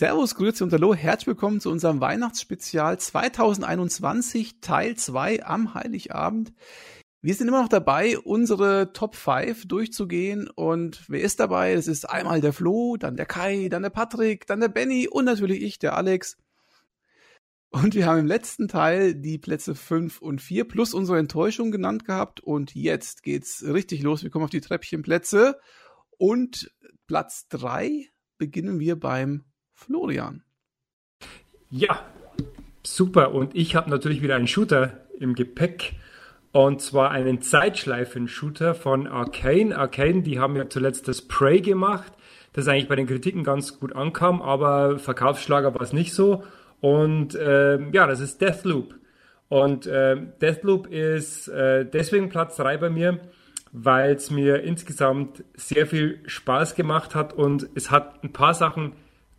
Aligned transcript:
Servus, 0.00 0.34
Grüezi 0.34 0.64
und 0.64 0.72
Hallo, 0.72 0.94
herzlich 0.94 1.26
willkommen 1.26 1.60
zu 1.60 1.70
unserem 1.70 2.00
Weihnachtsspezial 2.00 2.98
2021 2.98 4.62
Teil 4.62 4.96
2 4.96 5.44
am 5.44 5.74
Heiligabend. 5.74 6.54
Wir 7.20 7.34
sind 7.34 7.46
immer 7.46 7.60
noch 7.60 7.68
dabei, 7.68 8.18
unsere 8.18 8.94
Top 8.94 9.14
5 9.14 9.68
durchzugehen 9.68 10.48
und 10.48 11.04
wer 11.08 11.20
ist 11.20 11.40
dabei? 11.40 11.74
Das 11.74 11.88
ist 11.88 12.08
einmal 12.08 12.40
der 12.40 12.54
Flo, 12.54 12.96
dann 12.96 13.18
der 13.18 13.26
Kai, 13.26 13.68
dann 13.68 13.82
der 13.82 13.90
Patrick, 13.90 14.46
dann 14.46 14.60
der 14.60 14.68
Benny 14.68 15.08
und 15.08 15.26
natürlich 15.26 15.62
ich, 15.62 15.78
der 15.78 15.94
Alex. 15.94 16.38
Und 17.68 17.94
wir 17.94 18.06
haben 18.06 18.20
im 18.20 18.26
letzten 18.26 18.68
Teil 18.68 19.14
die 19.14 19.36
Plätze 19.36 19.74
5 19.74 20.22
und 20.22 20.40
4 20.40 20.66
plus 20.66 20.94
unsere 20.94 21.18
Enttäuschung 21.18 21.70
genannt 21.70 22.06
gehabt 22.06 22.40
und 22.40 22.74
jetzt 22.74 23.22
geht's 23.22 23.62
richtig 23.62 24.02
los. 24.02 24.22
Wir 24.22 24.30
kommen 24.30 24.46
auf 24.46 24.50
die 24.50 24.62
Treppchenplätze 24.62 25.60
und 26.16 26.72
Platz 27.06 27.46
3 27.48 28.08
beginnen 28.38 28.80
wir 28.80 28.98
beim 28.98 29.44
Florian. 29.86 30.42
Ja, 31.70 32.00
super. 32.82 33.32
Und 33.32 33.54
ich 33.54 33.74
habe 33.74 33.90
natürlich 33.90 34.22
wieder 34.22 34.36
einen 34.36 34.46
Shooter 34.46 35.00
im 35.18 35.34
Gepäck. 35.34 35.94
Und 36.52 36.82
zwar 36.82 37.10
einen 37.10 37.40
Zeitschleifen-Shooter 37.40 38.74
von 38.74 39.06
Arcane. 39.06 39.76
Arcane, 39.76 40.22
die 40.22 40.38
haben 40.38 40.54
ja 40.54 40.68
zuletzt 40.68 41.08
das 41.08 41.22
Prey 41.22 41.62
gemacht, 41.62 42.12
das 42.52 42.68
eigentlich 42.68 42.88
bei 42.88 42.96
den 42.96 43.06
Kritiken 43.06 43.42
ganz 43.42 43.80
gut 43.80 43.96
ankam, 43.96 44.42
aber 44.42 44.98
Verkaufsschlager 44.98 45.74
war 45.74 45.80
es 45.80 45.94
nicht 45.94 46.12
so. 46.12 46.44
Und 46.80 47.34
äh, 47.34 47.80
ja, 47.92 48.06
das 48.06 48.20
ist 48.20 48.42
Deathloop. 48.42 48.94
Und 49.48 49.86
äh, 49.86 50.16
Deathloop 50.42 50.88
ist 50.88 51.48
äh, 51.48 51.86
deswegen 51.86 52.28
Platz 52.28 52.56
3 52.56 52.76
bei 52.76 52.90
mir, 52.90 53.20
weil 53.72 54.14
es 54.14 54.30
mir 54.30 54.62
insgesamt 54.62 55.44
sehr 55.54 55.86
viel 55.86 56.20
Spaß 56.26 56.74
gemacht 56.74 57.14
hat 57.14 57.32
und 57.32 57.66
es 57.74 57.90
hat 57.90 58.22
ein 58.22 58.32
paar 58.34 58.52
Sachen 58.52 58.92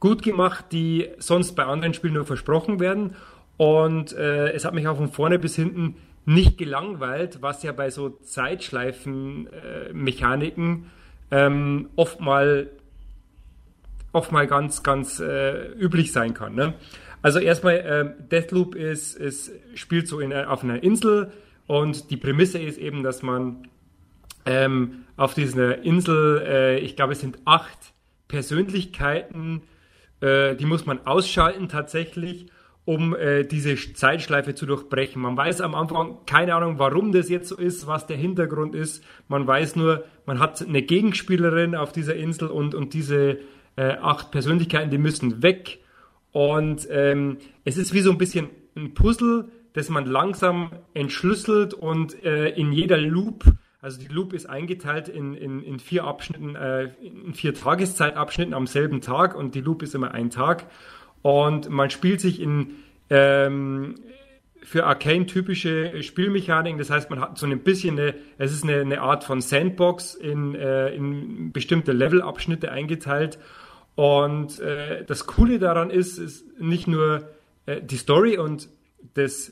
gut 0.03 0.21
gemacht, 0.21 0.65
die 0.73 1.07
sonst 1.17 1.53
bei 1.53 1.63
anderen 1.63 1.93
Spielen 1.93 2.15
nur 2.15 2.25
versprochen 2.25 2.81
werden. 2.81 3.15
Und 3.55 4.11
äh, 4.11 4.51
es 4.51 4.65
hat 4.65 4.73
mich 4.73 4.85
auch 4.85 4.97
von 4.97 5.07
vorne 5.07 5.39
bis 5.39 5.55
hinten 5.55 5.95
nicht 6.25 6.57
gelangweilt, 6.57 7.37
was 7.39 7.63
ja 7.63 7.71
bei 7.71 7.89
so 7.89 8.09
Zeitschleifen-Mechaniken 8.09 10.87
äh, 11.29 11.45
ähm, 11.45 11.87
oft 11.95 12.19
mal 12.19 12.69
oft 14.11 14.33
mal 14.33 14.45
ganz, 14.45 14.83
ganz 14.83 15.21
äh, 15.21 15.71
üblich 15.71 16.11
sein 16.11 16.33
kann. 16.33 16.53
Ne? 16.53 16.73
Also 17.21 17.39
erstmal, 17.39 17.75
äh, 17.75 18.11
Deathloop 18.29 18.75
ist, 18.75 19.15
ist, 19.15 19.53
spielt 19.73 20.09
so 20.09 20.19
in, 20.19 20.33
auf 20.33 20.65
einer 20.65 20.83
Insel 20.83 21.31
und 21.65 22.11
die 22.11 22.17
Prämisse 22.17 22.59
ist 22.59 22.77
eben, 22.77 23.03
dass 23.03 23.23
man 23.23 23.69
ähm, 24.45 25.05
auf 25.15 25.33
dieser 25.33 25.81
Insel, 25.83 26.43
äh, 26.45 26.79
ich 26.79 26.97
glaube, 26.97 27.13
es 27.13 27.21
sind 27.21 27.39
acht 27.45 27.93
Persönlichkeiten 28.27 29.61
äh, 30.23 30.55
die 30.55 30.66
muss 30.66 30.85
man 30.85 31.05
ausschalten 31.05 31.67
tatsächlich, 31.67 32.47
um 32.85 33.16
äh, 33.16 33.43
diese 33.43 33.75
Zeitschleife 33.75 34.55
zu 34.55 34.66
durchbrechen. 34.66 35.21
Man 35.21 35.35
weiß 35.35 35.61
am 35.61 35.75
Anfang 35.75 36.19
keine 36.25 36.55
Ahnung, 36.55 36.79
warum 36.79 37.11
das 37.11 37.29
jetzt 37.29 37.49
so 37.49 37.57
ist, 37.57 37.88
was 37.88 38.07
der 38.07 38.17
Hintergrund 38.17 38.73
ist. 38.73 39.03
Man 39.27 39.45
weiß 39.45 39.75
nur, 39.75 40.05
man 40.25 40.39
hat 40.39 40.61
eine 40.61 40.81
Gegenspielerin 40.81 41.75
auf 41.75 41.91
dieser 41.91 42.16
Insel 42.16 42.47
und, 42.47 42.73
und 42.73 42.94
diese 42.94 43.39
äh, 43.75 43.97
acht 44.01 44.31
Persönlichkeiten, 44.31 44.89
die 44.89 44.97
müssen 44.97 45.44
weg. 45.44 45.79
Und 46.31 46.88
ähm, 46.89 47.38
es 47.66 47.77
ist 47.77 47.94
wie 47.94 48.01
so 48.01 48.11
ein 48.11 48.17
bisschen 48.17 48.49
ein 48.75 48.94
Puzzle, 48.94 49.49
das 49.73 49.89
man 49.89 50.05
langsam 50.05 50.71
entschlüsselt 50.94 51.73
und 51.73 52.23
äh, 52.23 52.49
in 52.49 52.71
jeder 52.71 52.97
Loop 52.97 53.44
also 53.83 53.99
die 53.99 54.07
Loop 54.07 54.31
ist 54.31 54.45
eingeteilt 54.45 55.09
in, 55.09 55.33
in, 55.33 55.61
in 55.61 55.77
vier 55.77 56.05
Abschnitten, 56.05 56.55
äh, 56.55 56.89
in 57.01 57.33
vier 57.33 57.53
Tageszeitabschnitten 57.53 58.53
am 58.53 58.65
selben 58.65 59.01
Tag 59.01 59.35
und 59.35 59.55
die 59.55 59.61
Loop 59.61 59.83
ist 59.83 59.93
immer 59.93 60.13
ein 60.13 60.29
Tag. 60.29 60.67
Und 61.21 61.69
man 61.69 61.89
spielt 61.89 62.22
sich 62.22 62.39
in 62.39 62.75
ähm, 63.09 63.95
für 64.63 64.85
Arcane 64.85 65.25
typische 65.25 66.01
Spielmechaniken. 66.01 66.79
Das 66.79 66.89
heißt, 66.89 67.09
man 67.09 67.19
hat 67.19 67.38
so 67.38 67.45
ein 67.45 67.59
bisschen 67.59 67.99
eine, 67.99 68.16
es 68.38 68.53
ist 68.53 68.63
eine, 68.63 68.79
eine 68.79 69.01
Art 69.01 69.25
von 69.25 69.41
Sandbox 69.41 70.16
in, 70.16 70.55
äh, 70.55 70.95
in 70.95 71.51
bestimmte 71.51 71.91
Levelabschnitte 71.91 72.72
eingeteilt. 72.72 73.38
Und 73.95 74.61
äh, 74.61 75.03
das 75.03 75.27
Coole 75.27 75.59
daran 75.59 75.89
ist, 75.89 76.19
ist 76.19 76.57
nicht 76.57 76.88
nur 76.88 77.27
äh, 77.66 77.81
die 77.81 77.97
Story 77.97 78.38
und 78.38 78.69
das, 79.16 79.51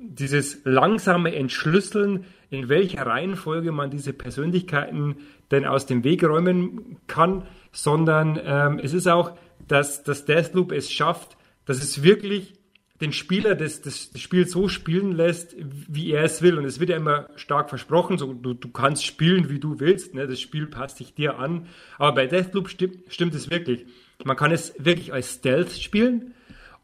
dieses 0.00 0.58
langsame 0.64 1.36
Entschlüsseln 1.36 2.24
in 2.50 2.68
welcher 2.68 3.06
Reihenfolge 3.06 3.72
man 3.72 3.90
diese 3.90 4.12
Persönlichkeiten 4.12 5.16
denn 5.50 5.64
aus 5.64 5.86
dem 5.86 6.04
Weg 6.04 6.24
räumen 6.24 6.98
kann, 7.06 7.46
sondern 7.72 8.38
ähm, 8.44 8.80
es 8.82 8.92
ist 8.92 9.06
auch, 9.06 9.36
dass 9.66 10.02
das 10.02 10.24
Deathloop 10.24 10.72
es 10.72 10.92
schafft, 10.92 11.36
dass 11.64 11.82
es 11.82 12.02
wirklich 12.02 12.54
den 13.00 13.12
Spieler 13.12 13.54
das, 13.54 13.80
das 13.80 14.10
Spiel 14.16 14.46
so 14.46 14.68
spielen 14.68 15.12
lässt, 15.12 15.56
wie 15.58 16.12
er 16.12 16.24
es 16.24 16.42
will. 16.42 16.58
Und 16.58 16.64
es 16.66 16.80
wird 16.80 16.90
ja 16.90 16.96
immer 16.96 17.28
stark 17.36 17.70
versprochen, 17.70 18.18
so, 18.18 18.34
du, 18.34 18.52
du 18.52 18.68
kannst 18.68 19.06
spielen, 19.06 19.48
wie 19.48 19.58
du 19.58 19.80
willst, 19.80 20.14
ne? 20.14 20.26
das 20.26 20.40
Spiel 20.40 20.66
passt 20.66 20.98
sich 20.98 21.14
dir 21.14 21.38
an. 21.38 21.66
Aber 21.98 22.14
bei 22.14 22.26
Deathloop 22.26 22.68
stimmt, 22.68 22.98
stimmt 23.08 23.34
es 23.34 23.50
wirklich. 23.50 23.86
Man 24.24 24.36
kann 24.36 24.52
es 24.52 24.74
wirklich 24.78 25.14
als 25.14 25.34
Stealth 25.34 25.72
spielen 25.72 26.34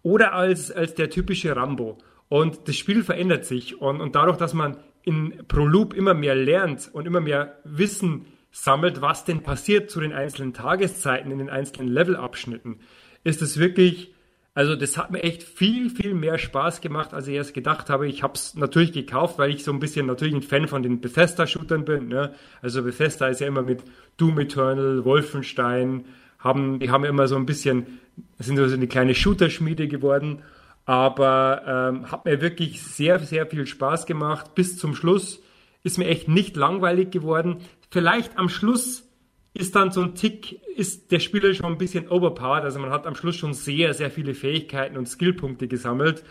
oder 0.03 0.33
als, 0.33 0.71
als 0.71 0.95
der 0.95 1.11
typische 1.11 1.55
Rambo. 1.55 1.99
Und 2.29 2.67
das 2.67 2.77
Spiel 2.77 3.03
verändert 3.03 3.45
sich. 3.45 3.81
Und, 3.81 4.01
und 4.01 4.15
dadurch, 4.15 4.39
dass 4.39 4.55
man 4.55 4.79
in 5.07 5.45
pro 5.49 5.65
Loop 5.65 5.95
immer 5.95 6.15
mehr 6.15 6.35
lernt 6.35 6.91
und 6.93 7.07
immer 7.07 7.21
mehr 7.21 7.59
Wissen 7.65 8.27
sammelt, 8.51 9.01
was 9.01 9.25
denn 9.25 9.43
passiert 9.43 9.91
zu 9.91 10.01
den 10.01 10.13
einzelnen 10.13 10.53
Tageszeiten 10.53 11.31
in 11.31 11.39
den 11.39 11.49
einzelnen 11.49 11.89
Levelabschnitten, 11.89 12.81
ist 13.23 13.41
es 13.41 13.59
wirklich, 13.59 14.13
also 14.53 14.75
das 14.75 14.97
hat 14.99 15.13
mir 15.13 15.23
echt 15.23 15.45
viel, 15.45 15.91
viel 15.91 16.13
mehr 16.13 16.39
Spaß 16.39 16.81
gemacht, 16.81 17.15
als 17.15 17.29
ich 17.29 17.35
erst 17.35 17.55
gedacht 17.55 17.89
habe. 17.89 18.09
Ich 18.09 18.25
habe 18.25 18.35
es 18.35 18.57
natürlich 18.57 18.93
gekauft, 18.93 19.39
weil 19.39 19.51
ich 19.51 19.63
so 19.63 19.73
ein 19.73 19.79
bisschen 19.79 20.07
natürlich 20.07 20.35
ein 20.35 20.43
Fan 20.43 20.67
von 20.67 20.83
den 20.83 21.01
Bethesda-Shootern 21.01 21.85
bin. 21.85 22.09
Ne? 22.09 22.35
Also 22.61 22.83
Bethesda 22.83 23.29
ist 23.29 23.41
ja 23.41 23.47
immer 23.47 23.63
mit 23.63 23.85
Doom 24.17 24.41
Eternal, 24.41 25.05
Wolfenstein, 25.05 26.07
haben, 26.39 26.81
die 26.81 26.91
haben 26.91 27.05
ja 27.05 27.11
immer 27.11 27.29
so 27.29 27.37
ein 27.37 27.47
bisschen, 27.47 28.01
sind 28.39 28.57
so 28.57 28.65
eine 28.65 28.89
kleine 28.89 29.15
Shooter-Schmiede 29.15 29.87
geworden. 29.87 30.43
Aber 30.87 31.63
ähm, 31.67 32.11
hat 32.11 32.25
mir 32.25 32.41
wirklich 32.41 32.81
sehr, 32.83 33.19
sehr 33.19 33.47
viel 33.47 33.67
Spaß 33.67 34.07
gemacht. 34.07 34.55
Bis 34.55 34.79
zum 34.79 34.95
Schluss 34.95 35.43
ist 35.83 35.99
mir 35.99 36.07
echt 36.07 36.29
nicht 36.29 36.57
langweilig 36.57 37.11
geworden. 37.11 37.59
Vielleicht 37.91 38.39
am 38.39 38.49
Schluss 38.49 39.07
ist 39.53 39.75
dann 39.75 39.91
so 39.91 40.03
ein 40.03 40.15
Tick, 40.15 40.63
ist 40.77 41.11
der 41.11 41.19
Spieler 41.19 41.55
schon 41.55 41.67
ein 41.67 41.79
bisschen 41.79 42.09
overpowered. 42.09 42.65
Also 42.65 42.79
man 42.79 42.91
hat 42.91 43.07
am 43.07 43.15
Schluss 43.15 43.37
schon 43.37 43.53
sehr, 43.53 43.95
sehr 43.95 44.11
viele 44.11 44.35
Fähigkeiten 44.35 44.97
und 44.97 45.09
Skillpunkte 45.09 45.67
gesammelt. 45.67 46.23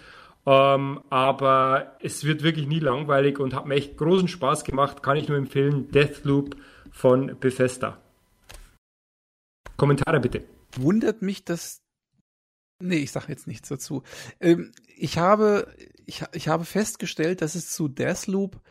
Ähm, 0.45 1.01
aber 1.09 1.97
es 2.01 2.23
wird 2.23 2.44
wirklich 2.44 2.67
nie 2.67 2.79
langweilig 2.79 3.39
und 3.39 3.53
hat 3.53 3.65
mir 3.65 3.75
echt 3.75 3.97
großen 3.97 4.27
Spaß 4.27 4.63
gemacht. 4.63 5.03
Kann 5.03 5.17
ich 5.17 5.27
nur 5.27 5.38
empfehlen. 5.38 5.89
Deathloop 5.91 6.55
von 6.91 7.35
Bethesda. 7.39 7.97
Kommentare 9.75 10.19
bitte. 10.19 10.44
Wundert 10.77 11.21
mich, 11.21 11.44
dass 11.44 11.81
Nee, 12.80 12.97
ich 12.97 13.12
sage 13.12 13.28
jetzt 13.30 13.47
nichts 13.47 13.69
dazu. 13.69 14.03
Ähm, 14.40 14.72
ich, 14.97 15.18
habe, 15.18 15.74
ich, 16.06 16.24
ich 16.34 16.47
habe 16.47 16.66
festgestellt, 16.66 17.41
dass 17.41 17.56
es 17.56 17.72
zu 17.72 17.88
Deathloop 17.88 18.62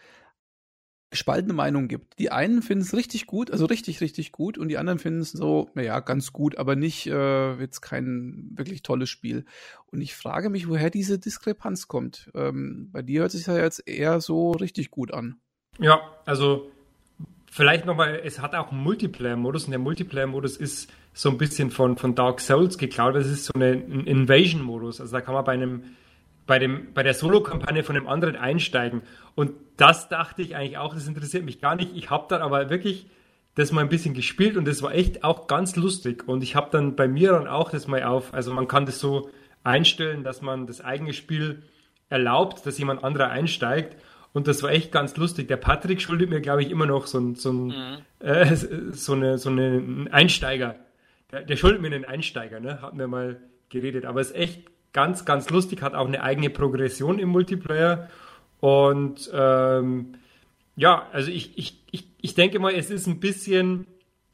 gespaltene 1.15 1.55
Meinungen 1.55 1.87
gibt. 1.87 2.19
Die 2.19 2.33
einen 2.33 2.61
finden 2.61 2.83
es 2.83 2.93
richtig 2.93 3.27
gut, 3.27 3.53
also 3.53 3.67
richtig, 3.67 4.01
richtig 4.01 4.33
gut, 4.33 4.59
und 4.59 4.67
die 4.67 4.79
anderen 4.79 4.99
finden 4.99 5.21
es 5.21 5.31
so, 5.31 5.71
naja, 5.75 6.01
ganz 6.01 6.33
gut, 6.33 6.59
aber 6.59 6.75
nicht 6.75 7.07
äh, 7.07 7.55
jetzt 7.61 7.83
kein 7.83 8.51
wirklich 8.57 8.83
tolles 8.83 9.11
Spiel. 9.11 9.45
Und 9.87 10.01
ich 10.01 10.17
frage 10.17 10.51
mich, 10.51 10.69
woher 10.69 10.91
diese 10.91 11.21
Diskrepanz 11.21 11.87
kommt. 11.87 12.33
Ähm, 12.35 12.91
bei 12.91 13.03
dir 13.03 13.21
hört 13.21 13.31
sich 13.31 13.47
ja 13.47 13.57
jetzt 13.57 13.87
eher 13.87 14.21
so 14.21 14.51
richtig 14.51 14.91
gut 14.91 15.15
an. 15.15 15.41
Ja, 15.79 16.01
also 16.27 16.73
vielleicht 17.55 17.87
nochmal, 17.87 18.21
es 18.25 18.41
hat 18.41 18.57
auch 18.57 18.73
einen 18.73 18.83
Multiplayer-Modus 18.83 19.67
und 19.67 19.71
der 19.71 19.79
Multiplayer-Modus 19.79 20.57
ist 20.57 20.91
so 21.13 21.31
ein 21.31 21.39
bisschen 21.39 21.71
von, 21.71 21.97
von 21.97 22.17
Dark 22.17 22.41
Souls 22.41 22.79
geklaut. 22.79 23.15
Das 23.15 23.29
ist 23.29 23.45
so 23.45 23.53
ein 23.55 24.07
Invasion-Modus. 24.07 25.01
Also 25.01 25.13
da 25.13 25.21
kann 25.21 25.35
man 25.35 25.45
bei 25.45 25.53
einem 25.53 25.85
bei, 26.47 26.59
dem, 26.59 26.93
bei 26.93 27.05
der 27.05 27.15
Solo-Kampagne 27.15 27.85
von 27.85 27.97
einem 27.97 28.09
anderen 28.09 28.35
einsteigen. 28.35 29.03
Und 29.37 29.53
das 29.77 30.09
dachte 30.09 30.43
ich 30.43 30.57
eigentlich 30.57 30.79
auch, 30.79 30.95
das 30.95 31.07
interessiert 31.07 31.45
mich 31.45 31.61
gar 31.61 31.77
nicht. 31.77 31.93
Ich 31.95 32.11
habe 32.11 32.27
dann 32.29 32.43
aber 32.43 32.71
wirklich 32.71 33.07
das 33.55 33.71
mal 33.71 33.83
ein 33.83 33.89
bisschen 33.89 34.15
gespielt 34.15 34.57
und 34.57 34.67
das 34.67 34.83
war 34.83 34.93
echt 34.93 35.23
auch 35.23 35.47
ganz 35.47 35.77
lustig. 35.77 36.27
Und 36.27 36.43
ich 36.43 36.57
habe 36.57 36.71
dann 36.73 36.97
bei 36.97 37.07
mir 37.07 37.31
dann 37.31 37.47
auch 37.47 37.71
das 37.71 37.87
mal 37.87 38.03
auf, 38.03 38.35
also 38.35 38.53
man 38.53 38.67
kann 38.67 38.85
das 38.85 38.99
so 38.99 39.31
einstellen, 39.63 40.25
dass 40.25 40.43
man 40.43 40.67
das 40.67 40.81
eigene 40.81 41.13
Spiel 41.13 41.63
erlaubt, 42.09 42.67
dass 42.67 42.79
jemand 42.79 43.05
anderer 43.05 43.31
einsteigt. 43.31 43.97
Und 44.35 44.47
das 44.47 44.63
war 44.63 44.71
echt 44.71 44.93
ganz 44.93 45.17
lustig. 45.17 45.49
Der 45.49 45.57
Patrick 45.57 46.03
schuldet 46.03 46.29
mir, 46.29 46.43
glaube 46.43 46.63
ich, 46.63 46.71
immer 46.71 46.85
noch 46.85 47.07
so, 47.07 47.19
ein, 47.19 47.35
so, 47.37 47.53
ein, 47.53 47.67
mhm. 47.69 47.97
äh, 48.19 48.55
so, 48.55 49.15
eine, 49.15 49.39
so 49.39 49.49
einen 49.49 50.09
Einsteiger 50.09 50.77
der, 51.35 51.43
der 51.43 51.57
schuldet 51.57 51.83
mir 51.83 51.89
einen 51.89 52.05
Einsteiger, 52.05 52.61
ne? 52.61 52.81
Hatten 52.81 52.99
wir 52.99 53.09
mal 53.09 53.41
geredet. 53.69 54.05
Aber 54.05 54.21
ist 54.21 54.35
echt 54.35 54.63
ganz, 54.93 55.25
ganz 55.25 55.51
lustig, 55.51 55.83
hat 55.83 55.95
auch 55.95 56.07
eine 56.07 56.23
eigene 56.23 56.49
Progression 56.49 57.19
im 57.19 57.29
Multiplayer. 57.31 58.09
Und 58.61 59.31
ähm, 59.35 60.15
ja, 60.77 61.09
also 61.13 61.31
ich, 61.31 61.59
ich, 61.59 61.83
ich, 61.91 62.07
ich 62.21 62.35
denke 62.35 62.59
mal, 62.61 62.73
es 62.73 62.91
ist 62.91 63.07
ein 63.07 63.21
bisschen, 63.21 63.87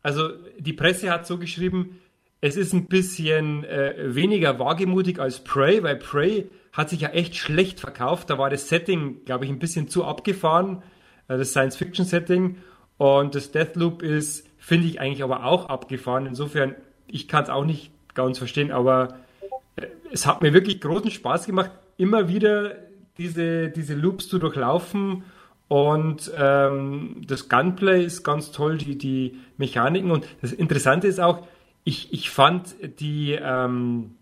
also 0.03 0.29
die 0.59 0.75
Presse 0.75 1.11
hat 1.11 1.27
so 1.27 1.39
geschrieben, 1.39 2.01
es 2.43 2.57
ist 2.57 2.73
ein 2.73 2.87
bisschen 2.87 3.65
äh, 3.65 4.15
weniger 4.15 4.59
wagemutig 4.59 5.19
als 5.19 5.43
Prey, 5.43 5.83
weil 5.83 5.97
Prey 5.97 6.51
hat 6.73 6.91
sich 6.91 7.01
ja 7.01 7.09
echt 7.11 7.37
schlecht 7.37 7.81
verkauft. 7.81 8.31
Da 8.31 8.39
war 8.39 8.51
das 8.51 8.69
Setting, 8.69 9.25
glaube 9.25 9.45
ich, 9.45 9.51
ein 9.51 9.59
bisschen 9.59 9.89
zu 9.89 10.05
abgefahren, 10.05 10.83
äh, 11.29 11.37
das 11.37 11.51
Science-Fiction-Setting. 11.51 12.57
Und 12.97 13.35
das 13.35 13.51
Deathloop 13.51 14.03
ist, 14.03 14.47
finde 14.59 14.87
ich, 14.87 15.01
eigentlich 15.01 15.23
aber 15.23 15.45
auch 15.45 15.69
abgefahren. 15.69 16.27
Insofern, 16.27 16.75
ich 17.07 17.29
kann 17.29 17.45
es 17.45 17.51
auch 17.51 17.65
nicht 17.65 17.91
ganz 18.15 18.39
verstehen, 18.39 18.71
aber 18.71 19.17
äh, 19.77 19.87
es 20.13 20.27
hat 20.27 20.43
mir 20.43 20.53
wirklich 20.53 20.81
großen 20.81 21.11
Spaß 21.11 21.47
gemacht, 21.47 21.71
immer 21.97 22.29
wieder 22.29 22.77
diese, 23.19 23.69
diese 23.69 23.95
Loops 23.95 24.29
zu 24.29 24.39
durchlaufen. 24.39 25.25
Und 25.69 26.33
ähm, 26.37 27.23
das 27.27 27.49
Gunplay 27.49 28.05
ist 28.05 28.25
ganz 28.25 28.51
toll, 28.51 28.77
die, 28.79 28.99
die 28.99 29.39
Mechaniken. 29.57 30.11
Und 30.11 30.27
das 30.41 30.53
Interessante 30.53 31.07
ist 31.07 31.21
auch, 31.21 31.47
ich, 31.85 32.13
ich 32.13 32.31
fand 32.31 32.75
die, 33.01 33.39
ähm, 33.41 34.17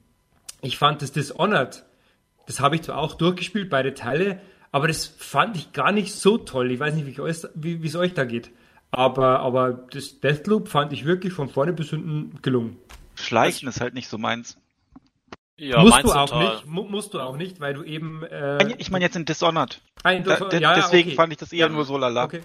ich 0.61 0.77
fand 0.77 1.01
das 1.03 1.13
Dishonored, 1.13 1.85
das 2.49 2.61
habe 2.61 2.77
ich 2.77 2.83
zwar 2.83 2.97
auch 2.97 3.15
durchgespielt, 3.15 3.69
beide 3.69 3.93
Teile, 3.93 4.41
aber 4.73 4.89
das 4.89 5.05
fand 5.05 5.57
ich 5.59 5.75
gar 5.75 5.93
nicht 5.93 6.15
so 6.15 6.39
toll. 6.39 6.73
Ich 6.73 6.81
weiß 6.81 6.95
nicht, 6.95 7.07
wie 7.55 7.87
es 7.87 7.95
euch 7.95 8.15
da 8.15 8.25
geht. 8.25 8.51
Aber, 8.91 9.41
aber 9.41 9.73
das 9.73 10.21
Deathloop 10.21 10.69
fand 10.69 10.95
ich 10.95 11.05
wirklich 11.05 11.35
von 11.35 11.51
vorne 11.51 11.75
bis 11.75 11.91
hinten 11.91 12.41
gelungen. 12.41 12.79
Schleichen 13.17 13.67
das 13.67 13.77
ist 13.77 13.81
halt 13.83 13.93
nicht 13.93 14.09
so 14.09 14.17
meins. 14.17 14.57
Ja, 15.59 15.83
musst 15.83 16.03
du 16.05 16.13
auch 16.13 16.31
total. 16.31 16.55
nicht, 16.55 16.67
mu 16.67 16.85
musst 16.85 17.13
du 17.13 17.21
auch 17.21 17.37
nicht, 17.37 17.61
weil 17.61 17.75
du 17.75 17.83
eben. 17.83 18.23
Äh, 18.23 18.77
ich 18.79 18.91
meine 18.91 19.05
jetzt 19.05 19.17
in 19.17 19.27
Dishonored. 19.27 19.83
Ah, 20.03 20.13
in 20.13 20.25
da, 20.25 20.39
ja, 20.59 20.75
deswegen 20.75 21.11
okay. 21.11 21.17
fand 21.17 21.33
ich 21.33 21.39
das 21.39 21.53
eher 21.53 21.67
ja, 21.67 21.69
nur 21.69 21.85
so 21.85 21.99
lala. 21.99 22.25
Okay. 22.25 22.41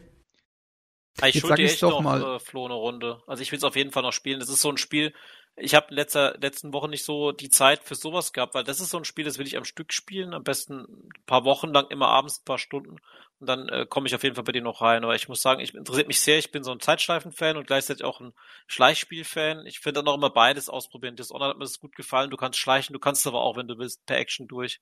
Ich 1.26 1.40
schulde 1.40 1.56
dir 1.56 1.66
echt 1.66 1.82
noch, 1.82 2.02
mal. 2.02 2.22
Äh, 2.22 2.40
Flo, 2.40 2.66
eine 2.66 2.74
Runde. 2.74 3.22
Also 3.26 3.42
ich 3.42 3.52
will 3.52 3.58
es 3.58 3.64
auf 3.64 3.78
jeden 3.78 3.92
Fall 3.92 4.04
noch 4.04 4.12
spielen. 4.12 4.42
Das 4.42 4.50
ist 4.50 4.62
so 4.62 4.70
ein 4.70 4.78
Spiel, 4.78 5.14
ich 5.56 5.76
habe 5.76 5.94
letzter, 5.94 6.36
letzten 6.42 6.74
Wochen 6.74 6.90
nicht 6.90 7.06
so 7.06 7.32
die 7.32 7.50
Zeit 7.50 7.84
für 7.84 7.96
sowas 7.96 8.34
gehabt, 8.34 8.56
weil 8.56 8.64
das 8.64 8.80
ist 8.80 8.90
so 8.90 8.98
ein 8.98 9.06
Spiel, 9.06 9.26
das 9.26 9.38
will 9.38 9.46
ich 9.46 9.58
am 9.58 9.66
Stück 9.66 9.94
spielen, 9.94 10.34
am 10.34 10.44
besten 10.44 10.82
ein 10.82 11.10
paar 11.26 11.46
Wochen 11.46 11.72
lang, 11.72 11.88
immer 11.90 12.08
abends 12.08 12.40
ein 12.40 12.46
paar 12.46 12.58
Stunden 12.58 12.98
und 13.44 13.48
dann 13.48 13.68
äh, 13.68 13.86
komme 13.88 14.08
ich 14.08 14.16
auf 14.16 14.24
jeden 14.24 14.36
Fall 14.36 14.46
bei 14.46 14.54
dir 14.54 14.62
noch 14.62 14.82
rein. 14.82 15.04
Aber 15.04 15.16
ich 15.16 15.28
muss 15.28 15.42
sagen, 15.42 15.60
ich 15.60 15.74
interessiert 15.74 16.08
mich 16.08 16.22
sehr, 16.22 16.38
ich 16.38 16.52
bin 16.52 16.64
so 16.64 16.72
ein 16.72 16.80
Zeitschleifen-Fan 16.80 17.58
und 17.58 17.68
gleichzeitig 17.68 18.04
auch 18.04 18.22
ein 18.22 18.34
Schleichspiel-Fan. 18.68 19.66
Ich 19.66 19.80
finde 19.80 20.00
dann 20.00 20.08
auch 20.08 20.16
immer 20.16 20.30
beides 20.30 20.70
ausprobieren. 20.70 21.18
Das 21.18 21.30
Honor 21.30 21.50
hat 21.50 21.58
mir 21.58 21.66
das 21.66 21.80
gut 21.80 21.96
gefallen, 21.96 22.30
du 22.30 22.38
kannst 22.38 22.58
schleichen, 22.58 22.94
du 22.94 23.00
kannst 23.00 23.28
aber 23.28 23.42
auch, 23.42 23.58
wenn 23.58 23.68
du 23.68 23.78
willst, 23.78 24.06
per 24.06 24.18
Action 24.18 24.48
durch. 24.48 24.80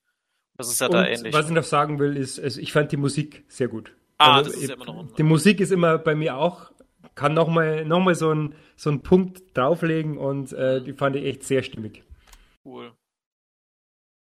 Das 0.58 0.70
ist 0.70 0.80
ja 0.80 0.88
und 0.88 0.94
da 0.94 1.08
ähnlich. 1.08 1.34
Was 1.34 1.48
ich 1.48 1.56
noch 1.56 1.64
sagen 1.64 1.98
will, 1.98 2.16
ist, 2.16 2.40
also 2.40 2.62
ich 2.62 2.72
fand 2.72 2.92
die 2.92 2.98
Musik 2.98 3.46
sehr 3.48 3.68
gut. 3.68 3.94
Ah, 4.20 4.36
also, 4.36 4.52
das 4.52 4.62
ist 4.62 4.70
ja 4.70 4.76
immer 4.76 4.86
noch. 4.86 5.16
Die 5.16 5.24
Musik 5.24 5.60
ist 5.60 5.72
immer 5.72 5.98
bei 5.98 6.14
mir 6.14 6.38
auch 6.38 6.72
kann 7.22 7.36
nochmal 7.36 7.86
noch 7.86 8.00
mal 8.00 8.16
so, 8.16 8.34
ein, 8.34 8.56
so 8.76 8.90
einen 8.90 9.02
Punkt 9.04 9.56
drauflegen 9.56 10.18
und 10.18 10.54
äh, 10.54 10.84
die 10.84 10.94
fand 10.94 11.16
ich 11.16 11.26
echt 11.26 11.44
sehr 11.44 11.62
stimmig. 11.62 12.04
Cool. 12.66 12.94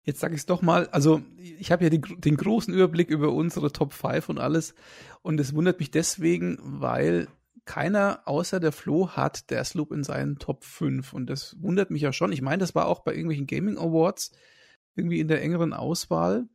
Jetzt 0.04 0.20
sage 0.20 0.34
ich 0.34 0.42
es 0.42 0.46
doch 0.46 0.62
mal, 0.62 0.86
also 0.90 1.20
ich 1.36 1.72
habe 1.72 1.82
ja 1.82 1.90
die, 1.90 2.00
den 2.00 2.36
großen 2.36 2.72
Überblick 2.72 3.10
über 3.10 3.32
unsere 3.32 3.72
Top 3.72 3.92
5 3.92 4.28
und 4.28 4.38
alles 4.38 4.76
und 5.22 5.40
es 5.40 5.52
wundert 5.52 5.80
mich 5.80 5.90
deswegen, 5.90 6.58
weil 6.62 7.26
keiner 7.64 8.20
außer 8.24 8.60
der 8.60 8.70
Flo 8.70 9.08
hat 9.08 9.50
Deathloop 9.50 9.90
in 9.90 10.04
seinen 10.04 10.38
Top 10.38 10.62
5 10.62 11.12
und 11.12 11.28
das 11.28 11.60
wundert 11.60 11.90
mich 11.90 12.02
ja 12.02 12.12
schon. 12.12 12.30
Ich 12.30 12.40
meine, 12.40 12.58
das 12.58 12.76
war 12.76 12.86
auch 12.86 13.00
bei 13.00 13.10
irgendwelchen 13.14 13.48
Gaming 13.48 13.78
Awards 13.78 14.30
irgendwie 14.94 15.18
in 15.18 15.26
der 15.26 15.42
engeren 15.42 15.72
Auswahl 15.72 16.46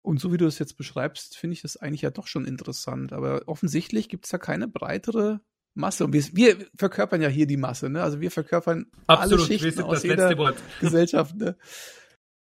und 0.00 0.18
so 0.18 0.32
wie 0.32 0.38
du 0.38 0.46
es 0.46 0.58
jetzt 0.58 0.78
beschreibst, 0.78 1.36
finde 1.36 1.52
ich 1.52 1.60
das 1.60 1.76
eigentlich 1.76 2.00
ja 2.00 2.10
doch 2.10 2.26
schon 2.26 2.46
interessant. 2.46 3.12
Aber 3.12 3.42
offensichtlich 3.44 4.08
gibt 4.08 4.24
es 4.24 4.30
da 4.30 4.38
keine 4.38 4.66
breitere 4.66 5.42
Masse. 5.78 6.04
Und 6.04 6.12
wir, 6.12 6.24
wir, 6.32 6.66
verkörpern 6.76 7.22
ja 7.22 7.28
hier 7.28 7.46
die 7.46 7.56
Masse, 7.56 7.88
ne? 7.88 8.02
Also 8.02 8.20
wir 8.20 8.30
verkörpern 8.30 8.90
Absolut, 9.06 9.40
alle 9.40 9.58
Schichten 9.58 9.82
aus 9.82 10.02
jeder 10.02 10.34
Gesellschaft, 10.80 11.34
ne? 11.36 11.56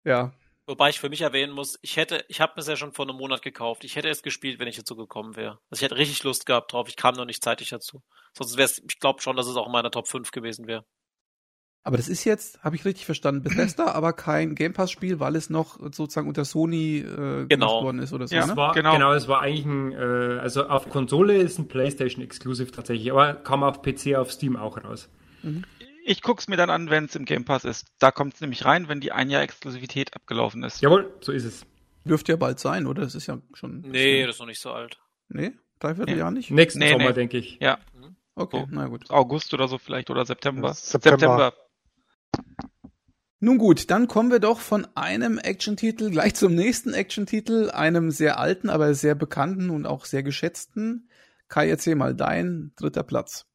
Ja. 0.03 0.33
Wobei 0.65 0.89
ich 0.89 0.99
für 0.99 1.09
mich 1.09 1.21
erwähnen 1.21 1.53
muss, 1.53 1.79
ich 1.81 1.95
hätte, 1.95 2.25
ich 2.27 2.41
habe 2.41 2.53
mir 2.55 2.61
es 2.61 2.67
ja 2.67 2.75
schon 2.75 2.91
vor 2.91 3.07
einem 3.07 3.15
Monat 3.15 3.41
gekauft. 3.41 3.85
Ich 3.85 3.95
hätte 3.95 4.09
es 4.09 4.21
gespielt, 4.21 4.59
wenn 4.59 4.67
ich 4.67 4.75
dazu 4.75 4.97
gekommen 4.97 5.37
wäre. 5.37 5.59
Also 5.69 5.79
ich 5.79 5.81
hätte 5.83 5.97
richtig 5.97 6.23
Lust 6.23 6.45
gehabt 6.45 6.73
drauf. 6.73 6.89
Ich 6.89 6.97
kam 6.97 7.15
noch 7.15 7.25
nicht 7.25 7.41
zeitig 7.41 7.69
dazu. 7.69 8.03
Sonst 8.33 8.57
wäre 8.57 8.65
es, 8.65 8.79
ich 8.79 8.99
glaube 8.99 9.21
schon, 9.21 9.37
dass 9.37 9.47
es 9.47 9.55
auch 9.55 9.67
in 9.67 9.71
meiner 9.71 9.91
Top 9.91 10.09
5 10.09 10.31
gewesen 10.31 10.67
wäre. 10.67 10.83
Aber 11.87 11.95
das 11.95 12.09
ist 12.09 12.25
jetzt, 12.25 12.61
habe 12.65 12.75
ich 12.75 12.83
richtig 12.83 13.05
verstanden, 13.05 13.43
Bethesda, 13.43 13.85
aber 13.93 14.11
kein 14.11 14.55
Game 14.55 14.73
Pass-Spiel, 14.73 15.21
weil 15.21 15.37
es 15.37 15.49
noch 15.49 15.79
sozusagen 15.79 16.27
unter 16.27 16.43
Sony 16.43 16.97
äh, 16.97 17.05
genau. 17.05 17.47
gemacht 17.47 17.83
worden 17.83 17.99
ist 17.99 18.11
oder 18.11 18.27
so. 18.27 18.35
Ja, 18.35 18.45
ne? 18.45 18.57
war, 18.57 18.73
genau. 18.73 18.91
genau, 18.91 19.13
es 19.13 19.29
war 19.29 19.39
eigentlich 19.39 19.65
ein, 19.65 19.93
äh, 19.93 20.39
also 20.39 20.67
auf 20.67 20.89
Konsole 20.89 21.37
ist 21.37 21.59
ein 21.59 21.69
PlayStation 21.69 22.21
Exclusive 22.21 22.71
tatsächlich, 22.71 23.09
aber 23.09 23.35
kam 23.35 23.63
auf 23.63 23.81
PC, 23.81 24.15
auf 24.17 24.33
Steam 24.33 24.57
auch 24.57 24.83
raus. 24.83 25.07
Mhm. 25.43 25.63
Ich 26.03 26.21
guck's 26.21 26.49
mir 26.49 26.57
dann 26.57 26.69
an, 26.69 26.89
wenn 26.89 27.05
es 27.05 27.15
im 27.15 27.23
Game 27.23 27.45
Pass 27.45 27.63
ist. 27.63 27.87
Da 27.99 28.11
kommt 28.11 28.33
es 28.33 28.41
nämlich 28.41 28.65
rein, 28.65 28.89
wenn 28.89 28.99
die 28.99 29.13
ein 29.13 29.29
Jahr 29.29 29.43
Exklusivität 29.43 30.13
abgelaufen 30.13 30.63
ist. 30.63 30.81
Jawohl, 30.81 31.13
so 31.21 31.31
ist 31.31 31.45
es. 31.45 31.65
Dürfte 32.03 32.33
ja 32.33 32.35
bald 32.35 32.59
sein, 32.59 32.85
oder? 32.85 33.03
Das 33.03 33.15
ist 33.15 33.27
ja 33.27 33.37
schon. 33.53 33.79
Nee, 33.87 34.25
das 34.25 34.35
ist 34.35 34.39
noch 34.41 34.47
nicht 34.47 34.59
so 34.59 34.71
alt. 34.71 34.99
Nee? 35.29 35.53
Dreiviertel 35.79 36.15
nee. 36.15 36.19
Jahr 36.19 36.31
nicht? 36.31 36.51
Nächsten 36.51 36.79
nee, 36.79 36.91
Sommer, 36.91 37.05
nee. 37.05 37.13
denke 37.13 37.37
ich. 37.37 37.59
Ja. 37.61 37.77
Okay, 38.35 38.59
so. 38.59 38.67
na 38.71 38.87
gut. 38.87 39.09
August 39.09 39.53
oder 39.53 39.69
so 39.69 39.77
vielleicht 39.77 40.09
oder 40.09 40.25
September. 40.25 40.73
September. 40.73 41.17
September. 41.17 41.53
Nun 43.39 43.59
gut, 43.59 43.91
dann 43.91 44.07
kommen 44.07 44.31
wir 44.31 44.39
doch 44.39 44.59
von 44.59 44.87
einem 44.95 45.37
Action-Titel 45.37 46.09
gleich 46.09 46.33
zum 46.33 46.55
nächsten 46.55 46.93
Action-Titel, 46.93 47.69
einem 47.69 48.09
sehr 48.09 48.39
alten, 48.39 48.69
aber 48.69 48.95
sehr 48.95 49.13
bekannten 49.13 49.69
und 49.69 49.85
auch 49.85 50.05
sehr 50.05 50.23
geschätzten. 50.23 51.09
Kai, 51.47 51.69
erzähl 51.69 51.95
mal 51.95 52.15
dein 52.15 52.71
dritter 52.75 53.03
Platz. 53.03 53.45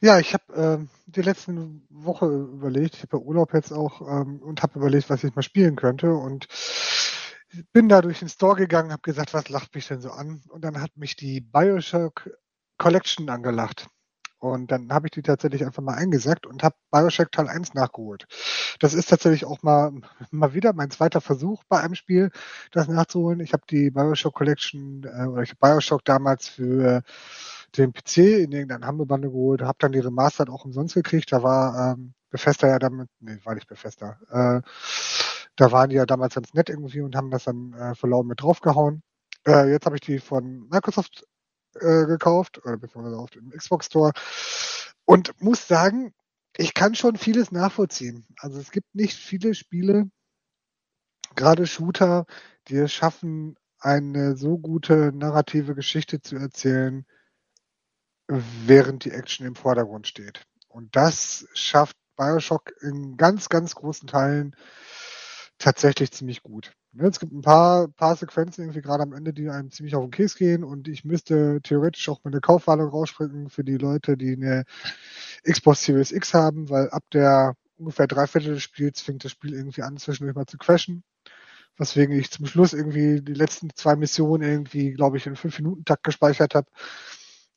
Ja, 0.00 0.18
ich 0.18 0.34
habe 0.34 0.54
äh, 0.54 0.86
die 1.06 1.22
letzten 1.22 1.86
Woche 1.88 2.26
überlegt, 2.26 2.96
ich 2.96 3.02
habe 3.02 3.18
ja 3.18 3.22
Urlaub 3.22 3.54
jetzt 3.54 3.72
auch 3.72 4.00
ähm, 4.00 4.40
und 4.42 4.62
habe 4.62 4.80
überlegt, 4.80 5.08
was 5.08 5.22
ich 5.22 5.34
mal 5.34 5.42
spielen 5.42 5.76
könnte 5.76 6.12
und 6.12 6.48
bin 7.72 7.88
da 7.88 8.02
durch 8.02 8.18
den 8.18 8.28
Store 8.28 8.56
gegangen, 8.56 8.90
habe 8.90 9.02
gesagt, 9.02 9.34
was 9.34 9.48
lacht 9.48 9.74
mich 9.74 9.86
denn 9.86 10.00
so 10.00 10.10
an? 10.10 10.42
Und 10.48 10.62
dann 10.62 10.82
hat 10.82 10.96
mich 10.96 11.14
die 11.14 11.40
Bioshock 11.40 12.30
Collection 12.76 13.28
angelacht. 13.30 13.88
Und 14.38 14.70
dann 14.70 14.92
habe 14.92 15.08
ich 15.08 15.10
die 15.10 15.22
tatsächlich 15.22 15.64
einfach 15.64 15.82
mal 15.82 15.94
eingesackt 15.94 16.46
und 16.46 16.62
habe 16.62 16.76
Bioshock 16.90 17.32
Teil 17.32 17.48
1 17.48 17.74
nachgeholt. 17.74 18.26
Das 18.78 18.94
ist 18.94 19.08
tatsächlich 19.08 19.44
auch 19.44 19.62
mal, 19.62 19.92
mal 20.30 20.54
wieder 20.54 20.72
mein 20.72 20.90
zweiter 20.90 21.20
Versuch 21.20 21.64
bei 21.68 21.80
einem 21.80 21.96
Spiel, 21.96 22.30
das 22.70 22.88
nachzuholen. 22.88 23.40
Ich 23.40 23.52
habe 23.52 23.64
die 23.68 23.90
Bioshock 23.90 24.34
Collection 24.34 25.04
äh, 25.04 25.26
oder 25.26 25.42
ich 25.42 25.50
habe 25.50 25.74
Bioshock 25.74 26.04
damals 26.04 26.48
für 26.48 27.02
den 27.76 27.92
PC 27.92 28.18
in 28.18 28.52
irgendeinem 28.52 28.86
Hammelbande 28.86 29.28
geholt, 29.28 29.62
habe 29.62 29.78
dann 29.80 29.92
die 29.92 29.98
Remastered 29.98 30.48
auch 30.50 30.64
umsonst 30.64 30.94
gekriegt. 30.94 31.32
Da 31.32 31.42
war 31.42 31.94
ähm, 31.94 32.14
Bethesda 32.30 32.68
ja 32.68 32.78
damit, 32.78 33.08
nee, 33.20 33.38
war 33.44 33.54
nicht 33.54 33.68
Bethesda. 33.68 34.18
Äh, 34.30 34.62
da 35.56 35.72
waren 35.72 35.90
die 35.90 35.96
ja 35.96 36.06
damals 36.06 36.34
ganz 36.34 36.54
nett 36.54 36.70
irgendwie 36.70 37.00
und 37.00 37.16
haben 37.16 37.30
das 37.30 37.44
dann 37.44 37.72
äh, 37.72 37.94
verlaufen 37.94 38.28
mit 38.28 38.40
draufgehauen. 38.40 39.02
Äh, 39.46 39.70
jetzt 39.70 39.86
habe 39.86 39.96
ich 39.96 40.02
die 40.02 40.18
von 40.18 40.68
Microsoft 40.68 41.26
äh, 41.80 42.06
gekauft 42.06 42.58
oder 42.64 42.76
beziehungsweise 42.76 43.18
auf 43.18 43.30
dem 43.30 43.50
Xbox 43.50 43.86
Store 43.86 44.12
und 45.04 45.40
muss 45.40 45.66
sagen, 45.66 46.12
ich 46.56 46.74
kann 46.74 46.94
schon 46.94 47.16
vieles 47.16 47.52
nachvollziehen. 47.52 48.26
Also 48.38 48.58
es 48.60 48.70
gibt 48.70 48.94
nicht 48.94 49.16
viele 49.16 49.54
Spiele, 49.54 50.10
gerade 51.34 51.66
Shooter, 51.66 52.26
die 52.68 52.76
es 52.76 52.92
schaffen, 52.92 53.56
eine 53.80 54.36
so 54.36 54.58
gute 54.58 55.12
narrative 55.14 55.74
Geschichte 55.74 56.20
zu 56.20 56.36
erzählen, 56.36 57.06
während 58.26 59.04
die 59.04 59.12
Action 59.12 59.46
im 59.46 59.54
Vordergrund 59.54 60.06
steht. 60.06 60.42
Und 60.68 60.94
das 60.96 61.46
schafft 61.54 61.96
Bioshock 62.16 62.72
in 62.82 63.16
ganz, 63.16 63.48
ganz 63.48 63.74
großen 63.74 64.08
Teilen 64.08 64.54
tatsächlich 65.58 66.12
ziemlich 66.12 66.42
gut. 66.42 66.72
Ne, 66.98 67.06
es 67.06 67.20
gibt 67.20 67.32
ein 67.32 67.42
paar, 67.42 67.86
paar 67.86 68.16
Sequenzen 68.16 68.64
irgendwie 68.64 68.80
gerade 68.80 69.04
am 69.04 69.12
Ende, 69.12 69.32
die 69.32 69.48
einem 69.48 69.70
ziemlich 69.70 69.94
auf 69.94 70.02
den 70.02 70.10
Käse 70.10 70.36
gehen 70.36 70.64
und 70.64 70.88
ich 70.88 71.04
müsste 71.04 71.60
theoretisch 71.62 72.08
auch 72.08 72.18
meine 72.24 72.40
Kaufwarnung 72.40 72.88
rausspringen 72.88 73.50
für 73.50 73.62
die 73.62 73.76
Leute, 73.76 74.16
die 74.16 74.32
eine 74.32 74.64
Xbox 75.44 75.84
Series 75.84 76.10
X 76.10 76.34
haben, 76.34 76.68
weil 76.70 76.90
ab 76.90 77.04
der 77.12 77.54
ungefähr 77.76 78.08
Dreiviertel 78.08 78.54
des 78.54 78.64
Spiels 78.64 79.00
fängt 79.00 79.24
das 79.24 79.30
Spiel 79.30 79.54
irgendwie 79.54 79.82
an, 79.82 79.96
zwischendurch 79.96 80.34
mal 80.34 80.46
zu 80.46 80.58
crashen. 80.58 81.04
Weswegen 81.76 82.18
ich 82.18 82.32
zum 82.32 82.46
Schluss 82.46 82.72
irgendwie 82.72 83.20
die 83.22 83.34
letzten 83.34 83.70
zwei 83.76 83.94
Missionen 83.94 84.42
irgendwie, 84.42 84.92
glaube 84.92 85.18
ich, 85.18 85.26
in 85.26 85.36
fünf 85.36 85.56
Minuten 85.60 85.84
Takt 85.84 86.02
gespeichert 86.02 86.56
habe. 86.56 86.68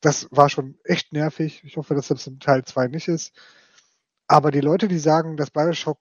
Das 0.02 0.28
war 0.30 0.50
schon 0.50 0.78
echt 0.84 1.14
nervig. 1.14 1.64
Ich 1.64 1.78
hoffe, 1.78 1.96
dass 1.96 2.10
das 2.10 2.28
im 2.28 2.40
Teil 2.40 2.64
zwei 2.66 2.88
nicht 2.88 3.08
ist. 3.08 3.34
Aber 4.28 4.52
die 4.52 4.62
Leute, 4.62 4.88
die 4.88 5.00
sagen, 5.00 5.36
dass 5.36 5.50
Bioshock 5.50 5.98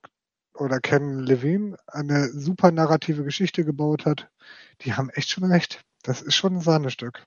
oder 0.60 0.80
Ken 0.80 1.20
Levine 1.20 1.76
eine 1.86 2.28
super 2.28 2.70
narrative 2.70 3.24
Geschichte 3.24 3.64
gebaut 3.64 4.06
hat, 4.06 4.30
die 4.82 4.94
haben 4.94 5.10
echt 5.10 5.30
schon 5.30 5.44
recht. 5.44 5.82
Das 6.02 6.22
ist 6.22 6.34
schon 6.34 6.56
ein 6.56 6.60
Sahnestück. 6.60 7.24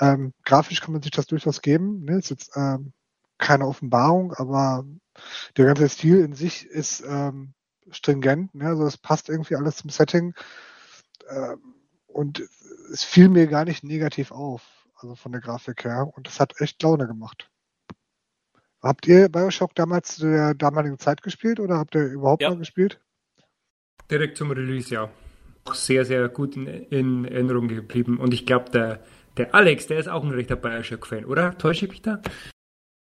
Ähm, 0.00 0.32
grafisch 0.44 0.80
kann 0.80 0.92
man 0.92 1.02
sich 1.02 1.12
das 1.12 1.26
durchaus 1.26 1.62
geben. 1.62 2.04
Ne? 2.04 2.18
Ist 2.18 2.30
jetzt 2.30 2.50
ähm, 2.56 2.92
keine 3.38 3.66
Offenbarung, 3.66 4.32
aber 4.34 4.84
der 5.56 5.66
ganze 5.66 5.88
Stil 5.88 6.20
in 6.20 6.34
sich 6.34 6.66
ist 6.66 7.02
ähm, 7.06 7.54
stringent. 7.90 8.54
Ne? 8.54 8.66
Also 8.66 8.86
es 8.86 8.98
passt 8.98 9.28
irgendwie 9.28 9.56
alles 9.56 9.76
zum 9.76 9.90
Setting. 9.90 10.34
Ähm, 11.28 11.74
und 12.06 12.42
es 12.92 13.04
fiel 13.04 13.28
mir 13.28 13.46
gar 13.46 13.64
nicht 13.64 13.84
negativ 13.84 14.30
auf, 14.32 14.62
also 14.96 15.14
von 15.14 15.32
der 15.32 15.40
Grafik 15.40 15.84
her. 15.84 16.10
Und 16.14 16.26
das 16.26 16.40
hat 16.40 16.60
echt 16.60 16.82
Laune 16.82 17.06
gemacht. 17.06 17.50
Habt 18.86 19.06
ihr 19.06 19.28
Bioshock 19.28 19.74
damals 19.74 20.16
zu 20.16 20.30
der 20.30 20.54
damaligen 20.54 20.98
Zeit 20.98 21.22
gespielt 21.22 21.60
oder 21.60 21.78
habt 21.78 21.94
ihr 21.94 22.06
überhaupt 22.06 22.42
ja. 22.42 22.50
mal 22.50 22.58
gespielt? 22.58 23.00
Direkt 24.10 24.36
zum 24.36 24.50
Release, 24.50 24.92
ja. 24.92 25.10
Sehr, 25.72 26.04
sehr 26.04 26.28
gut 26.28 26.56
in, 26.56 26.66
in 26.66 27.24
Erinnerung 27.24 27.66
geblieben. 27.66 28.18
Und 28.18 28.32
ich 28.32 28.46
glaube, 28.46 28.70
der, 28.70 29.00
der 29.36 29.54
Alex, 29.54 29.88
der 29.88 29.98
ist 29.98 30.08
auch 30.08 30.22
ein 30.22 30.30
rechter 30.30 30.56
Bioshock-Fan, 30.56 31.24
oder? 31.24 31.58
Täusche 31.58 31.86
ich 31.86 31.90
mich 31.90 32.02
da? 32.02 32.22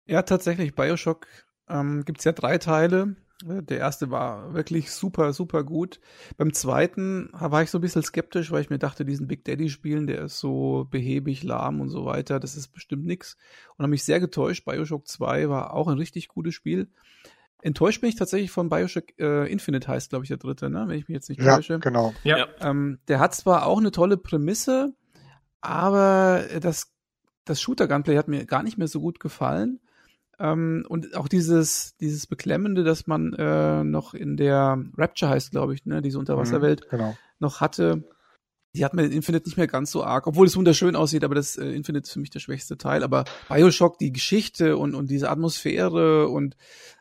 Ja, 0.06 0.24
tatsächlich. 0.24 0.76
Bioshock 0.76 1.28
ähm, 1.70 2.04
gibt 2.04 2.20
es 2.20 2.26
ja 2.26 2.34
drei 2.34 2.58
Teile. 2.58 3.16
Der 3.42 3.78
erste 3.78 4.12
war 4.12 4.54
wirklich 4.54 4.92
super, 4.92 5.32
super 5.32 5.64
gut. 5.64 6.02
Beim 6.36 6.54
zweiten 6.54 7.30
war 7.32 7.64
ich 7.64 7.72
so 7.72 7.78
ein 7.78 7.82
bisschen 7.82 8.04
skeptisch, 8.04 8.52
weil 8.52 8.62
ich 8.62 8.70
mir 8.70 8.80
dachte, 8.80 9.06
diesen 9.06 9.28
Big 9.28 9.46
Daddy 9.46 9.70
spielen, 9.70 10.08
der 10.08 10.26
ist 10.26 10.40
so 10.40 10.88
behäbig, 10.92 11.44
lahm 11.44 11.80
und 11.80 11.90
so 11.90 12.06
weiter, 12.06 12.42
das 12.42 12.58
ist 12.58 12.68
bestimmt 12.70 13.06
nix. 13.06 13.38
Und 13.78 13.84
habe 13.84 13.92
mich 13.92 14.04
sehr 14.04 14.20
getäuscht. 14.20 14.66
Bioshock 14.66 15.08
2 15.08 15.48
war 15.48 15.74
auch 15.74 15.88
ein 15.88 15.98
richtig 15.98 16.28
gutes 16.28 16.54
Spiel. 16.54 16.90
Enttäuscht 17.62 18.02
bin 18.02 18.10
ich 18.10 18.18
tatsächlich 18.18 18.52
von 18.52 18.70
Bioshock 18.70 19.18
äh, 19.20 19.50
Infinite 19.50 19.88
heißt, 19.88 20.10
glaube 20.10 20.26
ich, 20.26 20.30
der 20.30 20.38
dritte, 20.38 20.70
ne? 20.70 20.86
wenn 20.88 20.98
ich 20.98 21.08
mich 21.08 21.16
jetzt 21.16 21.30
nicht 21.30 21.42
ja, 21.42 21.56
täusche. 21.56 21.80
Genau. 21.80 22.14
Ja, 22.24 22.46
ähm, 22.60 23.00
der 23.08 23.20
hat 23.20 23.36
zwar 23.36 23.66
auch 23.66 23.80
eine 23.80 23.92
tolle 23.92 24.18
Prämisse, 24.18 24.94
aber 25.62 26.44
das, 26.62 26.94
das 27.46 27.62
Shooter-Gunplay 27.62 28.18
hat 28.18 28.28
mir 28.28 28.46
gar 28.46 28.64
nicht 28.64 28.78
mehr 28.78 28.88
so 28.88 29.00
gut 29.00 29.20
gefallen. 29.20 29.80
Ähm, 30.40 30.86
und 30.88 31.16
auch 31.16 31.28
dieses, 31.28 31.96
dieses 31.98 32.26
Beklemmende, 32.26 32.84
dass 32.84 33.08
man 33.08 33.34
äh, 33.34 33.84
noch 33.84 34.14
in 34.14 34.38
der 34.38 34.84
Rapture 34.98 35.32
heißt, 35.32 35.52
glaube 35.52 35.74
ich, 35.74 35.86
ne, 35.86 36.02
diese 36.02 36.18
Unterwasserwelt, 36.18 36.86
mhm, 36.86 36.98
genau. 36.98 37.18
noch 37.40 37.60
hatte, 37.60 38.04
die 38.74 38.86
hat 38.86 38.94
mir 38.94 39.04
in 39.04 39.12
Infinite 39.12 39.48
nicht 39.48 39.58
mehr 39.58 39.68
ganz 39.68 39.92
so 39.92 40.04
arg, 40.04 40.28
obwohl 40.28 40.48
es 40.48 40.56
wunderschön 40.56 40.96
aussieht, 40.96 41.24
aber 41.24 41.36
das 41.36 41.58
äh, 41.58 41.66
Infinite 41.72 42.08
ist 42.08 42.14
für 42.14 42.20
mich 42.20 42.30
der 42.30 42.40
schwächste 42.40 42.78
Teil. 42.78 43.04
Aber 43.04 43.26
Bioshock, 43.50 43.98
die 43.98 44.14
Geschichte 44.14 44.78
und, 44.78 44.96
und 44.96 45.10
diese 45.10 45.30
Atmosphäre 45.30 46.30
und 46.30 46.56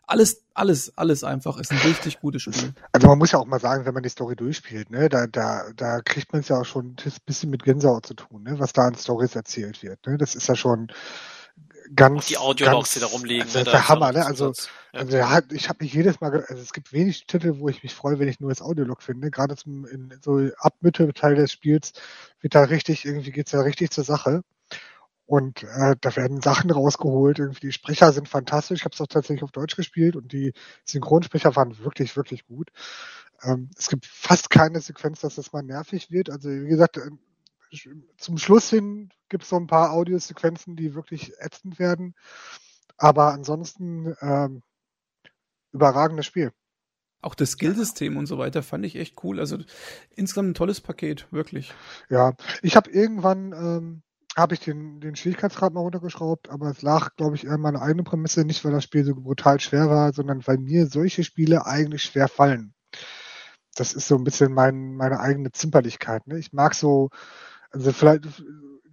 alles, 0.07 0.43
alles, 0.55 0.97
alles 0.97 1.23
einfach 1.23 1.59
ist 1.59 1.71
ein 1.71 1.79
richtig 1.79 2.21
gutes 2.21 2.43
Spiel. 2.43 2.73
Also 2.93 3.07
man 3.07 3.19
muss 3.19 3.33
ja 3.33 3.39
auch 3.39 3.47
mal 3.47 3.61
sagen, 3.61 3.85
wenn 3.85 3.93
man 3.93 4.03
die 4.03 4.09
Story 4.09 4.35
durchspielt, 4.35 4.91
ne, 4.91 5.11
da, 5.11 5.27
da, 5.27 5.65
da 5.77 6.01
kriegt 6.01 6.33
man 6.33 6.41
es 6.41 6.49
ja 6.49 6.59
auch 6.59 6.65
schon 6.65 6.97
ein 7.05 7.13
bisschen 7.27 7.51
mit 7.51 7.63
Gänsehaut 7.63 8.07
zu 8.07 8.15
tun, 8.15 8.43
ne, 8.43 8.59
was 8.59 8.73
da 8.73 8.87
an 8.87 8.95
Stories 8.95 9.37
erzählt 9.37 9.83
wird. 9.83 10.07
Ne. 10.07 10.17
Das 10.17 10.35
ist 10.35 10.49
ja 10.49 10.57
schon 10.57 10.89
ganz. 11.95 12.27
die 12.27 12.39
Audiologs, 12.39 12.95
die 12.95 13.01
da 13.01 13.07
rumliegen. 13.07 13.43
Also, 13.43 13.59
ne, 13.59 13.65
der 13.65 13.89
Hammer, 13.89 14.13
ne? 14.13 14.25
Also, 14.27 14.53
also 14.93 15.17
ja. 15.17 15.41
ich 15.51 15.69
habe 15.69 15.85
mich 15.85 15.93
jedes 15.93 16.21
Mal, 16.21 16.45
also 16.49 16.63
es 16.63 16.73
gibt 16.73 16.93
wenig 16.93 17.27
Titel, 17.27 17.59
wo 17.59 17.69
ich 17.69 17.83
mich 17.83 17.95
freue, 17.95 18.19
wenn 18.19 18.29
ich 18.29 18.41
nur 18.41 18.51
das 18.51 18.63
Audiolog 18.63 19.03
finde. 19.03 19.31
Gerade 19.31 19.57
zum 19.57 19.87
in 19.87 20.19
so 20.23 20.49
ab 20.59 20.75
Mitte 20.81 21.13
Teil 21.13 21.35
des 21.35 21.53
Spiels 21.53 21.93
wird 22.41 22.55
da 22.55 22.63
richtig, 22.63 23.05
irgendwie 23.05 23.33
geht's 23.33 23.53
ja 23.53 23.61
richtig 23.61 23.91
zur 23.91 24.05
Sache. 24.05 24.43
Und 25.27 25.63
äh, 25.63 25.95
da 26.01 26.17
werden 26.17 26.41
Sachen 26.41 26.71
rausgeholt. 26.71 27.39
Irgendwie 27.39 27.67
die 27.67 27.73
Sprecher 27.73 28.13
sind 28.13 28.29
fantastisch. 28.29 28.81
Ich 28.81 28.85
habe 28.87 28.95
es 28.95 29.01
auch 29.01 29.07
tatsächlich 29.07 29.43
auf 29.43 29.53
Deutsch 29.53 29.77
gespielt 29.77 30.17
und 30.17 30.33
die 30.33 30.55
Synchronsprecher 30.87 31.55
waren 31.55 31.79
wirklich, 31.81 32.17
wirklich 32.17 32.47
gut. 32.47 32.71
Ähm, 33.43 33.69
es 33.77 33.89
gibt 33.89 34.07
fast 34.07 34.51
keine 34.51 34.81
Sequenz, 34.81 35.21
dass 35.21 35.35
das 35.35 35.53
mal 35.53 35.63
nervig 35.63 36.11
wird. 36.11 36.31
Also 36.31 36.49
wie 36.49 36.69
gesagt, 36.69 36.97
äh, 36.97 37.11
zum 38.17 38.39
Schluss 38.39 38.71
hin 38.71 39.11
gibt 39.29 39.45
es 39.45 39.51
so 39.51 39.57
ein 39.57 39.67
paar 39.67 39.93
Audiosequenzen, 39.93 40.77
die 40.77 40.95
wirklich 40.95 41.33
ätzend 41.39 41.79
werden. 41.79 42.15
Aber 42.97 43.33
ansonsten 43.33 44.15
ähm, 44.21 44.63
überragendes 45.73 46.27
Spiel. 46.27 46.53
Auch 47.21 47.35
das 47.35 47.53
Skillsystem 47.53 48.17
und 48.17 48.27
so 48.27 48.39
weiter 48.39 48.63
fand 48.63 48.85
ich 48.87 48.97
echt 48.97 49.23
cool. 49.25 49.41
Also 49.41 49.59
insgesamt 50.15 50.51
ein 50.51 50.55
tolles 50.55 50.81
Paket, 50.81 51.27
wirklich. 51.33 51.75
Ja, 52.09 52.35
ich 52.63 52.77
habe 52.77 52.91
irgendwann 52.91 53.53
ähm, 53.53 54.03
habe 54.37 54.55
ich 54.55 54.61
den, 54.61 55.01
den 55.01 55.17
Schwierigkeitsgrad 55.17 55.73
mal 55.73 55.81
runtergeschraubt, 55.81 56.49
aber 56.49 56.71
es 56.71 56.83
lag, 56.83 57.17
glaube 57.17 57.35
ich, 57.35 57.45
eher 57.45 57.55
an 57.55 57.61
meiner 57.61 57.83
eigenen 57.83 58.05
Prämisse, 58.05 58.45
nicht 58.45 58.65
weil 58.65 58.73
das 58.73 58.85
Spiel 58.85 59.05
so 59.05 59.15
brutal 59.15 59.59
schwer 59.59 59.91
war, 59.91 60.13
sondern 60.13 60.47
weil 60.47 60.59
mir 60.59 60.87
solche 60.87 61.25
Spiele 61.25 61.67
eigentlich 61.67 62.05
schwer 62.05 62.29
fallen. 62.29 62.73
Das 63.75 63.95
ist 63.95 64.07
so 64.07 64.17
ein 64.17 64.25
bisschen 64.25 64.53
mein, 64.53 64.95
meine 64.95 65.21
eigene 65.21 65.51
Zimperlichkeit. 65.51 66.27
Ne? 66.27 66.39
Ich 66.39 66.53
mag 66.53 66.75
so 66.75 67.11
also 67.71 67.93
vielleicht 67.93 68.25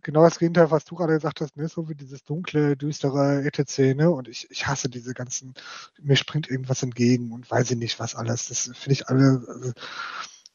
genau 0.01 0.23
das 0.23 0.39
Gegenteil, 0.39 0.69
was 0.71 0.85
du 0.85 0.95
gerade 0.95 1.13
gesagt 1.13 1.41
hast, 1.41 1.57
ne? 1.57 1.67
so 1.67 1.89
wie 1.89 1.95
dieses 1.95 2.23
dunkle, 2.23 2.77
düstere 2.77 3.43
etc. 3.43 3.95
Ne? 3.95 4.09
Und 4.09 4.27
ich, 4.27 4.49
ich 4.51 4.67
hasse 4.67 4.87
diese 4.87 5.13
ganzen, 5.13 5.55
mir 6.01 6.15
springt 6.15 6.49
irgendwas 6.49 6.83
entgegen 6.83 7.31
und 7.31 7.49
weiß 7.49 7.71
ich 7.71 7.77
nicht, 7.77 7.99
was 7.99 8.15
alles. 8.15 8.47
Das 8.47 8.71
finde 8.75 8.93
ich 8.93 9.07
alle. 9.07 9.43
Also, 9.47 9.73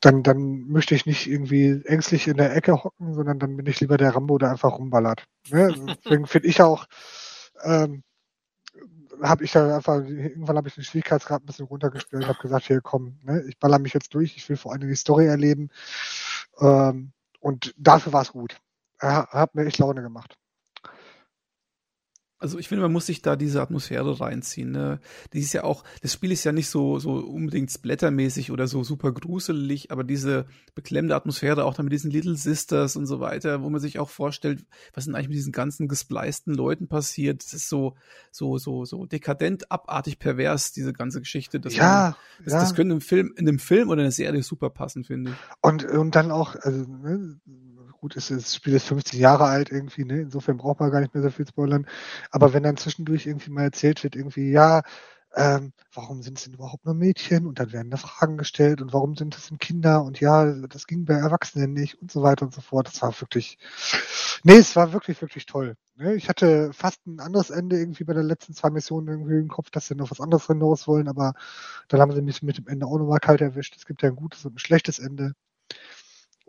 dann, 0.00 0.22
dann 0.22 0.68
möchte 0.68 0.94
ich 0.94 1.04
nicht 1.04 1.26
irgendwie 1.26 1.82
ängstlich 1.84 2.26
in 2.26 2.38
der 2.38 2.56
Ecke 2.56 2.82
hocken, 2.84 3.12
sondern 3.12 3.38
dann 3.38 3.56
bin 3.56 3.66
ich 3.66 3.80
lieber 3.80 3.98
der 3.98 4.14
Rambo, 4.14 4.38
der 4.38 4.50
einfach 4.50 4.78
rumballert. 4.78 5.26
Ne? 5.50 5.64
Also 5.64 5.86
deswegen 6.04 6.26
finde 6.26 6.48
ich 6.48 6.62
auch, 6.62 6.86
ähm, 7.64 8.02
habe 9.20 9.44
ich 9.44 9.52
da 9.52 9.76
einfach, 9.76 9.96
irgendwann 9.96 10.56
habe 10.56 10.68
ich 10.68 10.74
den 10.74 10.84
Schwierigkeitsgrad 10.84 11.42
ein 11.42 11.46
bisschen 11.46 11.66
runtergestellt 11.66 12.22
und 12.22 12.28
habe 12.28 12.40
gesagt, 12.40 12.66
hier 12.66 12.80
komm, 12.80 13.18
ne, 13.22 13.42
ich 13.46 13.58
baller 13.58 13.78
mich 13.78 13.92
jetzt 13.92 14.14
durch, 14.14 14.36
ich 14.36 14.48
will 14.48 14.56
vor 14.56 14.72
allem 14.72 14.88
die 14.88 14.94
Story 14.94 15.26
erleben. 15.26 15.68
Ähm, 16.58 17.12
und 17.40 17.74
dafür 17.76 18.12
war 18.12 18.22
es 18.22 18.32
gut. 18.32 18.60
Er 19.00 19.28
hat 19.32 19.54
mir 19.54 19.66
echt 19.66 19.78
Laune 19.78 20.02
gemacht. 20.02 20.36
Also 22.40 22.58
ich 22.58 22.68
finde, 22.68 22.80
man 22.82 22.92
muss 22.92 23.04
sich 23.04 23.20
da 23.20 23.36
diese 23.36 23.60
Atmosphäre 23.60 24.18
reinziehen. 24.18 24.70
Ne? 24.70 24.98
Die 25.34 25.40
ist 25.40 25.52
ja 25.52 25.62
auch, 25.62 25.84
das 26.00 26.14
Spiel 26.14 26.32
ist 26.32 26.42
ja 26.44 26.52
nicht 26.52 26.70
so 26.70 26.98
so 26.98 27.12
unbedingt 27.12 27.70
splattermäßig 27.70 28.50
oder 28.50 28.66
so 28.66 28.82
super 28.82 29.12
gruselig, 29.12 29.90
aber 29.90 30.04
diese 30.04 30.46
beklemmende 30.74 31.14
Atmosphäre 31.14 31.66
auch 31.66 31.74
dann 31.74 31.84
mit 31.84 31.92
diesen 31.92 32.10
Little 32.10 32.36
Sisters 32.36 32.96
und 32.96 33.04
so 33.06 33.20
weiter, 33.20 33.62
wo 33.62 33.68
man 33.68 33.80
sich 33.80 33.98
auch 33.98 34.08
vorstellt, 34.08 34.64
was 34.94 35.04
denn 35.04 35.14
eigentlich 35.14 35.28
mit 35.28 35.36
diesen 35.36 35.52
ganzen 35.52 35.86
gespleisten 35.86 36.54
Leuten 36.54 36.88
passiert. 36.88 37.44
Das 37.44 37.52
ist 37.52 37.68
so 37.68 37.94
so 38.30 38.56
so 38.56 38.86
so 38.86 39.04
dekadent, 39.04 39.70
abartig 39.70 40.18
pervers 40.18 40.72
diese 40.72 40.94
ganze 40.94 41.20
Geschichte. 41.20 41.60
Das 41.60 41.76
ja, 41.76 42.16
man, 42.38 42.44
das, 42.44 42.54
ja. 42.54 42.60
das 42.60 42.74
könnte 42.74 42.94
im 42.94 43.02
Film 43.02 43.34
in 43.36 43.46
einem 43.46 43.58
Film 43.58 43.90
oder 43.90 44.00
einer 44.00 44.12
Serie 44.12 44.42
super 44.42 44.70
passen, 44.70 45.04
finde 45.04 45.32
ich. 45.32 45.36
Und 45.60 45.84
und 45.84 46.14
dann 46.14 46.30
auch 46.30 46.56
also 46.56 46.86
ne, 46.86 47.38
gut, 48.00 48.16
ist, 48.16 48.30
das 48.30 48.54
Spiel 48.54 48.74
ist 48.74 48.86
50 48.86 49.18
Jahre 49.18 49.44
alt 49.44 49.70
irgendwie, 49.70 50.04
ne? 50.04 50.20
Insofern 50.20 50.56
braucht 50.56 50.80
man 50.80 50.90
gar 50.90 51.00
nicht 51.00 51.14
mehr 51.14 51.22
so 51.22 51.30
viel 51.30 51.46
spoilern. 51.46 51.86
Aber 52.30 52.52
wenn 52.52 52.62
dann 52.62 52.76
zwischendurch 52.76 53.26
irgendwie 53.26 53.50
mal 53.50 53.64
erzählt 53.64 54.02
wird, 54.04 54.16
irgendwie, 54.16 54.50
ja, 54.50 54.82
ähm, 55.36 55.72
warum 55.94 56.22
sind 56.22 56.38
es 56.38 56.44
denn 56.44 56.54
überhaupt 56.54 56.84
nur 56.84 56.94
Mädchen? 56.94 57.46
Und 57.46 57.60
dann 57.60 57.72
werden 57.72 57.90
da 57.90 57.96
Fragen 57.96 58.36
gestellt 58.36 58.82
und 58.82 58.92
warum 58.92 59.14
sind 59.16 59.36
es 59.36 59.48
denn 59.48 59.58
Kinder? 59.58 60.02
Und 60.02 60.20
ja, 60.20 60.44
das 60.66 60.86
ging 60.86 61.04
bei 61.04 61.14
Erwachsenen 61.14 61.72
nicht 61.72 62.00
und 62.02 62.10
so 62.10 62.22
weiter 62.22 62.44
und 62.46 62.54
so 62.54 62.60
fort. 62.60 62.88
Das 62.88 63.00
war 63.02 63.18
wirklich, 63.20 63.58
nee, 64.44 64.56
es 64.56 64.74
war 64.76 64.92
wirklich, 64.92 65.20
wirklich 65.22 65.46
toll. 65.46 65.76
Ne? 65.96 66.14
Ich 66.14 66.28
hatte 66.28 66.72
fast 66.72 67.06
ein 67.06 67.20
anderes 67.20 67.50
Ende 67.50 67.78
irgendwie 67.78 68.04
bei 68.04 68.14
den 68.14 68.26
letzten 68.26 68.54
zwei 68.54 68.70
Missionen 68.70 69.08
irgendwie 69.08 69.38
im 69.38 69.48
Kopf, 69.48 69.70
dass 69.70 69.86
sie 69.86 69.94
noch 69.94 70.10
was 70.10 70.20
anderes 70.20 70.46
hinaus 70.46 70.88
wollen, 70.88 71.08
aber 71.08 71.34
dann 71.88 72.00
haben 72.00 72.12
sie 72.12 72.22
mich 72.22 72.42
mit 72.42 72.58
dem 72.58 72.66
Ende 72.68 72.86
auch 72.86 72.98
nochmal 72.98 73.20
kalt 73.20 73.40
erwischt. 73.40 73.76
Es 73.76 73.86
gibt 73.86 74.02
ja 74.02 74.08
ein 74.08 74.16
gutes 74.16 74.44
und 74.44 74.54
ein 74.56 74.58
schlechtes 74.58 74.98
Ende. 74.98 75.34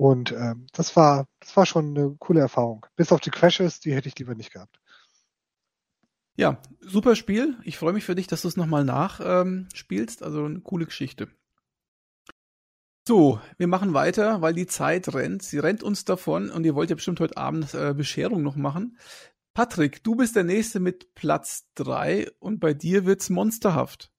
Und 0.01 0.31
ähm, 0.31 0.65
das 0.73 0.95
war, 0.95 1.27
das 1.39 1.55
war 1.55 1.67
schon 1.67 1.95
eine 1.95 2.15
coole 2.17 2.39
Erfahrung. 2.39 2.87
Bis 2.95 3.11
auf 3.11 3.19
die 3.19 3.29
Crashes, 3.29 3.81
die 3.81 3.93
hätte 3.93 4.07
ich 4.07 4.17
lieber 4.17 4.33
nicht 4.33 4.51
gehabt. 4.51 4.79
Ja, 6.35 6.59
super 6.79 7.15
Spiel. 7.15 7.55
Ich 7.65 7.77
freue 7.77 7.93
mich 7.93 8.03
für 8.03 8.15
dich, 8.15 8.25
dass 8.25 8.41
du 8.41 8.47
es 8.47 8.57
nochmal 8.57 8.83
nachspielst. 8.83 10.21
Ähm, 10.21 10.25
also 10.25 10.43
eine 10.43 10.61
coole 10.61 10.87
Geschichte. 10.87 11.27
So, 13.07 13.39
wir 13.59 13.67
machen 13.67 13.93
weiter, 13.93 14.41
weil 14.41 14.55
die 14.55 14.65
Zeit 14.65 15.13
rennt. 15.13 15.43
Sie 15.43 15.59
rennt 15.59 15.83
uns 15.83 16.03
davon 16.03 16.49
und 16.49 16.65
ihr 16.65 16.73
wollt 16.73 16.89
ja 16.89 16.95
bestimmt 16.95 17.19
heute 17.19 17.37
Abend 17.37 17.75
äh, 17.75 17.93
Bescherung 17.93 18.41
noch 18.41 18.55
machen. 18.55 18.97
Patrick, 19.53 20.03
du 20.03 20.15
bist 20.15 20.35
der 20.35 20.45
Nächste 20.45 20.79
mit 20.79 21.13
Platz 21.13 21.67
drei 21.75 22.27
und 22.39 22.59
bei 22.59 22.73
dir 22.73 23.05
wird's 23.05 23.29
monsterhaft. 23.29 24.11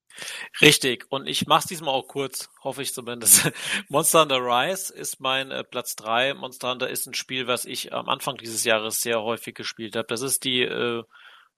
Richtig. 0.60 1.06
Und 1.10 1.26
ich 1.26 1.46
mache 1.46 1.60
es 1.60 1.66
diesmal 1.66 1.94
auch 1.94 2.06
kurz, 2.06 2.50
hoffe 2.62 2.82
ich 2.82 2.92
zumindest. 2.92 3.50
Monster 3.88 4.22
Hunter 4.22 4.38
Rise 4.38 4.92
ist 4.92 5.20
mein 5.20 5.50
äh, 5.50 5.64
Platz 5.64 5.96
drei. 5.96 6.34
Monster 6.34 6.70
Hunter 6.70 6.88
ist 6.88 7.06
ein 7.06 7.14
Spiel, 7.14 7.46
was 7.46 7.64
ich 7.64 7.92
am 7.92 8.08
Anfang 8.08 8.36
dieses 8.36 8.64
Jahres 8.64 9.00
sehr 9.00 9.22
häufig 9.22 9.54
gespielt 9.54 9.96
habe. 9.96 10.06
Das 10.08 10.22
ist 10.22 10.44
die, 10.44 10.62
äh, 10.62 11.02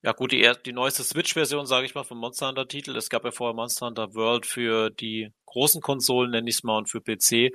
ja 0.02 0.12
gut, 0.12 0.32
die, 0.32 0.50
die 0.64 0.73
neueste 0.73 1.02
Switch-Version, 1.02 1.66
sage 1.66 1.87
ich 1.87 1.94
mal, 1.94 2.04
vom 2.04 2.18
Monster 2.18 2.49
Hunter-Titel. 2.49 2.96
Es 2.96 3.08
gab 3.08 3.25
ja 3.25 3.30
vorher 3.30 3.54
Monster 3.54 3.87
Hunter 3.87 4.14
World 4.14 4.46
für 4.46 4.90
die 4.90 5.32
großen 5.46 5.80
Konsolen, 5.80 6.30
nenne 6.30 6.49
ich 6.49 6.56
es 6.56 6.62
mal, 6.62 6.78
und 6.78 6.90
für 6.90 7.00
PC. 7.00 7.52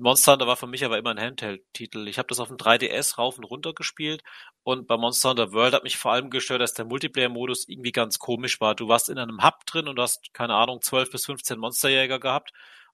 Monster 0.00 0.32
Hunter 0.32 0.46
war 0.46 0.56
für 0.56 0.66
mich 0.66 0.84
aber 0.84 0.96
immer 0.96 1.10
ein 1.10 1.20
Handheld-Titel. 1.20 2.08
Ich 2.08 2.16
habe 2.18 2.28
das 2.28 2.40
auf 2.40 2.48
dem 2.48 2.56
3DS 2.56 3.18
rauf 3.18 3.36
und 3.36 3.44
runter 3.44 3.74
gespielt 3.74 4.22
und 4.62 4.86
bei 4.86 4.96
Monster 4.96 5.30
Hunter 5.30 5.52
World 5.52 5.74
hat 5.74 5.84
mich 5.84 5.98
vor 5.98 6.12
allem 6.12 6.30
gestört, 6.30 6.62
dass 6.62 6.72
der 6.72 6.86
Multiplayer-Modus 6.86 7.68
irgendwie 7.68 7.92
ganz 7.92 8.18
komisch 8.18 8.60
war. 8.60 8.74
Du 8.74 8.88
warst 8.88 9.10
in 9.10 9.18
einem 9.18 9.42
Hub 9.44 9.66
drin 9.66 9.88
und 9.88 9.98
hast, 9.98 10.32
keine 10.32 10.54
Ahnung, 10.54 10.80
12 10.80 11.10
bis 11.10 11.26
15 11.26 11.58
Monsterjäger 11.58 12.18
gehabt 12.18 12.52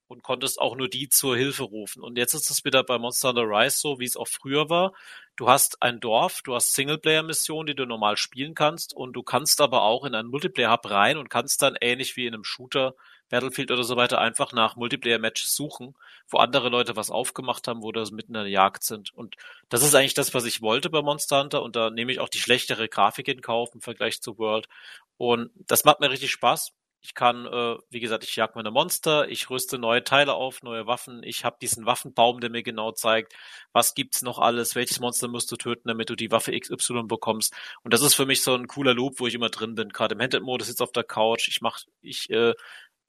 und 0.08 0.24
konntest 0.24 0.60
auch 0.60 0.76
nur 0.76 0.88
die 0.88 1.08
zur 1.08 1.36
Hilfe 1.36 1.62
rufen. 1.62 2.02
Und 2.02 2.18
jetzt 2.18 2.34
ist 2.34 2.50
es 2.50 2.64
wieder 2.64 2.82
bei 2.82 2.98
Monster 2.98 3.28
Hunter 3.28 3.42
Rise 3.42 3.78
so, 3.78 4.00
wie 4.00 4.04
es 4.04 4.16
auch 4.16 4.28
früher 4.28 4.68
war. 4.68 4.92
Du 5.36 5.48
hast 5.48 5.82
ein 5.82 6.00
Dorf, 6.00 6.42
du 6.42 6.54
hast 6.56 6.74
Singleplayer-Missionen, 6.74 7.68
die 7.68 7.76
du 7.76 7.86
normal 7.86 8.16
spielen 8.16 8.54
kannst 8.54 8.94
und 8.94 9.12
du 9.12 9.22
kannst 9.22 9.60
aber 9.60 9.82
auch 9.82 10.04
in 10.04 10.14
einen 10.14 10.28
Multiplayer-Hub 10.28 10.90
rein 10.90 11.18
und 11.18 11.30
kannst 11.30 11.62
dann 11.62 11.76
ähnlich 11.80 12.16
wie 12.16 12.26
in 12.26 12.34
einem 12.34 12.44
Shooter, 12.44 12.94
Battlefield 13.28 13.70
oder 13.70 13.84
so 13.84 13.96
weiter, 13.96 14.20
einfach 14.20 14.52
nach 14.52 14.76
Multiplayer-Matches 14.76 15.54
suchen, 15.54 15.94
wo 16.28 16.38
andere 16.38 16.68
Leute 16.68 16.96
was 16.96 17.10
aufgemacht 17.10 17.66
haben, 17.68 17.82
wo 17.82 17.92
das 17.92 18.10
mitten 18.10 18.34
in 18.34 18.42
der 18.42 18.50
Jagd 18.50 18.84
sind. 18.84 19.12
Und 19.14 19.36
das 19.68 19.82
ist 19.82 19.94
eigentlich 19.94 20.14
das, 20.14 20.34
was 20.34 20.44
ich 20.44 20.62
wollte 20.62 20.90
bei 20.90 21.02
Monster 21.02 21.40
Hunter 21.40 21.62
und 21.62 21.76
da 21.76 21.90
nehme 21.90 22.12
ich 22.12 22.20
auch 22.20 22.28
die 22.28 22.38
schlechtere 22.38 22.88
Grafik 22.88 23.28
in 23.28 23.40
Kauf 23.40 23.74
im 23.74 23.80
Vergleich 23.80 24.20
zu 24.20 24.38
World. 24.38 24.68
Und 25.16 25.50
das 25.66 25.84
macht 25.84 26.00
mir 26.00 26.10
richtig 26.10 26.30
Spaß. 26.30 26.72
Ich 27.06 27.14
kann, 27.14 27.46
äh, 27.46 27.76
wie 27.88 28.00
gesagt, 28.00 28.24
ich 28.24 28.34
jag 28.34 28.56
meine 28.56 28.72
Monster, 28.72 29.28
ich 29.28 29.48
rüste 29.48 29.78
neue 29.78 30.02
Teile 30.02 30.34
auf, 30.34 30.64
neue 30.64 30.88
Waffen. 30.88 31.22
Ich 31.22 31.44
habe 31.44 31.56
diesen 31.62 31.86
Waffenbaum, 31.86 32.40
der 32.40 32.50
mir 32.50 32.64
genau 32.64 32.90
zeigt, 32.90 33.32
was 33.72 33.94
gibt's 33.94 34.22
noch 34.22 34.40
alles, 34.40 34.74
welches 34.74 34.98
Monster 34.98 35.28
musst 35.28 35.52
du 35.52 35.56
töten, 35.56 35.86
damit 35.86 36.10
du 36.10 36.16
die 36.16 36.32
Waffe 36.32 36.58
XY 36.58 37.04
bekommst. 37.04 37.54
Und 37.84 37.94
das 37.94 38.02
ist 38.02 38.14
für 38.14 38.26
mich 38.26 38.42
so 38.42 38.54
ein 38.56 38.66
cooler 38.66 38.92
Loop, 38.92 39.20
wo 39.20 39.28
ich 39.28 39.34
immer 39.34 39.50
drin 39.50 39.76
bin. 39.76 39.90
Gerade 39.90 40.16
im 40.16 40.20
Handheld-Modus 40.20 40.66
sitze 40.66 40.82
auf 40.82 40.90
der 40.90 41.04
Couch, 41.04 41.46
ich 41.46 41.60
mach, 41.60 41.78
ich 42.00 42.28
äh, 42.30 42.54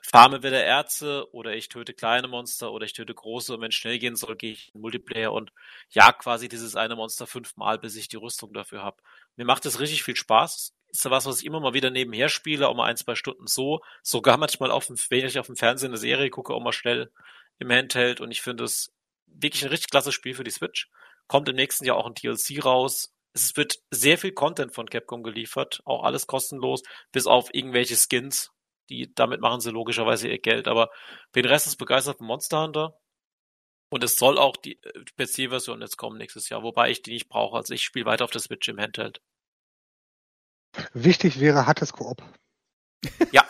farme 0.02 0.44
wieder 0.44 0.64
Erze 0.64 1.28
oder 1.34 1.56
ich 1.56 1.70
töte 1.70 1.94
kleine 1.94 2.28
Monster 2.28 2.72
oder 2.72 2.86
ich 2.86 2.94
töte 2.94 3.14
große 3.14 3.54
und 3.54 3.62
wenn 3.62 3.70
es 3.70 3.76
schnell 3.76 4.00
gehen 4.00 4.16
soll, 4.16 4.36
gehe 4.36 4.54
ich 4.54 4.74
in 4.74 4.82
Multiplayer 4.82 5.34
und 5.34 5.52
jag 5.90 6.20
quasi 6.20 6.48
dieses 6.48 6.76
eine 6.76 6.96
Monster 6.96 7.28
fünfmal, 7.28 7.78
bis 7.80 7.96
ich 7.96 8.08
die 8.08 8.18
Rüstung 8.18 8.54
dafür 8.54 8.84
habe. 8.84 8.98
Mir 9.36 9.46
macht 9.46 9.66
es 9.66 9.80
richtig 9.80 10.04
viel 10.04 10.16
Spaß 10.16 10.74
ist 10.90 11.10
was, 11.10 11.26
was 11.26 11.40
ich 11.40 11.46
immer 11.46 11.60
mal 11.60 11.74
wieder 11.74 11.90
nebenher 11.90 12.30
spiele, 12.30 12.68
auch 12.68 12.76
mal 12.76 12.86
ein, 12.86 12.98
zwei 12.98 13.16
Stunden 13.16 13.48
so. 13.48 13.82
Sogar 14.02 14.38
manchmal 14.38 14.72
auf 14.72 14.88
dem, 14.88 14.98
wenn 15.10 15.26
ich 15.26 15.40
auf 15.40 15.48
dem 15.48 15.56
Fernsehen 15.56 15.92
eine 15.92 15.98
Serie 15.98 16.30
gucke, 16.30 16.54
auch 16.54 16.62
mal 16.62 16.72
schnell 16.72 17.12
im 17.60 17.72
Handheld. 17.72 18.22
Und 18.22 18.32
ich 18.32 18.42
finde 18.42 18.64
es 18.64 18.94
wirklich 19.26 19.64
ein 19.64 19.70
richtig 19.70 19.90
klasse 19.90 20.12
Spiel 20.12 20.34
für 20.34 20.44
die 20.44 20.52
Switch. 20.52 20.90
Kommt 21.28 21.50
im 21.50 21.56
nächsten 21.56 21.86
Jahr 21.86 21.98
auch 21.98 22.08
ein 22.08 22.14
DLC 22.14 22.64
raus. 22.64 23.14
Es 23.34 23.56
wird 23.58 23.80
sehr 23.92 24.18
viel 24.18 24.32
Content 24.32 24.74
von 24.74 24.90
Capcom 24.90 25.24
geliefert, 25.24 25.82
auch 25.86 26.04
alles 26.04 26.26
kostenlos, 26.26 26.82
bis 27.12 27.28
auf 27.28 27.54
irgendwelche 27.54 27.96
Skins. 27.96 28.52
Die, 28.90 29.14
damit 29.14 29.42
machen 29.42 29.62
sie 29.62 29.72
logischerweise 29.72 30.28
ihr 30.28 30.40
Geld. 30.40 30.68
Aber 30.68 30.90
für 31.34 31.42
den 31.42 31.52
Rest 31.52 31.68
ist 31.68 31.78
begeistert 31.78 32.18
von 32.18 32.28
Monster 32.28 32.64
Hunter. 32.64 33.00
Und 33.90 34.04
es 34.04 34.18
soll 34.18 34.38
auch 34.38 34.58
die 34.58 34.82
äh, 34.84 35.04
PC-Version 35.18 35.82
jetzt 35.82 35.98
kommen 35.98 36.18
nächstes 36.18 36.50
Jahr, 36.50 36.64
wobei 36.64 36.90
ich 36.90 37.02
die 37.02 37.14
nicht 37.14 37.30
brauche. 37.30 37.58
Also 37.58 37.74
ich 37.74 37.84
spiele 37.84 38.06
weiter 38.06 38.26
auf 38.26 38.32
der 38.32 38.42
Switch 38.42 38.68
im 38.68 38.80
Handheld. 38.80 39.22
Wichtig 40.94 41.40
wäre, 41.40 41.66
hat 41.66 41.82
es 41.82 41.94
Koop. 41.94 42.24
Ja. 43.32 43.46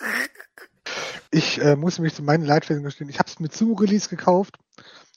Ich 1.31 1.59
äh, 1.59 1.75
muss 1.75 1.99
mich 1.99 2.13
zu 2.13 2.23
meinen 2.23 2.45
Leidwesen 2.45 2.83
gestehen. 2.83 3.09
Ich 3.09 3.19
habe 3.19 3.29
es 3.29 3.39
mit 3.39 3.53
Sumo-Release 3.53 4.09
gekauft 4.09 4.57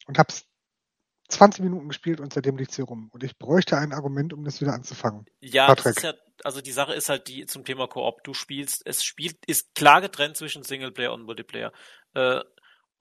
und 0.07 0.19
habe 0.19 0.29
es 0.29 0.45
20 1.29 1.63
Minuten 1.63 1.89
gespielt 1.89 2.21
und 2.21 2.33
seitdem 2.33 2.57
liegt 2.57 2.71
es 2.71 2.77
hier 2.77 2.85
rum. 2.85 3.09
Und 3.13 3.23
ich 3.23 3.39
bräuchte 3.39 3.77
ein 3.79 3.93
Argument, 3.93 4.33
um 4.33 4.45
das 4.45 4.61
wieder 4.61 4.73
anzufangen. 4.73 5.27
Ja, 5.41 5.73
das 5.75 5.87
ist 5.87 6.03
ja, 6.03 6.15
also 6.45 6.61
die 6.61 6.73
Sache 6.73 6.95
ist 6.95 7.09
halt 7.09 7.29
die 7.29 7.47
zum 7.47 7.65
Thema 7.65 7.87
Koop. 7.87 8.25
Du 8.25 8.35
spielst, 8.35 8.83
es 8.87 9.05
spielt, 9.05 9.45
ist 9.47 9.75
klar 9.75 10.01
getrennt 10.01 10.37
zwischen 10.37 10.63
Singleplayer 10.63 11.13
und 11.13 11.23
Multiplayer. 11.23 11.73
Äh, 12.15 12.41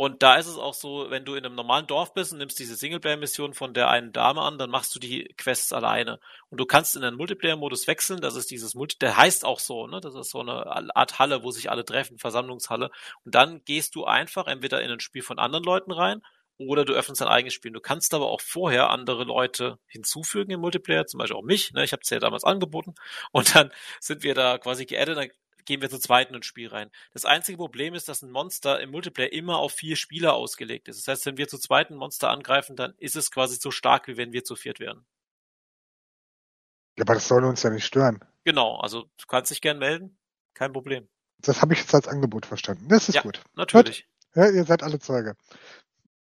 und 0.02 0.24
da 0.24 0.36
ist 0.38 0.48
es 0.48 0.58
auch 0.58 0.74
so, 0.74 1.08
wenn 1.10 1.26
du 1.26 1.36
in 1.36 1.46
einem 1.46 1.56
normalen 1.56 1.86
Dorf 1.86 2.14
bist 2.14 2.32
und 2.32 2.38
nimmst 2.38 2.58
diese 2.58 2.78
Singleplayer-Mission 2.78 3.54
von 3.54 3.74
der 3.74 3.90
einen 3.90 4.14
Dame 4.14 4.42
an, 4.44 4.58
dann 4.58 4.70
machst 4.70 4.96
du 4.96 5.00
die 5.00 5.26
Quests 5.36 5.74
alleine. 5.74 6.22
Und 6.50 6.58
du 6.58 6.66
kannst 6.66 6.96
in 6.96 7.04
einen 7.04 7.18
Multiplayer-Modus 7.18 7.86
wechseln, 7.86 8.22
das 8.22 8.36
ist 8.36 8.50
dieses 8.50 8.76
Multi, 8.76 8.98
der 8.98 9.18
heißt 9.18 9.44
auch 9.44 9.60
so, 9.60 9.88
ne? 9.88 10.00
Das 10.00 10.16
ist 10.16 10.30
so 10.30 10.40
eine 10.40 10.96
Art 10.96 11.20
Halle, 11.20 11.44
wo 11.44 11.52
sich 11.52 11.70
alle 11.70 11.84
treffen, 11.84 12.18
Versammlungshalle. 12.18 12.92
Und 13.26 13.36
dann 13.36 13.62
gehst 13.66 13.94
du 13.96 14.06
einfach 14.06 14.48
entweder 14.48 14.82
in 14.82 14.90
ein 14.90 15.02
Spiel 15.02 15.22
von 15.22 15.38
anderen 15.38 15.66
Leuten 15.66 15.92
rein 15.92 16.22
oder 16.60 16.84
du 16.84 16.94
öffnest 16.94 17.22
dein 17.22 17.30
eigenes 17.30 17.54
Spiel. 17.54 17.72
Du 17.72 17.80
kannst 17.80 18.14
aber 18.14 18.28
auch 18.28 18.42
vorher 18.42 18.90
andere 18.90 19.24
Leute 19.24 19.80
hinzufügen 19.88 20.52
im 20.52 20.60
Multiplayer, 20.60 21.08
zum 21.08 21.18
Beispiel 21.18 21.38
auch 21.38 21.44
mich. 21.44 21.72
Ne? 21.72 21.86
Ich 21.86 21.94
habe 21.94 22.02
es 22.04 22.10
ja 22.10 22.20
damals 22.20 22.44
angeboten. 22.44 22.96
Und 23.32 23.56
dann 23.56 23.72
sind 24.02 24.24
wir 24.24 24.36
da 24.36 24.58
quasi 24.58 24.86
geaddet. 24.86 25.18
Dann 25.18 25.30
gehen 25.64 25.82
wir 25.82 25.90
zu 25.90 26.00
zweit 26.00 26.32
ins 26.32 26.46
Spiel 26.46 26.68
rein. 26.68 26.92
Das 27.14 27.24
einzige 27.24 27.58
Problem 27.58 27.94
ist, 27.94 28.10
dass 28.10 28.22
ein 28.22 28.32
Monster 28.32 28.82
im 28.82 28.92
Multiplayer 28.92 29.32
immer 29.32 29.58
auf 29.58 29.72
vier 29.72 29.96
Spieler 29.96 30.34
ausgelegt 30.34 30.90
ist. 30.90 30.98
Das 30.98 31.08
heißt, 31.08 31.26
wenn 31.28 31.38
wir 31.38 31.48
zu 31.48 31.58
zweit 31.58 31.92
ein 31.92 31.96
Monster 31.96 32.30
angreifen, 32.30 32.76
dann 32.76 32.94
ist 32.98 33.16
es 33.16 33.32
quasi 33.32 33.56
so 33.56 33.72
stark, 33.72 34.08
wie 34.08 34.18
wenn 34.18 34.34
wir 34.34 34.44
zu 34.44 34.56
viert 34.58 34.82
wären. 34.82 35.06
Ja, 36.98 37.06
aber 37.06 37.14
das 37.14 37.28
soll 37.30 37.46
uns 37.46 37.64
ja 37.64 37.70
nicht 37.70 37.86
stören. 37.86 38.20
Genau, 38.44 38.78
also 38.78 39.04
du 39.04 39.28
kannst 39.28 39.52
dich 39.52 39.62
gern 39.62 39.80
melden, 39.80 40.18
kein 40.54 40.74
Problem. 40.74 41.08
Das 41.38 41.62
habe 41.62 41.74
ich 41.74 41.80
jetzt 41.80 41.96
als 41.96 42.10
Angebot 42.10 42.46
verstanden. 42.46 42.90
Das 42.90 43.08
ist 43.08 43.16
ja, 43.16 43.22
gut. 43.22 43.42
Natürlich. 43.56 44.06
Ja, 44.36 44.50
ihr 44.50 44.64
seid 44.66 44.84
alle 44.84 45.00
Zeuge. 45.00 45.36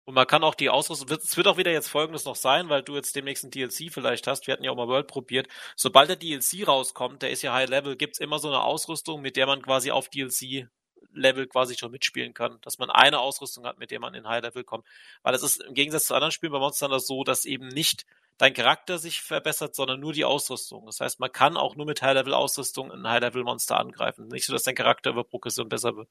Und 0.07 0.14
man 0.14 0.27
kann 0.29 0.45
auch 0.45 0.55
die 0.55 0.71
Ausrüstung, 0.71 1.09
es 1.11 1.37
wird 1.37 1.49
auch 1.49 1.57
wieder 1.57 1.73
jetzt 1.73 1.88
folgendes 1.88 2.25
noch 2.25 2.37
sein, 2.37 2.69
weil 2.69 2.85
du 2.85 2.95
jetzt 2.95 3.16
demnächst 3.16 3.42
ein 3.45 3.51
DLC 3.51 3.92
vielleicht 3.92 4.29
hast. 4.29 4.47
Wir 4.47 4.53
hatten 4.55 4.62
ja 4.62 4.71
auch 4.71 4.77
mal 4.77 4.87
World 4.87 5.09
probiert. 5.09 5.49
Sobald 5.75 6.09
der 6.09 6.14
DLC 6.14 6.66
rauskommt, 6.66 7.23
der 7.23 7.31
ist 7.31 7.42
ja 7.42 7.53
High 7.53 7.69
Level, 7.69 7.97
gibt's 7.97 8.21
immer 8.21 8.38
so 8.38 8.47
eine 8.47 8.62
Ausrüstung, 8.62 9.21
mit 9.21 9.37
der 9.37 9.47
man 9.47 9.62
quasi 9.62 9.90
auf 9.90 10.09
DLC 10.09 10.69
Level 11.12 11.49
quasi 11.49 11.77
schon 11.77 11.90
mitspielen 11.90 12.35
kann, 12.35 12.61
dass 12.62 12.79
man 12.79 12.88
eine 12.90 13.19
Ausrüstung 13.19 13.66
hat, 13.66 13.79
mit 13.79 13.90
der 13.90 13.99
man 13.99 14.14
in 14.14 14.29
High 14.29 14.42
Level 14.42 14.62
kommt. 14.62 14.87
Weil 15.25 15.35
es 15.35 15.42
ist 15.42 15.61
im 15.61 15.75
Gegensatz 15.75 16.05
zu 16.07 16.14
anderen 16.14 16.31
Spielen 16.31 16.53
bei 16.53 16.61
Monster 16.61 16.87
Hunter 16.87 17.01
so, 17.01 17.25
dass 17.25 17.45
eben 17.45 17.66
nicht 17.66 18.07
dein 18.38 18.55
Charakter 18.55 18.99
sich 18.99 19.23
verbessert, 19.23 19.75
sondern 19.75 19.99
nur 19.99 20.12
die 20.12 20.25
Ausrüstung. 20.25 20.87
Das 20.87 21.01
heißt, 21.01 21.19
man 21.19 21.33
kann 21.33 21.57
auch 21.57 21.75
nur 21.75 21.87
mit 21.87 22.03
High 22.03 22.14
Level 22.14 22.35
Ausrüstung 22.35 22.92
ein 22.92 23.09
High 23.09 23.23
Level 23.23 23.42
Monster 23.42 23.79
angreifen. 23.81 24.29
Nicht 24.29 24.47
so, 24.47 24.53
dass 24.53 24.62
dein 24.62 24.77
Charakter 24.77 25.11
über 25.11 25.25
Progression 25.25 25.69
besser 25.69 25.97
wird. 25.97 26.09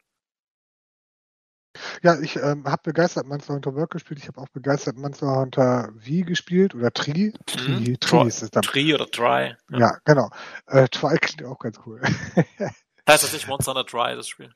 Ja, 2.04 2.20
ich 2.20 2.36
ähm, 2.36 2.66
habe 2.66 2.82
begeistert 2.84 3.28
Monster 3.28 3.54
Hunter 3.54 3.76
Work 3.76 3.92
gespielt. 3.92 4.20
Ich 4.20 4.28
habe 4.28 4.40
auch 4.42 4.50
begeistert 4.50 4.98
Monster 4.98 5.28
Hunter 5.36 5.94
V 5.98 6.26
gespielt 6.26 6.76
oder 6.76 6.92
Tri. 6.92 7.34
Tri, 7.46 7.72
mhm. 7.72 8.00
Tri 8.00 8.28
ist 8.28 8.44
es 8.44 8.52
dann. 8.52 8.64
Tri 8.64 8.94
oder 8.94 9.10
Try. 9.10 9.56
Ja, 9.70 9.80
ja 9.80 9.98
genau. 10.06 10.30
Äh, 10.68 10.88
Try 10.90 11.18
klingt 11.18 11.44
auch 11.44 11.60
ganz 11.60 11.80
cool. 11.86 12.02
heißt 13.08 13.24
das 13.24 13.34
nicht 13.34 13.48
Monster 13.48 13.74
Hunter 13.74 13.86
Try, 13.86 14.16
das 14.16 14.28
Spiel? 14.28 14.52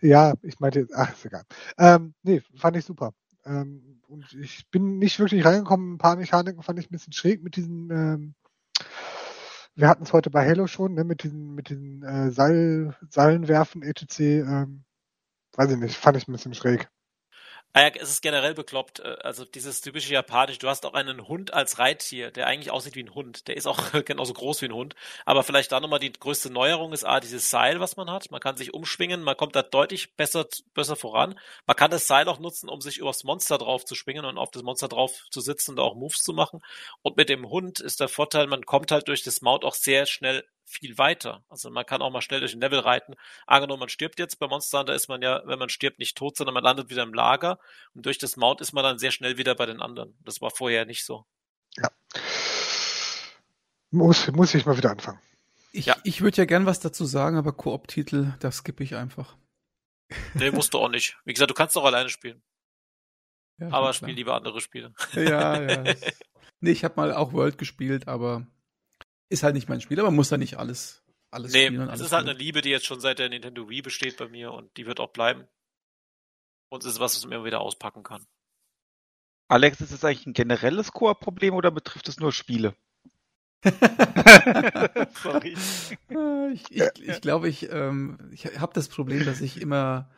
Ja, 0.00 0.34
ich 0.42 0.60
meinte, 0.60 0.86
ach, 0.94 1.12
ist 1.12 1.24
egal. 1.24 1.44
Ähm, 1.76 2.14
nee, 2.22 2.42
fand 2.56 2.76
ich 2.76 2.84
super. 2.84 3.12
Ähm, 3.44 4.00
und 4.08 4.32
ich 4.32 4.68
bin 4.70 4.98
nicht 4.98 5.18
wirklich 5.18 5.44
reingekommen. 5.44 5.94
Ein 5.94 5.98
paar 5.98 6.16
Mechaniken 6.16 6.62
fand 6.62 6.78
ich 6.78 6.86
ein 6.86 6.92
bisschen 6.92 7.12
schräg 7.12 7.42
mit 7.42 7.56
diesen, 7.56 7.90
ähm, 7.90 8.34
wir 9.74 9.88
hatten 9.88 10.02
es 10.02 10.12
heute 10.12 10.30
bei 10.30 10.46
Halo 10.46 10.66
schon, 10.66 10.94
ne, 10.94 11.04
mit 11.04 11.22
diesen, 11.22 11.54
mit 11.54 11.68
diesen 11.68 12.02
äh, 12.02 12.30
Seil, 12.30 12.96
Seilenwerfen, 13.10 13.82
etc. 13.82 14.20
Ähm, 14.20 14.84
weiß 15.58 15.72
ich 15.72 15.76
nicht, 15.76 15.96
fand 15.96 16.16
ich 16.16 16.28
ein 16.28 16.32
bisschen 16.32 16.54
schräg. 16.54 16.88
Ah 17.74 17.90
es 17.94 18.10
ist 18.10 18.22
generell 18.22 18.54
bekloppt. 18.54 19.00
Äh, 19.00 19.18
also 19.22 19.44
dieses 19.44 19.80
typische 19.82 20.12
Japanisch. 20.12 20.58
Du 20.58 20.68
hast 20.68 20.86
auch 20.86 20.94
einen 20.94 21.28
Hund 21.28 21.52
als 21.52 21.78
Reittier, 21.78 22.30
der 22.30 22.46
eigentlich 22.46 22.70
aussieht 22.70 22.96
wie 22.96 23.02
ein 23.02 23.14
Hund. 23.14 23.46
Der 23.46 23.56
ist 23.56 23.66
auch 23.66 23.92
genauso 24.04 24.32
groß 24.32 24.62
wie 24.62 24.66
ein 24.66 24.74
Hund. 24.74 24.94
Aber 25.26 25.42
vielleicht 25.42 25.70
da 25.70 25.80
nochmal 25.80 25.98
die 25.98 26.12
größte 26.12 26.50
Neuerung 26.50 26.92
ist 26.92 27.04
A, 27.04 27.20
dieses 27.20 27.50
Seil, 27.50 27.78
was 27.78 27.96
man 27.96 28.10
hat. 28.10 28.30
Man 28.30 28.40
kann 28.40 28.56
sich 28.56 28.72
umschwingen, 28.72 29.22
man 29.22 29.36
kommt 29.36 29.54
da 29.54 29.62
deutlich 29.62 30.16
besser, 30.16 30.46
besser 30.74 30.96
voran. 30.96 31.38
Man 31.66 31.76
kann 31.76 31.90
das 31.90 32.06
Seil 32.06 32.28
auch 32.28 32.38
nutzen, 32.38 32.68
um 32.70 32.80
sich 32.80 32.98
übers 32.98 33.24
Monster 33.24 33.58
drauf 33.58 33.84
zu 33.84 33.94
schwingen 33.94 34.24
und 34.24 34.38
auf 34.38 34.50
das 34.50 34.62
Monster 34.62 34.88
drauf 34.88 35.26
zu 35.30 35.40
sitzen 35.40 35.72
und 35.72 35.80
auch 35.80 35.94
Moves 35.94 36.22
zu 36.22 36.32
machen. 36.32 36.60
Und 37.02 37.16
mit 37.16 37.28
dem 37.28 37.48
Hund 37.50 37.80
ist 37.80 38.00
der 38.00 38.08
Vorteil, 38.08 38.46
man 38.46 38.64
kommt 38.64 38.92
halt 38.92 39.08
durch 39.08 39.22
das 39.22 39.42
Mount 39.42 39.64
auch 39.64 39.74
sehr 39.74 40.06
schnell 40.06 40.44
viel 40.68 40.98
weiter. 40.98 41.42
Also 41.48 41.70
man 41.70 41.86
kann 41.86 42.02
auch 42.02 42.10
mal 42.10 42.20
schnell 42.20 42.40
durch 42.40 42.54
ein 42.54 42.60
Level 42.60 42.78
reiten. 42.78 43.14
Angenommen, 43.46 43.80
man 43.80 43.88
stirbt 43.88 44.18
jetzt. 44.18 44.38
Bei 44.38 44.46
Monster 44.46 44.80
Hunter 44.80 44.94
ist 44.94 45.08
man 45.08 45.22
ja, 45.22 45.42
wenn 45.46 45.58
man 45.58 45.68
stirbt, 45.68 45.98
nicht 45.98 46.16
tot, 46.16 46.36
sondern 46.36 46.54
man 46.54 46.62
landet 46.62 46.90
wieder 46.90 47.02
im 47.02 47.14
Lager. 47.14 47.58
Und 47.94 48.06
durch 48.06 48.18
das 48.18 48.36
Mount 48.36 48.60
ist 48.60 48.72
man 48.72 48.84
dann 48.84 48.98
sehr 48.98 49.10
schnell 49.10 49.38
wieder 49.38 49.54
bei 49.54 49.66
den 49.66 49.80
anderen. 49.80 50.16
Das 50.24 50.40
war 50.40 50.50
vorher 50.50 50.84
nicht 50.84 51.04
so. 51.04 51.24
Ja. 51.76 51.90
Muss, 53.90 54.30
muss 54.32 54.54
ich 54.54 54.66
mal 54.66 54.76
wieder 54.76 54.90
anfangen. 54.90 55.20
Ich, 55.72 55.86
ja. 55.86 55.96
ich 56.04 56.20
würde 56.20 56.36
ja 56.36 56.44
gern 56.44 56.66
was 56.66 56.80
dazu 56.80 57.04
sagen, 57.04 57.36
aber 57.36 57.52
Koop-Titel, 57.52 58.34
das 58.40 58.58
skippe 58.58 58.84
ich 58.84 58.94
einfach. 58.94 59.36
Nee, 60.34 60.50
musst 60.50 60.74
du 60.74 60.78
auch 60.78 60.88
nicht. 60.88 61.16
Wie 61.24 61.32
gesagt, 61.32 61.50
du 61.50 61.54
kannst 61.54 61.76
auch 61.76 61.84
alleine 61.84 62.08
spielen. 62.08 62.42
Ja, 63.58 63.70
aber 63.72 63.92
spiel 63.92 64.14
lieber 64.14 64.34
andere 64.34 64.60
Spiele. 64.60 64.94
Ja, 65.14 65.60
ja. 65.60 65.94
nee, 66.60 66.70
ich 66.70 66.84
habe 66.84 66.94
mal 66.96 67.12
auch 67.12 67.32
World 67.32 67.58
gespielt, 67.58 68.06
aber 68.06 68.46
ist 69.28 69.42
halt 69.42 69.54
nicht 69.54 69.68
mein 69.68 69.80
Spiel, 69.80 69.98
aber 69.98 70.08
man 70.08 70.16
muss 70.16 70.28
da 70.28 70.36
nicht 70.36 70.58
alles, 70.58 71.02
alles 71.30 71.52
nee, 71.52 71.66
spielen. 71.66 71.86
Nee, 71.86 71.92
es 71.92 72.00
ist 72.00 72.12
halt 72.12 72.28
eine 72.28 72.38
Liebe, 72.38 72.62
die 72.62 72.70
jetzt 72.70 72.86
schon 72.86 73.00
seit 73.00 73.18
der 73.18 73.28
Nintendo 73.28 73.68
Wii 73.68 73.82
besteht 73.82 74.16
bei 74.16 74.28
mir 74.28 74.52
und 74.52 74.76
die 74.76 74.86
wird 74.86 75.00
auch 75.00 75.10
bleiben. 75.12 75.46
Und 76.70 76.84
es 76.84 76.92
ist 76.92 77.00
was, 77.00 77.16
was 77.16 77.24
man 77.24 77.32
immer 77.32 77.44
wieder 77.44 77.60
auspacken 77.60 78.02
kann. 78.02 78.26
Alex, 79.48 79.80
ist 79.80 79.92
das 79.92 80.04
eigentlich 80.04 80.26
ein 80.26 80.34
generelles 80.34 80.92
Koop-Problem 80.92 81.54
oder 81.54 81.70
betrifft 81.70 82.08
es 82.08 82.20
nur 82.20 82.32
Spiele? 82.32 82.74
Sorry. 85.22 85.56
Ich, 86.52 86.70
ich, 86.70 87.08
ich 87.08 87.20
glaube, 87.20 87.48
ich, 87.48 87.70
ähm, 87.70 88.18
ich 88.32 88.44
habe 88.58 88.74
das 88.74 88.88
Problem, 88.88 89.24
dass 89.24 89.40
ich 89.40 89.60
immer 89.60 90.10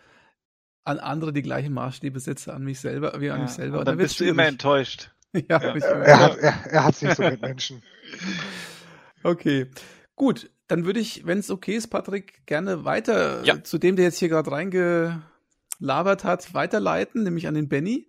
an 0.85 0.99
andere 0.99 1.33
die 1.33 1.43
gleichen 1.43 1.73
Maßstäbe 1.73 2.19
setze, 2.21 2.53
an 2.53 2.65
mich 2.65 2.81
selber, 2.81 3.21
wie 3.21 3.31
an 3.31 3.39
ja, 3.39 3.45
mich 3.45 3.53
selber. 3.53 3.79
Und 3.79 3.89
dann, 3.89 3.97
dann 3.97 4.05
bist 4.05 4.19
du 4.19 4.25
immer 4.25 4.47
enttäuscht. 4.47 5.11
ja, 5.33 5.63
ja. 5.63 5.75
Er, 5.75 6.19
hat, 6.19 6.39
er, 6.39 6.67
er 6.67 6.85
hat 6.85 6.97
sich 6.97 7.15
so 7.15 7.23
mit 7.23 7.41
Menschen. 7.41 7.83
Okay. 9.23 9.71
Gut, 10.17 10.51
dann 10.67 10.85
würde 10.85 11.01
ich, 11.01 11.27
wenn 11.27 11.39
es 11.39 11.51
okay 11.51 11.75
ist, 11.75 11.89
Patrick, 11.89 12.47
gerne 12.47 12.85
weiter 12.85 13.45
ja. 13.45 13.63
zu 13.63 13.79
dem, 13.79 13.97
der 13.97 14.07
jetzt 14.07 14.19
hier 14.19 14.29
gerade 14.29 14.51
reinge 14.51 15.23
labert 15.79 16.25
hat, 16.25 16.55
weiterleiten, 16.55 17.23
nämlich 17.23 17.49
an 17.49 17.55
den 17.55 17.69
Benny. 17.69 18.09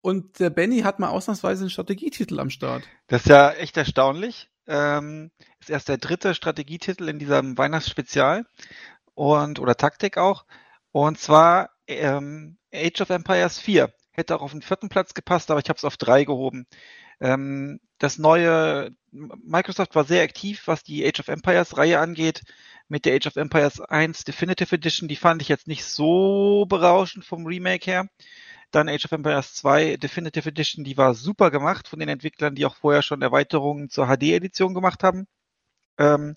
Und 0.00 0.38
der 0.40 0.50
Benny 0.50 0.80
hat 0.80 0.98
mal 0.98 1.08
ausnahmsweise 1.08 1.62
einen 1.62 1.70
Strategietitel 1.70 2.40
am 2.40 2.50
Start. 2.50 2.84
Das 3.08 3.22
ist 3.22 3.28
ja 3.28 3.50
echt 3.52 3.76
erstaunlich. 3.76 4.48
Ähm, 4.66 5.30
ist 5.60 5.70
erst 5.70 5.88
der 5.88 5.98
dritte 5.98 6.34
Strategietitel 6.34 7.08
in 7.08 7.18
diesem 7.18 7.56
Weihnachtsspezial 7.56 8.46
und 9.14 9.58
oder 9.60 9.76
Taktik 9.76 10.16
auch. 10.16 10.44
Und 10.92 11.18
zwar 11.18 11.70
ähm, 11.86 12.56
Age 12.72 13.00
of 13.00 13.10
Empires 13.10 13.58
4. 13.58 13.92
Hätte 14.12 14.36
auch 14.36 14.42
auf 14.42 14.52
den 14.52 14.62
vierten 14.62 14.88
Platz 14.88 15.14
gepasst, 15.14 15.50
aber 15.50 15.60
ich 15.60 15.68
habe 15.68 15.76
es 15.76 15.84
auf 15.84 15.96
drei 15.96 16.24
gehoben. 16.24 16.66
Ähm, 17.20 17.80
das 17.98 18.18
neue 18.18 18.90
Microsoft 19.10 19.94
war 19.94 20.04
sehr 20.04 20.22
aktiv, 20.22 20.62
was 20.66 20.82
die 20.82 21.06
Age 21.06 21.20
of 21.20 21.28
Empires 21.28 21.76
Reihe 21.78 21.98
angeht. 21.98 22.42
Mit 22.88 23.04
der 23.04 23.16
Age 23.16 23.26
of 23.28 23.36
Empires 23.36 23.80
1 23.80 24.24
Definitive 24.24 24.74
Edition, 24.74 25.08
die 25.08 25.16
fand 25.16 25.42
ich 25.42 25.48
jetzt 25.48 25.66
nicht 25.66 25.84
so 25.84 26.66
berauschend 26.68 27.24
vom 27.24 27.46
Remake 27.46 27.90
her. 27.90 28.08
Dann 28.70 28.88
Age 28.88 29.06
of 29.06 29.12
Empires 29.12 29.54
2 29.54 29.96
Definitive 29.96 30.48
Edition, 30.48 30.84
die 30.84 30.96
war 30.96 31.14
super 31.14 31.50
gemacht 31.50 31.88
von 31.88 31.98
den 31.98 32.08
Entwicklern, 32.08 32.54
die 32.54 32.66
auch 32.66 32.76
vorher 32.76 33.02
schon 33.02 33.22
Erweiterungen 33.22 33.90
zur 33.90 34.06
HD-Edition 34.06 34.74
gemacht 34.74 35.02
haben. 35.02 35.26
Ähm, 35.98 36.36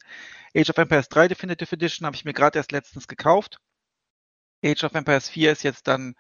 Age 0.55 0.69
of 0.69 0.77
Empires 0.77 1.09
3 1.09 1.27
Definitive 1.27 1.75
Edition 1.75 2.05
habe 2.05 2.15
ich 2.15 2.25
mir 2.25 2.33
gerade 2.33 2.57
erst 2.57 2.71
letztens 2.71 3.07
gekauft. 3.07 3.59
Age 4.63 4.83
of 4.83 4.95
Empires 4.95 5.29
4 5.29 5.51
ist 5.51 5.63
jetzt 5.63 5.87
dann 5.87 6.15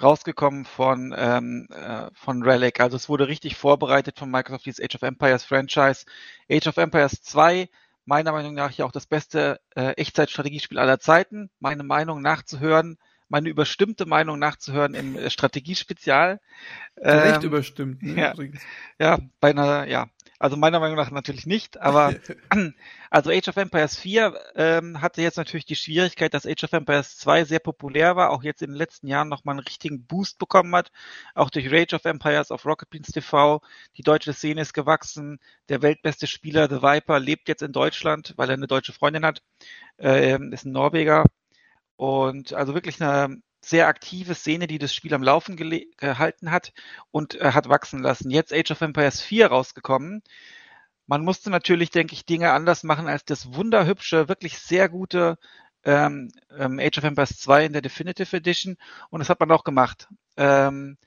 rausgekommen 0.00 0.64
von, 0.64 1.14
ähm, 1.16 1.68
äh, 1.70 2.08
von 2.14 2.42
Relic. 2.42 2.80
Also 2.80 2.96
es 2.96 3.08
wurde 3.08 3.28
richtig 3.28 3.56
vorbereitet 3.56 4.18
von 4.18 4.30
Microsoft, 4.30 4.66
dieses 4.66 4.82
Age 4.84 4.94
of 4.96 5.02
Empires 5.02 5.44
Franchise. 5.44 6.04
Age 6.50 6.68
of 6.68 6.76
Empires 6.76 7.22
2, 7.22 7.68
meiner 8.04 8.32
Meinung 8.32 8.54
nach 8.54 8.70
ja 8.72 8.84
auch 8.84 8.92
das 8.92 9.06
beste 9.06 9.60
äh, 9.74 9.92
Echtzeitstrategiespiel 9.92 10.78
aller 10.78 11.00
Zeiten. 11.00 11.50
Meine 11.60 11.82
Meinung 11.82 12.22
nachzuhören, 12.22 12.98
meine 13.28 13.48
überstimmte 13.48 14.06
Meinung 14.06 14.38
nachzuhören 14.38 14.94
im 14.94 15.16
äh, 15.16 15.30
Strategiespezial. 15.30 16.40
Recht 16.96 17.42
ähm, 17.42 17.48
überstimmt. 17.48 18.02
Ne, 18.02 18.20
ja, 18.20 18.34
ja, 18.98 19.18
bei 19.40 19.50
einer, 19.50 19.86
ja, 19.86 20.08
also 20.38 20.56
meiner 20.56 20.78
Meinung 20.78 20.96
nach 20.96 21.10
natürlich 21.10 21.46
nicht, 21.46 21.80
aber 21.80 22.14
also 23.10 23.30
Age 23.30 23.48
of 23.48 23.56
Empires 23.56 23.96
4 23.96 24.38
ähm, 24.54 25.00
hatte 25.00 25.22
jetzt 25.22 25.36
natürlich 25.36 25.66
die 25.66 25.76
Schwierigkeit, 25.76 26.32
dass 26.32 26.46
Age 26.46 26.64
of 26.64 26.72
Empires 26.72 27.16
2 27.18 27.44
sehr 27.44 27.58
populär 27.58 28.16
war, 28.16 28.30
auch 28.30 28.42
jetzt 28.42 28.62
in 28.62 28.70
den 28.70 28.76
letzten 28.76 29.08
Jahren 29.08 29.28
nochmal 29.28 29.54
einen 29.54 29.66
richtigen 29.66 30.04
Boost 30.06 30.38
bekommen 30.38 30.74
hat, 30.74 30.92
auch 31.34 31.50
durch 31.50 31.72
Rage 31.72 31.96
of 31.96 32.04
Empires 32.04 32.50
auf 32.50 32.66
Rocket 32.66 32.90
Beans 32.90 33.08
TV. 33.08 33.60
Die 33.96 34.02
deutsche 34.02 34.32
Szene 34.32 34.60
ist 34.62 34.74
gewachsen. 34.74 35.40
Der 35.68 35.82
weltbeste 35.82 36.26
Spieler, 36.26 36.68
The 36.68 36.82
Viper, 36.82 37.18
lebt 37.18 37.48
jetzt 37.48 37.62
in 37.62 37.72
Deutschland, 37.72 38.34
weil 38.36 38.50
er 38.50 38.54
eine 38.54 38.66
deutsche 38.68 38.92
Freundin 38.92 39.24
hat, 39.24 39.42
ähm, 39.98 40.52
ist 40.52 40.64
ein 40.64 40.72
Norweger. 40.72 41.24
Und 41.96 42.52
also 42.52 42.74
wirklich 42.74 43.02
eine 43.02 43.42
sehr 43.68 43.88
aktive 43.88 44.34
Szene, 44.34 44.66
die 44.66 44.78
das 44.78 44.94
Spiel 44.94 45.14
am 45.14 45.22
Laufen 45.22 45.56
gehalten 45.56 46.50
hat 46.50 46.72
und 47.10 47.34
äh, 47.34 47.52
hat 47.52 47.68
wachsen 47.68 48.00
lassen. 48.00 48.30
Jetzt 48.30 48.52
Age 48.52 48.70
of 48.70 48.80
Empires 48.80 49.20
4 49.20 49.48
rausgekommen. 49.48 50.22
Man 51.06 51.24
musste 51.24 51.50
natürlich, 51.50 51.90
denke 51.90 52.14
ich, 52.14 52.26
Dinge 52.26 52.52
anders 52.52 52.82
machen 52.82 53.08
als 53.08 53.24
das 53.24 53.54
wunderhübsche, 53.54 54.28
wirklich 54.28 54.58
sehr 54.58 54.88
gute 54.88 55.38
ähm, 55.84 56.30
ähm, 56.58 56.78
Age 56.78 56.98
of 56.98 57.04
Empires 57.04 57.38
2 57.38 57.66
in 57.66 57.72
der 57.72 57.82
Definitive 57.82 58.36
Edition. 58.36 58.76
Und 59.10 59.20
das 59.20 59.30
hat 59.30 59.40
man 59.40 59.50
auch 59.50 59.64
gemacht. 59.64 60.08
Ähm, 60.36 60.98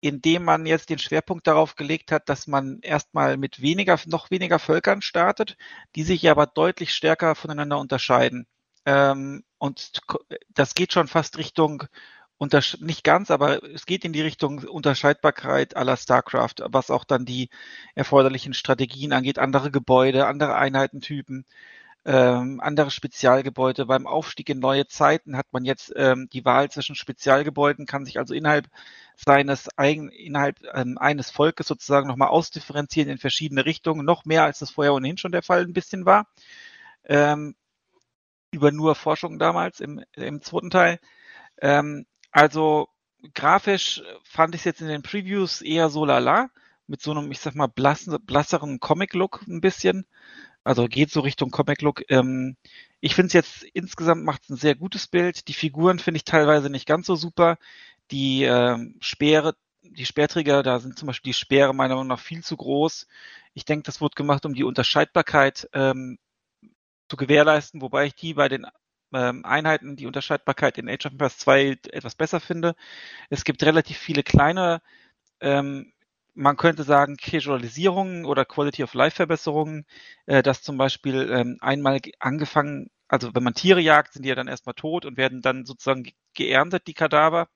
indem 0.00 0.44
man 0.44 0.66
jetzt 0.66 0.90
den 0.90 0.98
Schwerpunkt 0.98 1.46
darauf 1.46 1.74
gelegt 1.74 2.12
hat, 2.12 2.28
dass 2.28 2.46
man 2.46 2.78
erstmal 2.82 3.36
mit 3.36 3.60
weniger, 3.60 3.98
noch 4.06 4.30
weniger 4.30 4.58
Völkern 4.58 5.02
startet, 5.02 5.56
die 5.96 6.04
sich 6.04 6.30
aber 6.30 6.46
deutlich 6.46 6.94
stärker 6.94 7.34
voneinander 7.34 7.78
unterscheiden. 7.78 8.46
Ähm, 8.88 9.44
und 9.58 10.00
das 10.48 10.74
geht 10.74 10.94
schon 10.94 11.08
fast 11.08 11.36
Richtung, 11.36 11.84
nicht 12.78 13.04
ganz, 13.04 13.30
aber 13.30 13.62
es 13.62 13.84
geht 13.84 14.04
in 14.06 14.14
die 14.14 14.22
Richtung 14.22 14.60
Unterscheidbarkeit 14.60 15.76
aller 15.76 15.96
StarCraft, 15.96 16.54
was 16.70 16.90
auch 16.90 17.04
dann 17.04 17.26
die 17.26 17.50
erforderlichen 17.94 18.54
Strategien 18.54 19.12
angeht, 19.12 19.38
andere 19.38 19.70
Gebäude, 19.70 20.26
andere 20.26 20.54
Einheitentypen, 20.54 21.44
ähm, 22.06 22.60
andere 22.62 22.90
Spezialgebäude. 22.90 23.84
Beim 23.86 24.06
Aufstieg 24.06 24.48
in 24.48 24.60
neue 24.60 24.86
Zeiten 24.86 25.36
hat 25.36 25.48
man 25.52 25.66
jetzt 25.66 25.92
ähm, 25.96 26.28
die 26.32 26.46
Wahl 26.46 26.70
zwischen 26.70 26.94
Spezialgebäuden, 26.94 27.84
kann 27.84 28.06
sich 28.06 28.18
also 28.18 28.32
innerhalb 28.32 28.68
seines 29.16 29.68
eigen, 29.76 30.08
innerhalb 30.10 30.60
ähm, 30.72 30.96
eines 30.96 31.30
Volkes 31.30 31.66
sozusagen 31.66 32.08
nochmal 32.08 32.28
ausdifferenzieren 32.28 33.10
in 33.10 33.18
verschiedene 33.18 33.66
Richtungen, 33.66 34.06
noch 34.06 34.24
mehr 34.24 34.44
als 34.44 34.60
das 34.60 34.70
vorher 34.70 34.94
ohnehin 34.94 35.18
schon 35.18 35.32
der 35.32 35.42
Fall 35.42 35.62
ein 35.62 35.74
bisschen 35.74 36.06
war. 36.06 36.26
Ähm, 37.04 37.54
über 38.50 38.72
nur 38.72 38.94
Forschung 38.94 39.38
damals 39.38 39.80
im, 39.80 40.02
im 40.14 40.42
zweiten 40.42 40.70
Teil. 40.70 41.00
Ähm, 41.60 42.06
also 42.30 42.88
grafisch 43.34 44.02
fand 44.24 44.54
ich 44.54 44.62
es 44.62 44.64
jetzt 44.64 44.80
in 44.80 44.88
den 44.88 45.02
Previews 45.02 45.60
eher 45.60 45.88
so 45.90 46.04
lala, 46.04 46.50
mit 46.86 47.02
so 47.02 47.10
einem, 47.10 47.30
ich 47.30 47.40
sag 47.40 47.54
mal, 47.54 47.66
blassen, 47.66 48.16
blasseren 48.24 48.80
Comic-Look 48.80 49.42
ein 49.46 49.60
bisschen. 49.60 50.06
Also 50.64 50.86
geht 50.86 51.10
so 51.10 51.20
Richtung 51.20 51.50
Comic-Look. 51.50 52.04
Ähm, 52.10 52.56
ich 53.00 53.14
finde 53.14 53.28
es 53.28 53.32
jetzt 53.32 53.62
insgesamt 53.74 54.24
macht 54.24 54.44
es 54.44 54.50
ein 54.50 54.56
sehr 54.56 54.74
gutes 54.74 55.06
Bild. 55.06 55.48
Die 55.48 55.54
Figuren 55.54 55.98
finde 55.98 56.16
ich 56.16 56.24
teilweise 56.24 56.70
nicht 56.70 56.86
ganz 56.86 57.06
so 57.06 57.16
super. 57.16 57.58
Die 58.10 58.44
ähm, 58.44 58.96
Speere, 59.00 59.54
die 59.82 60.06
Speerträger, 60.06 60.62
da 60.62 60.80
sind 60.80 60.98
zum 60.98 61.06
Beispiel 61.06 61.30
die 61.30 61.38
Speere 61.38 61.74
meiner 61.74 61.94
Meinung 61.94 62.08
nach 62.08 62.20
viel 62.20 62.42
zu 62.42 62.56
groß. 62.56 63.06
Ich 63.54 63.64
denke, 63.64 63.84
das 63.84 64.00
wurde 64.00 64.14
gemacht, 64.14 64.46
um 64.46 64.54
die 64.54 64.64
Unterscheidbarkeit 64.64 65.68
ähm, 65.72 66.18
zu 67.08 67.16
gewährleisten, 67.16 67.80
wobei 67.82 68.06
ich 68.06 68.14
die 68.14 68.34
bei 68.34 68.48
den 68.48 68.66
ähm, 69.12 69.44
Einheiten, 69.44 69.96
die 69.96 70.06
Unterscheidbarkeit 70.06 70.78
in 70.78 70.88
Age 70.88 71.06
of 71.06 71.12
Empires 71.12 71.38
2 71.38 71.78
etwas 71.92 72.14
besser 72.14 72.40
finde. 72.40 72.74
Es 73.30 73.44
gibt 73.44 73.62
relativ 73.62 73.98
viele 73.98 74.22
kleine, 74.22 74.80
ähm, 75.40 75.92
man 76.34 76.56
könnte 76.56 76.84
sagen, 76.84 77.16
Casualisierungen 77.16 78.24
oder 78.24 78.44
Quality 78.44 78.84
of 78.84 78.94
Life 78.94 79.16
Verbesserungen, 79.16 79.86
äh, 80.26 80.42
dass 80.42 80.62
zum 80.62 80.76
Beispiel 80.78 81.30
ähm, 81.32 81.58
einmal 81.60 82.00
angefangen, 82.20 82.90
also 83.08 83.34
wenn 83.34 83.42
man 83.42 83.54
Tiere 83.54 83.80
jagt, 83.80 84.12
sind 84.12 84.24
die 84.24 84.28
ja 84.28 84.34
dann 84.34 84.48
erstmal 84.48 84.74
tot 84.74 85.04
und 85.06 85.16
werden 85.16 85.42
dann 85.42 85.64
sozusagen 85.66 86.10
geerntet, 86.34 86.86
die 86.86 86.94
Kadaver. 86.94 87.48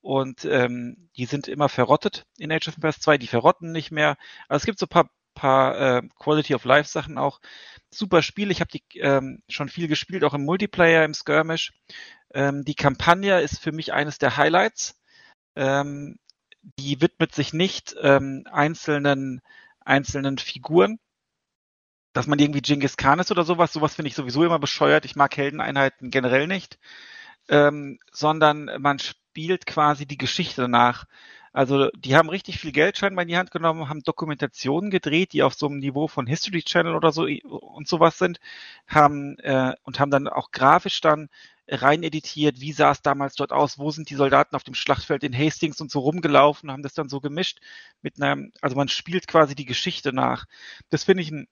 Und 0.00 0.44
ähm, 0.44 1.10
die 1.16 1.26
sind 1.26 1.48
immer 1.48 1.68
verrottet 1.68 2.24
in 2.38 2.52
Age 2.52 2.68
of 2.68 2.76
Empires 2.76 3.00
2, 3.00 3.18
die 3.18 3.26
verrotten 3.26 3.72
nicht 3.72 3.90
mehr. 3.90 4.16
Also 4.48 4.62
es 4.62 4.66
gibt 4.66 4.78
so 4.78 4.86
ein 4.86 4.90
paar 4.90 5.10
paar 5.38 5.98
äh, 5.98 6.02
Quality 6.18 6.54
of 6.54 6.64
Life 6.64 6.90
Sachen 6.90 7.16
auch. 7.18 7.40
Super 7.90 8.22
Spiel. 8.22 8.50
Ich 8.50 8.60
habe 8.60 8.70
die 8.70 8.82
ähm, 8.98 9.42
schon 9.48 9.68
viel 9.68 9.88
gespielt, 9.88 10.24
auch 10.24 10.34
im 10.34 10.44
Multiplayer, 10.44 11.04
im 11.04 11.14
Skirmish. 11.14 11.72
Ähm, 12.34 12.64
die 12.64 12.74
Kampagne 12.74 13.40
ist 13.40 13.60
für 13.60 13.72
mich 13.72 13.92
eines 13.92 14.18
der 14.18 14.36
Highlights. 14.36 15.00
Ähm, 15.56 16.18
die 16.78 17.00
widmet 17.00 17.34
sich 17.34 17.52
nicht 17.52 17.96
ähm, 18.02 18.44
einzelnen 18.50 19.40
einzelnen 19.88 20.38
Figuren, 20.38 20.98
dass 22.12 22.26
man 22.26 22.38
irgendwie 22.38 22.60
Genghis 22.60 22.96
Khan 22.96 23.18
ist 23.18 23.30
oder 23.30 23.44
sowas. 23.44 23.72
Sowas 23.72 23.94
finde 23.94 24.08
ich 24.08 24.14
sowieso 24.14 24.44
immer 24.44 24.58
bescheuert. 24.58 25.04
Ich 25.04 25.16
mag 25.16 25.36
Heldeneinheiten 25.36 26.10
generell 26.10 26.46
nicht, 26.46 26.78
ähm, 27.48 27.98
sondern 28.12 28.70
man 28.80 28.98
spielt 28.98 29.66
quasi 29.66 30.06
die 30.06 30.18
Geschichte 30.18 30.68
nach. 30.68 31.06
Also 31.58 31.90
die 31.90 32.14
haben 32.14 32.30
richtig 32.30 32.60
viel 32.60 32.70
Geld 32.70 32.98
scheinbar 32.98 33.22
in 33.24 33.28
die 33.28 33.36
Hand 33.36 33.50
genommen, 33.50 33.88
haben 33.88 34.04
Dokumentationen 34.04 34.92
gedreht, 34.92 35.32
die 35.32 35.42
auf 35.42 35.54
so 35.54 35.66
einem 35.66 35.78
Niveau 35.80 36.06
von 36.06 36.28
History 36.28 36.62
Channel 36.62 36.94
oder 36.94 37.10
so 37.10 37.24
und 37.24 37.88
sowas 37.88 38.16
sind, 38.16 38.38
haben 38.86 39.36
äh, 39.40 39.74
und 39.82 39.98
haben 39.98 40.12
dann 40.12 40.28
auch 40.28 40.52
grafisch 40.52 41.00
dann 41.00 41.28
rein 41.66 42.04
editiert, 42.04 42.60
wie 42.60 42.70
sah 42.70 42.92
es 42.92 43.02
damals 43.02 43.34
dort 43.34 43.50
aus, 43.50 43.76
wo 43.76 43.90
sind 43.90 44.08
die 44.08 44.14
Soldaten 44.14 44.54
auf 44.54 44.62
dem 44.62 44.74
Schlachtfeld 44.74 45.24
in 45.24 45.36
Hastings 45.36 45.80
und 45.80 45.90
so 45.90 45.98
rumgelaufen, 45.98 46.70
haben 46.70 46.84
das 46.84 46.94
dann 46.94 47.08
so 47.08 47.20
gemischt 47.20 47.58
mit 48.02 48.22
einem, 48.22 48.52
also 48.62 48.76
man 48.76 48.86
spielt 48.86 49.26
quasi 49.26 49.56
die 49.56 49.66
Geschichte 49.66 50.12
nach. 50.12 50.44
Das 50.90 51.02
finde 51.02 51.24
ich 51.24 51.32
ein, 51.32 51.48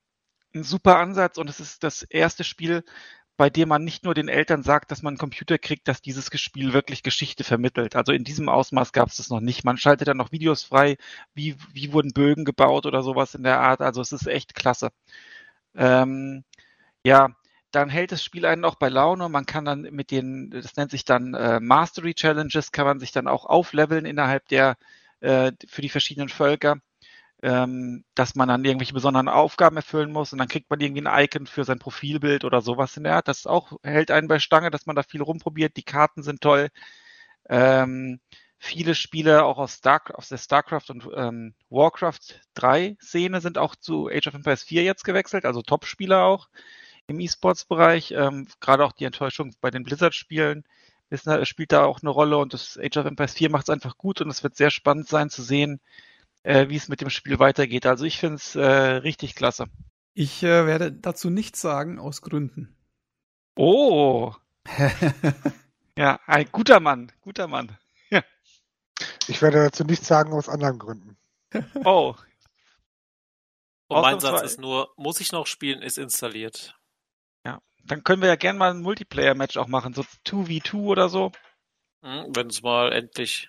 ein 0.54 0.62
super 0.62 0.98
Ansatz 0.98 1.36
und 1.36 1.50
es 1.50 1.58
ist 1.58 1.82
das 1.82 2.02
erste 2.04 2.44
Spiel, 2.44 2.84
bei 3.36 3.50
dem 3.50 3.68
man 3.68 3.84
nicht 3.84 4.04
nur 4.04 4.14
den 4.14 4.28
Eltern 4.28 4.62
sagt, 4.62 4.90
dass 4.90 5.02
man 5.02 5.12
einen 5.12 5.18
Computer 5.18 5.58
kriegt, 5.58 5.88
dass 5.88 6.00
dieses 6.00 6.30
Spiel 6.40 6.72
wirklich 6.72 7.02
Geschichte 7.02 7.44
vermittelt. 7.44 7.94
Also 7.96 8.12
in 8.12 8.24
diesem 8.24 8.48
Ausmaß 8.48 8.92
gab 8.92 9.08
es 9.08 9.16
das 9.16 9.28
noch 9.30 9.40
nicht. 9.40 9.64
Man 9.64 9.76
schaltet 9.76 10.08
dann 10.08 10.16
noch 10.16 10.32
Videos 10.32 10.62
frei, 10.64 10.96
wie, 11.34 11.56
wie 11.72 11.92
wurden 11.92 12.12
Bögen 12.12 12.44
gebaut 12.44 12.86
oder 12.86 13.02
sowas 13.02 13.34
in 13.34 13.42
der 13.42 13.60
Art. 13.60 13.82
Also 13.82 14.00
es 14.00 14.12
ist 14.12 14.26
echt 14.26 14.54
klasse. 14.54 14.90
Ähm, 15.74 16.44
ja, 17.04 17.30
dann 17.72 17.90
hält 17.90 18.12
das 18.12 18.24
Spiel 18.24 18.46
einen 18.46 18.64
auch 18.64 18.76
bei 18.76 18.88
Laune. 18.88 19.28
Man 19.28 19.46
kann 19.46 19.64
dann 19.66 19.82
mit 19.82 20.10
den, 20.10 20.50
das 20.50 20.76
nennt 20.76 20.90
sich 20.90 21.04
dann 21.04 21.34
äh, 21.34 21.60
Mastery 21.60 22.14
Challenges, 22.14 22.72
kann 22.72 22.86
man 22.86 23.00
sich 23.00 23.12
dann 23.12 23.28
auch 23.28 23.44
aufleveln 23.46 24.06
innerhalb 24.06 24.48
der, 24.48 24.76
äh, 25.20 25.52
für 25.68 25.82
die 25.82 25.88
verschiedenen 25.90 26.28
Völker 26.30 26.80
ähm, 27.42 28.04
dass 28.14 28.34
man 28.34 28.48
dann 28.48 28.64
irgendwelche 28.64 28.94
besonderen 28.94 29.28
Aufgaben 29.28 29.76
erfüllen 29.76 30.12
muss 30.12 30.32
und 30.32 30.38
dann 30.38 30.48
kriegt 30.48 30.70
man 30.70 30.80
irgendwie 30.80 31.06
ein 31.06 31.24
Icon 31.24 31.46
für 31.46 31.64
sein 31.64 31.78
Profilbild 31.78 32.44
oder 32.44 32.62
sowas 32.62 32.96
in 32.96 33.04
der 33.04 33.16
Art. 33.16 33.28
Das 33.28 33.46
auch 33.46 33.72
hält 33.82 34.10
einen 34.10 34.28
bei 34.28 34.38
Stange, 34.38 34.70
dass 34.70 34.86
man 34.86 34.96
da 34.96 35.02
viel 35.02 35.22
rumprobiert. 35.22 35.76
Die 35.76 35.82
Karten 35.82 36.22
sind 36.22 36.40
toll. 36.40 36.68
Ähm, 37.48 38.20
viele 38.58 38.94
Spiele 38.94 39.44
auch 39.44 39.58
aus, 39.58 39.74
Star, 39.74 40.02
aus 40.14 40.28
der 40.28 40.38
StarCraft 40.38 40.90
und 40.90 41.08
ähm, 41.14 41.54
Warcraft 41.70 42.40
3 42.54 42.96
Szene 43.00 43.40
sind 43.40 43.58
auch 43.58 43.76
zu 43.76 44.08
Age 44.08 44.28
of 44.28 44.34
Empires 44.34 44.64
4 44.64 44.82
jetzt 44.82 45.04
gewechselt, 45.04 45.44
also 45.44 45.62
Top-Spieler 45.62 46.24
auch 46.24 46.48
im 47.06 47.20
E-Sports-Bereich. 47.20 48.12
Ähm, 48.12 48.48
Gerade 48.60 48.84
auch 48.84 48.92
die 48.92 49.04
Enttäuschung 49.04 49.54
bei 49.60 49.70
den 49.70 49.84
Blizzard-Spielen 49.84 50.64
ist, 51.10 51.28
spielt 51.46 51.72
da 51.72 51.84
auch 51.84 52.00
eine 52.02 52.10
Rolle 52.10 52.38
und 52.38 52.54
das 52.54 52.78
Age 52.82 52.96
of 52.96 53.06
Empires 53.06 53.34
4 53.34 53.50
macht 53.50 53.64
es 53.64 53.70
einfach 53.70 53.96
gut 53.96 54.20
und 54.20 54.30
es 54.30 54.42
wird 54.42 54.56
sehr 54.56 54.70
spannend 54.70 55.08
sein 55.08 55.30
zu 55.30 55.42
sehen, 55.42 55.80
äh, 56.46 56.68
wie 56.68 56.76
es 56.76 56.88
mit 56.88 57.00
dem 57.00 57.10
Spiel 57.10 57.40
weitergeht. 57.40 57.86
Also 57.86 58.04
ich 58.04 58.18
finde 58.18 58.36
es 58.36 58.54
äh, 58.54 58.62
richtig 58.62 59.34
klasse. 59.34 59.66
Ich 60.14 60.42
äh, 60.44 60.66
werde 60.66 60.92
dazu 60.92 61.28
nichts 61.28 61.60
sagen 61.60 61.98
aus 61.98 62.22
Gründen. 62.22 62.76
Oh. 63.56 64.32
ja, 65.98 66.20
ein 66.26 66.48
guter 66.52 66.78
Mann, 66.78 67.10
guter 67.20 67.48
Mann. 67.48 67.76
Ja. 68.10 68.22
Ich 69.26 69.42
werde 69.42 69.64
dazu 69.64 69.84
nichts 69.84 70.06
sagen 70.06 70.32
aus 70.32 70.48
anderen 70.48 70.78
Gründen. 70.78 71.16
Oh. 71.84 72.14
Und 73.88 74.02
mein 74.02 74.20
Satz 74.20 74.42
ist 74.42 74.60
nur, 74.60 74.92
muss 74.96 75.20
ich 75.20 75.32
noch 75.32 75.46
spielen, 75.46 75.82
ist 75.82 75.98
installiert. 75.98 76.76
Ja, 77.44 77.60
dann 77.84 78.02
können 78.04 78.20
wir 78.20 78.28
ja 78.28 78.36
gerne 78.36 78.58
mal 78.58 78.70
ein 78.70 78.82
Multiplayer-Match 78.82 79.56
auch 79.56 79.68
machen, 79.68 79.94
so 79.94 80.02
2v2 80.26 80.74
oder 80.74 81.08
so. 81.08 81.30
Hm, 82.02 82.34
Wenn 82.34 82.48
es 82.48 82.62
mal 82.62 82.92
endlich 82.92 83.48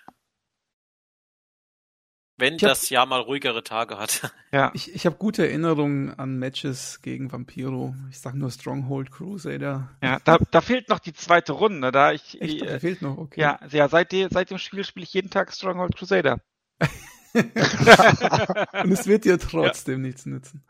wenn 2.38 2.54
ich 2.54 2.60
das 2.60 2.84
hab, 2.84 2.90
Jahr 2.90 3.06
mal 3.06 3.20
ruhigere 3.20 3.62
Tage 3.62 3.98
hat. 3.98 4.32
Ja. 4.50 4.70
Ich, 4.72 4.94
ich 4.94 5.04
habe 5.04 5.16
gute 5.16 5.46
Erinnerungen 5.46 6.18
an 6.18 6.38
Matches 6.38 7.02
gegen 7.02 7.30
Vampiro. 7.30 7.94
Ich 8.08 8.18
sag 8.18 8.34
nur 8.34 8.50
Stronghold 8.50 9.10
Crusader. 9.10 9.90
Ja, 10.02 10.20
da, 10.24 10.38
da 10.50 10.62
fehlt 10.62 10.88
noch 10.88 11.00
die 11.00 11.12
zweite 11.12 11.52
Runde. 11.52 11.92
Da 11.92 12.12
ich, 12.12 12.40
Echt? 12.40 12.62
Äh, 12.62 12.80
fehlt 12.80 13.02
noch, 13.02 13.18
okay. 13.18 13.42
Ja, 13.42 13.60
ja 13.68 13.90
seit, 13.90 14.10
die, 14.10 14.26
seit 14.30 14.48
dem 14.48 14.56
Spiel 14.56 14.84
spiele 14.84 15.04
ich 15.04 15.12
jeden 15.12 15.28
Tag 15.28 15.52
Stronghold 15.52 15.94
Crusader. 15.94 16.40
Und 17.34 18.90
es 18.90 19.06
wird 19.06 19.26
dir 19.26 19.38
trotzdem 19.38 20.00
ja. 20.00 20.06
nichts 20.06 20.24
nützen. 20.24 20.64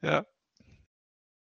Ja. 0.00 0.24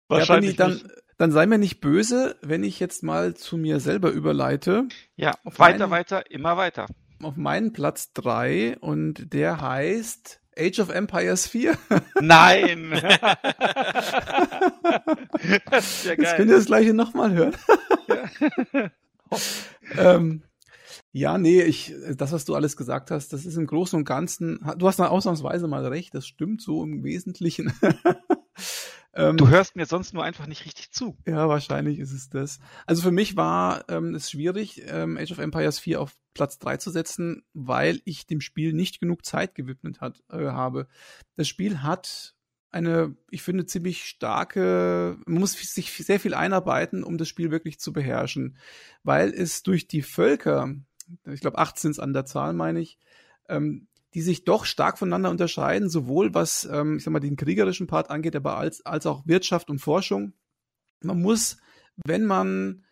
Wahrscheinlich 0.09 0.59
ja, 0.59 0.69
dann, 0.69 0.93
dann 1.17 1.33
sei 1.33 1.47
mir 1.47 1.57
nicht 1.57 1.81
böse, 1.81 2.37
wenn 2.43 2.63
ich 2.63 2.79
jetzt 2.79 3.03
mal 3.03 3.35
zu 3.35 3.57
mir 3.57 3.81
selber 3.81 4.11
überleite. 4.11 4.87
Ja, 5.17 5.35
weiter, 5.45 5.91
weiter, 5.91 6.31
immer 6.31 6.59
weiter. 6.59 6.87
Auf 7.23 7.37
meinen 7.37 7.73
Platz 7.73 8.13
drei 8.13 8.79
und 8.81 9.33
der 9.33 9.61
heißt 9.61 10.41
Age 10.59 10.81
of 10.81 10.89
Empires 10.91 11.47
4. 11.47 11.77
Nein! 12.21 12.91
das 15.71 16.05
ja 16.05 16.15
Jetzt 16.15 16.37
könnt 16.37 16.51
ihr 16.51 16.57
das 16.57 16.67
gleiche 16.67 16.95
nochmal 16.95 17.33
hören. 17.33 17.57
ja. 18.09 18.91
ähm, 20.15 20.43
ja, 21.13 21.39
nee, 21.39 21.63
ich, 21.63 21.95
das, 22.17 22.33
was 22.33 22.45
du 22.45 22.55
alles 22.55 22.77
gesagt 22.77 23.11
hast, 23.11 23.33
das 23.33 23.45
ist 23.45 23.57
im 23.57 23.67
Großen 23.67 23.99
und 23.99 24.05
Ganzen, 24.05 24.61
du 24.79 24.87
hast 24.87 25.01
ausnahmsweise 25.01 25.67
mal 25.67 25.85
recht, 25.87 26.15
das 26.15 26.27
stimmt 26.27 26.63
so 26.63 26.85
im 26.85 27.03
Wesentlichen. 27.03 27.73
Ähm, 29.15 29.37
du 29.37 29.49
hörst 29.49 29.77
mir 29.77 29.87
sonst 29.87 30.15
nur 30.15 30.25
einfach 30.25 30.47
nicht 30.47 30.65
richtig 30.65 30.93
zu. 30.93 31.17
Ja, 31.27 31.49
wahrscheinlich 31.49 31.99
ist 31.99 32.13
es 32.13 32.31
das. 32.31 32.61
Also 32.87 33.03
für 33.03 33.11
mich 33.11 33.37
war 33.37 33.85
ähm, 33.89 34.15
es 34.15 34.31
schwierig, 34.31 34.83
ähm, 34.87 35.17
Age 35.17 35.33
of 35.33 35.39
Empires 35.39 35.79
4 35.81 36.01
auf 36.01 36.17
Platz 36.35 36.59
3 36.59 36.77
zu 36.77 36.91
setzen, 36.91 37.43
weil 37.53 38.01
ich 38.05 38.27
dem 38.27 38.41
Spiel 38.41 38.73
nicht 38.73 39.01
genug 39.01 39.25
Zeit 39.25 39.55
gewidmet 39.55 40.01
hat, 40.01 40.23
äh, 40.31 40.47
habe. 40.47 40.87
Das 41.37 41.49
Spiel 41.49 41.83
hat 41.83 42.35
eine, 42.71 43.17
ich 43.31 43.43
finde, 43.43 43.67
ziemlich 43.67 44.05
starke, 44.05 45.19
man 45.27 45.41
muss 45.41 45.53
sich 45.55 45.93
sehr 45.93 46.21
viel 46.21 46.35
einarbeiten, 46.35 47.03
um 47.03 47.19
das 47.19 47.29
Spiel 47.29 47.51
wirklich 47.51 47.81
zu 47.81 47.93
beherrschen, 47.93 48.57
weil 49.03 49.31
es 49.31 49.65
durch 49.65 49.89
die 49.89 50.03
Völker, 50.03 50.75
ich 51.25 51.41
glaube 51.41 51.59
18 51.59 51.99
an 51.99 52.13
der 52.13 52.27
Zahl, 52.27 52.53
meine 52.53 52.81
ich, 52.81 52.99
ähm, 53.49 53.89
die 54.15 54.23
sich 54.23 54.45
doch 54.45 54.65
stark 54.65 54.99
voneinander 54.99 55.31
unterscheiden, 55.31 55.89
sowohl 55.89 56.35
was, 56.35 56.69
ähm, 56.71 56.97
ich 56.97 57.05
sag 57.05 57.13
mal, 57.13 57.21
den 57.21 57.37
kriegerischen 57.37 57.87
Part 57.87 58.11
angeht, 58.11 58.35
aber 58.35 58.57
als, 58.57 58.85
als 58.85 59.07
auch 59.07 59.27
Wirtschaft 59.27 59.71
und 59.71 59.79
Forschung. 59.79 60.33
Man 61.03 61.23
muss, 61.23 61.59
wenn 62.05 62.25
man 62.25 62.85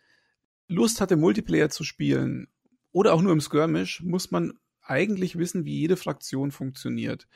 Lust 0.67 1.01
hatte, 1.01 1.17
Multiplayer 1.17 1.69
zu 1.69 1.83
spielen 1.83 2.47
oder 2.91 3.13
auch 3.13 3.21
nur 3.21 3.33
im 3.33 3.41
Skirmish, 3.41 4.01
muss 4.01 4.31
man 4.31 4.53
eigentlich 4.81 5.37
wissen, 5.37 5.65
wie 5.65 5.77
jede 5.77 5.97
Fraktion 5.97 6.51
funktioniert. 6.51 7.27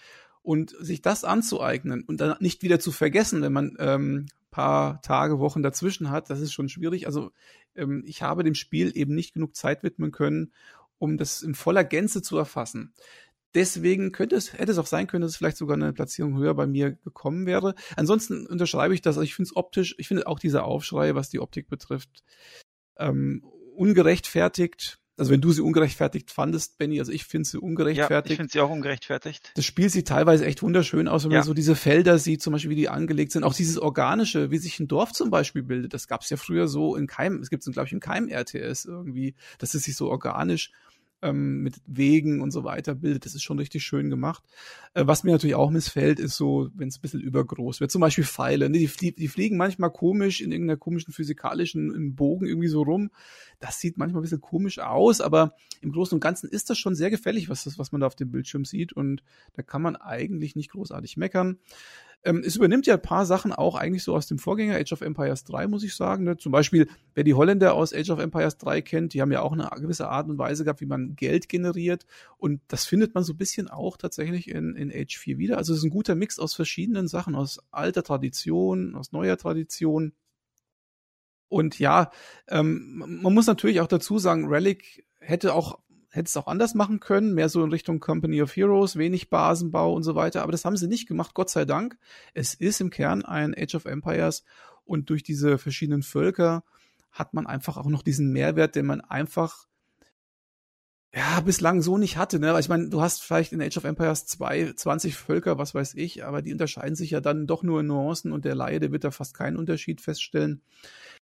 Und 0.41 0.75
sich 0.79 1.01
das 1.01 1.23
anzueignen 1.23 2.03
und 2.03 2.19
dann 2.19 2.35
nicht 2.39 2.63
wieder 2.63 2.79
zu 2.79 2.91
vergessen, 2.91 3.41
wenn 3.41 3.53
man 3.53 3.77
ähm, 3.79 4.25
paar 4.53 5.01
Tage, 5.01 5.39
Wochen 5.39 5.63
dazwischen 5.63 6.11
hat, 6.11 6.29
das 6.29 6.39
ist 6.39 6.53
schon 6.53 6.69
schwierig. 6.69 7.07
Also 7.07 7.31
ähm, 7.75 8.03
ich 8.05 8.21
habe 8.21 8.43
dem 8.43 8.55
Spiel 8.55 8.95
eben 8.95 9.15
nicht 9.15 9.33
genug 9.33 9.55
Zeit 9.55 9.83
widmen 9.83 10.11
können, 10.11 10.53
um 10.99 11.17
das 11.17 11.41
in 11.41 11.55
voller 11.55 11.83
Gänze 11.83 12.21
zu 12.21 12.37
erfassen. 12.37 12.93
Deswegen 13.55 14.11
könnte 14.11 14.35
es, 14.35 14.53
hätte 14.53 14.71
es 14.71 14.77
auch 14.77 14.87
sein 14.87 15.07
können, 15.07 15.21
dass 15.21 15.31
es 15.31 15.37
vielleicht 15.37 15.57
sogar 15.57 15.75
eine 15.75 15.93
Platzierung 15.93 16.37
höher 16.37 16.53
bei 16.53 16.67
mir 16.67 16.91
gekommen 16.91 17.45
wäre. 17.45 17.75
Ansonsten 17.95 18.47
unterschreibe 18.47 18.93
ich 18.93 19.01
das. 19.01 19.17
Also 19.17 19.23
ich 19.23 19.35
finde 19.35 19.49
es 19.49 19.55
optisch, 19.55 19.95
ich 19.97 20.07
finde 20.07 20.27
auch 20.27 20.39
dieser 20.39 20.65
Aufschrei, 20.65 21.15
was 21.15 21.29
die 21.29 21.39
Optik 21.39 21.69
betrifft, 21.69 22.23
ähm, 22.97 23.43
ungerechtfertigt 23.75 24.99
also 25.15 25.31
wenn 25.31 25.41
du 25.41 25.51
sie 25.51 25.61
ungerechtfertigt 25.61 26.31
fandest, 26.31 26.77
Benny, 26.79 26.99
also 26.99 27.11
ich 27.11 27.25
finde 27.25 27.47
sie 27.47 27.59
ungerechtfertigt. 27.59 28.29
Ja, 28.29 28.31
ich 28.31 28.37
finde 28.37 28.51
sie 28.51 28.61
auch 28.61 28.71
ungerechtfertigt. 28.71 29.51
Das 29.55 29.63
Spiel 29.63 29.89
sieht 29.89 30.07
teilweise 30.07 30.45
echt 30.45 30.63
wunderschön 30.63 31.07
aus, 31.07 31.23
wenn 31.23 31.31
ja. 31.31 31.39
man 31.39 31.45
so 31.45 31.53
diese 31.53 31.75
Felder 31.75 32.17
sieht, 32.17 32.41
zum 32.41 32.53
Beispiel 32.53 32.71
wie 32.71 32.75
die 32.75 32.89
angelegt 32.89 33.31
sind. 33.31 33.43
Auch 33.43 33.53
dieses 33.53 33.77
Organische, 33.77 34.49
wie 34.49 34.57
sich 34.57 34.79
ein 34.79 34.87
Dorf 34.87 35.13
zum 35.13 35.29
Beispiel 35.29 35.61
bildet, 35.61 35.93
das 35.93 36.07
gab 36.07 36.21
es 36.21 36.29
ja 36.31 36.37
früher 36.37 36.67
so 36.67 36.95
in 36.95 37.05
keinem, 37.05 37.41
es 37.41 37.51
gibt 37.51 37.65
es 37.65 37.71
glaube 37.71 37.85
ich 37.85 37.93
in 37.93 37.99
keinem 37.99 38.27
RTS 38.27 38.85
irgendwie, 38.85 39.35
dass 39.59 39.75
es 39.75 39.83
sich 39.83 39.95
so 39.95 40.09
organisch 40.09 40.71
ähm, 41.23 41.63
mit 41.63 41.75
Wegen 41.87 42.41
und 42.41 42.51
so 42.51 42.63
weiter 42.63 42.93
bildet. 42.93 43.25
Das 43.25 43.33
ist 43.33 43.43
schon 43.43 43.57
richtig 43.57 43.83
schön 43.83 44.09
gemacht. 44.09 44.43
Äh, 44.93 45.07
was 45.07 45.23
mir 45.23 45.31
natürlich 45.31 45.55
auch 45.55 45.71
missfällt, 45.71 46.19
ist 46.19 46.35
so, 46.35 46.69
wenn 46.75 46.89
es 46.89 46.97
ein 46.97 47.01
bisschen 47.01 47.21
übergroß 47.21 47.79
wird. 47.79 47.91
Zum 47.91 48.01
Beispiel 48.01 48.25
Pfeile. 48.25 48.69
Ne? 48.69 48.77
Die, 48.77 49.15
die 49.15 49.27
fliegen 49.27 49.57
manchmal 49.57 49.91
komisch 49.91 50.41
in 50.41 50.51
irgendeiner 50.51 50.77
komischen 50.77 51.13
physikalischen 51.13 52.15
Bogen 52.15 52.45
irgendwie 52.45 52.67
so 52.67 52.83
rum. 52.83 53.09
Das 53.59 53.79
sieht 53.79 53.97
manchmal 53.97 54.21
ein 54.21 54.23
bisschen 54.23 54.41
komisch 54.41 54.79
aus, 54.79 55.21
aber 55.21 55.55
im 55.81 55.91
Großen 55.91 56.15
und 56.15 56.21
Ganzen 56.21 56.49
ist 56.49 56.69
das 56.69 56.77
schon 56.77 56.95
sehr 56.95 57.09
gefällig, 57.09 57.49
was, 57.49 57.63
das, 57.63 57.79
was 57.79 57.91
man 57.91 58.01
da 58.01 58.07
auf 58.07 58.15
dem 58.15 58.31
Bildschirm 58.31 58.65
sieht. 58.65 58.93
Und 58.93 59.23
da 59.53 59.63
kann 59.63 59.81
man 59.81 59.95
eigentlich 59.95 60.55
nicht 60.55 60.71
großartig 60.71 61.17
meckern. 61.17 61.57
Ähm, 62.25 62.41
es 62.45 62.55
übernimmt 62.55 62.85
ja 62.85 62.93
ein 62.93 63.01
paar 63.01 63.25
Sachen 63.25 63.51
auch 63.51 63.75
eigentlich 63.75 64.03
so 64.03 64.15
aus 64.15 64.27
dem 64.27 64.39
Vorgänger 64.39 64.75
Age 64.75 64.93
of 64.93 65.01
Empires 65.01 65.43
3, 65.43 65.67
muss 65.67 65.83
ich 65.83 65.95
sagen. 65.95 66.23
Ne? 66.23 66.37
Zum 66.37 66.51
Beispiel, 66.51 66.87
wer 67.15 67.23
die 67.23 67.33
Holländer 67.33 67.73
aus 67.73 67.93
Age 67.93 68.11
of 68.11 68.19
Empires 68.19 68.57
3 68.57 68.81
kennt, 68.81 69.13
die 69.13 69.21
haben 69.21 69.31
ja 69.31 69.41
auch 69.41 69.51
eine 69.51 69.69
gewisse 69.81 70.07
Art 70.07 70.29
und 70.29 70.37
Weise 70.37 70.63
gehabt, 70.63 70.79
wie 70.79 70.85
man 70.85 71.15
Geld 71.15 71.49
generiert. 71.49 72.05
Und 72.37 72.61
das 72.69 72.85
findet 72.85 73.13
man 73.13 73.23
so 73.23 73.33
ein 73.33 73.37
bisschen 73.37 73.67
auch 73.67 73.97
tatsächlich 73.97 74.49
in, 74.49 74.75
in 74.75 74.89
Age 74.89 75.17
4 75.17 75.37
wieder. 75.37 75.57
Also 75.57 75.73
es 75.73 75.79
ist 75.79 75.85
ein 75.85 75.89
guter 75.89 76.15
Mix 76.15 76.39
aus 76.39 76.53
verschiedenen 76.53 77.07
Sachen, 77.07 77.35
aus 77.35 77.59
alter 77.71 78.03
Tradition, 78.03 78.95
aus 78.95 79.11
neuer 79.11 79.37
Tradition. 79.37 80.13
Und 81.49 81.77
ja, 81.77 82.09
ähm, 82.47 83.03
man 83.21 83.33
muss 83.33 83.47
natürlich 83.47 83.81
auch 83.81 83.87
dazu 83.87 84.17
sagen, 84.17 84.47
Relic 84.47 85.05
hätte 85.19 85.53
auch 85.53 85.79
hätte 86.13 86.27
es 86.27 86.37
auch 86.37 86.47
anders 86.47 86.75
machen 86.75 86.99
können, 86.99 87.33
mehr 87.33 87.49
so 87.49 87.63
in 87.63 87.71
Richtung 87.71 87.99
Company 87.99 88.41
of 88.41 88.55
Heroes, 88.55 88.97
wenig 88.97 89.31
Basenbau 89.31 89.93
und 89.93 90.03
so 90.03 90.13
weiter, 90.13 90.43
aber 90.43 90.51
das 90.51 90.63
haben 90.63 90.77
sie 90.77 90.87
nicht 90.87 91.07
gemacht, 91.07 91.33
Gott 91.33 91.49
sei 91.49 91.65
Dank. 91.65 91.97
Es 92.35 92.53
ist 92.53 92.79
im 92.81 92.91
Kern 92.91 93.25
ein 93.25 93.55
Age 93.57 93.75
of 93.75 93.85
Empires 93.85 94.43
und 94.85 95.09
durch 95.09 95.23
diese 95.23 95.57
verschiedenen 95.57 96.03
Völker 96.03 96.63
hat 97.11 97.33
man 97.33 97.47
einfach 97.47 97.77
auch 97.77 97.87
noch 97.87 98.03
diesen 98.03 98.31
Mehrwert, 98.31 98.75
den 98.75 98.85
man 98.85 99.01
einfach 99.01 99.67
ja, 101.15 101.41
bislang 101.41 101.81
so 101.81 101.97
nicht 101.97 102.17
hatte, 102.17 102.39
ne? 102.39 102.59
Ich 102.59 102.69
meine, 102.69 102.89
du 102.89 103.01
hast 103.01 103.21
vielleicht 103.21 103.53
in 103.53 103.61
Age 103.61 103.77
of 103.77 103.83
Empires 103.83 104.25
2 104.25 104.73
20 104.73 105.15
Völker, 105.15 105.59
was 105.59 105.75
weiß 105.75 105.93
ich, 105.93 106.25
aber 106.25 106.41
die 106.41 106.51
unterscheiden 106.51 106.95
sich 106.95 107.11
ja 107.11 107.21
dann 107.21 107.45
doch 107.45 107.61
nur 107.61 107.81
in 107.81 107.87
Nuancen 107.87 108.31
und 108.31 108.45
der 108.45 108.55
Laie, 108.55 108.79
der 108.79 108.91
wird 108.91 109.03
da 109.03 109.11
fast 109.11 109.35
keinen 109.35 109.57
Unterschied 109.57 110.01
feststellen. 110.01 110.61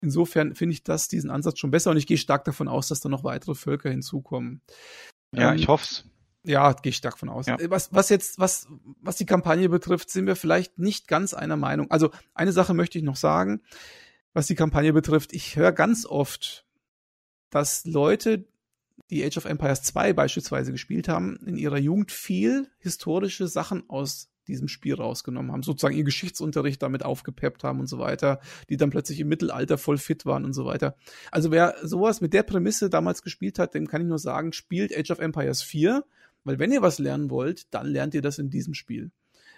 Insofern 0.02 0.56
finde 0.56 0.74
ich 0.74 0.84
das, 0.84 1.08
diesen 1.08 1.30
Ansatz 1.30 1.60
schon 1.60 1.72
besser 1.72 1.92
und 1.92 1.98
ich 1.98 2.08
gehe 2.08 2.18
stark 2.18 2.44
davon 2.44 2.68
aus, 2.68 2.88
dass 2.88 3.00
da 3.00 3.10
noch 3.10 3.24
weitere 3.24 3.54
Völker 3.56 3.90
hinzukommen. 3.90 4.62
Ja, 5.34 5.52
ähm, 5.52 5.58
ich 5.58 5.68
hoff's. 5.68 6.06
Ja, 6.44 6.74
gehe 6.74 6.90
ich 6.90 6.98
stark 6.98 7.20
von 7.20 7.30
aus. 7.30 7.46
Ja. 7.46 7.58
Was, 7.70 7.94
was 7.94 8.10
jetzt, 8.10 8.40
was, 8.40 8.68
was 9.00 9.18
die 9.18 9.28
Kampagne 9.28 9.70
betrifft, 9.70 10.10
sind 10.10 10.26
wir 10.26 10.36
vielleicht 10.36 10.80
nicht 10.80 11.08
ganz 11.08 11.36
einer 11.36 11.56
Meinung. 11.56 11.92
Also 11.92 12.10
eine 12.34 12.52
Sache 12.52 12.74
möchte 12.74 12.98
ich 12.98 13.04
noch 13.04 13.16
sagen, 13.16 13.62
was 14.34 14.48
die 14.48 14.56
Kampagne 14.56 14.92
betrifft. 14.92 15.34
Ich 15.34 15.56
höre 15.56 15.72
ganz 15.72 16.06
oft, 16.08 16.66
dass 17.52 17.86
Leute, 17.86 18.48
die 19.12 19.24
Age 19.24 19.38
of 19.38 19.46
Empires 19.46 19.84
2 19.84 20.14
beispielsweise 20.14 20.72
gespielt 20.72 21.08
haben, 21.08 21.38
in 21.46 21.58
ihrer 21.58 21.78
Jugend 21.78 22.12
viel 22.12 22.72
historische 22.80 23.48
Sachen 23.48 23.88
aus 23.88 24.31
diesem 24.52 24.68
Spiel 24.68 24.96
rausgenommen 24.96 25.52
haben, 25.52 25.64
sozusagen 25.64 25.96
ihr 25.96 26.04
Geschichtsunterricht 26.04 26.82
damit 26.82 27.04
aufgepeppt 27.04 27.64
haben 27.64 27.80
und 27.80 27.88
so 27.88 27.98
weiter, 27.98 28.40
die 28.70 28.78
dann 28.78 28.90
plötzlich 28.90 29.20
im 29.20 29.28
Mittelalter 29.28 29.78
voll 29.78 29.98
fit 29.98 30.26
waren 30.26 30.46
und 30.46 30.54
so 30.54 30.66
weiter. 30.66 30.96
Also 31.32 31.52
wer 31.52 31.76
sowas 31.82 32.22
mit 32.22 32.34
der 32.34 32.44
Prämisse 32.44 32.90
damals 32.90 33.24
gespielt 33.24 33.60
hat, 33.60 33.74
dem 33.74 33.88
kann 33.88 34.02
ich 34.02 34.08
nur 34.08 34.20
sagen, 34.20 34.54
spielt 34.54 34.96
Age 34.96 35.12
of 35.12 35.20
Empires 35.20 35.64
4, 35.64 36.04
weil 36.44 36.60
wenn 36.60 36.72
ihr 36.72 36.82
was 36.82 37.00
lernen 37.00 37.30
wollt, 37.30 37.74
dann 37.74 37.88
lernt 37.88 38.14
ihr 38.14 38.22
das 38.22 38.40
in 38.40 38.50
diesem 38.50 38.74
Spiel. 38.74 39.12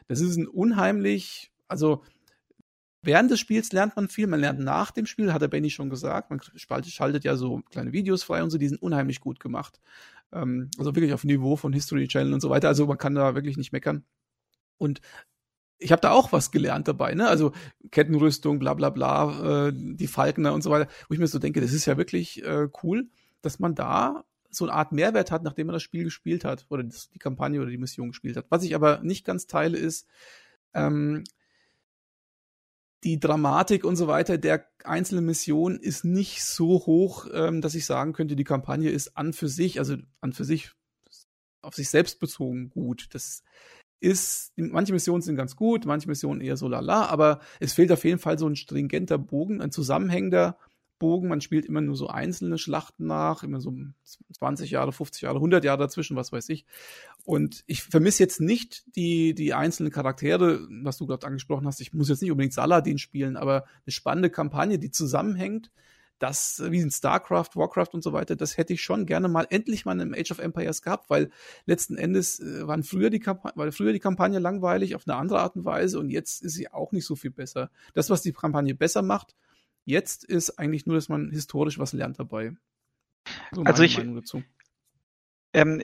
Das 0.07 0.21
ist 0.21 0.37
ein 0.37 0.47
unheimlich, 0.47 1.51
also 1.67 2.03
Während 3.05 3.29
des 3.29 3.41
Spiels 3.41 3.73
lernt 3.73 3.97
man 3.97 4.07
viel, 4.07 4.27
man 4.27 4.39
lernt 4.39 4.61
nach 4.61 4.89
dem 4.91 5.05
Spiel, 5.05 5.33
hat 5.33 5.41
der 5.41 5.49
Benny 5.49 5.69
schon 5.69 5.89
gesagt. 5.89 6.29
Man 6.29 6.39
schaltet 6.55 7.25
ja 7.25 7.35
so 7.35 7.61
kleine 7.69 7.91
Videos 7.91 8.23
frei 8.23 8.41
und 8.41 8.49
so, 8.49 8.57
die 8.57 8.69
sind 8.69 8.81
unheimlich 8.81 9.19
gut 9.19 9.41
gemacht. 9.41 9.81
Ähm, 10.31 10.71
also 10.77 10.95
wirklich 10.95 11.13
auf 11.13 11.25
Niveau 11.25 11.57
von 11.57 11.73
History 11.73 12.07
Channel 12.07 12.33
und 12.33 12.39
so 12.39 12.49
weiter. 12.49 12.69
Also 12.69 12.87
man 12.87 12.97
kann 12.97 13.13
da 13.13 13.35
wirklich 13.35 13.57
nicht 13.57 13.73
meckern. 13.73 14.05
Und 14.77 15.01
ich 15.77 15.91
habe 15.91 16.01
da 16.01 16.11
auch 16.11 16.31
was 16.31 16.51
gelernt 16.51 16.87
dabei, 16.87 17.13
ne? 17.13 17.27
Also 17.27 17.51
Kettenrüstung, 17.91 18.59
bla 18.59 18.73
bla 18.73 18.89
bla, 18.89 19.67
äh, 19.67 19.73
die 19.73 20.07
Falkner 20.07 20.53
und 20.53 20.61
so 20.61 20.69
weiter, 20.69 20.89
wo 21.07 21.13
ich 21.13 21.19
mir 21.19 21.27
so 21.27 21.39
denke, 21.39 21.61
das 21.61 21.73
ist 21.73 21.85
ja 21.85 21.97
wirklich 21.97 22.43
äh, 22.43 22.69
cool, 22.83 23.09
dass 23.41 23.59
man 23.59 23.75
da 23.75 24.23
so 24.49 24.65
eine 24.65 24.73
Art 24.73 24.91
Mehrwert 24.91 25.31
hat, 25.31 25.43
nachdem 25.43 25.67
man 25.67 25.73
das 25.73 25.83
Spiel 25.83 26.03
gespielt 26.03 26.45
hat 26.45 26.65
oder 26.69 26.83
das, 26.83 27.09
die 27.09 27.19
Kampagne 27.19 27.59
oder 27.59 27.69
die 27.69 27.77
Mission 27.77 28.09
gespielt 28.09 28.37
hat. 28.37 28.45
Was 28.49 28.63
ich 28.63 28.75
aber 28.75 29.01
nicht 29.01 29.25
ganz 29.25 29.47
teile, 29.47 29.77
ist 29.77 30.07
ähm, 30.73 31.23
die 33.03 33.19
Dramatik 33.19 33.83
und 33.83 33.95
so 33.95 34.07
weiter 34.07 34.37
der 34.37 34.65
einzelnen 34.83 35.25
Mission 35.25 35.77
ist 35.77 36.05
nicht 36.05 36.43
so 36.43 36.85
hoch, 36.85 37.27
ähm, 37.33 37.61
dass 37.61 37.75
ich 37.75 37.85
sagen 37.85 38.13
könnte, 38.13 38.35
die 38.35 38.43
Kampagne 38.43 38.89
ist 38.89 39.17
an 39.17 39.33
für 39.33 39.49
sich, 39.49 39.79
also 39.79 39.97
an 40.21 40.33
für 40.33 40.45
sich 40.45 40.71
auf 41.61 41.75
sich 41.75 41.89
selbst 41.89 42.19
bezogen 42.19 42.69
gut. 42.69 43.07
Das 43.11 43.43
ist, 44.03 44.51
manche 44.57 44.91
Missionen 44.91 45.21
sind 45.21 45.37
ganz 45.37 45.55
gut, 45.55 45.85
manche 45.85 46.09
Missionen 46.09 46.41
eher 46.41 46.57
so 46.57 46.67
lala, 46.67 47.05
aber 47.05 47.39
es 47.59 47.73
fehlt 47.73 47.91
auf 47.91 48.03
jeden 48.03 48.19
Fall 48.19 48.37
so 48.37 48.47
ein 48.47 48.57
stringenter 48.57 49.17
Bogen, 49.17 49.61
ein 49.61 49.71
zusammenhängender 49.71 50.57
Bogen. 50.99 51.29
Man 51.29 51.41
spielt 51.41 51.65
immer 51.65 51.81
nur 51.81 51.95
so 51.95 52.07
einzelne 52.07 52.57
Schlachten 52.57 53.07
nach, 53.07 53.43
immer 53.43 53.61
so 53.61 53.73
20 54.33 54.71
Jahre, 54.71 54.91
50 54.91 55.21
Jahre, 55.21 55.37
100 55.37 55.63
Jahre 55.63 55.79
dazwischen, 55.79 56.17
was 56.17 56.31
weiß 56.31 56.49
ich. 56.49 56.65
Und 57.23 57.63
ich 57.65 57.83
vermisse 57.83 58.23
jetzt 58.23 58.41
nicht 58.41 58.83
die, 58.95 59.33
die 59.33 59.53
einzelnen 59.53 59.91
Charaktere, 59.91 60.67
was 60.83 60.97
du 60.97 61.07
gerade 61.07 61.25
angesprochen 61.25 61.65
hast. 61.65 61.79
Ich 61.79 61.93
muss 61.93 62.09
jetzt 62.09 62.21
nicht 62.21 62.31
unbedingt 62.31 62.53
Saladin 62.53 62.97
spielen, 62.97 63.37
aber 63.37 63.63
eine 63.85 63.91
spannende 63.91 64.29
Kampagne, 64.29 64.79
die 64.79 64.91
zusammenhängt 64.91 65.71
das, 66.23 66.63
wie 66.71 66.79
in 66.79 66.89
StarCraft, 66.89 67.49
Warcraft 67.55 67.89
und 67.91 68.01
so 68.01 68.13
weiter, 68.13 68.37
das 68.37 68.55
hätte 68.55 68.71
ich 68.71 68.81
schon 68.81 69.05
gerne 69.05 69.27
mal 69.27 69.45
endlich 69.49 69.83
mal 69.83 69.99
im 69.99 70.13
Age 70.13 70.31
of 70.31 70.39
Empires 70.39 70.81
gehabt, 70.81 71.09
weil 71.09 71.29
letzten 71.65 71.97
Endes 71.97 72.39
äh, 72.39 72.65
waren 72.65 72.83
früher 72.83 73.09
die 73.09 73.19
Kampagne, 73.19 73.57
war 73.57 73.69
früher 73.73 73.91
die 73.91 73.99
Kampagne 73.99 74.39
langweilig 74.39 74.95
auf 74.95 75.05
eine 75.05 75.17
andere 75.17 75.41
Art 75.41 75.57
und 75.57 75.65
Weise 75.65 75.99
und 75.99 76.09
jetzt 76.09 76.41
ist 76.41 76.53
sie 76.53 76.71
auch 76.71 76.93
nicht 76.93 77.05
so 77.05 77.17
viel 77.17 77.31
besser. 77.31 77.69
Das, 77.93 78.09
was 78.09 78.21
die 78.21 78.31
Kampagne 78.31 78.73
besser 78.73 79.01
macht, 79.01 79.35
jetzt 79.83 80.23
ist 80.23 80.57
eigentlich 80.57 80.85
nur, 80.85 80.95
dass 80.95 81.09
man 81.09 81.29
historisch 81.29 81.77
was 81.77 81.91
lernt 81.91 82.17
dabei. 82.19 82.53
So 83.51 83.63
also 83.63 83.83
ich, 83.83 84.01
ähm, 85.51 85.81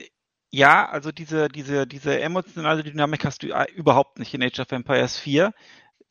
ja, 0.48 0.88
also 0.88 1.12
diese, 1.12 1.48
diese, 1.48 1.86
diese 1.86 2.18
emotionale 2.18 2.82
Dynamik 2.82 3.26
hast 3.26 3.42
du 3.42 3.48
äh, 3.48 3.70
überhaupt 3.74 4.18
nicht 4.18 4.32
in 4.32 4.42
Age 4.42 4.60
of 4.60 4.72
Empires 4.72 5.18
4 5.18 5.52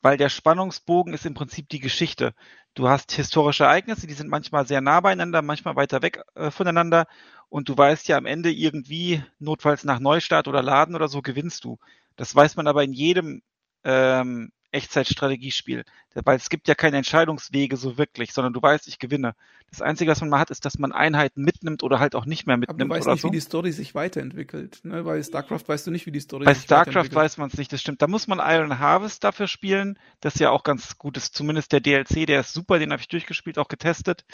weil 0.02 0.16
der 0.16 0.28
Spannungsbogen 0.28 1.12
ist 1.12 1.26
im 1.26 1.34
Prinzip 1.34 1.68
die 1.68 1.80
Geschichte. 1.80 2.34
Du 2.74 2.88
hast 2.88 3.12
historische 3.12 3.64
Ereignisse, 3.64 4.06
die 4.06 4.14
sind 4.14 4.30
manchmal 4.30 4.66
sehr 4.66 4.80
nah 4.80 5.00
beieinander, 5.00 5.42
manchmal 5.42 5.76
weiter 5.76 6.02
weg 6.02 6.22
äh, 6.34 6.50
voneinander 6.50 7.06
und 7.48 7.68
du 7.68 7.76
weißt 7.76 8.08
ja 8.08 8.16
am 8.16 8.26
Ende 8.26 8.50
irgendwie, 8.50 9.22
notfalls 9.38 9.84
nach 9.84 9.98
Neustart 10.00 10.46
oder 10.48 10.62
Laden 10.62 10.94
oder 10.94 11.08
so, 11.08 11.20
gewinnst 11.22 11.64
du. 11.64 11.78
Das 12.16 12.34
weiß 12.34 12.56
man 12.56 12.66
aber 12.68 12.84
in 12.84 12.92
jedem 12.92 13.42
ähm, 13.84 14.52
Echtzeitstrategiespiel. 14.72 15.84
Weil 16.14 16.36
es 16.36 16.50
gibt 16.50 16.66
ja 16.66 16.74
keine 16.74 16.96
Entscheidungswege 16.96 17.76
so 17.76 17.96
wirklich, 17.96 18.32
sondern 18.32 18.52
du 18.52 18.60
weißt, 18.60 18.88
ich 18.88 18.98
gewinne. 18.98 19.34
Das 19.70 19.80
Einzige, 19.80 20.10
was 20.10 20.20
man 20.20 20.30
mal 20.30 20.40
hat, 20.40 20.50
ist, 20.50 20.64
dass 20.64 20.78
man 20.78 20.90
Einheiten 20.90 21.42
mitnimmt 21.42 21.84
oder 21.84 22.00
halt 22.00 22.16
auch 22.16 22.26
nicht 22.26 22.46
mehr 22.46 22.56
mitnimmt. 22.56 22.80
Aber 22.90 22.98
du 22.98 23.06
weißt 23.06 23.08
nicht, 23.08 23.20
so. 23.22 23.28
wie 23.28 23.32
die 23.32 23.40
Story 23.40 23.70
sich 23.70 23.94
weiterentwickelt. 23.94 24.80
Ne? 24.84 25.04
Bei 25.04 25.22
StarCraft 25.22 25.62
weißt 25.66 25.86
du 25.86 25.90
nicht, 25.92 26.06
wie 26.06 26.10
die 26.10 26.20
Story 26.20 26.44
Bei 26.44 26.54
sich 26.54 26.64
StarCraft 26.64 26.88
weiterentwickelt. 26.88 27.14
Bei 27.14 27.20
StarCraft 27.20 27.24
weiß 27.24 27.38
man 27.38 27.48
es 27.50 27.58
nicht, 27.58 27.72
das 27.72 27.80
stimmt. 27.80 28.02
Da 28.02 28.08
muss 28.08 28.26
man 28.26 28.40
Iron 28.40 28.78
Harvest 28.80 29.22
dafür 29.22 29.46
spielen. 29.46 29.98
Das 30.20 30.34
ist 30.34 30.40
ja 30.40 30.50
auch 30.50 30.64
ganz 30.64 30.98
gut 30.98 31.16
ist. 31.16 31.34
Zumindest 31.34 31.72
der 31.72 31.80
DLC, 31.80 32.26
der 32.26 32.40
ist 32.40 32.52
super, 32.52 32.78
den 32.78 32.90
habe 32.90 33.00
ich 33.00 33.08
durchgespielt, 33.08 33.58
auch 33.58 33.68
getestet. 33.68 34.24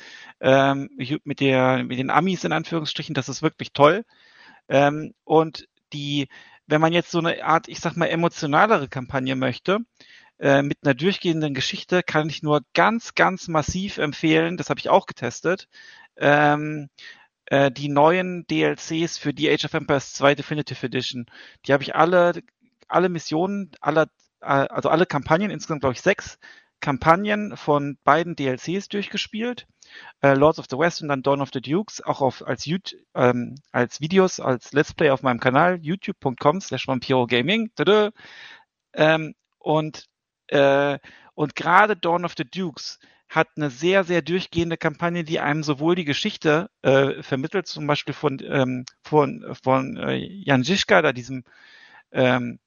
Ähm, 0.41 0.89
mit, 1.25 1.41
der, 1.41 1.85
mit 1.85 1.99
den 1.99 2.11
Amis 2.11 2.45
in 2.45 2.53
Anführungsstrichen, 2.53 3.15
das 3.15 3.29
ist 3.29 3.43
wirklich 3.43 3.73
toll. 3.73 4.05
Ähm, 4.69 5.13
und 5.25 5.69
die, 5.93 6.29
wenn 6.67 6.81
man 6.81 6.93
jetzt 6.93 7.11
so 7.11 7.19
eine 7.19 7.45
Art, 7.45 7.69
ich 7.69 7.81
sag 7.81 7.97
mal, 7.97 8.07
emotionalere 8.07 8.89
Kampagne 8.89 9.37
möchte, 9.37 9.81
äh, 10.39 10.63
mit 10.63 10.79
einer 10.83 10.95
durchgehenden 10.95 11.55
Geschichte 11.55 12.03
kann 12.03 12.29
ich 12.29 12.43
nur 12.43 12.63
ganz, 12.75 13.15
ganz 13.15 13.49
massiv 13.49 13.99
empfehlen, 13.99 14.57
das 14.57 14.71
habe 14.71 14.81
ich 14.81 14.89
auch 14.89 15.07
getestet, 15.07 15.69
ähm, 16.17 16.89
äh, 17.47 17.71
die 17.71 17.89
neuen 17.89 18.47
DLCs 18.47 19.19
für 19.19 19.33
die 19.33 19.51
Age 19.51 19.65
of 19.65 19.75
Empires 19.75 20.13
2 20.15 20.35
Definitive 20.35 20.85
Edition. 20.85 21.27
Die 21.67 21.73
habe 21.73 21.83
ich 21.83 21.95
alle, 21.95 22.43
alle 22.89 23.09
Missionen, 23.09 23.71
alle, 23.81 24.09
äh, 24.41 24.47
also 24.47 24.89
alle 24.91 25.07
Kampagnen, 25.07 25.51
insgesamt 25.51 25.81
glaube 25.81 25.95
ich 25.95 26.03
sechs 26.03 26.39
Kampagnen 26.81 27.57
von 27.57 27.99
beiden 28.05 28.37
DLCs 28.37 28.89
durchgespielt. 28.89 29.67
Äh, 30.21 30.35
Lords 30.35 30.59
of 30.59 30.67
the 30.71 30.79
West 30.79 31.03
und 31.03 31.09
dann 31.09 31.23
Dawn 31.23 31.41
of 31.41 31.51
the 31.53 31.61
Dukes, 31.61 32.03
auch 32.03 32.21
auf, 32.21 32.47
als, 32.47 32.67
YouTube, 32.67 33.01
ähm, 33.15 33.57
als 33.73 34.01
Videos, 34.01 34.41
als 34.41 34.73
Let's 34.73 34.93
Play 34.93 35.11
auf 35.11 35.23
meinem 35.23 35.41
Kanal, 35.41 35.79
youtube.com 35.81 36.61
slash 36.61 36.87
Vampiro 36.87 37.27
Gaming. 37.27 37.71
Ähm, 38.95 39.35
und 39.59 40.07
äh, 40.49 40.99
und 41.35 41.55
gerade 41.55 41.97
Dawn 41.97 42.25
of 42.25 42.35
the 42.37 42.45
Dukes 42.45 42.99
hat 43.29 43.49
eine 43.57 43.71
sehr, 43.71 44.05
sehr 44.05 44.23
durchgehende 44.23 44.77
Kampagne, 44.77 45.25
die 45.25 45.41
einem 45.41 45.63
sowohl 45.63 45.95
die 45.97 46.05
Geschichte 46.05 46.71
äh, 46.83 47.23
vermittelt, 47.23 47.67
zum 47.67 47.87
Beispiel 47.87 48.15
von, 48.15 48.39
ähm, 48.45 48.85
von, 49.03 49.45
von 49.63 49.97
äh, 49.97 50.17
Jan 50.17 50.63
Žižka, 50.63 51.03
da 51.03 51.13
diesem, 51.13 51.45
ähm, 52.13 52.61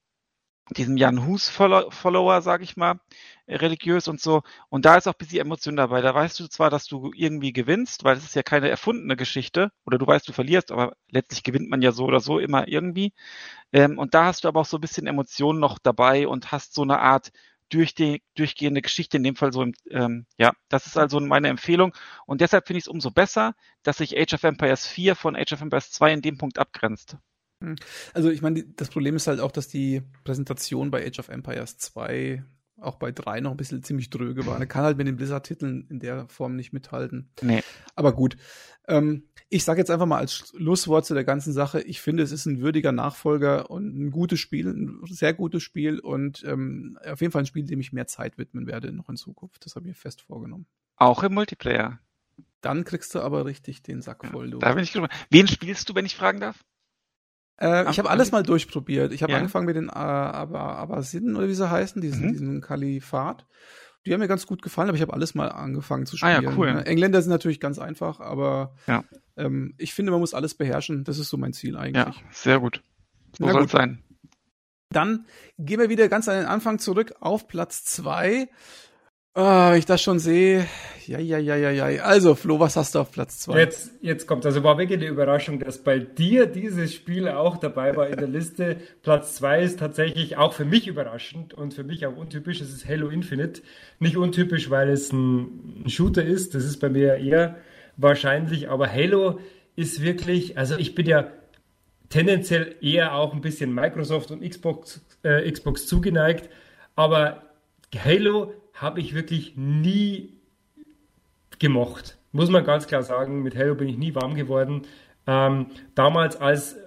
diesem 0.77 0.97
Jan 0.97 1.25
Hus 1.25 1.49
Follower, 1.49 2.41
sag 2.41 2.61
ich 2.61 2.77
mal, 2.77 2.99
religiös 3.47 4.07
und 4.07 4.21
so. 4.21 4.43
Und 4.69 4.85
da 4.85 4.97
ist 4.97 5.07
auch 5.07 5.13
ein 5.13 5.17
bisschen 5.17 5.39
Emotion 5.41 5.75
dabei. 5.75 6.01
Da 6.01 6.13
weißt 6.13 6.39
du 6.39 6.47
zwar, 6.47 6.69
dass 6.69 6.85
du 6.85 7.11
irgendwie 7.15 7.53
gewinnst, 7.53 8.03
weil 8.03 8.17
es 8.17 8.23
ist 8.23 8.35
ja 8.35 8.43
keine 8.43 8.69
erfundene 8.69 9.15
Geschichte, 9.15 9.71
oder 9.85 9.97
du 9.97 10.05
weißt, 10.05 10.27
du 10.27 10.33
verlierst, 10.33 10.71
aber 10.71 10.95
letztlich 11.09 11.43
gewinnt 11.43 11.69
man 11.69 11.81
ja 11.81 11.91
so 11.91 12.05
oder 12.05 12.19
so 12.19 12.37
immer 12.39 12.67
irgendwie. 12.67 13.13
Ähm, 13.73 13.97
und 13.97 14.13
da 14.13 14.25
hast 14.25 14.43
du 14.43 14.47
aber 14.47 14.61
auch 14.61 14.65
so 14.65 14.77
ein 14.77 14.81
bisschen 14.81 15.07
Emotionen 15.07 15.59
noch 15.59 15.79
dabei 15.79 16.27
und 16.27 16.51
hast 16.51 16.73
so 16.75 16.83
eine 16.83 16.99
Art 16.99 17.31
durch 17.69 17.93
die 17.93 18.21
durchgehende 18.36 18.82
Geschichte, 18.82 19.17
in 19.17 19.23
dem 19.23 19.36
Fall 19.36 19.53
so, 19.53 19.65
ähm, 19.89 20.25
ja, 20.38 20.53
das 20.69 20.88
ist 20.88 20.97
also 20.97 21.19
meine 21.19 21.49
Empfehlung 21.49 21.93
und 22.25 22.41
deshalb 22.41 22.67
finde 22.67 22.79
ich 22.79 22.86
es 22.86 22.88
umso 22.88 23.12
besser, 23.12 23.55
dass 23.84 23.97
sich 23.97 24.17
Age 24.17 24.34
of 24.34 24.43
Empires 24.43 24.88
4 24.88 25.15
von 25.15 25.36
Age 25.36 25.53
of 25.53 25.62
Empires 25.62 25.91
2 25.91 26.13
in 26.13 26.21
dem 26.21 26.38
Punkt 26.38 26.60
abgrenzt. 26.60 27.17
Hm. 27.63 27.75
Also 28.13 28.29
ich 28.29 28.41
meine, 28.41 28.63
das 28.63 28.89
Problem 28.89 29.15
ist 29.15 29.27
halt 29.27 29.39
auch, 29.39 29.51
dass 29.51 29.67
die 29.67 30.01
Präsentation 30.23 30.91
bei 30.91 31.05
Age 31.05 31.19
of 31.19 31.29
Empires 31.29 31.77
2 31.77 32.43
auch 32.81 32.95
bei 32.95 33.11
3 33.11 33.41
noch 33.41 33.51
ein 33.51 33.57
bisschen 33.57 33.83
ziemlich 33.83 34.09
dröge 34.09 34.45
war. 34.45 34.59
Er 34.59 34.65
kann 34.65 34.83
halt 34.83 34.97
mit 34.97 35.07
den 35.07 35.15
Blizzard-Titeln 35.15 35.87
in 35.89 35.99
der 35.99 36.27
Form 36.27 36.55
nicht 36.55 36.73
mithalten. 36.73 37.29
Nee. 37.41 37.61
Aber 37.95 38.13
gut. 38.13 38.37
Ähm, 38.87 39.23
ich 39.49 39.63
sage 39.63 39.79
jetzt 39.79 39.89
einfach 39.89 40.05
mal 40.05 40.19
als 40.19 40.33
Schlusswort 40.33 41.05
zu 41.05 41.13
der 41.13 41.23
ganzen 41.23 41.53
Sache, 41.53 41.81
ich 41.81 42.01
finde, 42.01 42.21
es 42.23 42.31
ist 42.31 42.45
ein 42.45 42.61
würdiger 42.61 42.91
Nachfolger 42.91 43.69
und 43.71 43.97
ein 43.97 44.11
gutes 44.11 44.39
Spiel, 44.39 44.67
ein 44.67 45.01
sehr 45.05 45.33
gutes 45.33 45.63
Spiel 45.63 45.99
und 45.99 46.43
ähm, 46.45 46.99
auf 47.05 47.21
jeden 47.21 47.31
Fall 47.31 47.43
ein 47.43 47.47
Spiel, 47.47 47.65
dem 47.65 47.79
ich 47.79 47.91
mehr 47.91 48.07
Zeit 48.07 48.37
widmen 48.37 48.67
werde 48.67 48.91
noch 48.91 49.09
in 49.09 49.15
Zukunft. 49.15 49.65
Das 49.65 49.75
habe 49.75 49.85
ich 49.85 49.89
mir 49.89 49.95
fest 49.95 50.21
vorgenommen. 50.21 50.67
Auch 50.95 51.23
im 51.23 51.33
Multiplayer. 51.33 51.99
Dann 52.61 52.83
kriegst 52.83 53.15
du 53.15 53.21
aber 53.21 53.45
richtig 53.45 53.81
den 53.81 54.01
Sack 54.01 54.25
voll. 54.25 54.51
Ja, 54.51 54.57
da 54.57 54.73
bin 54.73 54.83
ich 54.83 54.91
gespannt. 54.91 55.13
Wen 55.29 55.47
spielst 55.47 55.89
du, 55.89 55.95
wenn 55.95 56.05
ich 56.05 56.15
fragen 56.15 56.39
darf? 56.39 56.63
Äh, 57.59 57.89
ich 57.89 57.99
habe 57.99 58.09
alles 58.09 58.31
mal 58.31 58.43
durchprobiert. 58.43 59.11
Ich 59.13 59.23
habe 59.23 59.33
ja. 59.33 59.37
angefangen 59.37 59.65
mit 59.65 59.75
den 59.75 59.89
äh, 59.89 59.91
Abbasiden 59.91 61.35
oder 61.35 61.47
wie 61.47 61.53
sie 61.53 61.69
heißen, 61.69 62.01
diesen, 62.01 62.27
mhm. 62.27 62.31
diesen 62.31 62.61
Kalifat. 62.61 63.45
Die 64.05 64.13
haben 64.13 64.21
mir 64.21 64.27
ganz 64.27 64.47
gut 64.47 64.61
gefallen, 64.61 64.87
aber 64.89 64.95
ich 64.95 65.01
habe 65.01 65.13
alles 65.13 65.35
mal 65.35 65.49
angefangen 65.49 66.05
zu 66.05 66.15
spielen. 66.15 66.31
Ah, 66.31 66.41
ja, 66.41 66.57
cool. 66.57 66.73
Ne? 66.73 66.85
Engländer 66.85 67.21
sind 67.21 67.31
natürlich 67.31 67.59
ganz 67.59 67.79
einfach, 67.79 68.21
aber 68.21 68.75
ja. 68.87 69.03
ähm, 69.35 69.75
ich 69.77 69.93
finde, 69.93 70.11
man 70.11 70.21
muss 70.21 70.33
alles 70.33 70.55
beherrschen. 70.55 71.03
Das 71.03 71.19
ist 71.19 71.29
so 71.29 71.37
mein 71.37 71.53
Ziel 71.53 71.75
eigentlich. 71.75 72.15
Ja, 72.15 72.23
sehr 72.31 72.59
gut. 72.59 72.81
So 73.37 73.49
soll 73.49 73.65
es 73.65 73.71
sein. 73.71 74.03
Dann 74.91 75.25
gehen 75.57 75.79
wir 75.79 75.89
wieder 75.89 76.07
ganz 76.07 76.27
an 76.27 76.37
den 76.37 76.45
Anfang 76.45 76.79
zurück 76.79 77.13
auf 77.19 77.47
Platz 77.47 77.83
zwei. 77.83 78.49
Ah, 79.39 79.75
ich 79.78 79.86
das 79.86 80.02
schon 80.02 80.19
sehe. 80.19 80.67
Ja, 81.08 81.17
ja, 81.17 81.38
ja, 81.38 81.56
ja, 81.56 81.71
ja. 81.71 82.04
Also, 82.04 82.36
Flo, 82.36 82.60
was 82.60 82.75
hast 82.75 82.93
du 82.93 82.99
auf 82.99 83.13
Platz 83.13 83.39
2? 83.39 83.58
Jetzt, 83.58 83.91
jetzt 84.02 84.28
kommt, 84.28 84.45
also 84.45 84.65
war 84.65 84.78
wirklich 84.78 84.99
eine 84.99 85.08
Überraschung, 85.08 85.60
dass 85.60 85.78
bei 85.78 85.99
dir 85.99 86.45
dieses 86.45 86.93
Spiel 86.93 87.30
auch 87.30 87.56
dabei 87.56 87.95
war 87.95 88.10
in 88.10 88.17
der 88.17 88.28
Liste. 88.28 88.75
Platz 89.02 89.36
2 89.36 89.62
ist 89.62 89.80
tatsächlich 89.80 90.36
auch 90.36 90.52
für 90.52 90.65
mich 90.65 90.88
überraschend 90.88 91.54
und 91.54 91.73
für 91.73 91.86
mich 91.86 92.06
auch 92.06 92.17
untypisch. 92.17 92.60
Es 92.60 92.73
ist 92.73 92.86
Halo 92.86 93.08
Infinite. 93.08 93.62
Nicht 93.99 94.17
untypisch, 94.17 94.69
weil 94.69 94.89
es 94.89 95.13
ein 95.13 95.86
Shooter 95.88 96.25
ist. 96.25 96.54
Das 96.54 96.65
ist 96.65 96.82
bei 96.82 96.89
mir 96.89 97.15
eher 97.15 97.56
wahrscheinlich. 97.95 98.69
Aber 98.69 98.91
Halo 98.91 99.39
ist 99.78 100.02
wirklich, 100.02 100.58
also 100.58 100.75
ich 100.75 100.95
bin 100.95 101.06
ja 101.06 101.32
tendenziell 102.10 102.75
eher 102.82 103.15
auch 103.15 103.34
ein 103.34 103.39
bisschen 103.39 103.73
Microsoft 103.73 104.32
und 104.32 104.41
Xbox, 104.41 104.99
äh, 105.23 105.49
Xbox 105.49 105.88
zugeneigt. 105.88 106.49
Aber 106.97 107.43
Halo 107.95 108.54
habe 108.81 109.01
ich 109.01 109.13
wirklich 109.13 109.53
nie 109.55 110.33
gemocht. 111.59 112.17
Muss 112.31 112.49
man 112.49 112.63
ganz 112.63 112.87
klar 112.87 113.03
sagen, 113.03 113.43
mit 113.43 113.57
Halo 113.57 113.75
bin 113.75 113.89
ich 113.89 113.97
nie 113.97 114.15
warm 114.15 114.35
geworden. 114.35 114.83
Ähm, 115.27 115.67
damals 115.95 116.37
als 116.37 116.77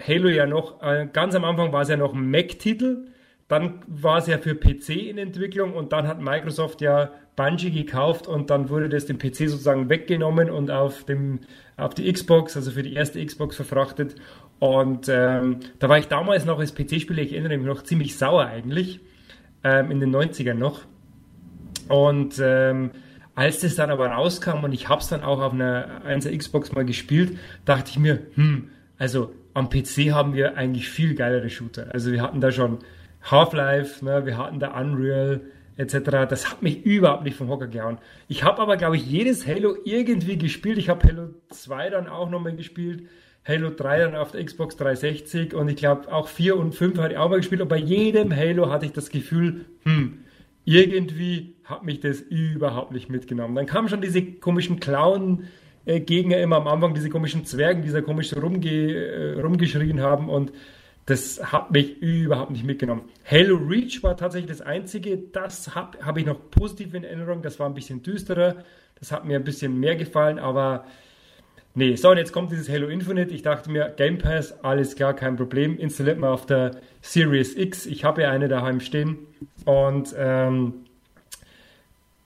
Halo 0.00 0.28
ja 0.28 0.46
noch, 0.46 0.82
äh, 0.82 1.08
ganz 1.12 1.34
am 1.34 1.44
Anfang 1.44 1.72
war 1.72 1.82
es 1.82 1.88
ja 1.88 1.96
noch 1.96 2.14
ein 2.14 2.30
Mac-Titel, 2.30 3.06
dann 3.48 3.80
war 3.86 4.18
es 4.18 4.26
ja 4.26 4.38
für 4.38 4.54
PC 4.54 5.08
in 5.08 5.16
Entwicklung 5.16 5.72
und 5.72 5.92
dann 5.92 6.06
hat 6.06 6.20
Microsoft 6.20 6.82
ja 6.82 7.12
Bungie 7.34 7.70
gekauft 7.70 8.26
und 8.26 8.50
dann 8.50 8.68
wurde 8.68 8.88
das 8.88 9.06
dem 9.06 9.18
PC 9.18 9.48
sozusagen 9.48 9.88
weggenommen 9.88 10.50
und 10.50 10.70
auf, 10.70 11.04
dem, 11.04 11.40
auf 11.76 11.94
die 11.94 12.12
Xbox, 12.12 12.56
also 12.56 12.72
für 12.72 12.82
die 12.82 12.92
erste 12.92 13.24
Xbox 13.24 13.56
verfrachtet. 13.56 14.16
Und 14.58 15.08
ähm, 15.08 15.60
da 15.78 15.88
war 15.88 15.98
ich 15.98 16.08
damals 16.08 16.44
noch 16.44 16.58
als 16.58 16.74
PC-Spieler, 16.74 17.22
ich 17.22 17.32
erinnere 17.32 17.56
mich 17.56 17.66
noch 17.66 17.84
ziemlich 17.84 18.18
sauer 18.18 18.44
eigentlich, 18.44 19.00
ähm, 19.64 19.90
in 19.90 20.00
den 20.00 20.14
90ern 20.14 20.54
noch. 20.54 20.82
Und 21.88 22.40
ähm, 22.40 22.90
als 23.34 23.60
das 23.60 23.76
dann 23.76 23.90
aber 23.90 24.08
rauskam 24.08 24.64
und 24.64 24.72
ich 24.72 24.88
habe 24.88 25.00
es 25.00 25.08
dann 25.08 25.22
auch 25.22 25.40
auf 25.40 25.52
einer 25.52 26.02
1er 26.06 26.36
Xbox 26.36 26.72
mal 26.72 26.84
gespielt, 26.84 27.38
dachte 27.64 27.90
ich 27.90 27.98
mir, 27.98 28.20
hm, 28.34 28.70
also 28.98 29.32
am 29.54 29.70
PC 29.70 30.12
haben 30.12 30.34
wir 30.34 30.56
eigentlich 30.56 30.88
viel 30.88 31.14
geilere 31.14 31.50
Shooter. 31.50 31.88
Also 31.92 32.12
wir 32.12 32.22
hatten 32.22 32.40
da 32.40 32.50
schon 32.50 32.78
Half-Life, 33.22 34.04
ne, 34.04 34.26
wir 34.26 34.36
hatten 34.36 34.60
da 34.60 34.78
Unreal 34.78 35.40
etc. 35.76 36.26
Das 36.28 36.50
hat 36.50 36.62
mich 36.62 36.84
überhaupt 36.84 37.24
nicht 37.24 37.36
vom 37.36 37.48
Hocker 37.48 37.68
gehauen. 37.68 37.98
Ich 38.26 38.42
habe 38.42 38.60
aber, 38.60 38.76
glaube 38.76 38.96
ich, 38.96 39.06
jedes 39.06 39.46
Halo 39.46 39.76
irgendwie 39.84 40.36
gespielt. 40.36 40.78
Ich 40.78 40.88
habe 40.88 41.06
Halo 41.06 41.28
2 41.50 41.90
dann 41.90 42.08
auch 42.08 42.28
nochmal 42.28 42.56
gespielt. 42.56 43.04
Halo 43.46 43.70
3 43.70 43.98
dann 44.00 44.16
auf 44.16 44.32
der 44.32 44.44
Xbox 44.44 44.76
360 44.76 45.54
und 45.54 45.68
ich 45.68 45.76
glaube 45.76 46.12
auch 46.12 46.28
4 46.28 46.56
und 46.56 46.74
5 46.74 46.98
hatte 46.98 47.14
ich 47.14 47.18
auch 47.18 47.30
mal 47.30 47.36
gespielt 47.36 47.62
und 47.62 47.68
bei 47.68 47.78
jedem 47.78 48.34
Halo 48.34 48.68
hatte 48.70 48.84
ich 48.84 48.92
das 48.92 49.08
Gefühl, 49.10 49.64
hm, 49.84 50.18
irgendwie 50.64 51.54
hat 51.68 51.84
mich 51.84 52.00
das 52.00 52.20
überhaupt 52.20 52.92
nicht 52.92 53.10
mitgenommen. 53.10 53.54
Dann 53.54 53.66
kamen 53.66 53.88
schon 53.88 54.00
diese 54.00 54.22
komischen 54.22 54.80
Clown-Gegner 54.80 56.38
immer 56.38 56.56
am 56.56 56.66
Anfang, 56.66 56.94
diese 56.94 57.10
komischen 57.10 57.44
Zwergen, 57.44 57.82
die 57.82 57.90
da 57.90 58.00
komisch 58.00 58.34
rumge 58.34 58.70
äh, 58.70 59.40
rumgeschrien 59.40 60.00
haben 60.00 60.28
und 60.28 60.52
das 61.04 61.52
hat 61.52 61.70
mich 61.70 62.02
überhaupt 62.02 62.50
nicht 62.50 62.64
mitgenommen. 62.64 63.02
Halo 63.24 63.56
Reach 63.56 64.02
war 64.02 64.16
tatsächlich 64.16 64.50
das 64.50 64.60
einzige, 64.60 65.16
das 65.16 65.74
habe 65.74 65.98
hab 66.04 66.18
ich 66.18 66.26
noch 66.26 66.38
positiv 66.50 66.92
in 66.94 67.04
Erinnerung, 67.04 67.40
das 67.42 67.58
war 67.58 67.66
ein 67.66 67.74
bisschen 67.74 68.02
düsterer, 68.02 68.56
das 68.98 69.12
hat 69.12 69.24
mir 69.24 69.36
ein 69.36 69.44
bisschen 69.44 69.78
mehr 69.78 69.96
gefallen, 69.96 70.38
aber 70.38 70.84
Nee, 71.74 71.94
so 71.94 72.10
und 72.10 72.16
jetzt 72.16 72.32
kommt 72.32 72.50
dieses 72.50 72.68
Halo 72.68 72.88
Infinite. 72.88 73.32
Ich 73.32 73.42
dachte 73.42 73.70
mir, 73.70 73.94
Game 73.96 74.18
Pass, 74.18 74.64
alles 74.64 74.96
klar, 74.96 75.14
kein 75.14 75.36
Problem. 75.36 75.78
Installiert 75.78 76.18
mal 76.18 76.32
auf 76.32 76.44
der 76.44 76.72
Series 77.02 77.56
X. 77.56 77.86
Ich 77.86 78.02
habe 78.02 78.22
ja 78.22 78.32
eine 78.32 78.48
daheim 78.48 78.80
stehen. 78.80 79.18
Und 79.64 80.12
ähm, 80.18 80.86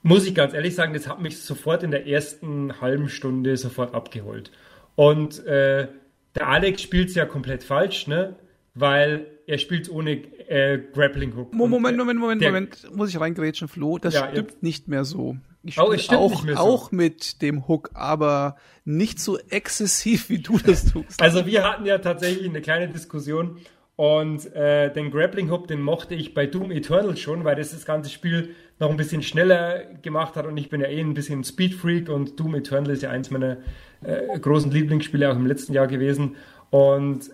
muss 0.02 0.26
ich 0.26 0.34
ganz 0.34 0.54
ehrlich 0.54 0.74
sagen, 0.74 0.94
das 0.94 1.08
hat 1.08 1.20
mich 1.20 1.38
sofort 1.38 1.82
in 1.82 1.90
der 1.90 2.06
ersten 2.06 2.80
halben 2.80 3.08
Stunde 3.08 3.56
sofort 3.56 3.94
abgeholt. 3.94 4.50
Und 4.94 5.44
äh, 5.46 5.88
der 6.34 6.48
Alex 6.48 6.82
spielt 6.82 7.10
es 7.10 7.14
ja 7.14 7.24
komplett 7.24 7.64
falsch, 7.64 8.06
ne? 8.06 8.36
Weil 8.74 9.26
er 9.46 9.58
spielt 9.58 9.90
ohne 9.90 10.12
äh, 10.12 10.78
Grappling 10.92 11.36
Hook. 11.36 11.52
Moment, 11.52 11.96
Moment, 11.96 12.18
Moment, 12.18 12.40
der, 12.42 12.50
Moment, 12.50 12.90
muss 12.94 13.10
ich 13.10 13.20
reingrätschen, 13.20 13.68
Flo. 13.68 13.98
Das 13.98 14.14
ja, 14.14 14.28
stimmt 14.30 14.50
ja. 14.50 14.56
nicht 14.60 14.88
mehr 14.88 15.04
so. 15.04 15.36
Ich 15.62 15.78
oh, 15.78 15.92
es 15.92 16.04
stimmt 16.04 16.20
auch, 16.20 16.30
nicht 16.30 16.44
mehr 16.44 16.56
so. 16.56 16.62
auch 16.62 16.90
mit 16.90 17.42
dem 17.42 17.68
Hook, 17.68 17.90
aber 17.94 18.56
nicht 18.84 19.20
so 19.20 19.38
exzessiv, 19.38 20.28
wie 20.28 20.38
du 20.38 20.58
das 20.58 20.86
tust. 20.92 21.22
Also 21.22 21.46
wir 21.46 21.64
hatten 21.64 21.84
ja 21.86 21.98
tatsächlich 21.98 22.48
eine 22.48 22.60
kleine 22.60 22.88
Diskussion 22.88 23.58
und 23.94 24.52
äh, 24.54 24.92
den 24.92 25.10
Grappling 25.10 25.50
Hook, 25.50 25.68
den 25.68 25.82
mochte 25.82 26.14
ich 26.14 26.34
bei 26.34 26.46
Doom 26.46 26.72
Eternal 26.72 27.16
schon, 27.16 27.44
weil 27.44 27.56
das 27.56 27.70
das 27.70 27.84
ganze 27.84 28.10
Spiel 28.10 28.54
noch 28.78 28.90
ein 28.90 28.96
bisschen 28.96 29.22
schneller 29.22 29.84
gemacht 30.02 30.36
hat 30.36 30.46
und 30.46 30.56
ich 30.56 30.68
bin 30.68 30.80
ja 30.80 30.88
eh 30.88 31.00
ein 31.00 31.14
bisschen 31.14 31.44
Speed 31.44 31.74
Freak 31.74 32.08
und 32.08 32.38
Doom 32.38 32.56
Eternal 32.56 32.90
ist 32.90 33.02
ja 33.02 33.10
eins 33.10 33.30
meiner 33.30 33.58
äh, 34.02 34.38
großen 34.38 34.70
Lieblingsspiele 34.70 35.30
auch 35.30 35.36
im 35.36 35.46
letzten 35.46 35.72
Jahr 35.72 35.86
gewesen 35.86 36.36
und 36.70 37.30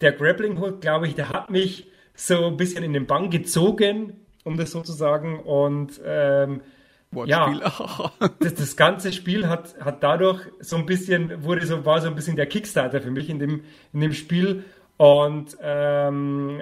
der 0.00 0.12
Grappling 0.12 0.60
Hook, 0.60 0.80
glaube 0.80 1.06
ich, 1.06 1.14
der 1.14 1.30
hat 1.30 1.50
mich 1.50 1.86
so 2.14 2.46
ein 2.46 2.56
bisschen 2.56 2.84
in 2.84 2.92
den 2.92 3.06
Bann 3.06 3.30
gezogen, 3.30 4.12
um 4.44 4.56
das 4.56 4.70
so 4.70 4.82
zu 4.82 4.92
sagen 4.92 5.40
und 5.40 6.00
ähm. 6.04 6.60
Ja, 7.26 7.48
das, 8.40 8.54
das, 8.54 8.76
ganze 8.76 9.12
Spiel 9.12 9.46
hat, 9.48 9.76
hat 9.80 10.02
dadurch 10.02 10.40
so 10.58 10.74
ein 10.74 10.84
bisschen, 10.84 11.44
wurde 11.44 11.64
so, 11.64 11.86
war 11.86 12.00
so 12.00 12.08
ein 12.08 12.16
bisschen 12.16 12.34
der 12.34 12.46
Kickstarter 12.46 13.00
für 13.00 13.12
mich 13.12 13.30
in 13.30 13.38
dem, 13.38 13.62
in 13.92 14.00
dem 14.00 14.12
Spiel. 14.12 14.64
Und 14.96 15.56
ähm, 15.62 16.60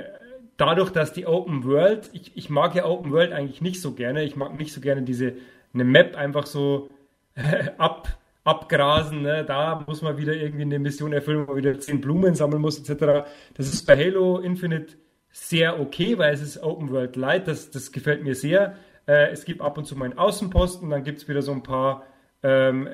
dadurch, 0.56 0.90
dass 0.90 1.12
die 1.12 1.26
Open 1.26 1.64
World, 1.64 2.10
ich, 2.12 2.36
ich 2.36 2.50
mag 2.50 2.74
ja 2.74 2.84
Open 2.84 3.12
World 3.12 3.32
eigentlich 3.32 3.60
nicht 3.60 3.80
so 3.80 3.92
gerne. 3.92 4.24
Ich 4.24 4.36
mag 4.36 4.58
nicht 4.58 4.72
so 4.72 4.80
gerne 4.80 5.02
diese 5.02 5.34
eine 5.74 5.84
Map 5.84 6.16
einfach 6.16 6.46
so 6.46 6.90
äh, 7.34 7.70
ab, 7.78 8.18
abgrasen. 8.44 9.22
Ne? 9.22 9.44
Da 9.44 9.84
muss 9.86 10.02
man 10.02 10.16
wieder 10.18 10.34
irgendwie 10.34 10.62
eine 10.62 10.78
Mission 10.78 11.12
erfüllen, 11.12 11.42
wo 11.42 11.52
man 11.52 11.56
wieder 11.56 11.78
zehn 11.78 12.00
Blumen 12.00 12.34
sammeln 12.34 12.60
muss, 12.60 12.78
etc. 12.78 13.28
Das 13.54 13.72
ist 13.72 13.86
bei 13.86 13.96
Halo 13.96 14.38
Infinite 14.38 14.96
sehr 15.30 15.80
okay, 15.80 16.18
weil 16.18 16.34
es 16.34 16.42
ist 16.42 16.62
Open 16.62 16.90
World 16.90 17.16
Light. 17.16 17.48
Das, 17.48 17.70
das 17.70 17.90
gefällt 17.90 18.22
mir 18.22 18.34
sehr. 18.34 18.76
Äh, 19.06 19.30
es 19.30 19.44
gibt 19.44 19.60
ab 19.60 19.78
und 19.78 19.86
zu 19.86 19.96
mal 19.96 20.06
einen 20.06 20.18
Außenposten, 20.18 20.90
dann 20.90 21.04
gibt 21.04 21.18
es 21.18 21.28
wieder 21.28 21.42
so 21.42 21.52
ein 21.52 21.62
paar, 21.62 22.04
ähm, 22.42 22.88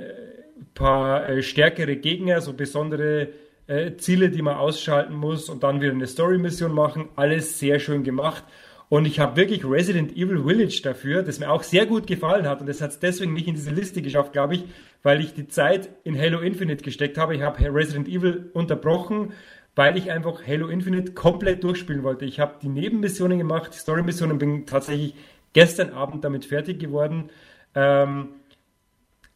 paar 0.74 1.28
äh, 1.28 1.42
stärkere 1.42 1.96
Gegner, 1.96 2.40
so 2.40 2.52
besondere 2.52 3.28
äh, 3.68 3.96
Ziele, 3.96 4.30
die 4.30 4.42
man 4.42 4.56
ausschalten 4.56 5.14
muss 5.14 5.48
und 5.48 5.62
dann 5.62 5.80
wieder 5.80 5.92
eine 5.92 6.06
Story-Mission 6.06 6.72
machen. 6.72 7.08
Alles 7.14 7.58
sehr 7.58 7.78
schön 7.78 8.02
gemacht. 8.02 8.44
Und 8.88 9.06
ich 9.06 9.20
habe 9.20 9.36
wirklich 9.36 9.64
Resident 9.64 10.16
Evil 10.16 10.44
Village 10.44 10.80
dafür, 10.82 11.22
das 11.22 11.38
mir 11.38 11.50
auch 11.50 11.62
sehr 11.62 11.84
gut 11.84 12.06
gefallen 12.06 12.48
hat. 12.48 12.60
Und 12.60 12.66
das 12.68 12.80
hat 12.80 12.90
es 12.90 12.98
deswegen 12.98 13.34
nicht 13.34 13.46
in 13.46 13.54
diese 13.54 13.70
Liste 13.70 14.00
geschafft, 14.00 14.32
glaube 14.32 14.54
ich, 14.54 14.64
weil 15.02 15.20
ich 15.20 15.34
die 15.34 15.46
Zeit 15.46 15.90
in 16.04 16.18
Halo 16.18 16.40
Infinite 16.40 16.82
gesteckt 16.82 17.18
habe. 17.18 17.36
Ich 17.36 17.42
habe 17.42 17.62
Resident 17.72 18.08
Evil 18.08 18.50
unterbrochen, 18.54 19.32
weil 19.76 19.98
ich 19.98 20.10
einfach 20.10 20.46
Halo 20.46 20.68
Infinite 20.68 21.12
komplett 21.12 21.62
durchspielen 21.62 22.02
wollte. 22.02 22.24
Ich 22.24 22.40
habe 22.40 22.54
die 22.62 22.68
Nebenmissionen 22.68 23.36
gemacht, 23.36 23.72
die 23.74 23.78
Story-Missionen, 23.78 24.38
bin 24.38 24.64
tatsächlich 24.64 25.14
gestern 25.52 25.90
Abend 25.90 26.24
damit 26.24 26.46
fertig 26.46 26.78
geworden. 26.78 27.28
Ähm, 27.74 28.30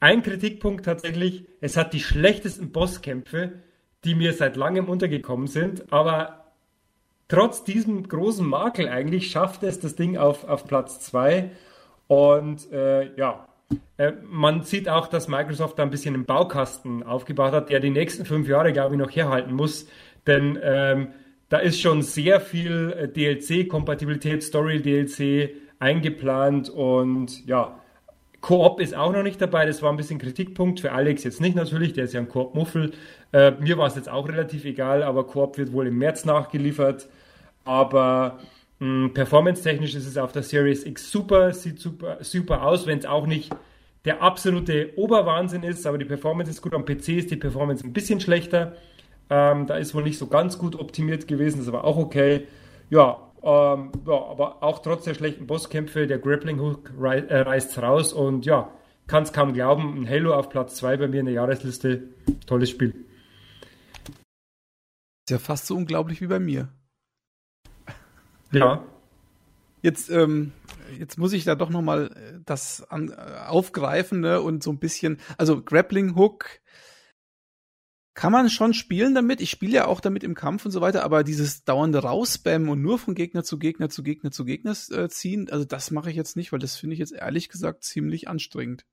ein 0.00 0.22
Kritikpunkt 0.22 0.84
tatsächlich, 0.84 1.44
es 1.60 1.76
hat 1.76 1.92
die 1.92 2.00
schlechtesten 2.00 2.72
Bosskämpfe, 2.72 3.52
die 4.04 4.14
mir 4.14 4.32
seit 4.32 4.56
langem 4.56 4.88
untergekommen 4.88 5.46
sind, 5.46 5.92
aber 5.92 6.44
trotz 7.28 7.64
diesem 7.64 8.08
großen 8.08 8.46
Makel 8.46 8.88
eigentlich 8.88 9.30
schafft 9.30 9.62
es 9.62 9.80
das 9.80 9.94
Ding 9.94 10.16
auf, 10.16 10.44
auf 10.44 10.66
Platz 10.66 11.00
2 11.00 11.50
und 12.08 12.70
äh, 12.72 13.14
ja, 13.16 13.48
äh, 13.96 14.12
man 14.22 14.62
sieht 14.62 14.88
auch, 14.88 15.06
dass 15.06 15.28
Microsoft 15.28 15.78
da 15.78 15.82
ein 15.82 15.90
bisschen 15.90 16.14
einen 16.14 16.24
Baukasten 16.24 17.02
aufgebaut 17.02 17.52
hat, 17.52 17.70
der 17.70 17.80
die 17.80 17.90
nächsten 17.90 18.24
fünf 18.24 18.48
Jahre, 18.48 18.72
glaube 18.72 18.94
ich, 18.94 19.00
noch 19.00 19.10
herhalten 19.10 19.54
muss, 19.54 19.86
denn 20.26 20.58
ähm, 20.62 21.08
da 21.48 21.58
ist 21.58 21.80
schon 21.80 22.02
sehr 22.02 22.40
viel 22.40 22.94
äh, 22.98 23.08
DLC-Kompatibilität, 23.08 24.42
Story-DLC, 24.42 25.50
eingeplant 25.78 26.70
und 26.70 27.44
ja, 27.46 27.78
Koop 28.42 28.80
ist 28.80 28.94
auch 28.94 29.12
noch 29.12 29.22
nicht 29.22 29.40
dabei. 29.40 29.64
Das 29.64 29.80
war 29.80 29.90
ein 29.90 29.96
bisschen 29.96 30.18
Kritikpunkt 30.18 30.80
für 30.80 30.92
Alex 30.92 31.24
jetzt 31.24 31.40
nicht 31.40 31.56
natürlich, 31.56 31.94
der 31.94 32.04
ist 32.04 32.12
ja 32.12 32.20
ein 32.20 32.28
Koop-Muffel. 32.28 32.92
Äh, 33.32 33.52
mir 33.52 33.78
war 33.78 33.86
es 33.86 33.94
jetzt 33.94 34.10
auch 34.10 34.28
relativ 34.28 34.66
egal, 34.66 35.02
aber 35.02 35.26
Koop 35.26 35.56
wird 35.56 35.72
wohl 35.72 35.86
im 35.86 35.96
März 35.96 36.26
nachgeliefert. 36.26 37.08
Aber 37.64 38.38
performance-technisch 39.14 39.94
ist 39.94 40.08
es 40.08 40.16
auf 40.16 40.32
der 40.32 40.42
Series 40.42 40.84
X 40.84 41.10
super, 41.10 41.52
sieht 41.52 41.78
super, 41.78 42.18
super 42.20 42.64
aus, 42.64 42.86
wenn 42.86 42.98
es 42.98 43.06
auch 43.06 43.26
nicht 43.26 43.54
der 44.04 44.20
absolute 44.20 44.90
Oberwahnsinn 44.96 45.62
ist, 45.62 45.86
aber 45.86 45.98
die 45.98 46.04
Performance 46.04 46.50
ist 46.50 46.62
gut. 46.62 46.74
Am 46.74 46.84
PC 46.84 47.10
ist 47.10 47.30
die 47.30 47.36
Performance 47.36 47.86
ein 47.86 47.92
bisschen 47.92 48.20
schlechter. 48.20 48.74
Ähm, 49.30 49.66
da 49.66 49.76
ist 49.76 49.94
wohl 49.94 50.02
nicht 50.02 50.18
so 50.18 50.26
ganz 50.26 50.58
gut 50.58 50.74
optimiert 50.74 51.28
gewesen, 51.28 51.58
das 51.58 51.68
ist 51.68 51.72
aber 51.72 51.84
auch 51.84 51.96
okay. 51.96 52.48
Ja, 52.90 53.18
ähm, 53.42 53.92
ja, 54.06 54.14
aber 54.14 54.62
auch 54.62 54.80
trotz 54.80 55.04
der 55.04 55.14
schlechten 55.14 55.46
Bosskämpfe, 55.46 56.06
der 56.06 56.18
Grappling 56.18 56.60
Hook 56.60 56.92
rei 56.98 57.18
äh, 57.18 57.40
reißt 57.40 57.78
raus 57.78 58.12
und 58.12 58.46
ja, 58.46 58.72
kann 59.06 59.24
es 59.24 59.32
kaum 59.32 59.52
glauben, 59.52 60.00
ein 60.00 60.08
Halo 60.08 60.34
auf 60.34 60.48
Platz 60.48 60.76
2 60.76 60.96
bei 60.96 61.08
mir 61.08 61.20
in 61.20 61.26
der 61.26 61.34
Jahresliste. 61.34 62.04
Tolles 62.46 62.70
Spiel. 62.70 62.94
Ist 65.24 65.30
ja 65.30 65.38
fast 65.38 65.66
so 65.66 65.76
unglaublich 65.76 66.20
wie 66.20 66.26
bei 66.28 66.38
mir. 66.38 66.68
Ja. 68.52 68.84
Jetzt, 69.82 70.10
ähm, 70.10 70.52
jetzt 70.98 71.18
muss 71.18 71.32
ich 71.32 71.44
da 71.44 71.56
doch 71.56 71.70
nochmal 71.70 72.12
äh, 72.14 72.38
das 72.44 72.88
an, 72.90 73.10
äh, 73.10 73.14
aufgreifen 73.48 74.20
ne, 74.20 74.40
und 74.40 74.62
so 74.62 74.70
ein 74.70 74.78
bisschen, 74.78 75.18
also 75.36 75.60
Grappling 75.62 76.14
Hook 76.14 76.46
kann 78.14 78.32
man 78.32 78.50
schon 78.50 78.74
spielen 78.74 79.14
damit. 79.14 79.40
Ich 79.40 79.50
spiele 79.50 79.72
ja 79.72 79.86
auch 79.86 80.00
damit 80.00 80.22
im 80.22 80.34
Kampf 80.34 80.64
und 80.64 80.70
so 80.70 80.80
weiter, 80.80 81.04
aber 81.04 81.24
dieses 81.24 81.64
dauernde 81.64 82.00
Rausspammen 82.00 82.68
und 82.68 82.82
nur 82.82 82.98
von 82.98 83.14
Gegner 83.14 83.42
zu 83.42 83.58
Gegner 83.58 83.88
zu 83.88 84.02
Gegner 84.02 84.30
zu 84.30 84.44
Gegner 84.44 84.74
äh, 84.90 85.08
ziehen, 85.08 85.48
also 85.50 85.64
das 85.64 85.90
mache 85.90 86.10
ich 86.10 86.16
jetzt 86.16 86.36
nicht, 86.36 86.52
weil 86.52 86.58
das 86.58 86.76
finde 86.76 86.94
ich 86.94 87.00
jetzt 87.00 87.12
ehrlich 87.12 87.48
gesagt 87.48 87.84
ziemlich 87.84 88.28
anstrengend. 88.28 88.84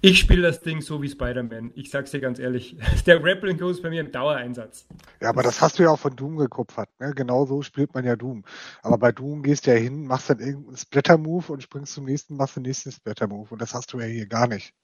Ich 0.00 0.18
spiele 0.18 0.42
das 0.42 0.60
Ding 0.60 0.80
so 0.80 1.02
wie 1.02 1.08
Spider-Man. 1.08 1.72
Ich 1.74 1.90
sag's 1.90 2.10
dir 2.10 2.20
ganz 2.20 2.38
ehrlich. 2.38 2.76
Der 3.06 3.20
Grappling 3.20 3.56
Go 3.56 3.70
ist 3.70 3.82
bei 3.82 3.90
mir 3.90 4.00
im 4.00 4.12
Dauereinsatz. 4.12 4.86
Ja, 5.20 5.30
aber 5.30 5.42
das 5.42 5.60
hast 5.60 5.78
du 5.78 5.84
ja 5.84 5.90
auch 5.90 5.98
von 5.98 6.14
Doom 6.14 6.36
gekupfert. 6.36 6.88
Ne? 7.00 7.12
Genau 7.14 7.46
so 7.46 7.62
spielt 7.62 7.94
man 7.94 8.04
ja 8.04 8.16
Doom. 8.16 8.44
Aber 8.82 8.98
bei 8.98 9.12
Doom 9.12 9.42
gehst 9.42 9.66
du 9.66 9.72
ja 9.72 9.76
hin, 9.76 10.06
machst 10.06 10.30
dann 10.30 10.40
irgendeinen 10.40 10.76
Splatter-Move 10.76 11.52
und 11.52 11.62
springst 11.62 11.94
zum 11.94 12.04
nächsten, 12.04 12.36
machst 12.36 12.56
den 12.56 12.64
nächsten 12.64 12.92
Splatter-Move. 12.92 13.48
Und 13.50 13.62
das 13.62 13.74
hast 13.74 13.92
du 13.92 14.00
ja 14.00 14.06
hier 14.06 14.26
gar 14.26 14.46
nicht. 14.46 14.74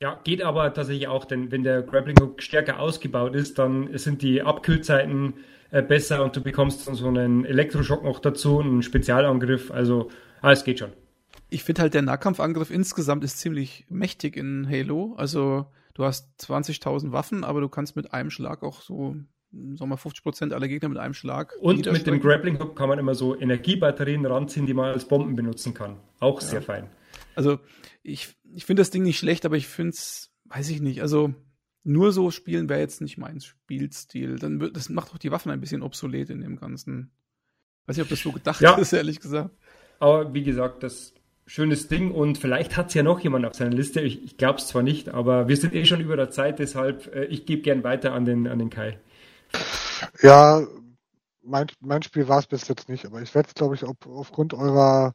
Ja, 0.00 0.18
geht 0.24 0.42
aber 0.42 0.72
tatsächlich 0.72 1.08
auch, 1.08 1.26
denn 1.26 1.52
wenn 1.52 1.62
der 1.62 1.82
Grappling 1.82 2.18
Hook 2.18 2.42
stärker 2.42 2.80
ausgebaut 2.80 3.34
ist, 3.34 3.58
dann 3.58 3.96
sind 3.98 4.22
die 4.22 4.40
Abkühlzeiten 4.40 5.34
äh, 5.70 5.82
besser 5.82 6.24
und 6.24 6.34
du 6.34 6.40
bekommst 6.40 6.88
dann 6.88 6.94
so 6.94 7.06
einen 7.08 7.44
Elektroschock 7.44 8.02
noch 8.02 8.18
dazu, 8.18 8.60
einen 8.60 8.82
Spezialangriff. 8.82 9.70
Also, 9.70 10.10
ah, 10.40 10.52
es 10.52 10.64
geht 10.64 10.78
schon. 10.78 10.92
Ich 11.50 11.64
finde 11.64 11.82
halt, 11.82 11.92
der 11.92 12.00
Nahkampfangriff 12.00 12.70
insgesamt 12.70 13.24
ist 13.24 13.40
ziemlich 13.40 13.84
mächtig 13.90 14.38
in 14.38 14.66
Halo. 14.70 15.14
Also, 15.18 15.66
du 15.92 16.04
hast 16.04 16.30
20.000 16.40 17.12
Waffen, 17.12 17.44
aber 17.44 17.60
du 17.60 17.68
kannst 17.68 17.94
mit 17.94 18.14
einem 18.14 18.30
Schlag 18.30 18.62
auch 18.62 18.80
so 18.80 19.16
sagen 19.52 19.90
wir 19.90 19.96
50 19.96 20.22
Prozent 20.22 20.52
aller 20.52 20.68
Gegner 20.68 20.88
mit 20.88 20.98
einem 20.98 21.12
Schlag. 21.12 21.56
Und 21.60 21.90
mit 21.90 22.06
dem 22.06 22.20
Grappling 22.20 22.58
Hook 22.58 22.76
kann 22.76 22.88
man 22.88 22.98
immer 22.98 23.14
so 23.14 23.38
Energiebatterien 23.38 24.24
ranziehen, 24.24 24.64
die 24.64 24.74
man 24.74 24.92
als 24.92 25.06
Bomben 25.06 25.34
benutzen 25.34 25.74
kann. 25.74 25.96
Auch 26.20 26.40
ja. 26.40 26.46
sehr 26.46 26.62
fein. 26.62 26.88
Also 27.34 27.58
ich, 28.02 28.36
ich 28.54 28.64
finde 28.64 28.80
das 28.80 28.90
Ding 28.90 29.02
nicht 29.02 29.18
schlecht, 29.18 29.44
aber 29.44 29.56
ich 29.56 29.66
finde 29.66 29.90
es, 29.90 30.30
weiß 30.46 30.70
ich 30.70 30.80
nicht, 30.80 31.02
also 31.02 31.34
nur 31.82 32.12
so 32.12 32.30
spielen 32.30 32.68
wäre 32.68 32.80
jetzt 32.80 33.00
nicht 33.00 33.18
mein 33.18 33.40
Spielstil. 33.40 34.38
Dann 34.38 34.60
wird, 34.60 34.76
das 34.76 34.88
macht 34.88 35.12
auch 35.12 35.18
die 35.18 35.30
Waffen 35.30 35.50
ein 35.50 35.60
bisschen 35.60 35.82
obsolet 35.82 36.30
in 36.30 36.40
dem 36.40 36.56
Ganzen. 36.56 37.10
Weiß 37.86 37.96
nicht, 37.96 38.04
ob 38.04 38.10
das 38.10 38.20
so 38.20 38.32
gedacht 38.32 38.60
ja. 38.60 38.76
ist, 38.76 38.92
ehrlich 38.92 39.20
gesagt. 39.20 39.50
Aber 39.98 40.32
wie 40.34 40.42
gesagt, 40.42 40.82
das 40.82 41.14
schönes 41.46 41.88
Ding 41.88 42.12
und 42.12 42.38
vielleicht 42.38 42.76
hat 42.76 42.88
es 42.88 42.94
ja 42.94 43.02
noch 43.02 43.20
jemand 43.20 43.44
auf 43.44 43.54
seiner 43.54 43.74
Liste. 43.74 44.00
Ich, 44.00 44.22
ich 44.22 44.36
glaube 44.36 44.58
es 44.58 44.68
zwar 44.68 44.82
nicht, 44.82 45.08
aber 45.08 45.48
wir 45.48 45.56
sind 45.56 45.74
eh 45.74 45.84
schon 45.84 46.00
über 46.00 46.16
der 46.16 46.30
Zeit, 46.30 46.58
deshalb 46.58 47.12
äh, 47.14 47.24
ich 47.24 47.44
gebe 47.44 47.62
gern 47.62 47.82
weiter 47.82 48.12
an 48.12 48.24
den, 48.24 48.46
an 48.46 48.58
den 48.58 48.70
Kai. 48.70 49.00
Ja, 50.22 50.64
mein, 51.42 51.66
mein 51.80 52.02
Spiel 52.02 52.28
war 52.28 52.38
es 52.38 52.46
bis 52.46 52.68
jetzt 52.68 52.88
nicht, 52.88 53.04
aber 53.04 53.20
ich 53.20 53.34
werde 53.34 53.48
es, 53.48 53.54
glaube 53.54 53.74
ich, 53.74 53.84
auf, 53.84 53.96
aufgrund 54.06 54.54
eurer 54.54 55.12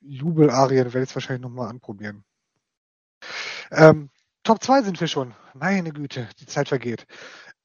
Jubelarien 0.00 0.84
werde 0.92 1.02
ich 1.02 1.10
es 1.10 1.16
wahrscheinlich 1.16 1.42
nochmal 1.42 1.68
anprobieren. 1.68 2.24
Ähm, 3.72 4.10
Top 4.44 4.62
2 4.62 4.82
sind 4.82 5.00
wir 5.00 5.08
schon. 5.08 5.34
Meine 5.54 5.92
Güte, 5.92 6.28
die 6.40 6.46
Zeit 6.46 6.68
vergeht. 6.68 7.06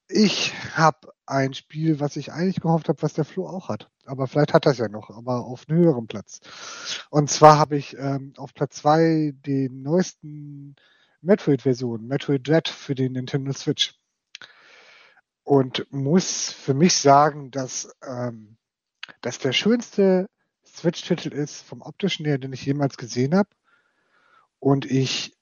Ich 0.08 0.54
habe 0.74 1.12
ein 1.26 1.52
Spiel, 1.52 2.00
was 2.00 2.16
ich 2.16 2.32
eigentlich 2.32 2.60
gehofft 2.60 2.88
habe, 2.88 3.02
was 3.02 3.12
der 3.12 3.26
Flo 3.26 3.46
auch 3.46 3.68
hat. 3.68 3.90
Aber 4.06 4.26
vielleicht 4.26 4.54
hat 4.54 4.64
er 4.64 4.72
es 4.72 4.78
ja 4.78 4.88
noch, 4.88 5.10
aber 5.10 5.44
auf 5.44 5.68
einem 5.68 5.80
höheren 5.80 6.06
Platz. 6.06 6.40
Und 7.10 7.30
zwar 7.30 7.58
habe 7.58 7.76
ich 7.76 7.94
ähm, 7.98 8.32
auf 8.38 8.54
Platz 8.54 8.76
2 8.76 9.34
den 9.34 9.82
neuesten 9.82 10.76
Metroid-Version, 11.20 12.06
Metroid 12.06 12.46
Dread 12.46 12.68
für 12.68 12.94
den 12.94 13.12
Nintendo 13.12 13.52
Switch. 13.52 13.94
Und 15.42 15.86
muss 15.92 16.50
für 16.50 16.74
mich 16.74 16.94
sagen, 16.94 17.50
dass 17.50 17.94
ähm, 18.02 18.56
das 19.20 19.38
der 19.38 19.52
schönste 19.52 20.28
Switch-Titel 20.64 21.28
ist 21.28 21.62
vom 21.62 21.82
optischen 21.82 22.24
her, 22.24 22.38
den 22.38 22.52
ich 22.52 22.64
jemals 22.64 22.96
gesehen 22.96 23.34
habe. 23.34 23.50
Und 24.58 24.86
ich 24.86 25.37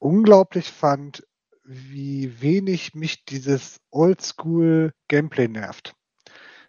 unglaublich 0.00 0.72
fand, 0.72 1.24
wie 1.64 2.40
wenig 2.40 2.94
mich 2.94 3.24
dieses 3.24 3.78
Oldschool-Gameplay 3.92 5.46
nervt. 5.46 5.94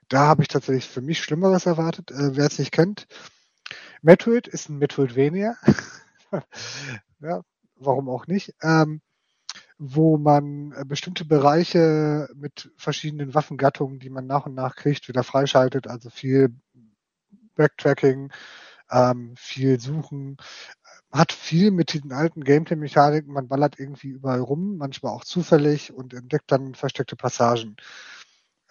Da 0.09 0.27
habe 0.27 0.43
ich 0.43 0.49
tatsächlich 0.49 0.87
für 0.87 1.01
mich 1.01 1.23
Schlimmeres 1.23 1.65
erwartet. 1.65 2.11
Äh, 2.11 2.35
wer 2.35 2.45
es 2.45 2.59
nicht 2.59 2.71
kennt, 2.71 3.07
Metroid 4.01 4.47
ist 4.47 4.69
ein 4.69 4.77
Metroidvania. 4.77 5.55
ja, 7.21 7.41
warum 7.75 8.09
auch 8.09 8.27
nicht? 8.27 8.53
Ähm, 8.61 9.01
wo 9.77 10.17
man 10.17 10.73
äh, 10.73 10.85
bestimmte 10.85 11.25
Bereiche 11.25 12.29
mit 12.35 12.71
verschiedenen 12.77 13.33
Waffengattungen, 13.33 13.99
die 13.99 14.09
man 14.11 14.27
nach 14.27 14.45
und 14.45 14.53
nach 14.53 14.75
kriegt, 14.75 15.07
wieder 15.07 15.23
freischaltet. 15.23 15.87
Also 15.87 16.09
viel 16.09 16.53
Backtracking, 17.55 18.31
ähm, 18.91 19.33
viel 19.37 19.79
Suchen, 19.79 20.37
hat 21.11 21.31
viel 21.31 21.71
mit 21.71 21.93
diesen 21.93 22.13
alten 22.13 22.43
Gameplay-Mechaniken. 22.43 23.33
Man 23.33 23.47
ballert 23.47 23.79
irgendwie 23.79 24.09
überall 24.09 24.39
rum, 24.39 24.77
manchmal 24.77 25.13
auch 25.13 25.25
zufällig 25.25 25.93
und 25.93 26.13
entdeckt 26.13 26.51
dann 26.51 26.75
versteckte 26.75 27.15
Passagen. 27.15 27.75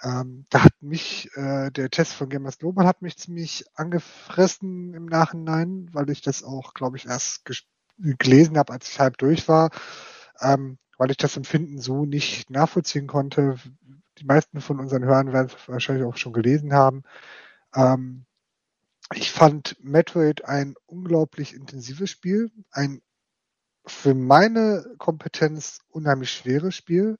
Ähm, 0.02 0.46
da 0.48 0.64
hat 0.64 0.72
mich, 0.80 1.28
äh, 1.36 1.70
der 1.70 1.90
Test 1.90 2.14
von 2.14 2.30
Gamers 2.30 2.58
Global 2.58 2.86
hat 2.86 3.02
mich 3.02 3.18
ziemlich 3.18 3.64
angefressen 3.74 4.94
im 4.94 5.04
Nachhinein, 5.06 5.90
weil 5.92 6.08
ich 6.08 6.22
das 6.22 6.42
auch, 6.42 6.72
glaube 6.72 6.96
ich, 6.96 7.06
erst 7.06 7.44
gelesen 7.98 8.56
habe, 8.56 8.72
als 8.72 8.88
ich 8.88 8.98
halb 8.98 9.18
durch 9.18 9.46
war, 9.46 9.70
ähm, 10.40 10.78
weil 10.96 11.10
ich 11.10 11.18
das 11.18 11.36
Empfinden 11.36 11.80
so 11.80 12.06
nicht 12.06 12.48
nachvollziehen 12.50 13.06
konnte. 13.06 13.56
Die 14.18 14.24
meisten 14.24 14.62
von 14.62 14.80
unseren 14.80 15.04
Hörern 15.04 15.32
werden 15.34 15.48
es 15.54 15.68
wahrscheinlich 15.68 16.06
auch 16.06 16.16
schon 16.16 16.32
gelesen 16.32 16.72
haben. 16.72 17.02
Ähm, 17.74 18.24
ich 19.14 19.30
fand 19.30 19.76
Metroid 19.80 20.44
ein 20.44 20.74
unglaublich 20.86 21.54
intensives 21.54 22.10
Spiel, 22.10 22.50
ein 22.70 23.02
für 23.86 24.14
meine 24.14 24.84
Kompetenz 24.98 25.80
unheimlich 25.88 26.30
schweres 26.30 26.74
Spiel, 26.76 27.18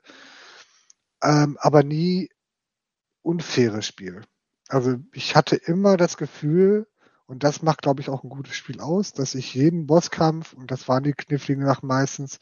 ähm, 1.22 1.56
aber 1.60 1.82
nie 1.82 2.30
unfaires 3.22 3.86
Spiel. 3.86 4.22
Also 4.68 4.96
ich 5.12 5.34
hatte 5.36 5.56
immer 5.56 5.96
das 5.96 6.16
Gefühl, 6.16 6.86
und 7.26 7.44
das 7.44 7.62
macht, 7.62 7.82
glaube 7.82 8.00
ich, 8.00 8.08
auch 8.08 8.24
ein 8.24 8.30
gutes 8.30 8.56
Spiel 8.56 8.80
aus, 8.80 9.12
dass 9.12 9.36
ich 9.36 9.54
jeden 9.54 9.86
Bosskampf, 9.86 10.52
und 10.52 10.70
das 10.70 10.88
waren 10.88 11.04
die 11.04 11.12
kniffligen 11.12 11.62
nach 11.62 11.82
meistens, 11.82 12.38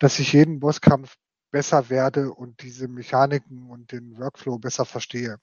dass 0.00 0.18
ich 0.18 0.32
jeden 0.32 0.58
Bosskampf 0.58 1.16
besser 1.52 1.90
werde 1.90 2.32
und 2.32 2.62
diese 2.62 2.88
Mechaniken 2.88 3.70
und 3.70 3.92
den 3.92 4.18
Workflow 4.18 4.58
besser 4.58 4.84
verstehe. 4.84 5.38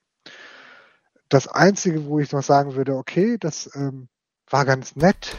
Das 1.30 1.48
Einzige, 1.48 2.06
wo 2.06 2.20
ich 2.20 2.32
noch 2.32 2.44
sagen 2.44 2.76
würde, 2.76 2.96
okay, 2.96 3.38
das 3.40 3.70
ähm, 3.76 4.08
war 4.50 4.66
ganz 4.66 4.96
nett, 4.96 5.36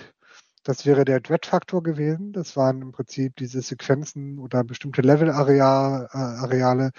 das 0.65 0.87
wäre 0.87 1.05
der 1.05 1.21
Dread-Faktor 1.21 1.83
gewesen. 1.83 2.33
Das 2.33 2.57
waren 2.57 2.81
im 2.81 2.93
Prinzip 2.93 3.37
diese 3.37 3.61
Sequenzen 3.61 4.39
oder 4.39 4.65
bestimmte 4.65 5.03
Level-Areale, 5.03 6.87
äh, 6.87 6.91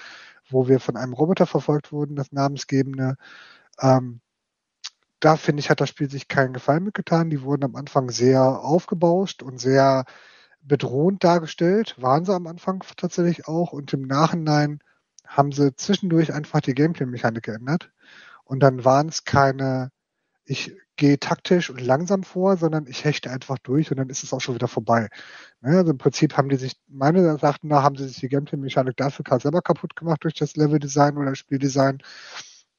wo 0.50 0.68
wir 0.68 0.80
von 0.80 0.96
einem 0.96 1.14
Roboter 1.14 1.48
verfolgt 1.48 1.92
wurden, 1.92 2.16
das 2.16 2.32
namensgebende. 2.32 3.16
Ähm, 3.82 4.22
da 5.20 5.36
finde 5.38 5.62
ich, 5.62 5.72
hat 5.72 5.82
das 5.82 5.90
Spiel 5.90 6.10
sich 6.10 6.28
keinen 6.28 6.54
Gefallen 6.54 6.84
mitgetan. 6.84 7.32
Die 7.32 7.42
wurden 7.42 7.64
am 7.64 7.76
Anfang 7.76 8.12
sehr 8.12 8.44
aufgebauscht 8.44 9.42
und 9.42 9.60
sehr 9.60 10.06
bedrohend 10.62 11.24
dargestellt. 11.24 11.96
Waren 12.00 12.26
sie 12.26 12.36
am 12.36 12.46
Anfang 12.46 12.84
tatsächlich 12.98 13.48
auch. 13.48 13.74
Und 13.74 13.92
im 13.94 14.04
Nachhinein 14.04 14.80
haben 15.26 15.52
sie 15.52 15.76
zwischendurch 15.76 16.34
einfach 16.34 16.62
die 16.62 16.76
Gameplay-Mechanik 16.76 17.44
geändert. 17.44 17.92
Und 18.46 18.62
dann 18.62 18.86
waren 18.86 19.10
es 19.10 19.26
keine, 19.26 19.92
ich 20.46 20.76
gehe 20.98 21.20
taktisch 21.20 21.70
und 21.70 21.82
langsam 21.82 22.24
vor, 22.24 22.58
sondern 22.58 22.88
ich 22.88 23.04
hechte 23.04 23.32
einfach 23.32 23.58
durch 23.60 23.92
und 23.92 23.98
dann 23.98 24.10
ist 24.10 24.24
es 24.24 24.34
auch 24.34 24.40
schon 24.42 24.56
wieder 24.56 24.68
vorbei. 24.68 25.10
Ne, 25.62 25.78
also 25.78 25.92
im 25.92 25.98
Prinzip 25.98 26.38
haben 26.38 26.50
die 26.50 26.56
sich, 26.58 26.80
meine 26.88 27.38
Sachen 27.38 27.70
nach, 27.70 27.84
haben 27.84 27.98
sie 27.98 28.08
sich 28.08 28.20
die 28.20 28.30
Gameplay-Mechanik 28.30 28.96
dafür 28.98 29.26
selber 29.40 29.62
kaputt 29.62 29.96
gemacht 29.96 30.24
durch 30.24 30.36
das 30.36 30.56
Level-Design 30.56 31.18
oder 31.18 31.36
Spieldesign. 31.36 32.00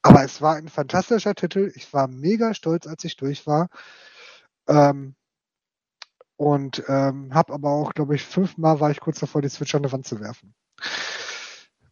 Aber 0.03 0.23
es 0.25 0.41
war 0.41 0.57
ein 0.57 0.69
fantastischer 0.69 1.35
Titel. 1.35 1.73
Ich 1.75 1.93
war 1.93 2.09
mega 2.09 2.55
stolz, 2.55 2.87
als 2.87 3.05
ich 3.05 3.17
durch 3.17 3.47
war. 3.47 3.69
Ähm, 4.69 5.17
und 6.37 6.85
ähm, 6.89 7.35
habe 7.35 7.53
aber 7.55 7.71
auch, 7.71 7.95
glaube 7.95 8.15
ich, 8.15 8.25
fünfmal 8.25 8.81
war 8.81 8.91
ich 8.91 9.01
kurz 9.01 9.21
davor, 9.21 9.43
die 9.43 9.49
Switch 9.49 9.75
an 9.75 9.83
die 9.83 9.93
Wand 9.93 10.07
zu 10.07 10.21
werfen. 10.21 10.55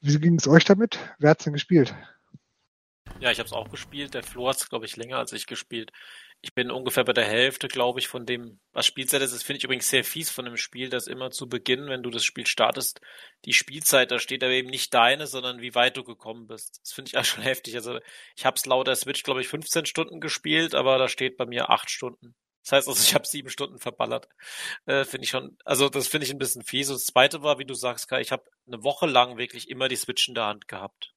Wie 0.00 0.18
ging 0.20 0.36
es 0.36 0.46
euch 0.46 0.64
damit? 0.64 0.98
Wer 1.18 1.30
hat's 1.30 1.44
denn 1.44 1.54
gespielt? 1.54 1.94
Ja, 3.20 3.30
ich 3.30 3.38
habe 3.38 3.46
es 3.46 3.52
auch 3.52 3.70
gespielt. 3.70 4.14
Der 4.14 4.22
Flo 4.22 4.48
hat 4.48 4.56
es, 4.56 4.68
glaube 4.68 4.86
ich, 4.86 4.96
länger 4.96 5.18
als 5.18 5.32
ich 5.32 5.46
gespielt. 5.46 5.92
Ich 6.40 6.52
bin 6.52 6.70
ungefähr 6.70 7.04
bei 7.04 7.14
der 7.14 7.24
Hälfte, 7.24 7.68
glaube 7.68 8.00
ich, 8.00 8.08
von 8.08 8.26
dem, 8.26 8.60
was 8.72 8.84
Spielzeit 8.84 9.22
ist. 9.22 9.34
Das 9.34 9.42
finde 9.42 9.58
ich 9.58 9.64
übrigens 9.64 9.88
sehr 9.88 10.04
fies 10.04 10.30
von 10.30 10.44
dem 10.44 10.58
Spiel, 10.58 10.90
dass 10.90 11.06
immer 11.06 11.30
zu 11.30 11.48
Beginn, 11.48 11.88
wenn 11.88 12.02
du 12.02 12.10
das 12.10 12.24
Spiel 12.24 12.46
startest, 12.46 13.00
die 13.46 13.54
Spielzeit, 13.54 14.10
da 14.10 14.18
steht 14.18 14.44
aber 14.44 14.52
eben 14.52 14.68
nicht 14.68 14.92
deine, 14.92 15.26
sondern 15.26 15.62
wie 15.62 15.74
weit 15.74 15.96
du 15.96 16.04
gekommen 16.04 16.46
bist. 16.46 16.80
Das 16.82 16.92
finde 16.92 17.08
ich 17.10 17.16
auch 17.16 17.24
schon 17.24 17.42
heftig. 17.42 17.76
Also 17.76 17.98
ich 18.36 18.44
habe 18.44 18.56
es 18.56 18.66
laut 18.66 18.86
der 18.86 18.96
Switch, 18.96 19.22
glaube 19.22 19.40
ich, 19.40 19.48
15 19.48 19.86
Stunden 19.86 20.20
gespielt, 20.20 20.74
aber 20.74 20.98
da 20.98 21.08
steht 21.08 21.36
bei 21.38 21.46
mir 21.46 21.70
8 21.70 21.90
Stunden. 21.90 22.34
Das 22.62 22.72
heißt 22.72 22.88
also, 22.88 23.02
ich 23.02 23.14
habe 23.14 23.26
sieben 23.26 23.50
Stunden 23.50 23.78
verballert. 23.78 24.28
Äh, 24.86 25.04
finde 25.04 25.24
ich 25.24 25.30
schon, 25.30 25.56
also 25.64 25.90
das 25.90 26.08
finde 26.08 26.26
ich 26.26 26.32
ein 26.32 26.38
bisschen 26.38 26.62
fies. 26.62 26.88
Und 26.88 26.96
das 26.96 27.04
zweite 27.04 27.42
war, 27.42 27.58
wie 27.58 27.66
du 27.66 27.74
sagst, 27.74 28.08
Kai, 28.08 28.20
ich 28.22 28.32
habe 28.32 28.44
eine 28.66 28.82
Woche 28.82 29.06
lang 29.06 29.36
wirklich 29.36 29.68
immer 29.68 29.88
die 29.88 29.96
Switch 29.96 30.28
in 30.28 30.34
der 30.34 30.46
Hand 30.46 30.66
gehabt. 30.66 31.14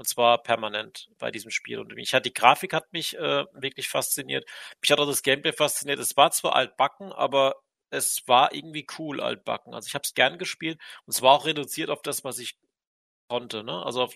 Und 0.00 0.06
zwar 0.06 0.42
permanent 0.42 1.10
bei 1.18 1.30
diesem 1.30 1.50
Spiel. 1.50 1.78
Und 1.78 1.94
mich 1.94 2.14
hat 2.14 2.24
die 2.24 2.32
Grafik 2.32 2.72
hat 2.72 2.90
mich 2.90 3.18
äh, 3.18 3.44
wirklich 3.52 3.90
fasziniert. 3.90 4.48
Mich 4.80 4.90
hat 4.90 4.98
auch 4.98 5.06
das 5.06 5.22
Gameplay 5.22 5.52
fasziniert. 5.52 5.98
Es 5.98 6.16
war 6.16 6.30
zwar 6.30 6.54
altbacken, 6.54 7.12
aber 7.12 7.56
es 7.90 8.26
war 8.26 8.54
irgendwie 8.54 8.86
cool 8.98 9.20
altbacken. 9.20 9.74
Also 9.74 9.88
ich 9.88 9.94
habe 9.94 10.04
es 10.04 10.14
gern 10.14 10.38
gespielt 10.38 10.80
und 11.04 11.14
es 11.14 11.20
war 11.20 11.32
auch 11.32 11.44
reduziert 11.44 11.90
auf 11.90 12.00
das, 12.00 12.24
was 12.24 12.38
ich 12.38 12.56
konnte. 13.28 13.62
Ne? 13.62 13.84
Also 13.84 14.04
auf, 14.04 14.14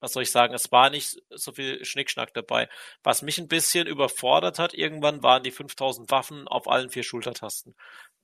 was 0.00 0.12
soll 0.12 0.22
ich 0.22 0.30
sagen, 0.30 0.52
es 0.52 0.70
war 0.70 0.90
nicht 0.90 1.16
so 1.30 1.52
viel 1.52 1.82
Schnickschnack 1.82 2.34
dabei. 2.34 2.68
Was 3.02 3.22
mich 3.22 3.38
ein 3.38 3.48
bisschen 3.48 3.86
überfordert 3.86 4.58
hat, 4.58 4.74
irgendwann 4.74 5.22
waren 5.22 5.44
die 5.44 5.50
5000 5.50 6.10
Waffen 6.10 6.46
auf 6.46 6.68
allen 6.68 6.90
vier 6.90 7.04
Schultertasten. 7.04 7.74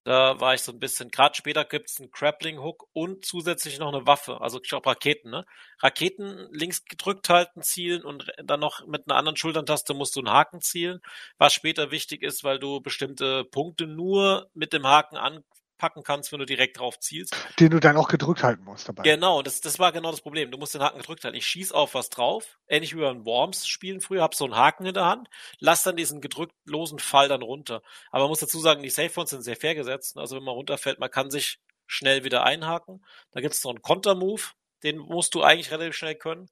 Da 0.09 0.41
war 0.41 0.55
ich 0.55 0.63
so 0.63 0.73
ein 0.73 0.81
bisschen, 0.81 1.11
gerade 1.11 1.35
später 1.35 1.67
gibt's 1.67 2.01
einen 2.01 2.11
Grappling 2.11 2.59
Hook 2.61 2.89
und 2.95 3.27
zusätzlich 3.27 3.79
noch 3.79 3.93
eine 3.93 4.07
Waffe, 4.07 4.41
also 4.41 4.59
ich 4.63 4.67
glaube 4.71 4.89
Raketen, 4.89 5.29
ne? 5.29 5.45
Raketen 5.81 6.49
links 6.51 6.87
gedrückt 6.87 7.29
halten, 7.29 7.61
zielen 7.63 8.03
und 8.05 8.27
dann 8.43 8.59
noch 8.61 8.87
mit 8.87 9.03
einer 9.07 9.17
anderen 9.19 9.37
Schultertaste 9.37 9.93
musst 9.93 10.17
du 10.17 10.21
einen 10.21 10.31
Haken 10.31 10.63
zielen, 10.63 11.01
was 11.37 11.53
später 11.53 11.91
wichtig 11.91 12.23
ist, 12.23 12.43
weil 12.43 12.59
du 12.59 12.81
bestimmte 12.81 13.45
Punkte 13.45 13.87
nur 13.87 14.49
mit 14.55 14.73
dem 14.73 14.87
Haken 14.87 15.19
an 15.19 15.45
packen 15.79 16.03
kannst, 16.03 16.33
wenn 16.33 16.41
du 16.41 16.45
direkt 16.45 16.79
drauf 16.79 16.99
zielst. 16.99 17.35
Den 17.59 17.71
du 17.71 17.81
dann 17.81 17.97
auch 17.97 18.09
gedrückt 18.09 18.43
halten 18.43 18.65
musst 18.65 18.89
dabei. 18.89 19.03
Genau, 19.03 19.43
das, 19.43 19.61
das 19.61 19.79
war 19.79 19.93
genau 19.93 20.11
das 20.11 20.21
Problem. 20.21 20.51
Du 20.51 20.59
musst 20.59 20.75
den 20.75 20.83
Haken 20.83 20.99
gedrückt 20.99 21.25
halten. 21.25 21.37
Ich 21.37 21.47
schieß 21.47 21.73
auf 21.73 21.95
was 21.95 22.11
drauf, 22.11 22.59
ähnlich 22.69 22.95
wie 22.95 23.01
beim 23.01 23.25
Worms 23.25 23.67
spielen 23.67 24.01
früher, 24.01 24.23
hab 24.23 24.35
so 24.35 24.45
einen 24.45 24.57
Haken 24.57 24.87
in 24.87 24.95
der 24.95 25.07
Hand, 25.07 25.29
lass 25.59 25.83
dann 25.83 25.97
diesen 25.97 26.21
gedrücktlosen 26.21 26.99
Fall 26.99 27.29
dann 27.29 27.43
runter. 27.43 27.83
Aber 28.11 28.25
man 28.25 28.31
muss 28.31 28.41
dazu 28.41 28.61
sagen, 28.61 28.83
die 28.83 28.91
Safe 28.91 29.11
Phones 29.11 29.31
sind 29.31 29.43
sehr 29.43 29.57
fair 29.57 29.75
gesetzt. 29.75 30.17
Also 30.19 30.37
wenn 30.37 30.45
man 30.45 30.55
runterfällt, 30.55 30.99
man 30.99 31.11
kann 31.11 31.31
sich 31.31 31.61
schnell 31.87 32.25
wieder 32.25 32.45
einhaken. 32.45 33.05
Da 33.33 33.41
gibt's 33.41 33.65
noch 33.65 33.71
einen 33.71 33.83
Kontermove, 33.83 34.55
Den 34.85 34.99
musst 34.99 35.35
du 35.35 35.43
eigentlich 35.43 35.71
relativ 35.71 35.97
schnell 35.97 36.15
können. 36.15 36.49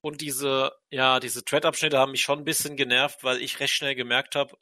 Und 0.00 0.20
diese, 0.20 0.72
ja, 0.90 1.20
diese 1.20 1.44
Thread-Abschnitte 1.44 1.98
haben 1.98 2.12
mich 2.12 2.22
schon 2.22 2.38
ein 2.40 2.44
bisschen 2.44 2.76
genervt, 2.76 3.24
weil 3.24 3.42
ich 3.42 3.60
recht 3.60 3.74
schnell 3.74 3.94
gemerkt 3.94 4.36
habe, 4.36 4.56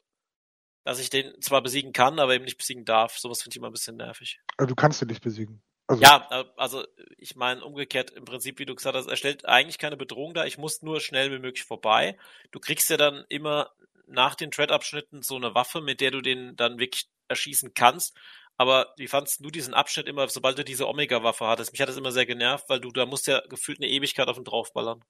dass 0.87 0.99
ich 0.99 1.09
den 1.09 1.33
zwar 1.41 1.61
besiegen 1.61 1.91
kann, 1.91 2.17
aber 2.17 2.33
eben 2.33 2.45
nicht 2.45 2.57
besiegen 2.57 2.85
darf. 2.85 3.17
Sowas 3.17 3.41
finde 3.41 3.53
ich 3.53 3.57
immer 3.57 3.67
ein 3.67 3.73
bisschen 3.73 3.97
nervig. 3.97 4.39
Also 4.55 4.69
du 4.69 4.75
kannst 4.75 5.01
ihn 5.01 5.09
nicht 5.09 5.21
besiegen. 5.21 5.61
Also 5.85 6.01
ja, 6.01 6.25
äh, 6.31 6.45
also 6.55 6.85
ich 7.17 7.35
meine 7.35 7.61
umgekehrt 7.61 8.11
im 8.11 8.23
Prinzip, 8.23 8.57
wie 8.57 8.65
du 8.65 8.73
gesagt 8.73 8.95
hast, 8.95 9.07
er 9.07 9.17
stellt 9.17 9.45
eigentlich 9.45 9.79
keine 9.79 9.97
Bedrohung 9.97 10.33
dar. 10.33 10.47
Ich 10.47 10.57
muss 10.57 10.83
nur 10.83 11.01
schnell 11.01 11.29
wie 11.29 11.39
möglich 11.39 11.65
vorbei. 11.65 12.17
Du 12.51 12.61
kriegst 12.61 12.89
ja 12.89 12.95
dann 12.95 13.25
immer 13.27 13.69
nach 14.07 14.35
den 14.35 14.49
Thread-Abschnitten 14.49 15.23
so 15.23 15.35
eine 15.35 15.53
Waffe, 15.55 15.81
mit 15.81 15.99
der 15.99 16.11
du 16.11 16.21
den 16.21 16.55
dann 16.55 16.79
wirklich 16.79 17.09
erschießen 17.27 17.73
kannst. 17.73 18.15
Aber 18.55 18.93
wie 18.95 19.09
fandst 19.09 19.43
du 19.43 19.49
diesen 19.49 19.73
Abschnitt 19.73 20.07
immer, 20.07 20.29
sobald 20.29 20.57
du 20.57 20.63
diese 20.63 20.87
Omega-Waffe 20.87 21.47
hattest? 21.47 21.73
Mich 21.73 21.81
hat 21.81 21.89
das 21.89 21.97
immer 21.97 22.13
sehr 22.13 22.25
genervt, 22.25 22.69
weil 22.69 22.79
du 22.79 22.91
da 22.91 23.05
musst 23.05 23.27
ja 23.27 23.41
gefühlt 23.49 23.79
eine 23.79 23.89
Ewigkeit 23.89 24.29
auf 24.29 24.37
ihn 24.37 24.45
draufballern. 24.45 25.03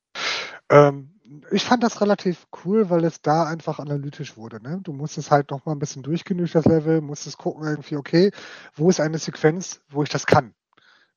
Ähm, 0.70 1.14
ich 1.52 1.66
fand 1.66 1.84
das 1.84 2.02
relativ 2.02 2.48
cool, 2.64 2.90
weil 2.90 3.04
es 3.04 3.22
da 3.22 3.46
einfach 3.46 3.80
analytisch 3.80 4.38
wurde. 4.38 4.62
Ne? 4.62 4.80
Du 4.84 4.94
musstest 4.94 5.32
halt 5.32 5.52
noch 5.52 5.66
mal 5.66 5.74
ein 5.74 5.80
bisschen 5.80 6.04
durchgenügt, 6.04 6.56
das 6.56 6.66
Level, 6.66 7.02
musstest 7.02 7.38
gucken 7.38 7.66
irgendwie, 7.66 7.98
okay, 7.98 8.32
wo 8.76 8.90
ist 8.90 9.00
eine 9.00 9.18
Sequenz, 9.18 9.82
wo 9.90 10.04
ich 10.04 10.10
das 10.10 10.26
kann. 10.26 10.54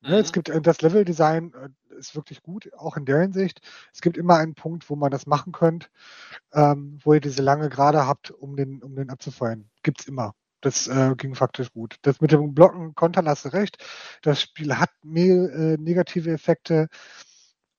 Ne? 0.03 0.11
Mhm. 0.11 0.15
Es 0.15 0.33
gibt 0.33 0.49
äh, 0.49 0.61
das 0.61 0.83
Level-Design 0.83 1.53
äh, 1.55 1.97
ist 1.99 2.17
wirklich 2.17 2.43
gut, 2.43 2.73
auch 2.75 2.97
in 2.97 3.05
der 3.05 3.21
Hinsicht. 3.21 3.61
Es 3.93 4.01
gibt 4.01 4.17
immer 4.17 4.37
einen 4.37 4.55
Punkt, 4.55 4.89
wo 4.91 4.97
man 4.97 5.11
das 5.11 5.27
machen 5.27 5.53
könnt, 5.53 5.91
ähm, 6.53 6.99
wo 7.05 7.15
ihr 7.15 7.21
diese 7.21 7.43
lange 7.43 7.69
Gerade 7.69 8.07
habt, 8.07 8.31
um 8.31 8.57
den, 8.57 8.83
um 8.83 8.95
den 8.97 9.11
abzufeuern. 9.11 9.69
Gibt's 9.83 10.07
immer. 10.07 10.35
Das 10.63 10.89
äh, 10.89 11.15
ging 11.17 11.35
faktisch 11.35 11.73
gut. 11.73 11.97
Das 12.03 12.21
mit 12.21 12.33
dem 12.33 12.55
Blocken 12.55 12.95
Kontern 12.95 13.29
hast 13.29 13.47
du 13.47 13.49
recht. 13.51 13.79
Das 14.23 14.43
Spiel 14.43 14.77
hat 14.77 14.91
mehr 15.03 15.51
äh, 15.53 15.77
negative 15.79 16.31
Effekte. 16.31 16.89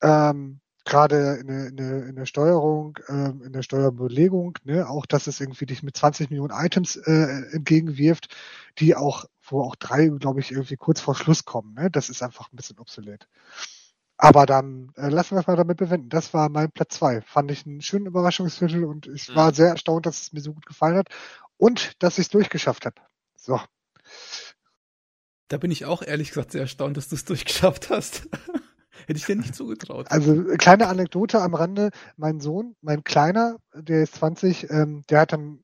Ähm, 0.01 0.61
gerade 0.85 1.37
in 1.41 1.47
der, 1.47 1.67
in, 1.67 1.77
der, 1.77 2.05
in 2.07 2.15
der 2.15 2.25
Steuerung, 2.25 2.97
ähm, 3.07 3.41
in 3.45 3.53
der 3.53 3.61
Steuerbelegung, 3.61 4.57
ne, 4.63 4.87
auch 4.89 5.05
dass 5.05 5.27
es 5.27 5.39
irgendwie 5.39 5.65
dich 5.65 5.83
mit 5.83 5.95
20 5.95 6.29
Millionen 6.29 6.53
Items 6.53 6.95
äh, 6.95 7.43
entgegenwirft, 7.51 8.35
die 8.79 8.95
auch, 8.95 9.25
wo 9.43 9.61
auch 9.61 9.75
drei, 9.75 10.07
glaube 10.07 10.39
ich, 10.39 10.51
irgendwie 10.51 10.77
kurz 10.77 11.01
vor 11.01 11.15
Schluss 11.15 11.45
kommen. 11.45 11.73
Ne? 11.75 11.91
Das 11.91 12.09
ist 12.09 12.23
einfach 12.23 12.51
ein 12.51 12.55
bisschen 12.55 12.79
obsolet. 12.79 13.27
Aber 14.17 14.45
dann 14.45 14.91
äh, 14.97 15.09
lassen 15.09 15.35
wir 15.35 15.39
es 15.39 15.47
mal 15.47 15.55
damit 15.55 15.77
bewenden. 15.77 16.09
Das 16.09 16.33
war 16.33 16.49
mein 16.49 16.71
Platz 16.71 16.95
zwei. 16.95 17.21
Fand 17.21 17.49
ich 17.51 17.65
einen 17.65 17.81
schönen 17.81 18.05
Überraschungsviertel 18.05 18.83
und 18.85 19.07
ich 19.07 19.29
mhm. 19.29 19.35
war 19.35 19.53
sehr 19.53 19.69
erstaunt, 19.69 20.05
dass 20.05 20.21
es 20.21 20.33
mir 20.33 20.41
so 20.41 20.53
gut 20.53 20.65
gefallen 20.65 20.97
hat 20.97 21.09
und 21.57 22.01
dass 22.03 22.17
ich 22.17 22.25
es 22.25 22.29
durchgeschafft 22.29 22.85
habe. 22.85 23.01
So. 23.35 23.59
Da 25.47 25.57
bin 25.57 25.71
ich 25.71 25.85
auch 25.85 26.01
ehrlich 26.01 26.29
gesagt 26.29 26.51
sehr 26.51 26.61
erstaunt, 26.61 26.97
dass 26.97 27.09
du 27.09 27.15
es 27.15 27.25
durchgeschafft 27.25 27.89
hast. 27.89 28.29
Hätte 29.07 29.17
ich 29.17 29.25
dir 29.25 29.35
nicht 29.35 29.55
zugetraut. 29.55 30.07
Also 30.09 30.43
kleine 30.57 30.87
Anekdote 30.87 31.41
am 31.41 31.53
Rande. 31.53 31.91
Mein 32.17 32.39
Sohn, 32.39 32.75
mein 32.81 33.03
Kleiner, 33.03 33.57
der 33.73 34.03
ist 34.03 34.15
20, 34.15 34.69
ähm, 34.69 35.03
der 35.09 35.21
hat 35.21 35.33
dann 35.33 35.63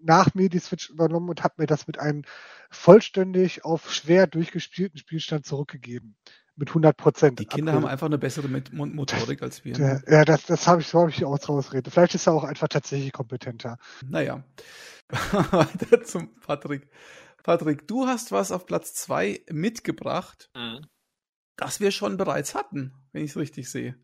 nach 0.00 0.34
mir 0.34 0.48
die 0.48 0.58
Switch 0.58 0.90
übernommen 0.90 1.28
und 1.28 1.42
hat 1.42 1.58
mir 1.58 1.66
das 1.66 1.86
mit 1.86 1.98
einem 1.98 2.22
vollständig 2.70 3.64
auf 3.64 3.92
schwer 3.92 4.26
durchgespielten 4.26 4.98
Spielstand 4.98 5.46
zurückgegeben 5.46 6.16
mit 6.56 6.68
100 6.68 6.96
Prozent. 6.96 7.38
Die 7.38 7.46
Kinder 7.46 7.72
April. 7.72 7.84
haben 7.84 7.90
einfach 7.90 8.06
eine 8.06 8.18
bessere 8.18 8.48
Motorik 8.72 9.42
als 9.42 9.64
wir. 9.64 9.76
Ne? 9.78 10.02
Ja, 10.06 10.24
das, 10.24 10.44
das 10.44 10.66
habe 10.66 10.80
ich, 10.82 10.88
so 10.88 11.00
habe 11.00 11.10
ich 11.10 11.24
auch 11.24 11.48
rausreden. 11.48 11.90
Vielleicht 11.90 12.14
ist 12.14 12.26
er 12.26 12.34
auch 12.34 12.44
einfach 12.44 12.68
tatsächlich 12.68 13.12
kompetenter. 13.12 13.78
Naja. 14.06 14.44
Weiter 15.50 16.02
zum 16.04 16.34
Patrick. 16.40 16.88
Patrick, 17.42 17.86
du 17.86 18.06
hast 18.06 18.32
was 18.32 18.52
auf 18.52 18.66
Platz 18.66 18.94
zwei 18.94 19.42
mitgebracht, 19.50 20.50
mhm. 20.56 20.86
Das 21.56 21.80
wir 21.80 21.90
schon 21.90 22.16
bereits 22.16 22.54
hatten, 22.54 22.92
wenn 23.12 23.24
ich 23.24 23.30
es 23.30 23.36
richtig 23.36 23.70
sehe. 23.70 23.96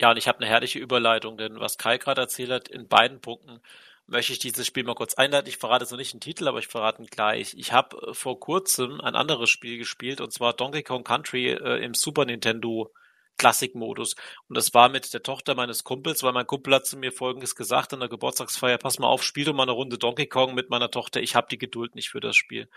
Ja, 0.00 0.10
und 0.10 0.16
ich 0.16 0.28
habe 0.28 0.38
eine 0.38 0.46
herrliche 0.46 0.78
Überleitung, 0.78 1.36
denn 1.36 1.58
was 1.58 1.78
Kai 1.78 1.98
gerade 1.98 2.20
erzählt 2.20 2.50
hat, 2.50 2.68
in 2.68 2.86
beiden 2.88 3.20
Punkten 3.20 3.60
möchte 4.06 4.32
ich 4.32 4.38
dieses 4.38 4.66
Spiel 4.66 4.84
mal 4.84 4.94
kurz 4.94 5.14
einleiten. 5.14 5.48
Ich 5.48 5.58
verrate 5.58 5.86
so 5.86 5.96
nicht 5.96 6.12
den 6.12 6.20
Titel, 6.20 6.48
aber 6.48 6.58
ich 6.58 6.68
verrate 6.68 7.02
ihn 7.02 7.08
gleich. 7.08 7.54
Ich 7.56 7.72
habe 7.72 7.96
äh, 8.08 8.14
vor 8.14 8.40
kurzem 8.40 9.00
ein 9.00 9.14
anderes 9.14 9.50
Spiel 9.50 9.78
gespielt, 9.78 10.20
und 10.20 10.32
zwar 10.32 10.54
Donkey 10.54 10.82
Kong 10.82 11.04
Country 11.04 11.50
äh, 11.50 11.84
im 11.84 11.94
Super 11.94 12.24
Nintendo 12.24 12.92
Classic-Modus. 13.38 14.16
Und 14.48 14.56
das 14.56 14.74
war 14.74 14.88
mit 14.88 15.12
der 15.14 15.22
Tochter 15.22 15.54
meines 15.54 15.84
Kumpels, 15.84 16.22
weil 16.22 16.32
mein 16.32 16.46
Kumpel 16.46 16.74
hat 16.74 16.86
zu 16.86 16.98
mir 16.98 17.12
Folgendes 17.12 17.54
gesagt 17.54 17.92
an 17.94 18.00
der 18.00 18.08
Geburtstagsfeier, 18.08 18.78
pass 18.78 18.98
mal 18.98 19.08
auf, 19.08 19.22
spiel 19.22 19.44
doch 19.44 19.54
mal 19.54 19.62
eine 19.62 19.72
Runde 19.72 19.96
Donkey 19.96 20.26
Kong 20.26 20.54
mit 20.54 20.70
meiner 20.70 20.90
Tochter, 20.90 21.20
ich 21.22 21.34
habe 21.34 21.46
die 21.50 21.58
Geduld 21.58 21.94
nicht 21.94 22.10
für 22.10 22.20
das 22.20 22.36
Spiel. 22.36 22.68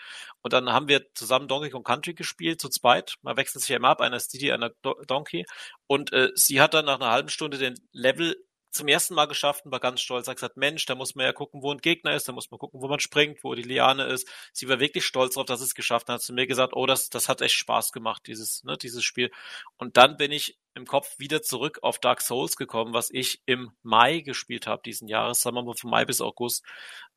Und 0.42 0.54
dann 0.54 0.72
haben 0.72 0.88
wir 0.88 1.14
zusammen 1.14 1.48
Donkey 1.48 1.72
Kong 1.72 1.84
Country 1.84 2.14
gespielt, 2.14 2.62
zu 2.62 2.70
zweit, 2.70 3.16
man 3.22 3.38
wechselt 3.38 3.62
sich 3.62 3.70
ja 3.70 3.78
immer 3.78 3.90
ab, 3.90 4.02
einer 4.02 4.18
ist 4.18 4.34
Didi, 4.34 4.52
einer 4.52 4.70
Do 4.82 4.96
Donkey. 5.08 5.46
Und 5.88 6.14
äh, 6.14 6.30
sie 6.36 6.62
hat 6.62 6.74
dann 6.74 6.86
nach 6.86 6.96
einer 6.96 7.12
halben 7.12 7.30
Stunde 7.30 7.58
den 7.58 7.76
Level 7.92 8.36
zum 8.72 8.88
ersten 8.88 9.14
Mal 9.14 9.26
geschafft 9.26 9.66
und 9.66 9.72
war 9.72 9.80
ganz 9.80 10.02
stolz. 10.02 10.28
Er 10.28 10.32
hat 10.32 10.38
gesagt, 10.38 10.58
Mensch, 10.58 10.86
da 10.86 10.96
muss 10.96 11.16
man 11.16 11.26
ja 11.26 11.34
gucken, 11.34 11.62
wo 11.62 11.72
ein 11.72 11.80
Gegner 11.80 12.16
ist, 12.16 12.28
da 12.28 12.32
muss 12.32 12.50
man 12.52 12.58
gucken, 12.58 12.82
wo 12.82 12.88
man 12.88 13.00
springt, 13.00 13.44
wo 13.44 13.54
die 13.54 13.62
Liane 13.64 14.06
ist. 14.06 14.28
Sie 14.54 14.70
war 14.70 14.80
wirklich 14.80 15.06
stolz 15.06 15.34
darauf, 15.34 15.46
dass 15.46 15.62
es 15.62 15.76
geschafft 15.76 16.08
hat. 16.08 16.16
Hat 16.16 16.22
zu 16.22 16.34
mir 16.34 16.48
gesagt, 16.48 16.74
oh, 16.76 16.86
das, 16.86 17.10
das 17.10 17.30
hat 17.30 17.42
echt 17.42 17.56
Spaß 17.56 17.92
gemacht, 17.92 18.24
dieses, 18.28 18.64
ne, 18.64 18.78
dieses 18.78 19.04
Spiel. 19.04 19.32
Und 19.78 19.98
dann 19.98 20.18
bin 20.18 20.32
ich 20.32 20.58
im 20.74 20.86
Kopf 20.86 21.20
wieder 21.20 21.42
zurück 21.42 21.80
auf 21.82 22.00
Dark 22.00 22.22
Souls 22.22 22.56
gekommen, 22.56 22.94
was 22.94 23.10
ich 23.12 23.42
im 23.46 23.72
Mai 23.84 24.22
gespielt 24.22 24.68
habe 24.68 24.82
diesen 24.84 25.08
Jahres, 25.08 25.42
sagen 25.42 25.56
wir 25.56 25.64
mal 25.64 25.76
von 25.76 25.90
Mai 25.90 26.06
bis 26.06 26.22
August. 26.22 26.64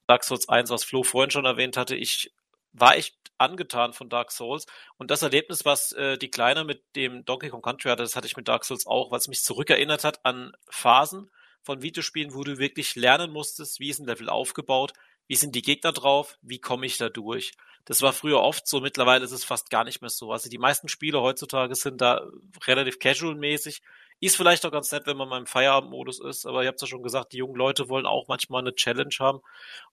Dark 0.07 0.25
Souls 0.25 0.49
1, 0.49 0.71
was 0.71 0.85
Flo 0.85 1.03
vorhin 1.03 1.31
schon 1.31 1.45
erwähnt 1.45 1.77
hatte, 1.77 1.97
ich 1.97 2.33
war 2.73 2.97
echt 2.97 3.17
angetan 3.39 3.93
von 3.93 4.09
Dark 4.09 4.33
Souls. 4.33 4.67
Und 4.97 5.11
das 5.11 5.23
Erlebnis, 5.23 5.65
was 5.65 5.93
äh, 5.93 6.19
die 6.19 6.31
Kleine 6.31 6.65
mit 6.65 6.83
dem 6.97 7.25
Donkey 7.25 7.49
Kong 7.49 7.63
Country 7.63 7.89
hatte, 7.89 8.03
das 8.03 8.17
hatte 8.17 8.27
ich 8.27 8.37
mit 8.37 8.49
Dark 8.49 8.65
Souls 8.65 8.87
auch, 8.87 9.13
es 9.13 9.29
mich 9.29 9.43
zurückerinnert 9.43 10.05
hat 10.05 10.25
an 10.25 10.53
Phasen, 10.69 11.31
von 11.65 11.83
Videospielen, 11.83 12.35
wo 12.35 12.45
du 12.45 12.59
wirklich 12.59 12.95
lernen 12.95 13.33
musstest, 13.33 13.81
wie 13.81 13.91
ist 13.91 13.99
ein 13.99 14.07
Level 14.07 14.29
aufgebaut, 14.29 14.93
wie 15.27 15.37
sind 15.37 15.55
die 15.55 15.63
Gegner 15.63 15.93
drauf, 15.93 16.39
wie 16.43 16.61
komme 16.61 16.87
ich 16.87 16.99
da 16.99 17.09
durch. 17.09 17.53
Das 17.87 18.03
war 18.03 18.13
früher 18.13 18.41
oft 18.41 18.67
so, 18.67 18.81
mittlerweile 18.81 19.25
ist 19.25 19.33
es 19.33 19.45
fast 19.45 19.71
gar 19.71 19.85
nicht 19.85 20.01
mehr 20.01 20.11
so. 20.11 20.33
Also 20.33 20.49
die 20.49 20.59
meisten 20.59 20.89
Spiele 20.89 21.21
heutzutage 21.21 21.75
sind 21.75 22.01
da 22.01 22.27
relativ 22.67 22.99
casual-mäßig. 22.99 23.83
Ist 24.21 24.37
vielleicht 24.37 24.65
auch 24.65 24.73
ganz 24.73 24.91
nett, 24.91 25.07
wenn 25.07 25.17
man 25.17 25.29
mal 25.29 25.39
im 25.39 25.47
Feierabendmodus 25.47 26.21
ist, 26.21 26.47
aber 26.47 26.63
ihr 26.63 26.69
habt 26.69 26.81
ja 26.81 26.87
schon 26.87 27.03
gesagt, 27.03 27.33
die 27.33 27.39
jungen 27.39 27.57
Leute 27.57 27.89
wollen 27.89 28.07
auch 28.07 28.27
manchmal 28.27 28.63
eine 28.63 28.75
Challenge 28.75 29.15
haben. 29.19 29.41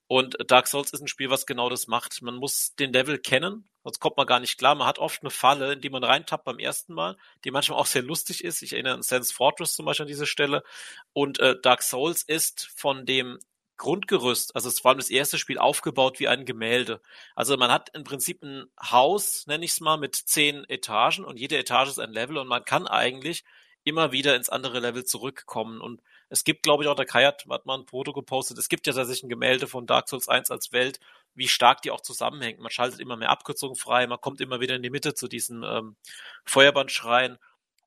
Und 0.06 0.36
Dark 0.46 0.68
Souls 0.68 0.92
ist 0.92 1.00
ein 1.00 1.08
Spiel, 1.08 1.28
was 1.28 1.44
genau 1.46 1.68
das 1.68 1.86
macht. 1.86 2.22
Man 2.22 2.36
muss 2.36 2.74
den 2.74 2.92
Level 2.92 3.18
kennen, 3.18 3.68
sonst 3.84 4.00
kommt 4.00 4.16
man 4.16 4.26
gar 4.26 4.40
nicht 4.40 4.58
klar. 4.58 4.74
Man 4.74 4.86
hat 4.86 4.98
oft 4.98 5.22
eine 5.22 5.30
Falle, 5.30 5.74
in 5.74 5.80
die 5.80 5.90
man 5.90 6.04
reintappt 6.04 6.44
beim 6.44 6.58
ersten 6.58 6.94
Mal, 6.94 7.16
die 7.44 7.50
manchmal 7.50 7.78
auch 7.78 7.86
sehr 7.86 8.02
lustig 8.02 8.42
ist. 8.44 8.62
Ich 8.62 8.72
erinnere 8.72 8.94
an 8.94 9.02
Sans 9.02 9.32
Fortress 9.32 9.74
zum 9.74 9.84
Beispiel 9.84 10.04
an 10.04 10.08
diese 10.08 10.26
Stelle. 10.26 10.62
Und 11.12 11.38
äh, 11.40 11.56
Dark 11.60 11.82
Souls 11.82 12.22
ist 12.22 12.70
von 12.76 13.04
dem 13.04 13.38
Grundgerüst, 13.82 14.54
also 14.54 14.68
es 14.68 14.84
war 14.84 14.94
das 14.94 15.10
erste 15.10 15.38
Spiel 15.38 15.58
aufgebaut 15.58 16.20
wie 16.20 16.28
ein 16.28 16.44
Gemälde. 16.44 17.00
Also 17.34 17.56
man 17.56 17.72
hat 17.72 17.90
im 17.94 18.04
Prinzip 18.04 18.40
ein 18.44 18.66
Haus, 18.80 19.46
nenne 19.48 19.64
ich 19.64 19.72
es 19.72 19.80
mal, 19.80 19.96
mit 19.96 20.14
zehn 20.14 20.64
Etagen 20.68 21.24
und 21.24 21.40
jede 21.40 21.58
Etage 21.58 21.88
ist 21.88 21.98
ein 21.98 22.12
Level 22.12 22.38
und 22.38 22.46
man 22.46 22.64
kann 22.64 22.86
eigentlich 22.86 23.44
immer 23.84 24.12
wieder 24.12 24.36
ins 24.36 24.48
andere 24.48 24.80
Level 24.80 25.04
zurückkommen. 25.04 25.80
Und 25.80 26.00
es 26.28 26.44
gibt, 26.44 26.62
glaube 26.62 26.84
ich, 26.84 26.88
auch 26.88 26.94
der 26.94 27.06
Kai 27.06 27.24
hat, 27.24 27.44
hat 27.48 27.66
mal 27.66 27.78
ein 27.78 27.86
Foto 27.86 28.12
gepostet, 28.12 28.58
es 28.58 28.68
gibt 28.68 28.86
ja 28.86 28.92
tatsächlich 28.92 29.24
ein 29.24 29.28
Gemälde 29.28 29.66
von 29.66 29.86
Dark 29.86 30.08
Souls 30.08 30.28
1 30.28 30.50
als 30.50 30.72
Welt, 30.72 31.00
wie 31.34 31.48
stark 31.48 31.82
die 31.82 31.90
auch 31.90 32.00
zusammenhängt. 32.00 32.60
Man 32.60 32.70
schaltet 32.70 33.00
immer 33.00 33.16
mehr 33.16 33.30
Abkürzungen 33.30 33.76
frei, 33.76 34.06
man 34.06 34.20
kommt 34.20 34.40
immer 34.40 34.60
wieder 34.60 34.76
in 34.76 34.82
die 34.82 34.90
Mitte 34.90 35.14
zu 35.14 35.28
diesen 35.28 35.62
ähm, 35.64 35.96
Feuerbandschreien. 36.44 37.38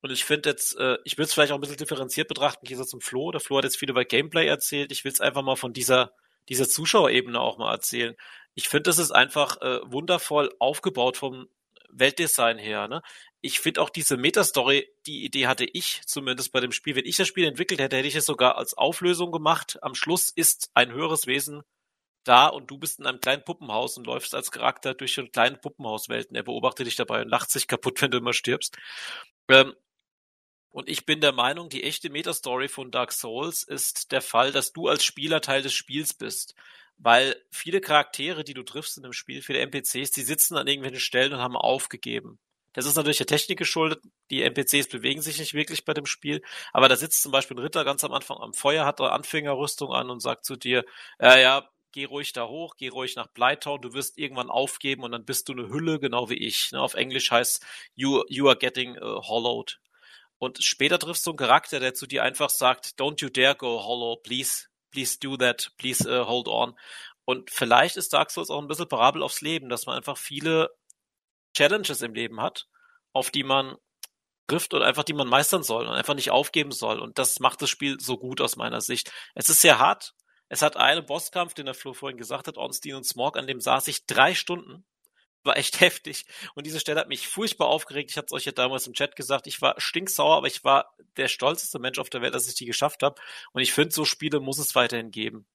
Und 0.02 0.12
ich 0.12 0.24
finde 0.24 0.50
jetzt, 0.50 0.76
äh, 0.76 0.98
ich 1.04 1.16
will 1.18 1.24
es 1.24 1.34
vielleicht 1.34 1.52
auch 1.52 1.56
ein 1.56 1.60
bisschen 1.60 1.76
differenziert 1.78 2.28
betrachten, 2.28 2.66
hier 2.66 2.76
so 2.76 2.84
zum 2.84 3.00
Flo. 3.00 3.30
Der 3.30 3.40
Flo 3.40 3.58
hat 3.58 3.64
jetzt 3.64 3.78
viel 3.78 3.90
über 3.90 4.04
Gameplay 4.04 4.46
erzählt. 4.46 4.92
Ich 4.92 5.04
will 5.04 5.12
es 5.12 5.20
einfach 5.20 5.42
mal 5.42 5.56
von 5.56 5.72
dieser, 5.72 6.12
dieser 6.48 6.68
Zuschauerebene 6.68 7.40
auch 7.40 7.58
mal 7.58 7.72
erzählen. 7.72 8.14
Ich 8.54 8.68
finde, 8.68 8.84
das 8.84 8.98
ist 8.98 9.10
einfach 9.10 9.60
äh, 9.62 9.80
wundervoll 9.84 10.54
aufgebaut 10.58 11.16
vom 11.16 11.48
Weltdesign 11.90 12.58
her. 12.58 12.88
Ne? 12.88 13.02
Ich 13.46 13.60
finde 13.60 13.80
auch 13.80 13.90
diese 13.90 14.16
Metastory, 14.16 14.88
die 15.06 15.24
Idee 15.24 15.46
hatte 15.46 15.64
ich 15.64 16.02
zumindest 16.04 16.50
bei 16.50 16.58
dem 16.58 16.72
Spiel. 16.72 16.96
Wenn 16.96 17.06
ich 17.06 17.16
das 17.16 17.28
Spiel 17.28 17.44
entwickelt 17.44 17.78
hätte, 17.78 17.96
hätte 17.96 18.08
ich 18.08 18.16
es 18.16 18.26
sogar 18.26 18.58
als 18.58 18.74
Auflösung 18.74 19.30
gemacht. 19.30 19.78
Am 19.82 19.94
Schluss 19.94 20.30
ist 20.30 20.72
ein 20.74 20.90
höheres 20.90 21.28
Wesen 21.28 21.62
da 22.24 22.48
und 22.48 22.72
du 22.72 22.76
bist 22.76 22.98
in 22.98 23.06
einem 23.06 23.20
kleinen 23.20 23.44
Puppenhaus 23.44 23.96
und 23.98 24.06
läufst 24.08 24.34
als 24.34 24.50
Charakter 24.50 24.94
durch 24.94 25.14
so 25.14 25.24
kleine 25.28 25.58
Puppenhauswelten. 25.58 26.34
Er 26.34 26.42
beobachtet 26.42 26.88
dich 26.88 26.96
dabei 26.96 27.22
und 27.22 27.28
lacht 27.28 27.52
sich 27.52 27.68
kaputt, 27.68 28.02
wenn 28.02 28.10
du 28.10 28.18
immer 28.18 28.32
stirbst. 28.32 28.76
Ähm, 29.48 29.76
und 30.70 30.88
ich 30.88 31.06
bin 31.06 31.20
der 31.20 31.32
Meinung, 31.32 31.68
die 31.68 31.84
echte 31.84 32.10
Metastory 32.10 32.66
von 32.66 32.90
Dark 32.90 33.12
Souls 33.12 33.62
ist 33.62 34.10
der 34.10 34.22
Fall, 34.22 34.50
dass 34.50 34.72
du 34.72 34.88
als 34.88 35.04
Spieler 35.04 35.40
Teil 35.40 35.62
des 35.62 35.72
Spiels 35.72 36.14
bist 36.14 36.56
weil 36.98 37.36
viele 37.50 37.80
Charaktere, 37.80 38.42
die 38.42 38.54
du 38.54 38.62
triffst 38.62 38.96
in 38.96 39.02
dem 39.02 39.12
Spiel, 39.12 39.42
viele 39.42 39.60
NPCs, 39.60 40.12
die 40.12 40.22
sitzen 40.22 40.56
an 40.56 40.66
irgendwelchen 40.66 41.00
Stellen 41.00 41.34
und 41.34 41.40
haben 41.40 41.56
aufgegeben. 41.56 42.38
Das 42.76 42.84
ist 42.84 42.94
natürlich 42.94 43.16
der 43.16 43.26
Technik 43.26 43.58
geschuldet. 43.58 44.02
Die 44.30 44.42
NPCs 44.42 44.88
bewegen 44.88 45.22
sich 45.22 45.38
nicht 45.38 45.54
wirklich 45.54 45.86
bei 45.86 45.94
dem 45.94 46.04
Spiel. 46.04 46.42
Aber 46.74 46.88
da 46.90 46.96
sitzt 46.96 47.22
zum 47.22 47.32
Beispiel 47.32 47.56
ein 47.56 47.60
Ritter 47.62 47.86
ganz 47.86 48.04
am 48.04 48.12
Anfang 48.12 48.36
am 48.36 48.52
Feuer, 48.52 48.84
hat 48.84 49.00
eine 49.00 49.12
Anfängerrüstung 49.12 49.92
an 49.92 50.10
und 50.10 50.20
sagt 50.20 50.44
zu 50.44 50.56
dir, 50.56 50.84
äh, 51.18 51.40
ja, 51.40 51.70
geh 51.92 52.04
ruhig 52.04 52.34
da 52.34 52.48
hoch, 52.48 52.76
geh 52.76 52.88
ruhig 52.88 53.16
nach 53.16 53.28
Blytown, 53.28 53.80
du 53.80 53.94
wirst 53.94 54.18
irgendwann 54.18 54.50
aufgeben 54.50 55.04
und 55.04 55.12
dann 55.12 55.24
bist 55.24 55.48
du 55.48 55.54
eine 55.54 55.70
Hülle, 55.70 55.98
genau 55.98 56.28
wie 56.28 56.34
ich. 56.34 56.70
Ne? 56.72 56.80
Auf 56.82 56.92
Englisch 56.92 57.30
heißt 57.30 57.64
you, 57.94 58.22
you 58.28 58.46
are 58.46 58.58
getting 58.58 58.98
uh, 58.98 59.22
hollowed. 59.22 59.80
Und 60.36 60.62
später 60.62 60.98
triffst 60.98 61.24
du 61.26 61.30
einen 61.30 61.38
Charakter, 61.38 61.80
der 61.80 61.94
zu 61.94 62.06
dir 62.06 62.22
einfach 62.24 62.50
sagt, 62.50 63.00
don't 63.00 63.22
you 63.22 63.30
dare 63.30 63.54
go 63.54 63.82
hollow, 63.82 64.16
please, 64.16 64.66
please 64.90 65.18
do 65.18 65.38
that, 65.38 65.72
please 65.78 66.06
uh, 66.06 66.26
hold 66.26 66.48
on. 66.48 66.78
Und 67.24 67.50
vielleicht 67.50 67.96
ist 67.96 68.12
Dark 68.12 68.30
Souls 68.30 68.50
auch 68.50 68.60
ein 68.60 68.68
bisschen 68.68 68.86
Parabel 68.86 69.22
aufs 69.22 69.40
Leben, 69.40 69.70
dass 69.70 69.86
man 69.86 69.96
einfach 69.96 70.18
viele 70.18 70.68
Challenges 71.56 72.02
im 72.02 72.14
Leben 72.14 72.40
hat, 72.40 72.66
auf 73.12 73.30
die 73.30 73.44
man 73.44 73.76
trifft 74.46 74.74
und 74.74 74.82
einfach 74.82 75.04
die 75.04 75.14
man 75.14 75.28
meistern 75.28 75.62
soll 75.62 75.86
und 75.86 75.94
einfach 75.94 76.14
nicht 76.14 76.30
aufgeben 76.30 76.70
soll. 76.70 77.00
Und 77.00 77.18
das 77.18 77.40
macht 77.40 77.62
das 77.62 77.70
Spiel 77.70 77.98
so 77.98 78.18
gut 78.18 78.40
aus 78.40 78.56
meiner 78.56 78.80
Sicht. 78.80 79.10
Es 79.34 79.48
ist 79.48 79.60
sehr 79.60 79.78
hart. 79.78 80.14
Es 80.48 80.62
hat 80.62 80.76
einen 80.76 81.04
Bosskampf, 81.04 81.54
den 81.54 81.66
der 81.66 81.74
Flo 81.74 81.92
vorhin 81.92 82.18
gesagt 82.18 82.46
hat, 82.46 82.56
Ornstein 82.56 82.94
und 82.94 83.04
Smog, 83.04 83.36
an 83.36 83.48
dem 83.48 83.60
saß 83.60 83.88
ich 83.88 84.06
drei 84.06 84.34
Stunden. 84.34 84.84
War 85.42 85.56
echt 85.56 85.80
heftig. 85.80 86.26
Und 86.54 86.66
diese 86.66 86.78
Stelle 86.78 87.00
hat 87.00 87.08
mich 87.08 87.26
furchtbar 87.26 87.68
aufgeregt. 87.68 88.10
Ich 88.10 88.16
hatte 88.16 88.26
es 88.26 88.32
euch 88.32 88.44
ja 88.44 88.52
damals 88.52 88.86
im 88.86 88.92
Chat 88.92 89.16
gesagt. 89.16 89.46
Ich 89.46 89.60
war 89.60 89.74
stinksauer, 89.80 90.36
aber 90.36 90.46
ich 90.46 90.62
war 90.62 90.94
der 91.16 91.28
stolzeste 91.28 91.78
Mensch 91.78 91.98
auf 91.98 92.10
der 92.10 92.22
Welt, 92.22 92.34
dass 92.34 92.48
ich 92.48 92.54
die 92.54 92.66
geschafft 92.66 93.02
habe. 93.02 93.20
Und 93.52 93.62
ich 93.62 93.72
finde, 93.72 93.94
so 93.94 94.04
Spiele 94.04 94.40
muss 94.40 94.58
es 94.58 94.74
weiterhin 94.74 95.10
geben. 95.10 95.46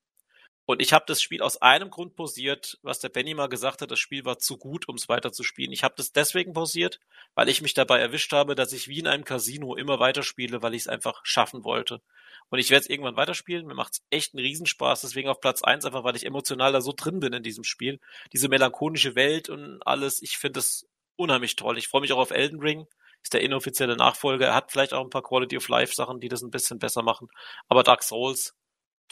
Und 0.66 0.82
ich 0.82 0.94
habe 0.94 1.06
das 1.08 1.22
Spiel 1.22 1.42
aus 1.42 1.62
einem 1.62 1.90
Grund 1.90 2.16
pausiert, 2.16 2.78
was 2.84 3.00
der 3.00 3.10
Benny 3.10 3.34
mal 3.34 3.50
gesagt 3.50 3.82
hat, 3.82 3.92
das 3.92 4.00
Spiel 4.00 4.26
war 4.26 4.38
zu 4.38 4.58
gut, 4.58 4.88
um 4.88 4.96
es 4.96 5.10
weiterzuspielen. 5.10 5.72
Ich 5.72 5.84
habe 5.84 5.96
das 5.98 6.12
deswegen 6.12 6.54
pausiert, 6.54 7.00
weil 7.34 7.50
ich 7.50 7.62
mich 7.62 7.74
dabei 7.74 8.00
erwischt 8.00 8.32
habe, 8.32 8.56
dass 8.56 8.72
ich 8.72 8.88
wie 8.88 9.00
in 9.00 9.08
einem 9.08 9.26
Casino 9.26 9.76
immer 9.76 10.00
weiterspiele, 10.00 10.62
weil 10.62 10.76
ich 10.76 10.84
es 10.84 10.88
einfach 10.88 11.22
schaffen 11.24 11.64
wollte. 11.64 12.02
Und 12.50 12.60
ich 12.60 12.70
werde 12.70 12.84
es 12.84 12.90
irgendwann 12.90 13.16
weiterspielen. 13.16 13.66
Mir 13.66 13.76
macht 13.76 13.94
es 13.94 14.04
echt 14.10 14.34
einen 14.34 14.44
Riesenspaß. 14.44 15.02
Deswegen 15.02 15.30
auf 15.30 15.40
Platz 15.40 15.64
eins 15.64 15.86
einfach, 15.86 16.04
weil 16.04 16.16
ich 16.16 16.26
emotional 16.26 16.74
da 16.74 16.82
so 16.82 16.94
drin 16.96 17.20
bin 17.20 17.34
in 17.34 17.44
diesem 17.44 17.64
Spiel. 17.64 18.00
Diese 18.34 18.50
melancholische 18.50 19.16
Welt 19.16 19.50
und 19.50 19.82
alles. 19.88 20.22
Ich 20.22 20.38
finde 20.38 20.60
es 20.60 20.88
unheimlich 21.16 21.56
toll. 21.56 21.78
Ich 21.78 21.88
freue 21.88 22.02
mich 22.02 22.12
auch 22.12 22.20
auf 22.20 22.32
Elden 22.32 22.60
Ring. 22.60 22.88
Ist 23.24 23.34
der 23.34 23.42
inoffizielle 23.42 23.96
Nachfolger. 23.96 24.48
Er 24.48 24.56
hat 24.56 24.72
vielleicht 24.72 24.94
auch 24.94 25.04
ein 25.04 25.10
paar 25.10 25.24
Quality 25.24 25.58
of 25.58 25.68
Life 25.70 25.96
Sachen, 25.96 26.20
die 26.20 26.30
das 26.30 26.42
ein 26.42 26.52
bisschen 26.52 26.78
besser 26.80 27.04
machen. 27.04 27.30
Aber 27.70 27.84
Dark 27.84 28.04
Souls, 28.04 28.56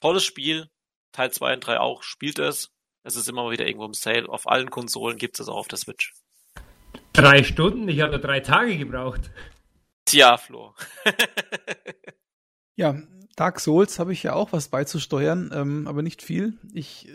tolles 0.01 0.23
Spiel. 0.23 0.69
Teil 1.11 1.31
2 1.31 1.55
und 1.55 1.67
3 1.67 1.79
auch, 1.79 2.03
spielt 2.03 2.39
es. 2.39 2.71
Es 3.03 3.15
ist 3.15 3.29
immer 3.29 3.49
wieder 3.49 3.65
irgendwo 3.65 3.85
im 3.85 3.93
Sale. 3.93 4.27
Auf 4.29 4.47
allen 4.47 4.69
Konsolen 4.69 5.17
gibt 5.17 5.39
es 5.39 5.47
auch 5.47 5.57
auf 5.57 5.67
der 5.67 5.77
Switch. 5.77 6.13
Drei 7.13 7.43
Stunden? 7.43 7.87
Ich 7.87 8.01
habe 8.01 8.19
drei 8.19 8.39
Tage 8.39 8.77
gebraucht. 8.77 9.31
Tja, 10.05 10.37
Flo. 10.37 10.73
ja, 12.75 13.01
Dark 13.35 13.59
Souls 13.59 13.99
habe 13.99 14.13
ich 14.13 14.23
ja 14.23 14.33
auch 14.33 14.51
was 14.51 14.69
beizusteuern, 14.69 15.51
ähm, 15.53 15.87
aber 15.87 16.01
nicht 16.01 16.21
viel. 16.21 16.57
Ich, 16.73 17.09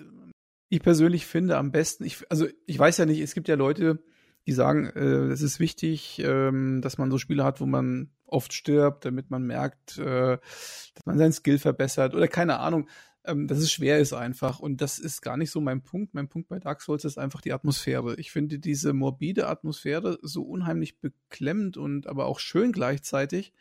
ich 0.68 0.80
persönlich 0.80 1.26
finde 1.26 1.57
am 1.59 1.70
besten, 1.70 2.05
ich, 2.05 2.24
also 2.30 2.47
ich 2.66 2.78
weiß 2.78 2.99
ja 2.99 3.07
nicht, 3.07 3.20
es 3.20 3.34
gibt 3.34 3.49
ja 3.49 3.57
Leute, 3.57 4.03
die 4.47 4.53
sagen, 4.53 4.86
äh, 4.86 5.32
es 5.32 5.42
ist 5.42 5.61
wichtig, 5.61 6.20
ähm, 6.24 6.80
dass 6.82 6.99
man 6.99 7.11
so 7.11 7.18
Spiele 7.18 7.45
hat, 7.45 7.61
wo 7.61 7.66
man 7.66 8.11
oft 8.26 8.53
stirbt, 8.53 9.05
damit 9.05 9.30
man 9.30 9.42
merkt, 9.42 9.99
äh, 9.99 10.38
dass 10.38 11.07
man 11.07 11.18
seinen 11.18 11.32
Skill 11.32 11.59
verbessert 11.59 12.14
oder 12.14 12.28
keine 12.28 12.59
Ahnung 12.59 12.88
ähm, 13.25 13.47
dass 13.47 13.59
es 13.59 13.72
schwer 13.72 13.99
ist 13.99 14.12
einfach. 14.12 14.61
Und 14.61 14.81
das 14.81 14.99
ist 14.99 15.22
gar 15.22 15.37
nicht 15.37 15.51
so 15.51 15.61
mein 15.61 15.83
Punkt. 15.83 16.14
Mein 16.14 16.29
Punkt 16.29 16.49
bei 16.49 16.59
Dark 16.59 16.83
Souls 16.83 17.05
ist 17.05 17.18
einfach 17.18 17.41
die 17.41 17.53
Atmosphäre. 17.53 18.16
Ich 18.16 18.31
finde 18.31 18.59
diese 18.59 18.93
morbide 18.93 19.49
Atmosphäre 19.49 20.18
so 20.22 20.43
unheimlich 20.43 21.01
beklemmend 21.01 21.77
und 21.77 22.07
aber 22.07 22.27
auch 22.27 22.39
schön 22.39 22.72
gleichzeitig, 22.72 23.53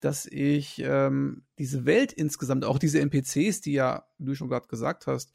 dass 0.00 0.26
ich 0.26 0.80
ähm, 0.84 1.42
diese 1.58 1.86
Welt 1.86 2.12
insgesamt, 2.12 2.64
auch 2.64 2.78
diese 2.78 3.00
NPCs, 3.00 3.60
die 3.62 3.72
ja, 3.72 4.04
wie 4.18 4.26
du 4.26 4.34
schon 4.34 4.48
gerade 4.48 4.68
gesagt 4.68 5.06
hast, 5.06 5.32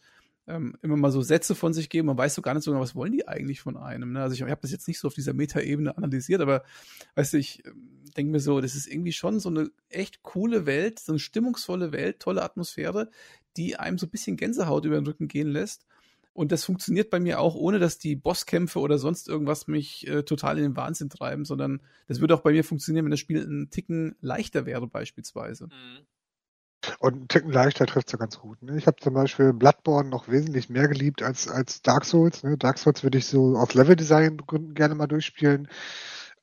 ähm, 0.47 0.75
immer 0.81 0.97
mal 0.97 1.11
so 1.11 1.21
Sätze 1.21 1.55
von 1.55 1.73
sich 1.73 1.89
geben. 1.89 2.07
Man 2.07 2.17
weiß 2.17 2.35
so 2.35 2.41
gar 2.41 2.53
nicht 2.53 2.63
so 2.63 2.71
genau, 2.71 2.81
was 2.81 2.95
wollen 2.95 3.11
die 3.11 3.27
eigentlich 3.27 3.61
von 3.61 3.77
einem. 3.77 4.13
Ne? 4.13 4.21
Also 4.21 4.33
ich, 4.33 4.41
ich 4.41 4.49
habe 4.49 4.61
das 4.61 4.71
jetzt 4.71 4.87
nicht 4.87 4.99
so 4.99 5.07
auf 5.07 5.13
dieser 5.13 5.33
Metaebene 5.33 5.97
analysiert, 5.97 6.41
aber 6.41 6.63
weißt 7.15 7.33
du, 7.33 7.37
ich 7.37 7.65
ähm, 7.65 7.99
denke 8.17 8.31
mir 8.31 8.39
so, 8.39 8.59
das 8.59 8.75
ist 8.75 8.87
irgendwie 8.87 9.11
schon 9.11 9.39
so 9.39 9.49
eine 9.49 9.69
echt 9.89 10.23
coole 10.23 10.65
Welt, 10.65 10.99
so 10.99 11.11
eine 11.11 11.19
stimmungsvolle 11.19 11.91
Welt, 11.91 12.19
tolle 12.19 12.43
Atmosphäre, 12.43 13.09
die 13.57 13.77
einem 13.77 13.97
so 13.97 14.05
ein 14.05 14.11
bisschen 14.11 14.37
Gänsehaut 14.37 14.85
über 14.85 14.95
den 14.95 15.05
Rücken 15.05 15.27
gehen 15.27 15.49
lässt. 15.49 15.85
Und 16.33 16.51
das 16.51 16.63
funktioniert 16.63 17.09
bei 17.09 17.19
mir 17.19 17.39
auch, 17.39 17.55
ohne 17.55 17.79
dass 17.79 17.97
die 17.97 18.15
Bosskämpfe 18.15 18.79
oder 18.79 18.97
sonst 18.97 19.27
irgendwas 19.27 19.67
mich 19.67 20.07
äh, 20.07 20.23
total 20.23 20.57
in 20.57 20.63
den 20.63 20.75
Wahnsinn 20.77 21.09
treiben, 21.09 21.43
sondern 21.43 21.81
das 22.07 22.21
würde 22.21 22.35
auch 22.35 22.41
bei 22.41 22.51
mir 22.51 22.63
funktionieren, 22.63 23.05
wenn 23.05 23.11
das 23.11 23.19
Spiel 23.19 23.43
einen 23.43 23.69
Ticken 23.69 24.15
leichter 24.21 24.65
wäre, 24.65 24.87
beispielsweise. 24.87 25.65
Mhm. 25.65 26.05
Und 26.99 27.13
einen 27.13 27.27
Ticken 27.27 27.51
leichter 27.51 27.85
trifft 27.85 28.07
es 28.07 28.13
ja 28.13 28.19
ganz 28.19 28.39
gut. 28.39 28.61
Ne? 28.61 28.77
Ich 28.77 28.87
habe 28.87 28.97
zum 29.01 29.13
Beispiel 29.13 29.51
Bloodborne 29.51 30.09
noch 30.09 30.29
wesentlich 30.29 30.69
mehr 30.69 30.87
geliebt 30.87 31.21
als, 31.21 31.47
als 31.47 31.81
Dark 31.81 32.05
Souls. 32.05 32.43
Ne? 32.43 32.57
Dark 32.57 32.77
Souls 32.77 33.03
würde 33.03 33.17
ich 33.17 33.25
so 33.25 33.57
aus 33.57 33.73
Leveldesign-Gründen 33.73 34.75
gerne 34.75 34.95
mal 34.95 35.07
durchspielen. 35.07 35.67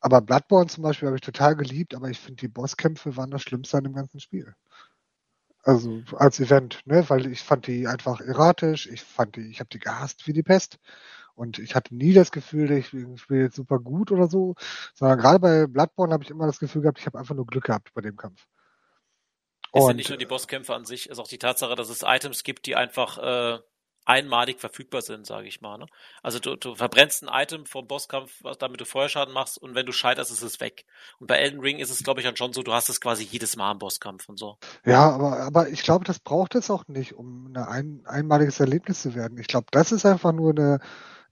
Aber 0.01 0.21
Bloodborne 0.21 0.69
zum 0.69 0.83
Beispiel 0.83 1.07
habe 1.07 1.17
ich 1.17 1.23
total 1.23 1.57
geliebt, 1.57 1.95
aber 1.95 2.11
ich 2.11 2.19
finde, 2.19 2.41
die 2.41 2.49
Bosskämpfe 2.49 3.17
waren 3.17 3.31
das 3.31 3.43
Schlimmste 3.43 3.79
an 3.79 3.85
dem 3.85 3.95
ganzen 3.95 4.21
Spiel. 4.21 4.55
Also 5.67 6.01
als 6.17 6.39
Event, 6.39 6.81
ne? 6.85 7.05
Weil 7.11 7.27
ich 7.27 7.43
fand 7.43 7.67
die 7.67 7.89
einfach 7.89 8.21
erratisch, 8.21 8.87
ich 8.87 9.03
fand 9.03 9.35
die, 9.35 9.51
ich 9.51 9.59
habe 9.59 9.69
die 9.69 9.81
gehasst 9.81 10.29
wie 10.29 10.33
die 10.33 10.45
Pest. 10.45 10.79
Und 11.35 11.59
ich 11.59 11.75
hatte 11.75 11.95
nie 11.95 12.13
das 12.13 12.31
Gefühl, 12.31 12.71
ich 12.71 12.87
spiele 12.87 13.43
jetzt 13.43 13.57
super 13.57 13.81
gut 13.81 14.13
oder 14.13 14.29
so, 14.29 14.55
sondern 14.95 15.19
gerade 15.19 15.41
bei 15.41 15.67
Bloodborne 15.67 16.13
habe 16.13 16.23
ich 16.23 16.31
immer 16.31 16.47
das 16.47 16.61
Gefühl 16.61 16.83
gehabt, 16.83 17.01
ich 17.01 17.07
habe 17.07 17.19
einfach 17.19 17.35
nur 17.35 17.47
Glück 17.47 17.65
gehabt 17.65 17.93
bei 17.95 18.01
dem 18.01 18.17
Kampf. 18.17 18.47
Ist 19.73 19.83
und, 19.83 19.89
ja 19.89 19.95
nicht 19.95 20.09
nur 20.09 20.19
die 20.19 20.25
Bosskämpfe 20.25 20.73
an 20.73 20.85
sich, 20.85 21.11
ist 21.11 21.19
auch 21.19 21.27
die 21.27 21.39
Tatsache, 21.39 21.75
dass 21.75 21.91
es 21.91 22.05
Items 22.05 22.45
gibt, 22.45 22.67
die 22.67 22.77
einfach 22.77 23.19
äh, 23.19 23.59
einmalig 24.07 24.59
verfügbar 24.61 25.03
sind, 25.03 25.27
sage 25.27 25.47
ich 25.49 25.61
mal. 25.61 25.79
Ne? 25.79 25.87
Also 26.23 26.39
du, 26.39 26.57
du 26.57 26.75
verbrennst 26.75 27.23
ein 27.23 27.43
Item 27.43 27.67
vom 27.67 27.87
Bosskampf, 27.87 28.43
damit 28.59 28.81
du 28.81 28.85
Feuerschaden 28.85 29.35
machst 29.35 29.59
und 29.59 29.75
wenn 29.75 29.87
du 29.87 29.93
scheiterst, 29.93 30.31
ist 30.31 30.43
es 30.43 30.61
weg. 30.61 30.87
Und 31.19 31.27
bei 31.27 31.37
Elden 31.37 31.61
Ring 31.61 31.79
ist 31.79 31.91
es, 31.91 32.03
glaube 32.03 32.21
ich, 32.21 32.27
dann 32.27 32.37
schon 32.37 32.53
so, 32.53 32.63
du 32.63 32.73
hast 32.73 32.89
es 32.89 33.01
quasi 33.01 33.25
jedes 33.25 33.57
Mal 33.57 33.73
im 33.73 33.79
Bosskampf 33.79 34.29
und 34.29 34.39
so. 34.39 34.59
Ja, 34.85 35.11
aber, 35.11 35.41
aber 35.41 35.69
ich 35.69 35.83
glaube, 35.83 36.05
das 36.05 36.19
braucht 36.19 36.55
es 36.55 36.71
auch 36.71 36.89
nicht, 36.89 37.15
um 37.15 37.53
ein 37.55 37.77
ein, 37.77 38.03
einmaliges 38.07 38.61
Erlebnis 38.61 39.03
zu 39.03 39.15
werden. 39.15 39.39
Ich 39.39 39.47
glaube, 39.47 39.67
das 39.71 39.93
ist 39.93 40.07
einfach 40.07 40.33
nur 40.33 40.51
eine, 40.51 40.79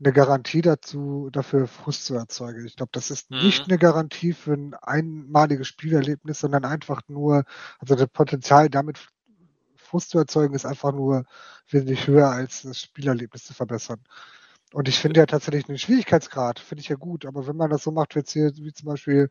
eine 0.01 0.13
Garantie 0.13 0.63
dazu, 0.63 1.31
dafür 1.33 1.67
Frust 1.67 2.05
zu 2.07 2.15
erzeugen. 2.15 2.67
Ich 2.67 2.77
glaube, 2.77 2.91
das 2.93 3.11
ist 3.11 3.31
mhm. 3.31 3.39
nicht 3.39 3.65
eine 3.69 3.79
Garantie 3.79 4.33
für 4.33 4.55
ein 4.55 4.75
einmaliges 4.75 5.69
Spielerlebnis, 5.69 6.41
sondern 6.41 6.65
einfach 6.65 7.03
nur, 7.09 7.45
also 7.79 7.95
das 7.95 8.09
Potenzial 8.09 8.69
damit 8.69 8.99
Frust 9.95 10.11
zu 10.11 10.19
erzeugen, 10.19 10.55
ist 10.55 10.67
einfach 10.67 10.93
nur 10.93 11.25
wesentlich 11.71 12.09
höher, 12.09 12.29
als 12.29 12.63
das 12.63 12.81
Spielerlebnis 12.81 13.45
zu 13.45 13.55
verbessern. 13.55 14.01
Und 14.73 14.89
ich 14.89 14.99
finde 14.99 15.21
ja 15.21 15.27
tatsächlich 15.27 15.67
den 15.67 15.79
Schwierigkeitsgrad, 15.79 16.59
finde 16.59 16.81
ich 16.81 16.89
ja 16.89 16.97
gut, 16.97 17.25
aber 17.25 17.47
wenn 17.47 17.57
man 17.57 17.71
das 17.71 17.85
so 17.85 17.93
macht, 17.93 18.17
jetzt 18.17 18.33
hier, 18.33 18.51
wie 18.57 18.73
zum 18.73 18.87
Beispiel 18.89 19.31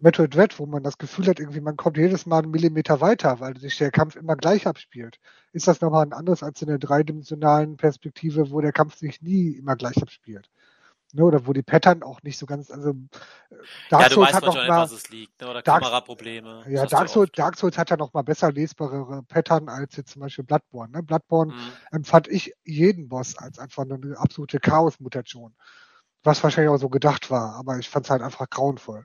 Metroid 0.00 0.34
Dread, 0.34 0.58
wo 0.58 0.66
man 0.66 0.82
das 0.82 0.98
Gefühl 0.98 1.28
hat, 1.28 1.38
irgendwie 1.38 1.60
man 1.60 1.76
kommt 1.76 1.96
jedes 1.96 2.26
Mal 2.26 2.42
einen 2.42 2.50
Millimeter 2.50 3.00
weiter, 3.00 3.38
weil 3.38 3.56
sich 3.56 3.78
der 3.78 3.92
Kampf 3.92 4.16
immer 4.16 4.34
gleich 4.34 4.66
abspielt. 4.66 5.20
Ist 5.52 5.68
das 5.68 5.80
nochmal 5.80 6.06
ein 6.06 6.12
anderes 6.12 6.42
als 6.42 6.60
in 6.60 6.66
der 6.66 6.78
dreidimensionalen 6.78 7.76
Perspektive, 7.76 8.50
wo 8.50 8.60
der 8.60 8.72
Kampf 8.72 8.96
sich 8.96 9.22
nie 9.22 9.52
immer 9.52 9.76
gleich 9.76 10.02
abspielt? 10.02 10.50
Ne, 11.12 11.24
oder 11.24 11.46
wo 11.46 11.52
die 11.52 11.62
Pattern 11.62 12.02
auch 12.02 12.22
nicht 12.22 12.38
so 12.38 12.46
ganz, 12.46 12.70
also 12.70 12.90
äh, 12.90 13.56
Dark 13.90 14.02
ja, 14.02 14.10
Souls 14.10 14.26
weißt 14.28 14.34
hat 14.34 14.44
noch 14.44 14.54
mal, 14.54 14.90
liegt, 15.10 15.40
ne, 15.40 15.48
oder 15.48 15.62
Dark, 15.62 15.82
Kameraprobleme. 15.82 16.64
Ja, 16.68 16.86
Dark 16.86 17.08
Souls, 17.08 17.30
Dark 17.32 17.56
Souls 17.56 17.78
hat 17.78 17.90
ja 17.90 17.96
noch 17.96 18.12
mal 18.12 18.22
besser 18.22 18.50
lesbare 18.50 19.22
Pattern 19.24 19.68
als 19.68 19.96
jetzt 19.96 20.12
zum 20.12 20.20
Beispiel 20.20 20.44
Bloodborne. 20.44 20.92
Ne? 20.92 21.02
Bloodborne 21.02 21.52
mhm. 21.52 21.72
empfand 21.90 22.28
ich 22.28 22.54
jeden 22.64 23.08
Boss 23.08 23.36
als 23.36 23.58
einfach 23.58 23.84
eine 23.84 24.16
absolute 24.16 24.58
Chaos-Mutation. 24.58 25.54
Was 26.24 26.42
wahrscheinlich 26.42 26.70
auch 26.70 26.78
so 26.78 26.88
gedacht 26.88 27.30
war, 27.30 27.56
aber 27.56 27.78
ich 27.78 27.88
fand 27.88 28.06
es 28.06 28.10
halt 28.10 28.22
einfach 28.22 28.48
grauenvoll. 28.48 29.04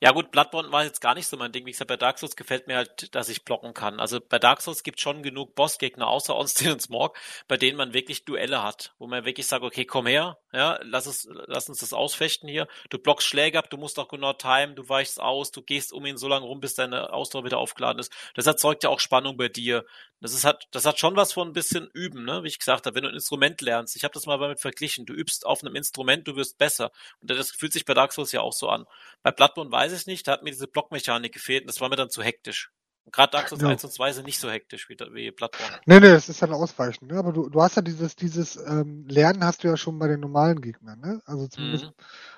Ja 0.00 0.12
gut, 0.12 0.30
Bloodborne 0.30 0.72
war 0.72 0.84
jetzt 0.84 1.00
gar 1.00 1.14
nicht 1.14 1.26
so 1.26 1.36
mein 1.36 1.52
Ding. 1.52 1.66
Wie 1.66 1.70
gesagt, 1.70 1.88
bei 1.88 1.96
Dark 1.96 2.18
Souls 2.18 2.36
gefällt 2.36 2.66
mir 2.66 2.76
halt, 2.76 3.14
dass 3.14 3.28
ich 3.28 3.44
blocken 3.44 3.74
kann. 3.74 4.00
Also 4.00 4.20
bei 4.20 4.38
Dark 4.38 4.60
Souls 4.60 4.82
gibt 4.82 5.00
schon 5.00 5.22
genug 5.22 5.54
Bossgegner, 5.54 6.08
außer 6.08 6.36
Onstein 6.36 6.72
und 6.72 6.82
Smog, 6.82 7.16
bei 7.48 7.56
denen 7.56 7.76
man 7.76 7.92
wirklich 7.92 8.24
Duelle 8.24 8.62
hat, 8.62 8.94
wo 8.98 9.06
man 9.06 9.24
wirklich 9.24 9.46
sagt, 9.46 9.64
okay, 9.64 9.84
komm 9.84 10.06
her, 10.06 10.38
ja, 10.52 10.78
lass 10.82 11.06
es, 11.06 11.28
lass 11.46 11.68
uns 11.68 11.78
das 11.78 11.92
ausfechten 11.92 12.48
hier. 12.48 12.66
Du 12.88 12.98
blockst 12.98 13.26
Schläge 13.26 13.58
ab, 13.58 13.70
du 13.70 13.76
musst 13.76 13.98
auch 13.98 14.08
genau 14.08 14.32
timen, 14.32 14.76
du 14.76 14.88
weichst 14.88 15.20
aus, 15.20 15.50
du 15.52 15.62
gehst 15.62 15.92
um 15.92 16.06
ihn 16.06 16.16
so 16.16 16.28
lange 16.28 16.46
rum, 16.46 16.60
bis 16.60 16.74
deine 16.74 17.12
Ausdauer 17.12 17.44
wieder 17.44 17.58
aufgeladen 17.58 17.98
ist. 17.98 18.12
Das 18.34 18.46
erzeugt 18.46 18.84
ja 18.84 18.90
auch 18.90 19.00
Spannung 19.00 19.36
bei 19.36 19.48
dir. 19.48 19.84
Das 20.22 20.34
ist 20.34 20.44
halt, 20.44 20.68
das 20.70 20.84
hat 20.84 20.98
schon 20.98 21.16
was 21.16 21.32
von 21.32 21.48
ein 21.48 21.54
bisschen 21.54 21.88
üben, 21.94 22.24
ne? 22.24 22.42
Wie 22.42 22.48
ich 22.48 22.58
gesagt 22.58 22.84
habe, 22.84 22.94
wenn 22.94 23.04
du 23.04 23.08
ein 23.08 23.14
Instrument 23.14 23.60
lernst. 23.62 23.96
Ich 23.96 24.04
habe 24.04 24.12
das 24.12 24.26
mal 24.26 24.38
damit 24.38 24.60
verglichen. 24.60 25.06
Du 25.06 25.14
übst 25.14 25.46
auf 25.46 25.62
einem 25.62 25.74
Instrument, 25.76 26.28
du 26.28 26.36
wirst 26.36 26.58
besser. 26.58 26.92
Und 27.20 27.30
das 27.30 27.50
fühlt 27.50 27.72
sich 27.72 27.86
bei 27.86 27.94
Dark 27.94 28.12
Souls 28.12 28.32
ja 28.32 28.42
auch 28.42 28.52
so 28.52 28.68
an. 28.68 28.84
Bei 29.22 29.30
Bloodborne 29.30 29.59
weiß 29.68 29.92
ich 29.92 30.06
nicht, 30.06 30.28
da 30.28 30.32
hat 30.32 30.42
mir 30.42 30.50
diese 30.50 30.68
Blockmechanik 30.68 31.32
gefehlt 31.32 31.62
und 31.62 31.68
das 31.68 31.80
war 31.80 31.88
mir 31.88 31.96
dann 31.96 32.10
zu 32.10 32.22
hektisch. 32.22 32.70
Gerade 33.12 33.32
Dark 33.32 33.48
Souls 33.48 33.62
ja. 33.62 33.68
1 33.68 33.82
und 33.82 33.92
2 33.92 34.12
sind 34.12 34.26
nicht 34.26 34.38
so 34.38 34.48
hektisch 34.48 34.88
wie, 34.88 34.96
wie 35.12 35.30
Bloodborne. 35.32 35.80
Nee, 35.86 36.00
nee, 36.00 36.10
das 36.10 36.28
ist 36.28 36.40
ja 36.40 36.46
ein 36.46 36.54
Ausweichen. 36.54 37.08
Ne? 37.08 37.18
Aber 37.18 37.32
du, 37.32 37.48
du 37.48 37.60
hast 37.60 37.74
ja 37.74 37.82
dieses, 37.82 38.14
dieses 38.14 38.56
ähm, 38.56 39.06
Lernen 39.08 39.42
hast 39.42 39.64
du 39.64 39.68
ja 39.68 39.76
schon 39.76 39.98
bei 39.98 40.06
den 40.06 40.20
normalen 40.20 40.60
Gegnern. 40.60 41.00
Ne? 41.00 41.20
Also 41.24 41.48
zumindest 41.48 41.86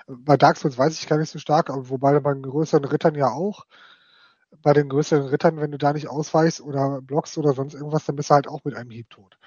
mhm. 0.07 0.25
bei 0.25 0.37
Dark 0.37 0.57
Souls 0.57 0.79
weiß 0.79 0.99
ich 0.99 1.09
gar 1.09 1.19
nicht 1.19 1.31
so 1.31 1.39
stark, 1.39 1.69
aber 1.69 1.91
wobei 1.91 2.19
bei 2.21 2.33
den 2.33 2.45
größeren 2.45 2.85
Rittern 2.85 3.17
ja 3.17 3.29
auch 3.29 3.67
bei 4.61 4.73
den 4.73 4.89
größeren 4.89 5.27
Rittern, 5.29 5.61
wenn 5.61 5.71
du 5.71 5.79
da 5.79 5.93
nicht 5.93 6.09
ausweichst 6.09 6.61
oder 6.61 7.01
blockst 7.01 7.39
oder 7.39 7.55
sonst 7.55 7.75
irgendwas, 7.75 8.05
dann 8.05 8.17
bist 8.17 8.31
du 8.31 8.35
halt 8.35 8.49
auch 8.49 8.65
mit 8.65 8.75
einem 8.75 8.91
Hieb 8.91 9.09
tot. 9.11 9.39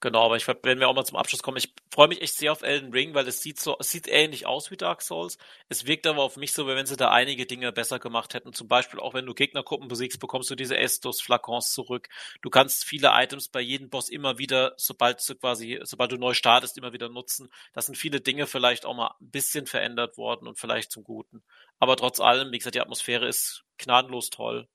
Genau, 0.00 0.26
aber 0.26 0.36
ich 0.36 0.46
wenn 0.46 0.78
wir 0.78 0.88
auch 0.88 0.94
mal 0.94 1.06
zum 1.06 1.16
Abschluss 1.16 1.42
kommen, 1.42 1.56
ich 1.56 1.72
freue 1.90 2.08
mich 2.08 2.20
echt 2.20 2.36
sehr 2.36 2.52
auf 2.52 2.60
Elden 2.60 2.92
Ring, 2.92 3.14
weil 3.14 3.26
es 3.26 3.40
sieht 3.40 3.58
so, 3.58 3.76
es 3.80 3.90
sieht 3.90 4.08
ähnlich 4.08 4.44
aus 4.44 4.70
wie 4.70 4.76
Dark 4.76 5.00
Souls. 5.00 5.38
Es 5.70 5.86
wirkt 5.86 6.06
aber 6.06 6.22
auf 6.22 6.36
mich 6.36 6.52
so, 6.52 6.66
wie 6.66 6.76
wenn 6.76 6.84
sie 6.84 6.96
da 6.98 7.10
einige 7.10 7.46
Dinge 7.46 7.72
besser 7.72 7.98
gemacht 7.98 8.34
hätten. 8.34 8.52
Zum 8.52 8.68
Beispiel 8.68 9.00
auch 9.00 9.14
wenn 9.14 9.24
du 9.24 9.32
Gegnergruppen 9.32 9.88
besiegst, 9.88 10.20
bekommst 10.20 10.50
du 10.50 10.54
diese 10.54 10.76
Estus 10.76 11.22
Flakons 11.22 11.72
zurück. 11.72 12.08
Du 12.42 12.50
kannst 12.50 12.84
viele 12.84 13.08
Items 13.14 13.48
bei 13.48 13.60
jedem 13.62 13.88
Boss 13.88 14.10
immer 14.10 14.36
wieder, 14.36 14.74
sobald 14.76 15.26
du 15.26 15.34
quasi, 15.34 15.80
sobald 15.82 16.12
du 16.12 16.18
neu 16.18 16.34
startest, 16.34 16.76
immer 16.76 16.92
wieder 16.92 17.08
nutzen. 17.08 17.48
Das 17.72 17.86
sind 17.86 17.96
viele 17.96 18.20
Dinge 18.20 18.46
vielleicht 18.46 18.84
auch 18.84 18.94
mal 18.94 19.14
ein 19.18 19.30
bisschen 19.30 19.66
verändert 19.66 20.18
worden 20.18 20.46
und 20.46 20.58
vielleicht 20.58 20.92
zum 20.92 21.04
Guten. 21.04 21.42
Aber 21.78 21.96
trotz 21.96 22.20
allem, 22.20 22.52
wie 22.52 22.58
gesagt, 22.58 22.74
die 22.74 22.82
Atmosphäre 22.82 23.26
ist 23.26 23.64
gnadenlos 23.78 24.28
toll. 24.28 24.68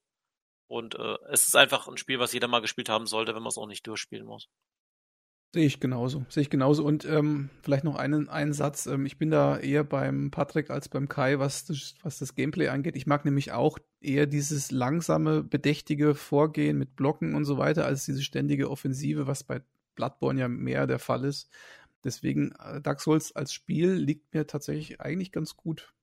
Und 0.68 0.96
äh, 0.96 1.18
es 1.30 1.48
ist 1.48 1.56
einfach 1.56 1.88
ein 1.88 1.98
Spiel, 1.98 2.20
was 2.20 2.34
jeder 2.34 2.48
mal 2.48 2.62
gespielt 2.62 2.90
haben 2.90 3.06
sollte, 3.08 3.36
wenn 3.36 3.44
man 3.44 3.50
es 3.50 3.58
auch 3.58 3.68
nicht 3.68 3.86
durchspielen 3.88 4.26
muss. 4.26 4.50
Sehe 5.54 5.66
ich 5.66 5.82
genauso, 5.82 6.26
sehe 6.30 6.44
ich 6.44 6.50
genauso. 6.50 6.86
Und 6.86 7.04
ähm, 7.04 7.50
vielleicht 7.62 7.84
noch 7.84 7.98
einen, 7.98 8.30
einen 8.30 8.54
Satz. 8.54 8.86
Ähm, 8.86 9.06
ich 9.06 9.18
bin 9.18 9.32
da 9.32 9.58
eher 9.58 9.84
beim 9.84 10.32
Patrick 10.32 10.70
als 10.70 10.88
beim 10.88 11.10
Kai, 11.10 11.40
was 11.40 11.66
das, 11.66 11.96
was 12.04 12.20
das 12.20 12.36
Gameplay 12.36 12.70
angeht. 12.70 12.96
Ich 12.96 13.06
mag 13.06 13.26
nämlich 13.26 13.52
auch 13.52 13.78
eher 14.00 14.28
dieses 14.28 14.72
langsame, 14.72 15.44
bedächtige 15.44 16.16
Vorgehen 16.16 16.78
mit 16.78 16.96
Blocken 16.96 17.36
und 17.36 17.44
so 17.44 17.58
weiter, 17.58 17.86
als 17.86 18.06
diese 18.06 18.24
ständige 18.24 18.70
Offensive, 18.70 19.28
was 19.28 19.44
bei 19.44 19.62
Bloodborne 19.96 20.40
ja 20.40 20.48
mehr 20.48 20.88
der 20.88 21.00
Fall 21.00 21.26
ist. 21.26 21.50
Deswegen, 22.06 22.54
äh, 22.54 22.80
Dark 22.80 23.02
Souls 23.02 23.36
als 23.36 23.52
Spiel 23.52 23.92
liegt 23.92 24.34
mir 24.34 24.48
tatsächlich 24.48 25.02
eigentlich 25.02 25.34
ganz 25.34 25.58
gut. 25.58 25.94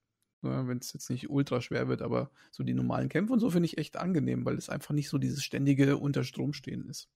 Ja, 0.43 0.69
Wenn 0.69 0.79
es 0.79 0.93
jetzt 0.93 1.09
nicht 1.09 1.31
ultra 1.31 1.63
schwer 1.63 1.89
wird, 1.89 2.03
aber 2.03 2.31
so 2.51 2.65
die 2.65 2.75
normalen 2.75 3.09
Kämpfe 3.09 3.33
und 3.33 3.41
so 3.41 3.51
finde 3.51 3.67
ich 3.67 3.79
echt 3.79 3.97
angenehm, 3.97 4.45
weil 4.45 4.57
es 4.57 4.69
einfach 4.69 4.95
nicht 4.95 5.09
so 5.09 5.17
dieses 5.17 5.43
ständige 5.43 5.97
Unterstromstehen 5.97 6.89
ist. 6.89 7.09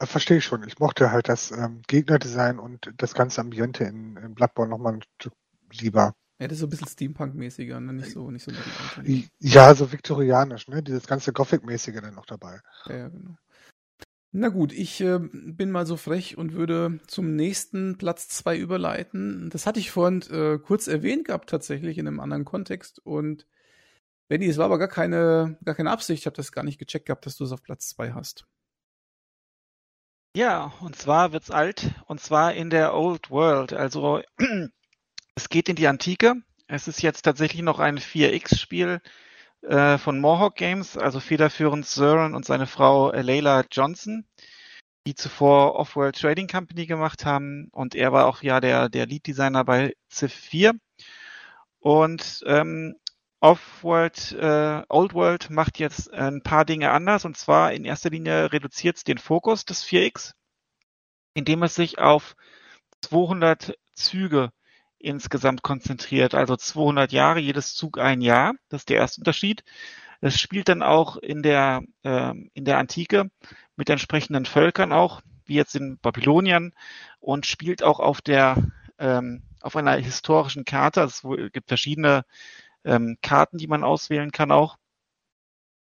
Äh, 0.00 0.06
verstehe 0.06 0.38
ich 0.38 0.44
schon. 0.44 0.66
Ich 0.66 0.78
mochte 0.78 1.12
halt 1.12 1.28
das 1.28 1.52
ähm, 1.52 1.82
Gegnerdesign 1.86 2.58
und 2.58 2.92
das 2.96 3.14
ganze 3.14 3.40
Ambiente 3.40 3.84
in, 3.84 4.16
in 4.16 4.34
Bloodborne 4.34 4.70
nochmal 4.70 4.94
ein 4.94 5.02
Stück 5.18 5.34
lieber. 5.72 6.14
Ja, 6.40 6.48
das 6.48 6.54
ist 6.54 6.60
so 6.60 6.66
ein 6.66 6.70
bisschen 6.70 6.88
Steampunk-mäßiger, 6.88 7.80
ne? 7.80 7.92
nicht 7.92 8.12
so, 8.12 8.30
nicht 8.30 8.42
so 8.42 8.50
Ja, 9.40 9.74
so 9.74 9.92
viktorianisch, 9.92 10.68
ne? 10.68 10.82
Dieses 10.82 11.06
ganze 11.06 11.34
Gothic-mäßige 11.34 12.00
dann 12.00 12.14
noch 12.14 12.24
dabei. 12.24 12.60
Ja, 12.86 12.96
ja, 12.96 13.08
genau. 13.08 13.36
Na 14.32 14.48
gut, 14.48 14.72
ich 14.72 15.00
äh, 15.00 15.18
bin 15.18 15.70
mal 15.70 15.86
so 15.86 15.96
frech 15.96 16.38
und 16.38 16.54
würde 16.54 17.00
zum 17.08 17.34
nächsten 17.34 17.98
Platz 17.98 18.28
zwei 18.28 18.56
überleiten. 18.56 19.50
Das 19.50 19.66
hatte 19.66 19.80
ich 19.80 19.90
vorhin 19.90 20.22
äh, 20.30 20.58
kurz 20.58 20.86
erwähnt 20.86 21.26
gehabt, 21.26 21.50
tatsächlich 21.50 21.98
in 21.98 22.06
einem 22.06 22.20
anderen 22.20 22.44
Kontext. 22.44 23.00
Und 23.00 23.46
Benny, 24.28 24.46
es 24.46 24.56
war 24.56 24.66
aber 24.66 24.78
gar 24.78 24.88
keine, 24.88 25.58
gar 25.64 25.74
keine 25.74 25.90
Absicht. 25.90 26.22
Ich 26.22 26.26
habe 26.26 26.36
das 26.36 26.52
gar 26.52 26.62
nicht 26.62 26.78
gecheckt 26.78 27.06
gehabt, 27.06 27.26
dass 27.26 27.36
du 27.36 27.44
es 27.44 27.52
auf 27.52 27.62
Platz 27.62 27.88
zwei 27.88 28.12
hast. 28.12 28.46
Ja, 30.36 30.72
und 30.80 30.94
zwar 30.94 31.32
wird's 31.32 31.50
alt, 31.50 31.90
und 32.06 32.20
zwar 32.20 32.54
in 32.54 32.70
der 32.70 32.94
Old 32.94 33.30
World. 33.30 33.72
Also 33.72 34.22
es 35.34 35.48
geht 35.48 35.68
in 35.68 35.74
die 35.74 35.88
Antike. 35.88 36.36
Es 36.68 36.86
ist 36.86 37.02
jetzt 37.02 37.22
tatsächlich 37.22 37.62
noch 37.62 37.80
ein 37.80 37.98
4X-Spiel 37.98 39.00
äh, 39.62 39.98
von 39.98 40.20
Mohawk 40.20 40.54
Games, 40.54 40.96
also 40.96 41.18
federführend 41.18 41.84
Sören 41.84 42.36
und 42.36 42.44
seine 42.44 42.68
Frau 42.68 43.10
Layla 43.10 43.64
Johnson, 43.72 44.24
die 45.04 45.16
zuvor 45.16 45.74
Off-World 45.74 46.16
Trading 46.16 46.46
Company 46.46 46.86
gemacht 46.86 47.24
haben. 47.24 47.68
Und 47.72 47.96
er 47.96 48.12
war 48.12 48.26
auch 48.26 48.42
ja 48.42 48.60
der, 48.60 48.88
der 48.88 49.06
Lead-Designer 49.06 49.64
bei 49.64 49.94
Civ 50.12 50.32
4. 50.32 50.74
Und 51.80 52.44
ähm, 52.46 52.94
Off-World, 53.40 54.32
äh, 54.32 54.82
Old 54.88 55.14
World 55.14 55.50
macht 55.50 55.78
jetzt 55.78 56.12
ein 56.12 56.42
paar 56.42 56.64
Dinge 56.64 56.90
anders 56.90 57.24
und 57.24 57.36
zwar 57.36 57.72
in 57.72 57.84
erster 57.84 58.10
Linie 58.10 58.52
reduziert 58.52 58.98
es 58.98 59.04
den 59.04 59.18
Fokus 59.18 59.64
des 59.64 59.84
4X, 59.84 60.34
indem 61.34 61.62
es 61.62 61.74
sich 61.74 61.98
auf 61.98 62.36
200 63.02 63.78
Züge 63.94 64.50
insgesamt 64.98 65.62
konzentriert, 65.62 66.34
also 66.34 66.56
200 66.56 67.12
Jahre, 67.12 67.40
jedes 67.40 67.74
Zug 67.74 67.98
ein 67.98 68.20
Jahr. 68.20 68.54
Das 68.68 68.82
ist 68.82 68.90
der 68.90 68.98
erste 68.98 69.22
Unterschied. 69.22 69.64
Es 70.20 70.38
spielt 70.38 70.68
dann 70.68 70.82
auch 70.82 71.16
in 71.16 71.42
der 71.42 71.82
äh, 72.02 72.34
in 72.52 72.64
der 72.66 72.78
Antike 72.78 73.30
mit 73.74 73.88
entsprechenden 73.88 74.44
Völkern 74.44 74.92
auch, 74.92 75.22
wie 75.46 75.54
jetzt 75.54 75.74
in 75.74 75.98
Babylonien 75.98 76.74
und 77.20 77.46
spielt 77.46 77.82
auch 77.82 78.00
auf 78.00 78.20
der 78.20 78.56
ähm, 78.98 79.44
auf 79.62 79.76
einer 79.76 79.96
historischen 79.96 80.66
Karte. 80.66 81.00
Also 81.00 81.34
es 81.36 81.52
gibt 81.52 81.68
verschiedene 81.68 82.24
ähm, 82.84 83.18
Karten, 83.22 83.58
die 83.58 83.66
man 83.66 83.84
auswählen 83.84 84.32
kann 84.32 84.52
auch. 84.52 84.76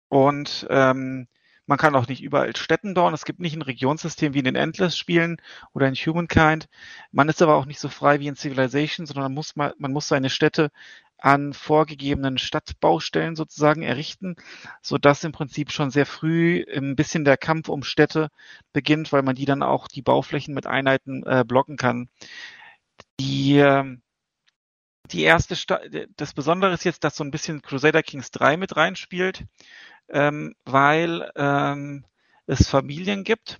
Und 0.09 0.67
ähm, 0.69 1.27
man 1.65 1.77
kann 1.77 1.95
auch 1.95 2.07
nicht 2.07 2.21
überall 2.21 2.53
Städten 2.55 2.93
bauen. 2.93 3.13
Es 3.13 3.23
gibt 3.23 3.39
nicht 3.39 3.55
ein 3.55 3.61
Regionssystem 3.61 4.33
wie 4.33 4.39
in 4.39 4.45
den 4.45 4.55
Endless-Spielen 4.55 5.37
oder 5.73 5.87
in 5.87 5.95
Humankind. 5.95 6.67
Man 7.11 7.29
ist 7.29 7.41
aber 7.41 7.55
auch 7.55 7.65
nicht 7.65 7.79
so 7.79 7.87
frei 7.87 8.19
wie 8.19 8.27
in 8.27 8.35
Civilization, 8.35 9.05
sondern 9.05 9.23
man 9.23 9.33
muss, 9.33 9.55
man, 9.55 9.71
man 9.77 9.93
muss 9.93 10.09
seine 10.09 10.29
Städte 10.29 10.69
an 11.17 11.53
vorgegebenen 11.53 12.37
Stadtbaustellen 12.39 13.35
sozusagen 13.35 13.83
errichten, 13.83 14.35
so 14.81 14.97
dass 14.97 15.23
im 15.23 15.31
Prinzip 15.31 15.71
schon 15.71 15.91
sehr 15.91 16.05
früh 16.05 16.65
ein 16.75 16.95
bisschen 16.95 17.23
der 17.23 17.37
Kampf 17.37 17.69
um 17.69 17.83
Städte 17.83 18.29
beginnt, 18.73 19.13
weil 19.13 19.21
man 19.21 19.35
die 19.35 19.45
dann 19.45 19.63
auch 19.63 19.87
die 19.87 20.01
Bauflächen 20.01 20.53
mit 20.53 20.67
Einheiten 20.67 21.23
äh, 21.23 21.45
blocken 21.47 21.77
kann. 21.77 22.09
Die 23.19 23.59
äh, 23.59 23.97
die 25.09 25.23
erste, 25.23 25.55
Sta 25.55 25.79
das 26.15 26.33
Besondere 26.33 26.73
ist 26.73 26.83
jetzt, 26.85 27.03
dass 27.03 27.15
so 27.15 27.23
ein 27.23 27.31
bisschen 27.31 27.61
Crusader 27.61 28.03
Kings 28.03 28.31
3 28.31 28.57
mit 28.57 28.75
reinspielt, 28.75 29.45
ähm, 30.09 30.55
weil 30.65 31.31
ähm, 31.35 32.05
es 32.45 32.69
Familien 32.69 33.23
gibt. 33.23 33.59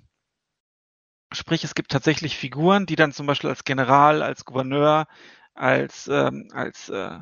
Sprich, 1.34 1.64
es 1.64 1.76
gibt 1.76 1.92
tatsächlich 1.92 2.38
Figuren, 2.38 2.86
die 2.86 2.96
dann 2.96 3.14
zum 3.14 3.26
Beispiel 3.26 3.50
als 3.50 3.64
General, 3.64 4.22
als 4.22 4.46
Gouverneur, 4.46 5.08
als, 5.54 6.08
ähm, 6.08 6.50
als, 6.54 6.90
äh, 6.90 7.20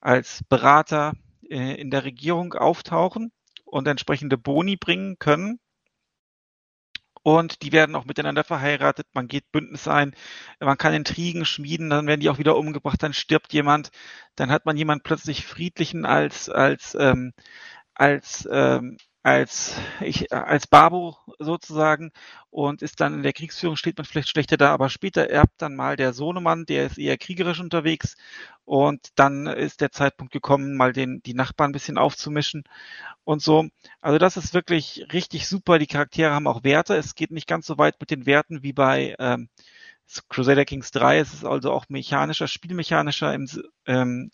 als 0.00 0.42
Berater 0.48 1.14
äh, 1.48 1.80
in 1.80 1.90
der 1.90 2.04
Regierung 2.04 2.54
auftauchen 2.54 3.32
und 3.64 3.86
entsprechende 3.86 4.36
Boni 4.36 4.76
bringen 4.76 5.18
können 5.18 5.60
und 7.22 7.62
die 7.62 7.72
werden 7.72 7.94
auch 7.94 8.04
miteinander 8.04 8.44
verheiratet, 8.44 9.06
man 9.14 9.28
geht 9.28 9.50
Bündnis 9.52 9.88
ein, 9.88 10.14
man 10.60 10.78
kann 10.78 10.94
Intrigen 10.94 11.44
schmieden, 11.44 11.90
dann 11.90 12.06
werden 12.06 12.20
die 12.20 12.30
auch 12.30 12.38
wieder 12.38 12.56
umgebracht, 12.56 13.02
dann 13.02 13.14
stirbt 13.14 13.52
jemand, 13.52 13.90
dann 14.36 14.50
hat 14.50 14.66
man 14.66 14.76
jemand 14.76 15.04
plötzlich 15.04 15.46
friedlichen 15.46 16.04
als 16.04 16.48
als 16.48 16.96
ähm, 16.98 17.32
als 17.94 18.48
ähm, 18.50 18.96
als 19.22 19.76
ich 20.00 20.32
als 20.32 20.66
Babo 20.66 21.16
sozusagen 21.38 22.10
und 22.50 22.82
ist 22.82 23.00
dann 23.00 23.14
in 23.14 23.22
der 23.22 23.32
Kriegsführung 23.32 23.76
steht 23.76 23.96
man 23.96 24.04
vielleicht 24.04 24.30
schlechter 24.30 24.56
da, 24.56 24.72
aber 24.72 24.88
später 24.88 25.30
erbt 25.30 25.62
dann 25.62 25.76
mal 25.76 25.96
der 25.96 26.12
Sohnemann, 26.12 26.66
der 26.66 26.86
ist 26.86 26.98
eher 26.98 27.16
kriegerisch 27.18 27.60
unterwegs 27.60 28.16
und 28.64 29.10
dann 29.14 29.46
ist 29.46 29.80
der 29.80 29.92
Zeitpunkt 29.92 30.32
gekommen, 30.32 30.76
mal 30.76 30.92
den 30.92 31.22
die 31.22 31.34
Nachbarn 31.34 31.70
ein 31.70 31.72
bisschen 31.72 31.98
aufzumischen 31.98 32.64
und 33.24 33.42
so. 33.42 33.68
Also 34.00 34.18
das 34.18 34.36
ist 34.36 34.54
wirklich 34.54 35.06
richtig 35.12 35.48
super. 35.48 35.78
Die 35.78 35.86
Charaktere 35.86 36.32
haben 36.32 36.46
auch 36.46 36.64
Werte. 36.64 36.96
Es 36.96 37.14
geht 37.14 37.30
nicht 37.30 37.46
ganz 37.46 37.66
so 37.66 37.78
weit 37.78 38.00
mit 38.00 38.10
den 38.10 38.26
Werten 38.26 38.62
wie 38.62 38.72
bei 38.72 39.14
ähm, 39.18 39.48
Crusader 40.28 40.64
Kings 40.64 40.90
3. 40.90 41.18
Es 41.18 41.34
ist 41.34 41.44
also 41.44 41.72
auch 41.72 41.88
mechanischer, 41.88 42.48
spielmechanischer 42.48 43.34
im, 43.34 43.48
ähm, 43.86 44.30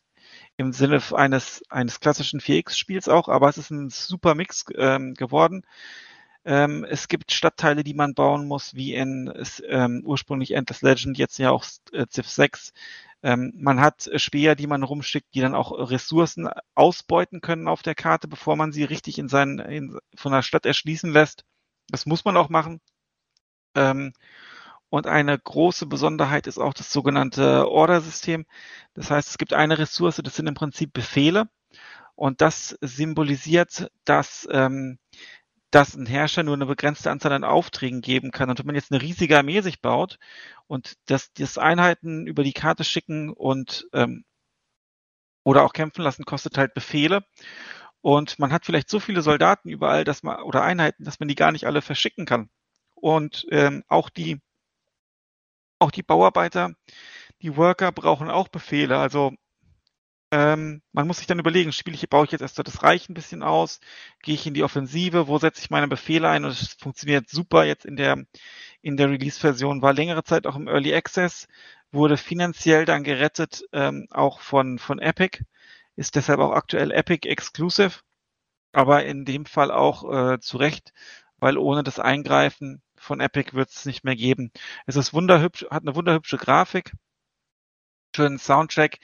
im 0.59 0.73
Sinne 0.73 1.01
eines, 1.13 1.63
eines 1.71 2.01
klassischen 2.01 2.41
4X-Spiels 2.41 3.09
auch, 3.09 3.29
aber 3.29 3.49
es 3.49 3.59
ist 3.59 3.71
ein 3.71 3.91
super 3.91 4.35
Mix 4.35 4.67
ähm, 4.77 5.15
geworden. 5.15 5.65
Ähm, 6.45 6.85
es 6.85 7.09
gibt 7.09 7.33
Stadtteile, 7.33 7.85
die 7.85 7.95
man 7.95 8.15
bauen 8.15 8.47
muss, 8.47 8.75
wie 8.75 8.95
in 8.95 9.33
ähm, 9.69 10.03
ursprünglich 10.05 10.53
Endless 10.53 10.83
Legend, 10.83 11.17
jetzt 11.17 11.39
ja 11.39 11.51
auch 11.51 11.65
äh, 11.93 12.07
Civ 12.11 12.29
6. 12.29 12.73
Ähm, 13.23 13.53
man 13.57 13.81
hat 13.81 14.11
Speer, 14.17 14.57
die 14.57 14.67
man 14.67 14.83
rumschickt, 14.83 15.33
die 15.35 15.41
dann 15.41 15.55
auch 15.55 15.73
Ressourcen 15.91 16.49
ausbeuten 16.75 17.41
können 17.41 17.69
auf 17.69 17.83
der 17.83 17.95
Karte, 17.95 18.27
bevor 18.29 18.57
man 18.57 18.73
sie 18.73 18.85
richtig 18.85 19.19
in 19.19 19.29
seinen, 19.29 19.61
in, 19.61 19.99
von 20.17 20.33
der 20.33 20.43
Stadt 20.43 20.67
erschließen 20.67 21.13
lässt. 21.13 21.45
Das 21.89 22.07
muss 22.07 22.25
man 22.25 22.37
auch 22.37 22.49
machen. 22.49 22.81
Ähm, 23.77 24.13
und 24.91 25.07
eine 25.07 25.39
große 25.39 25.87
Besonderheit 25.87 26.47
ist 26.47 26.59
auch 26.59 26.75
das 26.75 26.93
sogenannte 26.93 27.69
Order-System. 27.69 28.47
Das 28.95 29.11
heißt, 29.11 29.29
es 29.29 29.39
gibt 29.39 29.53
eine 29.53 29.79
Ressource, 29.79 30.21
das 30.25 30.37
sind 30.37 30.47
im 30.47 30.55
Prinzip 30.55 30.93
Befehle. 30.93 31.49
Und 32.15 32.41
das 32.41 32.77
symbolisiert, 32.81 33.91
dass, 34.05 34.49
ähm, 34.51 34.99
dass 35.71 35.95
ein 35.95 36.07
Herrscher 36.07 36.43
nur 36.43 36.55
eine 36.55 36.67
begrenzte 36.67 37.11
Anzahl 37.11 37.33
an 37.33 37.45
Aufträgen 37.45 38.01
geben 38.01 38.31
kann. 38.33 38.51
Und 38.51 38.59
wenn 38.59 38.67
man 38.67 38.75
jetzt 38.75 38.91
eine 38.91 39.03
riesige 39.03 39.39
Armee 39.39 39.61
sich 39.61 39.81
baut 39.83 40.19
und 40.67 40.95
das, 41.07 41.33
das 41.35 41.59
Einheiten 41.59 42.27
über 42.27 42.43
die 42.43 42.55
Karte 42.55 42.83
schicken 42.85 43.31
und 43.31 43.87
ähm, 43.93 44.25
oder 45.45 45.63
auch 45.65 45.73
kämpfen 45.73 46.03
lassen, 46.03 46.25
kostet 46.25 46.59
halt 46.59 46.75
Befehle. 46.75 47.25
Und 48.01 48.39
man 48.39 48.53
hat 48.53 48.65
vielleicht 48.67 48.91
so 48.91 49.01
viele 49.01 49.23
Soldaten 49.23 49.69
überall, 49.69 50.05
dass 50.05 50.23
man 50.23 50.43
oder 50.43 50.63
Einheiten, 50.63 51.05
dass 51.05 51.21
man 51.21 51.29
die 51.29 51.35
gar 51.35 51.53
nicht 51.53 51.67
alle 51.67 51.83
verschicken 51.83 52.27
kann. 52.27 52.51
Und 52.95 53.47
ähm, 53.51 53.85
auch 53.89 54.11
die 54.11 54.41
auch 55.79 55.91
die 55.91 56.03
Bauarbeiter, 56.03 56.73
die 57.43 57.57
Worker 57.57 57.93
brauchen 57.93 58.31
auch 58.31 58.49
Befehle. 58.49 58.99
Also 58.99 59.35
Ähm, 60.31 60.83
man 60.93 61.07
muss 61.07 61.19
sich 61.19 61.27
dann 61.27 61.39
überlegen, 61.39 61.73
spiele 61.73 61.97
ich, 61.97 62.09
baue 62.11 62.27
ich 62.27 62.33
jetzt 62.33 62.43
erst 62.43 62.59
das 62.59 62.83
Reich 62.83 63.09
ein 63.09 63.15
bisschen 63.15 63.43
aus, 63.43 63.81
gehe 64.23 64.35
ich 64.35 64.47
in 64.47 64.53
die 64.55 64.63
Offensive, 64.63 65.27
wo 65.27 65.39
setze 65.39 65.63
ich 65.63 65.71
meine 65.71 65.89
Befehle 65.89 66.29
ein? 66.29 66.45
Und 66.45 66.51
es 66.51 66.75
funktioniert 66.75 67.31
super 67.31 67.65
jetzt 67.65 67.87
in 67.87 67.97
der 67.97 68.25
in 68.83 68.97
der 68.99 69.11
Release-Version, 69.11 69.83
war 69.83 69.93
längere 69.95 70.25
Zeit 70.25 70.47
auch 70.47 70.57
im 70.57 70.69
Early 70.69 70.95
Access, 70.95 71.49
wurde 71.93 72.17
finanziell 72.19 72.85
dann 72.85 73.05
gerettet, 73.05 73.65
ähm, 73.73 74.07
auch 74.11 74.41
von 74.41 74.79
von 74.79 74.99
Epic, 74.99 75.45
ist 75.97 76.15
deshalb 76.17 76.41
auch 76.41 76.53
aktuell 76.53 76.91
Epic 76.93 77.29
Exclusive, 77.29 78.01
aber 78.73 79.05
in 79.05 79.25
dem 79.25 79.47
Fall 79.47 79.71
auch 79.71 80.05
äh, 80.35 80.41
zu 80.41 80.57
Recht, 80.59 80.93
weil 81.39 81.59
ohne 81.59 81.83
das 81.83 81.99
Eingreifen 82.01 82.83
von 83.01 83.21
Epic 83.21 83.55
wird 83.55 83.71
es 83.71 83.87
nicht 83.87 84.05
mehr 84.05 84.17
geben. 84.17 84.51
Es 84.87 84.97
ist 84.97 85.13
wunderhübsch, 85.13 85.67
hat 85.71 85.83
eine 85.83 85.95
wunderhübsche 85.95 86.37
Grafik, 86.37 86.93
schönen 88.15 88.39
Soundtrack, 88.39 88.99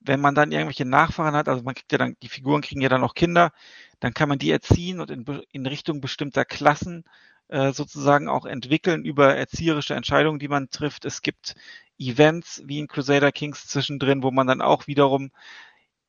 wenn 0.00 0.20
man 0.20 0.34
dann 0.34 0.52
irgendwelche 0.52 0.84
Nachfahren 0.86 1.34
hat, 1.34 1.48
also 1.48 1.62
man 1.62 1.74
kriegt 1.74 1.92
ja 1.92 1.98
dann, 1.98 2.16
die 2.22 2.28
Figuren 2.28 2.62
kriegen 2.62 2.80
ja 2.80 2.88
dann 2.88 3.04
auch 3.04 3.14
Kinder, 3.14 3.52
dann 4.00 4.14
kann 4.14 4.28
man 4.28 4.38
die 4.38 4.50
erziehen 4.50 5.00
und 5.00 5.10
in, 5.10 5.24
in 5.52 5.66
Richtung 5.66 6.00
bestimmter 6.00 6.44
Klassen 6.44 7.04
äh, 7.48 7.72
sozusagen 7.72 8.28
auch 8.28 8.46
entwickeln 8.46 9.04
über 9.04 9.36
erzieherische 9.36 9.94
Entscheidungen, 9.94 10.38
die 10.38 10.48
man 10.48 10.70
trifft. 10.70 11.04
Es 11.04 11.20
gibt 11.22 11.54
Events 11.98 12.62
wie 12.64 12.78
in 12.78 12.88
Crusader 12.88 13.32
Kings 13.32 13.66
zwischendrin, 13.66 14.22
wo 14.22 14.30
man 14.30 14.46
dann 14.46 14.62
auch 14.62 14.86
wiederum, 14.86 15.32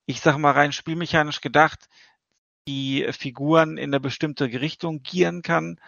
ich 0.05 0.21
sage 0.21 0.37
mal 0.37 0.51
rein 0.51 0.71
spielmechanisch 0.71 1.41
gedacht, 1.41 1.89
die 2.67 3.07
Figuren 3.11 3.77
in 3.77 3.89
eine 3.89 3.99
bestimmte 3.99 4.45
Richtung 4.45 5.03
gieren 5.03 5.41
kann 5.41 5.79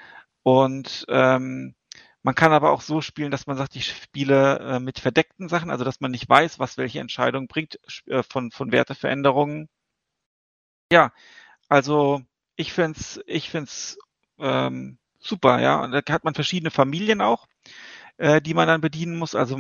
und 0.43 1.05
ähm, 1.09 1.75
man 2.23 2.35
kann 2.35 2.53
aber 2.53 2.71
auch 2.71 2.81
so 2.81 3.01
spielen, 3.01 3.31
dass 3.31 3.47
man 3.47 3.57
sagt, 3.57 3.75
ich 3.75 3.87
spiele 3.87 4.59
äh, 4.59 4.79
mit 4.79 4.99
verdeckten 4.99 5.49
Sachen, 5.49 5.69
also 5.69 5.83
dass 5.83 5.99
man 6.01 6.11
nicht 6.11 6.29
weiß, 6.29 6.59
was 6.59 6.77
welche 6.77 6.99
Entscheidung 6.99 7.47
bringt 7.47 7.79
äh, 8.07 8.23
von, 8.23 8.51
von 8.51 8.71
Werteveränderungen. 8.71 9.69
Ja, 10.91 11.11
also 11.69 12.21
ich 12.55 12.73
find's, 12.73 13.19
ich 13.25 13.49
find's 13.49 13.97
ähm, 14.39 14.97
super, 15.19 15.59
ja. 15.61 15.81
Und 15.83 15.91
da 15.91 16.13
hat 16.13 16.23
man 16.23 16.33
verschiedene 16.35 16.71
Familien 16.71 17.21
auch, 17.21 17.47
äh, 18.17 18.41
die 18.41 18.53
man 18.53 18.67
dann 18.67 18.81
bedienen 18.81 19.17
muss. 19.17 19.35
Also 19.35 19.57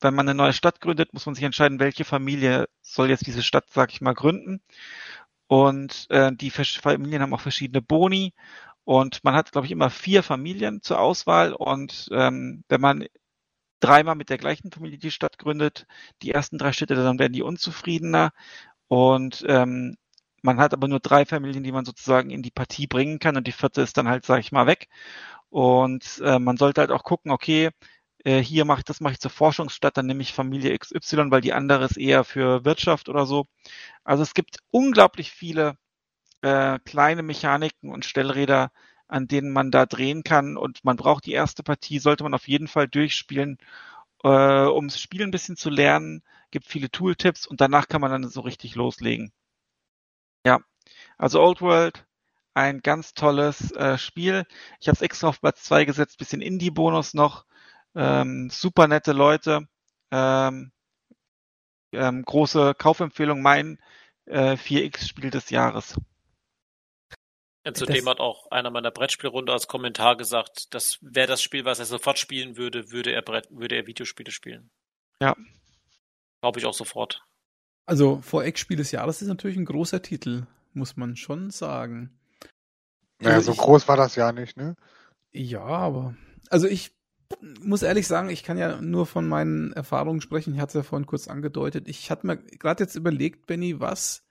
wenn 0.00 0.14
man 0.14 0.28
eine 0.28 0.36
neue 0.36 0.52
Stadt 0.52 0.80
gründet, 0.80 1.14
muss 1.14 1.26
man 1.26 1.34
sich 1.34 1.44
entscheiden, 1.44 1.80
welche 1.80 2.04
Familie 2.04 2.68
soll 2.82 3.10
jetzt 3.10 3.26
diese 3.26 3.42
Stadt, 3.42 3.66
sag 3.70 3.92
ich 3.92 4.00
mal, 4.00 4.14
gründen. 4.14 4.62
Und 5.46 6.06
äh, 6.10 6.32
die 6.34 6.50
Familien 6.50 7.22
haben 7.22 7.34
auch 7.34 7.40
verschiedene 7.40 7.82
Boni 7.82 8.34
und 8.84 9.22
man 9.24 9.34
hat, 9.34 9.52
glaube 9.52 9.66
ich, 9.66 9.72
immer 9.72 9.90
vier 9.90 10.22
Familien 10.22 10.82
zur 10.82 11.00
Auswahl. 11.00 11.52
Und 11.54 12.08
ähm, 12.12 12.64
wenn 12.68 12.80
man 12.80 13.06
dreimal 13.80 14.14
mit 14.16 14.30
der 14.30 14.38
gleichen 14.38 14.72
Familie 14.72 14.98
die 14.98 15.10
Stadt 15.10 15.38
gründet, 15.38 15.86
die 16.22 16.32
ersten 16.32 16.58
drei 16.58 16.72
Städte, 16.72 16.94
dann 16.96 17.18
werden 17.18 17.32
die 17.32 17.42
unzufriedener. 17.42 18.32
Und 18.88 19.44
ähm, 19.48 19.96
man 20.42 20.58
hat 20.58 20.74
aber 20.74 20.88
nur 20.88 21.00
drei 21.00 21.26
Familien, 21.26 21.64
die 21.64 21.72
man 21.72 21.84
sozusagen 21.84 22.30
in 22.30 22.42
die 22.42 22.50
Partie 22.50 22.86
bringen 22.86 23.18
kann. 23.20 23.36
Und 23.36 23.46
die 23.46 23.52
vierte 23.52 23.82
ist 23.82 23.96
dann 23.98 24.08
halt, 24.08 24.26
sage 24.26 24.40
ich 24.40 24.52
mal, 24.52 24.66
weg. 24.66 24.88
Und 25.50 26.20
äh, 26.24 26.38
man 26.38 26.56
sollte 26.56 26.80
halt 26.82 26.90
auch 26.92 27.04
gucken, 27.04 27.32
okay, 27.32 27.70
äh, 28.24 28.40
hier 28.42 28.64
mache 28.64 28.80
ich 28.80 28.84
das 28.84 29.00
mache 29.00 29.14
ich 29.14 29.20
zur 29.20 29.30
Forschungsstadt, 29.30 29.96
dann 29.96 30.06
nehme 30.06 30.22
ich 30.22 30.32
Familie 30.32 30.76
XY, 30.78 31.30
weil 31.30 31.40
die 31.40 31.52
andere 31.52 31.84
ist 31.84 31.96
eher 31.98 32.24
für 32.24 32.64
Wirtschaft 32.64 33.08
oder 33.08 33.26
so. 33.26 33.46
Also 34.04 34.22
es 34.22 34.34
gibt 34.34 34.58
unglaublich 34.70 35.32
viele 35.32 35.76
äh, 36.42 36.78
kleine 36.84 37.22
Mechaniken 37.22 37.90
und 37.90 38.04
Stellräder, 38.04 38.72
an 39.08 39.28
denen 39.28 39.52
man 39.52 39.70
da 39.70 39.86
drehen 39.86 40.24
kann. 40.24 40.56
Und 40.56 40.84
man 40.84 40.96
braucht 40.96 41.26
die 41.26 41.32
erste 41.32 41.62
Partie, 41.62 41.98
sollte 41.98 42.24
man 42.24 42.34
auf 42.34 42.48
jeden 42.48 42.68
Fall 42.68 42.88
durchspielen, 42.88 43.58
äh, 44.24 44.66
um 44.66 44.88
das 44.88 45.00
Spiel 45.00 45.22
ein 45.22 45.30
bisschen 45.30 45.56
zu 45.56 45.70
lernen. 45.70 46.22
Gibt 46.50 46.66
viele 46.66 46.90
Tooltips 46.90 47.46
und 47.46 47.60
danach 47.60 47.88
kann 47.88 48.00
man 48.00 48.10
dann 48.10 48.28
so 48.28 48.40
richtig 48.42 48.74
loslegen. 48.74 49.32
Ja, 50.46 50.60
also 51.18 51.40
Old 51.40 51.60
World, 51.60 52.06
ein 52.54 52.80
ganz 52.82 53.14
tolles 53.14 53.72
äh, 53.72 53.98
Spiel. 53.98 54.44
Ich 54.80 54.88
habe 54.88 54.96
es 54.96 55.02
extra 55.02 55.28
auf 55.28 55.40
Platz 55.40 55.62
2 55.64 55.84
gesetzt, 55.84 56.18
bisschen 56.18 56.42
Indie-Bonus 56.42 57.14
noch. 57.14 57.46
Ähm, 57.94 58.50
super 58.50 58.88
nette 58.88 59.12
Leute. 59.12 59.68
Ähm, 60.10 60.72
ähm, 61.92 62.24
große 62.24 62.74
Kaufempfehlung, 62.74 63.42
mein 63.42 63.78
äh, 64.26 64.56
4X-Spiel 64.56 65.30
des 65.30 65.50
Jahres. 65.50 65.96
Ja, 67.64 67.74
zudem 67.74 68.08
hat 68.08 68.18
auch 68.18 68.50
einer 68.50 68.70
meiner 68.70 68.90
Brettspielrunde 68.90 69.52
als 69.52 69.68
Kommentar 69.68 70.16
gesagt, 70.16 70.74
dass 70.74 70.98
wäre 71.00 71.28
das 71.28 71.42
Spiel, 71.42 71.64
was 71.64 71.78
er 71.78 71.84
sofort 71.84 72.18
spielen 72.18 72.56
würde, 72.56 72.90
würde 72.90 73.12
er 73.12 73.22
Brett, 73.22 73.46
würde 73.50 73.76
er 73.76 73.86
Videospiele 73.86 74.32
spielen. 74.32 74.70
Ja. 75.20 75.36
Glaube 76.40 76.58
ich 76.58 76.66
auch 76.66 76.74
sofort. 76.74 77.24
Also 77.86 78.20
Voreck-Spiel 78.20 78.76
des 78.76 78.90
Jahres 78.90 79.22
ist 79.22 79.28
natürlich 79.28 79.56
ein 79.56 79.64
großer 79.64 80.02
Titel, 80.02 80.46
muss 80.72 80.96
man 80.96 81.16
schon 81.16 81.50
sagen. 81.50 82.18
Naja, 83.20 83.36
also 83.36 83.52
so 83.52 83.52
ich, 83.52 83.58
groß 83.58 83.86
war 83.86 83.96
das 83.96 84.16
ja 84.16 84.32
nicht, 84.32 84.56
ne? 84.56 84.74
Ja, 85.30 85.62
aber 85.62 86.16
also 86.50 86.66
ich 86.66 86.92
muss 87.60 87.82
ehrlich 87.82 88.06
sagen, 88.06 88.28
ich 88.28 88.42
kann 88.42 88.58
ja 88.58 88.80
nur 88.80 89.06
von 89.06 89.28
meinen 89.28 89.72
Erfahrungen 89.72 90.20
sprechen. 90.20 90.54
Ich 90.54 90.60
hatte 90.60 90.78
es 90.78 90.84
ja 90.84 90.88
vorhin 90.88 91.06
kurz 91.06 91.28
angedeutet. 91.28 91.88
Ich 91.88 92.10
hatte 92.10 92.26
mir 92.26 92.36
gerade 92.36 92.82
jetzt 92.82 92.96
überlegt, 92.96 93.46
Benny, 93.46 93.80
was 93.80 94.24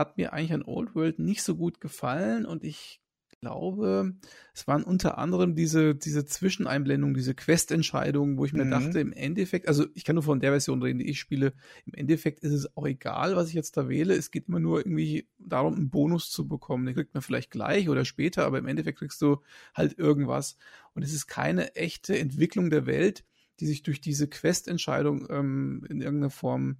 hat 0.00 0.16
mir 0.16 0.32
eigentlich 0.32 0.52
an 0.52 0.64
Old 0.64 0.96
World 0.96 1.20
nicht 1.20 1.42
so 1.44 1.54
gut 1.54 1.80
gefallen 1.80 2.44
und 2.44 2.64
ich 2.64 3.00
glaube, 3.40 4.14
es 4.54 4.66
waren 4.66 4.82
unter 4.82 5.18
anderem 5.18 5.54
diese, 5.54 5.94
diese 5.94 6.24
Zwischeneinblendungen, 6.24 7.14
diese 7.14 7.34
Quest-Entscheidungen, 7.34 8.36
wo 8.36 8.44
ich 8.44 8.52
mir 8.52 8.64
mhm. 8.64 8.70
dachte, 8.70 9.00
im 9.00 9.12
Endeffekt, 9.12 9.66
also 9.66 9.86
ich 9.94 10.04
kann 10.04 10.14
nur 10.14 10.22
von 10.22 10.40
der 10.40 10.50
Version 10.50 10.82
reden, 10.82 10.98
die 10.98 11.08
ich 11.08 11.20
spiele, 11.20 11.54
im 11.86 11.94
Endeffekt 11.94 12.40
ist 12.40 12.52
es 12.52 12.76
auch 12.76 12.86
egal, 12.86 13.36
was 13.36 13.48
ich 13.48 13.54
jetzt 13.54 13.76
da 13.76 13.88
wähle. 13.88 14.14
Es 14.14 14.30
geht 14.30 14.48
immer 14.48 14.60
nur 14.60 14.80
irgendwie 14.80 15.26
darum, 15.38 15.74
einen 15.74 15.90
Bonus 15.90 16.30
zu 16.30 16.46
bekommen. 16.48 16.86
Den 16.86 16.94
kriegt 16.94 17.14
man 17.14 17.22
vielleicht 17.22 17.50
gleich 17.50 17.88
oder 17.88 18.04
später, 18.04 18.44
aber 18.44 18.58
im 18.58 18.66
Endeffekt 18.66 18.98
kriegst 18.98 19.22
du 19.22 19.38
halt 19.74 19.98
irgendwas. 19.98 20.56
Und 20.94 21.02
es 21.02 21.14
ist 21.14 21.26
keine 21.26 21.74
echte 21.76 22.18
Entwicklung 22.18 22.68
der 22.68 22.86
Welt, 22.86 23.24
die 23.60 23.66
sich 23.66 23.82
durch 23.82 24.00
diese 24.00 24.28
Quest-Entscheidung 24.28 25.26
ähm, 25.30 25.86
in 25.88 26.00
irgendeiner 26.00 26.30
Form 26.30 26.78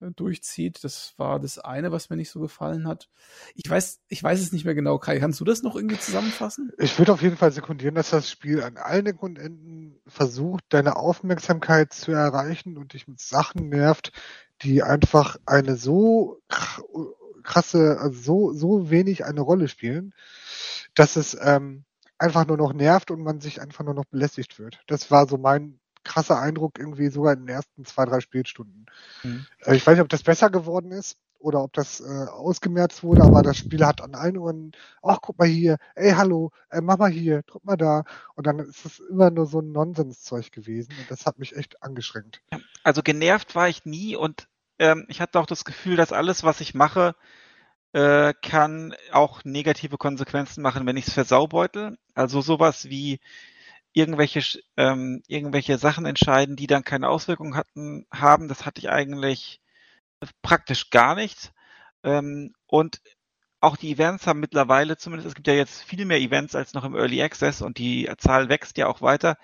durchzieht. 0.00 0.84
Das 0.84 1.14
war 1.16 1.40
das 1.40 1.58
eine, 1.58 1.92
was 1.92 2.10
mir 2.10 2.16
nicht 2.16 2.30
so 2.30 2.40
gefallen 2.40 2.86
hat. 2.86 3.08
Ich 3.54 3.68
weiß, 3.68 4.00
ich 4.08 4.22
weiß 4.22 4.40
es 4.40 4.52
nicht 4.52 4.64
mehr 4.64 4.74
genau. 4.74 4.98
Kai, 4.98 5.18
kannst 5.18 5.40
du 5.40 5.44
das 5.44 5.62
noch 5.62 5.76
irgendwie 5.76 5.98
zusammenfassen? 5.98 6.72
Ich 6.78 6.98
würde 6.98 7.12
auf 7.12 7.22
jeden 7.22 7.36
Fall 7.36 7.52
sekundieren, 7.52 7.94
dass 7.94 8.10
das 8.10 8.30
Spiel 8.30 8.62
an 8.62 8.76
allen 8.76 9.06
Ecken 9.06 9.24
und 9.24 9.38
Enden 9.38 10.00
versucht, 10.06 10.64
deine 10.68 10.96
Aufmerksamkeit 10.96 11.92
zu 11.92 12.12
erreichen 12.12 12.76
und 12.76 12.92
dich 12.92 13.08
mit 13.08 13.20
Sachen 13.20 13.68
nervt, 13.68 14.12
die 14.62 14.82
einfach 14.82 15.36
eine 15.46 15.76
so 15.76 16.40
krasse, 17.42 17.98
also 18.00 18.20
so, 18.20 18.52
so 18.52 18.90
wenig 18.90 19.24
eine 19.24 19.40
Rolle 19.40 19.68
spielen, 19.68 20.12
dass 20.94 21.16
es 21.16 21.36
ähm, 21.40 21.84
einfach 22.18 22.46
nur 22.46 22.56
noch 22.56 22.72
nervt 22.72 23.10
und 23.10 23.22
man 23.22 23.40
sich 23.40 23.60
einfach 23.60 23.84
nur 23.84 23.94
noch 23.94 24.04
belästigt 24.04 24.58
wird. 24.58 24.80
Das 24.86 25.10
war 25.10 25.26
so 25.26 25.38
mein 25.38 25.78
krasser 26.08 26.40
Eindruck 26.40 26.78
irgendwie 26.78 27.08
sogar 27.08 27.34
in 27.34 27.40
den 27.40 27.48
ersten 27.48 27.84
zwei, 27.84 28.06
drei 28.06 28.20
Spielstunden. 28.20 28.86
Mhm. 29.22 29.46
Äh, 29.64 29.76
ich 29.76 29.86
weiß 29.86 29.94
nicht, 29.94 30.02
ob 30.02 30.08
das 30.08 30.22
besser 30.22 30.50
geworden 30.50 30.90
ist 30.90 31.16
oder 31.38 31.62
ob 31.62 31.72
das 31.74 32.00
äh, 32.00 32.26
ausgemerzt 32.30 33.02
wurde, 33.02 33.22
aber 33.22 33.42
das 33.42 33.58
Spiel 33.58 33.84
hat 33.84 34.00
an 34.00 34.14
allen 34.14 34.38
Ohren, 34.38 34.72
ach, 35.02 35.18
guck 35.20 35.38
mal 35.38 35.46
hier, 35.46 35.76
ey, 35.94 36.12
hallo, 36.12 36.50
äh, 36.70 36.80
mach 36.80 36.98
mal 36.98 37.10
hier, 37.10 37.42
drück 37.42 37.64
mal 37.64 37.76
da. 37.76 38.04
Und 38.34 38.46
dann 38.46 38.58
ist 38.58 38.84
es 38.84 38.98
immer 38.98 39.30
nur 39.30 39.46
so 39.46 39.60
ein 39.60 39.70
Nonsenszeug 39.70 40.50
gewesen 40.50 40.94
und 40.98 41.10
das 41.10 41.26
hat 41.26 41.38
mich 41.38 41.54
echt 41.54 41.82
angeschränkt. 41.82 42.42
Also 42.82 43.02
genervt 43.02 43.54
war 43.54 43.68
ich 43.68 43.84
nie 43.84 44.16
und 44.16 44.48
ähm, 44.78 45.04
ich 45.08 45.20
hatte 45.20 45.38
auch 45.38 45.46
das 45.46 45.64
Gefühl, 45.64 45.96
dass 45.96 46.12
alles, 46.12 46.42
was 46.42 46.60
ich 46.60 46.74
mache, 46.74 47.14
äh, 47.92 48.34
kann 48.42 48.94
auch 49.12 49.44
negative 49.44 49.96
Konsequenzen 49.96 50.62
machen, 50.62 50.86
wenn 50.86 50.96
ich 50.96 51.06
es 51.06 51.14
versaubeutel. 51.14 51.98
Also 52.14 52.40
sowas 52.40 52.86
wie 52.88 53.20
irgendwelche, 53.98 54.60
ähm, 54.76 55.22
irgendwelche 55.26 55.78
Sachen 55.78 56.06
entscheiden, 56.06 56.56
die 56.56 56.66
dann 56.66 56.84
keine 56.84 57.08
Auswirkungen 57.08 57.56
hatten, 57.56 58.06
haben. 58.12 58.48
Das 58.48 58.64
hatte 58.64 58.80
ich 58.80 58.90
eigentlich 58.90 59.60
praktisch 60.42 60.90
gar 60.90 61.14
nicht. 61.14 61.52
Ähm, 62.04 62.54
und 62.66 63.00
auch 63.60 63.76
die 63.76 63.90
Events 63.92 64.26
haben 64.26 64.40
mittlerweile 64.40 64.96
zumindest, 64.96 65.28
es 65.28 65.34
gibt 65.34 65.48
ja 65.48 65.54
jetzt 65.54 65.82
viel 65.82 66.04
mehr 66.04 66.20
Events 66.20 66.54
als 66.54 66.74
noch 66.74 66.84
im 66.84 66.94
Early 66.94 67.22
Access 67.22 67.60
und 67.62 67.78
die 67.78 68.08
Zahl 68.18 68.48
wächst 68.48 68.78
ja 68.78 68.86
auch 68.86 69.02
weiter. 69.02 69.36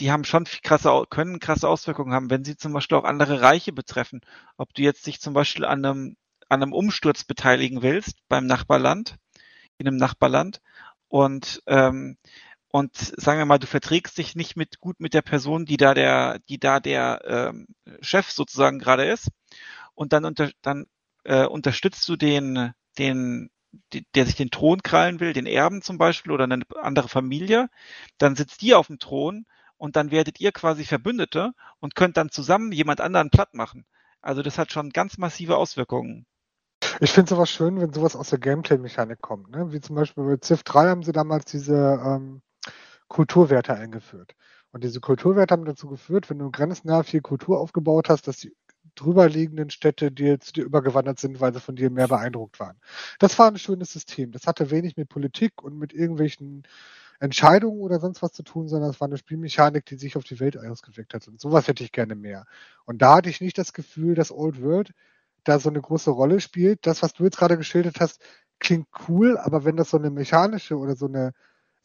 Die 0.00 0.12
haben 0.12 0.24
schon 0.24 0.44
krasse, 0.62 1.04
können 1.10 1.40
krasse 1.40 1.68
Auswirkungen 1.68 2.12
haben, 2.12 2.30
wenn 2.30 2.44
sie 2.44 2.56
zum 2.56 2.72
Beispiel 2.72 2.98
auch 2.98 3.04
andere 3.04 3.40
Reiche 3.40 3.72
betreffen. 3.72 4.20
Ob 4.58 4.74
du 4.74 4.82
jetzt 4.82 5.06
dich 5.06 5.20
zum 5.20 5.34
Beispiel 5.34 5.64
an 5.64 5.84
einem, 5.84 6.16
an 6.48 6.62
einem 6.62 6.72
Umsturz 6.72 7.24
beteiligen 7.24 7.82
willst 7.82 8.16
beim 8.28 8.46
Nachbarland, 8.46 9.16
in 9.78 9.88
einem 9.88 9.96
Nachbarland 9.96 10.60
und 11.08 11.62
ähm, 11.66 12.18
und 12.70 12.96
sagen 12.96 13.38
wir 13.38 13.46
mal, 13.46 13.58
du 13.58 13.66
verträgst 13.66 14.18
dich 14.18 14.36
nicht 14.36 14.56
mit 14.56 14.80
gut 14.80 15.00
mit 15.00 15.14
der 15.14 15.22
Person, 15.22 15.64
die 15.64 15.76
da 15.76 15.94
der, 15.94 16.38
die 16.48 16.58
da 16.58 16.80
der 16.80 17.20
ähm, 17.24 17.66
Chef 18.00 18.30
sozusagen 18.30 18.78
gerade 18.78 19.04
ist, 19.04 19.28
und 19.94 20.12
dann 20.12 20.24
unter, 20.24 20.50
dann 20.62 20.86
äh, 21.24 21.44
unterstützt 21.46 22.08
du 22.08 22.16
den, 22.16 22.72
den, 22.98 23.50
die, 23.92 24.06
der 24.14 24.26
sich 24.26 24.36
den 24.36 24.50
Thron 24.50 24.82
krallen 24.82 25.18
will, 25.20 25.32
den 25.32 25.46
Erben 25.46 25.82
zum 25.82 25.98
Beispiel 25.98 26.32
oder 26.32 26.44
eine 26.44 26.62
andere 26.80 27.08
Familie, 27.08 27.68
dann 28.18 28.36
sitzt 28.36 28.62
die 28.62 28.74
auf 28.74 28.86
dem 28.86 28.98
Thron 28.98 29.44
und 29.76 29.96
dann 29.96 30.10
werdet 30.10 30.40
ihr 30.40 30.52
quasi 30.52 30.84
Verbündete 30.84 31.52
und 31.80 31.94
könnt 31.94 32.16
dann 32.16 32.30
zusammen 32.30 32.72
jemand 32.72 33.00
anderen 33.00 33.30
platt 33.30 33.54
machen. 33.54 33.86
Also 34.20 34.42
das 34.42 34.58
hat 34.58 34.72
schon 34.72 34.90
ganz 34.90 35.18
massive 35.18 35.56
Auswirkungen. 35.56 36.26
Ich 37.00 37.12
finde 37.12 37.30
sowas 37.30 37.50
schön, 37.50 37.80
wenn 37.80 37.92
sowas 37.92 38.16
aus 38.16 38.30
der 38.30 38.38
Gameplay-Mechanik 38.38 39.20
kommt. 39.20 39.50
Ne? 39.50 39.72
Wie 39.72 39.80
zum 39.80 39.96
Beispiel 39.96 40.24
bei 40.24 40.36
Civ 40.36 40.62
3 40.62 40.88
haben 40.88 41.02
sie 41.02 41.12
damals 41.12 41.44
diese 41.46 42.00
ähm, 42.04 42.42
Kulturwerte 43.08 43.74
eingeführt. 43.74 44.34
Und 44.70 44.84
diese 44.84 45.00
Kulturwerte 45.00 45.52
haben 45.52 45.64
dazu 45.64 45.88
geführt, 45.88 46.28
wenn 46.30 46.38
du 46.38 46.50
grenznah 46.50 47.02
viel 47.02 47.22
Kultur 47.22 47.58
aufgebaut 47.58 48.08
hast, 48.08 48.28
dass 48.28 48.38
die 48.38 48.54
drüberliegenden 48.94 49.70
Städte 49.70 50.10
dir 50.10 50.40
zu 50.40 50.52
dir 50.52 50.64
übergewandert 50.64 51.18
sind, 51.18 51.40
weil 51.40 51.54
sie 51.54 51.60
von 51.60 51.76
dir 51.76 51.90
mehr 51.90 52.08
beeindruckt 52.08 52.60
waren. 52.60 52.78
Das 53.18 53.38
war 53.38 53.48
ein 53.48 53.58
schönes 53.58 53.92
System. 53.92 54.32
Das 54.32 54.46
hatte 54.46 54.70
wenig 54.70 54.96
mit 54.96 55.08
Politik 55.08 55.62
und 55.62 55.78
mit 55.78 55.92
irgendwelchen 55.92 56.64
Entscheidungen 57.20 57.80
oder 57.80 58.00
sonst 58.00 58.22
was 58.22 58.32
zu 58.32 58.42
tun, 58.42 58.68
sondern 58.68 58.90
es 58.90 59.00
war 59.00 59.08
eine 59.08 59.18
Spielmechanik, 59.18 59.84
die 59.86 59.96
sich 59.96 60.16
auf 60.16 60.24
die 60.24 60.40
Welt 60.40 60.56
ausgewirkt 60.56 61.14
hat. 61.14 61.26
Und 61.28 61.40
sowas 61.40 61.66
hätte 61.68 61.84
ich 61.84 61.92
gerne 61.92 62.14
mehr. 62.14 62.44
Und 62.84 63.02
da 63.02 63.16
hatte 63.16 63.30
ich 63.30 63.40
nicht 63.40 63.58
das 63.58 63.72
Gefühl, 63.72 64.14
dass 64.14 64.30
Old 64.30 64.62
World 64.62 64.92
da 65.44 65.58
so 65.58 65.68
eine 65.68 65.80
große 65.80 66.10
Rolle 66.10 66.40
spielt. 66.40 66.86
Das, 66.86 67.02
was 67.02 67.14
du 67.14 67.24
jetzt 67.24 67.38
gerade 67.38 67.56
geschildert 67.56 68.00
hast, 68.00 68.20
klingt 68.60 68.88
cool, 69.08 69.38
aber 69.38 69.64
wenn 69.64 69.76
das 69.76 69.90
so 69.90 69.96
eine 69.96 70.10
mechanische 70.10 70.76
oder 70.76 70.96
so 70.96 71.06
eine 71.06 71.32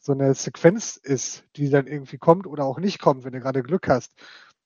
so 0.04 0.12
eine 0.12 0.34
Sequenz 0.34 0.96
ist, 0.96 1.44
die 1.56 1.70
dann 1.70 1.86
irgendwie 1.86 2.18
kommt 2.18 2.46
oder 2.46 2.64
auch 2.64 2.78
nicht 2.78 3.00
kommt, 3.00 3.24
wenn 3.24 3.32
du 3.32 3.40
gerade 3.40 3.62
Glück 3.62 3.88
hast, 3.88 4.12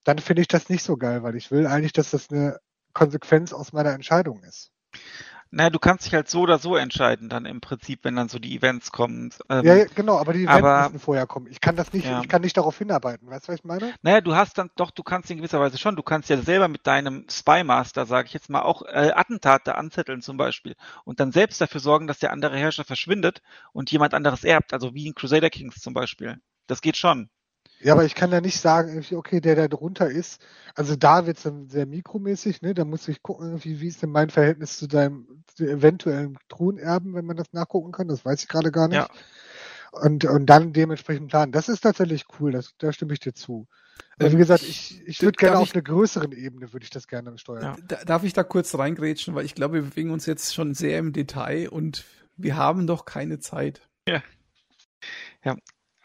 dann 0.04 0.18
finde 0.18 0.42
ich 0.42 0.48
das 0.48 0.68
nicht 0.68 0.82
so 0.82 0.96
geil, 0.96 1.22
weil 1.22 1.36
ich 1.36 1.50
will 1.52 1.66
eigentlich, 1.66 1.92
dass 1.92 2.10
das 2.10 2.30
eine 2.30 2.58
Konsequenz 2.92 3.52
aus 3.52 3.72
meiner 3.72 3.92
Entscheidung 3.92 4.42
ist. 4.42 4.72
Naja, 5.50 5.70
du 5.70 5.78
kannst 5.78 6.04
dich 6.04 6.14
halt 6.14 6.28
so 6.28 6.40
oder 6.42 6.58
so 6.58 6.76
entscheiden, 6.76 7.28
dann 7.28 7.46
im 7.46 7.60
Prinzip, 7.60 8.00
wenn 8.02 8.16
dann 8.16 8.28
so 8.28 8.38
die 8.38 8.54
Events 8.54 8.92
kommen. 8.92 9.32
Ähm, 9.48 9.64
ja, 9.64 9.84
genau, 9.86 10.18
aber 10.18 10.34
die 10.34 10.44
Events 10.44 10.58
aber, 10.58 10.82
müssen 10.84 10.98
vorher 11.00 11.26
kommen. 11.26 11.46
Ich 11.50 11.60
kann 11.60 11.74
das 11.74 11.92
nicht, 11.92 12.06
ja. 12.06 12.20
ich 12.20 12.28
kann 12.28 12.42
nicht 12.42 12.56
darauf 12.56 12.76
hinarbeiten. 12.76 13.28
Weißt 13.30 13.48
du, 13.48 13.52
was 13.52 13.60
ich 13.60 13.64
meine? 13.64 13.94
Naja, 14.02 14.20
du 14.20 14.34
hast 14.36 14.58
dann, 14.58 14.70
doch, 14.76 14.90
du 14.90 15.02
kannst 15.02 15.30
in 15.30 15.38
gewisser 15.38 15.60
Weise 15.60 15.78
schon. 15.78 15.96
Du 15.96 16.02
kannst 16.02 16.28
ja 16.28 16.36
selber 16.38 16.68
mit 16.68 16.86
deinem 16.86 17.24
Spymaster, 17.30 18.04
sage 18.04 18.26
ich 18.26 18.34
jetzt 18.34 18.50
mal, 18.50 18.62
auch 18.62 18.82
äh, 18.82 19.12
Attentate 19.14 19.76
anzetteln 19.76 20.20
zum 20.20 20.36
Beispiel 20.36 20.76
und 21.04 21.20
dann 21.20 21.32
selbst 21.32 21.60
dafür 21.60 21.80
sorgen, 21.80 22.06
dass 22.06 22.18
der 22.18 22.32
andere 22.32 22.56
Herrscher 22.56 22.84
verschwindet 22.84 23.40
und 23.72 23.90
jemand 23.90 24.14
anderes 24.14 24.44
erbt. 24.44 24.74
Also 24.74 24.94
wie 24.94 25.06
in 25.06 25.14
Crusader 25.14 25.50
Kings 25.50 25.80
zum 25.80 25.94
Beispiel. 25.94 26.38
Das 26.66 26.82
geht 26.82 26.98
schon. 26.98 27.30
Ja, 27.80 27.92
aber 27.92 28.04
ich 28.04 28.14
kann 28.14 28.32
ja 28.32 28.40
nicht 28.40 28.60
sagen, 28.60 29.04
okay, 29.12 29.40
der 29.40 29.54
da 29.54 29.68
drunter 29.68 30.10
ist. 30.10 30.40
Also 30.74 30.96
da 30.96 31.26
wird 31.26 31.36
es 31.36 31.44
dann 31.44 31.68
sehr 31.68 31.86
mikromäßig, 31.86 32.62
ne? 32.62 32.74
Da 32.74 32.84
muss 32.84 33.06
ich 33.08 33.22
gucken, 33.22 33.62
wie, 33.64 33.80
wie 33.80 33.88
ist 33.88 34.02
denn 34.02 34.10
mein 34.10 34.30
Verhältnis 34.30 34.78
zu 34.78 34.88
deinem 34.88 35.44
zu 35.54 35.64
eventuellen 35.64 36.38
Thronerben, 36.48 37.14
wenn 37.14 37.24
man 37.24 37.36
das 37.36 37.52
nachgucken 37.52 37.92
kann. 37.92 38.08
Das 38.08 38.24
weiß 38.24 38.42
ich 38.42 38.48
gerade 38.48 38.70
gar 38.70 38.88
nicht. 38.88 38.98
Ja. 38.98 39.08
Und, 39.90 40.24
und 40.24 40.46
dann 40.46 40.72
dementsprechend 40.72 41.28
planen. 41.28 41.52
Das 41.52 41.68
ist 41.68 41.80
tatsächlich 41.80 42.26
cool, 42.38 42.52
das, 42.52 42.74
da 42.78 42.92
stimme 42.92 43.14
ich 43.14 43.20
dir 43.20 43.32
zu. 43.32 43.66
Aber 44.18 44.28
wie 44.28 44.34
ähm, 44.34 44.38
gesagt, 44.38 44.62
ich, 44.62 45.00
ich 45.06 45.22
würde 45.22 45.36
gerne 45.36 45.58
auf 45.58 45.74
einer 45.74 45.82
größeren 45.82 46.32
Ebene 46.32 46.72
würde 46.72 46.84
ich 46.84 46.90
das 46.90 47.08
gerne 47.08 47.36
steuern. 47.38 47.76
Ja. 47.88 48.04
Darf 48.04 48.24
ich 48.24 48.32
da 48.32 48.42
kurz 48.42 48.76
reingrätschen, 48.76 49.34
weil 49.34 49.44
ich 49.44 49.54
glaube, 49.54 49.74
wir 49.74 49.82
bewegen 49.82 50.10
uns 50.10 50.26
jetzt 50.26 50.54
schon 50.54 50.74
sehr 50.74 50.98
im 50.98 51.12
Detail 51.12 51.68
und 51.68 52.04
wir 52.36 52.56
haben 52.56 52.86
doch 52.86 53.04
keine 53.04 53.38
Zeit. 53.38 53.88
Ja. 54.06 54.22
Ja, 55.44 55.56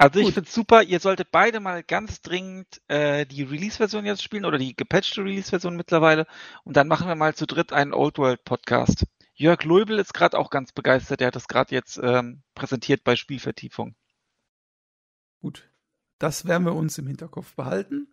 also 0.03 0.19
ich 0.19 0.33
finde 0.33 0.49
super, 0.49 0.83
ihr 0.83 0.99
solltet 0.99 1.31
beide 1.31 1.61
mal 1.61 1.81
ganz 1.81 2.21
dringend 2.21 2.81
äh, 2.89 3.25
die 3.25 3.43
Release-Version 3.43 4.05
jetzt 4.05 4.21
spielen 4.21 4.43
oder 4.43 4.57
die 4.57 4.75
gepatchte 4.75 5.23
Release-Version 5.23 5.77
mittlerweile 5.77 6.27
und 6.65 6.75
dann 6.75 6.89
machen 6.89 7.07
wir 7.07 7.15
mal 7.15 7.35
zu 7.35 7.45
dritt 7.45 7.71
einen 7.71 7.93
Old 7.93 8.17
World 8.17 8.43
Podcast. 8.43 9.05
Jörg 9.33 9.63
Leubel 9.63 9.99
ist 9.99 10.13
gerade 10.13 10.37
auch 10.37 10.49
ganz 10.49 10.73
begeistert, 10.73 11.21
der 11.21 11.27
hat 11.27 11.37
das 11.37 11.47
gerade 11.47 11.73
jetzt 11.73 11.97
ähm, 12.03 12.43
präsentiert 12.53 13.05
bei 13.05 13.15
Spielvertiefung. 13.15 13.95
Gut, 15.39 15.69
das 16.19 16.45
werden 16.45 16.65
wir 16.65 16.75
uns 16.75 16.97
im 16.97 17.07
Hinterkopf 17.07 17.55
behalten 17.55 18.09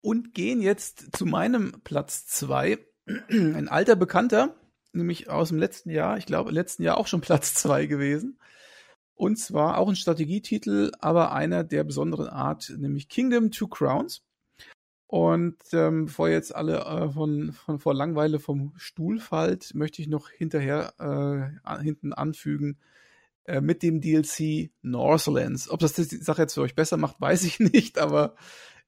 und 0.00 0.34
gehen 0.34 0.60
jetzt 0.60 1.16
zu 1.16 1.24
meinem 1.24 1.82
Platz 1.84 2.26
zwei. 2.26 2.84
Ein 3.28 3.68
alter 3.68 3.94
Bekannter, 3.94 4.56
nämlich 4.92 5.30
aus 5.30 5.50
dem 5.50 5.58
letzten 5.58 5.90
Jahr, 5.90 6.18
ich 6.18 6.26
glaube 6.26 6.50
letzten 6.50 6.82
Jahr 6.82 6.98
auch 6.98 7.06
schon 7.06 7.20
Platz 7.20 7.54
zwei 7.54 7.86
gewesen. 7.86 8.40
Und 9.22 9.36
zwar 9.36 9.78
auch 9.78 9.88
ein 9.88 9.94
Strategietitel, 9.94 10.90
aber 10.98 11.30
einer 11.30 11.62
der 11.62 11.84
besonderen 11.84 12.26
Art, 12.26 12.74
nämlich 12.76 13.08
Kingdom 13.08 13.52
Two 13.52 13.68
Crowns. 13.68 14.24
Und 15.06 15.58
ähm, 15.72 16.06
bevor 16.06 16.28
jetzt 16.28 16.52
alle 16.52 16.80
äh, 16.80 17.08
von, 17.08 17.52
von 17.52 17.78
vor 17.78 17.94
Langweile 17.94 18.40
vom 18.40 18.72
Stuhl 18.74 19.20
fallt, 19.20 19.76
möchte 19.76 20.02
ich 20.02 20.08
noch 20.08 20.28
hinterher 20.28 21.54
äh, 21.62 21.84
hinten 21.84 22.12
anfügen 22.12 22.78
äh, 23.44 23.60
mit 23.60 23.84
dem 23.84 24.00
DLC 24.00 24.72
Northlands. 24.82 25.70
Ob 25.70 25.78
das 25.78 25.92
die 25.92 26.02
Sache 26.02 26.42
jetzt 26.42 26.54
für 26.54 26.62
euch 26.62 26.74
besser 26.74 26.96
macht, 26.96 27.14
weiß 27.20 27.44
ich 27.44 27.60
nicht, 27.60 27.98
aber 27.98 28.34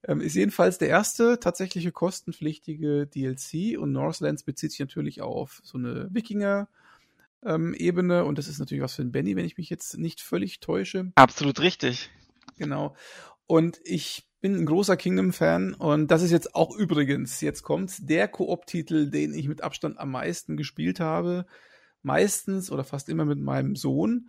ähm, 0.03 0.21
ist 0.21 0.35
jedenfalls 0.35 0.79
der 0.79 0.89
erste 0.89 1.39
tatsächliche 1.39 1.93
kostenpflichtige 1.93 3.07
DLC 3.07 3.79
und 3.79 3.93
Northlands 3.93 4.43
bezieht 4.43 4.73
sich 4.73 4.81
natürlich 4.81 5.23
auf 5.23 5.61
so 5.63 5.79
eine 5.79 6.09
Wikinger- 6.13 6.67
ähm, 7.45 7.75
Ebene. 7.75 8.25
Und 8.25 8.39
das 8.39 8.49
ist 8.49 8.59
natürlich 8.59 8.83
was 8.83 8.95
für 8.95 9.03
ein 9.03 9.13
Benny, 9.13 9.37
wenn 9.37 9.45
ich 9.45 9.59
mich 9.59 9.71
jetzt 9.71 9.99
nicht 9.99 10.21
völlig 10.21 10.61
täusche. 10.61 11.13
Absolut 11.15 11.61
richtig. 11.61 12.11
Genau. 12.57 12.95
Und 13.47 13.81
ich 13.85 14.27
bin 14.41 14.57
ein 14.57 14.67
großer 14.67 14.97
Kingdom-Fan 14.97 15.73
und 15.73 16.11
das 16.11 16.23
ist 16.23 16.31
jetzt 16.31 16.55
auch 16.55 16.77
übrigens, 16.77 17.41
jetzt 17.41 17.63
kommt 17.63 18.11
der 18.11 18.29
Koop-Titel, 18.29 19.11
den 19.11 19.33
ich 19.33 19.49
mit 19.49 19.63
Abstand 19.63 19.99
am 19.99 20.11
meisten 20.11 20.57
gespielt 20.57 21.01
habe. 21.01 21.47
Meistens 22.03 22.71
oder 22.71 22.85
fast 22.85 23.09
immer 23.09 23.25
mit 23.25 23.39
meinem 23.39 23.77
Sohn. 23.77 24.29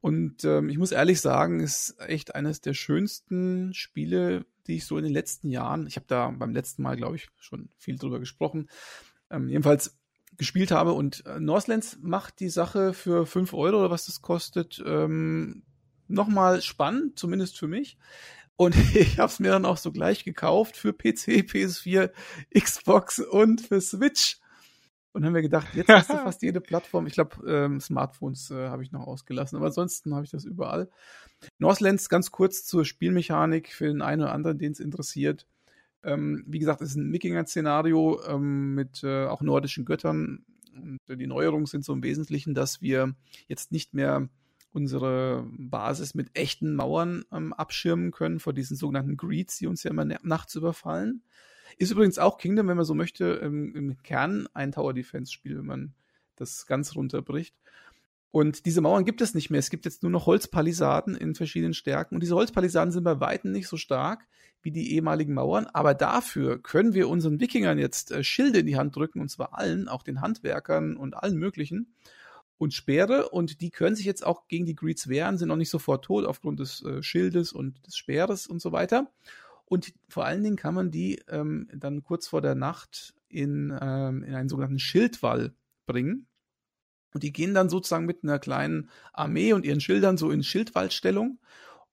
Und 0.00 0.42
ähm, 0.44 0.68
ich 0.68 0.78
muss 0.78 0.90
ehrlich 0.90 1.20
sagen, 1.20 1.60
ist 1.60 1.94
echt 2.00 2.34
eines 2.34 2.60
der 2.60 2.74
schönsten 2.74 3.72
Spiele, 3.72 4.44
die 4.66 4.76
ich 4.76 4.84
so 4.84 4.98
in 4.98 5.04
den 5.04 5.12
letzten 5.12 5.48
Jahren, 5.48 5.86
ich 5.86 5.94
habe 5.94 6.06
da 6.08 6.28
beim 6.30 6.52
letzten 6.52 6.82
Mal, 6.82 6.96
glaube 6.96 7.14
ich, 7.14 7.28
schon 7.38 7.68
viel 7.78 7.96
drüber 7.96 8.18
gesprochen, 8.18 8.68
ähm, 9.30 9.48
jedenfalls 9.48 9.96
gespielt 10.36 10.70
habe. 10.70 10.92
Und 10.92 11.24
äh, 11.26 11.40
Northlands 11.40 11.98
macht 12.00 12.40
die 12.40 12.48
Sache 12.48 12.94
für 12.94 13.26
fünf 13.26 13.54
Euro 13.54 13.78
oder 13.78 13.90
was 13.90 14.06
das 14.06 14.22
kostet, 14.22 14.82
ähm, 14.84 15.62
nochmal 16.08 16.62
spannend, 16.62 17.18
zumindest 17.18 17.58
für 17.58 17.68
mich. 17.68 17.96
Und 18.56 18.76
ich 18.94 19.18
habe 19.18 19.30
es 19.30 19.40
mir 19.40 19.50
dann 19.50 19.64
auch 19.64 19.76
so 19.76 19.92
gleich 19.92 20.24
gekauft 20.24 20.76
für 20.76 20.92
PC, 20.92 21.44
PS4, 21.48 22.10
Xbox 22.58 23.18
und 23.18 23.60
für 23.60 23.80
Switch. 23.80 24.38
Und 25.14 25.26
haben 25.26 25.34
wir 25.34 25.42
gedacht, 25.42 25.68
jetzt 25.74 25.90
hast 25.90 26.10
du 26.10 26.14
fast 26.24 26.42
jede 26.42 26.60
Plattform. 26.60 27.06
Ich 27.06 27.12
glaube, 27.12 27.36
ähm, 27.46 27.80
Smartphones 27.80 28.50
äh, 28.50 28.68
habe 28.68 28.82
ich 28.82 28.92
noch 28.92 29.06
ausgelassen, 29.06 29.56
aber 29.56 29.66
ansonsten 29.66 30.14
habe 30.14 30.24
ich 30.24 30.30
das 30.30 30.44
überall. 30.44 30.90
Northlands 31.58 32.08
ganz 32.08 32.30
kurz 32.30 32.64
zur 32.64 32.84
Spielmechanik 32.84 33.72
für 33.72 33.88
den 33.88 34.00
einen 34.00 34.22
oder 34.22 34.32
anderen, 34.32 34.58
den 34.58 34.72
es 34.72 34.80
interessiert. 34.80 35.46
Ähm, 36.04 36.44
wie 36.46 36.58
gesagt, 36.58 36.80
es 36.80 36.90
ist 36.90 36.96
ein 36.96 37.12
Wikinger-Szenario 37.12 38.20
ähm, 38.26 38.74
mit 38.74 39.02
äh, 39.04 39.26
auch 39.26 39.42
nordischen 39.42 39.84
Göttern. 39.84 40.44
Und 40.74 40.98
äh, 41.08 41.16
die 41.16 41.26
Neuerungen 41.26 41.66
sind 41.66 41.84
so 41.84 41.92
im 41.92 42.02
Wesentlichen, 42.02 42.54
dass 42.54 42.80
wir 42.80 43.14
jetzt 43.46 43.72
nicht 43.72 43.94
mehr 43.94 44.28
unsere 44.72 45.46
Basis 45.52 46.14
mit 46.14 46.36
echten 46.36 46.74
Mauern 46.74 47.24
ähm, 47.30 47.52
abschirmen 47.52 48.10
können 48.10 48.40
vor 48.40 48.52
diesen 48.52 48.76
sogenannten 48.76 49.16
Greeds, 49.16 49.58
die 49.58 49.66
uns 49.66 49.82
ja 49.82 49.90
immer 49.90 50.06
nachts 50.22 50.54
überfallen. 50.54 51.22
Ist 51.78 51.90
übrigens 51.90 52.18
auch 52.18 52.38
Kingdom, 52.38 52.68
wenn 52.68 52.76
man 52.76 52.86
so 52.86 52.94
möchte, 52.94 53.24
im, 53.42 53.74
im 53.74 54.02
Kern 54.02 54.48
ein 54.54 54.72
Tower 54.72 54.94
Defense 54.94 55.32
Spiel, 55.32 55.58
wenn 55.58 55.66
man 55.66 55.94
das 56.36 56.66
ganz 56.66 56.94
runterbricht. 56.96 57.54
Und 58.32 58.64
diese 58.64 58.80
Mauern 58.80 59.04
gibt 59.04 59.20
es 59.20 59.34
nicht 59.34 59.50
mehr. 59.50 59.60
Es 59.60 59.68
gibt 59.68 59.84
jetzt 59.84 60.02
nur 60.02 60.10
noch 60.10 60.24
Holzpalisaden 60.24 61.14
in 61.14 61.34
verschiedenen 61.34 61.74
Stärken. 61.74 62.14
Und 62.16 62.22
diese 62.22 62.34
Holzpalisaden 62.34 62.90
sind 62.90 63.04
bei 63.04 63.20
Weitem 63.20 63.52
nicht 63.52 63.68
so 63.68 63.76
stark 63.76 64.26
wie 64.62 64.70
die 64.70 64.94
ehemaligen 64.94 65.34
Mauern. 65.34 65.66
Aber 65.66 65.92
dafür 65.92 66.60
können 66.60 66.94
wir 66.94 67.10
unseren 67.10 67.40
Wikingern 67.40 67.78
jetzt 67.78 68.10
äh, 68.10 68.24
Schilde 68.24 68.60
in 68.60 68.66
die 68.66 68.76
Hand 68.76 68.96
drücken. 68.96 69.20
Und 69.20 69.28
zwar 69.28 69.58
allen, 69.58 69.86
auch 69.86 70.02
den 70.02 70.22
Handwerkern 70.22 70.96
und 70.96 71.14
allen 71.14 71.36
möglichen. 71.36 71.94
Und 72.56 72.72
Speere. 72.72 73.28
Und 73.28 73.60
die 73.60 73.68
können 73.68 73.96
sich 73.96 74.06
jetzt 74.06 74.24
auch 74.24 74.48
gegen 74.48 74.64
die 74.64 74.76
Greeds 74.76 75.08
wehren, 75.08 75.36
sind 75.36 75.48
noch 75.48 75.56
nicht 75.56 75.70
sofort 75.70 76.02
tot 76.02 76.24
aufgrund 76.24 76.58
des 76.58 76.82
äh, 76.84 77.02
Schildes 77.02 77.52
und 77.52 77.86
des 77.86 77.96
Speeres 77.96 78.46
und 78.46 78.62
so 78.62 78.72
weiter. 78.72 79.10
Und 79.66 79.92
vor 80.08 80.24
allen 80.24 80.42
Dingen 80.42 80.56
kann 80.56 80.74
man 80.74 80.90
die 80.90 81.20
ähm, 81.28 81.68
dann 81.74 82.02
kurz 82.02 82.28
vor 82.28 82.40
der 82.40 82.54
Nacht 82.54 83.14
in, 83.28 83.76
ähm, 83.78 84.22
in 84.22 84.34
einen 84.34 84.48
sogenannten 84.48 84.78
Schildwall 84.78 85.52
bringen. 85.84 86.28
Und 87.14 87.22
die 87.22 87.32
gehen 87.32 87.54
dann 87.54 87.68
sozusagen 87.68 88.06
mit 88.06 88.22
einer 88.22 88.38
kleinen 88.38 88.88
Armee 89.12 89.52
und 89.52 89.64
ihren 89.64 89.80
Schildern 89.80 90.16
so 90.16 90.30
in 90.30 90.42
Schildwaldstellung 90.42 91.38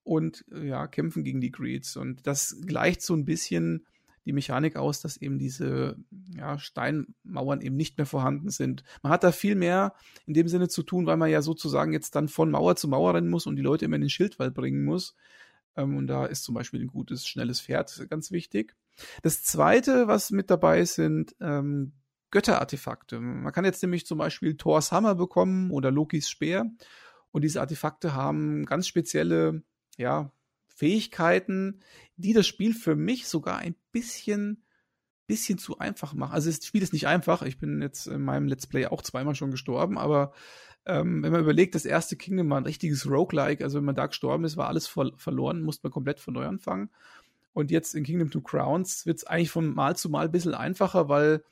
und 0.02 0.44
äh, 0.52 0.66
ja, 0.66 0.86
kämpfen 0.86 1.24
gegen 1.24 1.40
die 1.40 1.50
Greeds. 1.50 1.96
Und 1.96 2.26
das 2.26 2.56
gleicht 2.66 3.02
so 3.02 3.14
ein 3.14 3.24
bisschen 3.24 3.86
die 4.26 4.32
Mechanik 4.32 4.76
aus, 4.76 5.00
dass 5.00 5.16
eben 5.16 5.38
diese 5.38 5.96
ja, 6.36 6.58
Steinmauern 6.58 7.60
eben 7.62 7.76
nicht 7.76 7.96
mehr 7.96 8.06
vorhanden 8.06 8.50
sind. 8.50 8.84
Man 9.02 9.12
hat 9.12 9.24
da 9.24 9.32
viel 9.32 9.54
mehr 9.54 9.94
in 10.26 10.34
dem 10.34 10.48
Sinne 10.48 10.68
zu 10.68 10.82
tun, 10.82 11.06
weil 11.06 11.16
man 11.16 11.30
ja 11.30 11.42
sozusagen 11.42 11.92
jetzt 11.92 12.14
dann 12.14 12.28
von 12.28 12.50
Mauer 12.50 12.76
zu 12.76 12.88
Mauer 12.88 13.14
rennen 13.14 13.30
muss 13.30 13.46
und 13.46 13.56
die 13.56 13.62
Leute 13.62 13.86
immer 13.86 13.96
in 13.96 14.02
den 14.02 14.10
Schildwall 14.10 14.50
bringen 14.50 14.84
muss. 14.84 15.14
Ähm, 15.76 15.96
und 15.96 16.06
da 16.06 16.26
ist 16.26 16.44
zum 16.44 16.54
Beispiel 16.54 16.80
ein 16.80 16.88
gutes, 16.88 17.26
schnelles 17.26 17.60
Pferd 17.60 18.06
ganz 18.10 18.30
wichtig. 18.30 18.76
Das 19.22 19.42
zweite, 19.42 20.06
was 20.06 20.30
mit 20.30 20.50
dabei 20.50 20.84
sind 20.84 21.34
ähm, 21.40 21.92
Götterartefakte. 22.30 23.20
Man 23.20 23.52
kann 23.52 23.64
jetzt 23.64 23.82
nämlich 23.82 24.06
zum 24.06 24.18
Beispiel 24.18 24.56
Thors 24.56 24.92
Hammer 24.92 25.14
bekommen 25.14 25.70
oder 25.70 25.90
Lokis 25.90 26.28
Speer. 26.28 26.70
Und 27.32 27.42
diese 27.42 27.60
Artefakte 27.60 28.14
haben 28.14 28.66
ganz 28.66 28.86
spezielle, 28.86 29.62
ja, 29.96 30.32
Fähigkeiten, 30.68 31.80
die 32.16 32.32
das 32.32 32.46
Spiel 32.46 32.74
für 32.74 32.96
mich 32.96 33.28
sogar 33.28 33.58
ein 33.58 33.74
bisschen 33.92 34.64
bisschen 35.30 35.58
zu 35.58 35.78
einfach 35.78 36.12
machen. 36.12 36.32
Also 36.32 36.50
das 36.50 36.66
Spiel 36.66 36.82
ist 36.82 36.92
nicht 36.92 37.06
einfach. 37.06 37.42
Ich 37.42 37.56
bin 37.56 37.80
jetzt 37.80 38.08
in 38.08 38.20
meinem 38.20 38.48
Let's 38.48 38.66
Play 38.66 38.86
auch 38.86 39.00
zweimal 39.00 39.36
schon 39.36 39.52
gestorben, 39.52 39.96
aber 39.96 40.32
ähm, 40.86 41.22
wenn 41.22 41.30
man 41.30 41.42
überlegt, 41.42 41.76
das 41.76 41.84
erste 41.84 42.16
Kingdom 42.16 42.50
war 42.50 42.60
ein 42.60 42.66
richtiges 42.66 43.08
Roguelike, 43.08 43.62
also 43.62 43.78
wenn 43.78 43.84
man 43.84 43.94
da 43.94 44.06
gestorben 44.06 44.42
ist, 44.42 44.56
war 44.56 44.66
alles 44.66 44.88
ver 44.88 45.12
verloren, 45.16 45.62
musste 45.62 45.86
man 45.86 45.92
komplett 45.92 46.18
von 46.18 46.34
neu 46.34 46.46
anfangen. 46.46 46.90
Und 47.52 47.70
jetzt 47.70 47.94
in 47.94 48.02
Kingdom 48.02 48.30
Two 48.30 48.40
Crowns 48.40 49.06
wird 49.06 49.18
es 49.18 49.24
eigentlich 49.24 49.52
von 49.52 49.72
Mal 49.72 49.96
zu 49.96 50.10
Mal 50.10 50.26
ein 50.26 50.32
bisschen 50.32 50.54
einfacher, 50.54 51.08
weil 51.08 51.44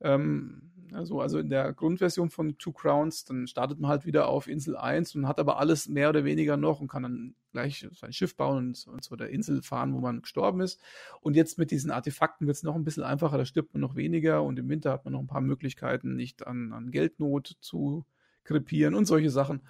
ähm, 0.00 0.70
also, 0.94 1.20
also 1.20 1.38
in 1.38 1.50
der 1.50 1.72
Grundversion 1.72 2.30
von 2.30 2.56
Two 2.58 2.72
Crowns, 2.72 3.24
dann 3.24 3.46
startet 3.46 3.80
man 3.80 3.90
halt 3.90 4.06
wieder 4.06 4.28
auf 4.28 4.46
Insel 4.46 4.76
1 4.76 5.14
und 5.14 5.26
hat 5.26 5.40
aber 5.40 5.58
alles 5.58 5.88
mehr 5.88 6.08
oder 6.08 6.24
weniger 6.24 6.56
noch 6.56 6.80
und 6.80 6.88
kann 6.88 7.02
dann 7.02 7.34
gleich 7.52 7.86
sein 7.92 8.12
Schiff 8.12 8.36
bauen 8.36 8.58
und, 8.58 8.86
und 8.86 9.02
zu 9.02 9.16
der 9.16 9.30
Insel 9.30 9.62
fahren, 9.62 9.94
wo 9.94 10.00
man 10.00 10.22
gestorben 10.22 10.60
ist. 10.60 10.80
Und 11.20 11.36
jetzt 11.36 11.58
mit 11.58 11.70
diesen 11.70 11.90
Artefakten 11.90 12.46
wird 12.46 12.56
es 12.56 12.62
noch 12.62 12.74
ein 12.74 12.84
bisschen 12.84 13.02
einfacher, 13.02 13.38
da 13.38 13.44
stirbt 13.44 13.72
man 13.74 13.80
noch 13.80 13.96
weniger 13.96 14.42
und 14.42 14.58
im 14.58 14.68
Winter 14.68 14.92
hat 14.92 15.04
man 15.04 15.12
noch 15.12 15.20
ein 15.20 15.26
paar 15.26 15.40
Möglichkeiten, 15.40 16.16
nicht 16.16 16.46
an, 16.46 16.72
an 16.72 16.90
Geldnot 16.90 17.56
zu 17.60 18.04
krepieren 18.44 18.94
und 18.94 19.06
solche 19.06 19.30
Sachen. 19.30 19.62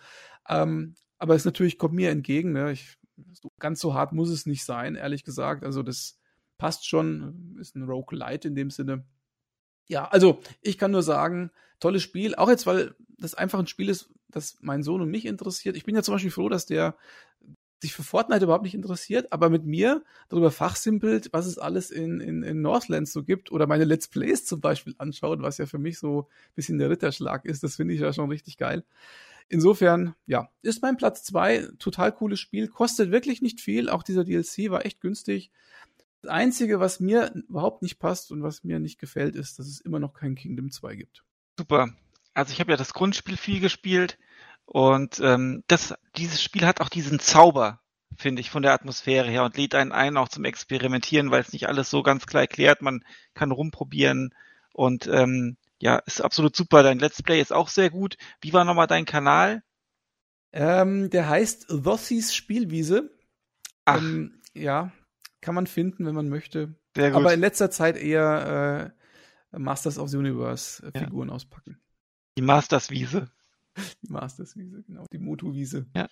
Ähm, 0.48 0.94
aber 1.18 1.34
es 1.34 1.44
natürlich 1.44 1.78
kommt 1.78 1.94
mir 1.94 2.10
entgegen, 2.10 2.52
ne? 2.52 2.72
ich, 2.72 2.98
ganz 3.58 3.80
so 3.80 3.94
hart 3.94 4.12
muss 4.12 4.30
es 4.30 4.46
nicht 4.46 4.64
sein, 4.64 4.96
ehrlich 4.96 5.24
gesagt. 5.24 5.64
Also 5.64 5.82
das 5.82 6.18
passt 6.58 6.86
schon, 6.86 7.56
ist 7.60 7.76
ein 7.76 7.84
Rogue 7.84 8.16
Light 8.16 8.44
in 8.44 8.54
dem 8.54 8.70
Sinne 8.70 9.04
ja, 9.86 10.06
also 10.06 10.40
ich 10.62 10.78
kann 10.78 10.90
nur 10.90 11.02
sagen, 11.02 11.50
tolles 11.80 12.02
Spiel. 12.02 12.34
Auch 12.34 12.48
jetzt, 12.48 12.66
weil 12.66 12.94
das 13.18 13.34
einfach 13.34 13.58
ein 13.58 13.66
Spiel 13.66 13.88
ist, 13.88 14.10
das 14.28 14.58
mein 14.60 14.82
Sohn 14.82 15.00
und 15.00 15.10
mich 15.10 15.26
interessiert. 15.26 15.76
Ich 15.76 15.84
bin 15.84 15.94
ja 15.94 16.02
zum 16.02 16.14
Beispiel 16.14 16.30
froh, 16.30 16.48
dass 16.48 16.66
der 16.66 16.96
sich 17.84 17.92
für 17.92 18.02
Fortnite 18.02 18.44
überhaupt 18.44 18.64
nicht 18.64 18.74
interessiert, 18.74 19.30
aber 19.30 19.50
mit 19.50 19.66
mir 19.66 20.02
darüber 20.30 20.50
fachsimpelt, 20.50 21.28
was 21.32 21.44
es 21.44 21.58
alles 21.58 21.90
in, 21.90 22.18
in, 22.20 22.42
in 22.42 22.62
Northlands 22.62 23.12
so 23.12 23.22
gibt 23.22 23.52
oder 23.52 23.66
meine 23.66 23.84
Let's 23.84 24.08
Plays 24.08 24.46
zum 24.46 24.62
Beispiel 24.62 24.94
anschaut, 24.96 25.42
was 25.42 25.58
ja 25.58 25.66
für 25.66 25.78
mich 25.78 25.98
so 25.98 26.22
ein 26.22 26.54
bisschen 26.54 26.78
der 26.78 26.88
Ritterschlag 26.88 27.44
ist. 27.44 27.62
Das 27.62 27.76
finde 27.76 27.92
ich 27.92 28.00
ja 28.00 28.12
schon 28.14 28.30
richtig 28.30 28.56
geil. 28.56 28.84
Insofern, 29.48 30.14
ja, 30.26 30.48
ist 30.62 30.80
mein 30.80 30.96
Platz 30.96 31.22
zwei 31.24 31.68
Total 31.78 32.10
cooles 32.12 32.40
Spiel. 32.40 32.68
Kostet 32.68 33.10
wirklich 33.10 33.42
nicht 33.42 33.60
viel. 33.60 33.90
Auch 33.90 34.02
dieser 34.02 34.24
DLC 34.24 34.70
war 34.70 34.86
echt 34.86 35.02
günstig. 35.02 35.50
Das 36.24 36.32
Einzige, 36.32 36.80
was 36.80 37.00
mir 37.00 37.34
überhaupt 37.50 37.82
nicht 37.82 37.98
passt 37.98 38.32
und 38.32 38.42
was 38.42 38.64
mir 38.64 38.80
nicht 38.80 38.98
gefällt, 38.98 39.36
ist, 39.36 39.58
dass 39.58 39.66
es 39.66 39.82
immer 39.82 39.98
noch 39.98 40.14
kein 40.14 40.36
Kingdom 40.36 40.70
2 40.70 40.94
gibt. 40.94 41.22
Super. 41.58 41.90
Also 42.32 42.50
ich 42.50 42.60
habe 42.60 42.70
ja 42.70 42.78
das 42.78 42.94
Grundspiel 42.94 43.36
viel 43.36 43.60
gespielt 43.60 44.18
und 44.64 45.20
ähm, 45.20 45.64
das, 45.66 45.92
dieses 46.16 46.42
Spiel 46.42 46.64
hat 46.64 46.80
auch 46.80 46.88
diesen 46.88 47.18
Zauber, 47.18 47.82
finde 48.16 48.40
ich, 48.40 48.48
von 48.48 48.62
der 48.62 48.72
Atmosphäre 48.72 49.28
her 49.28 49.44
und 49.44 49.58
lädt 49.58 49.74
einen 49.74 49.92
ein 49.92 50.16
auch 50.16 50.30
zum 50.30 50.46
Experimentieren, 50.46 51.30
weil 51.30 51.42
es 51.42 51.52
nicht 51.52 51.68
alles 51.68 51.90
so 51.90 52.02
ganz 52.02 52.24
klar 52.24 52.44
erklärt. 52.44 52.80
Man 52.80 53.04
kann 53.34 53.50
rumprobieren 53.50 54.34
und 54.72 55.06
ähm, 55.06 55.58
ja, 55.78 55.96
ist 56.06 56.22
absolut 56.22 56.56
super. 56.56 56.82
Dein 56.82 57.00
Let's 57.00 57.22
Play 57.22 57.38
ist 57.38 57.52
auch 57.52 57.68
sehr 57.68 57.90
gut. 57.90 58.16
Wie 58.40 58.54
war 58.54 58.64
nochmal 58.64 58.86
dein 58.86 59.04
Kanal? 59.04 59.62
Ähm, 60.52 61.10
der 61.10 61.28
heißt 61.28 61.68
Thossies 61.68 62.34
Spielwiese. 62.34 63.10
Ach. 63.84 63.98
Ähm, 63.98 64.40
ja, 64.54 64.90
kann 65.44 65.54
man 65.54 65.66
finden, 65.66 66.06
wenn 66.06 66.14
man 66.14 66.28
möchte. 66.28 66.74
Sehr 66.96 67.10
gut. 67.10 67.20
Aber 67.20 67.34
in 67.34 67.40
letzter 67.40 67.70
Zeit 67.70 67.96
eher 67.96 68.92
äh, 69.52 69.58
Masters 69.58 69.98
of 69.98 70.08
the 70.08 70.16
Universe 70.16 70.82
äh, 70.86 70.98
Figuren 70.98 71.28
ja. 71.28 71.34
auspacken. 71.34 71.78
Die 72.38 72.42
Masters-Wiese. 72.42 73.30
Die 74.02 74.12
Masters-Wiese, 74.12 74.82
genau. 74.84 75.04
Die 75.12 75.18
Motu-Wiese. 75.18 75.86
Ja. 75.94 76.08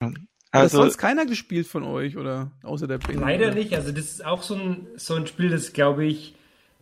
Also, 0.00 0.16
Hat 0.52 0.70
sonst 0.70 0.98
keiner 0.98 1.24
gespielt 1.24 1.66
von 1.66 1.84
euch 1.84 2.18
oder 2.18 2.52
außer 2.62 2.86
der 2.86 2.98
Ben? 2.98 3.18
Leider 3.18 3.46
oder? 3.46 3.54
nicht. 3.54 3.74
Also 3.74 3.92
das 3.92 4.04
ist 4.04 4.24
auch 4.24 4.42
so 4.42 4.54
ein, 4.54 4.86
so 4.96 5.14
ein 5.14 5.26
Spiel, 5.26 5.48
das 5.48 5.72
glaube 5.72 6.04
ich, 6.04 6.34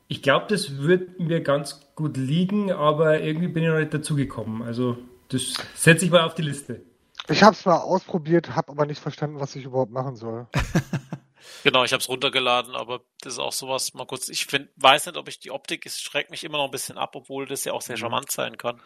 ich 0.09 0.23
glaube, 0.23 0.47
das 0.48 0.78
wird 0.78 1.20
mir 1.20 1.40
ganz 1.40 1.93
gut 1.94 2.16
liegen, 2.16 2.73
aber 2.73 3.20
irgendwie 3.20 3.47
bin 3.47 3.62
ich 3.62 3.69
noch 3.69 3.78
nicht 3.78 3.94
dazugekommen. 3.94 4.62
Also 4.62 4.98
das 5.28 5.55
setze 5.77 6.05
ich 6.07 6.11
mal 6.11 6.24
auf 6.24 6.35
die 6.35 6.43
Liste. 6.43 6.82
Ich 7.28 7.44
habe 7.44 7.55
es 7.55 7.65
mal 7.65 7.77
ausprobiert, 7.77 8.57
habe 8.57 8.73
aber 8.73 8.86
nicht 8.86 9.01
verstanden, 9.01 9.39
was 9.39 9.55
ich 9.55 9.65
überhaupt 9.65 9.93
machen 9.93 10.16
soll. 10.16 10.48
Genau, 11.65 11.85
ich 11.85 11.93
habe 11.93 12.01
es 12.01 12.09
runtergeladen, 12.09 12.75
aber 12.75 13.01
das 13.21 13.35
ist 13.35 13.39
auch 13.39 13.53
sowas, 13.53 13.95
mal 13.95 14.07
kurz, 14.07 14.29
ich 14.29 14.47
find, 14.47 14.69
weiß 14.77 15.07
nicht, 15.07 15.17
ob 15.17 15.29
ich 15.29 15.41
die 15.41 15.51
Optik, 15.51 15.87
es 15.87 16.01
schreckt 16.01 16.31
mich 16.31 16.45
immer 16.45 16.59
noch 16.59 16.67
ein 16.67 16.71
bisschen 16.71 16.99
ab, 16.99 17.15
obwohl 17.15 17.47
das 17.47 17.65
ja 17.65 17.73
auch 17.73 17.83
sehr 17.83 17.97
mhm. 17.97 18.01
charmant 18.01 18.31
sein 18.31 18.57
kann. 18.57 18.81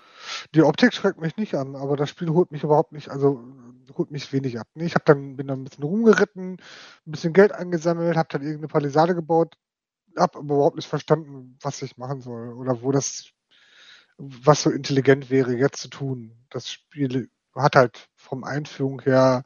Die 0.55 0.63
Optik 0.63 0.95
schreckt 0.95 1.21
mich 1.21 1.37
nicht 1.37 1.55
an, 1.55 1.77
aber 1.77 1.97
das 1.97 2.11
Spiel 2.11 2.31
holt 2.31 2.53
mich 2.53 2.63
überhaupt 2.63 2.93
nicht, 2.93 3.09
also 3.11 3.45
holt 3.97 4.11
mich 4.11 4.33
wenig 4.33 4.59
ab. 4.59 4.69
Ich 4.75 4.95
hab 4.95 5.05
dann, 5.05 5.37
bin 5.37 5.47
dann 5.47 5.61
ein 5.61 5.65
bisschen 5.65 5.85
rumgeritten, 5.85 6.55
ein 7.07 7.11
bisschen 7.11 7.33
Geld 7.33 7.53
angesammelt, 7.53 8.17
habe 8.17 8.29
dann 8.31 8.43
irgendeine 8.43 8.69
Palisade 8.69 9.15
gebaut, 9.15 9.57
habe 10.17 10.39
aber 10.39 10.55
überhaupt 10.55 10.77
nicht 10.77 10.89
verstanden, 10.89 11.59
was 11.61 11.83
ich 11.83 11.97
machen 11.97 12.21
soll 12.21 12.53
oder 12.55 12.83
wo 12.83 12.93
das, 12.93 13.27
was 14.19 14.63
so 14.63 14.71
intelligent 14.71 15.31
wäre, 15.31 15.55
jetzt 15.55 15.81
zu 15.81 15.89
tun. 15.89 16.37
Das 16.51 16.71
Spiel 16.71 17.31
hat 17.55 17.77
halt 17.77 18.09
vom 18.17 18.45
Einführung 18.45 19.01
her 19.03 19.45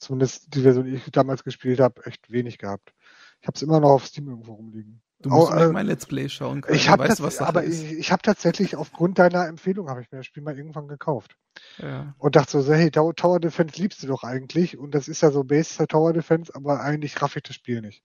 zumindest 0.00 0.54
die 0.54 0.62
Version, 0.62 0.86
die 0.86 0.94
ich 0.94 1.10
damals 1.12 1.44
gespielt 1.44 1.80
habe, 1.80 2.04
echt 2.06 2.30
wenig 2.30 2.58
gehabt. 2.58 2.92
Ich 3.40 3.46
habe 3.46 3.54
es 3.54 3.62
immer 3.62 3.80
noch 3.80 3.90
auf 3.90 4.06
Steam 4.06 4.28
irgendwo 4.28 4.54
rumliegen. 4.54 5.02
Du 5.20 5.28
musst 5.28 5.50
mal 5.50 5.68
äh, 5.68 5.72
mein 5.72 5.86
Let's 5.86 6.06
Play 6.06 6.30
schauen 6.30 6.62
können. 6.62 6.76
Ich 6.76 6.88
weißt, 6.88 7.22
was 7.22 7.40
aber 7.40 7.62
ist. 7.62 7.82
ich, 7.82 7.92
ich 7.92 8.12
habe 8.12 8.22
tatsächlich 8.22 8.76
aufgrund 8.76 9.18
deiner 9.18 9.46
Empfehlung 9.46 9.90
habe 9.90 10.00
ich 10.00 10.10
mir 10.10 10.18
das 10.18 10.26
Spiel 10.26 10.42
mal 10.42 10.56
irgendwann 10.56 10.88
gekauft. 10.88 11.36
Ja. 11.76 12.14
Und 12.18 12.36
dachte 12.36 12.62
so, 12.62 12.72
hey, 12.72 12.90
Tower 12.90 13.38
Defense 13.38 13.80
liebst 13.80 14.02
du 14.02 14.06
doch 14.06 14.24
eigentlich 14.24 14.78
und 14.78 14.94
das 14.94 15.08
ist 15.08 15.20
ja 15.20 15.30
so 15.30 15.44
Base 15.44 15.86
Tower 15.86 16.14
Defense, 16.14 16.54
aber 16.54 16.80
eigentlich 16.80 17.20
raff 17.20 17.36
ich 17.36 17.42
das 17.42 17.54
Spiel 17.54 17.82
nicht. 17.82 18.02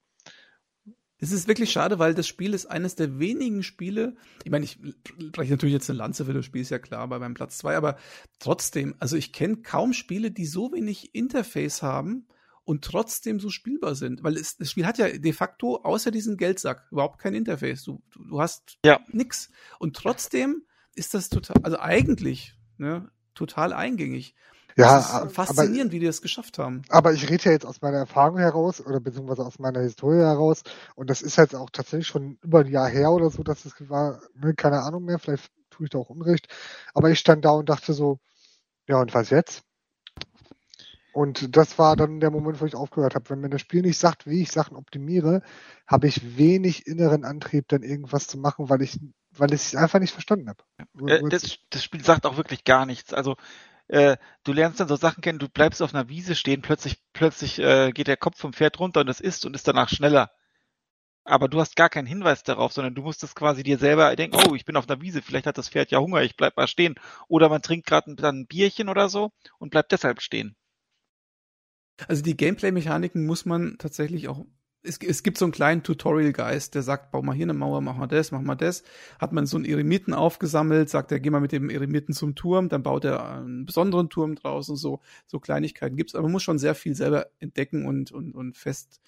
Es 1.17 1.31
ist 1.31 1.47
wirklich 1.47 1.71
schade, 1.71 1.97
weil 1.97 2.13
das 2.13 2.27
Spiel 2.27 2.53
ist 2.53 2.65
eines 2.65 2.95
der 2.95 3.19
wenigen 3.19 3.63
Spiele, 3.63 4.15
ich 4.43 4.51
meine, 4.51 4.65
ich 4.65 4.77
breche 5.31 5.51
natürlich 5.51 5.73
jetzt 5.73 5.89
eine 5.89 5.97
Lanze 5.97 6.25
für 6.25 6.33
das 6.33 6.45
Spiel, 6.45 6.61
ist 6.61 6.71
ja 6.71 6.79
klar, 6.79 7.07
bei 7.07 7.19
meinem 7.19 7.35
Platz 7.35 7.57
zwei, 7.57 7.77
aber 7.77 7.97
trotzdem, 8.39 8.95
also 8.99 9.15
ich 9.15 9.31
kenne 9.31 9.57
kaum 9.57 9.93
Spiele, 9.93 10.31
die 10.31 10.45
so 10.45 10.73
wenig 10.73 11.15
Interface 11.15 11.81
haben 11.81 12.27
und 12.65 12.83
trotzdem 12.83 13.39
so 13.39 13.49
spielbar 13.49 13.95
sind, 13.95 14.23
weil 14.23 14.35
es, 14.35 14.57
das 14.57 14.71
Spiel 14.71 14.85
hat 14.85 14.97
ja 14.97 15.07
de 15.07 15.33
facto 15.33 15.77
außer 15.77 16.11
diesem 16.11 16.35
Geldsack 16.35 16.87
überhaupt 16.91 17.19
kein 17.19 17.35
Interface. 17.35 17.83
Du, 17.83 18.01
du, 18.11 18.25
du 18.25 18.41
hast 18.41 18.77
ja. 18.83 18.99
nix. 19.11 19.51
Und 19.79 19.95
trotzdem 19.95 20.63
ist 20.95 21.13
das 21.13 21.29
total, 21.29 21.57
also 21.63 21.79
eigentlich, 21.79 22.55
ne, 22.77 23.09
total 23.35 23.71
eingängig. 23.71 24.35
Ja, 24.77 24.95
das 24.95 25.25
ist 25.27 25.35
faszinierend, 25.35 25.89
aber, 25.89 25.91
wie 25.93 25.99
die 25.99 26.05
das 26.05 26.21
geschafft 26.21 26.59
haben. 26.59 26.81
Aber 26.89 27.13
ich 27.13 27.29
rede 27.29 27.45
ja 27.45 27.51
jetzt 27.51 27.65
aus 27.65 27.81
meiner 27.81 27.97
Erfahrung 27.97 28.37
heraus 28.37 28.85
oder 28.85 28.99
beziehungsweise 28.99 29.45
aus 29.45 29.57
meiner 29.57 29.79
Historie 29.81 30.19
heraus 30.19 30.63
und 30.95 31.09
das 31.09 31.21
ist 31.21 31.37
jetzt 31.37 31.55
auch 31.55 31.69
tatsächlich 31.69 32.07
schon 32.07 32.37
über 32.43 32.59
ein 32.59 32.67
Jahr 32.67 32.89
her 32.89 33.11
oder 33.11 33.29
so, 33.29 33.43
dass 33.43 33.63
es 33.65 33.73
war, 33.89 34.21
ne, 34.35 34.53
keine 34.53 34.81
Ahnung 34.81 35.05
mehr, 35.05 35.19
vielleicht 35.19 35.49
tue 35.69 35.85
ich 35.85 35.91
da 35.91 35.99
auch 35.99 36.09
Unrecht, 36.09 36.47
aber 36.93 37.09
ich 37.09 37.19
stand 37.19 37.45
da 37.45 37.51
und 37.51 37.69
dachte 37.69 37.93
so, 37.93 38.19
ja 38.87 38.99
und 38.99 39.13
was 39.13 39.29
jetzt? 39.29 39.63
Und 41.13 41.55
das 41.55 41.79
war 41.79 41.95
dann 41.95 42.19
der 42.19 42.29
Moment, 42.29 42.59
wo 42.59 42.65
ich 42.65 42.75
aufgehört 42.75 43.15
habe. 43.15 43.29
Wenn 43.29 43.39
mir 43.39 43.47
das 43.47 43.61
Spiel 43.61 43.83
nicht 43.83 43.97
sagt, 43.97 44.27
wie 44.27 44.41
ich 44.41 44.51
Sachen 44.51 44.75
optimiere, 44.75 45.43
habe 45.87 46.07
ich 46.07 46.37
wenig 46.37 46.87
inneren 46.87 47.23
Antrieb, 47.23 47.69
dann 47.69 47.83
irgendwas 47.83 48.27
zu 48.27 48.37
machen, 48.37 48.69
weil 48.69 48.81
ich, 48.81 48.99
weil 49.31 49.53
ich 49.53 49.61
es 49.61 49.75
einfach 49.77 49.99
nicht 49.99 50.11
verstanden 50.11 50.49
habe. 50.49 50.61
Äh, 51.07 51.21
das, 51.29 51.57
das 51.69 51.85
Spiel 51.85 52.03
sagt 52.03 52.25
auch 52.25 52.35
wirklich 52.35 52.65
gar 52.65 52.85
nichts. 52.85 53.13
Also 53.13 53.37
äh, 53.87 54.17
du 54.43 54.53
lernst 54.53 54.79
dann 54.79 54.87
so 54.87 54.95
Sachen 54.95 55.21
kennen, 55.21 55.39
du 55.39 55.49
bleibst 55.49 55.81
auf 55.81 55.93
einer 55.93 56.09
Wiese 56.09 56.35
stehen, 56.35 56.61
plötzlich, 56.61 56.97
plötzlich 57.13 57.59
äh, 57.59 57.91
geht 57.91 58.07
der 58.07 58.17
Kopf 58.17 58.39
vom 58.39 58.53
Pferd 58.53 58.79
runter 58.79 59.01
und 59.01 59.09
es 59.09 59.21
isst 59.21 59.45
und 59.45 59.55
ist 59.55 59.67
danach 59.67 59.89
schneller. 59.89 60.31
Aber 61.23 61.47
du 61.47 61.59
hast 61.59 61.75
gar 61.75 61.89
keinen 61.89 62.05
Hinweis 62.05 62.43
darauf, 62.43 62.71
sondern 62.71 62.93
du 62.93 63.01
musst 63.01 63.23
es 63.23 63.33
quasi 63.33 63.63
dir 63.63 63.79
selber 63.79 64.15
denken, 64.15 64.37
oh, 64.47 64.53
ich 64.53 64.65
bin 64.65 64.77
auf 64.77 64.87
einer 64.87 65.01
Wiese, 65.01 65.23
vielleicht 65.23 65.47
hat 65.47 65.57
das 65.57 65.69
Pferd 65.69 65.89
ja 65.89 65.99
Hunger, 65.99 66.21
ich 66.21 66.35
bleib 66.37 66.55
mal 66.55 66.67
stehen. 66.67 66.95
Oder 67.27 67.49
man 67.49 67.63
trinkt 67.63 67.87
gerade 67.87 68.11
ein, 68.11 68.23
ein 68.23 68.45
Bierchen 68.45 68.89
oder 68.89 69.09
so 69.09 69.31
und 69.57 69.71
bleibt 69.71 69.91
deshalb 69.91 70.21
stehen. 70.21 70.55
Also 72.07 72.21
die 72.21 72.37
Gameplay-Mechaniken 72.37 73.25
muss 73.25 73.45
man 73.45 73.77
tatsächlich 73.79 74.27
auch 74.27 74.45
es, 74.85 74.97
es 74.97 75.23
gibt 75.23 75.37
so 75.37 75.45
einen 75.45 75.51
kleinen 75.51 75.83
Tutorial-Geist, 75.83 76.75
der 76.75 76.83
sagt, 76.83 77.11
bau 77.11 77.21
mal 77.21 77.35
hier 77.35 77.45
eine 77.45 77.53
Mauer, 77.53 77.81
mach 77.81 77.97
mal 77.97 78.07
das, 78.07 78.31
mach 78.31 78.41
mal 78.41 78.55
das. 78.55 78.83
Hat 79.19 79.33
man 79.33 79.45
so 79.45 79.57
einen 79.57 79.65
Eremiten 79.65 80.13
aufgesammelt, 80.13 80.89
sagt 80.89 81.11
er, 81.11 81.19
geh 81.19 81.29
mal 81.29 81.41
mit 81.41 81.51
dem 81.51 81.69
Eremiten 81.69 82.13
zum 82.13 82.35
Turm, 82.35 82.69
dann 82.69 82.83
baut 82.83 83.05
er 83.05 83.37
einen 83.37 83.65
besonderen 83.65 84.09
Turm 84.09 84.35
draußen, 84.35 84.75
so, 84.75 85.01
so 85.27 85.39
Kleinigkeiten 85.39 85.97
gibt's. 85.97 86.15
Aber 86.15 86.23
man 86.23 86.33
muss 86.33 86.43
schon 86.43 86.59
sehr 86.59 86.75
viel 86.75 86.95
selber 86.95 87.27
entdecken 87.39 87.85
und, 87.85 88.11
und, 88.11 88.33
und 88.33 88.57
fest, 88.57 89.01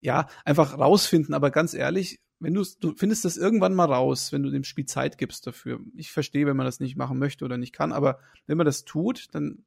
ja, 0.00 0.26
einfach 0.44 0.78
rausfinden. 0.78 1.34
Aber 1.34 1.50
ganz 1.50 1.74
ehrlich, 1.74 2.20
wenn 2.40 2.54
du, 2.54 2.64
du 2.80 2.94
findest 2.96 3.24
das 3.24 3.36
irgendwann 3.36 3.74
mal 3.74 3.86
raus, 3.86 4.32
wenn 4.32 4.42
du 4.42 4.50
dem 4.50 4.64
Spiel 4.64 4.86
Zeit 4.86 5.18
gibst 5.18 5.46
dafür. 5.46 5.80
Ich 5.96 6.12
verstehe, 6.12 6.46
wenn 6.46 6.56
man 6.56 6.66
das 6.66 6.80
nicht 6.80 6.96
machen 6.96 7.18
möchte 7.18 7.44
oder 7.44 7.56
nicht 7.56 7.72
kann, 7.72 7.92
aber 7.92 8.18
wenn 8.46 8.56
man 8.56 8.66
das 8.66 8.84
tut, 8.84 9.28
dann 9.32 9.64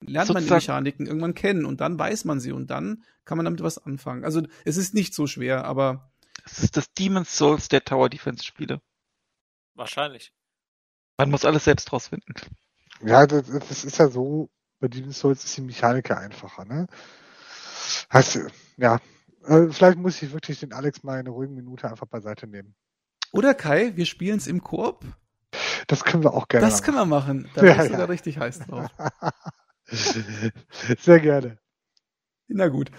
lernt 0.00 0.32
man 0.32 0.44
die 0.44 0.50
Mechaniken 0.50 1.06
irgendwann 1.06 1.34
kennen 1.34 1.64
und 1.64 1.80
dann 1.80 1.98
weiß 1.98 2.24
man 2.24 2.40
sie 2.40 2.52
und 2.52 2.68
dann 2.70 3.04
kann 3.24 3.36
man 3.36 3.44
damit 3.44 3.62
was 3.62 3.78
anfangen. 3.78 4.24
Also 4.24 4.42
es 4.64 4.76
ist 4.76 4.94
nicht 4.94 5.14
so 5.14 5.26
schwer, 5.26 5.64
aber. 5.64 6.10
Es 6.46 6.60
ist 6.60 6.76
das 6.76 6.92
Demon's 6.94 7.36
Souls 7.36 7.68
der 7.68 7.84
Tower 7.84 8.08
Defense 8.08 8.44
Spiele. 8.44 8.80
Wahrscheinlich. 9.74 10.32
Man 11.18 11.30
muss 11.30 11.44
alles 11.44 11.64
selbst 11.64 11.92
rausfinden. 11.92 12.34
Ja, 13.02 13.26
das, 13.26 13.46
das 13.46 13.84
ist 13.84 13.98
ja 13.98 14.08
so, 14.08 14.50
bei 14.80 14.88
Demon's 14.88 15.18
Souls 15.18 15.44
ist 15.44 15.56
die 15.56 15.60
Mechanik 15.60 16.10
einfacher, 16.10 16.64
ne? 16.64 16.86
Heißt, 18.12 18.40
ja, 18.78 19.00
Also 19.42 19.72
vielleicht 19.72 19.98
muss 19.98 20.20
ich 20.22 20.32
wirklich 20.32 20.60
den 20.60 20.72
Alex 20.72 21.02
mal 21.02 21.18
eine 21.18 21.30
ruhige 21.30 21.52
Minute 21.52 21.88
einfach 21.90 22.06
beiseite 22.06 22.46
nehmen. 22.46 22.74
Oder 23.32 23.54
Kai, 23.54 23.92
wir 23.96 24.06
spielen 24.06 24.38
es 24.38 24.46
im 24.46 24.62
Koop. 24.62 25.04
Das 25.86 26.04
können 26.04 26.22
wir 26.22 26.34
auch 26.34 26.48
gerne 26.48 26.66
Das 26.66 26.74
machen. 26.80 26.84
können 26.84 26.96
wir 26.96 27.06
machen. 27.06 27.50
Da 27.54 27.64
ja, 27.64 27.74
bist 27.74 27.90
ja. 27.90 27.96
du 27.96 27.98
da 27.98 28.04
richtig 28.06 28.38
heiß 28.38 28.60
drauf. 28.60 28.90
Sehr 30.98 31.20
gerne. 31.20 31.58
Na 32.48 32.68
gut. 32.68 32.90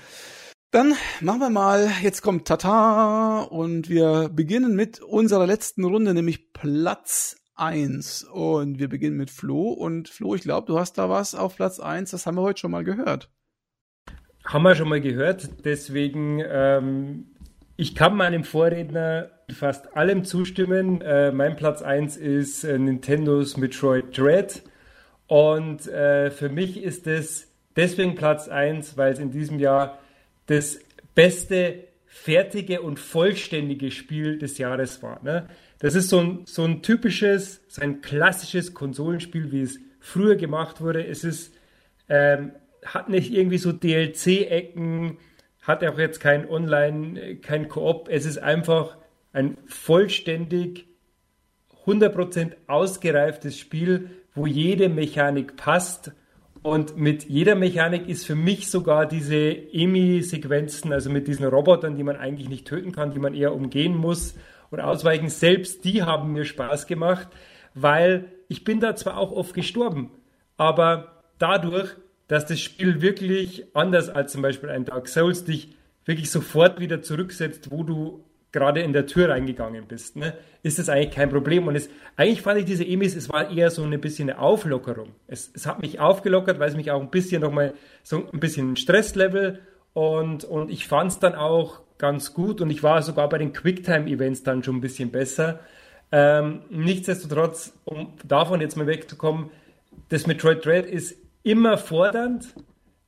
Dann 0.71 0.93
machen 1.19 1.39
wir 1.39 1.49
mal, 1.49 1.89
jetzt 2.01 2.21
kommt 2.21 2.47
Tata 2.47 3.41
und 3.41 3.89
wir 3.89 4.29
beginnen 4.29 4.75
mit 4.75 5.01
unserer 5.01 5.45
letzten 5.45 5.83
Runde, 5.83 6.13
nämlich 6.13 6.53
Platz 6.53 7.41
eins 7.61 8.23
Und 8.23 8.79
wir 8.79 8.89
beginnen 8.89 9.17
mit 9.17 9.29
Flo. 9.29 9.69
Und 9.69 10.09
Flo, 10.09 10.35
ich 10.35 10.41
glaube, 10.41 10.67
du 10.67 10.79
hast 10.79 10.97
da 10.97 11.09
was 11.09 11.35
auf 11.35 11.55
Platz 11.55 11.79
eins. 11.79 12.11
das 12.11 12.25
haben 12.25 12.35
wir 12.35 12.41
heute 12.41 12.59
schon 12.59 12.71
mal 12.71 12.83
gehört. 12.83 13.29
Haben 14.43 14.63
wir 14.63 14.75
schon 14.75 14.89
mal 14.89 15.01
gehört, 15.01 15.65
deswegen, 15.65 16.41
ähm, 16.43 17.27
ich 17.77 17.93
kann 17.93 18.15
meinem 18.15 18.43
Vorredner 18.43 19.29
fast 19.51 19.95
allem 19.95 20.23
zustimmen. 20.23 21.01
Äh, 21.01 21.31
mein 21.31 21.55
Platz 21.55 21.83
1 21.83 22.17
ist 22.17 22.63
äh, 22.63 22.79
Nintendos 22.79 23.57
Metroid 23.57 24.17
Dread. 24.17 24.63
Und 25.31 25.87
äh, 25.87 26.29
für 26.29 26.49
mich 26.49 26.75
ist 26.83 27.07
es 27.07 27.47
deswegen 27.77 28.15
Platz 28.15 28.49
1, 28.49 28.97
weil 28.97 29.13
es 29.13 29.19
in 29.19 29.31
diesem 29.31 29.59
Jahr 29.59 29.97
das 30.47 30.77
beste 31.15 31.85
fertige 32.05 32.81
und 32.81 32.99
vollständige 32.99 33.91
Spiel 33.91 34.39
des 34.39 34.57
Jahres 34.57 35.01
war. 35.01 35.23
Ne? 35.23 35.47
Das 35.79 35.95
ist 35.95 36.09
so 36.09 36.19
ein, 36.19 36.41
so 36.43 36.65
ein 36.65 36.81
typisches, 36.81 37.61
so 37.69 37.81
ein 37.81 38.01
klassisches 38.01 38.73
Konsolenspiel, 38.73 39.53
wie 39.53 39.61
es 39.61 39.79
früher 40.01 40.35
gemacht 40.35 40.81
wurde. 40.81 41.07
Es 41.07 41.23
ist, 41.23 41.55
ähm, 42.09 42.51
hat 42.85 43.07
nicht 43.07 43.31
irgendwie 43.31 43.57
so 43.57 43.71
DLC-Ecken, 43.71 45.17
hat 45.61 45.81
auch 45.85 45.97
jetzt 45.97 46.19
kein 46.19 46.49
Online, 46.49 47.37
kein 47.37 47.69
Koop. 47.69 48.09
Es 48.11 48.25
ist 48.25 48.39
einfach 48.39 48.97
ein 49.31 49.57
vollständig 49.65 50.87
100% 51.85 52.51
ausgereiftes 52.67 53.57
Spiel, 53.57 54.09
wo 54.35 54.45
jede 54.45 54.89
Mechanik 54.89 55.55
passt. 55.55 56.11
Und 56.63 56.95
mit 56.95 57.27
jeder 57.27 57.55
Mechanik 57.55 58.07
ist 58.07 58.25
für 58.25 58.35
mich 58.35 58.69
sogar 58.69 59.07
diese 59.07 59.35
EMI-Sequenzen, 59.37 60.93
also 60.93 61.09
mit 61.09 61.27
diesen 61.27 61.45
Robotern, 61.45 61.95
die 61.95 62.03
man 62.03 62.17
eigentlich 62.17 62.49
nicht 62.49 62.67
töten 62.67 62.91
kann, 62.91 63.11
die 63.13 63.19
man 63.19 63.33
eher 63.33 63.53
umgehen 63.53 63.95
muss 63.95 64.35
und 64.69 64.79
ausweichen, 64.79 65.29
selbst 65.29 65.83
die 65.85 66.03
haben 66.03 66.33
mir 66.33 66.45
Spaß 66.45 66.85
gemacht, 66.87 67.27
weil 67.73 68.31
ich 68.47 68.63
bin 68.63 68.79
da 68.79 68.95
zwar 68.95 69.17
auch 69.17 69.31
oft 69.31 69.53
gestorben, 69.53 70.11
aber 70.57 71.23
dadurch, 71.39 71.89
dass 72.27 72.45
das 72.45 72.59
Spiel 72.59 73.01
wirklich 73.01 73.65
anders 73.75 74.09
als 74.09 74.31
zum 74.31 74.41
Beispiel 74.41 74.69
ein 74.69 74.85
Dark 74.85 75.07
Souls 75.07 75.43
dich 75.43 75.75
wirklich 76.05 76.29
sofort 76.29 76.79
wieder 76.79 77.01
zurücksetzt, 77.01 77.71
wo 77.71 77.83
du 77.83 78.23
gerade 78.51 78.81
in 78.81 78.93
der 78.93 79.05
Tür 79.07 79.29
reingegangen 79.29 79.85
bist, 79.87 80.17
ne, 80.17 80.33
ist 80.63 80.79
das 80.79 80.89
eigentlich 80.89 81.11
kein 81.11 81.29
Problem. 81.29 81.67
Und 81.67 81.75
es, 81.75 81.89
eigentlich 82.17 82.41
fand 82.41 82.59
ich 82.59 82.65
diese 82.65 82.85
Emis, 82.85 83.15
es 83.15 83.29
war 83.29 83.49
eher 83.49 83.71
so 83.71 83.83
ein 83.83 84.01
bisschen 84.01 84.29
eine 84.29 84.39
Auflockerung. 84.39 85.09
Es, 85.27 85.51
es 85.53 85.65
hat 85.65 85.81
mich 85.81 85.99
aufgelockert, 85.99 86.59
weil 86.59 86.69
es 86.69 86.75
mich 86.75 86.91
auch 86.91 87.01
ein 87.01 87.09
bisschen 87.09 87.41
nochmal 87.41 87.73
so 88.03 88.27
ein 88.31 88.39
bisschen 88.39 88.75
Stresslevel 88.75 89.61
und, 89.93 90.43
und 90.43 90.69
ich 90.69 90.87
fand 90.87 91.11
es 91.11 91.19
dann 91.19 91.35
auch 91.35 91.81
ganz 91.97 92.33
gut 92.33 92.61
und 92.61 92.69
ich 92.69 92.83
war 92.83 93.01
sogar 93.01 93.29
bei 93.29 93.37
den 93.37 93.53
Quicktime-Events 93.53 94.43
dann 94.43 94.63
schon 94.63 94.77
ein 94.77 94.81
bisschen 94.81 95.11
besser. 95.11 95.59
Ähm, 96.11 96.63
nichtsdestotrotz, 96.69 97.73
um 97.85 98.13
davon 98.27 98.59
jetzt 98.59 98.75
mal 98.75 98.87
wegzukommen, 98.87 99.49
das 100.09 100.27
Metroid 100.27 100.65
Dread 100.65 100.85
ist 100.85 101.15
immer 101.43 101.77
fordernd, 101.77 102.53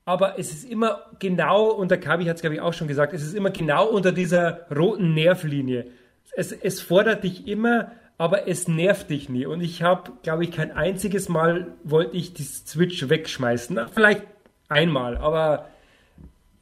aber 0.06 0.38
es 0.38 0.52
ist 0.52 0.70
immer 0.70 1.04
genau, 1.20 1.70
und 1.70 1.92
der 1.92 2.00
Kabi 2.00 2.26
hat 2.26 2.36
es 2.36 2.42
glaube 2.42 2.56
ich 2.56 2.62
auch 2.62 2.74
schon 2.74 2.88
gesagt, 2.88 3.14
es 3.14 3.24
ist 3.24 3.34
immer 3.34 3.52
genau 3.52 3.88
unter 3.88 4.12
dieser 4.12 4.68
roten 4.76 5.14
Nervlinie. 5.14 5.88
Es, 6.36 6.52
es 6.52 6.82
fordert 6.82 7.24
dich 7.24 7.48
immer, 7.48 7.92
aber 8.18 8.48
es 8.48 8.68
nervt 8.68 9.10
dich 9.10 9.30
nie. 9.30 9.46
Und 9.46 9.62
ich 9.62 9.82
habe, 9.82 10.12
glaube 10.24 10.44
ich, 10.44 10.52
kein 10.52 10.72
einziges 10.72 11.30
Mal 11.30 11.74
wollte 11.84 12.18
ich 12.18 12.34
die 12.34 12.44
Switch 12.44 13.10
wegschmeißen. 13.10 13.80
Vielleicht 13.94 14.24
einmal, 14.70 15.18
aber 15.18 15.68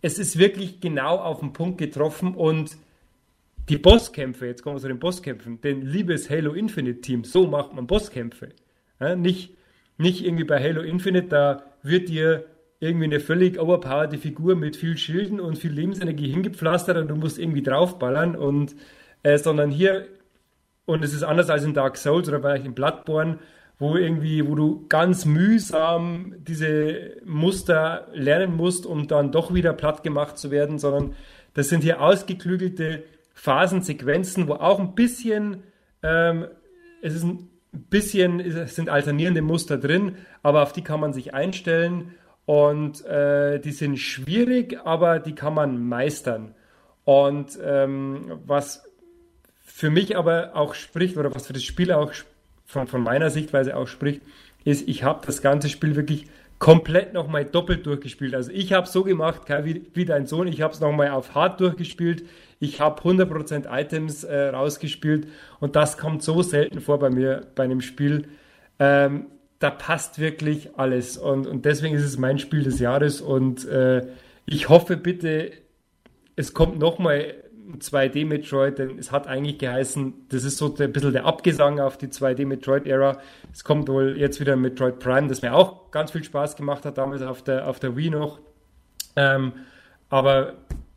es 0.01 0.19
ist 0.19 0.37
wirklich 0.37 0.81
genau 0.81 1.17
auf 1.17 1.39
den 1.39 1.53
Punkt 1.53 1.77
getroffen 1.77 2.33
und 2.35 2.77
die 3.69 3.77
Bosskämpfe, 3.77 4.47
jetzt 4.47 4.63
kommen 4.63 4.75
wir 4.75 4.81
zu 4.81 4.87
den 4.87 4.99
Bosskämpfen, 4.99 5.61
denn 5.61 5.83
liebes 5.83 6.29
Halo 6.29 6.53
Infinite 6.53 7.01
Team, 7.01 7.23
so 7.23 7.47
macht 7.47 7.73
man 7.73 7.87
Bosskämpfe. 7.87 8.49
Ja, 8.99 9.15
nicht, 9.15 9.55
nicht 9.97 10.25
irgendwie 10.25 10.43
bei 10.43 10.61
Halo 10.61 10.81
Infinite, 10.81 11.27
da 11.27 11.63
wird 11.83 12.09
dir 12.09 12.45
irgendwie 12.81 13.05
eine 13.05 13.19
völlig 13.19 13.59
overpowerte 13.59 14.17
Figur 14.17 14.55
mit 14.55 14.75
viel 14.75 14.97
Schilden 14.97 15.39
und 15.39 15.57
viel 15.57 15.71
Lebensenergie 15.71 16.29
hingepflastert 16.29 16.97
und 16.97 17.07
du 17.07 17.15
musst 17.15 17.37
irgendwie 17.37 17.61
draufballern 17.61 18.35
und 18.35 18.75
äh, 19.23 19.37
sondern 19.37 19.69
hier 19.69 20.07
und 20.85 21.03
es 21.03 21.13
ist 21.13 21.21
anders 21.23 21.49
als 21.51 21.63
in 21.63 21.75
Dark 21.75 21.95
Souls 21.95 22.27
oder 22.27 22.41
vielleicht 22.41 22.65
in 22.65 22.73
Bloodborne, 22.73 23.37
wo 23.77 23.95
irgendwie, 23.95 24.47
wo 24.47 24.55
du 24.55 24.87
ganz 24.89 25.25
mühsam 25.25 26.33
diese 26.39 27.17
Muster 27.23 28.07
lernen 28.13 28.57
musst, 28.57 28.87
um 28.87 29.07
dann 29.07 29.31
doch 29.31 29.53
wieder 29.53 29.73
platt 29.73 30.01
gemacht 30.01 30.39
zu 30.39 30.49
werden, 30.49 30.79
sondern 30.79 31.13
das 31.53 31.69
sind 31.69 31.83
hier 31.83 32.01
ausgeklügelte 32.01 33.03
Phasensequenzen, 33.35 34.47
wo 34.47 34.53
auch 34.53 34.79
ein 34.79 34.95
bisschen, 34.95 35.63
ähm, 36.01 36.47
es 37.03 37.13
ist 37.13 37.23
ein 37.23 37.47
bisschen, 37.71 38.39
es 38.39 38.75
sind 38.75 38.89
alternierende 38.89 39.43
Muster 39.43 39.77
drin, 39.77 40.15
aber 40.41 40.63
auf 40.63 40.73
die 40.73 40.83
kann 40.83 40.99
man 40.99 41.13
sich 41.13 41.35
einstellen 41.35 42.15
und 42.45 43.05
äh, 43.05 43.59
die 43.59 43.71
sind 43.71 43.97
schwierig, 43.97 44.79
aber 44.83 45.19
die 45.19 45.35
kann 45.35 45.53
man 45.53 45.87
meistern. 45.87 46.55
Und 47.03 47.57
ähm, 47.63 48.39
was 48.45 48.83
für 49.63 49.89
mich 49.89 50.17
aber 50.17 50.51
auch 50.55 50.73
spricht, 50.73 51.17
oder 51.17 51.33
was 51.33 51.47
für 51.47 51.53
das 51.53 51.63
Spiel 51.63 51.91
auch 51.91 52.11
von, 52.65 52.87
von 52.87 53.01
meiner 53.01 53.29
Sichtweise 53.29 53.75
auch 53.75 53.87
spricht, 53.87 54.21
ist, 54.63 54.87
ich 54.87 55.03
habe 55.03 55.25
das 55.25 55.41
ganze 55.41 55.69
Spiel 55.69 55.95
wirklich 55.95 56.27
komplett 56.59 57.13
nochmal 57.13 57.43
doppelt 57.43 57.87
durchgespielt. 57.87 58.35
Also 58.35 58.51
ich 58.51 58.71
habe 58.73 58.87
so 58.87 59.03
gemacht, 59.03 59.41
wie, 59.63 59.89
wie 59.95 60.05
dein 60.05 60.27
Sohn, 60.27 60.47
ich 60.47 60.61
habe 60.61 60.73
es 60.73 60.79
nochmal 60.79 61.09
auf 61.09 61.33
Hard 61.33 61.59
durchgespielt. 61.59 62.23
Ich 62.59 62.79
habe 62.79 63.01
100% 63.01 63.65
Items 63.67 64.23
äh, 64.23 64.49
rausgespielt 64.49 65.27
und 65.59 65.75
das 65.75 65.97
kommt 65.97 66.21
so 66.21 66.43
selten 66.43 66.79
vor 66.79 66.99
bei 66.99 67.09
mir 67.09 67.47
bei 67.55 67.63
einem 67.63 67.81
Spiel. 67.81 68.27
Ähm, 68.77 69.25
da 69.61 69.69
passt 69.69 70.19
wirklich 70.19 70.77
alles 70.77 71.17
und, 71.17 71.45
und 71.47 71.65
deswegen 71.65 71.95
ist 71.95 72.03
es 72.03 72.17
mein 72.17 72.39
Spiel 72.39 72.63
des 72.63 72.79
Jahres 72.79 73.21
und 73.21 73.65
äh, 73.67 74.07
ich 74.45 74.69
hoffe 74.69 74.97
bitte, 74.97 75.51
es 76.35 76.53
kommt 76.53 76.79
nochmal 76.79 77.35
2D-Metroid, 77.77 78.79
denn 78.79 78.97
es 78.97 79.11
hat 79.11 79.27
eigentlich 79.27 79.59
geheißen, 79.59 80.25
das 80.29 80.43
ist 80.43 80.57
so 80.57 80.75
ein 80.75 80.91
bisschen 80.91 81.13
der 81.13 81.25
Abgesang 81.25 81.79
auf 81.79 81.97
die 81.97 82.07
2D-Metroid-Ära. 82.07 83.19
Es 83.53 83.63
kommt 83.63 83.87
wohl 83.87 84.17
jetzt 84.17 84.39
wieder 84.39 84.55
Metroid 84.55 84.99
Prime, 84.99 85.27
das 85.27 85.43
mir 85.43 85.53
auch 85.53 85.91
ganz 85.91 86.11
viel 86.11 86.23
Spaß 86.23 86.55
gemacht 86.55 86.83
hat, 86.83 86.97
damals 86.97 87.21
auf 87.21 87.43
der, 87.43 87.67
auf 87.67 87.79
der 87.79 87.95
Wii 87.95 88.09
noch. 88.09 88.39
Ähm, 89.15 89.53
aber 90.09 90.55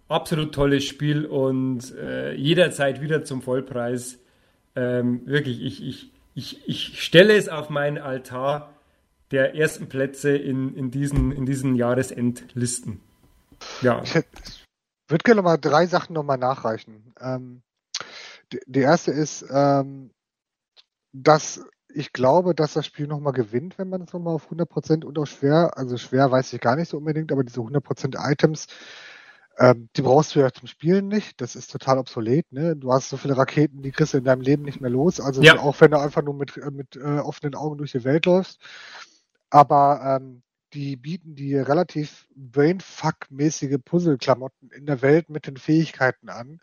absolut 0.08 0.54
tolles 0.54 0.84
Spiel 0.84 1.26
und 1.26 1.94
äh, 1.96 2.34
jederzeit 2.34 3.02
wieder 3.02 3.24
zum 3.24 3.42
Vollpreis. 3.42 4.18
Ähm, 4.74 5.20
wirklich, 5.26 5.62
ich, 5.62 5.86
ich, 5.86 6.13
ich, 6.34 6.68
ich 6.68 7.02
stelle 7.02 7.36
es 7.36 7.48
auf 7.48 7.70
meinen 7.70 7.98
Altar 7.98 8.74
der 9.30 9.54
ersten 9.54 9.88
Plätze 9.88 10.36
in, 10.36 10.74
in, 10.74 10.90
diesen, 10.90 11.32
in 11.32 11.46
diesen 11.46 11.74
Jahresendlisten. 11.74 13.00
Ja. 13.80 14.02
Ich 14.02 14.14
würde 15.08 15.22
gerne 15.22 15.42
mal 15.42 15.56
drei 15.56 15.86
Sachen 15.86 16.14
nochmal 16.14 16.38
nachreichen. 16.38 17.14
Ähm, 17.20 17.62
die, 18.52 18.60
die, 18.66 18.80
erste 18.80 19.10
ist, 19.12 19.44
ähm, 19.50 20.10
dass 21.12 21.64
ich 21.88 22.12
glaube, 22.12 22.54
dass 22.54 22.74
das 22.74 22.86
Spiel 22.86 23.06
nochmal 23.06 23.32
gewinnt, 23.32 23.78
wenn 23.78 23.88
man 23.88 24.02
es 24.02 24.12
nochmal 24.12 24.34
auf 24.34 24.50
100% 24.50 25.04
und 25.04 25.18
auch 25.18 25.26
schwer, 25.26 25.76
also 25.76 25.96
schwer 25.96 26.30
weiß 26.30 26.52
ich 26.52 26.60
gar 26.60 26.76
nicht 26.76 26.88
so 26.88 26.98
unbedingt, 26.98 27.30
aber 27.30 27.44
diese 27.44 27.60
100% 27.60 28.16
Items, 28.18 28.66
ähm, 29.58 29.88
die 29.96 30.02
brauchst 30.02 30.34
du 30.34 30.40
ja 30.40 30.52
zum 30.52 30.68
Spielen 30.68 31.08
nicht. 31.08 31.40
Das 31.40 31.56
ist 31.56 31.70
total 31.70 31.98
obsolet. 31.98 32.50
Ne? 32.52 32.76
Du 32.76 32.92
hast 32.92 33.08
so 33.08 33.16
viele 33.16 33.36
Raketen, 33.36 33.82
die 33.82 33.92
kriegst 33.92 34.14
du 34.14 34.18
in 34.18 34.24
deinem 34.24 34.40
Leben 34.40 34.64
nicht 34.64 34.80
mehr 34.80 34.90
los. 34.90 35.20
Also 35.20 35.42
ja. 35.42 35.58
auch 35.58 35.80
wenn 35.80 35.92
du 35.92 35.98
einfach 35.98 36.22
nur 36.22 36.34
mit, 36.34 36.56
mit 36.72 36.96
äh, 36.96 37.18
offenen 37.18 37.54
Augen 37.54 37.78
durch 37.78 37.92
die 37.92 38.04
Welt 38.04 38.26
läufst. 38.26 38.60
Aber 39.50 40.20
ähm, 40.20 40.42
die 40.72 40.96
bieten 40.96 41.36
die 41.36 41.54
relativ 41.54 42.26
Brainfuck-mäßige 42.34 43.78
Puzzle-Klamotten 43.84 44.70
in 44.70 44.86
der 44.86 45.02
Welt 45.02 45.30
mit 45.30 45.46
den 45.46 45.56
Fähigkeiten 45.56 46.28
an. 46.28 46.60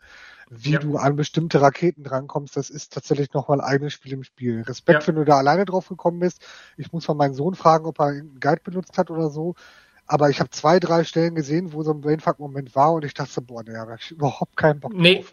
Wie 0.50 0.72
ja. 0.72 0.78
du 0.78 0.98
an 0.98 1.16
bestimmte 1.16 1.62
Raketen 1.62 2.04
drankommst, 2.04 2.54
das 2.54 2.68
ist 2.68 2.92
tatsächlich 2.92 3.32
nochmal 3.32 3.62
ein 3.62 3.66
eigenes 3.66 3.94
Spiel 3.94 4.12
im 4.12 4.22
Spiel. 4.22 4.60
Respekt, 4.62 5.02
ja. 5.02 5.08
wenn 5.08 5.14
du 5.14 5.24
da 5.24 5.38
alleine 5.38 5.64
drauf 5.64 5.88
gekommen 5.88 6.18
bist. 6.18 6.44
Ich 6.76 6.92
muss 6.92 7.08
mal 7.08 7.14
meinen 7.14 7.32
Sohn 7.32 7.54
fragen, 7.54 7.86
ob 7.86 7.98
er 8.00 8.08
einen 8.08 8.38
Guide 8.38 8.60
benutzt 8.62 8.98
hat 8.98 9.10
oder 9.10 9.30
so. 9.30 9.54
Aber 10.12 10.28
ich 10.28 10.40
habe 10.40 10.50
zwei, 10.50 10.78
drei 10.78 11.04
Stellen 11.04 11.34
gesehen, 11.34 11.72
wo 11.72 11.82
so 11.82 11.90
ein 11.90 12.02
Brainfuck-Moment 12.02 12.76
war 12.76 12.92
und 12.92 13.02
ich 13.02 13.14
dachte, 13.14 13.40
boah, 13.40 13.62
nee, 13.62 13.74
habe 13.74 13.96
ich 13.98 14.10
überhaupt 14.10 14.58
keinen 14.58 14.78
Bock 14.78 14.92
nee, 14.92 15.14
drauf. 15.14 15.32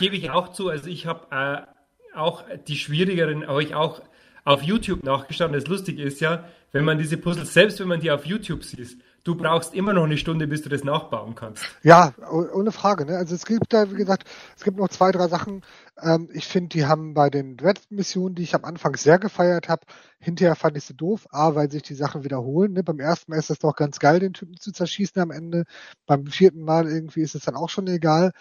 Gebe 0.00 0.16
ich 0.16 0.28
auch 0.28 0.48
zu. 0.48 0.68
Also 0.70 0.88
ich 0.90 1.06
habe 1.06 1.28
äh, 1.30 2.18
auch 2.18 2.42
die 2.66 2.74
schwierigeren, 2.74 3.46
habe 3.46 3.62
ich 3.62 3.76
auch 3.76 4.02
auf 4.44 4.62
YouTube 4.62 5.04
nachgeschaut. 5.04 5.54
Das 5.54 5.68
Lustige 5.68 6.02
ist 6.02 6.20
ja, 6.20 6.48
wenn 6.72 6.84
man 6.84 6.98
diese 6.98 7.16
Puzzles, 7.16 7.54
selbst 7.54 7.78
wenn 7.78 7.86
man 7.86 8.00
die 8.00 8.10
auf 8.10 8.26
YouTube 8.26 8.64
sieht, 8.64 8.98
du 9.26 9.34
brauchst 9.34 9.74
immer 9.74 9.92
noch 9.92 10.04
eine 10.04 10.18
Stunde, 10.18 10.46
bis 10.46 10.62
du 10.62 10.68
das 10.68 10.84
nachbauen 10.84 11.34
kannst. 11.34 11.64
Ja, 11.82 12.14
ohne 12.30 12.70
Frage. 12.70 13.04
Ne? 13.06 13.16
Also 13.16 13.34
es 13.34 13.44
gibt 13.44 13.72
da, 13.72 13.90
wie 13.90 13.96
gesagt, 13.96 14.28
es 14.56 14.62
gibt 14.62 14.76
noch 14.76 14.88
zwei, 14.88 15.10
drei 15.10 15.26
Sachen. 15.26 15.62
Ähm, 16.00 16.28
ich 16.32 16.46
finde, 16.46 16.68
die 16.68 16.86
haben 16.86 17.12
bei 17.12 17.28
den 17.28 17.56
Dread-Missionen, 17.56 18.36
die 18.36 18.44
ich 18.44 18.54
am 18.54 18.64
Anfang 18.64 18.94
sehr 18.96 19.18
gefeiert 19.18 19.68
habe, 19.68 19.82
hinterher 20.20 20.54
fand 20.54 20.76
ich 20.76 20.84
sie 20.84 20.94
doof. 20.94 21.26
A, 21.30 21.56
weil 21.56 21.70
sich 21.70 21.82
die 21.82 21.94
Sachen 21.94 22.22
wiederholen. 22.22 22.72
Ne? 22.72 22.84
Beim 22.84 23.00
ersten 23.00 23.32
Mal 23.32 23.38
ist 23.38 23.50
es 23.50 23.58
doch 23.58 23.74
ganz 23.74 23.98
geil, 23.98 24.20
den 24.20 24.32
Typen 24.32 24.58
zu 24.58 24.70
zerschießen 24.70 25.20
am 25.20 25.32
Ende. 25.32 25.64
Beim 26.06 26.26
vierten 26.26 26.62
Mal 26.62 26.88
irgendwie 26.88 27.22
ist 27.22 27.34
es 27.34 27.44
dann 27.44 27.56
auch 27.56 27.68
schon 27.68 27.88
egal. 27.88 28.32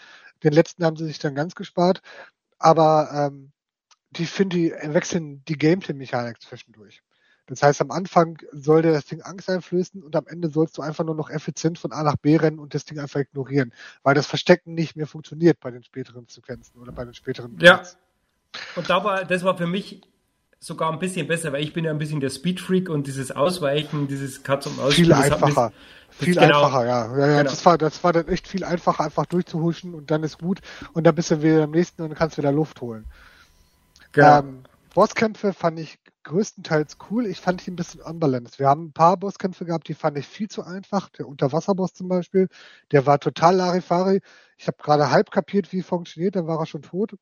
Den 0.44 0.54
letzten 0.54 0.86
haben 0.86 0.98
sie 0.98 1.06
sich 1.06 1.18
dann 1.18 1.34
ganz 1.34 1.56
gespart. 1.56 2.02
Aber 2.60 3.10
ähm, 3.12 3.52
die 4.12 4.28
finde 4.28 4.58
die 4.58 4.72
wechseln 4.84 5.44
die 5.48 5.58
Gameplay-Mechanik 5.58 6.42
zwischendurch. 6.42 7.02
Das 7.48 7.62
heißt, 7.62 7.82
am 7.82 7.92
Anfang 7.92 8.38
soll 8.52 8.82
dir 8.82 8.92
das 8.92 9.06
Ding 9.06 9.22
Angst 9.22 9.50
einflößen 9.50 10.02
und 10.02 10.16
am 10.16 10.26
Ende 10.28 10.50
sollst 10.50 10.78
du 10.78 10.82
einfach 10.82 11.04
nur 11.04 11.16
noch 11.16 11.30
effizient 11.30 11.78
von 11.78 11.92
A 11.92 12.04
nach 12.04 12.16
B 12.16 12.36
rennen 12.38 12.60
und 12.60 12.74
das 12.74 12.86
Ding 12.86 13.00
einfach 13.00 13.20
ignorieren, 13.20 13.72
weil 14.04 14.16
das 14.16 14.26
Verstecken 14.26 14.74
nicht 14.74 14.96
mehr 14.96 15.08
funktioniert 15.08 15.60
bei 15.60 15.72
den 15.72 15.84
späteren 15.84 16.26
Sequenzen 16.28 16.80
oder 16.80 16.92
bei 16.92 17.06
den 17.06 17.14
späteren. 17.14 17.58
Ja. 17.60 17.76
Parts. 17.76 17.98
Und 18.76 18.90
da 18.90 19.04
war, 19.04 19.26
das 19.26 19.44
war 19.44 19.58
für 19.58 19.68
mich 19.68 20.02
sogar 20.60 20.92
ein 20.92 21.00
bisschen 21.00 21.28
besser, 21.28 21.54
weil 21.54 21.64
ich 21.64 21.74
bin 21.74 21.86
ja 21.86 21.92
ein 21.92 21.98
bisschen 21.98 22.20
der 22.20 22.30
Speedfreak 22.30 22.90
und 22.90 23.06
dieses 23.06 23.32
Ausweichen, 23.32 24.08
dieses 24.08 24.42
Katz 24.42 24.66
und 24.66 24.78
Maus. 24.78 24.96
Viel 24.96 25.14
einfacher. 25.14 25.72
Viel 26.10 26.34
genau, 26.34 26.64
einfacher, 26.64 26.86
ja. 26.86 27.18
ja, 27.18 27.20
ja 27.20 27.38
genau. 27.40 27.44
das, 27.44 27.66
war, 27.66 27.78
das 27.78 28.04
war 28.04 28.14
dann 28.14 28.28
echt 28.30 28.48
viel 28.48 28.64
einfacher, 28.64 29.04
einfach 29.04 29.26
durchzuhuschen 29.26 29.94
und 29.94 30.10
dann 30.12 30.24
ist 30.24 30.40
gut 30.40 30.62
und 30.94 31.04
dann 31.04 31.14
bist 31.14 31.30
du 31.30 31.44
wieder 31.44 31.64
am 31.64 31.72
nächsten 31.72 32.02
und 32.02 32.10
dann 32.10 32.18
kannst 32.18 32.38
du 32.38 32.42
wieder 32.42 32.54
Luft 32.54 32.80
holen. 32.82 33.06
Genau. 34.14 34.40
Ähm, 34.40 34.64
Bosskämpfe 34.96 35.52
fand 35.52 35.78
ich 35.78 36.00
größtenteils 36.24 36.98
cool. 37.12 37.28
Ich 37.28 37.42
fand 37.42 37.66
die 37.66 37.70
ein 37.70 37.76
bisschen 37.76 38.00
unbalanced. 38.00 38.60
Wir 38.60 38.70
haben 38.70 38.86
ein 38.86 38.94
paar 38.94 39.18
Bosskämpfe 39.18 39.66
gehabt, 39.66 39.90
die 39.90 39.94
fand 39.94 40.18
ich 40.18 40.26
viel 40.26 40.48
zu 40.48 40.64
einfach. 40.64 41.10
Der 41.10 41.28
Unterwasserboss 41.28 41.94
zum 41.94 42.08
Beispiel, 42.08 42.48
der 42.92 43.06
war 43.06 43.20
total 43.20 43.58
Larifari. 43.58 44.22
Ich 44.58 44.68
habe 44.68 44.78
gerade 44.82 45.12
halb 45.12 45.32
kapiert, 45.32 45.74
wie 45.74 45.82
funktioniert, 45.82 46.38
dann 46.38 46.48
war 46.48 46.60
er 46.60 46.66
schon 46.66 46.82
tot. 46.82 47.14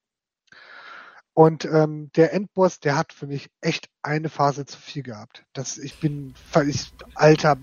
Und 1.34 1.66
ähm, 1.66 2.12
der 2.16 2.32
Endboss, 2.34 2.80
der 2.80 2.96
hat 2.96 3.12
für 3.12 3.26
mich 3.26 3.50
echt 3.60 3.90
eine 4.04 4.30
Phase 4.30 4.68
zu 4.68 4.78
viel 4.78 5.02
gehabt. 5.02 5.44
Das, 5.54 5.80
ich 5.80 6.00
bin, 6.00 6.36
ich, 6.68 6.94
alter. 7.16 7.58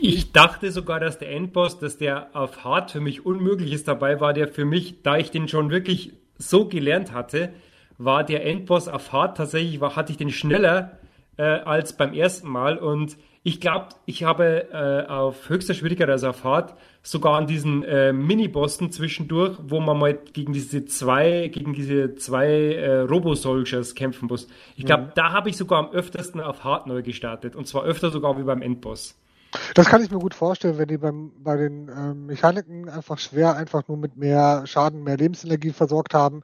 Ich 0.00 0.32
dachte 0.32 0.72
sogar, 0.72 0.98
dass 0.98 1.20
der 1.20 1.30
Endboss, 1.30 1.78
dass 1.78 1.98
der 1.98 2.34
auf 2.34 2.64
Hard 2.64 2.90
für 2.90 3.00
mich 3.00 3.24
unmöglich 3.24 3.72
ist. 3.72 3.86
Dabei 3.86 4.18
war 4.18 4.32
der 4.32 4.48
für 4.48 4.64
mich, 4.64 5.04
da 5.04 5.16
ich 5.16 5.30
den 5.30 5.46
schon 5.46 5.70
wirklich 5.70 6.14
so 6.36 6.66
gelernt 6.66 7.12
hatte, 7.12 7.52
war 7.98 8.24
der 8.24 8.44
Endboss 8.44 8.88
auf 8.88 9.12
Hard 9.12 9.36
tatsächlich, 9.36 9.80
war, 9.80 9.96
hatte 9.96 10.12
ich 10.12 10.18
den 10.18 10.30
schneller 10.30 10.98
äh, 11.36 11.42
als 11.42 11.96
beim 11.96 12.12
ersten 12.12 12.48
Mal 12.48 12.78
und 12.78 13.16
ich 13.42 13.60
glaube, 13.60 13.90
ich 14.06 14.24
habe 14.24 14.70
äh, 14.72 15.08
auf 15.08 15.48
höchster 15.48 15.72
Schwierigkeit, 15.72 16.10
also 16.10 16.30
auf 16.30 16.42
Hard, 16.42 16.74
sogar 17.04 17.36
an 17.36 17.46
diesen 17.46 17.84
äh, 17.84 18.12
Mini-Bossen 18.12 18.90
zwischendurch, 18.90 19.56
wo 19.62 19.78
man 19.78 19.96
mal 19.96 20.18
gegen 20.32 20.52
diese 20.52 20.84
zwei, 20.86 21.46
gegen 21.46 21.72
diese 21.72 22.16
zwei 22.16 22.48
äh, 22.48 23.00
Robo-Soldiers 23.02 23.94
kämpfen 23.94 24.26
muss. 24.26 24.48
Ich 24.74 24.84
glaube, 24.84 25.04
mhm. 25.04 25.10
da 25.14 25.30
habe 25.30 25.48
ich 25.48 25.56
sogar 25.56 25.78
am 25.78 25.92
öftersten 25.92 26.40
auf 26.40 26.64
Hard 26.64 26.88
neu 26.88 27.02
gestartet 27.02 27.54
und 27.54 27.68
zwar 27.68 27.84
öfter 27.84 28.10
sogar 28.10 28.36
wie 28.36 28.42
beim 28.42 28.62
Endboss. 28.62 29.16
Das 29.74 29.86
kann 29.88 30.02
ich 30.02 30.10
mir 30.10 30.18
gut 30.18 30.34
vorstellen, 30.34 30.78
wenn 30.78 30.88
die 30.88 30.98
beim, 30.98 31.32
bei 31.42 31.56
den 31.56 31.88
ähm, 31.88 32.26
Mechaniken 32.26 32.88
einfach 32.88 33.18
schwer 33.18 33.56
einfach 33.56 33.86
nur 33.88 33.96
mit 33.96 34.16
mehr 34.16 34.66
Schaden, 34.66 35.02
mehr 35.02 35.16
Lebensenergie 35.16 35.72
versorgt 35.72 36.14
haben. 36.14 36.42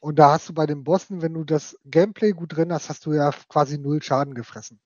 Und 0.00 0.18
da 0.18 0.32
hast 0.32 0.48
du 0.48 0.54
bei 0.54 0.66
den 0.66 0.84
Bossen, 0.84 1.22
wenn 1.22 1.34
du 1.34 1.44
das 1.44 1.78
Gameplay 1.84 2.32
gut 2.32 2.56
drin 2.56 2.72
hast, 2.72 2.88
hast 2.88 3.06
du 3.06 3.12
ja 3.12 3.30
quasi 3.48 3.78
null 3.78 4.02
Schaden 4.02 4.34
gefressen. 4.34 4.80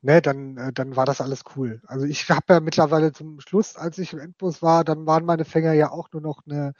Ne, 0.00 0.22
dann, 0.22 0.56
äh, 0.56 0.72
dann 0.72 0.94
war 0.94 1.06
das 1.06 1.20
alles 1.20 1.42
cool. 1.56 1.82
Also 1.86 2.06
ich 2.06 2.28
habe 2.30 2.54
ja 2.54 2.60
mittlerweile 2.60 3.12
zum 3.12 3.40
Schluss, 3.40 3.76
als 3.76 3.98
ich 3.98 4.12
im 4.12 4.20
Endboss 4.20 4.62
war, 4.62 4.84
dann 4.84 5.06
waren 5.06 5.24
meine 5.24 5.44
Fänger 5.44 5.72
ja 5.72 5.90
auch 5.90 6.08
nur 6.12 6.22
noch 6.22 6.46
eine 6.46 6.74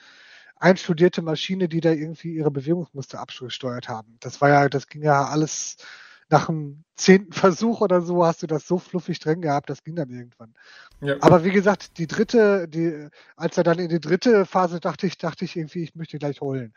einstudierte 0.57 1.23
Maschine, 1.23 1.69
die 1.69 1.81
da 1.81 1.91
irgendwie 1.91 2.35
ihre 2.35 2.51
Bewegungsmuster 2.51 3.21
abgesteuert 3.21 3.89
haben. 3.89 4.17
Das 4.21 4.41
war 4.41 4.51
ja, 4.51 4.69
das 4.69 4.87
ging 4.89 5.03
ja 5.03 5.25
alles 5.27 5.77
nach 6.31 6.47
dem 6.47 6.85
zehnten 6.95 7.33
Versuch 7.33 7.81
oder 7.81 8.01
so 8.01 8.25
hast 8.25 8.43
du 8.43 8.47
das 8.47 8.67
so 8.67 8.79
fluffig 8.79 9.19
drin 9.21 9.41
gehabt, 9.41 9.71
das 9.71 9.83
ging 9.83 9.97
dann 9.97 10.11
irgendwann. 10.11 10.55
Ja. 11.01 11.17
Aber 11.21 11.45
wie 11.45 11.51
gesagt, 11.51 11.99
die 11.99 12.07
dritte, 12.07 12.69
die, 12.69 13.09
als 13.37 13.57
er 13.57 13.65
dann 13.65 13.79
in 13.79 13.89
die 13.89 14.01
dritte 14.01 14.45
Phase 14.45 14.81
dachte 14.81 15.07
ich, 15.07 15.17
dachte 15.17 15.45
ich 15.45 15.57
irgendwie, 15.57 15.85
ich 15.85 15.95
möchte 15.95 16.19
gleich 16.19 16.41
holen. 16.41 16.75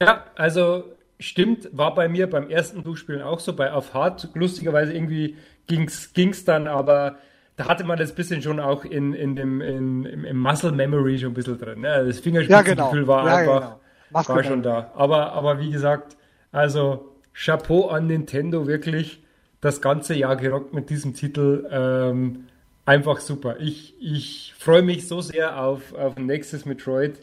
Ja, 0.00 0.24
also 0.36 0.84
stimmt, 1.20 1.68
war 1.72 1.94
bei 1.94 2.08
mir 2.08 2.28
beim 2.28 2.48
ersten 2.48 2.82
Durchspielen 2.82 3.22
auch 3.22 3.40
so, 3.40 3.54
bei 3.54 3.72
Auf 3.72 3.94
Hard. 3.94 4.30
Lustigerweise 4.34 4.92
irgendwie 4.92 5.36
ging's, 5.66 6.12
ging's 6.12 6.44
dann, 6.44 6.66
aber 6.66 7.16
da 7.56 7.68
hatte 7.68 7.84
man 7.84 7.98
das 7.98 8.14
bisschen 8.14 8.42
schon 8.42 8.58
auch 8.58 8.84
in, 8.84 9.12
in 9.12 9.36
dem, 9.36 9.60
in, 9.60 10.04
im, 10.04 10.24
im 10.24 10.38
Muscle 10.38 10.72
Memory 10.72 11.18
schon 11.18 11.32
ein 11.32 11.34
bisschen 11.34 11.58
drin. 11.58 11.80
Ne? 11.80 12.04
Das 12.06 12.20
Fingerspitzengefühl 12.20 12.76
ja, 12.78 12.92
genau. 12.92 13.06
war 13.06 13.26
ja, 13.26 13.36
einfach, 13.36 13.76
genau. 14.08 14.28
war 14.28 14.44
schon 14.44 14.62
da. 14.62 14.90
Aber, 14.94 15.32
aber 15.32 15.60
wie 15.60 15.70
gesagt, 15.70 16.16
also 16.50 17.11
Chapeau 17.34 17.88
an 17.88 18.06
Nintendo, 18.06 18.66
wirklich 18.66 19.22
das 19.60 19.80
ganze 19.80 20.14
Jahr 20.14 20.36
gerockt 20.36 20.74
mit 20.74 20.90
diesem 20.90 21.14
Titel. 21.14 21.66
Ähm, 21.70 22.46
einfach 22.84 23.20
super. 23.20 23.58
Ich, 23.60 23.94
ich 24.00 24.54
freue 24.58 24.82
mich 24.82 25.08
so 25.08 25.20
sehr 25.20 25.62
auf, 25.62 25.94
auf 25.94 26.16
nächstes 26.16 26.66
Metroid, 26.66 27.18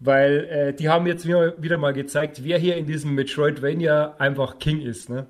weil 0.00 0.44
äh, 0.44 0.74
die 0.74 0.88
haben 0.88 1.06
jetzt 1.06 1.26
wieder, 1.26 1.78
mal 1.78 1.92
gezeigt, 1.92 2.44
wer 2.44 2.58
hier 2.58 2.76
in 2.76 2.86
diesem 2.86 3.14
Metroidvania 3.14 4.16
einfach 4.18 4.58
King 4.58 4.80
ist. 4.80 5.08
Ne? 5.08 5.26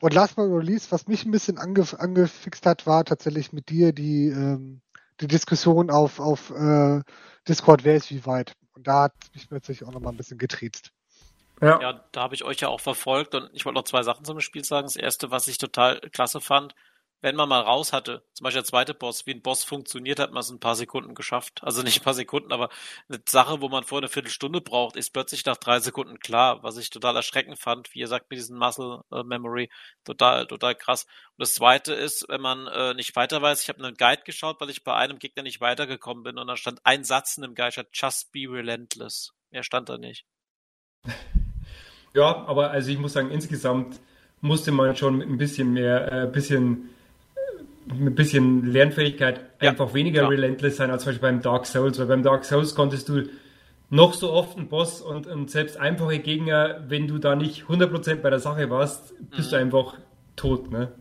Und 0.00 0.14
last 0.14 0.36
but 0.36 0.48
not 0.48 0.64
least, 0.64 0.90
was 0.92 1.06
mich 1.06 1.24
ein 1.24 1.30
bisschen 1.30 1.58
angef 1.58 1.94
angefixt 1.94 2.64
hat, 2.66 2.86
war 2.86 3.04
tatsächlich 3.04 3.52
mit 3.52 3.68
dir 3.68 3.92
die, 3.92 4.28
ähm, 4.28 4.80
die 5.20 5.28
Diskussion 5.28 5.90
auf, 5.90 6.20
auf 6.20 6.50
äh, 6.50 7.00
Discord, 7.46 7.84
wer 7.84 7.96
ist 7.96 8.10
wie 8.10 8.24
weit. 8.24 8.54
Und 8.72 8.86
da 8.86 9.04
hat 9.04 9.14
mich 9.34 9.48
plötzlich 9.48 9.84
auch 9.84 9.92
nochmal 9.92 10.12
ein 10.12 10.16
bisschen 10.16 10.38
getriezt. 10.38 10.90
Ja, 11.60 11.80
ja 11.80 12.04
da 12.12 12.22
habe 12.22 12.34
ich 12.34 12.44
euch 12.44 12.60
ja 12.60 12.68
auch 12.68 12.80
verfolgt 12.80 13.34
und 13.34 13.50
ich 13.52 13.64
wollte 13.64 13.78
noch 13.78 13.84
zwei 13.84 14.02
Sachen 14.02 14.24
zum 14.24 14.40
Spiel 14.40 14.64
sagen. 14.64 14.86
Das 14.86 14.96
erste, 14.96 15.30
was 15.30 15.48
ich 15.48 15.58
total 15.58 16.00
klasse 16.00 16.40
fand, 16.40 16.74
wenn 17.24 17.36
man 17.36 17.48
mal 17.48 17.62
raus 17.62 17.94
hatte, 17.94 18.22
zum 18.34 18.44
Beispiel 18.44 18.60
der 18.60 18.68
zweite 18.68 18.92
Boss, 18.92 19.24
wie 19.24 19.30
ein 19.30 19.40
Boss 19.40 19.64
funktioniert, 19.64 20.18
hat 20.18 20.32
man 20.32 20.42
es 20.42 20.50
in 20.50 20.56
ein 20.56 20.60
paar 20.60 20.76
Sekunden 20.76 21.14
geschafft. 21.14 21.62
Also 21.62 21.82
nicht 21.82 22.02
ein 22.02 22.04
paar 22.04 22.12
Sekunden, 22.12 22.52
aber 22.52 22.68
eine 23.08 23.18
Sache, 23.26 23.62
wo 23.62 23.70
man 23.70 23.82
vorher 23.82 24.02
eine 24.02 24.12
Viertelstunde 24.12 24.60
braucht, 24.60 24.94
ist 24.94 25.10
plötzlich 25.14 25.42
nach 25.46 25.56
drei 25.56 25.80
Sekunden 25.80 26.18
klar, 26.18 26.62
was 26.62 26.76
ich 26.76 26.90
total 26.90 27.16
erschreckend 27.16 27.58
fand, 27.58 27.94
wie 27.94 28.00
ihr 28.00 28.08
sagt, 28.08 28.28
mit 28.28 28.38
diesem 28.38 28.58
Muscle 28.58 29.00
äh, 29.10 29.22
Memory, 29.22 29.70
total, 30.04 30.46
total 30.46 30.74
krass. 30.74 31.04
Und 31.04 31.38
das 31.38 31.54
zweite 31.54 31.94
ist, 31.94 32.26
wenn 32.28 32.42
man 32.42 32.66
äh, 32.66 32.92
nicht 32.92 33.16
weiter 33.16 33.40
weiß, 33.40 33.62
ich 33.62 33.70
habe 33.70 33.82
einen 33.82 33.96
Guide 33.96 34.24
geschaut, 34.24 34.60
weil 34.60 34.68
ich 34.68 34.84
bei 34.84 34.94
einem 34.94 35.18
Gegner 35.18 35.44
nicht 35.44 35.62
weitergekommen 35.62 36.24
bin 36.24 36.36
und 36.36 36.46
da 36.46 36.58
stand 36.58 36.80
ein 36.84 37.04
Satz 37.04 37.38
in 37.38 37.42
dem 37.44 37.54
Guide, 37.54 37.86
Just 37.94 38.32
be 38.32 38.40
relentless. 38.40 39.32
Mehr 39.50 39.62
stand 39.62 39.88
da 39.88 39.96
nicht. 39.96 40.26
Ja, 42.14 42.44
aber 42.46 42.70
also 42.70 42.90
ich 42.90 42.98
muss 42.98 43.12
sagen, 43.12 43.30
insgesamt 43.30 44.00
musste 44.40 44.72
man 44.72 44.94
schon 44.96 45.18
mit 45.18 45.28
ein 45.28 45.38
bisschen 45.38 45.72
mehr, 45.72 46.12
äh, 46.12 46.26
bisschen, 46.26 46.90
mit 47.86 48.12
ein 48.12 48.14
bisschen 48.14 48.72
Lernfähigkeit 48.72 49.40
ja, 49.60 49.70
einfach 49.70 49.94
weniger 49.94 50.20
klar. 50.20 50.30
relentless 50.30 50.76
sein 50.76 50.90
als 50.90 51.02
zum 51.02 51.10
Beispiel 51.10 51.28
beim 51.28 51.42
Dark 51.42 51.66
Souls, 51.66 51.98
weil 51.98 52.06
beim 52.06 52.22
Dark 52.22 52.44
Souls 52.44 52.74
konntest 52.74 53.08
du 53.08 53.24
noch 53.90 54.14
so 54.14 54.32
oft 54.32 54.56
einen 54.56 54.68
Boss 54.68 55.00
und, 55.00 55.26
und 55.26 55.50
selbst 55.50 55.76
einfache 55.76 56.18
Gegner, 56.18 56.84
wenn 56.88 57.08
du 57.08 57.18
da 57.18 57.34
nicht 57.34 57.64
100% 57.64 58.16
bei 58.16 58.30
der 58.30 58.38
Sache 58.38 58.70
warst, 58.70 59.14
bist 59.30 59.48
mhm. 59.48 59.56
du 59.56 59.60
einfach 59.60 59.94
tot, 60.36 60.70
ne? 60.70 60.92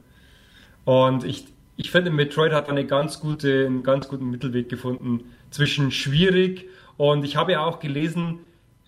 Und 0.85 1.23
ich, 1.23 1.47
ich 1.77 1.91
finde, 1.91 2.11
Metroid 2.11 2.51
hat 2.51 2.69
eine 2.69 2.85
ganz 2.85 3.19
gute, 3.19 3.65
einen 3.65 3.83
ganz 3.83 4.09
guten 4.09 4.29
Mittelweg 4.29 4.67
gefunden 4.67 5.31
zwischen 5.49 5.91
schwierig 5.91 6.67
und 6.97 7.23
ich 7.23 7.35
habe 7.35 7.53
ja 7.53 7.65
auch 7.65 7.79
gelesen, 7.79 8.39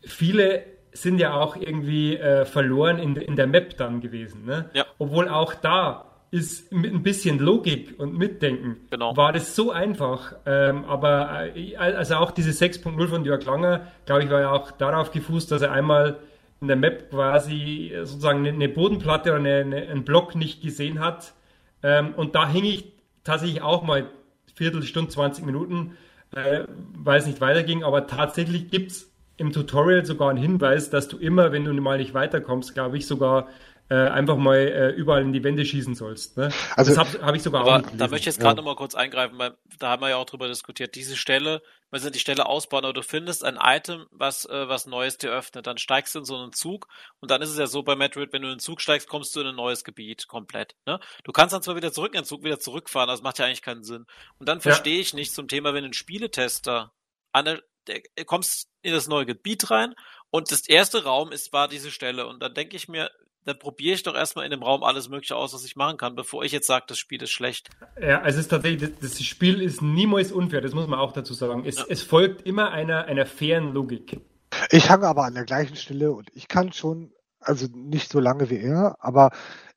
viele 0.03 0.74
sind 0.95 1.19
ja 1.19 1.33
auch 1.33 1.55
irgendwie 1.55 2.17
äh, 2.17 2.45
verloren 2.45 2.99
in, 2.99 3.15
in 3.15 3.35
der 3.35 3.47
Map 3.47 3.77
dann 3.77 4.01
gewesen. 4.01 4.45
Ne? 4.45 4.69
Ja. 4.73 4.85
Obwohl 4.97 5.29
auch 5.29 5.53
da 5.53 6.05
ist 6.31 6.71
mit 6.71 6.93
ein 6.93 7.03
bisschen 7.03 7.39
Logik 7.39 7.95
und 7.97 8.17
Mitdenken 8.17 8.77
genau. 8.89 9.15
war 9.15 9.31
das 9.31 9.55
so 9.55 9.71
einfach. 9.71 10.35
Ähm, 10.45 10.85
aber 10.85 11.55
äh, 11.55 11.75
also 11.75 12.15
auch 12.15 12.31
diese 12.31 12.51
6.0 12.51 13.07
von 13.07 13.25
Jörg 13.25 13.45
Langer, 13.45 13.87
glaube 14.05 14.23
ich, 14.23 14.29
war 14.29 14.41
ja 14.41 14.51
auch 14.51 14.71
darauf 14.71 15.11
gefußt, 15.11 15.51
dass 15.51 15.61
er 15.61 15.71
einmal 15.71 16.19
in 16.61 16.67
der 16.67 16.77
Map 16.77 17.09
quasi 17.09 17.93
sozusagen 18.03 18.45
eine 18.47 18.69
Bodenplatte 18.69 19.31
oder 19.31 19.39
eine, 19.39 19.55
eine, 19.57 19.87
einen 19.87 20.03
Block 20.03 20.35
nicht 20.35 20.61
gesehen 20.61 20.99
hat. 20.99 21.33
Ähm, 21.83 22.13
und 22.15 22.35
da 22.35 22.49
hing 22.49 22.65
ich 22.65 22.91
tatsächlich 23.23 23.61
auch 23.61 23.83
mal 23.83 24.09
Viertelstunde, 24.55 25.11
20 25.11 25.45
Minuten, 25.45 25.97
äh, 26.33 26.63
weil 26.97 27.19
es 27.19 27.27
nicht 27.27 27.41
weiterging. 27.41 27.83
Aber 27.83 28.07
tatsächlich 28.07 28.71
gibt 28.71 28.91
es 28.91 29.14
im 29.37 29.51
Tutorial 29.51 30.05
sogar 30.05 30.29
einen 30.29 30.39
Hinweis, 30.39 30.89
dass 30.89 31.07
du 31.07 31.17
immer, 31.17 31.51
wenn 31.51 31.65
du 31.65 31.73
mal 31.73 31.97
nicht 31.97 32.13
weiterkommst, 32.13 32.73
glaube 32.73 32.97
ich, 32.97 33.07
sogar 33.07 33.47
äh, 33.87 33.95
einfach 33.95 34.37
mal 34.37 34.57
äh, 34.57 34.89
überall 34.89 35.21
in 35.21 35.31
die 35.31 35.43
Wände 35.43 35.63
schießen 35.63 35.93
sollst. 35.93 36.37
Ne? 36.37 36.51
Also 36.75 36.95
das 36.95 36.97
habe 36.97 37.23
hab 37.23 37.35
ich 37.35 37.43
sogar 37.43 37.61
aber 37.61 37.75
auch 37.75 37.77
nicht 37.81 38.01
Da 38.01 38.07
möchte 38.07 38.17
ich 38.17 38.25
jetzt 38.25 38.39
gerade 38.39 38.55
ja. 38.55 38.55
noch 38.55 38.63
mal 38.63 38.75
kurz 38.75 38.95
eingreifen, 38.95 39.37
weil 39.37 39.55
da 39.77 39.89
haben 39.89 40.01
wir 40.01 40.09
ja 40.09 40.15
auch 40.15 40.25
drüber 40.25 40.47
diskutiert. 40.47 40.95
Diese 40.95 41.15
Stelle, 41.15 41.61
wir 41.91 41.99
sind 41.99 42.15
die 42.15 42.19
Stelle 42.19 42.47
ausbauen, 42.47 42.83
aber 42.83 42.93
du 42.93 43.03
findest 43.03 43.43
ein 43.43 43.59
Item, 43.61 44.07
was 44.09 44.45
äh, 44.45 44.67
was 44.67 44.87
Neues 44.87 45.19
dir 45.19 45.29
öffnet. 45.29 45.67
Dann 45.67 45.77
steigst 45.77 46.15
du 46.15 46.19
in 46.19 46.25
so 46.25 46.35
einen 46.35 46.51
Zug 46.51 46.87
und 47.19 47.29
dann 47.29 47.43
ist 47.43 47.49
es 47.49 47.59
ja 47.59 47.67
so 47.67 47.83
bei 47.83 47.95
Metroid, 47.95 48.33
wenn 48.33 48.41
du 48.41 48.47
in 48.47 48.55
den 48.55 48.59
Zug 48.59 48.81
steigst, 48.81 49.07
kommst 49.07 49.35
du 49.35 49.41
in 49.41 49.47
ein 49.47 49.55
neues 49.55 49.83
Gebiet 49.83 50.27
komplett. 50.27 50.75
Ne? 50.87 50.99
Du 51.23 51.31
kannst 51.31 51.53
dann 51.53 51.61
zwar 51.61 51.75
wieder 51.75 51.93
zurück 51.93 52.15
in 52.15 52.21
den 52.21 52.25
Zug, 52.25 52.43
wieder 52.43 52.59
zurückfahren, 52.59 53.07
das 53.07 53.21
macht 53.21 53.37
ja 53.37 53.45
eigentlich 53.45 53.61
keinen 53.61 53.83
Sinn. 53.83 54.05
Und 54.39 54.49
dann 54.49 54.61
verstehe 54.61 54.95
ja. 54.95 55.01
ich 55.01 55.13
nicht 55.13 55.31
zum 55.31 55.47
Thema, 55.47 55.75
wenn 55.75 55.85
ein 55.85 55.93
Spieletester 55.93 56.91
an 57.33 57.45
der, 57.45 57.61
kommst 58.25 58.69
in 58.81 58.93
das 58.93 59.07
neue 59.07 59.25
Gebiet 59.25 59.69
rein 59.71 59.93
und 60.29 60.51
das 60.51 60.67
erste 60.67 61.03
Raum 61.03 61.31
ist 61.31 61.53
war 61.53 61.67
diese 61.67 61.91
Stelle 61.91 62.27
und 62.27 62.41
dann 62.41 62.53
denke 62.53 62.75
ich 62.75 62.87
mir, 62.87 63.09
dann 63.45 63.59
probiere 63.59 63.95
ich 63.95 64.03
doch 64.03 64.15
erstmal 64.15 64.45
in 64.45 64.51
dem 64.51 64.63
Raum 64.63 64.83
alles 64.83 65.07
Mögliche 65.07 65.35
aus, 65.35 65.53
was 65.53 65.63
ich 65.63 65.75
machen 65.75 65.97
kann, 65.97 66.15
bevor 66.15 66.43
ich 66.43 66.51
jetzt 66.51 66.67
sage, 66.67 66.85
das 66.87 66.97
Spiel 66.97 67.21
ist 67.21 67.31
schlecht. 67.31 67.69
Ja, 68.01 68.21
also 68.21 68.39
es 68.39 68.45
ist 68.45 68.49
tatsächlich, 68.49 68.91
das, 68.99 69.11
das 69.11 69.23
Spiel 69.23 69.61
ist 69.61 69.81
niemals 69.81 70.31
unfair, 70.31 70.61
das 70.61 70.73
muss 70.73 70.87
man 70.87 70.99
auch 70.99 71.13
dazu 71.13 71.33
sagen. 71.33 71.63
Es, 71.65 71.77
ja. 71.77 71.85
es 71.87 72.01
folgt 72.01 72.41
immer 72.41 72.71
einer, 72.71 73.05
einer 73.05 73.25
fairen 73.25 73.73
Logik. 73.73 74.19
Ich 74.71 74.89
hange 74.89 75.07
aber 75.07 75.25
an 75.25 75.35
der 75.35 75.45
gleichen 75.45 75.75
Stelle 75.75 76.11
und 76.11 76.29
ich 76.33 76.47
kann 76.47 76.73
schon, 76.73 77.13
also 77.39 77.67
nicht 77.73 78.11
so 78.11 78.19
lange 78.19 78.49
wie 78.49 78.57
er, 78.57 78.95
aber 78.99 79.31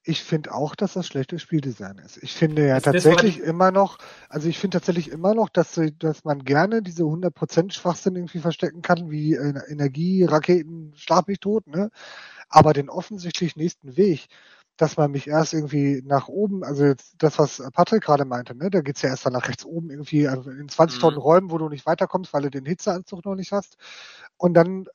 ich 0.08 0.24
finde 0.24 0.54
auch, 0.54 0.74
dass 0.74 0.94
das 0.94 1.06
schlechtes 1.06 1.42
Spieldesign 1.42 1.98
ist. 1.98 2.16
Ich 2.22 2.32
finde 2.32 2.66
ja 2.66 2.76
das, 2.76 2.84
tatsächlich 2.84 3.40
immer 3.40 3.70
noch, 3.70 3.98
also 4.30 4.48
ich 4.48 4.58
finde 4.58 4.78
tatsächlich 4.78 5.10
immer 5.10 5.34
noch, 5.34 5.50
dass, 5.50 5.78
dass 5.98 6.24
man 6.24 6.44
gerne 6.44 6.80
diese 6.80 7.02
100% 7.02 7.72
Schwachsinn 7.72 8.16
irgendwie 8.16 8.38
verstecken 8.38 8.80
kann, 8.80 9.10
wie 9.10 9.34
äh, 9.34 9.60
Energie, 9.68 10.24
Raketen, 10.24 10.94
schlag 10.96 11.28
mich 11.28 11.40
tot, 11.40 11.66
ne? 11.66 11.90
aber 12.48 12.72
den 12.72 12.88
offensichtlich 12.88 13.54
nächsten 13.54 13.98
Weg, 13.98 14.28
dass 14.78 14.96
man 14.96 15.10
mich 15.10 15.28
erst 15.28 15.52
irgendwie 15.52 16.02
nach 16.06 16.28
oben, 16.28 16.64
also 16.64 16.94
das, 17.18 17.38
was 17.38 17.62
Patrick 17.74 18.04
gerade 18.04 18.24
meinte, 18.24 18.56
ne, 18.56 18.70
da 18.70 18.80
geht's 18.80 19.02
ja 19.02 19.10
erst 19.10 19.26
dann 19.26 19.34
nach 19.34 19.46
rechts 19.46 19.66
oben 19.66 19.90
irgendwie 19.90 20.26
also 20.26 20.48
in 20.50 20.70
20 20.70 21.00
Tonnen 21.00 21.16
mhm. 21.16 21.22
Räumen, 21.22 21.50
wo 21.50 21.58
du 21.58 21.68
nicht 21.68 21.84
weiterkommst, 21.84 22.32
weil 22.32 22.42
du 22.42 22.50
den 22.50 22.64
Hitzeanzug 22.64 23.26
noch 23.26 23.34
nicht 23.34 23.52
hast. 23.52 23.76
Und 24.38 24.54
dann 24.54 24.86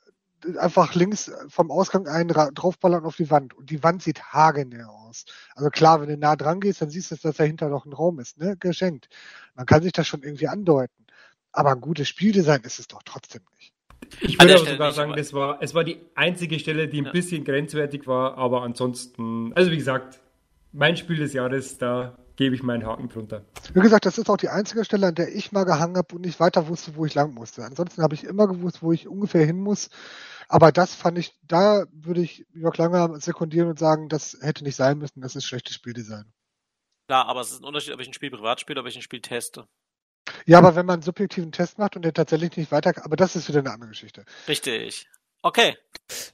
einfach 0.58 0.96
links 0.96 1.32
vom 1.48 1.72
Ausgang 1.72 2.08
einen 2.08 2.30
draufballern 2.30 3.06
auf 3.06 3.16
die 3.16 3.30
Wand. 3.30 3.54
Und 3.54 3.70
die 3.70 3.84
Wand 3.84 4.02
sieht 4.02 4.24
hagenäher 4.34 4.90
aus. 4.90 5.26
Also 5.56 5.70
klar, 5.70 6.02
wenn 6.02 6.10
du 6.10 6.18
nah 6.18 6.36
dran 6.36 6.60
gehst, 6.60 6.82
dann 6.82 6.90
siehst 6.90 7.12
du, 7.12 7.16
dass 7.16 7.38
dahinter 7.38 7.70
noch 7.70 7.86
ein 7.86 7.94
Raum 7.94 8.20
ist, 8.20 8.38
ne? 8.38 8.58
Geschenkt. 8.58 9.10
Man 9.56 9.66
kann 9.66 9.84
sich 9.84 9.92
das 9.92 10.08
schon 10.08 10.24
irgendwie 10.24 10.48
andeuten. 10.48 11.06
Aber 11.52 11.72
ein 11.72 11.82
gutes 11.82 12.08
Spieldesign 12.08 12.62
ist 12.62 12.80
es 12.80 12.88
doch 12.88 13.04
trotzdem 13.04 13.44
nicht. 13.58 13.74
Ich 14.22 14.40
würde 14.40 14.56
aber 14.56 14.66
sogar 14.66 14.92
sagen, 14.92 15.14
das 15.16 15.34
war, 15.34 15.62
es 15.62 15.74
war 15.74 15.84
die 15.84 16.00
einzige 16.16 16.60
Stelle, 16.60 16.88
die 16.88 17.02
ein 17.02 17.06
ja. 17.06 17.12
bisschen 17.12 17.44
grenzwertig 17.44 18.08
war, 18.08 18.38
aber 18.38 18.64
ansonsten, 18.64 19.54
also 19.54 19.72
wie 19.72 19.78
gesagt, 19.78 20.20
mein 20.72 20.98
Spiel 20.98 21.18
des 21.18 21.34
Jahres, 21.34 21.78
da 21.78 22.18
gebe 22.36 22.56
ich 22.56 22.64
meinen 22.64 22.86
Haken 22.86 23.10
drunter. 23.10 23.44
Wie 23.74 23.80
gesagt, 23.80 24.06
das 24.06 24.18
ist 24.18 24.30
auch 24.30 24.38
die 24.38 24.50
einzige 24.50 24.84
Stelle, 24.84 25.08
an 25.08 25.16
der 25.16 25.34
ich 25.34 25.52
mal 25.52 25.66
gehangen 25.66 25.98
habe 25.98 26.16
und 26.16 26.22
nicht 26.22 26.40
weiter 26.40 26.68
wusste, 26.68 26.96
wo 26.96 27.06
ich 27.06 27.14
lang 27.14 27.34
musste. 27.34 27.64
Ansonsten 27.64 28.02
habe 28.02 28.16
ich 28.16 28.24
immer 28.24 28.48
gewusst, 28.48 28.82
wo 28.82 28.92
ich 28.92 29.08
ungefähr 29.08 29.46
hin 29.46 29.60
muss. 29.60 29.90
Aber 30.48 30.72
das 30.72 30.96
fand 30.96 31.18
ich, 31.18 31.38
da 31.44 31.86
würde 31.92 32.22
ich 32.22 32.46
Jörg 32.54 32.78
Langer 32.78 33.20
sekundieren 33.20 33.70
und 33.70 33.80
sagen, 33.80 34.10
das 34.10 34.38
hätte 34.42 34.64
nicht 34.64 34.76
sein 34.76 34.98
müssen, 34.98 35.22
das 35.22 35.36
ist 35.36 35.46
schlechtes 35.46 35.76
Spieldesign. 35.76 36.32
Klar, 37.08 37.28
aber 37.28 37.42
es 37.42 37.52
ist 37.52 37.62
ein 37.62 37.66
Unterschied, 37.66 37.94
ob 37.94 38.00
ich 38.00 38.08
ein 38.08 38.14
Spiel 38.14 38.32
privat 38.32 38.60
spiele, 38.60 38.80
ob 38.80 38.88
ich 38.88 38.96
ein 38.96 39.02
Spiel 39.02 39.22
teste. 39.22 39.68
Ja, 40.46 40.58
aber 40.58 40.76
wenn 40.76 40.86
man 40.86 40.96
einen 40.96 41.04
subjektiven 41.04 41.52
Test 41.52 41.78
macht 41.78 41.96
und 41.96 42.04
der 42.04 42.14
tatsächlich 42.14 42.56
nicht 42.56 42.72
weiter, 42.72 42.94
aber 43.04 43.16
das 43.16 43.36
ist 43.36 43.50
wieder 43.50 43.60
eine 43.60 43.72
andere 43.72 43.90
Geschichte. 43.90 44.24
Richtig. 44.48 45.08
Okay. 45.42 45.78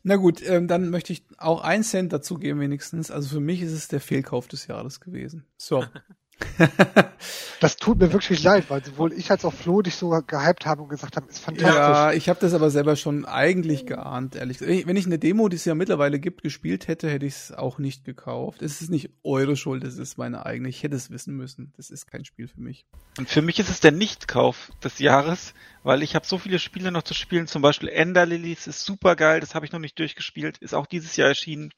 Na 0.03 0.18
gut, 0.18 0.41
ähm, 0.44 0.68
dann 0.68 0.91
möchte 0.91 1.14
ich 1.14 1.23
auch 1.38 1.61
einen 1.61 1.84
Cent 1.84 2.14
dazugeben 2.14 2.61
wenigstens. 2.61 3.10
Also 3.10 3.30
für 3.30 3.40
mich 3.40 3.61
ist 3.61 3.72
es 3.72 3.88
der 3.88 3.99
Fehlkauf 3.99 4.48
des 4.48 4.68
Jahres 4.68 4.99
gewesen. 4.99 5.48
So. 5.57 5.84
das 7.59 7.77
tut 7.77 7.99
mir 7.99 8.13
wirklich 8.13 8.43
leid, 8.43 8.69
weil 8.69 8.83
sowohl 8.83 9.13
ich 9.13 9.31
als 9.31 9.43
auch 9.45 9.53
Flo 9.53 9.81
dich 9.81 9.95
so 9.95 10.09
gehypt 10.09 10.65
haben 10.65 10.81
und 10.81 10.89
gesagt 10.89 11.15
haben, 11.15 11.27
ist 11.27 11.39
fantastisch. 11.39 11.75
Ja, 11.75 12.13
ich 12.13 12.29
habe 12.29 12.39
das 12.39 12.53
aber 12.53 12.69
selber 12.69 12.95
schon 12.95 13.25
eigentlich 13.25 13.85
geahnt, 13.85 14.35
ehrlich 14.35 14.59
gesagt. 14.59 14.87
Wenn 14.87 14.95
ich 14.95 15.05
eine 15.05 15.19
Demo, 15.19 15.49
die 15.49 15.57
es 15.57 15.65
ja 15.65 15.75
mittlerweile 15.75 16.19
gibt, 16.19 16.43
gespielt 16.43 16.87
hätte, 16.87 17.09
hätte 17.09 17.25
ich 17.25 17.33
es 17.33 17.51
auch 17.51 17.77
nicht 17.77 18.05
gekauft. 18.05 18.61
Es 18.61 18.81
ist 18.81 18.89
nicht 18.89 19.09
eure 19.23 19.55
Schuld, 19.55 19.83
es 19.83 19.97
ist 19.97 20.17
meine 20.17 20.45
eigene. 20.45 20.69
Ich 20.69 20.83
hätte 20.83 20.95
es 20.95 21.09
wissen 21.09 21.35
müssen. 21.35 21.73
Das 21.77 21.89
ist 21.89 22.07
kein 22.07 22.25
Spiel 22.25 22.47
für 22.47 22.61
mich. 22.61 22.85
Und 23.17 23.29
für 23.29 23.41
mich 23.41 23.59
ist 23.59 23.69
es 23.69 23.79
der 23.79 23.91
Nichtkauf 23.91 24.71
des 24.83 24.99
Jahres, 24.99 25.53
weil 25.83 26.03
ich 26.03 26.15
habe 26.15 26.25
so 26.25 26.37
viele 26.37 26.59
Spiele 26.59 26.91
noch 26.91 27.03
zu 27.03 27.13
spielen. 27.13 27.47
Zum 27.47 27.61
Beispiel 27.61 27.89
Ender 27.89 28.25
Lilies 28.25 28.67
ist 28.67 28.85
super 28.85 29.15
geil, 29.15 29.39
das 29.41 29.55
habe 29.55 29.65
ich 29.65 29.71
noch 29.71 29.79
nicht 29.79 29.99
durchgespielt, 29.99 30.57
ist 30.59 30.73
auch 30.73 30.87
dieses 30.87 31.15
Jahr 31.15 31.27
erschienen. 31.27 31.71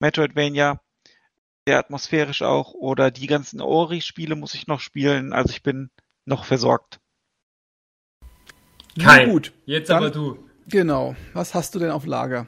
Metroidvania 0.00 0.80
sehr 1.66 1.78
atmosphärisch 1.78 2.42
auch. 2.42 2.74
Oder 2.74 3.10
die 3.10 3.26
ganzen 3.26 3.60
Ori-Spiele 3.60 4.36
muss 4.36 4.54
ich 4.54 4.66
noch 4.66 4.80
spielen. 4.80 5.32
Also 5.32 5.50
ich 5.50 5.62
bin 5.62 5.90
noch 6.24 6.44
versorgt. 6.44 7.00
Kein. 9.00 9.30
gut. 9.30 9.52
Jetzt 9.64 9.90
Dann, 9.90 9.98
aber 9.98 10.10
du. 10.10 10.48
Genau. 10.66 11.16
Was 11.32 11.54
hast 11.54 11.74
du 11.74 11.78
denn 11.78 11.90
auf 11.90 12.06
Lager? 12.06 12.46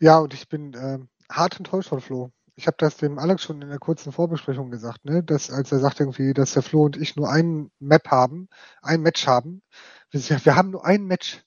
Ja, 0.00 0.18
und 0.18 0.34
ich 0.34 0.48
bin 0.48 0.74
äh, 0.74 0.98
hart 1.30 1.58
enttäuscht 1.58 1.88
von 1.88 2.00
Flo. 2.00 2.30
Ich 2.56 2.66
habe 2.66 2.76
das 2.78 2.96
dem 2.98 3.18
Alex 3.18 3.42
schon 3.42 3.62
in 3.62 3.68
der 3.68 3.78
kurzen 3.78 4.12
Vorbesprechung 4.12 4.70
gesagt, 4.70 5.04
ne? 5.04 5.24
Dass 5.24 5.50
als 5.50 5.72
er 5.72 5.80
sagt 5.80 5.98
irgendwie, 5.98 6.34
dass 6.34 6.52
der 6.52 6.62
Flo 6.62 6.84
und 6.84 6.96
ich 6.96 7.16
nur 7.16 7.28
ein 7.28 7.70
Map 7.80 8.08
haben, 8.10 8.48
ein 8.80 9.00
Match 9.00 9.26
haben. 9.26 9.62
Wir, 10.10 10.20
wir 10.44 10.54
haben 10.54 10.70
nur 10.70 10.84
ein 10.84 11.04
Match 11.04 11.42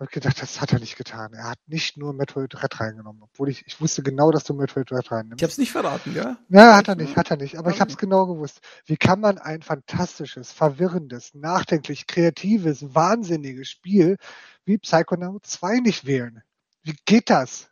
habe 0.00 0.10
gedacht, 0.10 0.40
das 0.40 0.60
hat 0.60 0.72
er 0.72 0.80
nicht 0.80 0.96
getan. 0.96 1.34
Er 1.34 1.50
hat 1.50 1.58
nicht 1.66 1.96
nur 1.96 2.14
Metroid 2.14 2.62
Red 2.62 2.80
reingenommen, 2.80 3.22
obwohl 3.22 3.50
ich, 3.50 3.66
ich 3.66 3.80
wusste 3.80 4.02
genau, 4.02 4.30
dass 4.30 4.44
du 4.44 4.54
Metroid 4.54 4.90
Red 4.90 5.12
reinnimmst. 5.12 5.40
Ich 5.40 5.44
habe 5.44 5.52
es 5.52 5.58
nicht 5.58 5.72
verraten, 5.72 6.14
ja? 6.14 6.38
Ja, 6.48 6.76
hat 6.76 6.88
er 6.88 6.96
nicht, 6.96 7.16
hat 7.16 7.30
er 7.30 7.36
nicht. 7.36 7.58
Aber 7.58 7.70
ich 7.70 7.80
habe 7.80 7.90
es 7.90 7.98
genau 7.98 8.26
gewusst. 8.26 8.60
Wie 8.86 8.96
kann 8.96 9.20
man 9.20 9.38
ein 9.38 9.62
fantastisches, 9.62 10.52
verwirrendes, 10.52 11.34
nachdenklich, 11.34 12.06
kreatives, 12.06 12.94
wahnsinniges 12.94 13.68
Spiel 13.68 14.16
wie 14.64 14.78
Psychonaut 14.78 15.44
2 15.46 15.80
nicht 15.80 16.06
wählen? 16.06 16.42
Wie 16.82 16.96
geht 17.04 17.28
das? 17.28 17.68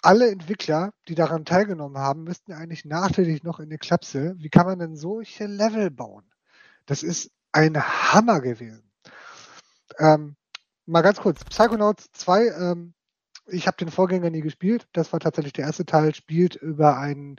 Alle 0.00 0.30
Entwickler, 0.30 0.92
die 1.08 1.14
daran 1.14 1.44
teilgenommen 1.44 1.98
haben, 1.98 2.24
müssten 2.24 2.52
eigentlich 2.52 2.84
nachträglich 2.84 3.42
noch 3.42 3.60
in 3.60 3.70
die 3.70 3.78
Klapse. 3.78 4.34
Wie 4.38 4.48
kann 4.48 4.66
man 4.66 4.78
denn 4.78 4.96
solche 4.96 5.46
Level 5.46 5.90
bauen? 5.90 6.24
Das 6.86 7.02
ist 7.02 7.30
ein 7.52 7.76
Hammer 7.76 8.40
gewesen. 8.40 8.82
Ähm, 9.98 10.36
mal 10.86 11.02
ganz 11.02 11.20
kurz, 11.20 11.44
Psychonauts 11.44 12.10
2, 12.12 12.46
ähm, 12.48 12.94
ich 13.46 13.66
habe 13.66 13.76
den 13.76 13.90
Vorgänger 13.90 14.30
nie 14.30 14.40
gespielt. 14.40 14.86
Das 14.92 15.12
war 15.12 15.20
tatsächlich 15.20 15.52
der 15.52 15.66
erste 15.66 15.84
Teil, 15.84 16.14
spielt 16.14 16.54
über 16.56 16.98
einen 16.98 17.36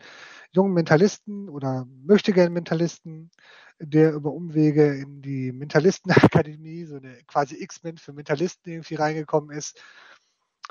jungen 0.51 0.73
Mentalisten 0.73 1.49
oder 1.49 1.87
möchte 2.03 2.33
gern 2.33 2.53
Mentalisten, 2.53 3.31
der 3.79 4.13
über 4.13 4.31
Umwege 4.31 4.93
in 4.95 5.21
die 5.21 5.51
Mentalistenakademie, 5.51 6.85
so 6.85 6.97
eine 6.97 7.17
quasi 7.27 7.55
X-Men 7.61 7.97
für 7.97 8.13
Mentalisten 8.13 8.71
irgendwie 8.71 8.95
reingekommen 8.95 9.55
ist. 9.55 9.81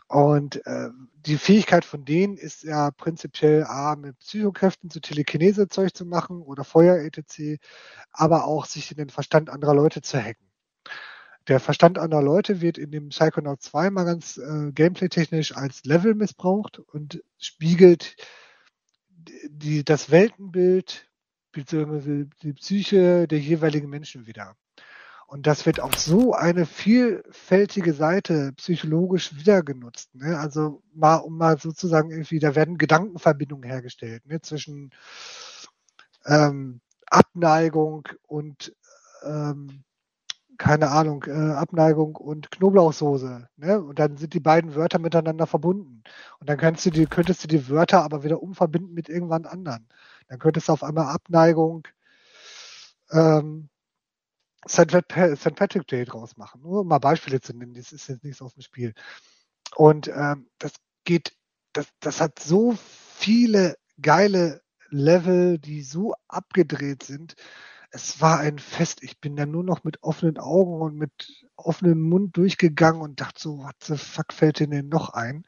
Und 0.09 0.65
äh, 0.67 0.91
die 1.27 1.37
Fähigkeit 1.37 1.85
von 1.85 2.05
denen 2.05 2.37
ist 2.37 2.63
ja 2.65 2.91
prinzipiell 2.91 3.65
A, 3.65 3.97
mit 3.97 4.19
Psychokräften 4.19 4.91
zu 4.91 5.01
Telekinese-Zeug 5.01 5.95
zu 5.95 6.07
machen 6.07 6.43
oder 6.43 6.65
Feuer 6.65 6.97
etc., 6.99 7.59
aber 8.13 8.45
auch 8.45 8.67
sich 8.67 8.91
in 8.91 8.99
den 8.99 9.11
Verstand 9.11 9.51
anderer 9.51 9.75
Leute 9.75 10.03
zu 10.03 10.19
hacken. 10.23 10.47
Der 11.49 11.61
Verstand 11.61 11.99
anderer 11.99 12.23
Leute 12.23 12.61
wird 12.61 12.79
in 12.79 12.91
dem 12.91 13.09
Psychonaut 13.09 13.63
2 13.63 13.91
mal 13.91 14.05
ganz 14.05 14.37
äh, 14.37 14.71
gameplay-technisch 14.73 15.57
als 15.57 15.85
Level 15.85 16.15
missbraucht 16.15 16.79
und 16.79 17.23
spiegelt 17.39 18.17
die, 19.49 19.85
das 19.85 20.11
Weltenbild 20.11 21.09
bzw. 21.53 22.27
die 22.43 22.53
Psyche 22.53 23.27
der 23.27 23.39
jeweiligen 23.39 23.89
Menschen 23.89 24.27
wieder. 24.27 24.57
Und 25.27 25.47
das 25.47 25.65
wird 25.65 25.81
auf 25.81 25.95
so 25.99 26.35
eine 26.35 26.67
vielfältige 26.67 27.95
Seite 27.95 28.53
psychologisch 28.59 29.35
wieder 29.35 29.63
genutzt. 29.63 30.15
Ne? 30.15 30.39
Also 30.39 30.83
mal, 30.93 31.17
um 31.17 31.39
mal 31.39 31.59
sozusagen 31.59 32.11
irgendwie, 32.11 32.39
da 32.39 32.55
werden 32.55 32.77
Gedankenverbindungen 32.77 33.69
hergestellt 33.69 34.27
ne? 34.27 34.43
zwischen 34.43 34.91
ähm, 36.27 36.83
Abneigung 37.07 38.09
und 38.27 38.77
ähm, 39.25 39.85
keine 40.59 40.91
Ahnung, 40.91 41.25
äh, 41.27 41.53
Abneigung 41.53 42.17
und 42.17 42.51
Knoblauchsoße. 42.51 43.49
Ne? 43.57 43.81
Und 43.81 43.99
dann 43.99 44.17
sind 44.17 44.35
die 44.35 44.41
beiden 44.41 44.75
Wörter 44.75 44.99
miteinander 44.99 45.47
verbunden. 45.47 46.03
Und 46.39 46.49
dann 46.49 46.59
könntest 46.59 46.87
du 46.87 46.91
die, 46.91 47.07
könntest 47.07 47.45
du 47.45 47.49
die 47.49 47.69
Wörter 47.69 48.03
aber 48.03 48.23
wieder 48.23 48.43
umverbinden 48.43 48.95
mit 48.95 49.09
irgendwann 49.09 49.47
anderen. 49.47 49.89
Dann 50.29 50.39
könntest 50.39 50.69
du 50.69 50.73
auf 50.73 50.85
einmal 50.85 51.07
Abneigung 51.07 51.87
ähm, 53.11 53.69
St. 54.69 54.87
Patrick 55.09 55.87
Day 55.89 56.05
draus 56.05 56.37
machen. 56.37 56.63
Nur 56.63 56.81
um 56.83 56.89
mal 56.89 56.99
Beispiele 56.99 57.41
zu 57.41 57.57
nennen, 57.57 57.75
das 57.75 57.93
ist 57.93 58.09
jetzt 58.09 58.25
nichts 58.25 58.43
aus 58.43 58.55
dem 58.55 58.63
Spiel. 58.63 58.95
Und 59.75 60.09
ähm, 60.09 60.49
das 60.59 60.75
geht, 61.05 61.33
das, 61.73 61.89
das 62.01 62.21
hat 62.21 62.39
so 62.39 62.77
viele 63.17 63.77
geile 64.01 64.63
Level, 64.91 65.59
die 65.59 65.83
so 65.83 66.15
abgedreht 66.29 67.03
sind 67.03 67.35
es 67.93 68.21
war 68.21 68.41
ein 68.41 68.59
Fest. 68.59 69.03
Ich 69.03 69.21
bin 69.21 69.37
da 69.37 69.47
nur 69.47 69.63
noch 69.63 69.85
mit 69.85 70.03
offenen 70.03 70.39
Augen 70.39 70.81
und 70.81 70.97
mit 70.97 71.47
offenem 71.57 72.01
Mund 72.01 72.37
durchgegangen 72.37 73.03
und 73.03 73.21
dachte 73.21 73.41
so, 73.41 73.59
what 73.59 73.77
the 73.85 73.97
fuck 73.97 74.33
fällt 74.33 74.61
denn 74.61 74.71
denn 74.71 74.89
noch 74.89 75.11
ein? 75.11 75.45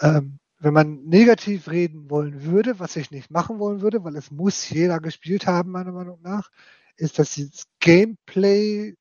Ähm, 0.00 0.38
wenn 0.58 0.74
man 0.74 1.04
negativ 1.04 1.68
reden 1.70 2.10
wollen 2.10 2.44
würde, 2.44 2.78
was 2.78 2.96
ich 2.96 3.10
nicht 3.10 3.30
machen 3.30 3.58
wollen 3.58 3.80
würde, 3.80 4.04
weil 4.04 4.16
es 4.16 4.30
muss 4.30 4.68
jeder 4.68 5.00
gespielt 5.00 5.46
haben, 5.46 5.70
meiner 5.70 5.92
Meinung 5.92 6.20
nach, 6.20 6.50
ist, 6.96 7.18
dass 7.18 7.36
das 7.36 7.64
Gameplay, 7.80 8.94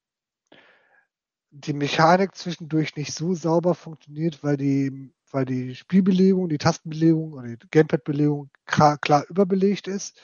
die 1.51 1.73
Mechanik 1.73 2.35
zwischendurch 2.35 2.95
nicht 2.95 3.13
so 3.13 3.33
sauber 3.33 3.75
funktioniert, 3.75 4.43
weil 4.43 4.55
die, 4.55 5.11
weil 5.31 5.43
die 5.43 5.75
Spielbelegung, 5.75 6.47
die 6.47 6.57
Tastenbelegung 6.57 7.33
oder 7.33 7.57
die 7.57 7.67
Gamepad-Belegung 7.69 8.49
klar, 8.65 8.97
klar 8.97 9.25
überbelegt 9.29 9.89
ist 9.89 10.21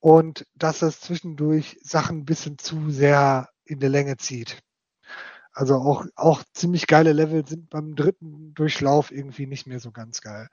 und 0.00 0.46
dass 0.54 0.82
es 0.82 1.00
zwischendurch 1.00 1.78
Sachen 1.82 2.18
ein 2.20 2.24
bisschen 2.24 2.58
zu 2.58 2.90
sehr 2.90 3.48
in 3.64 3.80
der 3.80 3.90
Länge 3.90 4.16
zieht. 4.16 4.58
Also 5.52 5.76
auch, 5.76 6.06
auch 6.16 6.42
ziemlich 6.54 6.86
geile 6.86 7.12
Level 7.12 7.46
sind 7.46 7.70
beim 7.70 7.94
dritten 7.94 8.54
Durchlauf 8.54 9.12
irgendwie 9.12 9.46
nicht 9.46 9.66
mehr 9.66 9.80
so 9.80 9.92
ganz 9.92 10.20
geil. 10.20 10.48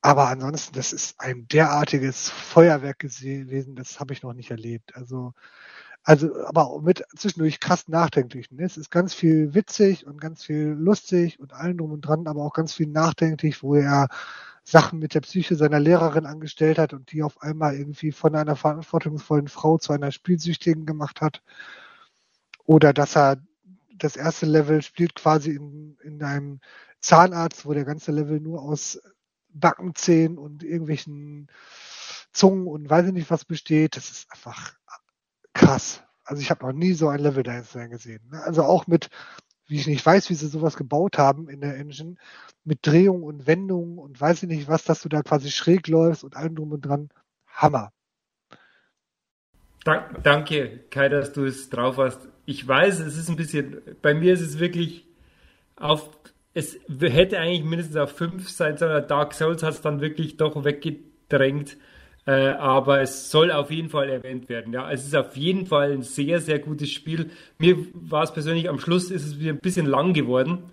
Aber 0.00 0.28
ansonsten, 0.28 0.74
das 0.74 0.92
ist 0.92 1.20
ein 1.20 1.46
derartiges 1.48 2.28
Feuerwerk 2.28 2.98
gewesen, 2.98 3.76
das 3.76 4.00
habe 4.00 4.12
ich 4.12 4.22
noch 4.22 4.32
nicht 4.32 4.50
erlebt. 4.50 4.96
Also, 4.96 5.32
also, 6.04 6.44
aber 6.46 6.80
mit 6.82 7.04
zwischendurch 7.16 7.60
krass 7.60 7.86
nachdenklich. 7.88 8.50
Ne? 8.50 8.64
Es 8.64 8.76
ist 8.76 8.90
ganz 8.90 9.14
viel 9.14 9.54
witzig 9.54 10.06
und 10.06 10.20
ganz 10.20 10.44
viel 10.44 10.68
lustig 10.78 11.38
und 11.38 11.52
allen 11.52 11.78
drum 11.78 11.92
und 11.92 12.00
dran, 12.02 12.26
aber 12.26 12.42
auch 12.42 12.52
ganz 12.52 12.72
viel 12.74 12.88
nachdenklich, 12.88 13.62
wo 13.62 13.76
er 13.76 14.08
Sachen 14.64 14.98
mit 14.98 15.14
der 15.14 15.20
Psyche 15.20 15.56
seiner 15.56 15.80
Lehrerin 15.80 16.26
angestellt 16.26 16.78
hat 16.78 16.92
und 16.92 17.10
die 17.12 17.22
auf 17.22 17.42
einmal 17.42 17.74
irgendwie 17.74 18.12
von 18.12 18.34
einer 18.34 18.56
verantwortungsvollen 18.56 19.48
Frau 19.48 19.78
zu 19.78 19.92
einer 19.92 20.12
Spielsüchtigen 20.12 20.86
gemacht 20.86 21.20
hat. 21.20 21.42
Oder 22.64 22.92
dass 22.92 23.16
er 23.16 23.38
das 23.96 24.16
erste 24.16 24.46
Level 24.46 24.82
spielt 24.82 25.14
quasi 25.14 25.50
in, 25.50 25.96
in 26.02 26.22
einem 26.22 26.60
Zahnarzt, 27.00 27.66
wo 27.66 27.72
der 27.72 27.84
ganze 27.84 28.12
Level 28.12 28.40
nur 28.40 28.62
aus 28.62 29.00
Backenzähnen 29.48 30.38
und 30.38 30.62
irgendwelchen 30.62 31.48
Zungen 32.32 32.66
und 32.66 32.88
weiß 32.88 33.06
ich 33.06 33.12
nicht 33.12 33.30
was 33.30 33.44
besteht. 33.44 33.96
Das 33.96 34.10
ist 34.10 34.30
einfach 34.32 34.74
krass. 35.52 36.02
Also 36.24 36.40
ich 36.40 36.50
habe 36.50 36.64
noch 36.64 36.72
nie 36.72 36.94
so 36.94 37.08
ein 37.08 37.20
Level 37.20 37.42
Design 37.42 37.90
gesehen. 37.90 38.22
Ne? 38.30 38.42
Also 38.42 38.62
auch 38.62 38.86
mit, 38.86 39.10
wie 39.72 39.76
ich 39.76 39.86
nicht 39.86 40.04
weiß, 40.04 40.28
wie 40.28 40.34
sie 40.34 40.48
sowas 40.48 40.76
gebaut 40.76 41.16
haben 41.16 41.48
in 41.48 41.62
der 41.62 41.76
Engine, 41.76 42.16
mit 42.62 42.86
Drehung 42.86 43.22
und 43.22 43.46
Wendung 43.46 43.96
und 43.96 44.20
weiß 44.20 44.42
ich 44.42 44.48
nicht 44.48 44.68
was, 44.68 44.84
dass 44.84 45.00
du 45.00 45.08
da 45.08 45.22
quasi 45.22 45.50
schräg 45.50 45.88
läufst 45.88 46.22
und 46.22 46.36
allem 46.36 46.54
drum 46.54 46.72
und 46.72 46.82
dran. 46.82 47.08
Hammer. 47.46 47.90
Danke, 49.84 50.80
Kai, 50.90 51.08
dass 51.08 51.32
du 51.32 51.44
es 51.44 51.70
drauf 51.70 51.96
hast. 51.96 52.28
Ich 52.44 52.68
weiß, 52.68 53.00
es 53.00 53.16
ist 53.16 53.30
ein 53.30 53.36
bisschen, 53.36 53.80
bei 54.02 54.12
mir 54.14 54.34
ist 54.34 54.42
es 54.42 54.58
wirklich 54.58 55.06
auf, 55.74 56.10
es 56.54 56.78
hätte 57.00 57.38
eigentlich 57.38 57.64
mindestens 57.64 57.96
auf 57.96 58.12
5 58.12 58.48
sein 58.50 58.76
sollen. 58.76 59.08
Dark 59.08 59.32
Souls 59.32 59.62
hat 59.62 59.72
es 59.72 59.80
dann 59.80 60.02
wirklich 60.02 60.36
doch 60.36 60.64
weggedrängt. 60.64 61.78
Äh, 62.24 62.50
aber 62.50 63.00
es 63.00 63.30
soll 63.30 63.50
auf 63.50 63.70
jeden 63.70 63.88
Fall 63.88 64.08
erwähnt 64.08 64.48
werden. 64.48 64.72
Ja, 64.72 64.90
es 64.90 65.04
ist 65.04 65.16
auf 65.16 65.36
jeden 65.36 65.66
Fall 65.66 65.92
ein 65.92 66.02
sehr, 66.02 66.40
sehr 66.40 66.58
gutes 66.58 66.90
Spiel. 66.90 67.30
Mir 67.58 67.76
war 67.94 68.22
es 68.22 68.32
persönlich 68.32 68.68
am 68.68 68.78
Schluss 68.78 69.10
ist 69.10 69.26
es 69.26 69.40
wieder 69.40 69.52
ein 69.52 69.58
bisschen 69.58 69.86
lang 69.86 70.12
geworden. 70.12 70.70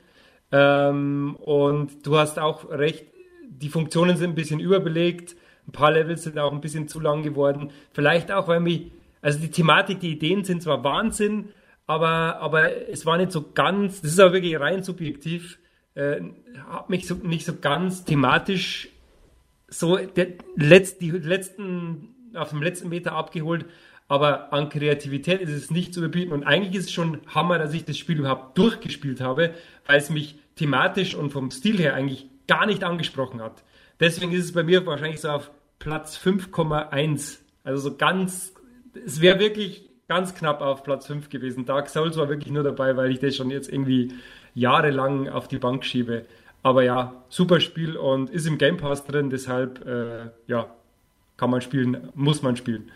Ähm, 0.51 1.35
und 1.37 2.05
du 2.05 2.17
hast 2.17 2.37
auch 2.39 2.69
recht, 2.69 3.05
die 3.47 3.69
Funktionen 3.69 4.17
sind 4.17 4.31
ein 4.31 4.35
bisschen 4.35 4.59
überbelegt. 4.59 5.35
Ein 5.67 5.71
paar 5.71 5.91
Levels 5.91 6.23
sind 6.23 6.37
auch 6.37 6.51
ein 6.51 6.61
bisschen 6.61 6.87
zu 6.87 6.99
lang 6.99 7.23
geworden. 7.23 7.71
Vielleicht 7.93 8.31
auch, 8.31 8.47
weil 8.47 8.59
mich 8.59 8.91
also 9.21 9.39
die 9.39 9.51
Thematik, 9.51 9.99
die 9.99 10.11
Ideen 10.11 10.43
sind 10.43 10.63
zwar 10.63 10.83
Wahnsinn, 10.83 11.49
aber, 11.87 12.37
aber 12.39 12.89
es 12.89 13.05
war 13.05 13.17
nicht 13.17 13.31
so 13.31 13.51
ganz, 13.53 14.01
das 14.01 14.11
ist 14.11 14.19
auch 14.19 14.31
wirklich 14.31 14.59
rein 14.59 14.83
subjektiv, 14.83 15.59
äh, 15.95 16.21
hat 16.69 16.89
mich 16.89 17.07
so, 17.07 17.15
nicht 17.15 17.45
so 17.45 17.53
ganz 17.59 18.05
thematisch 18.05 18.89
so 19.69 19.97
der, 19.97 20.27
letzt, 20.55 21.01
die 21.01 21.11
letzten, 21.11 22.15
auf 22.33 22.49
dem 22.49 22.61
letzten 22.61 22.89
Meter 22.89 23.13
abgeholt, 23.13 23.65
aber 24.07 24.51
an 24.53 24.69
Kreativität 24.69 25.41
ist 25.41 25.51
es 25.51 25.69
nicht 25.69 25.93
zu 25.93 25.99
überbieten 25.99 26.33
und 26.33 26.43
eigentlich 26.43 26.75
ist 26.75 26.85
es 26.85 26.91
schon 26.91 27.19
Hammer, 27.27 27.59
dass 27.59 27.73
ich 27.73 27.85
das 27.85 27.97
Spiel 27.97 28.17
überhaupt 28.17 28.57
durchgespielt 28.57 29.21
habe, 29.21 29.53
weil 29.85 29.97
es 29.97 30.09
mich 30.09 30.39
thematisch 30.55 31.15
und 31.15 31.31
vom 31.31 31.51
Stil 31.51 31.77
her 31.77 31.93
eigentlich 31.93 32.27
gar 32.47 32.65
nicht 32.65 32.83
angesprochen 32.83 33.41
hat. 33.41 33.63
Deswegen 33.99 34.31
ist 34.31 34.45
es 34.45 34.51
bei 34.53 34.63
mir 34.63 34.85
wahrscheinlich 34.85 35.21
so 35.21 35.29
auf 35.29 35.51
Platz 35.77 36.17
5,1. 36.17 37.37
Also 37.63 37.89
so 37.89 37.97
ganz, 37.97 38.53
es 39.05 39.21
wäre 39.21 39.39
wirklich 39.39 39.89
ganz 40.07 40.33
knapp 40.33 40.61
auf 40.61 40.83
Platz 40.83 41.05
5 41.05 41.29
gewesen. 41.29 41.65
Dark 41.65 41.89
Souls 41.89 42.17
war 42.17 42.29
wirklich 42.29 42.51
nur 42.51 42.63
dabei, 42.63 42.97
weil 42.97 43.11
ich 43.11 43.19
das 43.19 43.35
schon 43.35 43.51
jetzt 43.51 43.71
irgendwie 43.71 44.13
jahrelang 44.55 45.29
auf 45.29 45.47
die 45.47 45.59
Bank 45.59 45.85
schiebe. 45.85 46.25
Aber 46.61 46.83
ja, 46.83 47.23
super 47.29 47.59
Spiel 47.59 47.95
und 47.95 48.29
ist 48.29 48.45
im 48.45 48.57
Game 48.57 48.77
Pass 48.77 49.05
drin, 49.05 49.29
deshalb 49.29 49.85
äh, 49.85 50.29
ja, 50.47 50.75
kann 51.37 51.49
man 51.49 51.61
spielen, 51.61 52.09
muss 52.15 52.41
man 52.41 52.55
spielen. 52.57 52.91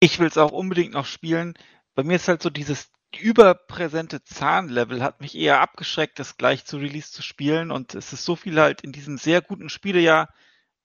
Ich 0.00 0.18
will 0.18 0.26
es 0.26 0.38
auch 0.38 0.52
unbedingt 0.52 0.92
noch 0.92 1.06
spielen. 1.06 1.54
Bei 1.94 2.02
mir 2.02 2.16
ist 2.16 2.28
halt 2.28 2.42
so 2.42 2.50
dieses 2.50 2.90
überpräsente 3.18 4.24
Zahnlevel 4.24 5.02
hat 5.02 5.20
mich 5.20 5.36
eher 5.36 5.60
abgeschreckt, 5.60 6.18
das 6.18 6.36
gleich 6.36 6.64
zu 6.64 6.78
Release 6.78 7.12
zu 7.12 7.22
spielen 7.22 7.70
und 7.70 7.94
es 7.94 8.12
ist 8.12 8.24
so 8.24 8.36
viel 8.36 8.58
halt 8.58 8.80
in 8.80 8.92
diesem 8.92 9.18
sehr 9.18 9.42
guten 9.42 9.68
Spielejahr 9.68 10.28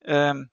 ähm, 0.03 0.49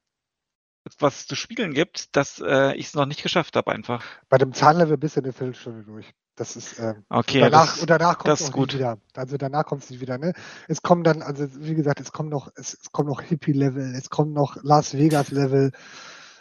was 0.99 1.21
es 1.21 1.27
zu 1.27 1.35
spielen 1.35 1.73
gibt, 1.73 2.15
dass 2.15 2.41
äh, 2.41 2.75
ich 2.75 2.87
es 2.87 2.95
noch 2.95 3.07
nicht 3.07 3.23
geschafft 3.23 3.57
habe 3.57 3.73
einfach. 3.73 4.05
Bei 4.29 4.39
dem 4.39 4.53
Zahnlevel 4.53 4.99
bist 4.99 5.17
du 5.17 5.21
eine 5.21 5.33
Viertelstunde 5.33 5.83
durch. 5.83 6.13
Das 6.37 6.57
ist 6.57 6.79
ähm, 6.81 7.05
okay. 7.09 7.41
Danach, 7.41 7.81
und 7.81 7.89
danach 7.89 8.19
kommt 8.19 8.41
es 8.41 8.51
gut. 8.51 8.75
wieder. 8.75 8.99
Also 9.15 9.37
danach 9.37 9.65
kommt 9.65 9.85
es 9.85 9.91
nicht 9.91 10.01
wieder. 10.01 10.19
Ne? 10.19 10.33
Es 10.67 10.83
kommen 10.83 11.05
dann, 11.05 11.23
also 11.23 11.47
wie 11.65 11.75
gesagt, 11.75 12.01
es 12.01 12.11
kommen 12.11 12.29
noch, 12.29 12.51
es, 12.57 12.75
es 12.75 12.91
kommen 12.91 13.09
noch 13.09 13.21
Hippie-Level, 13.21 13.95
es 13.95 14.11
kommen 14.11 14.33
noch 14.33 14.57
Las 14.63 14.95
Vegas-Level. 14.95 15.71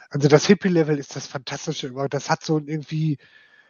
Also 0.10 0.28
das 0.28 0.45
Hippie-Level 0.48 0.98
ist 0.98 1.15
das 1.15 1.28
Fantastische. 1.28 1.94
Das 2.10 2.30
hat 2.30 2.44
so 2.44 2.57
irgendwie 2.60 3.18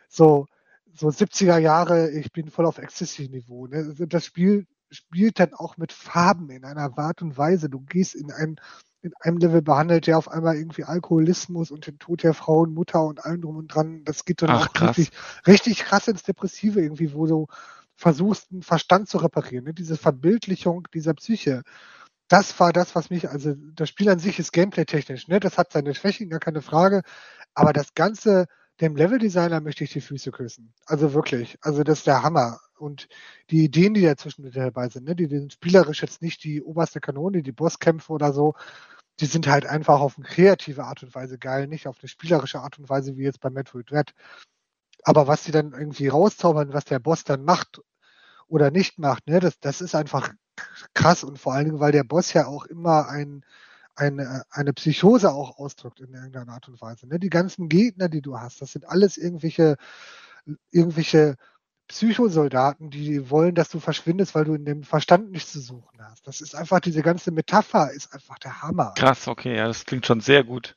so 0.08 0.48
so 0.94 1.08
70er 1.10 1.58
Jahre. 1.58 2.12
Ich 2.12 2.32
bin 2.32 2.50
voll 2.50 2.66
auf 2.66 2.78
Ecstasy-Niveau. 2.78 3.68
Ne? 3.68 3.78
Also 3.78 4.06
das 4.06 4.26
Spiel 4.26 4.68
spielt 4.92 5.40
dann 5.40 5.54
auch 5.54 5.78
mit 5.78 5.92
Farben 5.92 6.50
in 6.50 6.66
einer 6.66 6.98
Art 6.98 7.22
und 7.22 7.38
Weise. 7.38 7.70
Du 7.70 7.82
gehst 7.82 8.16
in 8.16 8.32
ein 8.32 8.60
in 9.04 9.12
einem 9.20 9.38
Level 9.38 9.62
behandelt 9.62 10.08
der 10.08 10.18
auf 10.18 10.32
einmal 10.32 10.56
irgendwie 10.56 10.86
Alkoholismus 10.86 11.72
und 11.72 11.86
den 11.88 12.00
Tod 12.00 12.24
der 12.24 12.34
Frau 12.34 12.62
und 12.62 12.74
Mutter 12.74 13.04
und 13.04 13.24
allem 13.24 13.42
drum 13.42 13.58
und 13.58 13.68
dran. 13.68 14.04
Das 14.06 14.24
geht 14.24 14.42
dann 14.42 14.50
Ach, 14.50 14.70
auch 14.70 14.82
richtig, 14.82 15.12
richtig 15.46 15.80
krass 15.80 16.08
ins 16.08 16.24
Depressive 16.24 16.82
irgendwie, 16.82 17.14
wo 17.14 17.28
du 17.28 17.48
versuchst, 17.96 18.52
einen 18.52 18.64
Verstand 18.64 19.10
zu 19.10 19.18
reparieren. 19.18 19.66
Ne? 19.66 19.74
Diese 19.74 19.98
Verbildlichung 19.98 20.88
dieser 20.94 21.14
Psyche. 21.14 21.64
Das 22.30 22.58
war 22.62 22.72
das, 22.72 22.96
was 22.96 23.10
mich, 23.10 23.30
also 23.30 23.54
das 23.76 23.90
Spiel 23.90 24.10
an 24.10 24.20
sich 24.20 24.40
ist 24.40 24.54
gameplay-technisch, 24.54 25.28
ne? 25.28 25.42
Das 25.42 25.58
hat 25.58 25.74
seine 25.74 25.94
Schwächen, 25.94 26.30
gar 26.30 26.40
keine 26.40 26.62
Frage. 26.62 27.04
Aber 27.54 27.74
das 27.74 27.94
Ganze, 27.94 28.48
dem 28.80 28.96
Leveldesigner 28.96 29.60
möchte 29.60 29.84
ich 29.84 29.92
die 29.92 30.02
Füße 30.02 30.32
küssen. 30.32 30.74
Also 30.86 31.14
wirklich. 31.14 31.58
Also 31.62 31.84
das 31.84 32.00
ist 32.00 32.08
der 32.08 32.24
Hammer. 32.24 32.60
Und 32.78 33.08
die 33.50 33.66
Ideen, 33.66 33.94
die 33.94 34.02
dazwischen 34.02 34.50
dabei 34.50 34.90
sind, 34.90 35.06
ne, 35.06 35.16
die 35.16 35.28
sind 35.28 35.54
spielerisch 35.54 36.02
jetzt 36.02 36.22
nicht 36.22 36.44
die 36.44 36.62
oberste 36.62 37.02
Kanone, 37.02 37.44
die 37.44 37.52
Bosskämpfe 37.52 38.12
oder 38.12 38.34
so, 38.34 38.56
die 39.20 39.26
sind 39.26 39.48
halt 39.48 39.66
einfach 39.66 40.00
auf 40.00 40.18
eine 40.18 40.28
kreative 40.28 40.84
Art 40.84 41.04
und 41.04 41.14
Weise 41.14 41.38
geil, 41.38 41.68
nicht 41.68 41.88
auf 41.88 41.98
eine 42.02 42.10
spielerische 42.10 42.60
Art 42.60 42.80
und 42.80 42.90
Weise 42.90 43.16
wie 43.16 43.24
jetzt 43.24 43.40
bei 43.40 43.50
Metroid 43.50 43.92
Red. 43.92 44.14
Aber 45.04 45.28
was 45.28 45.44
sie 45.44 45.52
dann 45.52 45.74
irgendwie 45.74 46.08
rauszaubern, 46.08 46.74
was 46.74 46.86
der 46.86 47.00
Boss 47.00 47.24
dann 47.24 47.44
macht 47.44 47.82
oder 48.48 48.72
nicht 48.72 49.00
macht, 49.00 49.28
ne, 49.28 49.40
das, 49.40 49.60
das 49.60 49.82
ist 49.82 49.96
einfach 49.96 50.32
krass 50.94 51.24
und 51.24 51.40
vor 51.40 51.54
allen 51.54 51.66
Dingen, 51.66 51.80
weil 51.80 51.92
der 51.92 52.04
Boss 52.04 52.34
ja 52.34 52.48
auch 52.48 52.66
immer 52.66 53.10
ein, 53.10 53.46
eine, 53.96 54.44
eine 54.50 54.74
Psychose 54.74 55.32
auch 55.32 55.58
ausdrückt 55.60 56.00
in 56.00 56.14
irgendeiner 56.14 56.54
Art 56.54 56.68
und 56.68 56.82
Weise. 56.82 57.08
Ne? 57.08 57.20
Die 57.20 57.30
ganzen 57.30 57.70
Gegner, 57.70 58.10
die 58.10 58.22
du 58.22 58.40
hast, 58.40 58.62
das 58.62 58.72
sind 58.72 58.88
alles 58.88 59.18
irgendwelche, 59.18 59.78
irgendwelche 60.72 61.36
Psychosoldaten, 61.94 62.90
die 62.90 63.30
wollen, 63.30 63.54
dass 63.54 63.70
du 63.70 63.80
verschwindest, 63.80 64.34
weil 64.34 64.46
du 64.46 64.56
in 64.56 64.66
dem 64.66 64.84
Verstand 64.84 65.32
nichts 65.32 65.52
zu 65.52 65.62
suchen 65.62 66.00
hast. 66.00 66.26
Das 66.26 66.42
ist 66.42 66.56
einfach, 66.56 66.80
diese 66.80 67.04
ganze 67.04 67.30
Metapher 67.30 67.92
ist 67.92 68.12
einfach 68.14 68.40
der 68.40 68.64
Hammer. 68.64 68.94
Krass, 68.98 69.28
okay, 69.28 69.56
ja, 69.56 69.68
das 69.68 69.86
klingt 69.86 70.08
schon 70.08 70.20
sehr 70.20 70.44
gut. 70.44 70.76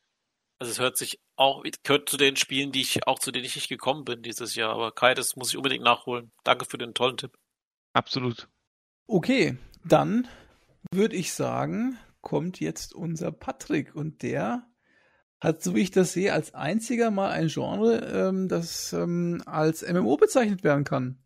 Also 0.59 0.72
es 0.72 0.78
hört 0.78 0.98
sich 0.98 1.18
auch, 1.36 1.64
gehört 1.84 2.10
zu 2.10 2.18
den 2.18 2.36
Spielen, 2.36 2.70
die 2.70 2.82
ich, 2.82 3.06
auch 3.06 3.18
zu 3.18 3.32
denen 3.32 3.47
ich 3.47 3.56
nicht 3.56 3.68
gekommen 3.68 4.05
bin 4.05 4.22
dieses 4.22 4.55
Jahr. 4.55 4.74
Aber 4.74 4.93
Kai, 4.93 5.14
das 5.14 5.36
muss 5.36 5.48
ich 5.48 5.56
unbedingt 5.56 5.84
nachholen. 5.84 6.30
Danke 6.44 6.66
für 6.66 6.78
den 6.78 6.93
tollen 6.93 7.16
Tipp. 7.16 7.32
Absolut. 7.94 8.48
Okay, 9.06 9.56
dann 9.84 10.28
würde 10.93 11.16
ich 11.16 11.32
sagen, 11.32 11.98
kommt 12.20 12.60
jetzt 12.60 12.94
unser 12.94 13.32
Patrick 13.32 13.94
und 13.94 14.22
der 14.22 14.66
hat, 15.40 15.62
so 15.62 15.74
wie 15.74 15.82
ich 15.82 15.90
das 15.90 16.12
sehe, 16.12 16.32
als 16.32 16.54
einziger 16.54 17.10
mal 17.10 17.30
ein 17.30 17.48
Genre, 17.48 17.98
ähm, 17.98 18.48
das 18.48 18.92
ähm, 18.92 19.42
als 19.46 19.86
MMO 19.86 20.16
bezeichnet 20.16 20.64
werden 20.64 20.84
kann. 20.84 21.18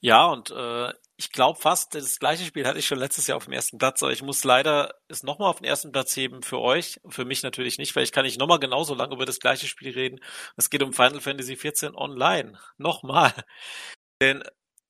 Ja, 0.00 0.26
und 0.26 0.50
äh, 0.50 0.92
ich 1.16 1.32
glaube 1.32 1.58
fast, 1.58 1.94
das 1.94 2.18
gleiche 2.18 2.44
Spiel 2.44 2.66
hatte 2.66 2.78
ich 2.78 2.86
schon 2.86 2.98
letztes 2.98 3.26
Jahr 3.26 3.38
auf 3.38 3.44
dem 3.44 3.54
ersten 3.54 3.78
Platz, 3.78 4.02
aber 4.02 4.12
ich 4.12 4.22
muss 4.22 4.44
leider 4.44 4.94
es 5.08 5.22
nochmal 5.22 5.48
auf 5.48 5.58
den 5.58 5.64
ersten 5.64 5.90
Platz 5.90 6.14
heben 6.16 6.42
für 6.42 6.58
euch, 6.60 7.00
für 7.08 7.24
mich 7.24 7.42
natürlich 7.42 7.78
nicht, 7.78 7.96
weil 7.96 8.04
ich 8.04 8.12
kann 8.12 8.24
nicht 8.24 8.38
nochmal 8.38 8.58
genauso 8.58 8.94
lange 8.94 9.14
über 9.14 9.24
das 9.24 9.40
gleiche 9.40 9.66
Spiel 9.66 9.92
reden. 9.92 10.20
Es 10.56 10.68
geht 10.68 10.82
um 10.82 10.92
Final 10.92 11.20
Fantasy 11.20 11.56
XIV 11.56 11.94
Online. 11.94 12.58
Nochmal. 12.76 13.32
Denn 14.20 14.44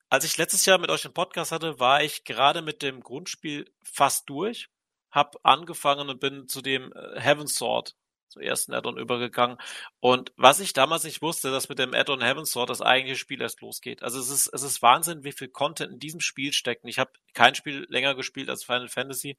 als 0.08 0.24
ich 0.24 0.36
letztes 0.36 0.66
Jahr 0.66 0.78
mit 0.78 0.90
euch 0.90 1.04
einen 1.04 1.14
Podcast 1.14 1.52
hatte, 1.52 1.78
war 1.78 2.02
ich 2.02 2.24
gerade 2.24 2.62
mit 2.62 2.82
dem 2.82 3.00
Grundspiel 3.02 3.72
fast 3.82 4.28
durch, 4.28 4.68
hab 5.10 5.36
angefangen 5.44 6.08
und 6.10 6.20
bin 6.20 6.48
zu 6.48 6.60
dem 6.62 6.92
äh, 6.92 7.20
Heaven 7.20 7.46
Sword 7.46 7.96
zum 8.36 8.42
ersten 8.42 8.74
Add-on 8.74 8.98
übergegangen. 8.98 9.56
Und 10.00 10.32
was 10.36 10.60
ich 10.60 10.72
damals 10.72 11.04
nicht 11.04 11.22
wusste, 11.22 11.50
dass 11.50 11.68
mit 11.68 11.78
dem 11.78 11.94
Add-on 11.94 12.22
Heaven 12.22 12.44
Sword 12.44 12.70
das 12.70 12.82
eigentliche 12.82 13.18
Spiel 13.18 13.40
erst 13.40 13.60
losgeht. 13.62 14.02
Also 14.02 14.20
es 14.20 14.28
ist, 14.28 14.48
es 14.48 14.62
ist 14.62 14.82
Wahnsinn, 14.82 15.24
wie 15.24 15.32
viel 15.32 15.48
Content 15.48 15.92
in 15.92 15.98
diesem 15.98 16.20
Spiel 16.20 16.52
steckt. 16.52 16.84
Ich 16.84 16.98
habe 16.98 17.10
kein 17.34 17.54
Spiel 17.54 17.86
länger 17.88 18.14
gespielt 18.14 18.50
als 18.50 18.64
Final 18.64 18.88
Fantasy. 18.88 19.36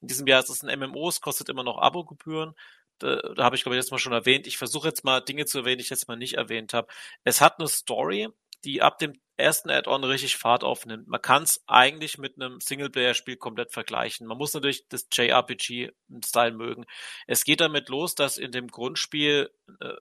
In 0.00 0.08
diesem 0.08 0.26
Jahr 0.26 0.40
ist 0.40 0.48
es 0.48 0.64
ein 0.64 0.78
MMO, 0.78 1.08
es 1.08 1.20
kostet 1.20 1.48
immer 1.48 1.64
noch 1.64 1.78
Abogebühren. 1.78 2.54
Da, 2.98 3.16
da 3.16 3.44
habe 3.44 3.54
ich, 3.54 3.62
glaube 3.62 3.76
ich, 3.76 3.82
jetzt 3.82 3.92
mal 3.92 3.98
schon 3.98 4.12
erwähnt. 4.12 4.46
Ich 4.46 4.58
versuche 4.58 4.88
jetzt 4.88 5.04
mal 5.04 5.20
Dinge 5.20 5.46
zu 5.46 5.58
erwähnen, 5.58 5.78
die 5.78 5.84
ich 5.84 5.90
jetzt 5.90 6.08
mal 6.08 6.16
nicht 6.16 6.34
erwähnt 6.34 6.72
habe. 6.72 6.88
Es 7.24 7.40
hat 7.40 7.58
eine 7.58 7.68
Story, 7.68 8.28
die 8.64 8.82
ab 8.82 8.98
dem 8.98 9.14
ersten 9.38 9.70
Add-on 9.70 10.04
richtig 10.04 10.36
Fahrt 10.36 10.64
aufnimmt. 10.64 11.08
Man 11.08 11.22
kann 11.22 11.44
es 11.44 11.62
eigentlich 11.66 12.18
mit 12.18 12.36
einem 12.36 12.60
Singleplayer-Spiel 12.60 13.36
komplett 13.36 13.72
vergleichen. 13.72 14.26
Man 14.26 14.36
muss 14.36 14.52
natürlich 14.52 14.88
das 14.88 15.06
JRPG-Style 15.12 16.52
mögen. 16.52 16.84
Es 17.26 17.44
geht 17.44 17.60
damit 17.60 17.88
los, 17.88 18.14
dass 18.14 18.36
in 18.36 18.52
dem 18.52 18.68
Grundspiel 18.68 19.50
äh, 19.80 19.94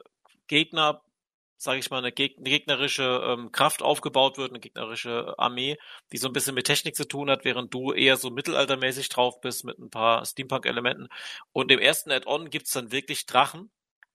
Gegner, 0.47 1.03
sage 1.57 1.79
ich 1.79 1.89
mal, 1.91 1.99
eine, 1.99 2.11
Geg 2.11 2.37
eine 2.37 2.49
gegnerische 2.49 3.21
ähm, 3.23 3.51
Kraft 3.51 3.83
aufgebaut 3.83 4.37
wird, 4.37 4.51
eine 4.51 4.59
gegnerische 4.59 5.35
Armee, 5.37 5.77
die 6.11 6.17
so 6.17 6.27
ein 6.27 6.33
bisschen 6.33 6.55
mit 6.55 6.65
Technik 6.65 6.95
zu 6.95 7.07
tun 7.07 7.29
hat, 7.29 7.45
während 7.45 7.73
du 7.73 7.93
eher 7.93 8.17
so 8.17 8.31
mittelaltermäßig 8.31 9.09
drauf 9.09 9.39
bist 9.41 9.65
mit 9.65 9.77
ein 9.77 9.91
paar 9.91 10.25
Steampunk-Elementen. 10.25 11.09
Und 11.53 11.71
im 11.71 11.79
ersten 11.79 12.11
Add-on 12.11 12.49
gibt's 12.49 12.71
dann 12.71 12.91
wirklich 12.91 13.27
Drachen, 13.27 13.69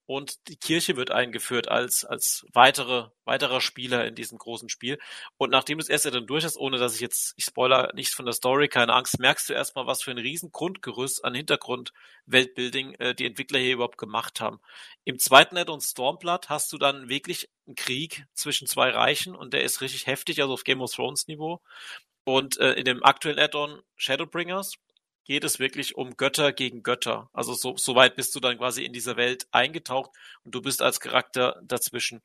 und 0.07 0.49
die 0.49 0.57
Kirche 0.57 0.97
wird 0.97 1.11
eingeführt 1.11 1.69
als, 1.69 2.05
als 2.05 2.45
weitere, 2.53 3.09
weiterer 3.25 3.61
Spieler 3.61 4.05
in 4.05 4.15
diesem 4.15 4.37
großen 4.37 4.69
Spiel. 4.69 4.99
Und 5.39 5.51
nachdem 5.51 5.79
das 5.79 5.89
erste 5.89 6.11
dann 6.11 6.27
durch 6.27 6.45
ist, 6.45 6.57
ohne 6.57 6.79
dass 6.79 6.95
ich 6.95 7.01
jetzt, 7.01 7.35
ich 7.37 7.45
spoiler 7.45 7.93
nichts 7.95 8.15
von 8.15 8.25
der 8.25 8.35
Story, 8.35 8.69
keine 8.69 8.95
Angst, 8.95 9.21
merkst 9.21 9.49
du 9.49 9.55
erstmal, 9.55 9.87
was 9.87 10.03
für 10.03 10.11
ein 10.11 10.19
riesen 10.19 10.51
Grundgerüst 10.51 11.25
an 11.25 11.35
Hintergrund 11.35 11.93
Weltbuilding 12.27 12.95
äh, 12.95 13.15
die 13.15 13.27
Entwickler 13.27 13.61
hier 13.61 13.75
überhaupt 13.75 13.99
gemacht 13.99 14.41
haben. 14.41 14.61
Im 15.05 15.19
zweiten 15.19 15.57
Add-on 15.57 15.81
Stormblood 15.81 16.49
hast 16.49 16.73
du 16.73 16.79
dann 16.79 17.09
wirklich 17.09 17.49
einen 17.67 17.77
Krieg 17.77 18.27
zwischen 18.35 18.67
zwei 18.67 18.91
Reichen 18.91 19.37
und 19.37 19.53
der 19.55 19.63
ist 19.63 19.81
richtig 19.81 20.07
heftig, 20.07 20.41
also 20.41 20.55
auf 20.55 20.65
Game 20.65 20.81
of 20.81 20.93
Thrones 20.93 21.29
Niveau. 21.29 21.63
Und 22.25 22.59
äh, 22.59 22.73
in 22.75 22.85
dem 22.85 23.03
aktuellen 23.03 23.39
Add-on 23.39 23.83
Shadowbringers 23.97 24.75
geht 25.25 25.45
es 25.45 25.59
wirklich 25.59 25.97
um 25.97 26.17
Götter 26.17 26.53
gegen 26.53 26.83
Götter. 26.83 27.31
Also 27.33 27.55
so, 27.55 27.77
so 27.77 27.95
weit 27.95 28.17
bist 28.17 28.35
du 28.35 28.41
dann 28.41 28.59
quasi 28.59 28.85
in 28.85 28.93
dieser 28.93 29.17
Welt 29.17 29.47
eingetaucht 29.53 30.11
und 30.45 30.55
du 30.55 30.63
bist 30.63 30.83
als 30.83 31.01
Charakter 31.01 31.61
dazwischen. 31.65 32.23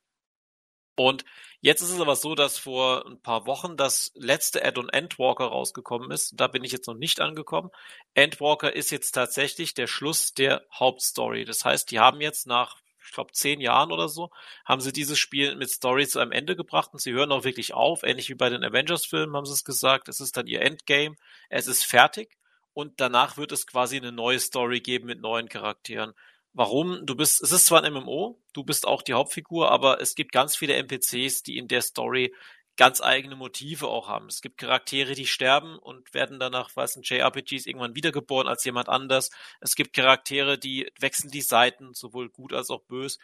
Und 1.00 1.26
jetzt 1.62 1.82
ist 1.82 1.92
es 1.92 2.02
aber 2.02 2.16
so, 2.16 2.34
dass 2.34 2.58
vor 2.58 3.06
ein 3.06 3.22
paar 3.22 3.46
Wochen 3.46 3.78
das 3.78 4.12
letzte 4.16 4.66
Add-on 4.66 4.90
Endwalker 4.90 5.46
rausgekommen 5.46 6.10
ist. 6.10 6.34
Da 6.36 6.48
bin 6.48 6.64
ich 6.64 6.72
jetzt 6.72 6.88
noch 6.88 6.96
nicht 6.96 7.22
angekommen. 7.22 7.70
Endwalker 8.16 8.76
ist 8.76 8.90
jetzt 8.90 9.12
tatsächlich 9.12 9.76
der 9.76 9.86
Schluss 9.86 10.34
der 10.34 10.66
Hauptstory. 10.74 11.46
Das 11.46 11.64
heißt, 11.64 11.92
die 11.92 12.00
haben 12.00 12.20
jetzt 12.20 12.48
nach, 12.48 12.78
ich 13.06 13.12
glaube, 13.12 13.32
zehn 13.32 13.62
Jahren 13.62 13.92
oder 13.92 14.10
so, 14.10 14.32
haben 14.66 14.82
sie 14.82 14.92
dieses 14.92 15.20
Spiel 15.20 15.56
mit 15.56 15.70
Story 15.70 16.08
zu 16.08 16.18
einem 16.18 16.32
Ende 16.32 16.56
gebracht 16.56 16.90
und 16.94 17.00
sie 17.00 17.14
hören 17.14 17.32
auch 17.32 17.44
wirklich 17.44 17.76
auf. 17.76 18.02
Ähnlich 18.02 18.30
wie 18.30 18.36
bei 18.36 18.50
den 18.50 18.64
Avengers-Filmen 18.64 19.36
haben 19.36 19.46
sie 19.46 19.54
es 19.54 19.64
gesagt. 19.64 20.10
Es 20.10 20.20
ist 20.20 20.36
dann 20.36 20.48
ihr 20.48 20.64
Endgame. 20.64 21.16
Es 21.50 21.68
ist 21.68 21.86
fertig 21.86 22.38
und 22.78 23.02
danach 23.02 23.38
wird 23.38 23.52
es 23.54 23.66
quasi 23.66 23.98
eine 23.98 24.12
neue 24.12 24.40
Story 24.40 24.82
geben 24.82 25.08
mit 25.08 25.20
neuen 25.20 25.50
Charakteren. 25.50 26.14
Warum? 26.54 27.08
Du 27.08 27.16
bist, 27.16 27.42
es 27.42 27.52
ist 27.52 27.66
zwar 27.66 27.84
ein 27.84 27.92
MMO, 27.92 28.40
du 28.54 28.64
bist 28.64 28.86
auch 28.86 29.02
die 29.02 29.16
Hauptfigur, 29.16 29.72
aber 29.72 30.00
es 30.00 30.14
gibt 30.14 30.32
ganz 30.32 30.56
viele 30.56 30.76
NPCs, 30.76 31.42
die 31.42 31.58
in 31.58 31.68
der 31.68 31.82
Story 31.82 32.36
ganz 32.76 33.02
eigene 33.02 33.36
Motive 33.36 33.88
auch 33.88 34.08
haben. 34.08 34.28
Es 34.28 34.42
gibt 34.42 34.60
Charaktere, 34.60 35.16
die 35.16 35.26
sterben 35.26 35.80
und 35.80 36.14
werden 36.14 36.40
danach, 36.40 36.70
was 36.76 36.96
in 36.96 37.02
JRPGs 37.02 37.66
irgendwann 37.66 37.96
wiedergeboren 37.96 38.48
als 38.48 38.64
jemand 38.64 38.90
anders. 38.90 39.32
Es 39.60 39.74
gibt 39.74 39.94
Charaktere, 39.94 40.60
die 40.60 40.88
wechseln 41.00 41.32
die 41.32 41.42
Seiten, 41.42 41.96
sowohl 41.96 42.30
gut 42.30 42.54
als 42.54 42.70
auch 42.70 42.84
bös. 42.84 43.18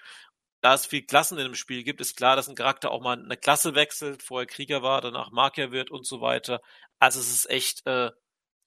Da 0.62 0.74
es 0.74 0.88
viel 0.88 1.06
Klassen 1.06 1.38
in 1.38 1.44
dem 1.44 1.56
Spiel 1.56 1.84
gibt, 1.84 2.02
ist 2.02 2.18
klar, 2.18 2.36
dass 2.36 2.50
ein 2.50 2.56
Charakter 2.56 2.90
auch 2.90 3.02
mal 3.02 3.24
eine 3.24 3.38
Klasse 3.38 3.76
wechselt, 3.76 4.24
vorher 4.24 4.48
Krieger 4.48 4.82
war, 4.82 5.02
danach 5.02 5.30
Magier 5.30 5.72
wird 5.72 5.92
und 5.92 6.08
so 6.08 6.22
weiter. 6.22 6.60
Also 6.98 7.20
es 7.20 7.32
ist 7.32 7.50
echt 7.52 7.86
äh, 7.86 8.10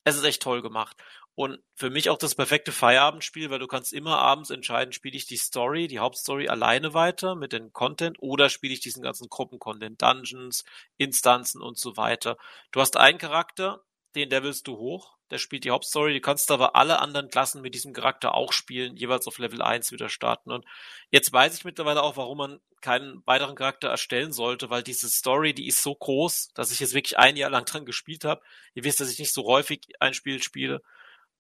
es 0.07 0.17
ist 0.17 0.25
echt 0.25 0.41
toll 0.41 0.63
gemacht. 0.63 0.97
Und 1.35 1.59
für 1.75 1.91
mich 1.91 2.09
auch 2.09 2.17
das 2.17 2.37
perfekte 2.37 2.71
Feierabendspiel, 2.71 3.51
weil 3.51 3.59
du 3.59 3.67
kannst 3.67 3.93
immer 3.93 4.19
abends 4.19 4.51
entscheiden, 4.51 4.93
spiele 4.93 5.17
ich 5.17 5.27
die 5.27 5.37
Story, 5.37 5.89
die 5.89 5.99
Hauptstory 5.99 6.49
alleine 6.49 6.95
weiter 6.95 7.35
mit 7.35 7.53
dem 7.53 7.73
Content 7.73 8.17
oder 8.21 8.49
spiele 8.49 8.73
ich 8.73 8.81
diesen 8.81 9.03
ganzen 9.03 9.29
Gruppencontent, 9.29 10.01
Dungeons, 10.01 10.65
Instanzen 10.97 11.61
und 11.61 11.77
so 11.77 11.97
weiter. 11.97 12.39
Du 12.71 12.81
hast 12.81 12.97
einen 12.97 13.19
Charakter, 13.19 13.83
den 14.17 14.31
levelst 14.31 14.67
du 14.67 14.77
hoch, 14.77 15.17
der 15.31 15.39
spielt 15.39 15.65
die 15.65 15.71
Hauptstory, 15.71 16.15
du 16.15 16.21
kannst 16.21 16.51
aber 16.51 16.75
alle 16.75 17.01
anderen 17.01 17.29
Klassen 17.29 17.63
mit 17.63 17.75
diesem 17.75 17.93
Charakter 17.93 18.35
auch 18.35 18.53
spielen, 18.53 18.97
jeweils 18.97 19.27
auf 19.27 19.39
Level 19.39 19.63
1 19.63 19.93
wieder 19.93 20.09
starten. 20.09 20.51
Und 20.51 20.65
jetzt 21.11 21.33
weiß 21.33 21.57
ich 21.57 21.65
mittlerweile 21.65 22.03
auch, 22.03 22.17
warum 22.17 22.39
man 22.39 22.61
keinen 22.81 23.23
weiteren 23.27 23.57
Charakter 23.57 23.89
erstellen 23.89 24.33
sollte, 24.33 24.71
weil 24.71 24.83
diese 24.83 25.09
Story, 25.09 25.55
die 25.55 25.67
ist 25.67 25.83
so 25.83 25.95
groß, 25.95 26.51
dass 26.55 26.71
ich 26.71 26.81
jetzt 26.81 26.95
wirklich 26.95 27.19
ein 27.19 27.37
Jahr 27.37 27.51
lang 27.51 27.65
dran 27.65 27.85
gespielt 27.85 28.25
habe. 28.25 28.41
Ihr 28.75 28.85
wisst, 28.85 29.01
dass 29.01 29.11
ich 29.11 29.19
nicht 29.19 29.33
so 29.33 29.45
häufig 29.45 29.81
ein 30.01 30.15
Spiel 30.15 30.43
spiele, 30.43 30.83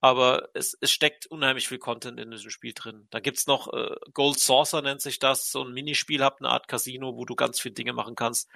aber 0.00 0.50
es, 0.54 0.76
es 0.80 0.90
steckt 0.90 1.26
unheimlich 1.26 1.68
viel 1.68 1.78
Content 1.78 2.20
in 2.20 2.30
diesem 2.30 2.50
Spiel 2.50 2.72
drin. 2.74 3.06
Da 3.10 3.20
gibt's 3.20 3.46
noch 3.46 3.72
äh, 3.72 3.96
Gold 4.12 4.38
Saucer 4.38 4.82
nennt 4.82 5.00
sich 5.00 5.18
das, 5.18 5.50
so 5.50 5.62
ein 5.62 5.72
Minispiel, 5.72 6.22
habt 6.22 6.40
eine 6.40 6.50
Art 6.50 6.68
Casino, 6.68 7.16
wo 7.16 7.24
du 7.24 7.34
ganz 7.34 7.60
viele 7.60 7.74
Dinge 7.74 7.92
machen 7.92 8.14
kannst. 8.14 8.50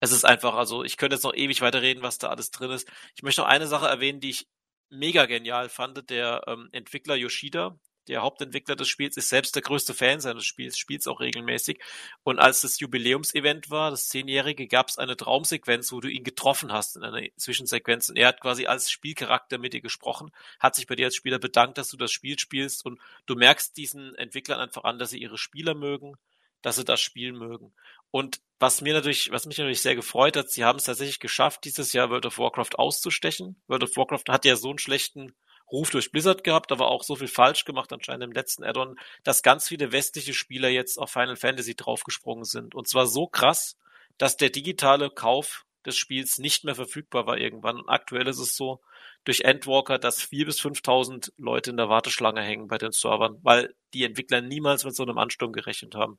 Es 0.00 0.12
ist 0.12 0.24
einfach, 0.24 0.54
also 0.54 0.82
ich 0.82 0.96
könnte 0.96 1.16
jetzt 1.16 1.24
noch 1.24 1.34
ewig 1.34 1.60
weiterreden, 1.60 2.02
was 2.02 2.18
da 2.18 2.28
alles 2.28 2.50
drin 2.50 2.70
ist. 2.70 2.90
Ich 3.14 3.22
möchte 3.22 3.42
noch 3.42 3.48
eine 3.48 3.66
Sache 3.66 3.86
erwähnen, 3.86 4.20
die 4.20 4.30
ich 4.30 4.48
mega 4.88 5.26
genial 5.26 5.68
fand. 5.68 6.08
Der 6.10 6.42
ähm, 6.46 6.68
Entwickler 6.72 7.14
Yoshida, 7.16 7.78
der 8.08 8.22
Hauptentwickler 8.22 8.76
des 8.76 8.88
Spiels, 8.88 9.18
ist 9.18 9.28
selbst 9.28 9.54
der 9.54 9.62
größte 9.62 9.92
Fan 9.92 10.20
seines 10.20 10.44
Spiels, 10.44 10.78
spielt 10.78 11.00
es 11.02 11.06
auch 11.06 11.20
regelmäßig. 11.20 11.80
Und 12.22 12.38
als 12.38 12.62
das 12.62 12.80
Jubiläumsevent 12.80 13.70
war, 13.70 13.90
das 13.90 14.08
Zehnjährige, 14.08 14.66
gab 14.66 14.88
es 14.88 14.98
eine 14.98 15.16
Traumsequenz, 15.18 15.92
wo 15.92 16.00
du 16.00 16.08
ihn 16.08 16.24
getroffen 16.24 16.72
hast 16.72 16.96
in 16.96 17.04
einer 17.04 17.26
Zwischensequenz. 17.36 18.08
Und 18.08 18.16
er 18.16 18.28
hat 18.28 18.40
quasi 18.40 18.66
als 18.66 18.90
Spielcharakter 18.90 19.58
mit 19.58 19.74
dir 19.74 19.82
gesprochen, 19.82 20.30
hat 20.58 20.74
sich 20.74 20.86
bei 20.86 20.96
dir 20.96 21.06
als 21.06 21.16
Spieler 21.16 21.38
bedankt, 21.38 21.78
dass 21.78 21.90
du 21.90 21.98
das 21.98 22.10
Spiel 22.10 22.38
spielst. 22.38 22.84
Und 22.86 23.00
du 23.26 23.36
merkst 23.36 23.76
diesen 23.76 24.14
Entwicklern 24.14 24.60
einfach 24.60 24.84
an, 24.84 24.98
dass 24.98 25.10
sie 25.10 25.20
ihre 25.20 25.38
Spieler 25.38 25.74
mögen, 25.74 26.16
dass 26.62 26.76
sie 26.76 26.84
das 26.84 27.00
Spiel 27.00 27.32
mögen. 27.32 27.72
Und 28.10 28.40
was 28.58 28.80
mir 28.80 28.92
natürlich, 28.92 29.30
was 29.30 29.46
mich 29.46 29.58
natürlich 29.58 29.80
sehr 29.80 29.94
gefreut 29.94 30.36
hat, 30.36 30.50
sie 30.50 30.64
haben 30.64 30.78
es 30.78 30.84
tatsächlich 30.84 31.20
geschafft, 31.20 31.64
dieses 31.64 31.92
Jahr 31.92 32.10
World 32.10 32.26
of 32.26 32.38
Warcraft 32.38 32.76
auszustechen. 32.78 33.60
World 33.68 33.84
of 33.84 33.96
Warcraft 33.96 34.24
hat 34.28 34.44
ja 34.44 34.56
so 34.56 34.68
einen 34.68 34.78
schlechten 34.78 35.32
Ruf 35.70 35.90
durch 35.90 36.10
Blizzard 36.10 36.44
gehabt, 36.44 36.72
aber 36.72 36.90
auch 36.90 37.02
so 37.02 37.16
viel 37.16 37.28
falsch 37.28 37.64
gemacht 37.64 37.92
anscheinend 37.92 38.24
im 38.24 38.32
letzten 38.32 38.64
Addon, 38.64 38.98
dass 39.22 39.42
ganz 39.42 39.68
viele 39.68 39.92
westliche 39.92 40.34
Spieler 40.34 40.68
jetzt 40.68 40.98
auf 40.98 41.10
Final 41.10 41.36
Fantasy 41.36 41.74
draufgesprungen 41.74 42.44
sind. 42.44 42.74
Und 42.74 42.88
zwar 42.88 43.06
so 43.06 43.26
krass, 43.26 43.76
dass 44.18 44.36
der 44.36 44.50
digitale 44.50 45.10
Kauf 45.10 45.64
des 45.86 45.96
Spiels 45.96 46.38
nicht 46.38 46.64
mehr 46.64 46.74
verfügbar 46.74 47.26
war 47.26 47.38
irgendwann. 47.38 47.78
Und 47.80 47.88
aktuell 47.88 48.26
ist 48.26 48.40
es 48.40 48.56
so, 48.56 48.80
durch 49.24 49.40
Endwalker, 49.42 49.98
dass 49.98 50.22
vier 50.22 50.46
bis 50.46 50.60
5.000 50.60 51.32
Leute 51.36 51.70
in 51.70 51.76
der 51.76 51.88
Warteschlange 51.88 52.42
hängen 52.42 52.68
bei 52.68 52.78
den 52.78 52.92
Servern, 52.92 53.38
weil 53.42 53.74
die 53.92 54.04
Entwickler 54.04 54.40
niemals 54.40 54.84
mit 54.84 54.94
so 54.94 55.02
einem 55.02 55.18
Ansturm 55.18 55.52
gerechnet 55.52 55.94
haben. 55.94 56.18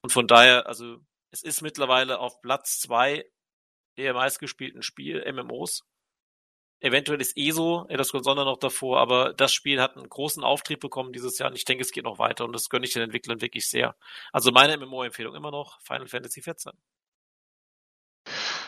Und 0.00 0.12
von 0.12 0.26
daher, 0.26 0.66
also 0.66 0.98
es 1.30 1.42
ist 1.42 1.62
mittlerweile 1.62 2.18
auf 2.18 2.40
Platz 2.40 2.78
zwei 2.78 3.24
der 3.96 4.14
meistgespielten 4.14 4.82
Spiel 4.82 5.24
MMOs. 5.30 5.84
Eventuell 6.80 7.20
ist 7.20 7.36
ESO, 7.36 7.86
Elder 7.88 8.04
Scrolls 8.04 8.26
noch 8.26 8.58
davor, 8.58 9.00
aber 9.00 9.34
das 9.34 9.52
Spiel 9.52 9.80
hat 9.80 9.96
einen 9.96 10.08
großen 10.08 10.44
Auftrieb 10.44 10.78
bekommen 10.78 11.12
dieses 11.12 11.36
Jahr 11.38 11.50
und 11.50 11.56
ich 11.56 11.64
denke, 11.64 11.82
es 11.82 11.90
geht 11.90 12.04
noch 12.04 12.20
weiter 12.20 12.44
und 12.44 12.52
das 12.52 12.68
gönne 12.68 12.86
ich 12.86 12.92
den 12.92 13.02
Entwicklern 13.02 13.40
wirklich 13.40 13.68
sehr. 13.68 13.96
Also 14.32 14.52
meine 14.52 14.76
MMO-Empfehlung 14.76 15.34
immer 15.34 15.50
noch 15.50 15.80
Final 15.80 16.06
Fantasy 16.06 16.40
XIV. 16.40 16.74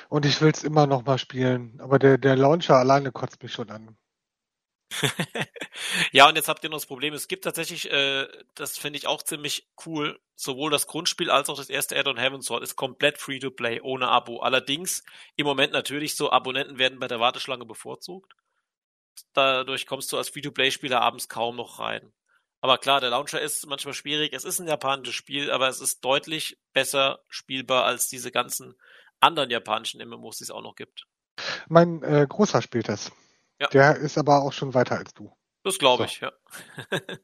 Und 0.08 0.26
ich 0.26 0.40
will 0.40 0.50
es 0.50 0.64
immer 0.64 0.88
noch 0.88 1.04
mal 1.04 1.18
spielen, 1.18 1.80
aber 1.80 2.00
der, 2.00 2.18
der 2.18 2.34
Launcher 2.34 2.74
alleine 2.74 3.12
kotzt 3.12 3.40
mich 3.44 3.52
schon 3.52 3.70
an. 3.70 3.96
ja, 6.12 6.28
und 6.28 6.36
jetzt 6.36 6.48
habt 6.48 6.64
ihr 6.64 6.70
noch 6.70 6.78
das 6.78 6.86
Problem, 6.86 7.14
es 7.14 7.28
gibt 7.28 7.44
tatsächlich, 7.44 7.90
äh, 7.90 8.26
das 8.54 8.76
finde 8.76 8.98
ich 8.98 9.06
auch 9.06 9.22
ziemlich 9.22 9.68
cool, 9.86 10.20
sowohl 10.34 10.70
das 10.70 10.86
Grundspiel 10.86 11.30
als 11.30 11.48
auch 11.48 11.56
das 11.56 11.70
erste 11.70 11.96
Add-on 11.96 12.18
Heaven 12.18 12.42
Sword 12.42 12.62
ist 12.62 12.76
komplett 12.76 13.18
Free-to-Play, 13.18 13.80
ohne 13.82 14.08
Abo. 14.08 14.40
Allerdings 14.40 15.04
im 15.36 15.46
Moment 15.46 15.72
natürlich 15.72 16.16
so, 16.16 16.30
Abonnenten 16.30 16.78
werden 16.78 16.98
bei 16.98 17.08
der 17.08 17.20
Warteschlange 17.20 17.66
bevorzugt. 17.66 18.34
Dadurch 19.32 19.86
kommst 19.86 20.12
du 20.12 20.16
als 20.16 20.30
Free-to-Play-Spieler 20.30 21.00
abends 21.00 21.28
kaum 21.28 21.56
noch 21.56 21.78
rein. 21.78 22.12
Aber 22.62 22.78
klar, 22.78 23.00
der 23.00 23.10
Launcher 23.10 23.40
ist 23.40 23.66
manchmal 23.66 23.94
schwierig. 23.94 24.32
Es 24.32 24.44
ist 24.44 24.60
ein 24.60 24.68
japanisches 24.68 25.14
Spiel, 25.14 25.50
aber 25.50 25.68
es 25.68 25.80
ist 25.80 26.04
deutlich 26.04 26.58
besser 26.72 27.20
spielbar 27.28 27.84
als 27.84 28.08
diese 28.08 28.30
ganzen 28.30 28.74
anderen 29.18 29.50
japanischen 29.50 30.06
MMOs, 30.06 30.38
die 30.38 30.44
es 30.44 30.50
auch 30.50 30.62
noch 30.62 30.74
gibt. 30.74 31.06
Mein 31.68 32.02
äh, 32.02 32.26
Großer 32.28 32.60
spielt 32.60 32.88
das. 32.88 33.12
Ja. 33.60 33.68
Der 33.68 33.96
ist 33.96 34.18
aber 34.18 34.42
auch 34.42 34.52
schon 34.52 34.74
weiter 34.74 34.98
als 34.98 35.12
du. 35.14 35.32
Das 35.64 35.78
glaube 35.78 36.04
so. 36.04 36.08
ich, 36.08 36.20
ja. 36.20 36.32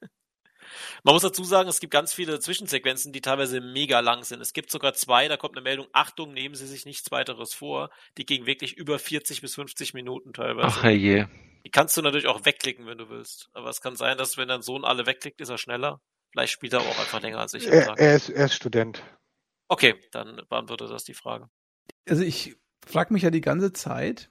Man 1.04 1.14
muss 1.14 1.22
dazu 1.22 1.44
sagen, 1.44 1.68
es 1.68 1.80
gibt 1.80 1.92
ganz 1.92 2.12
viele 2.12 2.40
Zwischensequenzen, 2.40 3.12
die 3.12 3.20
teilweise 3.20 3.60
mega 3.60 4.00
lang 4.00 4.24
sind. 4.24 4.40
Es 4.40 4.52
gibt 4.52 4.70
sogar 4.70 4.94
zwei, 4.94 5.28
da 5.28 5.36
kommt 5.36 5.56
eine 5.56 5.62
Meldung, 5.62 5.86
Achtung, 5.92 6.32
nehmen 6.32 6.54
Sie 6.54 6.66
sich 6.66 6.84
nichts 6.84 7.10
weiteres 7.10 7.54
vor. 7.54 7.90
Die 8.18 8.26
gingen 8.26 8.46
wirklich 8.46 8.76
über 8.76 8.98
40 8.98 9.40
bis 9.40 9.54
50 9.54 9.94
Minuten 9.94 10.32
teilweise. 10.32 10.76
Ach 10.80 10.84
je. 10.84 11.26
Die 11.64 11.70
kannst 11.70 11.96
du 11.96 12.02
natürlich 12.02 12.26
auch 12.26 12.44
wegklicken, 12.44 12.86
wenn 12.86 12.98
du 12.98 13.08
willst. 13.08 13.48
Aber 13.52 13.70
es 13.70 13.80
kann 13.80 13.96
sein, 13.96 14.18
dass 14.18 14.36
wenn 14.36 14.48
dein 14.48 14.62
Sohn 14.62 14.84
alle 14.84 15.06
wegklickt, 15.06 15.40
ist 15.40 15.48
er 15.48 15.58
schneller. 15.58 16.00
Vielleicht 16.30 16.52
spielt 16.52 16.72
er 16.72 16.80
auch 16.80 16.98
einfach 16.98 17.20
länger 17.20 17.38
als 17.38 17.54
ich. 17.54 17.66
Er, 17.66 17.96
er, 17.98 18.16
ist, 18.16 18.28
er 18.28 18.46
ist 18.46 18.54
Student. 18.54 19.02
Okay, 19.68 19.94
dann 20.12 20.42
beantwortet 20.48 20.90
das 20.90 21.04
die 21.04 21.14
Frage. 21.14 21.48
Also 22.08 22.22
ich 22.22 22.56
frage 22.86 23.12
mich 23.12 23.22
ja 23.22 23.30
die 23.30 23.40
ganze 23.40 23.72
Zeit, 23.72 24.30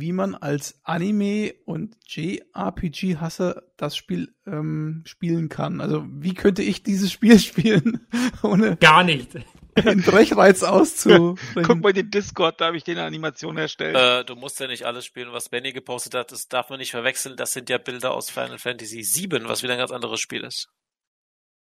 wie 0.00 0.12
man 0.12 0.34
als 0.34 0.80
Anime- 0.84 1.54
und 1.64 1.96
JRPG-Hasser 2.06 3.62
das 3.76 3.96
Spiel 3.96 4.34
ähm, 4.46 5.02
spielen 5.06 5.48
kann. 5.48 5.80
Also 5.80 6.04
wie 6.08 6.34
könnte 6.34 6.62
ich 6.62 6.82
dieses 6.82 7.12
Spiel 7.12 7.38
spielen, 7.38 8.06
ohne 8.42 8.76
gar 8.76 9.04
nicht 9.04 9.36
den 9.82 10.02
Brechreiz 10.02 10.62
auszu. 10.62 11.36
Guck 11.54 11.80
mal 11.80 11.92
den 11.92 12.10
Discord, 12.10 12.60
da 12.60 12.66
habe 12.66 12.76
ich 12.76 12.84
den 12.84 12.98
Animation 12.98 13.56
erstellt. 13.56 13.96
Äh, 13.96 14.24
du 14.24 14.36
musst 14.36 14.60
ja 14.60 14.66
nicht 14.66 14.84
alles 14.84 15.04
spielen, 15.04 15.32
was 15.32 15.48
Benny 15.48 15.72
gepostet 15.72 16.14
hat. 16.14 16.32
Das 16.32 16.48
darf 16.48 16.70
man 16.70 16.78
nicht 16.78 16.90
verwechseln. 16.90 17.36
Das 17.36 17.52
sind 17.52 17.70
ja 17.70 17.78
Bilder 17.78 18.12
aus 18.12 18.30
Final 18.30 18.58
Fantasy 18.58 19.02
VII, 19.02 19.48
was 19.48 19.62
wieder 19.62 19.74
ein 19.74 19.78
ganz 19.78 19.92
anderes 19.92 20.20
Spiel 20.20 20.44
ist. 20.44 20.68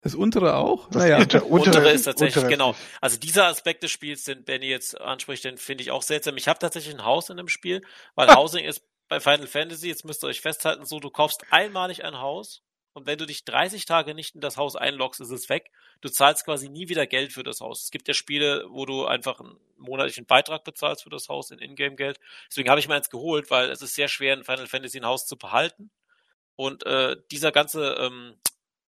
Das 0.08 0.14
untere 0.14 0.56
auch? 0.56 0.88
Das 0.88 1.02
naja. 1.02 1.18
untere, 1.18 1.44
untere 1.44 1.90
ist 1.90 2.04
tatsächlich, 2.04 2.36
untere. 2.36 2.50
genau. 2.50 2.74
Also 3.02 3.18
dieser 3.18 3.46
Aspekt 3.46 3.82
des 3.82 3.90
Spiels, 3.90 4.24
den 4.24 4.42
Benny 4.42 4.66
jetzt 4.66 4.98
anspricht, 4.98 5.44
den 5.44 5.58
finde 5.58 5.82
ich 5.82 5.90
auch 5.90 6.02
seltsam. 6.02 6.38
Ich 6.38 6.48
habe 6.48 6.58
tatsächlich 6.58 6.94
ein 6.94 7.04
Haus 7.04 7.28
in 7.28 7.36
dem 7.36 7.48
Spiel, 7.48 7.82
weil 8.14 8.28
Housing 8.34 8.64
ist 8.64 8.82
bei 9.08 9.20
Final 9.20 9.46
Fantasy, 9.46 9.88
jetzt 9.88 10.06
müsst 10.06 10.24
ihr 10.24 10.28
euch 10.28 10.40
festhalten, 10.40 10.86
so, 10.86 10.98
du 10.98 11.10
kaufst 11.10 11.44
einmalig 11.50 12.04
ein 12.04 12.18
Haus 12.18 12.62
und 12.94 13.06
wenn 13.06 13.18
du 13.18 13.26
dich 13.26 13.44
30 13.44 13.84
Tage 13.84 14.14
nicht 14.14 14.34
in 14.34 14.40
das 14.40 14.56
Haus 14.56 14.76
einloggst, 14.76 15.20
ist 15.20 15.30
es 15.30 15.48
weg. 15.48 15.70
Du 16.00 16.08
zahlst 16.08 16.44
quasi 16.44 16.68
nie 16.68 16.88
wieder 16.88 17.06
Geld 17.06 17.32
für 17.32 17.42
das 17.42 17.60
Haus. 17.60 17.84
Es 17.84 17.90
gibt 17.90 18.08
ja 18.08 18.14
Spiele, 18.14 18.64
wo 18.70 18.86
du 18.86 19.04
einfach 19.04 19.40
einen 19.40 19.56
monatlichen 19.76 20.26
Beitrag 20.26 20.64
bezahlst 20.64 21.02
für 21.02 21.10
das 21.10 21.28
Haus 21.28 21.50
in 21.50 21.58
Ingame-Geld. 21.58 22.18
Deswegen 22.50 22.70
habe 22.70 22.80
ich 22.80 22.88
mir 22.88 22.94
eins 22.94 23.10
geholt, 23.10 23.50
weil 23.50 23.70
es 23.70 23.82
ist 23.82 23.94
sehr 23.94 24.08
schwer, 24.08 24.34
in 24.34 24.42
Final 24.42 24.66
Fantasy 24.66 24.98
ein 24.98 25.06
Haus 25.06 25.26
zu 25.26 25.36
behalten. 25.36 25.90
Und 26.56 26.86
äh, 26.86 27.16
dieser 27.30 27.52
ganze 27.52 27.94
ähm, 28.00 28.34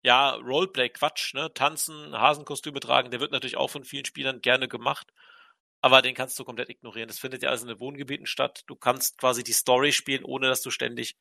ja, 0.06 0.36
Roleplay-Quatsch, 0.36 1.34
ne? 1.34 1.52
Tanzen, 1.54 2.14
Hasenkostüme 2.14 2.80
tragen, 2.80 3.10
der 3.10 3.20
wird 3.20 3.32
natürlich 3.32 3.58
auch 3.58 3.72
von 3.72 3.84
vielen 3.84 4.06
Spielern 4.06 4.40
gerne 4.42 4.68
gemacht. 4.68 5.12
Aber 5.82 6.02
den 6.04 6.14
kannst 6.14 6.38
du 6.40 6.46
komplett 6.46 6.70
ignorieren. 6.70 7.08
Das 7.08 7.20
findet 7.20 7.42
ja 7.44 7.50
alles 7.50 7.64
in 7.64 7.68
den 7.68 7.80
Wohngebieten 7.80 8.28
statt. 8.28 8.64
Du 8.68 8.76
kannst 8.76 9.18
quasi 9.18 9.44
die 9.44 9.54
Story 9.54 9.92
spielen, 9.92 10.24
ohne 10.24 10.48
dass 10.48 10.62
du 10.62 10.70
ständig 10.70 11.16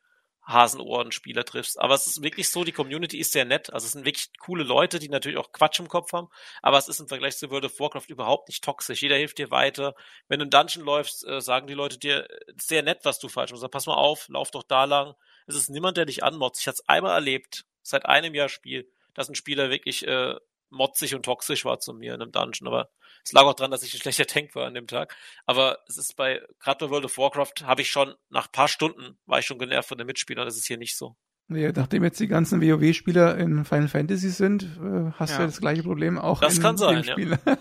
Hasenohren-Spieler 0.47 1.47
triffst. 1.47 1.81
Aber 1.81 1.95
es 1.95 2.07
ist 2.07 2.23
wirklich 2.23 2.51
so, 2.51 2.65
die 2.65 2.73
Community 2.73 3.19
ist 3.19 3.33
sehr 3.33 3.47
nett. 3.47 3.73
Also 3.73 3.87
es 3.87 3.93
sind 3.93 4.05
wirklich 4.05 4.29
coole 4.39 4.65
Leute, 4.65 4.99
die 4.99 5.09
natürlich 5.09 5.39
auch 5.39 5.53
Quatsch 5.53 5.81
im 5.81 5.89
Kopf 5.89 6.13
haben. 6.13 6.29
Aber 6.61 6.77
es 6.77 6.89
ist 6.89 7.01
im 7.01 7.09
Vergleich 7.09 7.39
zu 7.39 7.51
World 7.51 7.65
of 7.65 7.81
Warcraft 7.81 8.09
überhaupt 8.09 8.49
nicht 8.49 8.63
toxisch. 8.63 9.01
Jeder 9.01 9.17
hilft 9.17 9.39
dir 9.39 9.51
weiter. 9.51 9.95
Wenn 10.29 10.41
du 10.41 10.45
in 10.45 10.51
Dungeon 10.51 10.85
läufst, 10.85 11.27
äh, 11.27 11.41
sagen 11.41 11.67
die 11.67 11.75
Leute 11.75 11.99
dir 11.99 12.29
sehr 12.59 12.83
nett, 12.83 13.01
was 13.05 13.19
du 13.19 13.29
falsch 13.29 13.51
machst. 13.51 13.63
Sag, 13.63 13.71
pass 13.71 13.87
mal 13.87 13.95
auf, 13.95 14.29
lauf 14.29 14.51
doch 14.51 14.63
da 14.63 14.85
lang. 14.85 15.15
Es 15.47 15.57
ist 15.57 15.71
niemand, 15.71 15.97
der 15.97 16.05
dich 16.05 16.23
anmotzt. 16.23 16.61
Ich 16.61 16.67
hatte 16.67 16.81
es 16.83 16.89
einmal 16.89 17.13
erlebt 17.13 17.65
seit 17.85 18.07
einem 18.07 18.35
Jahr 18.35 18.49
Spiel, 18.49 18.91
dass 19.15 19.29
ein 19.29 19.37
Spieler 19.37 19.71
wirklich 19.71 20.07
äh, 20.07 20.35
motzig 20.71 21.15
und 21.15 21.25
toxisch 21.25 21.65
war 21.65 21.79
zu 21.79 21.95
mir 21.95 22.15
in 22.15 22.23
einem 22.23 22.33
Dungeon. 22.33 22.67
Aber 22.67 22.91
es 23.25 23.33
lag 23.33 23.43
auch 23.43 23.55
daran, 23.55 23.71
dass 23.71 23.83
ich 23.83 23.95
ein 23.95 24.01
schlechter 24.01 24.27
Tank 24.27 24.55
war 24.55 24.67
an 24.67 24.75
dem 24.75 24.87
Tag. 24.87 25.15
Aber 25.47 25.79
es 25.87 25.97
ist 25.97 26.17
bei, 26.17 26.43
gerade 26.59 26.85
bei 26.85 26.91
World 26.91 27.05
of 27.05 27.17
Warcraft, 27.17 27.63
habe 27.63 27.83
ich 27.83 27.91
schon, 27.91 28.15
nach 28.29 28.51
paar 28.51 28.69
Stunden 28.69 29.17
war 29.27 29.39
ich 29.39 29.47
schon 29.47 29.59
genervt 29.59 29.89
von 29.89 29.99
den 29.99 30.07
Mitspielern. 30.07 30.47
Das 30.47 30.57
ist 30.57 30.67
hier 30.67 30.79
nicht 30.79 30.97
so. 30.97 31.17
Ja, 31.49 31.73
nachdem 31.73 32.03
jetzt 32.05 32.21
die 32.21 32.27
ganzen 32.27 32.63
WoW-Spieler 32.63 33.37
in 33.37 33.67
Final 33.67 33.89
Fantasy 33.89 34.31
sind, 34.31 34.63
äh, 34.63 35.13
hast 35.13 35.31
ja. 35.31 35.37
du 35.37 35.43
ja 35.43 35.47
das 35.47 35.61
gleiche 35.61 35.83
Problem 35.83 36.19
auch 36.19 36.41
das 36.41 36.57
in 36.57 36.63
kann 36.63 36.79
sein, 36.79 37.03
dem 37.03 37.05
Spiel. 37.05 37.39
Ja. 37.45 37.59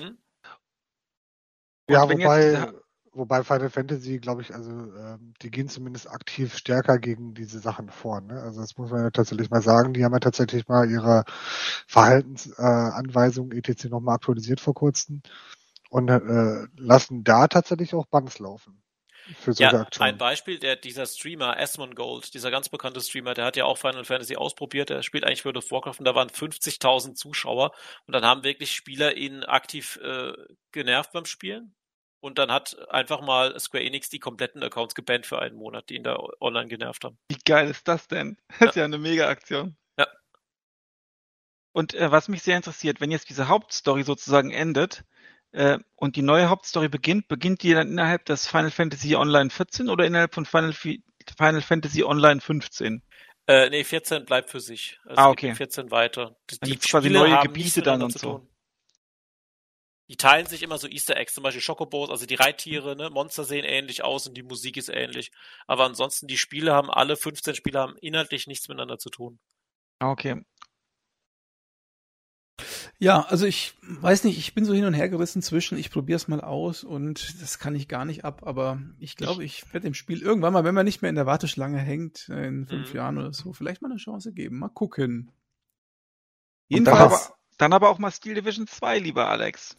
mhm. 0.00 0.18
ja 1.90 2.02
wobei, 2.08 2.72
Wobei 3.14 3.44
Final 3.44 3.68
Fantasy, 3.68 4.18
glaube 4.18 4.40
ich, 4.40 4.54
also 4.54 4.70
ähm, 4.70 5.34
die 5.42 5.50
gehen 5.50 5.68
zumindest 5.68 6.08
aktiv 6.08 6.56
stärker 6.56 6.98
gegen 6.98 7.34
diese 7.34 7.58
Sachen 7.58 7.90
vor. 7.90 8.22
Ne? 8.22 8.40
Also 8.40 8.62
das 8.62 8.78
muss 8.78 8.90
man 8.90 9.02
ja 9.02 9.10
tatsächlich 9.10 9.50
mal 9.50 9.60
sagen. 9.60 9.92
Die 9.92 10.02
haben 10.02 10.14
ja 10.14 10.18
tatsächlich 10.18 10.66
mal 10.66 10.90
ihre 10.90 11.24
Verhaltensanweisungen 11.86 13.52
äh, 13.52 13.58
etc. 13.58 13.90
nochmal 13.90 14.14
aktualisiert 14.14 14.60
vor 14.60 14.72
kurzem 14.72 15.20
und 15.90 16.08
äh, 16.08 16.66
lassen 16.78 17.22
da 17.22 17.48
tatsächlich 17.48 17.94
auch 17.94 18.06
Bands 18.06 18.38
laufen. 18.38 18.82
Für 19.38 19.52
solche 19.52 19.76
ja, 19.76 19.86
ein 20.00 20.16
Beispiel, 20.16 20.58
der, 20.58 20.76
dieser 20.76 21.06
Streamer, 21.06 21.56
Asmongold, 21.58 22.32
dieser 22.32 22.50
ganz 22.50 22.70
bekannte 22.70 23.00
Streamer, 23.00 23.34
der 23.34 23.44
hat 23.44 23.56
ja 23.56 23.66
auch 23.66 23.78
Final 23.78 24.04
Fantasy 24.04 24.36
ausprobiert, 24.36 24.88
der 24.88 25.02
spielt 25.02 25.24
eigentlich 25.24 25.44
World 25.44 25.58
of 25.58 25.70
Warcraft 25.70 25.98
und 25.98 26.06
da 26.06 26.14
waren 26.14 26.28
50.000 26.28 27.14
Zuschauer 27.14 27.72
und 28.06 28.14
dann 28.14 28.24
haben 28.24 28.42
wirklich 28.42 28.74
Spieler 28.74 29.16
ihn 29.16 29.44
aktiv 29.44 30.00
äh, 30.02 30.32
genervt 30.72 31.12
beim 31.12 31.26
Spielen 31.26 31.74
und 32.22 32.38
dann 32.38 32.52
hat 32.52 32.76
einfach 32.88 33.20
mal 33.20 33.58
Square 33.58 33.82
Enix 33.82 34.08
die 34.08 34.20
kompletten 34.20 34.62
Accounts 34.62 34.94
gebannt 34.94 35.26
für 35.26 35.40
einen 35.40 35.56
Monat, 35.56 35.90
die 35.90 35.96
ihn 35.96 36.04
da 36.04 36.16
online 36.40 36.68
genervt 36.68 37.04
haben. 37.04 37.18
Wie 37.28 37.38
geil 37.44 37.68
ist 37.68 37.88
das 37.88 38.06
denn? 38.06 38.38
Das 38.48 38.60
ja. 38.60 38.68
ist 38.68 38.76
ja 38.76 38.84
eine 38.84 38.98
Mega-Aktion. 38.98 39.76
Ja. 39.98 40.06
Und 41.72 41.94
äh, 41.94 42.12
was 42.12 42.28
mich 42.28 42.42
sehr 42.42 42.56
interessiert, 42.56 43.00
wenn 43.00 43.10
jetzt 43.10 43.28
diese 43.28 43.48
Hauptstory 43.48 44.04
sozusagen 44.04 44.52
endet 44.52 45.04
äh, 45.50 45.78
und 45.96 46.14
die 46.14 46.22
neue 46.22 46.48
Hauptstory 46.48 46.88
beginnt, 46.88 47.26
beginnt 47.26 47.64
die 47.64 47.74
dann 47.74 47.88
innerhalb 47.88 48.24
des 48.26 48.46
Final 48.46 48.70
Fantasy 48.70 49.16
Online 49.16 49.50
14 49.50 49.88
oder 49.88 50.06
innerhalb 50.06 50.32
von 50.32 50.46
Final, 50.46 50.72
Final 50.72 51.60
Fantasy 51.60 52.04
Online 52.04 52.40
15? 52.40 53.02
Äh, 53.48 53.68
nee, 53.70 53.82
14 53.82 54.24
bleibt 54.24 54.48
für 54.48 54.60
sich. 54.60 55.00
Also 55.04 55.20
ah, 55.20 55.30
okay. 55.30 55.56
14 55.56 55.90
weiter. 55.90 56.36
Die, 56.50 56.60
die 56.60 56.76
quasi 56.76 57.10
neue 57.10 57.40
Gebiete 57.40 57.82
dann 57.82 58.02
und 58.02 58.16
so. 58.16 58.38
Tun 58.38 58.51
die 60.08 60.16
teilen 60.16 60.46
sich 60.46 60.62
immer 60.62 60.78
so 60.78 60.88
Easter 60.88 61.16
Eggs, 61.16 61.34
zum 61.34 61.42
Beispiel 61.42 61.62
Schokobos, 61.62 62.10
also 62.10 62.26
die 62.26 62.34
Reittiere, 62.34 62.96
ne, 62.96 63.10
Monster 63.10 63.44
sehen 63.44 63.64
ähnlich 63.64 64.04
aus 64.04 64.26
und 64.26 64.36
die 64.36 64.42
Musik 64.42 64.76
ist 64.76 64.88
ähnlich. 64.88 65.30
Aber 65.66 65.84
ansonsten, 65.84 66.26
die 66.26 66.36
Spiele 66.36 66.72
haben 66.72 66.90
alle 66.90 67.16
15 67.16 67.54
Spiele 67.54 67.80
haben 67.80 67.96
inhaltlich 68.00 68.46
nichts 68.46 68.68
miteinander 68.68 68.98
zu 68.98 69.10
tun. 69.10 69.38
Okay. 70.00 70.42
Ja, 72.98 73.22
also 73.22 73.46
ich 73.46 73.74
weiß 73.82 74.24
nicht, 74.24 74.38
ich 74.38 74.54
bin 74.54 74.64
so 74.64 74.74
hin 74.74 74.84
und 74.84 74.94
her 74.94 75.08
gerissen 75.08 75.42
zwischen, 75.42 75.76
ich 75.76 75.90
probiere 75.90 76.16
es 76.16 76.28
mal 76.28 76.40
aus 76.40 76.84
und 76.84 77.42
das 77.42 77.58
kann 77.58 77.74
ich 77.74 77.88
gar 77.88 78.04
nicht 78.04 78.24
ab, 78.24 78.42
aber 78.44 78.80
ich 78.98 79.16
glaube, 79.16 79.44
ich, 79.44 79.72
werde 79.72 79.88
dem 79.88 79.94
Spiel 79.94 80.22
irgendwann 80.22 80.52
mal, 80.52 80.62
wenn 80.64 80.74
man 80.74 80.84
nicht 80.84 81.02
mehr 81.02 81.08
in 81.08 81.16
der 81.16 81.26
Warteschlange 81.26 81.78
hängt, 81.78 82.28
in 82.28 82.66
fünf 82.66 82.90
mhm. 82.90 82.96
Jahren 82.96 83.18
oder 83.18 83.32
so, 83.32 83.52
vielleicht 83.52 83.82
mal 83.82 83.90
eine 83.90 83.98
Chance 83.98 84.32
geben. 84.32 84.58
Mal 84.58 84.68
gucken. 84.68 85.32
Jedenfalls. 86.68 86.98
Dann 86.98 87.08
aber, 87.08 87.36
dann 87.58 87.72
aber 87.72 87.88
auch 87.88 87.98
mal 87.98 88.12
Steel 88.12 88.34
Division 88.34 88.66
2, 88.66 88.98
lieber 88.98 89.28
Alex. 89.28 89.76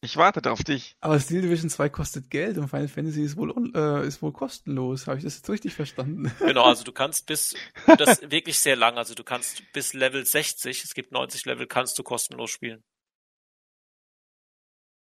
Ich 0.00 0.16
warte 0.16 0.50
auf 0.50 0.62
dich. 0.62 0.96
Aber 1.00 1.18
Steel 1.18 1.42
Division 1.42 1.68
2 1.68 1.88
kostet 1.88 2.30
Geld 2.30 2.58
und 2.58 2.68
Final 2.68 2.88
Fantasy 2.88 3.22
ist 3.22 3.36
wohl, 3.36 3.72
äh, 3.74 4.06
ist 4.06 4.22
wohl 4.22 4.32
kostenlos. 4.32 5.06
Habe 5.06 5.18
ich 5.18 5.24
das 5.24 5.36
jetzt 5.36 5.50
richtig 5.50 5.74
verstanden? 5.74 6.32
Genau, 6.38 6.64
also 6.64 6.84
du 6.84 6.92
kannst 6.92 7.26
bis, 7.26 7.54
das 7.98 8.22
wirklich 8.30 8.58
sehr 8.58 8.76
lang, 8.76 8.96
also 8.96 9.14
du 9.14 9.24
kannst 9.24 9.62
bis 9.72 9.92
Level 9.92 10.24
60, 10.24 10.84
es 10.84 10.94
gibt 10.94 11.12
90 11.12 11.44
Level, 11.44 11.66
kannst 11.66 11.98
du 11.98 12.02
kostenlos 12.02 12.50
spielen. 12.50 12.82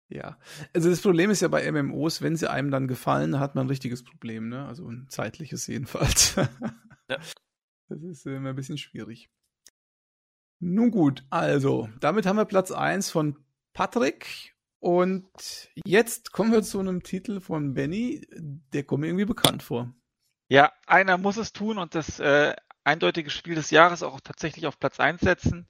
Ja, 0.08 0.38
also 0.74 0.90
das 0.90 1.00
Problem 1.00 1.30
ist 1.30 1.40
ja 1.40 1.48
bei 1.48 1.70
MMOs, 1.70 2.20
wenn 2.20 2.36
sie 2.36 2.50
einem 2.50 2.70
dann 2.70 2.86
gefallen, 2.86 3.40
hat 3.40 3.54
man 3.54 3.66
ein 3.66 3.70
richtiges 3.70 4.04
Problem, 4.04 4.50
ne? 4.50 4.66
Also 4.66 4.86
ein 4.86 5.06
zeitliches 5.08 5.66
jedenfalls. 5.66 6.36
Ja. 7.10 7.18
Das 7.88 8.00
ist 8.00 8.24
immer 8.26 8.50
ein 8.50 8.56
bisschen 8.56 8.78
schwierig. 8.78 9.28
Nun 10.60 10.90
gut, 10.90 11.26
also, 11.28 11.90
damit 12.00 12.24
haben 12.24 12.36
wir 12.36 12.44
Platz 12.46 12.70
1 12.70 13.10
von 13.10 13.36
Patrick. 13.72 14.54
Und 14.80 15.70
jetzt 15.84 16.32
kommen 16.32 16.52
wir 16.52 16.62
zu 16.62 16.80
einem 16.80 17.02
Titel 17.02 17.40
von 17.40 17.74
Benny, 17.74 18.26
der 18.30 18.82
kommt 18.82 19.02
mir 19.02 19.08
irgendwie 19.08 19.26
bekannt 19.26 19.62
vor. 19.62 19.94
Ja, 20.48 20.72
einer 20.86 21.18
muss 21.18 21.36
es 21.36 21.52
tun 21.52 21.78
und 21.78 21.94
das 21.94 22.18
äh, 22.18 22.54
eindeutige 22.84 23.30
Spiel 23.30 23.54
des 23.54 23.70
Jahres 23.70 24.02
auch 24.02 24.20
tatsächlich 24.20 24.66
auf 24.66 24.78
Platz 24.78 24.98
1 24.98 25.20
setzen. 25.20 25.68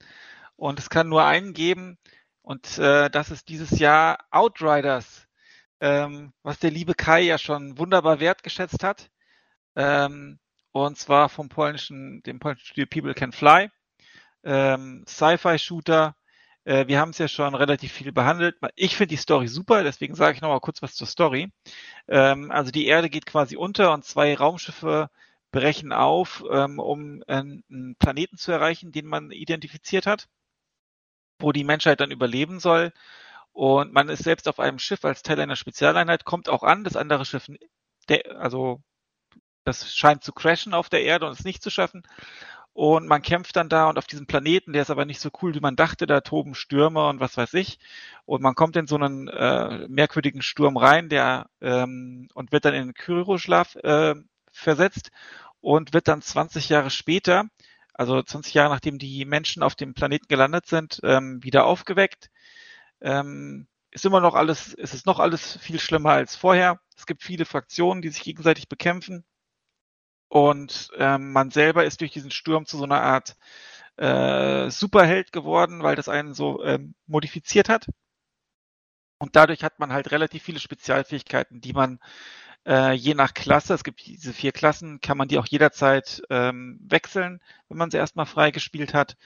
Und 0.57 0.79
es 0.79 0.89
kann 0.89 1.09
nur 1.09 1.25
einen 1.25 1.53
geben 1.53 1.99
und 2.43 2.79
äh, 2.79 3.09
das 3.09 3.31
ist 3.31 3.49
dieses 3.49 3.79
Jahr 3.79 4.19
Outriders, 4.31 5.29
ähm, 5.81 6.33
was 6.43 6.59
der 6.59 6.71
liebe 6.71 6.95
Kai 6.95 7.21
ja 7.21 7.39
schon 7.39 7.79
wunderbar 7.79 8.21
wertgeschätzt 8.21 8.83
hat. 8.83 9.11
Ähm, 9.77 10.39
und 10.73 10.99
zwar 10.99 11.29
vom 11.29 11.49
polnischen, 11.49 12.23
dem 12.23 12.41
polnischen 12.41 12.67
Studio 12.67 12.87
People 12.87 13.15
Can 13.15 13.33
Fly. 13.33 13.71
Ähm, 14.45 15.05
Sci-Fi-Shooter, 15.07 16.17
äh, 16.65 16.87
wir 16.87 17.01
haben 17.01 17.11
es 17.11 17.19
ja 17.19 17.29
schon 17.29 17.55
relativ 17.55 17.93
viel 17.93 18.13
behandelt. 18.13 18.57
Ich 18.77 18.97
finde 18.97 19.11
die 19.11 19.17
Story 19.17 19.49
super, 19.49 19.83
deswegen 19.83 20.15
sage 20.15 20.37
ich 20.37 20.43
noch 20.43 20.51
mal 20.51 20.61
kurz 20.61 20.83
was 20.83 20.95
zur 20.95 21.07
Story. 21.07 21.53
Ähm, 22.09 22.51
also 22.51 22.71
die 22.71 22.87
Erde 22.87 23.11
geht 23.11 23.27
quasi 23.27 23.57
unter 23.57 23.93
und 23.93 24.05
zwei 24.05 24.35
Raumschiffe 24.35 25.11
brechen 25.53 25.93
auf, 25.93 26.45
ähm, 26.51 26.79
um 26.79 27.23
einen 27.27 27.97
Planeten 27.99 28.39
zu 28.39 28.53
erreichen, 28.53 28.93
den 28.93 29.07
man 29.07 29.31
identifiziert 29.31 30.07
hat, 30.07 30.29
wo 31.39 31.53
die 31.53 31.65
Menschheit 31.65 32.01
dann 32.01 32.11
überleben 32.11 32.61
soll. 32.61 32.93
Und 33.53 33.93
man 33.93 34.09
ist 34.09 34.25
selbst 34.25 34.49
auf 34.49 34.59
einem 34.61 34.79
Schiff 34.79 35.05
als 35.05 35.23
Teil 35.23 35.41
einer 35.41 35.57
Spezialeinheit, 35.57 36.25
kommt 36.25 36.49
auch 36.49 36.63
an, 36.63 36.85
das 36.85 36.97
andere 36.97 37.27
Schiff, 37.27 37.49
also 38.39 38.83
das 39.65 39.95
scheint 39.95 40.25
zu 40.25 40.33
crashen 40.33 40.75
auf 40.75 40.89
der 40.89 41.03
Erde 41.03 41.27
und 41.27 41.33
es 41.33 41.45
nicht 41.45 41.63
zu 41.63 41.71
schaffen. 41.71 42.03
Und 42.75 43.07
man 43.07 43.21
kämpft 43.21 43.57
dann 43.57 43.69
da 43.69 43.89
und 43.89 43.99
auf 43.99 44.07
diesem 44.07 44.27
Planeten, 44.27 44.73
der 44.73 44.83
ist 44.83 44.91
aber 44.91 45.05
nicht 45.05 45.21
so 45.21 45.31
cool, 45.43 45.55
wie 45.55 45.61
man 45.61 45.77
dachte, 45.77 46.07
da 46.07 46.23
toben 46.23 46.55
Stürme 46.55 47.07
und 47.09 47.21
was 47.21 47.37
weiß 47.37 47.53
ich. 47.55 47.79
Und 48.25 48.43
man 48.43 48.55
kommt 48.55 48.77
in 48.77 48.87
so 48.87 48.97
einen 48.97 49.29
äh, 49.29 49.87
merkwürdigen 49.89 50.41
Sturm 50.41 50.79
rein, 50.79 51.11
der 51.11 51.51
ähm, 51.61 52.29
und 52.35 52.51
wird 52.53 52.65
dann 52.65 52.75
in 52.75 52.87
den 52.89 52.95
Kyroschlaf 52.95 53.77
äh, 53.77 54.15
versetzt 54.51 55.11
und 55.61 55.93
wird 55.93 56.09
dann 56.09 56.23
20 56.23 56.71
Jahre 56.71 56.91
später, 56.91 57.45
also 57.95 58.23
20 58.23 58.55
Jahre 58.55 58.71
nachdem 58.71 58.99
die 58.99 59.25
Menschen 59.27 59.63
auf 59.63 59.75
dem 59.75 59.95
Planeten 59.95 60.27
gelandet 60.29 60.67
sind, 60.67 61.01
ähm, 61.05 61.43
wieder 61.43 61.67
aufgeweckt. 61.67 62.31
Ähm, 63.03 63.67
ist 63.91 64.07
immer 64.07 64.21
noch 64.21 64.35
alles, 64.35 64.73
ist 64.75 64.95
es 64.95 65.05
noch 65.05 65.21
alles 65.21 65.59
viel 65.59 65.79
schlimmer 65.79 66.13
als 66.13 66.37
vorher. 66.37 66.81
Es 66.97 67.07
gibt 67.07 67.23
viele 67.23 67.45
Fraktionen, 67.45 68.03
die 68.03 68.09
sich 68.09 68.23
gegenseitig 68.23 68.69
bekämpfen. 68.69 69.25
Und 70.33 70.91
ähm, 70.97 71.33
man 71.33 71.51
selber 71.51 71.85
ist 71.85 72.01
durch 72.01 72.11
diesen 72.11 72.31
Sturm 72.31 72.65
zu 72.65 72.79
so 72.79 72.85
einer 72.85 73.03
Art 73.03 73.37
äh, 73.99 74.71
Superheld 74.71 75.31
geworden, 75.31 75.83
weil 75.83 75.95
das 75.95 76.09
einen 76.09 76.33
so 76.33 76.65
ähm, 76.65 76.95
modifiziert 77.07 77.69
hat. 77.69 77.87
Und 79.19 79.37
dadurch 79.37 79.63
hat 79.63 79.79
man 79.79 79.93
halt 79.93 80.11
relativ 80.11 80.43
viele 80.43 80.59
Spezialfähigkeiten, 80.59 81.61
die 81.61 81.75
man 81.75 81.99
äh, 82.67 82.93
je 82.95 83.13
nach 83.13 83.35
Klasse, 83.35 83.75
es 83.75 83.85
gibt 83.85 84.07
diese 84.07 84.33
vier 84.33 84.53
Klassen, 84.53 85.03
kann 85.03 85.19
man 85.19 85.29
die 85.29 85.37
auch 85.37 85.47
jederzeit 85.47 86.23
ähm, 86.31 86.81
wechseln, 86.83 87.43
wenn 87.69 87.77
man 87.77 87.91
sie 87.91 87.99
erstmal 87.99 88.25
freigespielt 88.25 88.95
hat. 88.95 89.19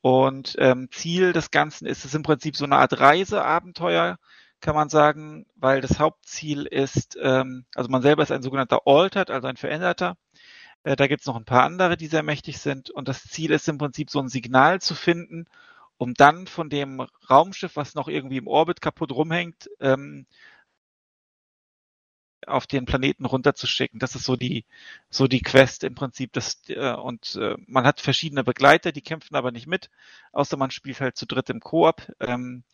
Und 0.00 0.56
ähm, 0.58 0.88
Ziel 0.90 1.32
des 1.32 1.52
Ganzen 1.52 1.86
ist 1.86 2.04
es 2.04 2.14
im 2.14 2.24
Prinzip 2.24 2.56
so 2.56 2.64
eine 2.64 2.78
Art 2.78 2.98
Reiseabenteuer, 2.98 4.18
kann 4.62 4.74
man 4.76 4.88
sagen, 4.88 5.44
weil 5.56 5.80
das 5.80 5.98
Hauptziel 5.98 6.66
ist, 6.66 7.18
ähm, 7.20 7.66
also 7.74 7.90
man 7.90 8.00
selber 8.00 8.22
ist 8.22 8.32
ein 8.32 8.42
sogenannter 8.42 8.82
Altered, 8.86 9.30
also 9.30 9.48
ein 9.48 9.56
Veränderter. 9.56 10.16
Äh, 10.84 10.96
da 10.96 11.06
gibt 11.06 11.20
es 11.20 11.26
noch 11.26 11.36
ein 11.36 11.44
paar 11.44 11.64
andere, 11.64 11.96
die 11.96 12.06
sehr 12.08 12.22
mächtig 12.22 12.58
sind. 12.58 12.90
Und 12.90 13.08
das 13.08 13.24
Ziel 13.24 13.50
ist 13.52 13.68
im 13.68 13.78
Prinzip 13.78 14.10
so 14.10 14.20
ein 14.20 14.28
Signal 14.28 14.80
zu 14.80 14.94
finden, 14.94 15.46
um 15.98 16.14
dann 16.14 16.46
von 16.46 16.70
dem 16.70 17.00
Raumschiff, 17.30 17.76
was 17.76 17.94
noch 17.94 18.08
irgendwie 18.08 18.38
im 18.38 18.48
Orbit 18.48 18.80
kaputt 18.80 19.12
rumhängt, 19.12 19.70
ähm, 19.80 20.26
auf 22.46 22.66
den 22.66 22.86
Planeten 22.86 23.24
runterzuschicken. 23.24 24.00
Das 24.00 24.14
ist 24.16 24.24
so 24.24 24.36
die 24.36 24.64
so 25.10 25.28
die 25.28 25.42
Quest 25.42 25.84
im 25.84 25.94
Prinzip. 25.94 26.32
Das, 26.32 26.60
äh, 26.68 26.92
und 26.92 27.36
äh, 27.36 27.54
man 27.66 27.84
hat 27.84 28.00
verschiedene 28.00 28.44
Begleiter, 28.44 28.92
die 28.92 29.02
kämpfen 29.02 29.36
aber 29.36 29.52
nicht 29.52 29.66
mit, 29.68 29.90
außer 30.32 30.56
man 30.56 30.70
spielt 30.72 31.00
halt 31.00 31.16
zu 31.16 31.26
dritt 31.26 31.50
im 31.50 31.60
Koop. 31.60 32.12
Ähm, 32.20 32.64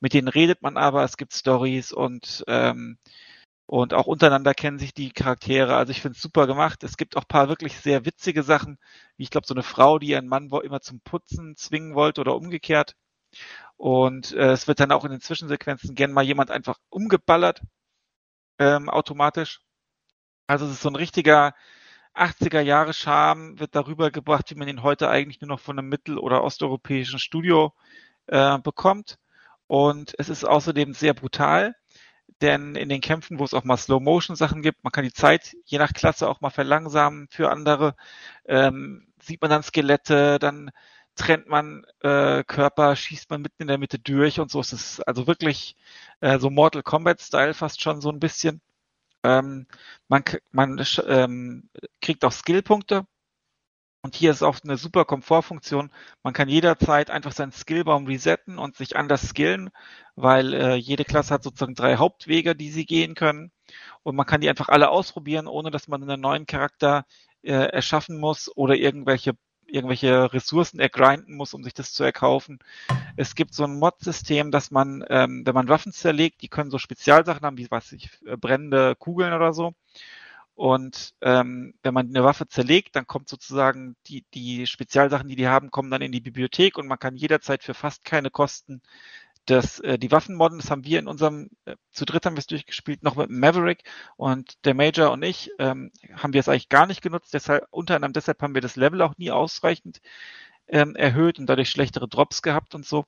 mit 0.00 0.14
denen 0.14 0.28
redet 0.28 0.62
man 0.62 0.76
aber. 0.78 1.04
Es 1.04 1.16
gibt 1.18 1.34
Stories 1.34 1.92
und 1.92 2.44
ähm, 2.48 2.98
und 3.68 3.92
auch 3.92 4.06
untereinander 4.06 4.54
kennen 4.54 4.78
sich 4.78 4.94
die 4.94 5.10
Charaktere. 5.10 5.76
Also 5.76 5.90
ich 5.90 6.00
finde 6.00 6.16
es 6.16 6.22
super 6.22 6.46
gemacht. 6.46 6.82
Es 6.84 6.96
gibt 6.96 7.18
auch 7.18 7.28
paar 7.28 7.50
wirklich 7.50 7.78
sehr 7.78 8.06
witzige 8.06 8.42
Sachen, 8.42 8.78
wie 9.18 9.24
ich 9.24 9.30
glaube 9.30 9.46
so 9.46 9.52
eine 9.52 9.62
Frau, 9.62 9.98
die 9.98 10.08
ihren 10.08 10.26
Mann 10.26 10.48
immer 10.48 10.80
zum 10.80 11.00
Putzen 11.00 11.54
zwingen 11.54 11.94
wollte 11.94 12.22
oder 12.22 12.34
umgekehrt. 12.34 12.96
Und 13.76 14.32
äh, 14.32 14.52
es 14.52 14.68
wird 14.68 14.80
dann 14.80 14.90
auch 14.90 15.04
in 15.04 15.10
den 15.10 15.20
Zwischensequenzen 15.20 15.94
gern 15.94 16.12
mal 16.12 16.24
jemand 16.24 16.50
einfach 16.50 16.78
umgeballert 16.88 17.60
ähm, 18.58 18.88
automatisch. 18.88 19.60
Also 20.46 20.64
es 20.66 20.72
ist 20.72 20.82
so 20.82 20.88
ein 20.88 20.96
richtiger 20.96 21.54
80er 22.14 22.60
Jahre 22.60 22.94
Charme, 22.94 23.60
wird 23.60 23.74
darüber 23.74 24.10
gebracht, 24.10 24.50
wie 24.50 24.54
man 24.54 24.68
ihn 24.68 24.82
heute 24.82 25.10
eigentlich 25.10 25.42
nur 25.42 25.48
noch 25.48 25.60
von 25.60 25.78
einem 25.78 25.90
mittel- 25.90 26.18
oder 26.18 26.42
osteuropäischen 26.42 27.18
Studio 27.18 27.74
äh, 28.28 28.58
bekommt. 28.60 29.18
Und 29.66 30.14
es 30.18 30.30
ist 30.30 30.44
außerdem 30.44 30.94
sehr 30.94 31.12
brutal, 31.12 31.74
denn 32.42 32.74
in 32.76 32.88
den 32.88 33.00
Kämpfen, 33.00 33.38
wo 33.38 33.44
es 33.44 33.54
auch 33.54 33.64
mal 33.64 33.76
Slow-Motion-Sachen 33.76 34.62
gibt, 34.62 34.84
man 34.84 34.92
kann 34.92 35.04
die 35.04 35.12
Zeit 35.12 35.56
je 35.64 35.78
nach 35.78 35.92
Klasse 35.92 36.28
auch 36.28 36.40
mal 36.40 36.50
verlangsamen 36.50 37.28
für 37.30 37.50
andere, 37.50 37.94
ähm, 38.46 39.08
sieht 39.20 39.40
man 39.42 39.50
dann 39.50 39.62
Skelette, 39.62 40.38
dann 40.38 40.70
trennt 41.16 41.48
man 41.48 41.84
äh, 42.00 42.44
Körper, 42.44 42.96
schießt 42.96 43.30
man 43.30 43.42
mitten 43.42 43.62
in 43.62 43.68
der 43.68 43.78
Mitte 43.78 43.98
durch 43.98 44.40
und 44.40 44.50
so. 44.50 44.60
Es 44.60 44.72
ist 44.72 45.00
also 45.06 45.26
wirklich 45.26 45.76
äh, 46.20 46.38
so 46.38 46.50
Mortal 46.50 46.82
Kombat-Style 46.82 47.54
fast 47.54 47.82
schon 47.82 48.00
so 48.00 48.10
ein 48.10 48.20
bisschen. 48.20 48.60
Ähm, 49.24 49.66
man 50.08 50.24
man 50.52 50.84
ähm, 51.06 51.68
kriegt 52.00 52.24
auch 52.24 52.32
Skillpunkte. 52.32 53.06
Und 54.02 54.14
hier 54.14 54.30
ist 54.30 54.42
auch 54.42 54.58
eine 54.62 54.76
super 54.76 55.04
Komfortfunktion. 55.04 55.90
Man 56.22 56.32
kann 56.32 56.48
jederzeit 56.48 57.10
einfach 57.10 57.32
seinen 57.32 57.52
Skillbaum 57.52 58.06
resetten 58.06 58.58
und 58.58 58.76
sich 58.76 58.96
anders 58.96 59.28
skillen, 59.28 59.70
weil 60.14 60.54
äh, 60.54 60.74
jede 60.76 61.04
Klasse 61.04 61.34
hat 61.34 61.42
sozusagen 61.42 61.74
drei 61.74 61.96
Hauptwege, 61.96 62.54
die 62.54 62.70
sie 62.70 62.86
gehen 62.86 63.14
können. 63.14 63.50
Und 64.04 64.16
man 64.16 64.26
kann 64.26 64.40
die 64.40 64.48
einfach 64.48 64.68
alle 64.68 64.90
ausprobieren, 64.90 65.48
ohne 65.48 65.70
dass 65.70 65.88
man 65.88 66.02
einen 66.02 66.20
neuen 66.20 66.46
Charakter 66.46 67.06
äh, 67.42 67.52
erschaffen 67.52 68.18
muss 68.18 68.50
oder 68.56 68.76
irgendwelche 68.76 69.34
irgendwelche 69.68 70.32
Ressourcen 70.32 70.80
ergrinden 70.80 71.36
muss, 71.36 71.54
um 71.54 71.62
sich 71.62 71.74
das 71.74 71.92
zu 71.92 72.02
erkaufen. 72.02 72.58
Es 73.16 73.34
gibt 73.34 73.54
so 73.54 73.64
ein 73.64 73.78
Mod-System, 73.78 74.50
dass 74.50 74.70
man, 74.70 75.04
ähm, 75.10 75.42
wenn 75.44 75.54
man 75.54 75.68
Waffen 75.68 75.92
zerlegt, 75.92 76.42
die 76.42 76.48
können 76.48 76.70
so 76.70 76.78
Spezialsachen 76.78 77.42
haben, 77.42 77.58
wie 77.58 77.70
was 77.70 77.92
ich, 77.92 78.10
äh, 78.26 78.36
brennende 78.36 78.96
Kugeln 78.96 79.32
oder 79.34 79.52
so. 79.52 79.74
Und 80.58 81.14
ähm, 81.20 81.74
wenn 81.84 81.94
man 81.94 82.08
eine 82.08 82.24
Waffe 82.24 82.48
zerlegt, 82.48 82.96
dann 82.96 83.06
kommt 83.06 83.28
sozusagen 83.28 83.94
die, 84.08 84.24
die 84.34 84.66
Spezialsachen, 84.66 85.28
die 85.28 85.36
die 85.36 85.46
haben, 85.46 85.70
kommen 85.70 85.88
dann 85.88 86.02
in 86.02 86.10
die 86.10 86.20
Bibliothek 86.20 86.78
und 86.78 86.88
man 86.88 86.98
kann 86.98 87.14
jederzeit 87.14 87.62
für 87.62 87.74
fast 87.74 88.04
keine 88.04 88.30
Kosten 88.30 88.82
das, 89.46 89.78
äh, 89.80 89.98
die 89.98 90.10
Waffenmodden, 90.10 90.58
das 90.58 90.70
haben 90.70 90.84
wir 90.84 90.98
in 90.98 91.06
unserem, 91.06 91.50
äh, 91.64 91.76
zu 91.92 92.04
dritt 92.04 92.26
haben 92.26 92.34
wir 92.34 92.40
es 92.40 92.48
durchgespielt, 92.48 93.02
noch 93.04 93.16
mit 93.16 93.30
Maverick. 93.30 93.84
Und 94.16 94.64
der 94.64 94.74
Major 94.74 95.12
und 95.12 95.22
ich, 95.22 95.50
ähm, 95.58 95.92
haben 96.12 96.32
wir 96.32 96.40
es 96.40 96.48
eigentlich 96.48 96.68
gar 96.68 96.86
nicht 96.86 97.02
genutzt, 97.02 97.32
deshalb, 97.34 97.66
unter 97.70 97.94
anderem 97.94 98.12
deshalb 98.12 98.42
haben 98.42 98.54
wir 98.54 98.60
das 98.60 98.76
Level 98.76 99.00
auch 99.02 99.16
nie 99.16 99.30
ausreichend 99.30 100.00
ähm, 100.66 100.96
erhöht 100.96 101.38
und 101.38 101.46
dadurch 101.46 101.70
schlechtere 101.70 102.08
Drops 102.08 102.42
gehabt 102.42 102.74
und 102.74 102.84
so. 102.84 103.04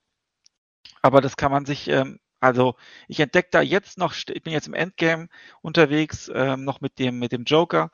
Aber 1.02 1.20
das 1.20 1.36
kann 1.36 1.52
man 1.52 1.66
sich, 1.66 1.89
ähm, 1.89 2.20
also 2.41 2.75
ich 3.09 3.21
entdecke 3.21 3.49
da 3.53 3.61
jetzt 3.62 3.99
noch, 3.99 4.15
ich 4.15 4.43
bin 4.43 4.53
jetzt 4.53 4.67
im 4.69 4.75
Endgame 4.75 5.29
unterwegs, 5.62 6.31
ähm, 6.35 6.65
noch 6.65 6.81
mit 6.81 6.99
dem, 6.99 7.19
mit 7.19 7.33
dem 7.33 7.45
Joker 7.45 7.91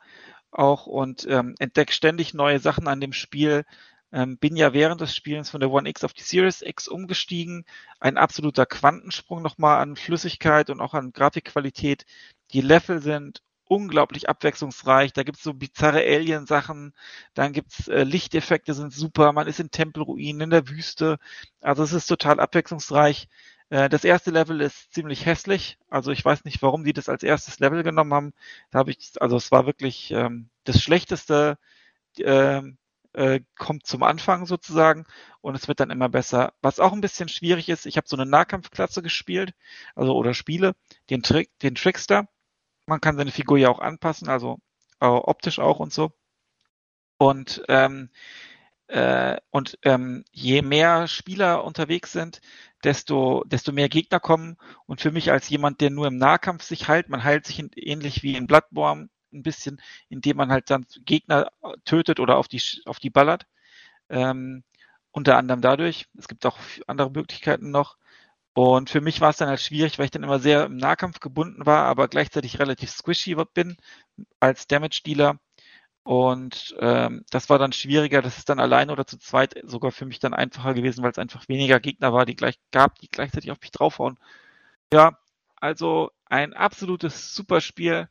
auch 0.51 0.87
und 0.87 1.27
ähm, 1.29 1.55
entdecke 1.59 1.93
ständig 1.93 2.33
neue 2.33 2.59
Sachen 2.59 2.87
an 2.87 3.01
dem 3.01 3.13
Spiel, 3.13 3.65
ähm, 4.11 4.37
bin 4.37 4.55
ja 4.55 4.73
während 4.73 5.01
des 5.01 5.15
Spielens 5.15 5.49
von 5.49 5.59
der 5.59 5.71
One 5.71 5.89
X 5.89 6.03
auf 6.03 6.13
die 6.13 6.23
Series 6.23 6.61
X 6.61 6.87
umgestiegen. 6.87 7.65
Ein 7.99 8.17
absoluter 8.17 8.65
Quantensprung 8.65 9.41
nochmal 9.41 9.81
an 9.81 9.95
Flüssigkeit 9.97 10.69
und 10.69 10.81
auch 10.81 10.93
an 10.93 11.11
Grafikqualität. 11.11 12.05
Die 12.51 12.61
Level 12.61 13.01
sind 13.01 13.41
unglaublich 13.65 14.29
abwechslungsreich. 14.29 15.13
Da 15.13 15.23
gibt's 15.23 15.43
so 15.43 15.53
bizarre 15.53 15.99
Alien-Sachen, 15.99 16.93
dann 17.33 17.53
gibt's 17.53 17.87
äh, 17.89 18.03
Lichteffekte, 18.03 18.73
sind 18.73 18.93
super. 18.93 19.33
Man 19.33 19.47
ist 19.47 19.59
in 19.59 19.71
Tempelruinen, 19.71 20.41
in 20.41 20.49
der 20.51 20.69
Wüste. 20.69 21.17
Also 21.61 21.83
es 21.83 21.93
ist 21.93 22.07
total 22.07 22.39
abwechslungsreich. 22.39 23.27
Äh, 23.69 23.89
das 23.89 24.03
erste 24.03 24.31
Level 24.31 24.61
ist 24.61 24.93
ziemlich 24.93 25.25
hässlich. 25.25 25.77
Also 25.89 26.11
ich 26.11 26.23
weiß 26.23 26.45
nicht, 26.45 26.61
warum 26.61 26.83
die 26.83 26.93
das 26.93 27.09
als 27.09 27.23
erstes 27.23 27.59
Level 27.59 27.83
genommen 27.83 28.13
haben. 28.13 28.33
Da 28.71 28.79
habe 28.79 28.91
ich, 28.91 29.11
also 29.21 29.37
es 29.37 29.51
war 29.51 29.65
wirklich 29.65 30.11
ähm, 30.11 30.49
das 30.63 30.81
schlechteste 30.81 31.57
ähm, 32.19 32.77
äh, 33.13 33.41
kommt 33.57 33.85
zum 33.87 34.03
Anfang 34.03 34.45
sozusagen 34.45 35.05
und 35.41 35.55
es 35.55 35.67
wird 35.67 35.79
dann 35.79 35.91
immer 35.91 36.09
besser. 36.09 36.53
Was 36.61 36.79
auch 36.79 36.93
ein 36.93 37.01
bisschen 37.01 37.29
schwierig 37.29 37.69
ist, 37.69 37.85
ich 37.85 37.97
habe 37.97 38.07
so 38.07 38.15
eine 38.17 38.25
Nahkampfklasse 38.29 39.01
gespielt, 39.01 39.53
also 39.95 40.15
oder 40.15 40.33
spiele, 40.33 40.75
den 41.09 41.23
Trick, 41.23 41.49
den 41.59 41.75
Trickster. 41.75 42.27
Man 42.85 43.01
kann 43.01 43.17
seine 43.17 43.31
Figur 43.31 43.57
ja 43.57 43.69
auch 43.69 43.79
anpassen, 43.79 44.29
also 44.29 44.59
äh, 45.01 45.07
optisch 45.07 45.59
auch 45.59 45.79
und 45.79 45.93
so. 45.93 46.11
Und 47.17 47.63
ähm, 47.67 48.09
äh, 48.87 49.37
und 49.51 49.77
ähm, 49.83 50.23
je 50.31 50.61
mehr 50.61 51.07
Spieler 51.07 51.63
unterwegs 51.63 52.11
sind, 52.11 52.41
desto, 52.83 53.43
desto 53.45 53.71
mehr 53.71 53.89
Gegner 53.89 54.19
kommen. 54.19 54.57
Und 54.85 55.01
für 55.01 55.11
mich 55.11 55.31
als 55.31 55.49
jemand, 55.49 55.81
der 55.81 55.89
nur 55.89 56.07
im 56.07 56.17
Nahkampf 56.17 56.63
sich 56.63 56.87
heilt, 56.87 57.09
man 57.09 57.23
heilt 57.23 57.45
sich 57.45 57.59
in, 57.59 57.71
ähnlich 57.75 58.23
wie 58.23 58.35
in 58.35 58.47
Bloodborne, 58.47 59.09
ein 59.33 59.43
bisschen, 59.43 59.81
indem 60.09 60.37
man 60.37 60.51
halt 60.51 60.69
dann 60.69 60.85
Gegner 61.05 61.51
tötet 61.85 62.19
oder 62.19 62.37
auf 62.37 62.47
die, 62.47 62.61
auf 62.85 62.99
die 62.99 63.09
ballert. 63.09 63.45
Ähm, 64.09 64.63
unter 65.11 65.37
anderem 65.37 65.61
dadurch. 65.61 66.07
Es 66.17 66.27
gibt 66.27 66.45
auch 66.45 66.57
andere 66.87 67.11
Möglichkeiten 67.11 67.71
noch. 67.71 67.97
Und 68.53 68.89
für 68.89 69.01
mich 69.01 69.21
war 69.21 69.29
es 69.31 69.37
dann 69.37 69.49
halt 69.49 69.61
schwierig, 69.61 69.97
weil 69.99 70.05
ich 70.05 70.11
dann 70.11 70.23
immer 70.23 70.39
sehr 70.39 70.65
im 70.65 70.77
Nahkampf 70.77 71.19
gebunden 71.19 71.65
war, 71.65 71.85
aber 71.85 72.07
gleichzeitig 72.07 72.59
relativ 72.59 72.89
squishy 72.91 73.35
bin 73.53 73.77
als 74.39 74.67
Damage-Dealer. 74.67 75.39
Und 76.07 76.73
ähm, 76.79 77.25
das 77.31 77.49
war 77.49 77.59
dann 77.59 77.73
schwieriger. 77.73 78.21
Das 78.21 78.37
ist 78.37 78.47
dann 78.47 78.61
alleine 78.61 78.93
oder 78.93 79.05
zu 79.05 79.17
zweit 79.19 79.55
sogar 79.63 79.91
für 79.91 80.05
mich 80.05 80.19
dann 80.19 80.33
einfacher 80.33 80.73
gewesen, 80.73 81.03
weil 81.03 81.11
es 81.11 81.17
einfach 81.17 81.49
weniger 81.49 81.81
Gegner 81.81 82.13
war, 82.13 82.25
die 82.25 82.37
gleich 82.37 82.57
gab, 82.71 82.97
die 82.99 83.09
gleichzeitig 83.09 83.51
auf 83.51 83.59
mich 83.59 83.71
draufhauen. 83.71 84.17
Ja, 84.93 85.19
also 85.57 86.11
ein 86.25 86.53
absolutes 86.53 87.35
Superspiel. 87.35 88.09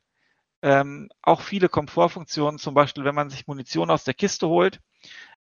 Ähm, 0.63 1.11
auch 1.23 1.43
viele 1.43 1.69
Komfortfunktionen, 1.71 2.59
zum 2.59 2.75
Beispiel, 2.75 3.05
wenn 3.05 3.15
man 3.15 3.31
sich 3.31 3.47
Munition 3.49 3.91
aus 3.91 4.05
der 4.05 4.15
Kiste 4.15 4.49
holt, 4.49 4.81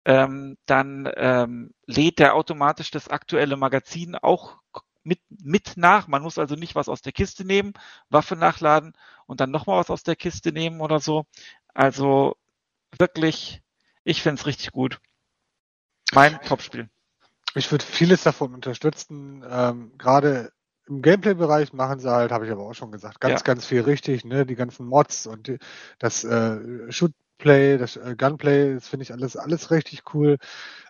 ähm, 0.05 0.57
dann 0.65 1.11
ähm, 1.17 1.73
lädt 1.85 2.19
der 2.19 2.35
automatisch 2.35 2.91
das 2.91 3.09
aktuelle 3.09 3.57
Magazin 3.57 4.15
auch 4.15 4.57
mit, 5.03 5.21
mit 5.29 5.73
nach. 5.77 6.07
Man 6.07 6.23
muss 6.23 6.37
also 6.37 6.55
nicht 6.55 6.75
was 6.75 6.89
aus 6.89 7.01
der 7.01 7.13
Kiste 7.13 7.45
nehmen, 7.45 7.73
Waffe 8.09 8.35
nachladen 8.35 8.93
und 9.27 9.39
dann 9.41 9.51
nochmal 9.51 9.79
was 9.79 9.89
aus 9.89 10.03
der 10.03 10.15
Kiste 10.15 10.51
nehmen 10.51 10.81
oder 10.81 10.99
so. 10.99 11.25
Also 11.73 12.35
wirklich 12.97 13.61
Ich 14.03 14.21
finde 14.21 14.39
es 14.39 14.47
richtig 14.47 14.71
gut. 14.71 14.99
Mein 16.13 16.39
Topspiel. 16.41 16.89
Ich 17.55 17.71
würde 17.71 17.85
vieles 17.85 18.23
davon 18.23 18.53
unterstützen. 18.53 19.43
Ähm, 19.47 19.91
Gerade 19.97 20.51
im 20.87 21.01
Gameplay-Bereich 21.01 21.73
machen 21.73 21.99
sie 21.99 22.11
halt, 22.11 22.31
habe 22.31 22.45
ich 22.45 22.51
aber 22.51 22.63
auch 22.63 22.73
schon 22.73 22.91
gesagt, 22.91 23.19
ganz, 23.19 23.41
ja. 23.41 23.43
ganz 23.43 23.65
viel 23.65 23.81
richtig. 23.81 24.25
Ne? 24.25 24.45
Die 24.45 24.55
ganzen 24.55 24.87
Mods 24.87 25.27
und 25.27 25.47
die, 25.47 25.59
das 25.99 26.23
äh, 26.23 26.91
Shootplay, 26.91 27.77
das 27.77 27.97
äh, 27.97 28.15
Gunplay, 28.17 28.73
das 28.73 28.87
finde 28.87 29.03
ich 29.03 29.11
alles, 29.11 29.37
alles 29.37 29.69
richtig 29.69 30.13
cool. 30.13 30.37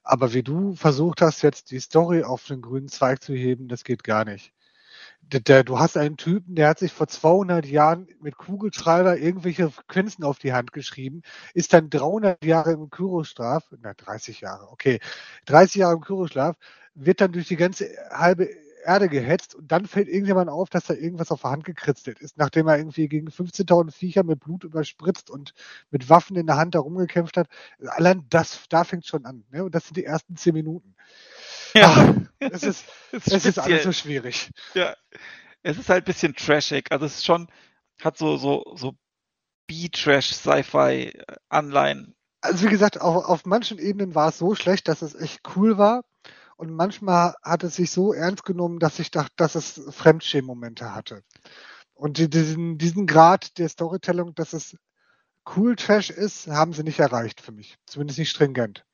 Aber 0.04 0.34
wie 0.34 0.44
du 0.44 0.76
versucht 0.76 1.22
hast, 1.22 1.42
jetzt 1.42 1.72
die 1.72 1.80
Story 1.80 2.24
auf 2.24 2.46
den 2.46 2.62
grünen 2.62 2.88
Zweig 2.88 3.22
zu 3.22 3.34
heben, 3.34 3.68
das 3.68 3.84
geht 3.84 4.04
gar 4.04 4.24
nicht 4.24 4.54
der, 5.22 5.40
der, 5.42 5.64
du 5.64 5.80
hast 5.80 5.98
einen 5.98 6.18
Typen, 6.18 6.56
der 6.56 6.70
hat 6.70 6.80
sich 6.80 6.92
vor 6.92 7.08
200 7.08 7.66
Jahren 7.66 8.08
mit 8.22 8.38
Kugelschreiber 8.38 9.18
irgendwelche 9.18 9.70
Frequenzen 9.70 10.24
auf 10.24 10.40
die 10.40 10.54
Hand 10.54 10.74
geschrieben, 10.74 11.22
ist 11.54 11.74
dann 11.74 11.90
300 11.90 12.44
Jahre 12.44 12.72
im 12.74 12.90
Kyroschlaf, 12.90 13.66
na 13.82 13.94
30 13.94 14.42
Jahre, 14.42 14.70
okay, 14.72 15.00
30 15.46 15.76
Jahre 15.76 15.96
im 15.96 16.02
Kyroschlaf, 16.02 16.58
wird 16.96 17.22
dann 17.22 17.32
durch 17.32 17.48
die 17.48 17.58
ganze 17.58 17.88
halbe 18.12 18.50
Erde 18.84 19.10
gehetzt 19.10 19.56
und 19.56 19.72
dann 19.72 19.86
fällt 19.86 20.08
irgendjemand 20.08 20.50
auf, 20.50 20.70
dass 20.70 20.86
da 20.86 20.94
irgendwas 20.94 21.32
auf 21.32 21.42
der 21.42 21.52
Hand 21.52 21.64
gekritzelt 21.64 22.20
ist, 22.20 22.38
nachdem 22.38 22.68
er 22.68 22.78
irgendwie 22.78 23.08
gegen 23.08 23.28
15.000 23.28 23.92
Viecher 23.92 24.24
mit 24.24 24.40
Blut 24.40 24.64
überspritzt 24.64 25.30
und 25.30 25.54
mit 25.92 26.10
Waffen 26.10 26.38
in 26.38 26.48
der 26.48 26.58
Hand 26.58 26.76
herumgekämpft 26.76 27.38
hat. 27.38 27.48
Allein 27.86 28.26
das, 28.30 28.62
da 28.70 28.84
fängt 28.84 29.06
schon 29.06 29.26
an. 29.26 29.44
Ne? 29.52 29.64
Und 29.64 29.76
das 29.76 29.86
sind 29.86 29.98
die 29.98 30.06
ersten 30.06 30.36
zehn 30.38 30.54
Minuten. 30.54 30.96
Ja. 31.74 32.16
Ach, 32.16 32.30
es 32.40 32.64
ist, 32.64 32.86
es 33.12 33.46
ist 33.46 33.60
alles 33.60 33.84
so 33.84 33.92
schwierig. 33.92 34.50
Ja. 34.74 34.96
Es 35.62 35.78
ist 35.78 35.90
halt 35.90 36.04
ein 36.04 36.06
bisschen 36.06 36.36
trashig. 36.36 36.92
Also 36.92 37.06
es 37.06 37.16
ist 37.16 37.26
schon, 37.26 37.48
hat 38.02 38.18
so, 38.18 38.38
so, 38.38 38.64
so 38.76 38.96
B-Trash, 39.68 40.34
Sci-Fi-Anleihen. 40.34 42.16
Also 42.42 42.66
wie 42.66 42.70
gesagt, 42.70 43.02
auf, 43.02 43.26
auf 43.26 43.46
manchen 43.46 43.78
Ebenen 43.78 44.16
war 44.16 44.30
es 44.30 44.38
so 44.38 44.56
schlecht, 44.56 44.88
dass 44.88 45.02
es 45.02 45.16
echt 45.16 45.42
cool 45.56 45.78
war. 45.78 46.04
Und 46.56 46.72
manchmal 46.72 47.36
hat 47.44 47.64
es 47.64 47.76
sich 47.76 47.92
so 47.92 48.14
ernst 48.14 48.44
genommen, 48.44 48.80
dass 48.80 49.00
ich 49.00 49.12
dachte, 49.12 49.34
dass 49.38 49.56
es 49.56 49.82
Fremdschämen-Momente 49.90 50.94
hatte. 50.94 51.24
Und 51.94 52.18
diesen, 52.18 52.78
diesen 52.78 53.08
Grad 53.08 53.58
der 53.58 53.70
Storytelling, 53.70 54.34
dass 54.36 54.54
es 54.54 54.78
cool 55.56 55.76
Trash 55.76 56.10
ist, 56.10 56.48
haben 56.48 56.74
sie 56.74 56.84
nicht 56.84 57.00
erreicht 57.00 57.42
für 57.42 57.52
mich. 57.52 57.78
Zumindest 57.86 58.20
nicht 58.20 58.30
stringent. 58.30 58.86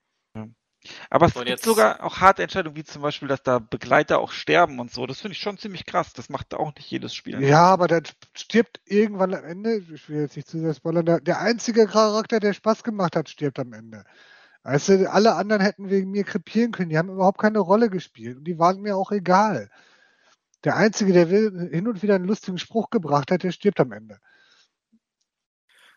Aber 1.09 1.27
es 1.27 1.35
und 1.35 1.45
gibt 1.45 1.63
sogar 1.63 2.03
auch 2.03 2.17
harte 2.17 2.43
Entscheidungen, 2.43 2.75
wie 2.75 2.83
zum 2.83 3.01
Beispiel, 3.01 3.27
dass 3.27 3.43
da 3.43 3.59
Begleiter 3.59 4.19
auch 4.19 4.31
sterben 4.31 4.79
und 4.79 4.91
so. 4.91 5.05
Das 5.05 5.21
finde 5.21 5.33
ich 5.33 5.41
schon 5.41 5.57
ziemlich 5.57 5.85
krass. 5.85 6.13
Das 6.13 6.29
macht 6.29 6.53
auch 6.53 6.73
nicht 6.75 6.89
jedes 6.89 7.13
Spiel. 7.13 7.41
Ja, 7.41 7.63
aber 7.63 7.87
der 7.87 8.03
stirbt 8.33 8.81
irgendwann 8.85 9.33
am 9.33 9.43
Ende. 9.43 9.77
Ich 9.93 10.09
will 10.09 10.21
jetzt 10.21 10.35
nicht 10.35 10.47
zu 10.47 10.59
sehr 10.59 10.73
spoilern. 10.73 11.05
Der, 11.05 11.19
der 11.19 11.39
einzige 11.39 11.87
Charakter, 11.87 12.39
der 12.39 12.53
Spaß 12.53 12.83
gemacht 12.83 13.15
hat, 13.15 13.29
stirbt 13.29 13.59
am 13.59 13.73
Ende. 13.73 14.03
Weißt 14.63 14.89
du, 14.89 15.11
alle 15.11 15.35
anderen 15.35 15.61
hätten 15.61 15.89
wegen 15.89 16.11
mir 16.11 16.23
krepieren 16.23 16.71
können. 16.71 16.89
Die 16.89 16.97
haben 16.97 17.09
überhaupt 17.09 17.39
keine 17.39 17.59
Rolle 17.59 17.89
gespielt. 17.89 18.37
Und 18.37 18.45
die 18.45 18.57
waren 18.57 18.81
mir 18.81 18.97
auch 18.97 19.11
egal. 19.11 19.69
Der 20.63 20.75
Einzige, 20.75 21.13
der 21.13 21.27
hin 21.27 21.87
und 21.87 22.01
wieder 22.01 22.15
einen 22.15 22.25
lustigen 22.25 22.57
Spruch 22.57 22.89
gebracht 22.89 23.29
hat, 23.29 23.43
der 23.43 23.51
stirbt 23.51 23.79
am 23.79 23.91
Ende. 23.91 24.19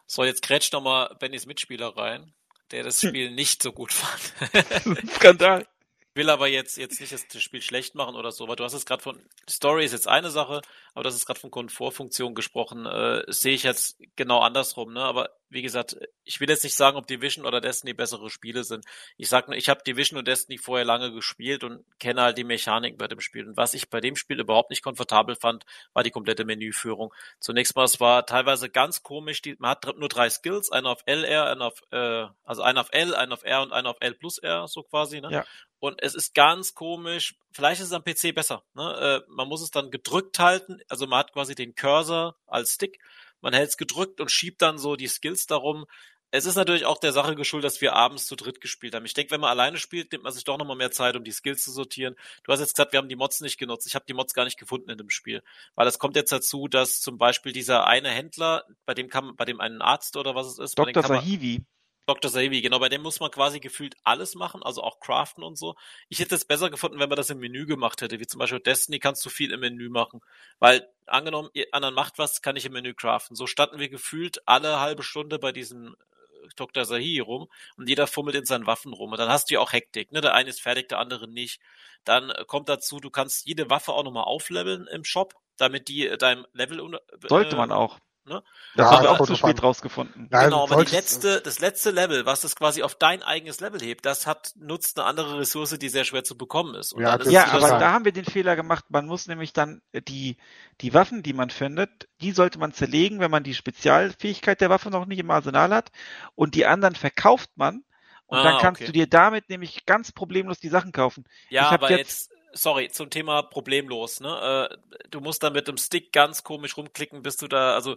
So, 0.07 0.25
jetzt 0.25 0.43
grätscht 0.43 0.73
nochmal 0.73 1.17
Bennys 1.19 1.47
Mitspieler 1.47 1.97
rein 1.97 2.35
der 2.71 2.83
das 2.83 3.03
hm. 3.03 3.11
Spiel 3.11 3.31
nicht 3.31 3.63
so 3.63 3.73
gut 3.73 3.93
fand. 3.93 5.09
Skandal 5.17 5.67
will 6.15 6.31
aber 6.31 6.49
jetzt, 6.49 6.77
jetzt 6.77 7.01
nicht 7.01 7.13
das 7.13 7.43
Spiel 7.43 7.63
schlecht 7.63 7.95
machen 7.95 8.17
oder 8.17 8.33
so, 8.33 8.45
aber 8.45 8.57
du 8.57 8.65
hast 8.65 8.75
es 8.75 8.87
gerade 8.87 9.03
von, 9.03 9.23
Story 9.49 9.85
ist 9.85 9.93
jetzt 9.93 10.09
eine 10.09 10.31
Sache, 10.31 10.61
aber 10.95 11.05
das 11.05 11.15
ist 11.15 11.27
gerade 11.27 11.41
von 11.41 11.51
Komfortfunktion 11.51 12.35
gesprochen, 12.35 12.87
äh, 12.87 13.23
sehe 13.29 13.55
ich 13.55 13.63
jetzt 13.63 14.01
genau 14.17 14.41
andersrum, 14.41 14.93
ne? 14.93 15.03
Aber 15.03 15.31
wie 15.51 15.63
gesagt, 15.63 15.97
ich 16.25 16.41
will 16.41 16.49
jetzt 16.49 16.65
nicht 16.65 16.77
sagen, 16.77 16.97
ob 16.97 17.07
Division 17.07 17.47
oder 17.47 17.61
Destiny 17.61 17.95
bessere 17.95 18.29
Spiele 18.31 18.65
sind. 18.65 18.85
Ich 19.17 19.29
sag 19.29 19.49
nur, 19.49 19.57
ich 19.57 19.69
habe 19.69 19.83
Division 19.83 20.19
und 20.19 20.29
Destiny 20.29 20.59
vorher 20.59 20.85
lange 20.85 21.13
gespielt 21.13 21.65
und 21.65 21.85
kenne 21.99 22.23
halt 22.23 22.39
die 22.39 22.45
Mechaniken 22.45 22.99
bei 22.99 23.09
dem 23.09 23.21
Spiel. 23.21 23.47
Und 23.49 23.57
was 23.57 23.75
ich 23.75 23.89
bei 23.89 24.01
dem 24.01 24.17
Spiel 24.17 24.41
überhaupt 24.41 24.71
nicht 24.71 24.83
komfortabel 24.83 25.37
fand, 25.37 25.65
war 25.95 26.03
die 26.03 26.11
komplette 26.11 26.45
Menüführung. 26.45 27.15
Zunächst 27.41 27.75
mal, 27.77 27.85
es 27.85 27.99
war 28.01 28.27
teilweise 28.27 28.69
ganz 28.69 29.03
komisch, 29.03 29.41
die, 29.41 29.57
man 29.59 29.71
hat 29.71 29.87
nur 29.97 30.09
drei 30.09 30.29
Skills, 30.29 30.71
einer 30.71 30.91
auf 30.91 31.03
LR, 31.07 31.47
einer 31.47 31.67
auf, 31.67 31.81
äh, 31.93 32.27
also 32.45 32.63
einer 32.63 32.83
auf 32.83 32.89
L, 32.93 33.15
einer 33.15 33.33
auf 33.33 33.45
R 33.45 33.63
und 33.63 33.73
einer 33.73 33.91
auf 33.91 33.99
L 34.01 34.15
plus 34.15 34.39
R, 34.39 34.69
so 34.69 34.83
quasi, 34.83 35.21
ne? 35.21 35.31
Ja. 35.33 35.45
Und 35.81 36.03
es 36.03 36.15
ist 36.15 36.35
ganz 36.35 36.75
komisch. 36.75 37.37
Vielleicht 37.53 37.81
ist 37.81 37.89
es 37.89 37.93
am 37.93 38.03
PC 38.03 38.35
besser. 38.35 38.65
Ne? 38.75 39.23
Äh, 39.27 39.31
man 39.33 39.49
muss 39.49 39.63
es 39.63 39.71
dann 39.71 39.91
gedrückt 39.91 40.39
halten. 40.39 40.78
Also 40.89 41.07
man 41.07 41.21
hat 41.21 41.33
quasi 41.33 41.55
den 41.55 41.75
Cursor 41.75 42.37
als 42.47 42.75
Stick. 42.75 43.01
Man 43.41 43.55
hält 43.55 43.71
es 43.71 43.77
gedrückt 43.77 44.21
und 44.21 44.31
schiebt 44.31 44.63
dann 44.63 44.79
so 44.79 44.97
die 44.97 45.09
Skills 45.09 45.47
darum. 45.47 45.87
Es 46.31 46.45
ist 46.45 46.57
natürlich 46.57 46.85
auch 46.85 46.99
der 46.99 47.13
Sache 47.13 47.37
geschuldet, 47.37 47.71
dass 47.71 47.81
wir 47.81 47.95
abends 47.95 48.27
zu 48.27 48.37
dritt 48.37 48.61
gespielt 48.61 48.95
haben. 48.95 49.07
Ich 49.07 49.15
denke, 49.15 49.31
wenn 49.31 49.41
man 49.41 49.49
alleine 49.51 49.79
spielt, 49.79 50.13
nimmt 50.13 50.25
man 50.25 50.33
sich 50.33 50.45
doch 50.45 50.59
nochmal 50.59 50.77
mehr 50.77 50.91
Zeit, 50.91 51.17
um 51.17 51.25
die 51.25 51.33
Skills 51.33 51.65
zu 51.65 51.71
sortieren. 51.73 52.17
Du 52.45 52.53
hast 52.53 52.61
jetzt 52.61 52.75
gesagt, 52.75 52.93
wir 52.93 52.99
haben 52.99 53.09
die 53.09 53.17
Mods 53.17 53.41
nicht 53.41 53.57
genutzt. 53.57 53.87
Ich 53.87 53.95
habe 53.95 54.05
die 54.07 54.13
Mods 54.13 54.35
gar 54.35 54.45
nicht 54.45 54.59
gefunden 54.59 54.91
in 54.91 54.99
dem 54.99 55.09
Spiel. 55.09 55.43
Weil 55.75 55.87
es 55.87 55.99
kommt 55.99 56.17
jetzt 56.17 56.31
dazu, 56.31 56.69
dass 56.69 57.01
zum 57.01 57.17
Beispiel 57.17 57.53
dieser 57.53 57.87
eine 57.87 58.11
Händler, 58.11 58.65
bei 58.85 58.93
dem 58.93 59.09
kann 59.09 59.37
bei 59.37 59.47
dem 59.47 59.61
einen 59.61 59.81
Arzt 59.81 60.17
oder 60.19 60.35
was 60.35 60.49
es 60.49 60.59
ist, 60.59 60.79
Dr. 60.79 61.03
Sahivi. 61.03 61.63
Dr. 62.09 62.31
Savi, 62.31 62.63
genau, 62.63 62.79
bei 62.79 62.89
dem 62.89 63.03
muss 63.03 63.21
man 63.21 63.31
quasi 63.31 63.61
gefühlt 63.61 63.95
alles 64.03 64.35
machen, 64.35 64.63
also 64.63 64.83
auch 64.83 64.99
craften 64.99 65.45
und 65.45 65.59
so. 65.59 65.77
Ich 66.09 66.21
hätte 66.21 66.35
es 66.35 66.47
besser 66.47 66.71
gefunden, 66.71 66.99
wenn 66.99 67.11
man 67.11 67.17
das 67.17 67.29
im 67.29 67.39
Menü 67.39 67.67
gemacht 67.67 68.01
hätte, 68.01 68.19
wie 68.19 68.27
zum 68.27 68.39
Beispiel 68.39 68.61
Destiny 68.61 68.99
kannst 68.99 69.23
du 69.27 69.29
viel 69.29 69.53
im 69.53 69.61
Menü 69.61 69.91
machen, 69.91 70.23
weil 70.59 70.89
angenommen, 71.07 71.51
ihr 71.53 71.67
anderen 71.73 71.95
macht 71.95 72.19
was, 72.19 72.41
kann 72.41 72.57
ich 72.57 72.65
im 72.65 72.73
Menü 72.73 72.95
craften. 72.95 73.37
So 73.37 73.47
standen 73.47 73.79
wir 73.79 73.91
gefühlt 73.91 74.41
alle 74.47 74.81
halbe 74.81 75.03
Stunde 75.03 75.39
bei 75.39 75.53
diesem 75.53 75.97
äh, 75.97 76.49
Dr. 76.57 76.87
Sahi 76.87 77.19
rum 77.19 77.49
und 77.77 77.91
jeder 77.91 78.07
fummelt 78.07 78.37
in 78.37 78.47
seinen 78.47 78.67
Waffen 78.67 78.95
rum. 78.95 79.13
Und 79.13 79.19
dann 79.19 79.29
hast 79.29 79.51
du 79.51 79.55
ja 79.55 79.61
auch 79.61 79.75
Hektik, 79.75 80.11
ne? 80.11 80.23
Der 80.23 80.33
eine 80.33 80.49
ist 80.49 80.63
fertig, 80.63 80.89
der 80.89 81.01
andere 81.01 81.29
nicht. 81.29 81.61
Dann 82.05 82.31
äh, 82.31 82.47
kommt 82.47 82.71
dazu, 82.71 83.01
du 83.01 83.11
kannst 83.11 83.47
jede 83.47 83.69
Waffe 83.69 83.93
auch 83.93 84.03
nochmal 84.03 84.25
aufleveln 84.25 84.87
im 84.87 85.05
Shop, 85.05 85.35
damit 85.59 85.89
die 85.89 86.07
äh, 86.07 86.17
deinem 86.17 86.47
Level 86.55 86.81
äh, 86.81 87.29
Sollte 87.29 87.57
man 87.57 87.71
auch. 87.71 87.99
Ne? 88.29 88.43
Das 88.77 88.91
ja, 88.91 88.97
haben 88.97 89.03
wir 89.03 89.11
auch 89.11 89.27
zu 89.27 89.35
spät 89.35 89.63
rausgefunden. 89.63 90.29
Nein, 90.31 90.45
genau, 90.47 90.65
aber 90.65 90.85
die 90.85 90.95
letzte, 90.95 91.41
das 91.41 91.59
letzte 91.59 91.91
Level, 91.91 92.27
was 92.27 92.45
es 92.45 92.55
quasi 92.55 92.83
auf 92.83 92.95
dein 92.95 93.23
eigenes 93.23 93.61
Level 93.61 93.81
hebt, 93.81 94.07
das 94.07 94.27
hat, 94.27 94.53
nutzt 94.57 94.99
eine 94.99 95.07
andere 95.07 95.39
Ressource, 95.39 95.79
die 95.79 95.89
sehr 95.89 96.05
schwer 96.05 96.25
zu 96.25 96.37
bekommen 96.37 96.75
ist. 96.75 96.93
Und 96.93 97.03
ja, 97.03 97.19
ja 97.23 97.47
aber 97.49 97.69
da 97.69 97.93
haben 97.93 98.05
wir 98.05 98.13
den 98.13 98.25
Fehler 98.25 98.57
gemacht. 98.57 98.85
Man 98.89 99.07
muss 99.07 99.27
nämlich 99.27 99.53
dann 99.53 99.83
die, 99.93 100.37
die 100.81 100.95
Waffen, 100.95 101.23
die 101.23 101.33
man 101.33 101.51
findet, 101.51 102.09
die 102.21 102.33
sollte 102.33 102.59
man 102.59 102.73
zerlegen, 102.73 103.21
wenn 103.21 103.31
man 103.31 103.43
die 103.43 103.55
Spezialfähigkeit 103.55 104.61
der 104.61 104.71
Waffe 104.71 104.91
noch 104.91 105.07
nicht 105.07 105.19
im 105.19 105.31
Arsenal 105.31 105.75
hat. 105.75 105.91
Und 106.35 106.55
die 106.55 106.67
anderen 106.67 106.95
verkauft 106.95 107.51
man. 107.57 107.83
Und 108.27 108.39
ah, 108.39 108.45
dann 108.45 108.59
kannst 108.61 108.83
okay. 108.83 108.87
du 108.87 108.93
dir 108.93 109.07
damit 109.07 109.49
nämlich 109.49 109.87
ganz 109.87 110.13
problemlos 110.13 110.61
die 110.61 110.69
Sachen 110.69 110.93
kaufen. 110.93 111.25
Ja, 111.49 111.71
aber 111.71 111.91
jetzt, 111.91 112.31
jetzt 112.31 112.38
sorry, 112.53 112.89
zum 112.91 113.11
Thema 113.11 113.43
problemlos, 113.43 114.21
ne? 114.21 114.71
Äh, 114.71 115.07
du 115.11 115.21
musst 115.21 115.43
da 115.43 115.51
mit 115.51 115.69
dem 115.69 115.77
Stick 115.77 116.13
ganz 116.13 116.43
komisch 116.43 116.77
rumklicken, 116.77 117.23
bis 117.23 117.37
du 117.37 117.49
da, 117.49 117.75
also 117.75 117.97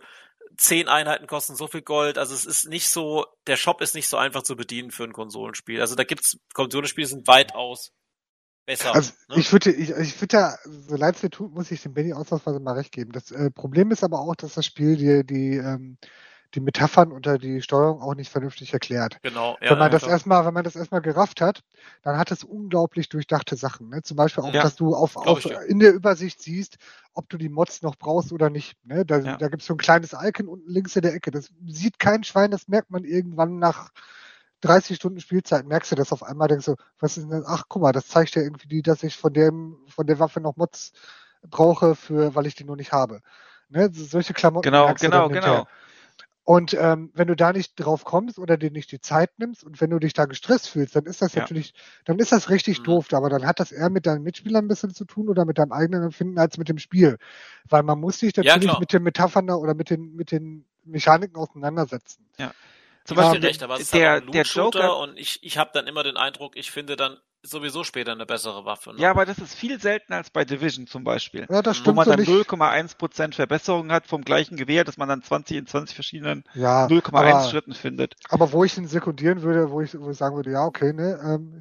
zehn 0.58 0.88
Einheiten 0.88 1.28
kosten 1.28 1.56
so 1.56 1.68
viel 1.68 1.82
Gold. 1.82 2.18
Also 2.18 2.34
es 2.34 2.46
ist 2.46 2.68
nicht 2.68 2.90
so, 2.90 3.26
der 3.48 3.58
Shop 3.58 3.82
ist 3.82 3.96
nicht 3.96 4.08
so 4.08 4.18
einfach 4.18 4.44
zu 4.44 4.56
bedienen 4.56 4.92
für 4.92 5.04
ein 5.04 5.14
Konsolenspiel. 5.14 5.82
Also 5.82 5.96
da 5.96 6.04
gibt's, 6.04 6.38
Konsolenspiele 6.54 7.08
sind 7.08 7.28
weitaus 7.28 7.92
besser. 8.66 8.94
Also 8.94 9.14
ne? 9.30 9.36
ich 9.38 9.52
würde, 9.52 9.72
ich, 9.72 9.90
ich 9.90 10.22
würde 10.22 10.38
ja, 10.38 10.58
so 10.66 10.96
leid 10.96 11.16
es 11.16 11.24
mir 11.24 11.30
tut, 11.30 11.54
muss 11.54 11.72
ich 11.72 11.82
dem 11.82 11.94
Benny 11.94 12.14
ausnahmsweise 12.14 12.60
mal 12.60 12.76
recht 12.76 12.92
geben. 12.92 13.12
Das 13.12 13.32
äh, 13.32 13.52
Problem 13.52 13.92
ist 13.92 14.04
aber 14.04 14.20
auch, 14.20 14.36
dass 14.36 14.54
das 14.54 14.66
Spiel 14.66 14.96
die, 14.98 15.26
die 15.26 15.58
ähm, 15.58 15.98
die 16.54 16.60
Metaphern 16.60 17.12
unter 17.12 17.38
die 17.38 17.62
Steuerung 17.62 18.02
auch 18.02 18.16
nicht 18.16 18.30
vernünftig 18.30 18.74
erklärt. 18.74 19.18
Genau. 19.22 19.58
Ja, 19.62 19.72
wenn 19.72 19.80
man 19.80 19.92
das 19.92 20.04
erstmal, 20.04 20.46
wenn 20.46 20.54
man 20.54 20.64
das 20.64 20.76
erstmal 20.76 21.02
gerafft 21.02 21.42
hat, 21.42 21.62
dann 22.04 22.18
hat 22.18 22.32
es 22.32 22.44
unglaublich 22.44 23.10
durchdachte 23.10 23.56
Sachen. 23.56 23.90
Ne? 23.90 24.02
Zum 24.04 24.18
Beispiel 24.18 24.44
auch, 24.44 24.54
ja, 24.54 24.62
dass 24.62 24.76
du 24.76 24.94
auf, 24.94 25.16
auf 25.16 25.46
ich, 25.46 25.52
ja. 25.52 25.62
in 25.62 25.80
der 25.80 25.94
Übersicht 25.94 26.42
siehst, 26.42 26.78
ob 27.14 27.30
du 27.30 27.38
die 27.38 27.50
Mods 27.50 27.82
noch 27.82 27.96
brauchst 27.96 28.34
oder 28.34 28.50
nicht. 28.50 28.76
Ne? 28.86 29.06
Da, 29.06 29.20
ja. 29.20 29.38
da 29.38 29.48
gibt 29.48 29.62
es 29.62 29.68
so 29.68 29.74
ein 29.74 29.78
kleines 29.78 30.14
Icon 30.14 30.48
unten 30.48 30.70
links 30.70 30.96
in 30.96 31.04
der 31.04 31.14
Ecke. 31.14 31.32
Das 31.32 31.50
sieht 31.68 32.00
kein 32.00 32.24
Schwein, 32.24 32.52
das 32.52 32.68
merkt 32.68 32.92
man 32.92 33.04
irgendwann 33.04 33.60
nach 33.60 33.90
30 34.62 34.98
Stunden 34.98 35.20
Spielzeit 35.20 35.66
merkst 35.66 35.92
du 35.92 35.96
das 35.96 36.12
auf 36.12 36.24
einmal, 36.24 36.48
denkst 36.48 36.68
du, 36.68 36.76
was 37.00 37.18
ist 37.18 37.30
denn, 37.30 37.44
ach 37.48 37.64
guck 37.68 37.82
mal, 37.82 37.92
das 37.92 38.08
zeigt 38.08 38.36
ja 38.36 38.44
irgendwie, 38.44 38.68
die, 38.68 38.82
dass 38.84 39.02
ich 39.04 39.18
von 39.18 39.34
dem, 39.34 39.78
von 39.88 40.06
der 40.06 40.20
Waffe 40.20 40.40
noch 40.40 40.56
Mods 40.56 40.94
brauche, 41.50 41.96
für, 41.96 42.36
weil 42.36 42.46
ich 42.46 42.56
die 42.56 42.64
nur 42.64 42.76
nicht 42.76 42.92
habe. 42.92 43.22
Ne? 43.70 43.90
Solche 43.92 44.34
Klamotten. 44.34 44.66
Genau, 44.66 44.94
genau, 44.94 45.30
genau. 45.30 45.68
Und 46.44 46.74
ähm, 46.74 47.12
wenn 47.14 47.28
du 47.28 47.36
da 47.36 47.54
nicht 47.54 47.76
drauf 47.76 48.04
kommst 48.04 48.40
oder 48.40 48.58
dir 48.58 48.72
nicht 48.72 48.92
die 48.92 49.00
Zeit 49.00 49.30
nimmst 49.38 49.64
und 49.64 49.80
wenn 49.80 49.92
du 49.92 50.00
dich 50.00 50.14
da 50.14 50.26
gestresst 50.26 50.70
fühlst, 50.70 50.96
dann 50.96 51.06
ist 51.06 51.22
das 51.22 51.36
ja. 51.36 51.42
natürlich, 51.42 51.74
dann 52.06 52.18
ist 52.18 52.32
das 52.32 52.50
richtig 52.50 52.80
mhm. 52.80 52.84
doof. 52.86 53.14
Aber 53.14 53.30
dann 53.30 53.46
hat 53.46 53.60
das 53.60 53.72
eher 53.72 53.90
mit 53.92 54.08
deinen 54.08 54.24
Mitspielern 54.24 54.66
ein 54.66 54.68
bisschen 54.68 54.94
zu 54.94 55.06
tun 55.06 55.30
oder 55.30 55.46
mit 55.46 55.60
deinem 55.60 55.72
eigenen 55.72 56.04
Empfinden 56.04 56.40
als 56.40 56.58
mit 56.58 56.68
dem 56.68 56.80
Spiel. 56.80 57.18
Weil 57.70 57.84
man 57.84 58.00
muss 58.00 58.20
sich 58.20 58.36
natürlich 58.36 58.64
ja, 58.64 58.80
mit 58.80 58.92
den 58.92 59.04
Metaphern 59.04 59.50
oder 59.52 59.76
mit 59.76 59.92
den, 59.92 60.16
mit 60.16 60.32
den 60.32 60.66
Mechaniken 60.84 61.36
auseinandersetzen. 61.36 62.28
Ja. 62.40 62.52
Zum 63.04 63.18
Beispiel 63.18 63.40
ähm, 63.40 63.46
recht, 63.46 63.64
aber 63.64 63.76
es 63.76 63.82
ist 63.82 63.94
der, 63.94 64.12
halt 64.12 64.28
ein 64.28 64.32
der 64.32 64.44
Joker 64.44 64.98
und 64.98 65.18
ich, 65.18 65.40
ich 65.44 65.58
habe 65.58 65.72
dann 65.74 65.88
immer 65.88 66.04
den 66.04 66.18
Eindruck, 66.18 66.56
ich 66.56 66.72
finde 66.72 66.96
dann 66.96 67.18
sowieso 67.44 67.84
später 67.84 68.12
eine 68.12 68.26
bessere 68.26 68.66
Waffe. 68.66 68.94
Ne? 68.94 69.02
Ja, 69.02 69.12
aber 69.12 69.26
das 69.26 69.40
ist 69.40 69.56
viel 69.56 69.80
seltener 69.80 70.18
als 70.18 70.30
bei 70.30 70.46
Division 70.46 70.88
zum 70.88 71.04
Beispiel. 71.04 71.48
Ja, 71.50 71.62
das 71.62 71.78
stimmt. 71.78 71.98
Wo 71.98 72.04
man 72.04 72.08
dann 72.08 72.20
0,1% 72.20 73.34
Verbesserung 73.34 73.92
hat 73.92 74.08
vom 74.08 74.24
gleichen 74.24 74.58
Gewehr, 74.58 74.84
dass 74.84 74.98
man 74.98 75.10
dann 75.10 75.24
20 75.24 75.58
in 75.58 75.68
20 75.68 75.96
verschiedenen 75.96 76.44
ja, 76.54 76.86
0,1 76.86 77.50
Schritten 77.50 77.74
findet. 77.74 78.16
Aber 78.30 78.52
wo 78.52 78.64
ich 78.64 78.78
ihn 78.78 78.88
sekundieren 78.88 79.42
würde, 79.42 79.72
wo 79.72 79.82
ich, 79.82 79.98
wo 80.00 80.12
ich 80.12 80.18
sagen 80.18 80.36
würde, 80.36 80.52
ja, 80.52 80.66
okay, 80.66 80.94
ne, 80.94 81.20
ähm, 81.24 81.60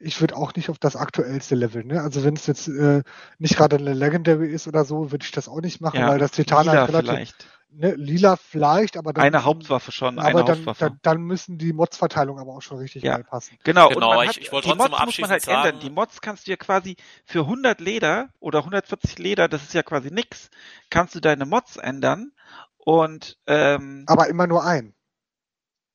ich 0.00 0.20
würde 0.20 0.36
auch 0.36 0.54
nicht 0.54 0.70
auf 0.70 0.78
das 0.78 0.96
aktuellste 0.96 1.54
Level, 1.54 1.84
ne? 1.84 2.02
Also 2.02 2.24
wenn 2.24 2.34
es 2.34 2.46
jetzt 2.46 2.66
äh, 2.68 3.02
nicht 3.38 3.56
gerade 3.56 3.76
eine 3.76 3.94
Legendary 3.94 4.50
ist 4.50 4.66
oder 4.66 4.84
so, 4.84 5.12
würde 5.12 5.24
ich 5.24 5.30
das 5.30 5.48
auch 5.48 5.60
nicht 5.60 5.80
machen, 5.80 6.00
ja, 6.00 6.08
weil 6.08 6.18
das 6.18 6.32
Titan 6.32 6.68
halt 6.68 6.88
relativ, 6.88 7.10
vielleicht 7.10 7.46
ne, 7.72 7.94
lila 7.94 8.36
vielleicht, 8.36 8.96
aber 8.96 9.12
dann, 9.12 9.24
eine 9.24 9.44
Hauptwaffe 9.44 9.92
schon, 9.92 10.18
aber 10.18 10.28
eine 10.28 10.44
dann, 10.44 10.56
Hauptwaffe. 10.56 10.84
Dann, 10.84 10.98
dann 11.02 11.22
müssen 11.22 11.58
die 11.58 11.72
Mods-Verteilung 11.72 12.38
aber 12.38 12.52
auch 12.52 12.62
schon 12.62 12.78
richtig 12.78 13.02
ja. 13.02 13.14
geil 13.14 13.24
passen. 13.24 13.58
Genau, 13.64 13.88
genau 13.88 14.20
und 14.20 14.30
ich, 14.30 14.40
ich 14.40 14.52
wollte 14.52 14.68
die 14.68 14.74
Mods 14.74 14.90
muss 15.04 15.18
man 15.18 15.30
halt 15.30 15.42
sagen, 15.42 15.68
ändern. 15.68 15.80
Die 15.80 15.90
Mods 15.90 16.20
kannst 16.20 16.46
du 16.46 16.50
ja 16.50 16.56
quasi 16.56 16.96
für 17.24 17.40
100 17.40 17.80
Leder 17.80 18.28
oder 18.40 18.60
140 18.60 19.18
Leder, 19.18 19.48
das 19.48 19.62
ist 19.62 19.74
ja 19.74 19.82
quasi 19.82 20.10
nix, 20.10 20.50
kannst 20.90 21.14
du 21.14 21.20
deine 21.20 21.46
Mods 21.46 21.76
ändern 21.76 22.32
und 22.78 23.38
ähm, 23.46 24.04
aber 24.06 24.28
immer 24.28 24.46
nur 24.46 24.64
ein. 24.64 24.94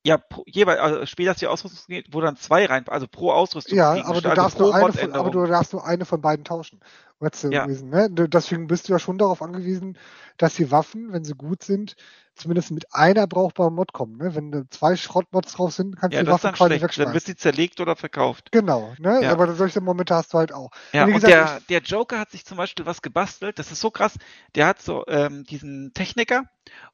Ja, 0.04 0.22
jeweils, 0.46 0.80
also 0.80 1.06
später 1.06 1.32
ist 1.32 1.40
die 1.40 1.48
Ausrüstung, 1.48 2.02
wo 2.10 2.20
dann 2.20 2.36
zwei 2.36 2.64
rein, 2.64 2.88
also 2.88 3.06
pro 3.08 3.32
Ausrüstung. 3.32 3.76
Ja, 3.76 3.90
aber 4.04 4.22
du, 4.22 4.28
also 4.28 4.34
darfst 4.34 4.58
nur 4.58 4.74
eine 4.74 4.92
von, 4.92 5.12
aber 5.12 5.30
du 5.30 5.44
darfst 5.44 5.72
nur 5.72 5.84
eine 5.84 6.04
von 6.04 6.20
beiden 6.20 6.44
tauschen. 6.44 6.80
Ja. 7.20 7.64
Gewesen, 7.64 7.90
ne? 7.90 8.08
Deswegen 8.10 8.68
bist 8.68 8.88
du 8.88 8.92
ja 8.92 8.98
schon 8.98 9.18
darauf 9.18 9.42
angewiesen, 9.42 9.98
dass 10.36 10.54
die 10.54 10.70
Waffen, 10.70 11.12
wenn 11.12 11.24
sie 11.24 11.34
gut 11.34 11.64
sind, 11.64 11.96
zumindest 12.38 12.70
mit 12.70 12.94
einer 12.94 13.26
brauchbaren 13.26 13.74
Mod 13.74 13.92
kommen. 13.92 14.16
Ne? 14.16 14.34
Wenn 14.34 14.66
zwei 14.70 14.96
Schrottmods 14.96 15.52
drauf 15.54 15.72
sind, 15.72 15.96
kannst 15.96 16.14
ja, 16.14 16.20
du 16.20 16.26
die 16.26 16.32
Waffe 16.32 16.52
quasi 16.52 16.70
schlecht. 16.70 16.84
wegschmeißen. 16.84 17.04
Dann 17.04 17.14
wird 17.14 17.24
sie 17.24 17.36
zerlegt 17.36 17.80
oder 17.80 17.96
verkauft. 17.96 18.52
Genau, 18.52 18.94
ne? 18.98 19.20
Ja. 19.22 19.32
aber 19.32 19.52
solche 19.54 19.80
Momente 19.80 20.14
hast 20.14 20.32
du 20.32 20.38
halt 20.38 20.52
auch. 20.52 20.70
Ja, 20.92 21.04
und, 21.04 21.12
gesagt, 21.12 21.32
der, 21.32 21.60
der 21.68 21.80
Joker 21.80 22.18
hat 22.18 22.30
sich 22.30 22.44
zum 22.44 22.56
Beispiel 22.56 22.86
was 22.86 23.02
gebastelt, 23.02 23.58
das 23.58 23.72
ist 23.72 23.80
so 23.80 23.90
krass, 23.90 24.14
der 24.54 24.66
hat 24.66 24.80
so 24.80 25.04
ähm, 25.08 25.44
diesen 25.44 25.92
Techniker 25.92 26.44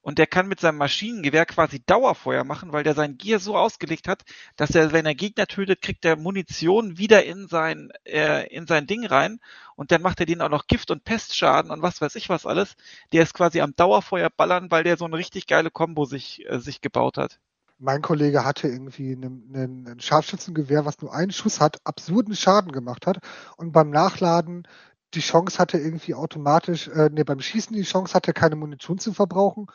und 0.00 0.18
der 0.18 0.26
kann 0.26 0.48
mit 0.48 0.60
seinem 0.60 0.78
Maschinengewehr 0.78 1.46
quasi 1.46 1.84
Dauerfeuer 1.84 2.44
machen, 2.44 2.72
weil 2.72 2.84
der 2.84 2.94
sein 2.94 3.18
Gear 3.18 3.38
so 3.38 3.56
ausgelegt 3.56 4.08
hat, 4.08 4.22
dass 4.56 4.70
er, 4.70 4.92
wenn 4.92 5.06
er 5.06 5.14
Gegner 5.14 5.46
tötet, 5.46 5.82
kriegt 5.82 6.04
er 6.04 6.16
Munition 6.16 6.96
wieder 6.96 7.24
in 7.24 7.48
sein, 7.48 7.90
äh, 8.04 8.46
in 8.48 8.66
sein 8.66 8.86
Ding 8.86 9.04
rein 9.04 9.40
und 9.76 9.90
dann 9.90 10.02
macht 10.02 10.20
er 10.20 10.26
denen 10.26 10.42
auch 10.42 10.48
noch 10.48 10.66
Gift- 10.66 10.90
und 10.90 11.04
Pestschaden 11.04 11.70
und 11.70 11.82
was 11.82 12.00
weiß 12.00 12.14
ich 12.16 12.28
was 12.28 12.46
alles. 12.46 12.74
Der 13.12 13.22
ist 13.22 13.34
quasi 13.34 13.60
am 13.60 13.74
Dauerfeuer 13.76 14.30
ballern, 14.30 14.70
weil 14.70 14.84
der 14.84 14.96
so 14.96 15.04
eine 15.04 15.16
richtig 15.16 15.46
geile 15.46 15.70
Combo 15.70 16.04
sich, 16.04 16.48
äh, 16.48 16.58
sich 16.58 16.80
gebaut 16.80 17.18
hat. 17.18 17.38
Mein 17.78 18.02
Kollege 18.02 18.44
hatte 18.44 18.68
irgendwie 18.68 19.12
ein 19.12 19.96
Scharfschützengewehr, 19.98 20.84
was 20.84 21.00
nur 21.00 21.12
einen 21.12 21.32
Schuss 21.32 21.60
hat, 21.60 21.78
absurden 21.84 22.36
Schaden 22.36 22.70
gemacht 22.70 23.06
hat 23.06 23.18
und 23.56 23.72
beim 23.72 23.90
Nachladen 23.90 24.68
die 25.14 25.20
Chance 25.20 25.58
hatte 25.58 25.78
irgendwie 25.78 26.14
automatisch, 26.14 26.88
äh, 26.88 27.08
ne, 27.10 27.24
beim 27.24 27.40
Schießen 27.40 27.74
die 27.74 27.82
Chance 27.82 28.14
hatte, 28.14 28.32
keine 28.32 28.56
Munition 28.56 28.98
zu 28.98 29.12
verbrauchen 29.12 29.66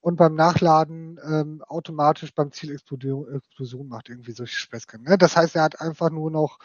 und 0.00 0.16
beim 0.16 0.34
Nachladen 0.34 1.18
ähm, 1.24 1.62
automatisch 1.66 2.34
beim 2.34 2.52
Ziel 2.52 2.72
Explosion, 2.72 3.34
Explosion 3.34 3.88
macht 3.88 4.08
irgendwie 4.08 4.32
solche 4.32 4.56
Späßchen. 4.56 5.02
Ne? 5.02 5.18
Das 5.18 5.36
heißt, 5.36 5.56
er 5.56 5.62
hat 5.62 5.80
einfach 5.80 6.10
nur 6.10 6.30
noch 6.30 6.58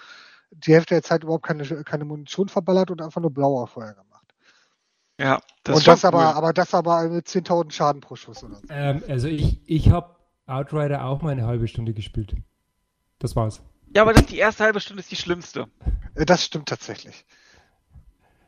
die 0.55 0.73
Hälfte 0.73 0.95
der 0.95 1.03
Zeit 1.03 1.23
überhaupt 1.23 1.45
keine, 1.45 1.63
keine 1.84 2.05
Munition 2.05 2.49
verballert 2.49 2.91
und 2.91 3.01
einfach 3.01 3.21
nur 3.21 3.31
blauer 3.31 3.67
Feuer 3.67 3.93
gemacht. 3.93 4.13
Ja, 5.19 5.41
das 5.63 5.77
und 5.77 5.88
das 5.88 6.03
cool. 6.03 6.07
aber, 6.07 6.35
aber 6.35 6.53
das 6.53 6.73
aber 6.73 7.07
mit 7.09 7.27
10.000 7.27 7.71
Schaden 7.71 8.01
pro 8.01 8.15
Schuss 8.15 8.43
oder 8.43 8.55
so. 8.55 8.61
Ähm, 8.69 9.03
also 9.07 9.27
ich, 9.27 9.61
ich 9.65 9.89
habe 9.89 10.15
Outrider 10.47 11.05
auch 11.05 11.21
mal 11.21 11.31
eine 11.31 11.45
halbe 11.45 11.67
Stunde 11.67 11.93
gespielt. 11.93 12.35
Das 13.19 13.35
war's. 13.35 13.61
Ja, 13.95 14.01
aber 14.01 14.13
das, 14.13 14.25
die 14.25 14.38
erste 14.38 14.63
halbe 14.63 14.80
Stunde 14.80 15.01
ist 15.01 15.11
die 15.11 15.15
schlimmste. 15.15 15.67
Äh, 16.15 16.25
das 16.25 16.43
stimmt 16.43 16.67
tatsächlich. 16.67 17.25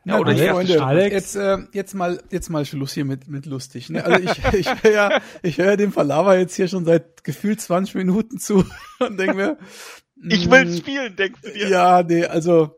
Ja, 0.04 0.20
oder 0.20 0.34
die 0.34 0.46
Freunde, 0.46 0.84
Alex. 0.84 1.12
Jetzt, 1.12 1.36
äh, 1.36 1.58
jetzt 1.72 1.94
mal, 1.94 2.22
jetzt 2.30 2.48
mal 2.48 2.64
Schluss 2.64 2.92
hier 2.92 3.04
mit, 3.04 3.26
mit 3.26 3.44
lustig. 3.44 3.90
Ne? 3.90 4.04
Also 4.04 4.20
ich, 4.20 4.44
ich 4.54 4.82
höre 4.84 4.92
ja, 4.92 5.20
ich 5.42 5.58
höre 5.58 5.76
dem 5.76 5.92
Verlaber 5.92 6.38
jetzt 6.38 6.54
hier 6.54 6.68
schon 6.68 6.84
seit 6.84 7.24
gefühlt 7.24 7.60
20 7.60 7.96
Minuten 7.96 8.38
zu 8.38 8.64
und 9.00 9.18
denke 9.18 9.34
mir, 9.34 9.58
ich 10.28 10.50
will 10.50 10.64
hm, 10.64 10.76
spielen, 10.76 11.16
denkst 11.16 11.40
du 11.42 11.50
dir? 11.50 11.68
Ja, 11.68 12.02
nee, 12.02 12.24
also 12.24 12.76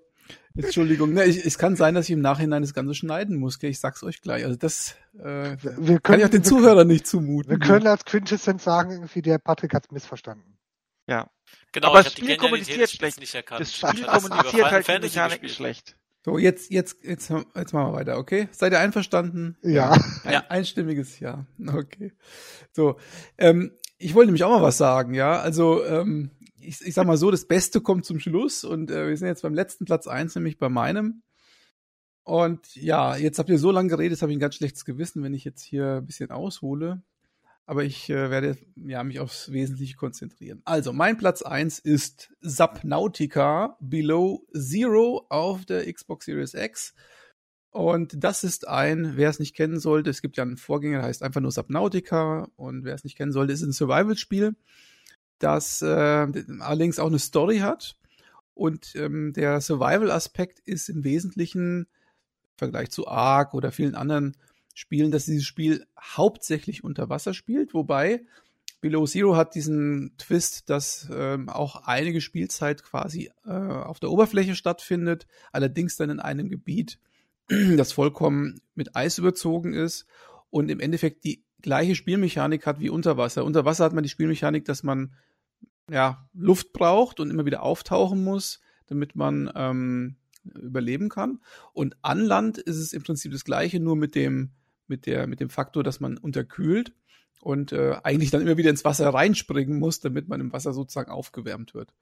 Entschuldigung, 0.56 1.12
ne, 1.12 1.24
ich, 1.24 1.44
es 1.44 1.56
kann 1.56 1.76
sein, 1.76 1.94
dass 1.94 2.06
ich 2.06 2.12
im 2.12 2.20
Nachhinein 2.20 2.62
das 2.62 2.74
Ganze 2.74 2.94
schneiden 2.94 3.36
muss. 3.36 3.60
Gell? 3.60 3.70
Ich 3.70 3.78
sag's 3.78 4.02
euch 4.02 4.20
gleich. 4.20 4.44
Also 4.44 4.56
das 4.56 4.96
äh, 5.18 5.56
wir 5.62 5.76
können, 5.76 6.02
kann 6.02 6.18
ich 6.18 6.26
auch 6.26 6.30
den 6.30 6.42
Zuhörern 6.42 6.88
nicht 6.88 7.06
zumuten. 7.06 7.50
Wir 7.50 7.58
können 7.58 7.86
als 7.86 8.04
Quintessenz 8.04 8.64
sagen, 8.64 8.90
irgendwie 8.90 9.22
der 9.22 9.38
Patrick 9.38 9.72
hat's 9.74 9.90
missverstanden. 9.92 10.58
Ja. 11.06 11.30
Genau, 11.72 11.88
aber 11.88 12.02
das 12.02 12.12
Spiel 12.12 12.36
kommuniziert 12.36 12.90
schlecht. 12.90 13.20
Nicht 13.20 13.34
erkannt. 13.34 13.60
Das 13.60 13.74
Spiel 13.74 14.04
kommuniziert 14.04 14.70
halt 14.70 14.88
die 14.88 14.98
Mechanik 15.00 15.50
schlecht. 15.50 15.96
So, 16.24 16.36
jetzt, 16.36 16.70
jetzt, 16.70 17.04
jetzt, 17.04 17.30
jetzt 17.30 17.72
machen 17.72 17.92
wir 17.92 17.94
weiter, 17.94 18.18
okay? 18.18 18.48
Seid 18.50 18.72
ihr 18.72 18.80
einverstanden? 18.80 19.56
Ja. 19.62 19.92
Ein, 20.24 20.32
ja. 20.32 20.44
Einstimmiges 20.48 21.20
Ja. 21.20 21.46
Okay. 21.66 22.12
So, 22.72 22.98
ähm, 23.38 23.72
ich 23.96 24.14
wollte 24.14 24.26
nämlich 24.26 24.44
auch 24.44 24.50
mal 24.50 24.62
was 24.62 24.76
sagen, 24.76 25.14
ja. 25.14 25.40
Also, 25.40 25.84
ähm, 25.84 26.30
ich, 26.68 26.80
ich 26.82 26.94
sag 26.94 27.06
mal 27.06 27.16
so, 27.16 27.30
das 27.30 27.46
Beste 27.46 27.80
kommt 27.80 28.04
zum 28.04 28.20
Schluss 28.20 28.64
und 28.64 28.90
äh, 28.90 29.08
wir 29.08 29.16
sind 29.16 29.28
jetzt 29.28 29.42
beim 29.42 29.54
letzten 29.54 29.84
Platz 29.84 30.06
eins, 30.06 30.34
nämlich 30.34 30.58
bei 30.58 30.68
meinem. 30.68 31.22
Und 32.24 32.74
ja, 32.76 33.16
jetzt 33.16 33.38
habt 33.38 33.48
ihr 33.48 33.58
so 33.58 33.70
lange 33.70 33.88
geredet, 33.88 34.20
habe 34.20 34.30
ich 34.30 34.36
ein 34.36 34.40
ganz 34.40 34.54
schlechtes 34.56 34.84
Gewissen, 34.84 35.22
wenn 35.22 35.34
ich 35.34 35.44
jetzt 35.44 35.62
hier 35.62 35.96
ein 35.96 36.06
bisschen 36.06 36.30
aushole 36.30 37.02
aber 37.68 37.84
ich 37.84 38.08
äh, 38.08 38.30
werde 38.30 38.56
ja, 38.76 39.04
mich 39.04 39.20
aufs 39.20 39.52
Wesentliche 39.52 39.94
konzentrieren. 39.94 40.62
Also, 40.64 40.94
mein 40.94 41.18
Platz 41.18 41.42
eins 41.42 41.78
ist 41.78 42.32
Subnautica 42.40 43.76
Below 43.78 44.46
Zero 44.54 45.26
auf 45.28 45.66
der 45.66 45.92
Xbox 45.92 46.24
Series 46.24 46.54
X. 46.54 46.94
Und 47.70 48.24
das 48.24 48.42
ist 48.42 48.66
ein, 48.66 49.18
wer 49.18 49.28
es 49.28 49.38
nicht 49.38 49.54
kennen 49.54 49.78
sollte, 49.80 50.08
es 50.08 50.22
gibt 50.22 50.38
ja 50.38 50.44
einen 50.44 50.56
Vorgänger, 50.56 51.00
der 51.00 51.08
heißt 51.08 51.22
einfach 51.22 51.42
nur 51.42 51.52
Subnautica. 51.52 52.48
Und 52.56 52.84
wer 52.84 52.94
es 52.94 53.04
nicht 53.04 53.18
kennen 53.18 53.32
sollte, 53.32 53.52
ist 53.52 53.60
ein 53.60 53.72
Survival-Spiel, 53.72 54.56
das 55.38 55.82
äh, 55.82 55.86
allerdings 56.60 56.98
auch 56.98 57.06
eine 57.06 57.18
Story 57.18 57.58
hat. 57.58 57.96
Und 58.54 58.94
ähm, 58.96 59.32
der 59.32 59.60
Survival-Aspekt 59.60 60.58
ist 60.60 60.88
im 60.88 61.04
Wesentlichen 61.04 61.82
im 61.82 61.86
Vergleich 62.56 62.90
zu 62.90 63.06
Ark 63.06 63.54
oder 63.54 63.70
vielen 63.70 63.94
anderen 63.94 64.36
spielen, 64.74 65.10
dass 65.10 65.26
dieses 65.26 65.44
Spiel 65.44 65.86
hauptsächlich 66.00 66.82
unter 66.84 67.08
Wasser 67.08 67.34
spielt, 67.34 67.74
wobei 67.74 68.24
Below 68.80 69.06
Zero 69.06 69.34
hat 69.34 69.54
diesen 69.56 70.14
Twist, 70.18 70.70
dass 70.70 71.08
ähm, 71.12 71.48
auch 71.48 71.86
einige 71.86 72.20
Spielzeit 72.20 72.84
quasi 72.84 73.30
äh, 73.44 73.50
auf 73.50 73.98
der 73.98 74.10
Oberfläche 74.10 74.54
stattfindet, 74.54 75.26
allerdings 75.52 75.96
dann 75.96 76.10
in 76.10 76.20
einem 76.20 76.48
Gebiet, 76.48 77.00
das 77.48 77.92
vollkommen 77.92 78.60
mit 78.74 78.94
Eis 78.94 79.18
überzogen 79.18 79.72
ist 79.72 80.06
und 80.50 80.70
im 80.70 80.78
Endeffekt 80.78 81.24
die 81.24 81.42
gleiche 81.60 81.96
Spielmechanik 81.96 82.66
hat 82.66 82.78
wie 82.78 82.90
unter 82.90 83.16
Wasser. 83.16 83.44
Unter 83.44 83.64
Wasser 83.64 83.84
hat 83.84 83.92
man 83.92 84.04
die 84.04 84.10
Spielmechanik, 84.10 84.64
dass 84.64 84.84
man 84.84 85.12
ja 85.90 86.28
Luft 86.34 86.72
braucht 86.72 87.20
und 87.20 87.30
immer 87.30 87.46
wieder 87.46 87.62
auftauchen 87.62 88.22
muss, 88.22 88.60
damit 88.86 89.16
man 89.16 89.50
ähm, 89.54 90.16
überleben 90.44 91.08
kann. 91.08 91.40
Und 91.72 91.96
an 92.02 92.20
Land 92.20 92.58
ist 92.58 92.76
es 92.76 92.92
im 92.92 93.02
Prinzip 93.02 93.32
das 93.32 93.44
gleiche, 93.44 93.80
nur 93.80 93.96
mit 93.96 94.14
dem 94.14 94.50
mit 94.86 95.06
der 95.06 95.26
mit 95.26 95.40
dem 95.40 95.50
Faktor, 95.50 95.82
dass 95.82 96.00
man 96.00 96.16
unterkühlt 96.16 96.92
und 97.40 97.72
äh, 97.72 97.96
eigentlich 98.02 98.30
dann 98.30 98.42
immer 98.42 98.56
wieder 98.56 98.70
ins 98.70 98.84
Wasser 98.84 99.08
reinspringen 99.12 99.78
muss, 99.78 100.00
damit 100.00 100.28
man 100.28 100.40
im 100.40 100.52
Wasser 100.52 100.72
sozusagen 100.72 101.10
aufgewärmt 101.10 101.74
wird. 101.74 101.94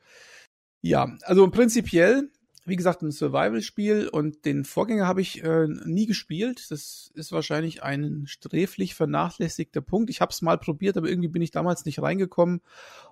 Ja, 0.81 1.17
also 1.23 1.51
prinzipiell, 1.51 2.31
wie 2.67 2.77
gesagt, 2.77 3.03
ein 3.03 3.13
Survival-Spiel 3.13 4.09
und 4.09 4.45
den 4.45 4.65
Vorgänger 4.65 5.07
habe 5.07 5.21
ich 5.21 5.43
äh, 5.45 5.69
nie 5.85 6.07
gespielt. 6.07 6.71
Das 6.71 7.13
ist 7.15 7.31
wahrscheinlich 7.31 7.85
ein 7.85 8.25
sträflich 8.27 8.97
vernachlässigter 8.97 9.81
Punkt. 9.81 10.11
Ich 10.11 10.21
habe 10.21 10.33
es 10.33 10.43
mal 10.43 10.59
probiert, 10.59 10.97
aber 10.97 11.09
irgendwie 11.09 11.29
bin 11.29 11.43
ich 11.43 11.53
damals 11.53 11.85
nicht 11.85 12.03
reingekommen 12.03 12.61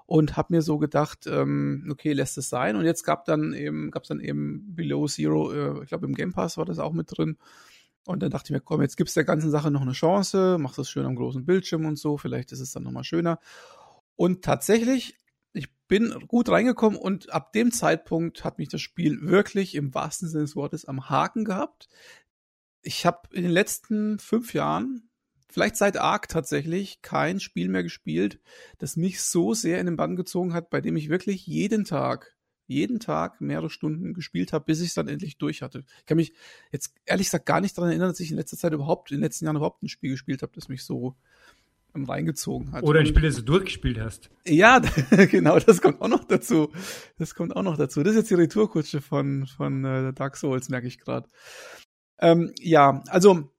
und 0.06 0.36
habe 0.36 0.54
mir 0.54 0.62
so 0.62 0.78
gedacht, 0.78 1.28
ähm, 1.28 1.88
okay, 1.90 2.12
lässt 2.12 2.36
es 2.36 2.48
sein. 2.48 2.74
Und 2.74 2.84
jetzt 2.84 3.04
gab 3.04 3.24
dann 3.26 3.52
eben, 3.52 3.92
gab 3.92 4.02
es 4.02 4.08
dann 4.08 4.18
eben 4.18 4.74
Below 4.74 5.06
Zero, 5.06 5.52
äh, 5.52 5.82
ich 5.84 5.88
glaube 5.88 6.06
im 6.06 6.14
Game 6.14 6.32
Pass 6.32 6.58
war 6.58 6.64
das 6.64 6.80
auch 6.80 6.92
mit 6.92 7.16
drin. 7.16 7.38
Und 8.06 8.22
dann 8.22 8.30
dachte 8.30 8.48
ich 8.48 8.50
mir, 8.50 8.60
komm, 8.60 8.82
jetzt 8.82 8.96
gibst 8.96 9.16
der 9.16 9.24
ganzen 9.24 9.50
Sache 9.50 9.70
noch 9.70 9.82
eine 9.82 9.92
Chance, 9.92 10.58
machst 10.58 10.78
das 10.78 10.90
schön 10.90 11.06
am 11.06 11.14
großen 11.14 11.46
Bildschirm 11.46 11.86
und 11.86 11.96
so, 11.96 12.18
vielleicht 12.18 12.50
ist 12.50 12.60
es 12.60 12.72
dann 12.72 12.82
nochmal 12.82 13.04
schöner. 13.04 13.38
Und 14.16 14.42
tatsächlich, 14.42 15.16
ich 15.23 15.23
bin 15.88 16.12
gut 16.26 16.48
reingekommen 16.48 16.98
und 16.98 17.32
ab 17.32 17.52
dem 17.52 17.72
Zeitpunkt 17.72 18.44
hat 18.44 18.58
mich 18.58 18.68
das 18.68 18.80
Spiel 18.80 19.20
wirklich 19.22 19.74
im 19.74 19.94
wahrsten 19.94 20.28
Sinne 20.28 20.44
des 20.44 20.56
Wortes 20.56 20.84
am 20.84 21.08
Haken 21.08 21.44
gehabt. 21.44 21.88
Ich 22.82 23.06
habe 23.06 23.28
in 23.32 23.42
den 23.42 23.52
letzten 23.52 24.18
fünf 24.18 24.54
Jahren, 24.54 25.10
vielleicht 25.48 25.76
seit 25.76 25.96
Ark 25.96 26.28
tatsächlich, 26.28 27.02
kein 27.02 27.40
Spiel 27.40 27.68
mehr 27.68 27.82
gespielt, 27.82 28.40
das 28.78 28.96
mich 28.96 29.22
so 29.22 29.54
sehr 29.54 29.80
in 29.80 29.86
den 29.86 29.96
Bann 29.96 30.16
gezogen 30.16 30.54
hat, 30.54 30.70
bei 30.70 30.80
dem 30.80 30.96
ich 30.96 31.08
wirklich 31.08 31.46
jeden 31.46 31.84
Tag 31.84 32.34
jeden 32.66 32.98
Tag 32.98 33.40
mehrere 33.40 33.70
Stunden 33.70 34.14
gespielt 34.14 34.52
habe, 34.52 34.64
bis 34.64 34.80
ich 34.80 34.88
es 34.88 34.94
dann 34.94 35.08
endlich 35.08 35.38
durch 35.38 35.62
hatte. 35.62 35.84
Ich 35.98 36.06
kann 36.06 36.16
mich 36.16 36.32
jetzt 36.72 36.94
ehrlich 37.04 37.26
gesagt 37.26 37.46
gar 37.46 37.60
nicht 37.60 37.76
daran 37.76 37.90
erinnern, 37.90 38.08
dass 38.08 38.20
ich 38.20 38.30
in 38.30 38.36
letzter 38.36 38.56
Zeit 38.56 38.72
überhaupt, 38.72 39.10
in 39.10 39.18
den 39.18 39.22
letzten 39.22 39.44
Jahren 39.44 39.56
überhaupt 39.56 39.82
ein 39.82 39.88
Spiel 39.88 40.12
gespielt 40.12 40.42
habe, 40.42 40.52
das 40.54 40.68
mich 40.68 40.84
so 40.84 41.16
reingezogen 42.02 42.72
hat. 42.72 42.82
Oder 42.82 43.00
ein 43.00 43.06
Spiel, 43.06 43.22
das 43.22 43.36
du 43.36 43.42
durchgespielt 43.42 44.00
hast. 44.00 44.30
Ja, 44.44 44.80
genau, 45.30 45.58
das 45.60 45.80
kommt 45.80 46.00
auch 46.00 46.08
noch 46.08 46.24
dazu. 46.24 46.72
Das 47.18 47.36
kommt 47.36 47.54
auch 47.54 47.62
noch 47.62 47.76
dazu. 47.76 48.02
Das 48.02 48.12
ist 48.12 48.18
jetzt 48.18 48.30
die 48.30 48.34
Retourkutsche 48.34 49.00
von, 49.00 49.46
von 49.46 49.84
äh, 49.84 50.12
Dark 50.12 50.36
Souls, 50.36 50.68
merke 50.68 50.88
ich 50.88 50.98
gerade. 50.98 51.28
Ähm, 52.18 52.52
ja, 52.58 53.02
also 53.08 53.50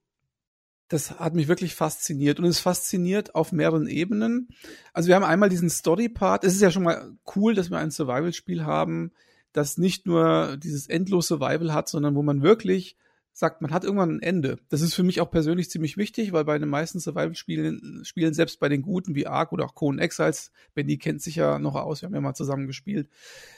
das 0.88 1.18
hat 1.18 1.34
mich 1.34 1.48
wirklich 1.48 1.74
fasziniert 1.74 2.38
und 2.38 2.44
es 2.44 2.60
fasziniert 2.60 3.34
auf 3.34 3.52
mehreren 3.52 3.88
Ebenen. 3.88 4.48
Also 4.92 5.08
wir 5.08 5.16
haben 5.16 5.24
einmal 5.24 5.48
diesen 5.48 5.70
Story-Part. 5.70 6.44
Es 6.44 6.54
ist 6.54 6.60
ja 6.60 6.70
schon 6.70 6.84
mal 6.84 7.16
cool, 7.34 7.54
dass 7.54 7.70
wir 7.70 7.78
ein 7.78 7.90
Survival-Spiel 7.90 8.64
haben, 8.64 9.12
das 9.52 9.78
nicht 9.78 10.06
nur 10.06 10.56
dieses 10.58 10.86
endlose 10.86 11.28
Survival 11.28 11.72
hat, 11.72 11.88
sondern 11.88 12.14
wo 12.14 12.22
man 12.22 12.42
wirklich 12.42 12.96
sagt, 13.38 13.60
man 13.60 13.70
hat 13.70 13.84
irgendwann 13.84 14.16
ein 14.16 14.22
Ende. 14.22 14.58
Das 14.70 14.80
ist 14.80 14.94
für 14.94 15.02
mich 15.02 15.20
auch 15.20 15.30
persönlich 15.30 15.68
ziemlich 15.68 15.98
wichtig, 15.98 16.32
weil 16.32 16.46
bei 16.46 16.58
den 16.58 16.70
meisten 16.70 17.00
Survival-Spielen, 17.00 18.02
Spielen, 18.02 18.32
selbst 18.32 18.58
bei 18.60 18.70
den 18.70 18.80
guten 18.80 19.14
wie 19.14 19.26
Ark 19.26 19.52
oder 19.52 19.66
auch 19.66 19.74
Conan 19.74 19.98
Exiles, 19.98 20.52
Benny 20.74 20.96
kennt 20.96 21.20
sich 21.20 21.36
ja 21.36 21.58
noch 21.58 21.74
aus, 21.74 22.00
wir 22.00 22.06
haben 22.06 22.14
ja 22.14 22.22
mal 22.22 22.32
zusammen 22.32 22.66
gespielt, 22.66 23.10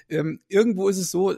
ähm, 0.09 0.41
irgendwo 0.49 0.89
ist 0.89 0.99
es 0.99 1.13
so, 1.13 1.37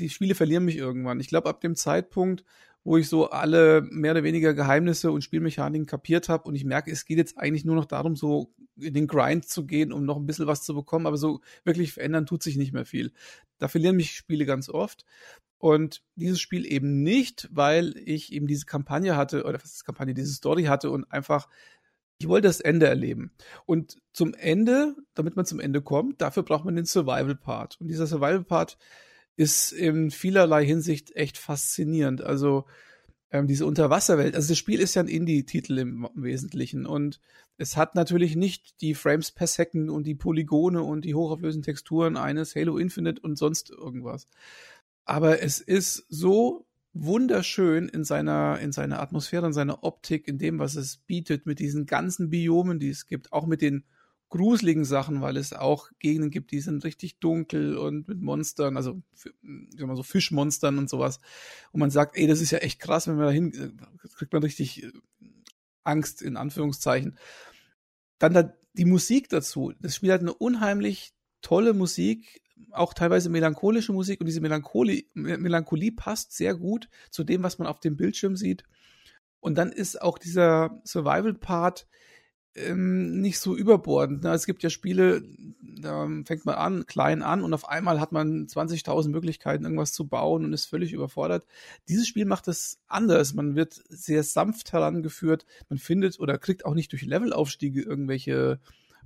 die 0.00 0.08
Spiele 0.08 0.34
verlieren 0.34 0.64
mich 0.64 0.78
irgendwann. 0.78 1.20
Ich 1.20 1.28
glaube, 1.28 1.48
ab 1.48 1.60
dem 1.60 1.76
Zeitpunkt, 1.76 2.42
wo 2.82 2.96
ich 2.96 3.08
so 3.08 3.30
alle 3.30 3.82
mehr 3.90 4.12
oder 4.12 4.22
weniger 4.22 4.54
Geheimnisse 4.54 5.12
und 5.12 5.22
Spielmechaniken 5.22 5.86
kapiert 5.86 6.28
habe 6.28 6.44
und 6.44 6.54
ich 6.54 6.64
merke, 6.64 6.90
es 6.90 7.04
geht 7.04 7.18
jetzt 7.18 7.36
eigentlich 7.36 7.64
nur 7.64 7.74
noch 7.74 7.84
darum, 7.84 8.16
so 8.16 8.54
in 8.76 8.94
den 8.94 9.06
Grind 9.06 9.46
zu 9.46 9.66
gehen, 9.66 9.92
um 9.92 10.04
noch 10.04 10.16
ein 10.16 10.26
bisschen 10.26 10.46
was 10.46 10.62
zu 10.62 10.74
bekommen, 10.74 11.06
aber 11.06 11.18
so 11.18 11.40
wirklich 11.64 11.92
verändern 11.92 12.26
tut 12.26 12.42
sich 12.42 12.56
nicht 12.56 12.72
mehr 12.72 12.86
viel. 12.86 13.12
Da 13.58 13.68
verlieren 13.68 13.96
mich 13.96 14.12
Spiele 14.12 14.46
ganz 14.46 14.68
oft. 14.68 15.04
Und 15.58 16.02
dieses 16.16 16.40
Spiel 16.40 16.64
eben 16.64 17.02
nicht, 17.02 17.48
weil 17.52 17.94
ich 18.06 18.32
eben 18.32 18.46
diese 18.46 18.64
Kampagne 18.64 19.14
hatte, 19.14 19.44
oder 19.44 19.62
was 19.62 19.74
ist 19.74 19.84
Kampagne, 19.84 20.14
diese 20.14 20.32
Story 20.32 20.64
hatte 20.64 20.90
und 20.90 21.12
einfach, 21.12 21.48
ich 22.18 22.28
wollte 22.28 22.48
das 22.48 22.60
Ende 22.60 22.86
erleben. 22.86 23.32
Und 23.66 23.98
zum 24.14 24.32
Ende, 24.32 24.96
damit 25.12 25.36
man 25.36 25.44
zum 25.44 25.60
Ende 25.60 25.82
kommt, 25.82 26.22
dafür 26.22 26.44
braucht 26.44 26.64
man 26.64 26.76
den 26.76 26.86
Survival-Part. 26.86 27.78
Und 27.78 27.88
dieser 27.88 28.06
Survival-Part 28.06 28.78
ist 29.36 29.72
in 29.72 30.10
vielerlei 30.10 30.64
Hinsicht 30.64 31.16
echt 31.16 31.38
faszinierend. 31.38 32.22
Also 32.22 32.66
ähm, 33.30 33.46
diese 33.46 33.66
Unterwasserwelt, 33.66 34.34
also 34.34 34.48
das 34.48 34.58
Spiel 34.58 34.80
ist 34.80 34.94
ja 34.94 35.02
ein 35.02 35.08
Indie-Titel 35.08 35.78
im, 35.78 36.08
Wesentlichen 36.14 36.86
und 36.86 37.20
es 37.56 37.76
hat 37.76 37.94
natürlich 37.94 38.36
nicht 38.36 38.80
die 38.80 38.94
Frames 38.94 39.30
per 39.32 39.46
Second 39.46 39.90
und 39.90 40.04
die 40.06 40.14
Polygone 40.14 40.82
und 40.82 41.04
die 41.04 41.14
hochauflösenden 41.14 41.64
Texturen 41.64 42.16
eines 42.16 42.56
Halo 42.56 42.78
Infinite 42.78 43.20
und 43.20 43.36
sonst 43.36 43.70
irgendwas 43.70 44.26
aber 45.10 45.42
es 45.42 45.58
ist 45.58 46.06
so 46.08 46.66
wunderschön 46.92 47.88
in 47.88 48.04
seiner, 48.04 48.60
in 48.60 48.70
seiner 48.70 49.00
Atmosphäre, 49.00 49.46
in 49.46 49.52
seiner 49.52 49.82
Optik, 49.82 50.28
in 50.28 50.38
dem, 50.38 50.60
was 50.60 50.76
es 50.76 50.98
bietet, 50.98 51.46
mit 51.46 51.58
diesen 51.58 51.84
ganzen 51.84 52.30
Biomen, 52.30 52.78
die 52.78 52.90
es 52.90 53.06
gibt, 53.06 53.32
auch 53.32 53.46
mit 53.46 53.60
den 53.60 53.82
gruseligen 54.30 54.84
Sachen, 54.84 55.20
weil 55.20 55.36
es 55.36 55.52
auch 55.52 55.90
Gegenden 55.98 56.30
gibt, 56.30 56.52
die 56.52 56.60
sind 56.60 56.84
richtig 56.84 57.18
dunkel 57.18 57.76
und 57.76 58.08
mit 58.08 58.20
Monstern, 58.20 58.76
also 58.76 59.02
sagen 59.12 59.88
wir 59.88 59.96
so 59.96 60.02
Fischmonstern 60.02 60.78
und 60.78 60.88
sowas. 60.88 61.18
Und 61.72 61.80
man 61.80 61.90
sagt, 61.90 62.16
ey, 62.16 62.26
das 62.26 62.40
ist 62.40 62.52
ja 62.52 62.58
echt 62.58 62.80
krass, 62.80 63.08
wenn 63.08 63.16
man 63.16 63.26
da 63.26 63.32
hin, 63.32 63.78
kriegt 64.14 64.32
man 64.32 64.42
richtig 64.42 64.84
äh, 64.84 64.92
Angst 65.82 66.22
in 66.22 66.36
Anführungszeichen. 66.36 67.18
Dann 68.18 68.32
da 68.32 68.54
die 68.74 68.84
Musik 68.84 69.28
dazu. 69.28 69.72
Das 69.80 69.96
Spiel 69.96 70.12
hat 70.12 70.20
eine 70.20 70.32
unheimlich 70.32 71.12
tolle 71.42 71.74
Musik, 71.74 72.40
auch 72.70 72.94
teilweise 72.94 73.30
melancholische 73.30 73.92
Musik 73.92 74.20
und 74.20 74.26
diese 74.26 74.40
Melancholie, 74.40 75.06
Melancholie 75.14 75.90
passt 75.90 76.32
sehr 76.32 76.54
gut 76.54 76.88
zu 77.10 77.24
dem, 77.24 77.42
was 77.42 77.58
man 77.58 77.66
auf 77.66 77.80
dem 77.80 77.96
Bildschirm 77.96 78.36
sieht. 78.36 78.64
Und 79.40 79.56
dann 79.56 79.72
ist 79.72 80.00
auch 80.00 80.18
dieser 80.18 80.80
Survival-Part 80.84 81.88
ähm, 82.54 83.20
nicht 83.20 83.38
so 83.38 83.56
überbordend. 83.56 84.24
Ne? 84.24 84.32
Es 84.32 84.46
gibt 84.46 84.62
ja 84.62 84.70
Spiele, 84.70 85.22
da 85.60 86.08
fängt 86.24 86.44
man 86.44 86.56
an, 86.56 86.86
klein 86.86 87.22
an 87.22 87.42
und 87.42 87.54
auf 87.54 87.68
einmal 87.68 88.00
hat 88.00 88.12
man 88.12 88.46
20.000 88.46 89.08
Möglichkeiten, 89.08 89.64
irgendwas 89.64 89.92
zu 89.92 90.08
bauen 90.08 90.44
und 90.44 90.52
ist 90.52 90.66
völlig 90.66 90.92
überfordert. 90.92 91.46
Dieses 91.88 92.08
Spiel 92.08 92.24
macht 92.24 92.48
es 92.48 92.80
anders. 92.88 93.34
Man 93.34 93.54
wird 93.54 93.82
sehr 93.88 94.22
sanft 94.22 94.72
herangeführt. 94.72 95.46
Man 95.68 95.78
findet 95.78 96.18
oder 96.18 96.38
kriegt 96.38 96.64
auch 96.64 96.74
nicht 96.74 96.92
durch 96.92 97.02
Levelaufstiege 97.02 97.82
irgendwelche 97.82 98.60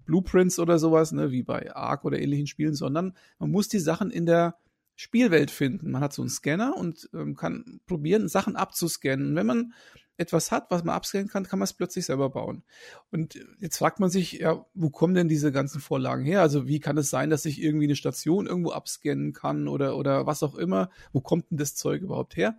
Blueprints 0.07 0.59
oder 0.59 0.79
sowas, 0.79 1.12
ne, 1.12 1.31
wie 1.31 1.43
bei 1.43 1.75
Ark 1.75 2.05
oder 2.05 2.19
ähnlichen 2.19 2.47
Spielen, 2.47 2.75
sondern 2.75 3.15
man 3.39 3.51
muss 3.51 3.69
die 3.69 3.79
Sachen 3.79 4.11
in 4.11 4.27
der 4.27 4.57
Spielwelt 4.97 5.51
finden. 5.51 5.91
Man 5.91 6.03
hat 6.03 6.12
so 6.12 6.23
einen 6.23 6.29
Scanner 6.29 6.77
und 6.77 7.09
ähm, 7.15 7.35
kann 7.35 7.81
probieren, 7.87 8.29
Sachen 8.29 8.55
abzuscannen. 8.55 9.29
Und 9.29 9.37
wenn 9.37 9.47
man 9.47 9.73
etwas 10.16 10.53
hat, 10.53 10.70
was 10.70 10.85
man 10.85 10.95
abscannen 10.95 11.28
kann, 11.28 11.45
kann 11.45 11.59
man 11.59 11.65
es 11.65 11.73
plötzlich 11.73 12.07
selber 12.07 12.31
bauen. 12.31 12.62
Und 13.11 13.39
jetzt 13.59 13.78
fragt 13.78 14.01
man 14.01 14.11
sich, 14.11 14.32
ja, 14.35 14.65
wo 14.74 14.91
kommen 14.91 15.15
denn 15.15 15.28
diese 15.28 15.51
ganzen 15.51 15.81
Vorlagen 15.81 16.24
her? 16.24 16.41
Also 16.41 16.69
wie 16.69 16.81
kann 16.81 16.97
es 16.99 17.11
sein, 17.11 17.31
dass 17.31 17.45
ich 17.45 17.61
irgendwie 17.61 17.86
eine 17.86 17.97
Station 17.97 18.47
irgendwo 18.47 18.70
abscannen 18.70 19.32
kann 19.32 19.66
oder, 19.66 19.97
oder 19.97 20.27
was 20.27 20.43
auch 20.43 20.55
immer? 20.55 20.91
Wo 21.12 21.20
kommt 21.20 21.51
denn 21.51 21.59
das 21.59 21.74
Zeug 21.74 22.03
überhaupt 22.03 22.36
her? 22.36 22.57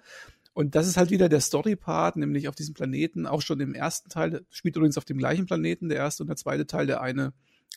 Und 0.54 0.76
das 0.76 0.88
ist 0.88 0.96
halt 0.96 1.12
wieder 1.12 1.28
der 1.28 1.42
Story-Part, 1.42 2.16
nämlich 2.16 2.48
auf 2.48 2.56
diesem 2.56 2.74
Planeten, 2.74 3.28
auch 3.28 3.42
schon 3.42 3.60
im 3.60 3.74
ersten 3.74 4.10
Teil, 4.10 4.46
spielt 4.50 4.78
übrigens 4.78 4.98
auf 4.98 5.04
dem 5.04 5.18
gleichen 5.18 5.46
Planeten, 5.46 5.90
der 5.90 5.98
erste 5.98 6.24
und 6.24 6.28
der 6.28 6.38
zweite 6.38 6.66
Teil, 6.66 6.88
der 6.88 7.02
eine 7.02 7.34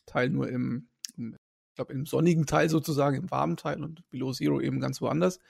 Teil 0.07 0.31
nur 0.31 0.49
im, 0.49 0.89
im 1.17 1.35
ich 1.71 1.75
glaube, 1.75 1.93
im 1.93 2.07
sonnigen 2.07 2.47
Teil 2.47 2.69
sozusagen, 2.69 3.17
im 3.17 3.31
warmen 3.31 3.57
Teil 3.57 3.83
und 3.83 4.09
Below 4.11 4.33
Zero 4.33 4.61
eben 4.61 4.81
ganz 4.81 5.01
woanders. 5.01 5.41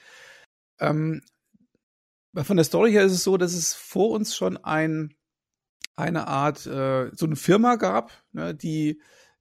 Ähm, 0.80 1.22
von 2.44 2.56
der 2.56 2.64
Story 2.64 2.92
her 2.92 3.04
ist 3.04 3.12
es 3.12 3.24
so, 3.24 3.36
dass 3.36 3.54
es 3.54 3.74
vor 3.74 4.10
uns 4.10 4.34
schon 4.34 4.56
ein, 4.56 5.14
eine 5.96 6.28
Art, 6.28 6.66
äh, 6.66 7.10
so 7.14 7.26
eine 7.26 7.36
Firma 7.36 7.76
gab, 7.76 8.12
ne, 8.32 8.54
die 8.54 9.00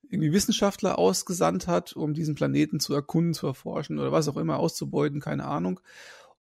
irgendwie 0.09 0.31
Wissenschaftler 0.31 0.97
ausgesandt 0.97 1.67
hat, 1.67 1.93
um 1.93 2.13
diesen 2.13 2.35
Planeten 2.35 2.79
zu 2.79 2.93
erkunden, 2.93 3.33
zu 3.33 3.47
erforschen 3.47 3.99
oder 3.99 4.11
was 4.11 4.27
auch 4.27 4.37
immer 4.37 4.57
auszubeuten, 4.57 5.19
keine 5.19 5.45
Ahnung. 5.45 5.79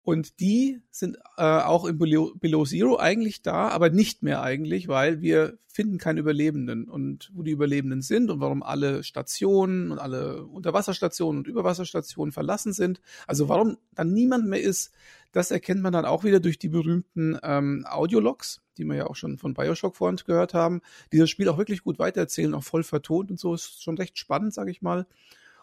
Und 0.04 0.38
die 0.40 0.82
sind 0.90 1.16
äh, 1.38 1.42
auch 1.42 1.86
im 1.86 1.96
Below, 1.96 2.34
Below 2.38 2.66
Zero 2.66 2.98
eigentlich 2.98 3.40
da, 3.40 3.68
aber 3.68 3.88
nicht 3.88 4.22
mehr 4.22 4.42
eigentlich, 4.42 4.86
weil 4.86 5.22
wir 5.22 5.58
finden 5.66 5.96
keine 5.96 6.20
Überlebenden. 6.20 6.90
Und 6.90 7.30
wo 7.32 7.42
die 7.42 7.52
Überlebenden 7.52 8.02
sind 8.02 8.30
und 8.30 8.38
warum 8.38 8.62
alle 8.62 9.02
Stationen 9.02 9.90
und 9.90 9.98
alle 9.98 10.44
Unterwasserstationen 10.44 11.38
und 11.38 11.46
Überwasserstationen 11.48 12.32
verlassen 12.32 12.74
sind, 12.74 13.00
also 13.26 13.48
warum 13.48 13.78
dann 13.94 14.12
niemand 14.12 14.46
mehr 14.46 14.60
ist, 14.60 14.92
das 15.32 15.50
erkennt 15.50 15.80
man 15.80 15.94
dann 15.94 16.04
auch 16.04 16.22
wieder 16.22 16.38
durch 16.38 16.58
die 16.58 16.68
berühmten 16.68 17.38
ähm, 17.42 17.86
Audiologs, 17.88 18.60
die 18.76 18.84
wir 18.84 18.96
ja 18.96 19.06
auch 19.06 19.16
schon 19.16 19.38
von 19.38 19.54
Bioshock 19.54 19.96
vorhin 19.96 20.20
gehört 20.24 20.52
haben, 20.52 20.82
die 21.12 21.18
das 21.18 21.30
Spiel 21.30 21.48
auch 21.48 21.56
wirklich 21.56 21.82
gut 21.82 21.98
weitererzählen, 21.98 22.52
auch 22.52 22.62
voll 22.62 22.82
vertont 22.82 23.30
und 23.30 23.40
so, 23.40 23.54
ist 23.54 23.82
schon 23.82 23.96
recht 23.96 24.18
spannend, 24.18 24.52
sage 24.52 24.70
ich 24.70 24.82
mal. 24.82 25.06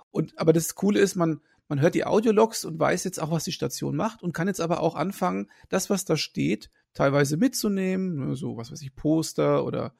Und 0.09 0.37
aber 0.39 0.51
das 0.51 0.73
Coole 0.73 0.99
ist, 0.99 1.15
man 1.15 1.41
man 1.71 1.79
hört 1.79 1.95
die 1.95 2.05
Audiologs 2.05 2.65
und 2.65 2.77
weiß 2.77 3.05
jetzt 3.05 3.21
auch, 3.21 3.31
was 3.31 3.45
die 3.45 3.53
Station 3.53 3.95
macht 3.95 4.23
und 4.23 4.33
kann 4.33 4.49
jetzt 4.49 4.59
aber 4.59 4.81
auch 4.81 4.93
anfangen, 4.93 5.49
das, 5.69 5.89
was 5.89 6.03
da 6.03 6.17
steht, 6.17 6.69
teilweise 6.93 7.37
mitzunehmen, 7.37 8.27
ne, 8.27 8.35
so 8.35 8.57
was 8.57 8.73
weiß 8.73 8.81
ich, 8.81 8.93
Poster 8.93 9.63
oder 9.63 9.93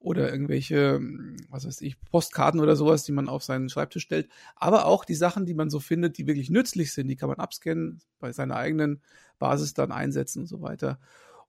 oder 0.00 0.30
irgendwelche, 0.30 1.00
was 1.48 1.66
weiß 1.66 1.80
ich, 1.80 1.98
Postkarten 1.98 2.60
oder 2.60 2.76
sowas, 2.76 3.04
die 3.04 3.12
man 3.12 3.30
auf 3.30 3.42
seinen 3.42 3.70
Schreibtisch 3.70 4.02
stellt. 4.02 4.28
Aber 4.54 4.84
auch 4.84 5.06
die 5.06 5.14
Sachen, 5.14 5.46
die 5.46 5.54
man 5.54 5.70
so 5.70 5.80
findet, 5.80 6.18
die 6.18 6.26
wirklich 6.26 6.50
nützlich 6.50 6.92
sind, 6.92 7.08
die 7.08 7.16
kann 7.16 7.30
man 7.30 7.38
abscannen, 7.38 8.00
bei 8.20 8.30
seiner 8.30 8.56
eigenen 8.56 9.00
Basis 9.38 9.72
dann 9.72 9.92
einsetzen 9.92 10.40
und 10.40 10.46
so 10.46 10.60
weiter. 10.60 10.98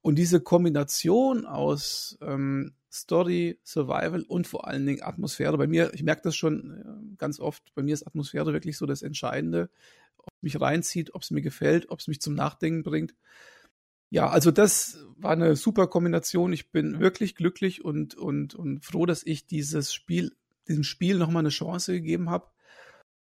Und 0.06 0.14
diese 0.14 0.40
Kombination 0.40 1.46
aus 1.46 2.16
ähm, 2.20 2.74
Story, 2.92 3.58
Survival 3.64 4.22
und 4.22 4.46
vor 4.46 4.68
allen 4.68 4.86
Dingen 4.86 5.02
Atmosphäre. 5.02 5.58
Bei 5.58 5.66
mir, 5.66 5.92
ich 5.94 6.04
merke 6.04 6.22
das 6.22 6.36
schon 6.36 6.70
äh, 6.70 7.16
ganz 7.18 7.40
oft, 7.40 7.74
bei 7.74 7.82
mir 7.82 7.92
ist 7.92 8.06
Atmosphäre 8.06 8.52
wirklich 8.52 8.78
so 8.78 8.86
das 8.86 9.02
Entscheidende, 9.02 9.68
ob 10.16 10.28
es 10.28 10.42
mich 10.42 10.60
reinzieht, 10.60 11.12
ob 11.12 11.22
es 11.22 11.32
mir 11.32 11.42
gefällt, 11.42 11.90
ob 11.90 11.98
es 11.98 12.06
mich 12.06 12.20
zum 12.20 12.36
Nachdenken 12.36 12.84
bringt. 12.84 13.16
Ja, 14.08 14.28
also 14.28 14.52
das 14.52 15.04
war 15.16 15.32
eine 15.32 15.56
super 15.56 15.88
Kombination. 15.88 16.52
Ich 16.52 16.70
bin 16.70 17.00
wirklich 17.00 17.34
glücklich 17.34 17.84
und, 17.84 18.14
und, 18.14 18.54
und 18.54 18.84
froh, 18.84 19.06
dass 19.06 19.26
ich 19.26 19.48
dieses 19.48 19.92
Spiel, 19.92 20.36
diesem 20.68 20.84
Spiel 20.84 21.18
nochmal 21.18 21.40
eine 21.40 21.48
Chance 21.48 21.94
gegeben 21.94 22.30
habe. 22.30 22.46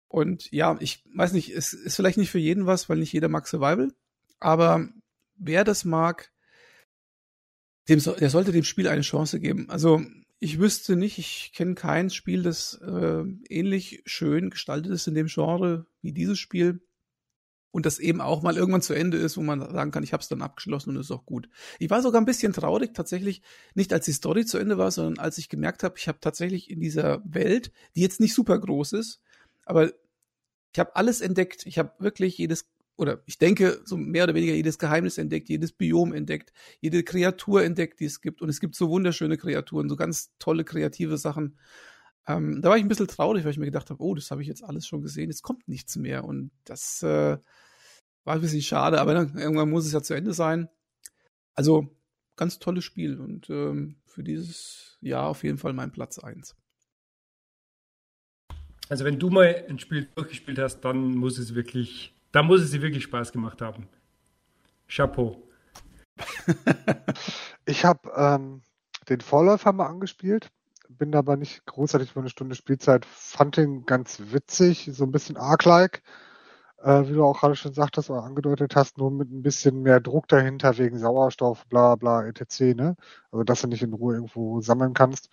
Und 0.09 0.51
ja, 0.51 0.78
ich 0.81 1.05
weiß 1.15 1.35
nicht, 1.35 1.51
es 1.51 1.74
ist 1.74 1.97
vielleicht 1.97 2.16
nicht 2.16 2.31
für 2.31 2.39
jeden 2.39 2.65
was, 2.65 2.89
weil 2.89 2.97
nicht 2.97 3.12
jeder 3.12 3.28
mag 3.28 3.47
Survival. 3.47 3.93
Aber 4.39 4.89
wer 5.36 5.65
das 5.65 5.85
mag, 5.85 6.32
dem 7.89 8.01
so, 8.01 8.12
der 8.12 8.31
sollte 8.31 8.52
dem 8.52 8.65
Spiel 8.65 8.89
eine 8.89 9.02
Chance 9.02 9.40
geben. 9.40 9.69
Also 9.70 10.02
ich 10.39 10.59
wüsste 10.59 10.97
nicht, 10.97 11.19
ich 11.19 11.52
kenne 11.55 11.74
kein 11.74 12.11
Spiel, 12.11 12.43
das 12.43 12.74
äh, 12.82 13.24
ähnlich 13.48 14.02
schön 14.07 14.51
gestaltet 14.51 14.93
ist 14.93 15.07
in 15.07 15.15
dem 15.15 15.27
Genre 15.27 15.86
wie 16.01 16.12
dieses 16.12 16.39
Spiel 16.39 16.81
und 17.73 17.86
das 17.86 17.98
eben 17.98 18.20
auch 18.20 18.43
mal 18.43 18.57
irgendwann 18.57 18.82
zu 18.82 18.94
Ende 18.94 19.19
ist, 19.19 19.36
wo 19.36 19.43
man 19.43 19.61
sagen 19.61 19.90
kann, 19.90 20.02
ich 20.02 20.12
habe 20.12 20.23
es 20.23 20.28
dann 20.28 20.43
abgeschlossen 20.43 20.90
und 20.90 20.97
ist 20.97 21.11
auch 21.11 21.27
gut. 21.27 21.48
Ich 21.78 21.90
war 21.90 22.02
sogar 22.02 22.20
ein 22.20 22.27
bisschen 22.27 22.52
traurig 22.52 22.94
tatsächlich, 22.94 23.43
nicht 23.74 23.93
als 23.93 24.07
die 24.07 24.12
Story 24.12 24.44
zu 24.44 24.59
Ende 24.59 24.78
war, 24.78 24.90
sondern 24.90 25.19
als 25.23 25.39
ich 25.39 25.48
gemerkt 25.48 25.82
habe, 25.82 25.97
ich 25.98 26.09
habe 26.09 26.19
tatsächlich 26.20 26.70
in 26.70 26.81
dieser 26.81 27.23
Welt, 27.24 27.70
die 27.94 28.01
jetzt 28.01 28.20
nicht 28.20 28.35
super 28.35 28.59
groß 28.59 28.94
ist, 28.94 29.20
aber 29.65 29.93
ich 30.73 30.78
habe 30.78 30.97
alles 30.97 31.20
entdeckt. 31.20 31.66
Ich 31.66 31.78
habe 31.78 31.93
wirklich 31.98 32.39
jedes 32.39 32.70
oder 33.01 33.22
ich 33.27 33.39
denke, 33.39 33.81
so 33.85 33.97
mehr 33.97 34.24
oder 34.24 34.35
weniger 34.35 34.52
jedes 34.52 34.78
Geheimnis 34.78 35.18
entdeckt, 35.18 35.48
jedes 35.48 35.72
Biom 35.72 36.12
entdeckt, 36.12 36.52
jede 36.81 37.02
Kreatur 37.02 37.64
entdeckt, 37.64 37.98
die 38.01 38.05
es 38.05 38.20
gibt. 38.20 38.43
Und 38.43 38.51
es 38.51 38.60
gibt 38.60 38.74
so 38.74 38.90
wunderschöne 38.90 39.39
Kreaturen, 39.39 39.89
so 39.89 39.97
ganz 39.97 40.32
tolle 40.39 40.64
kreative 40.64 41.16
Sachen. 41.16 41.59
Ähm, 42.27 42.60
da 42.60 42.68
war 42.68 42.77
ich 42.77 42.85
ein 42.85 42.89
bisschen 42.89 43.09
traurig, 43.09 43.44
weil 43.44 43.52
ich 43.52 43.59
mir 43.59 43.64
gedacht 43.64 43.89
habe, 43.90 44.02
oh, 44.02 44.14
das 44.14 44.31
habe 44.31 44.43
ich 44.43 44.48
jetzt 44.48 44.62
alles 44.62 44.86
schon 44.86 45.01
gesehen, 45.01 45.31
es 45.31 45.43
kommt 45.43 45.66
nichts 45.66 45.97
mehr. 45.97 46.24
Und 46.24 46.51
das 46.64 47.02
äh, 47.02 47.39
war 48.24 48.35
ein 48.35 48.40
bisschen 48.43 48.62
schade, 48.62 49.01
aber 49.01 49.14
dann, 49.14 49.36
irgendwann 49.36 49.70
muss 49.70 49.86
es 49.86 49.93
ja 49.93 50.02
zu 50.02 50.14
Ende 50.14 50.35
sein. 50.35 50.68
Also, 51.55 51.89
ganz 52.36 52.59
tolles 52.59 52.85
Spiel 52.85 53.18
und 53.18 53.48
ähm, 53.51 53.97
für 54.06 54.22
dieses 54.22 54.98
Jahr 55.01 55.27
auf 55.28 55.43
jeden 55.43 55.59
Fall 55.59 55.72
mein 55.72 55.93
Platz 55.93 56.18
1. 56.18 56.55
Also 58.90 59.05
wenn 59.05 59.18
du 59.18 59.31
mal 59.31 59.64
ein 59.68 59.78
Spiel 59.78 60.09
durchgespielt 60.16 60.59
hast, 60.59 60.81
dann 60.81 61.14
muss 61.14 61.39
es 61.39 61.55
wirklich, 61.55 62.12
da 62.32 62.43
muss 62.43 62.61
es 62.61 62.70
dir 62.70 62.82
wirklich 62.82 63.05
Spaß 63.05 63.32
gemacht 63.32 63.61
haben. 63.61 63.89
Chapeau. 64.89 65.43
ich 67.65 67.85
habe 67.85 68.11
ähm, 68.16 68.62
den 69.09 69.20
Vorläufer 69.20 69.73
mal 69.73 69.86
angespielt, 69.86 70.51
bin 70.89 71.15
aber 71.15 71.36
nicht 71.36 71.65
großartig 71.66 72.12
für 72.12 72.20
eine 72.20 72.28
Stunde 72.28 72.55
Spielzeit, 72.55 73.05
fand 73.07 73.57
den 73.57 73.86
ganz 73.86 74.20
witzig, 74.32 74.90
so 74.93 75.05
ein 75.05 75.12
bisschen 75.12 75.36
arc-like, 75.36 76.02
äh, 76.82 77.09
wie 77.09 77.15
du 77.15 77.24
auch 77.24 77.40
gerade 77.40 77.57
schon 77.57 77.74
sagtest 77.74 78.11
oder 78.11 78.24
angedeutet 78.24 78.74
hast, 78.77 78.98
nur 78.98 79.11
mit 79.11 79.31
ein 79.31 79.43
bisschen 79.43 79.82
mehr 79.82 80.01
Druck 80.01 80.28
dahinter 80.28 80.77
wegen 80.78 80.98
Sauerstoff, 80.98 81.66
bla 81.66 81.97
bla 81.97 82.27
etc. 82.27 82.61
Ne? 82.74 82.97
Also 83.31 83.44
dass 83.44 83.62
du 83.62 83.69
nicht 83.69 83.82
in 83.82 83.93
Ruhe 83.93 84.15
irgendwo 84.15 84.61
sammeln 84.61 84.94
kannst. 84.94 85.31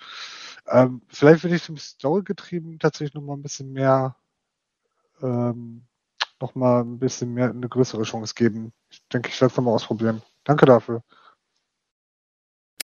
Ähm, 0.68 1.02
vielleicht 1.08 1.44
würde 1.44 1.56
ich 1.56 1.66
dem 1.66 1.78
Story-getrieben 1.78 2.80
tatsächlich 2.80 3.14
noch 3.14 3.22
mal 3.22 3.34
ein 3.34 3.42
bisschen 3.42 3.72
mehr, 3.74 4.16
ähm, 5.22 5.84
noch 6.42 6.56
mal 6.56 6.82
ein 6.82 7.00
bisschen 7.00 7.34
mehr 7.34 7.50
eine 7.50 7.68
größere 7.68 8.04
Chance 8.04 8.34
geben. 8.36 8.74
Ich 8.90 9.02
denke, 9.10 9.30
ich 9.30 9.40
werde 9.42 9.52
es 9.52 9.58
nochmal 9.58 9.74
ausprobieren. 9.74 10.22
Danke 10.44 10.66
dafür. 10.66 11.04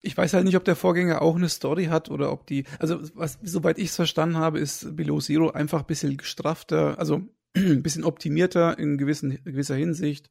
Ich 0.02 0.16
weiß 0.16 0.35
halt 0.35 0.44
nicht, 0.44 0.56
ob 0.56 0.64
der 0.64 0.77
Vorgänger 0.77 1.23
auch 1.23 1.36
eine 1.36 1.48
Story 1.48 1.86
hat 1.86 2.10
oder 2.10 2.31
ob 2.32 2.47
die, 2.47 2.64
also 2.78 3.01
was, 3.14 3.39
soweit 3.43 3.78
ich 3.78 3.89
es 3.89 3.97
verstanden 3.97 4.36
habe, 4.36 4.60
ist 4.60 4.94
Below 4.94 5.20
Zero 5.20 5.51
einfach 5.51 5.81
ein 5.81 5.86
bisschen 5.86 6.16
gestrafter, 6.16 6.98
also 6.98 7.23
ein 7.56 7.82
bisschen 7.82 8.05
optimierter 8.05 8.78
in 8.78 8.98
gewissen, 8.98 9.39
gewisser 9.44 9.74
Hinsicht 9.74 10.31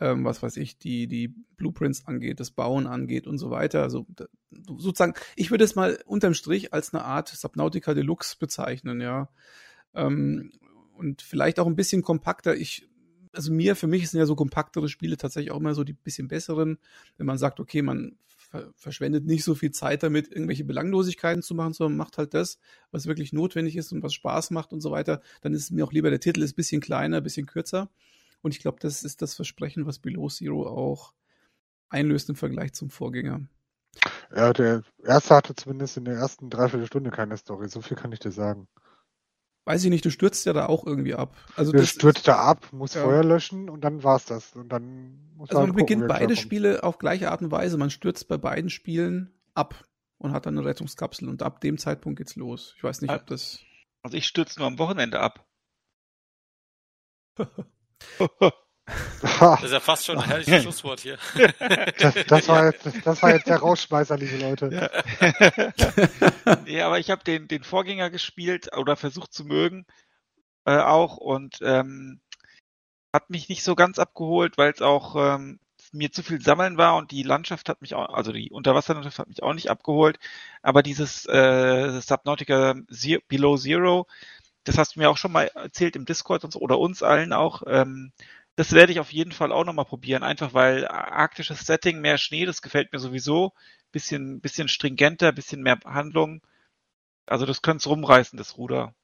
ähm, 0.00 0.24
was 0.24 0.42
weiß 0.42 0.56
ich, 0.56 0.78
die, 0.78 1.06
die 1.06 1.28
Blueprints 1.28 2.06
angeht, 2.06 2.40
das 2.40 2.50
Bauen 2.50 2.86
angeht 2.86 3.26
und 3.26 3.38
so 3.38 3.50
weiter. 3.50 3.82
Also 3.82 4.06
sozusagen, 4.50 5.14
ich 5.36 5.50
würde 5.50 5.64
es 5.64 5.76
mal 5.76 5.98
unterm 6.06 6.34
Strich 6.34 6.72
als 6.72 6.92
eine 6.92 7.04
Art 7.04 7.28
Subnautica 7.28 7.94
Deluxe 7.94 8.36
bezeichnen, 8.38 9.00
ja. 9.00 9.28
Ähm, 9.94 10.52
und 10.94 11.22
vielleicht 11.22 11.58
auch 11.58 11.66
ein 11.66 11.76
bisschen 11.76 12.02
kompakter. 12.02 12.56
Ich, 12.56 12.88
also 13.32 13.52
mir, 13.52 13.76
für 13.76 13.86
mich 13.86 14.08
sind 14.10 14.20
ja 14.20 14.26
so 14.26 14.36
kompaktere 14.36 14.88
Spiele 14.88 15.16
tatsächlich 15.16 15.50
auch 15.50 15.60
immer 15.60 15.74
so 15.74 15.84
die 15.84 15.92
bisschen 15.92 16.28
besseren, 16.28 16.78
wenn 17.16 17.26
man 17.26 17.38
sagt, 17.38 17.60
okay, 17.60 17.82
man 17.82 18.16
verschwendet 18.76 19.26
nicht 19.26 19.44
so 19.44 19.54
viel 19.54 19.72
Zeit 19.72 20.02
damit, 20.02 20.30
irgendwelche 20.30 20.64
Belanglosigkeiten 20.64 21.42
zu 21.42 21.54
machen, 21.54 21.72
sondern 21.72 21.96
macht 21.96 22.18
halt 22.18 22.34
das, 22.34 22.58
was 22.90 23.06
wirklich 23.06 23.32
notwendig 23.32 23.76
ist 23.76 23.92
und 23.92 24.02
was 24.02 24.14
Spaß 24.14 24.50
macht 24.50 24.72
und 24.72 24.80
so 24.80 24.90
weiter. 24.90 25.20
Dann 25.40 25.54
ist 25.54 25.70
mir 25.70 25.84
auch 25.84 25.92
lieber 25.92 26.10
der 26.10 26.20
Titel 26.20 26.42
ist 26.42 26.52
ein 26.52 26.56
bisschen 26.56 26.80
kleiner, 26.80 27.18
ein 27.18 27.22
bisschen 27.22 27.46
kürzer. 27.46 27.90
Und 28.42 28.54
ich 28.54 28.60
glaube, 28.60 28.78
das 28.80 29.02
ist 29.02 29.22
das 29.22 29.34
Versprechen, 29.34 29.86
was 29.86 29.98
Below 29.98 30.28
Zero 30.28 30.68
auch 30.68 31.14
einlöst 31.88 32.28
im 32.28 32.36
Vergleich 32.36 32.74
zum 32.74 32.90
Vorgänger. 32.90 33.40
Ja, 34.34 34.52
der 34.52 34.82
erste 35.04 35.34
hatte 35.34 35.54
zumindest 35.54 35.96
in 35.96 36.04
der 36.04 36.14
ersten 36.14 36.50
Dreiviertelstunde 36.50 37.10
keine 37.10 37.36
Story. 37.36 37.68
So 37.68 37.80
viel 37.80 37.96
kann 37.96 38.12
ich 38.12 38.18
dir 38.18 38.32
sagen. 38.32 38.68
Weiß 39.66 39.82
ich 39.82 39.90
nicht, 39.90 40.04
du 40.04 40.10
stürzt 40.10 40.44
ja 40.44 40.52
da 40.52 40.66
auch 40.66 40.86
irgendwie 40.86 41.14
ab. 41.14 41.34
Also 41.56 41.72
du 41.72 41.86
stürzt 41.86 42.28
da 42.28 42.36
ab, 42.36 42.68
muss 42.72 42.94
ja. 42.94 43.02
Feuer 43.02 43.24
löschen 43.24 43.70
und 43.70 43.80
dann 43.82 44.02
war's 44.04 44.26
das. 44.26 44.54
Und 44.54 44.68
dann 44.68 45.18
muss 45.36 45.48
also 45.50 45.60
man, 45.60 45.70
man 45.70 45.76
beginnt 45.76 46.06
beide 46.06 46.36
Spiele 46.36 46.82
auf 46.82 46.98
gleiche 46.98 47.30
Art 47.30 47.40
und 47.40 47.50
Weise. 47.50 47.78
Man 47.78 47.88
stürzt 47.88 48.28
bei 48.28 48.36
beiden 48.36 48.68
Spielen 48.68 49.32
ab 49.54 49.86
und 50.18 50.32
hat 50.32 50.44
dann 50.44 50.58
eine 50.58 50.66
Rettungskapsel 50.66 51.28
und 51.28 51.42
ab 51.42 51.60
dem 51.60 51.78
Zeitpunkt 51.78 52.18
geht's 52.18 52.36
los. 52.36 52.74
Ich 52.76 52.84
weiß 52.84 53.00
nicht, 53.00 53.10
ob 53.10 53.26
das. 53.26 53.60
Also 54.02 54.18
ich 54.18 54.26
stürze 54.26 54.58
nur 54.58 54.68
am 54.68 54.78
Wochenende 54.78 55.20
ab. 55.20 55.46
Das 59.40 59.62
ist 59.62 59.72
ja 59.72 59.80
fast 59.80 60.04
schon 60.04 60.18
ein 60.18 60.24
herrliches 60.28 60.62
Schlusswort 60.62 61.00
hier. 61.00 61.16
Das, 61.98 62.14
das, 62.26 62.48
war, 62.48 62.66
jetzt, 62.66 62.86
das 63.04 63.22
war 63.22 63.34
jetzt 63.34 63.46
der 63.46 63.56
Rausschmeißer, 63.56 64.16
liebe 64.18 64.36
Leute. 64.36 64.92
Ja, 65.16 66.58
ja 66.66 66.86
aber 66.86 66.98
ich 66.98 67.10
habe 67.10 67.24
den, 67.24 67.48
den 67.48 67.64
Vorgänger 67.64 68.10
gespielt 68.10 68.76
oder 68.76 68.96
versucht 68.96 69.32
zu 69.32 69.44
mögen 69.44 69.86
äh, 70.66 70.76
auch 70.78 71.16
und 71.16 71.58
ähm, 71.62 72.20
hat 73.12 73.30
mich 73.30 73.48
nicht 73.48 73.64
so 73.64 73.74
ganz 73.74 73.98
abgeholt, 73.98 74.58
weil 74.58 74.72
es 74.72 74.82
auch 74.82 75.16
ähm, 75.16 75.60
mir 75.92 76.12
zu 76.12 76.22
viel 76.22 76.42
Sammeln 76.42 76.76
war 76.76 76.96
und 76.96 77.10
die 77.10 77.22
Landschaft 77.22 77.68
hat 77.68 77.80
mich 77.80 77.94
auch, 77.94 78.12
also 78.12 78.32
die 78.32 78.50
Unterwasserlandschaft 78.50 79.18
hat 79.18 79.28
mich 79.28 79.42
auch 79.42 79.54
nicht 79.54 79.70
abgeholt. 79.70 80.18
Aber 80.62 80.82
dieses 80.82 81.26
äh, 81.26 82.00
Subnautica 82.00 82.74
Zero, 82.90 83.20
Below 83.28 83.56
Zero, 83.56 84.06
das 84.64 84.78
hast 84.78 84.96
du 84.96 85.00
mir 85.00 85.10
auch 85.10 85.16
schon 85.16 85.32
mal 85.32 85.46
erzählt 85.54 85.96
im 85.96 86.06
Discord 86.06 86.44
und 86.44 86.52
so, 86.52 86.58
oder 86.60 86.78
uns 86.78 87.02
allen 87.02 87.32
auch. 87.32 87.62
Ähm, 87.66 88.12
das 88.56 88.72
werde 88.72 88.92
ich 88.92 89.00
auf 89.00 89.12
jeden 89.12 89.32
Fall 89.32 89.52
auch 89.52 89.64
nochmal 89.64 89.84
probieren, 89.84 90.22
einfach 90.22 90.54
weil 90.54 90.86
arktisches 90.86 91.60
Setting, 91.60 92.00
mehr 92.00 92.18
Schnee, 92.18 92.46
das 92.46 92.62
gefällt 92.62 92.92
mir 92.92 92.98
sowieso. 92.98 93.52
Bisschen, 93.92 94.40
bisschen 94.40 94.68
stringenter, 94.68 95.32
bisschen 95.32 95.62
mehr 95.62 95.78
Handlung. 95.84 96.40
Also 97.26 97.46
das 97.46 97.62
könnte 97.62 97.78
es 97.78 97.86
rumreißen, 97.86 98.36
das 98.36 98.56
Ruder. 98.58 98.94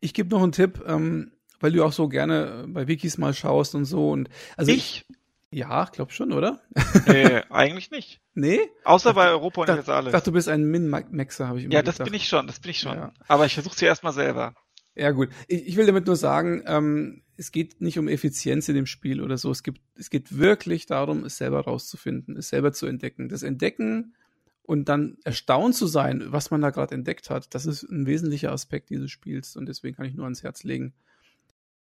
Ich 0.00 0.14
gebe 0.14 0.30
noch 0.30 0.42
einen 0.42 0.52
Tipp, 0.52 0.82
ähm, 0.86 1.32
weil 1.60 1.72
du 1.72 1.84
auch 1.84 1.92
so 1.92 2.08
gerne 2.08 2.66
bei 2.68 2.86
Wikis 2.86 3.18
mal 3.18 3.34
schaust 3.34 3.74
und 3.74 3.84
so. 3.84 4.10
Und 4.10 4.28
also 4.56 4.70
ich? 4.70 5.04
ich 5.10 5.16
ja, 5.50 5.84
glaub 5.86 6.12
schon, 6.12 6.32
oder? 6.32 6.60
Nee, 7.06 7.42
eigentlich 7.50 7.90
nicht. 7.90 8.20
Nee? 8.38 8.60
Außer 8.84 9.14
bei 9.14 9.30
Europa 9.30 9.62
alles. 9.62 9.88
Ich 9.88 10.12
dachte, 10.12 10.26
du 10.26 10.32
bist 10.32 10.48
ein 10.48 10.62
Min-Maxer, 10.62 11.48
habe 11.48 11.58
ich 11.58 11.64
immer 11.64 11.74
Ja, 11.74 11.82
das 11.82 11.96
gedacht. 11.96 12.04
bin 12.04 12.14
ich 12.14 12.28
schon, 12.28 12.46
das 12.46 12.60
bin 12.60 12.70
ich 12.70 12.78
schon. 12.78 12.94
Ja. 12.94 13.12
Aber 13.26 13.46
ich 13.46 13.54
versuche 13.54 13.74
es 13.74 13.80
ja 13.80 13.88
erstmal 13.88 14.12
selber. 14.12 14.54
Ja, 14.98 15.12
gut. 15.12 15.28
Ich, 15.46 15.68
ich 15.68 15.76
will 15.76 15.86
damit 15.86 16.06
nur 16.06 16.16
sagen, 16.16 16.64
ähm, 16.66 17.22
es 17.36 17.52
geht 17.52 17.80
nicht 17.80 18.00
um 18.00 18.08
Effizienz 18.08 18.68
in 18.68 18.74
dem 18.74 18.86
Spiel 18.86 19.22
oder 19.22 19.38
so. 19.38 19.50
Es, 19.50 19.62
gibt, 19.62 19.80
es 19.94 20.10
geht 20.10 20.36
wirklich 20.36 20.86
darum, 20.86 21.24
es 21.24 21.36
selber 21.36 21.60
rauszufinden, 21.60 22.36
es 22.36 22.48
selber 22.48 22.72
zu 22.72 22.86
entdecken. 22.86 23.28
Das 23.28 23.44
Entdecken 23.44 24.14
und 24.64 24.88
dann 24.88 25.16
erstaunt 25.22 25.76
zu 25.76 25.86
sein, 25.86 26.24
was 26.26 26.50
man 26.50 26.60
da 26.60 26.70
gerade 26.70 26.96
entdeckt 26.96 27.30
hat, 27.30 27.54
das 27.54 27.64
ist 27.64 27.84
ein 27.84 28.06
wesentlicher 28.06 28.52
Aspekt 28.52 28.90
dieses 28.90 29.10
Spiels 29.10 29.56
und 29.56 29.66
deswegen 29.66 29.96
kann 29.96 30.04
ich 30.06 30.14
nur 30.14 30.24
ans 30.24 30.42
Herz 30.42 30.64
legen. 30.64 30.92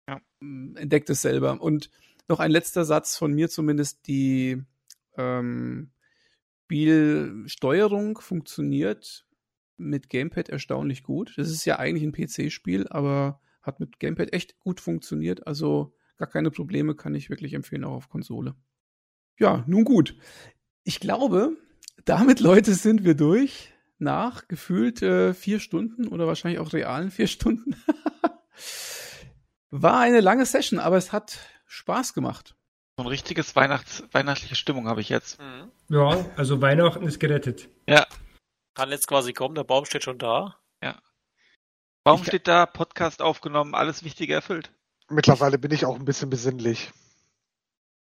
Ja. 0.07 0.19
Entdeckt 0.41 1.09
es 1.09 1.21
selber. 1.21 1.59
Und 1.61 1.89
noch 2.27 2.39
ein 2.39 2.51
letzter 2.51 2.83
Satz 2.83 3.15
von 3.15 3.33
mir 3.33 3.49
zumindest, 3.49 4.07
die 4.07 4.61
ähm, 5.17 5.89
Spielsteuerung 6.65 8.19
funktioniert 8.19 9.24
mit 9.77 10.09
Gamepad 10.09 10.49
erstaunlich 10.49 11.03
gut. 11.03 11.33
Das 11.37 11.49
ist 11.49 11.65
ja 11.65 11.79
eigentlich 11.79 12.03
ein 12.03 12.11
PC-Spiel, 12.13 12.87
aber 12.87 13.41
hat 13.61 13.79
mit 13.79 13.99
Gamepad 13.99 14.33
echt 14.33 14.59
gut 14.59 14.79
funktioniert. 14.79 15.47
Also 15.47 15.93
gar 16.17 16.29
keine 16.29 16.51
Probleme, 16.51 16.95
kann 16.95 17.15
ich 17.15 17.29
wirklich 17.29 17.53
empfehlen, 17.53 17.83
auch 17.83 17.93
auf 17.93 18.09
Konsole. 18.09 18.55
Ja, 19.37 19.63
nun 19.67 19.83
gut. 19.83 20.15
Ich 20.83 20.99
glaube, 20.99 21.57
damit, 22.05 22.39
Leute, 22.41 22.73
sind 22.73 23.03
wir 23.03 23.15
durch. 23.15 23.71
Nach 23.97 24.49
gefühlt 24.49 25.01
äh, 25.01 25.33
vier 25.33 25.61
Stunden 25.61 26.09
oder 26.09 26.27
wahrscheinlich 26.27 26.59
auch 26.59 26.73
realen 26.73 27.11
vier 27.11 27.27
Stunden. 27.27 27.77
War 29.69 30.01
eine 30.01 30.19
lange 30.19 30.45
Session, 30.45 30.79
aber 30.79 30.97
es 30.97 31.13
hat 31.13 31.39
Spaß 31.65 32.13
gemacht. 32.13 32.55
So 32.97 33.03
ein 33.03 33.07
richtiges 33.07 33.55
Weihnachts 33.55 34.03
weihnachtliche 34.11 34.55
Stimmung 34.55 34.87
habe 34.87 34.99
ich 34.99 35.07
jetzt. 35.07 35.39
Mhm. 35.39 35.71
Ja, 35.95 36.25
also 36.35 36.61
Weihnachten 36.61 37.05
ist 37.05 37.19
gerettet. 37.19 37.69
Ja. 37.87 38.05
Kann 38.75 38.91
jetzt 38.91 39.07
quasi 39.07 39.33
kommen, 39.33 39.55
der 39.55 39.63
Baum 39.63 39.85
steht 39.85 40.03
schon 40.03 40.19
da. 40.19 40.57
Ja. 40.83 41.01
Baum 42.03 42.21
ich 42.21 42.27
steht 42.27 42.47
da, 42.47 42.65
Podcast 42.65 43.21
aufgenommen, 43.21 43.73
alles 43.73 44.03
Wichtige 44.03 44.33
erfüllt. 44.33 44.71
Mittlerweile 45.09 45.57
bin 45.57 45.71
ich 45.71 45.85
auch 45.85 45.95
ein 45.95 46.05
bisschen 46.05 46.29
besinnlich. 46.29 46.91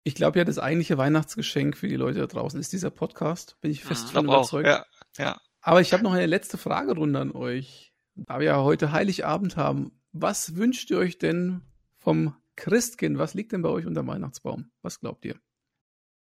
Ich 0.05 0.15
glaube 0.15 0.39
ja, 0.39 0.45
das 0.45 0.59
eigentliche 0.59 0.99
Weihnachtsgeschenk 0.99 1.77
für 1.77 1.89
die 1.89 1.97
Leute 1.97 2.21
da 2.21 2.27
draußen 2.27 2.59
ist 2.59 2.73
dieser 2.73 2.91
Podcast. 2.91 3.57
Bin 3.61 3.71
ich 3.71 3.85
fest 3.85 4.09
mhm, 4.09 4.13
von 4.13 4.25
überzeugt. 4.25 4.69
Auch, 4.69 4.73
ja, 4.73 4.87
ja. 5.19 5.41
Aber 5.61 5.81
ich 5.81 5.93
habe 5.93 6.03
noch 6.03 6.13
eine 6.13 6.27
letzte 6.27 6.59
Fragerunde 6.59 7.21
an 7.21 7.33
euch. 7.33 7.93
Da 8.15 8.39
wir 8.39 8.47
ja 8.47 8.63
heute 8.63 8.93
Heiligabend 8.93 9.57
haben, 9.57 9.93
was 10.13 10.57
wünscht 10.57 10.91
ihr 10.91 10.99
euch 10.99 11.19
denn 11.19 11.63
vom 11.99 12.37
Christkind, 12.57 13.19
was 13.19 13.35
liegt 13.35 13.53
denn 13.53 13.63
bei 13.63 13.69
euch 13.69 13.87
unter 13.87 14.03
dem 14.03 14.09
Weihnachtsbaum? 14.09 14.71
Was 14.83 15.01
glaubt 15.01 15.25
ihr? 15.25 15.41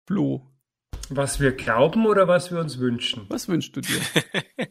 Flo. 0.07 0.47
Was 1.11 1.41
wir 1.41 1.53
glauben 1.53 2.07
oder 2.07 2.29
was 2.29 2.53
wir 2.53 2.61
uns 2.61 2.79
wünschen? 2.79 3.27
Was 3.29 3.49
wünschst 3.49 3.75
du 3.75 3.81
dir? 3.81 4.01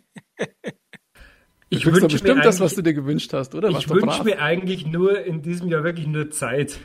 ich 1.69 1.85
wünsche 1.85 2.07
bestimmt 2.07 2.45
das, 2.45 2.61
was 2.61 2.75
du 2.75 2.81
dir 2.81 2.93
gewünscht 2.93 3.33
hast, 3.33 3.55
oder? 3.55 3.69
ich 3.69 3.89
wünsche 3.89 4.23
mir 4.23 4.41
eigentlich 4.41 4.85
nur 4.85 5.23
in 5.23 5.41
diesem 5.41 5.67
Jahr 5.67 5.83
wirklich 5.83 6.07
nur 6.07 6.31
Zeit. 6.31 6.79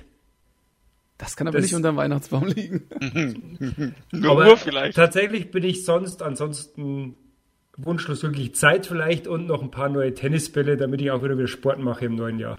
Das 1.18 1.36
kann 1.36 1.46
aber 1.46 1.58
das 1.58 1.66
nicht 1.66 1.74
unter 1.76 1.92
dem 1.92 1.96
Weihnachtsbaum 1.96 2.46
liegen. 2.48 2.88
aber 4.24 4.56
vielleicht. 4.56 4.96
Tatsächlich 4.96 5.52
bin 5.52 5.62
ich 5.62 5.84
sonst 5.84 6.22
ansonsten 6.22 7.14
wunschlos 7.76 8.24
wirklich 8.24 8.54
Zeit 8.56 8.86
vielleicht 8.86 9.28
und 9.28 9.46
noch 9.46 9.62
ein 9.62 9.70
paar 9.70 9.88
neue 9.88 10.14
Tennisbälle, 10.14 10.76
damit 10.76 11.00
ich 11.00 11.12
auch 11.12 11.22
wieder 11.22 11.38
wieder 11.38 11.46
Sport 11.46 11.78
mache 11.78 12.06
im 12.06 12.16
neuen 12.16 12.40
Jahr. 12.40 12.58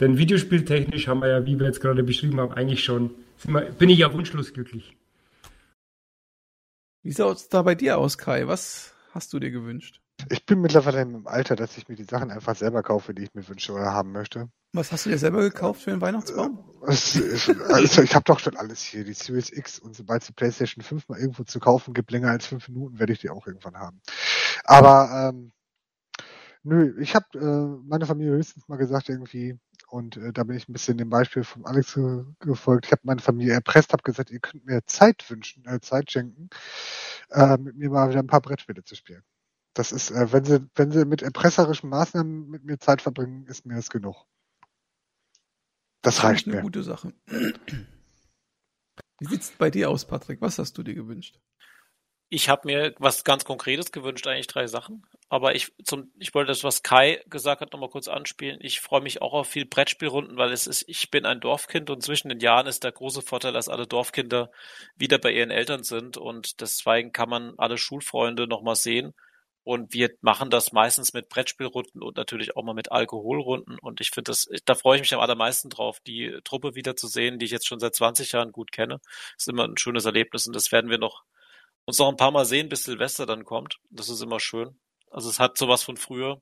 Denn 0.00 0.18
videospieltechnisch 0.18 1.08
haben 1.08 1.20
wir 1.20 1.28
ja, 1.28 1.46
wie 1.46 1.58
wir 1.58 1.66
jetzt 1.66 1.80
gerade 1.80 2.02
beschrieben 2.02 2.40
haben, 2.40 2.52
eigentlich 2.52 2.82
schon, 2.82 3.10
wir, 3.44 3.62
bin 3.62 3.90
ich 3.90 3.98
ja 3.98 4.12
wunschlos 4.12 4.52
glücklich. 4.52 4.96
Wie 7.02 7.10
sah 7.10 7.32
es 7.32 7.48
da 7.48 7.62
bei 7.62 7.74
dir 7.74 7.98
aus, 7.98 8.16
Kai? 8.16 8.46
Was 8.46 8.94
hast 9.10 9.32
du 9.32 9.40
dir 9.40 9.50
gewünscht? 9.50 10.00
Ich 10.30 10.46
bin 10.46 10.60
mittlerweile 10.60 11.00
im 11.00 11.26
Alter, 11.26 11.56
dass 11.56 11.76
ich 11.76 11.88
mir 11.88 11.96
die 11.96 12.04
Sachen 12.04 12.30
einfach 12.30 12.54
selber 12.54 12.84
kaufe, 12.84 13.12
die 13.12 13.24
ich 13.24 13.34
mir 13.34 13.46
wünsche 13.48 13.72
oder 13.72 13.92
haben 13.92 14.12
möchte. 14.12 14.48
Was 14.72 14.92
hast 14.92 15.06
du 15.06 15.10
dir 15.10 15.18
selber 15.18 15.40
gekauft 15.40 15.82
für 15.82 15.90
den 15.90 16.00
Weihnachtsbaum? 16.00 16.62
also 16.80 18.02
ich 18.02 18.14
habe 18.14 18.24
doch 18.24 18.38
schon 18.38 18.56
alles 18.56 18.82
hier, 18.82 19.02
die 19.02 19.14
Series 19.14 19.50
X 19.50 19.80
und 19.80 19.96
sobald 19.96 20.22
es 20.22 20.28
die 20.28 20.32
PlayStation 20.32 20.84
5 20.84 21.08
mal 21.08 21.18
irgendwo 21.18 21.42
zu 21.42 21.58
kaufen 21.58 21.92
gibt, 21.92 22.12
länger 22.12 22.30
als 22.30 22.46
fünf 22.46 22.68
Minuten, 22.68 23.00
werde 23.00 23.12
ich 23.12 23.18
die 23.18 23.30
auch 23.30 23.48
irgendwann 23.48 23.78
haben. 23.78 24.00
Aber 24.62 25.32
ähm, 25.34 25.50
nö, 26.62 26.94
ich 27.00 27.16
habe 27.16 27.26
äh, 27.34 27.88
meine 27.88 28.06
Familie 28.06 28.34
höchstens 28.34 28.68
mal 28.68 28.76
gesagt 28.76 29.08
irgendwie, 29.08 29.58
und 29.92 30.16
äh, 30.16 30.32
da 30.32 30.44
bin 30.44 30.56
ich 30.56 30.68
ein 30.68 30.72
bisschen 30.72 30.96
dem 30.96 31.10
Beispiel 31.10 31.44
von 31.44 31.66
Alex 31.66 31.98
gefolgt. 32.40 32.86
Ich 32.86 32.92
habe 32.92 33.02
meine 33.04 33.20
Familie 33.20 33.52
erpresst, 33.52 33.92
habe 33.92 34.02
gesagt, 34.02 34.30
ihr 34.30 34.40
könnt 34.40 34.64
mir 34.64 34.82
Zeit 34.86 35.28
wünschen, 35.28 35.66
äh, 35.66 35.80
Zeit 35.80 36.10
schenken, 36.10 36.48
äh, 37.30 37.58
mit 37.58 37.76
mir 37.76 37.90
mal 37.90 38.08
wieder 38.08 38.20
ein 38.20 38.26
paar 38.26 38.40
Brettspiele 38.40 38.82
zu 38.84 38.94
spielen. 38.94 39.22
Das 39.74 39.92
ist, 39.92 40.10
äh, 40.10 40.32
wenn 40.32 40.46
sie, 40.46 40.66
wenn 40.76 40.92
sie 40.92 41.04
mit 41.04 41.20
erpresserischen 41.20 41.90
Maßnahmen 41.90 42.48
mit 42.48 42.64
mir 42.64 42.78
Zeit 42.78 43.02
verbringen, 43.02 43.46
ist 43.46 43.66
mir 43.66 43.74
das 43.74 43.90
genug. 43.90 44.24
Das 46.00 46.24
reicht 46.24 46.46
das 46.46 46.46
ist 46.46 46.46
eine 46.48 46.56
mir. 46.56 46.62
gute 46.62 46.82
Sache. 46.82 47.12
Wie 49.20 49.26
sieht's 49.26 49.52
bei 49.58 49.70
dir 49.70 49.90
aus, 49.90 50.06
Patrick? 50.06 50.40
Was 50.40 50.58
hast 50.58 50.78
du 50.78 50.82
dir 50.82 50.94
gewünscht? 50.94 51.38
Ich 52.34 52.48
habe 52.48 52.66
mir 52.66 52.94
was 52.98 53.24
ganz 53.24 53.44
Konkretes 53.44 53.92
gewünscht, 53.92 54.26
eigentlich 54.26 54.46
drei 54.46 54.66
Sachen. 54.66 55.04
Aber 55.28 55.54
ich, 55.54 55.70
zum, 55.84 56.10
ich 56.18 56.32
wollte 56.34 56.48
das, 56.48 56.64
was 56.64 56.82
Kai 56.82 57.22
gesagt 57.28 57.60
hat, 57.60 57.74
nochmal 57.74 57.90
kurz 57.90 58.08
anspielen. 58.08 58.58
Ich 58.62 58.80
freue 58.80 59.02
mich 59.02 59.20
auch 59.20 59.34
auf 59.34 59.48
viel 59.48 59.66
Brettspielrunden, 59.66 60.38
weil 60.38 60.50
es 60.50 60.66
ist, 60.66 60.84
ich 60.88 61.10
bin 61.10 61.26
ein 61.26 61.40
Dorfkind 61.40 61.90
und 61.90 62.02
zwischen 62.02 62.30
den 62.30 62.40
Jahren 62.40 62.66
ist 62.66 62.84
der 62.84 62.92
große 62.92 63.20
Vorteil, 63.20 63.52
dass 63.52 63.68
alle 63.68 63.86
Dorfkinder 63.86 64.50
wieder 64.96 65.18
bei 65.18 65.30
ihren 65.30 65.50
Eltern 65.50 65.82
sind 65.82 66.16
und 66.16 66.62
deswegen 66.62 67.12
kann 67.12 67.28
man 67.28 67.52
alle 67.58 67.76
Schulfreunde 67.76 68.46
nochmal 68.46 68.76
sehen. 68.76 69.12
Und 69.62 69.92
wir 69.92 70.08
machen 70.22 70.48
das 70.48 70.72
meistens 70.72 71.12
mit 71.12 71.28
Brettspielrunden 71.28 72.00
und 72.00 72.16
natürlich 72.16 72.56
auch 72.56 72.64
mal 72.64 72.72
mit 72.72 72.90
Alkoholrunden. 72.90 73.78
Und 73.78 74.00
ich 74.00 74.08
finde 74.08 74.30
das, 74.30 74.48
da 74.64 74.74
freue 74.74 74.96
ich 74.96 75.02
mich 75.02 75.12
am 75.12 75.20
allermeisten 75.20 75.68
drauf, 75.68 76.00
die 76.06 76.38
Truppe 76.44 76.76
wiederzusehen, 76.76 77.38
die 77.38 77.44
ich 77.44 77.52
jetzt 77.52 77.68
schon 77.68 77.78
seit 77.78 77.94
20 77.94 78.32
Jahren 78.32 78.52
gut 78.52 78.72
kenne. 78.72 79.00
Ist 79.36 79.50
immer 79.50 79.64
ein 79.64 79.76
schönes 79.76 80.06
Erlebnis 80.06 80.46
und 80.46 80.56
das 80.56 80.72
werden 80.72 80.90
wir 80.90 80.96
noch 80.96 81.24
uns 81.84 81.98
noch 81.98 82.08
ein 82.08 82.16
paar 82.16 82.30
Mal 82.30 82.44
sehen, 82.44 82.68
bis 82.68 82.84
Silvester 82.84 83.26
dann 83.26 83.44
kommt. 83.44 83.78
Das 83.90 84.08
ist 84.08 84.22
immer 84.22 84.40
schön. 84.40 84.78
Also 85.10 85.28
es 85.30 85.40
hat 85.40 85.58
sowas 85.58 85.82
von 85.82 85.96
früher. 85.96 86.40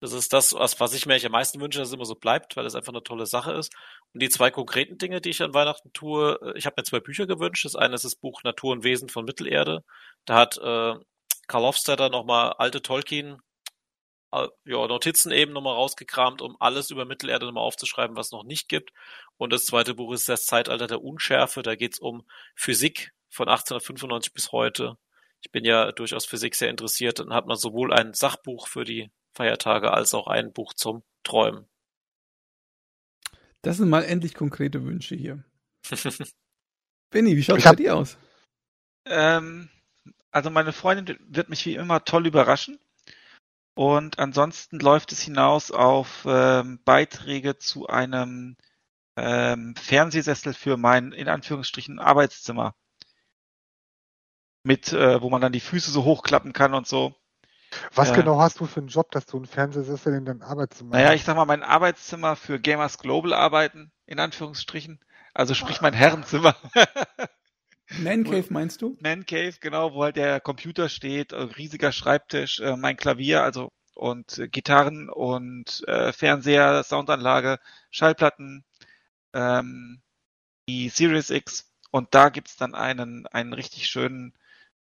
Das 0.00 0.12
ist 0.12 0.32
das, 0.32 0.54
was, 0.54 0.80
was 0.80 0.94
ich 0.94 1.04
mir 1.04 1.12
eigentlich 1.12 1.26
am 1.26 1.32
meisten 1.32 1.60
wünsche, 1.60 1.78
dass 1.78 1.88
es 1.88 1.94
immer 1.94 2.06
so 2.06 2.14
bleibt, 2.14 2.56
weil 2.56 2.64
es 2.64 2.74
einfach 2.74 2.92
eine 2.92 3.02
tolle 3.02 3.26
Sache 3.26 3.52
ist. 3.52 3.74
Und 4.14 4.22
die 4.22 4.30
zwei 4.30 4.50
konkreten 4.50 4.96
Dinge, 4.96 5.20
die 5.20 5.28
ich 5.30 5.42
an 5.42 5.52
Weihnachten 5.52 5.92
tue, 5.92 6.38
äh, 6.42 6.58
ich 6.58 6.66
habe 6.66 6.74
mir 6.78 6.84
zwei 6.84 7.00
Bücher 7.00 7.26
gewünscht. 7.26 7.64
Das 7.66 7.76
eine 7.76 7.94
ist 7.94 8.04
das 8.04 8.16
Buch 8.16 8.42
Natur 8.42 8.72
und 8.72 8.84
Wesen 8.84 9.10
von 9.10 9.26
Mittelerde. 9.26 9.84
Da 10.24 10.36
hat 10.36 10.56
äh, 10.58 10.94
Karl 11.48 11.62
Hofstadter 11.64 12.08
nochmal 12.08 12.54
alte 12.54 12.80
Tolkien 12.82 13.42
äh, 14.32 14.48
ja, 14.64 14.86
Notizen 14.86 15.32
eben 15.32 15.52
nochmal 15.52 15.74
rausgekramt, 15.74 16.42
um 16.42 16.56
alles 16.60 16.90
über 16.90 17.04
Mittelerde 17.04 17.46
nochmal 17.46 17.64
aufzuschreiben, 17.64 18.16
was 18.16 18.28
es 18.28 18.32
noch 18.32 18.44
nicht 18.44 18.68
gibt. 18.68 18.92
Und 19.36 19.52
das 19.52 19.66
zweite 19.66 19.94
Buch 19.94 20.12
ist 20.12 20.28
das 20.28 20.46
Zeitalter 20.46 20.86
der 20.86 21.02
Unschärfe. 21.02 21.62
Da 21.62 21.74
geht 21.74 21.94
es 21.94 21.98
um 21.98 22.24
Physik, 22.54 23.12
von 23.30 23.48
1895 23.48 24.32
bis 24.32 24.52
heute. 24.52 24.96
Ich 25.42 25.50
bin 25.50 25.64
ja 25.64 25.92
durchaus 25.92 26.26
Physik 26.26 26.54
sehr 26.54 26.68
interessiert. 26.68 27.18
Dann 27.18 27.32
hat 27.32 27.46
man 27.46 27.56
sowohl 27.56 27.92
ein 27.92 28.12
Sachbuch 28.12 28.68
für 28.68 28.84
die 28.84 29.10
Feiertage 29.34 29.92
als 29.92 30.12
auch 30.14 30.26
ein 30.26 30.52
Buch 30.52 30.74
zum 30.74 31.02
Träumen. 31.22 31.66
Das 33.62 33.76
sind 33.76 33.88
mal 33.88 34.04
endlich 34.04 34.34
konkrete 34.34 34.84
Wünsche 34.84 35.14
hier. 35.14 35.44
Benny, 37.10 37.36
wie 37.36 37.42
schaut 37.42 37.58
es 37.58 37.64
bei 37.64 37.74
dir 37.74 37.96
aus? 37.96 38.16
Ähm, 39.06 39.68
also 40.30 40.50
meine 40.50 40.72
Freundin 40.72 41.18
wird 41.28 41.48
mich 41.48 41.64
wie 41.66 41.74
immer 41.74 42.04
toll 42.04 42.26
überraschen. 42.26 42.78
Und 43.74 44.18
ansonsten 44.18 44.78
läuft 44.78 45.12
es 45.12 45.20
hinaus 45.20 45.70
auf 45.70 46.24
ähm, 46.26 46.80
Beiträge 46.84 47.58
zu 47.58 47.86
einem 47.86 48.56
ähm, 49.16 49.74
Fernsehsessel 49.76 50.54
für 50.54 50.76
mein 50.76 51.12
in 51.12 51.28
Anführungsstrichen 51.28 51.98
Arbeitszimmer 51.98 52.74
mit, 54.62 54.92
äh, 54.92 55.20
wo 55.20 55.30
man 55.30 55.40
dann 55.40 55.52
die 55.52 55.60
Füße 55.60 55.90
so 55.90 56.04
hochklappen 56.04 56.52
kann 56.52 56.74
und 56.74 56.86
so. 56.86 57.14
Was 57.94 58.10
äh, 58.10 58.14
genau 58.14 58.40
hast 58.40 58.60
du 58.60 58.66
für 58.66 58.80
einen 58.80 58.88
Job, 58.88 59.10
dass 59.12 59.26
du 59.26 59.36
einen 59.36 59.46
Fernsehsessel 59.46 60.14
in 60.14 60.24
deinem 60.24 60.42
Arbeitszimmer 60.42 60.96
Naja, 60.96 61.14
ich 61.14 61.24
sag 61.24 61.36
mal, 61.36 61.44
mein 61.44 61.62
Arbeitszimmer 61.62 62.36
für 62.36 62.58
Gamers 62.58 62.98
Global 62.98 63.32
arbeiten, 63.32 63.92
in 64.06 64.18
Anführungsstrichen. 64.18 65.00
Also 65.34 65.54
sprich 65.54 65.80
mein 65.80 65.94
Herrenzimmer. 65.94 66.56
Man 67.98 68.22
Cave 68.22 68.46
meinst 68.50 68.82
du? 68.82 68.96
Man 69.00 69.26
Cave, 69.26 69.54
genau, 69.60 69.94
wo 69.94 70.04
halt 70.04 70.16
der 70.16 70.40
Computer 70.40 70.88
steht, 70.88 71.32
äh, 71.32 71.40
riesiger 71.40 71.90
Schreibtisch, 71.90 72.60
äh, 72.60 72.76
mein 72.76 72.96
Klavier, 72.96 73.42
also 73.42 73.72
und 73.94 74.38
äh, 74.38 74.48
Gitarren 74.48 75.08
und 75.08 75.82
äh, 75.88 76.12
Fernseher, 76.12 76.84
Soundanlage, 76.84 77.58
Schallplatten, 77.90 78.64
ähm, 79.32 80.02
die 80.68 80.88
Series 80.88 81.30
X 81.30 81.72
und 81.90 82.14
da 82.14 82.28
gibt's 82.28 82.56
dann 82.56 82.76
einen, 82.76 83.26
einen 83.26 83.52
richtig 83.52 83.88
schönen 83.88 84.34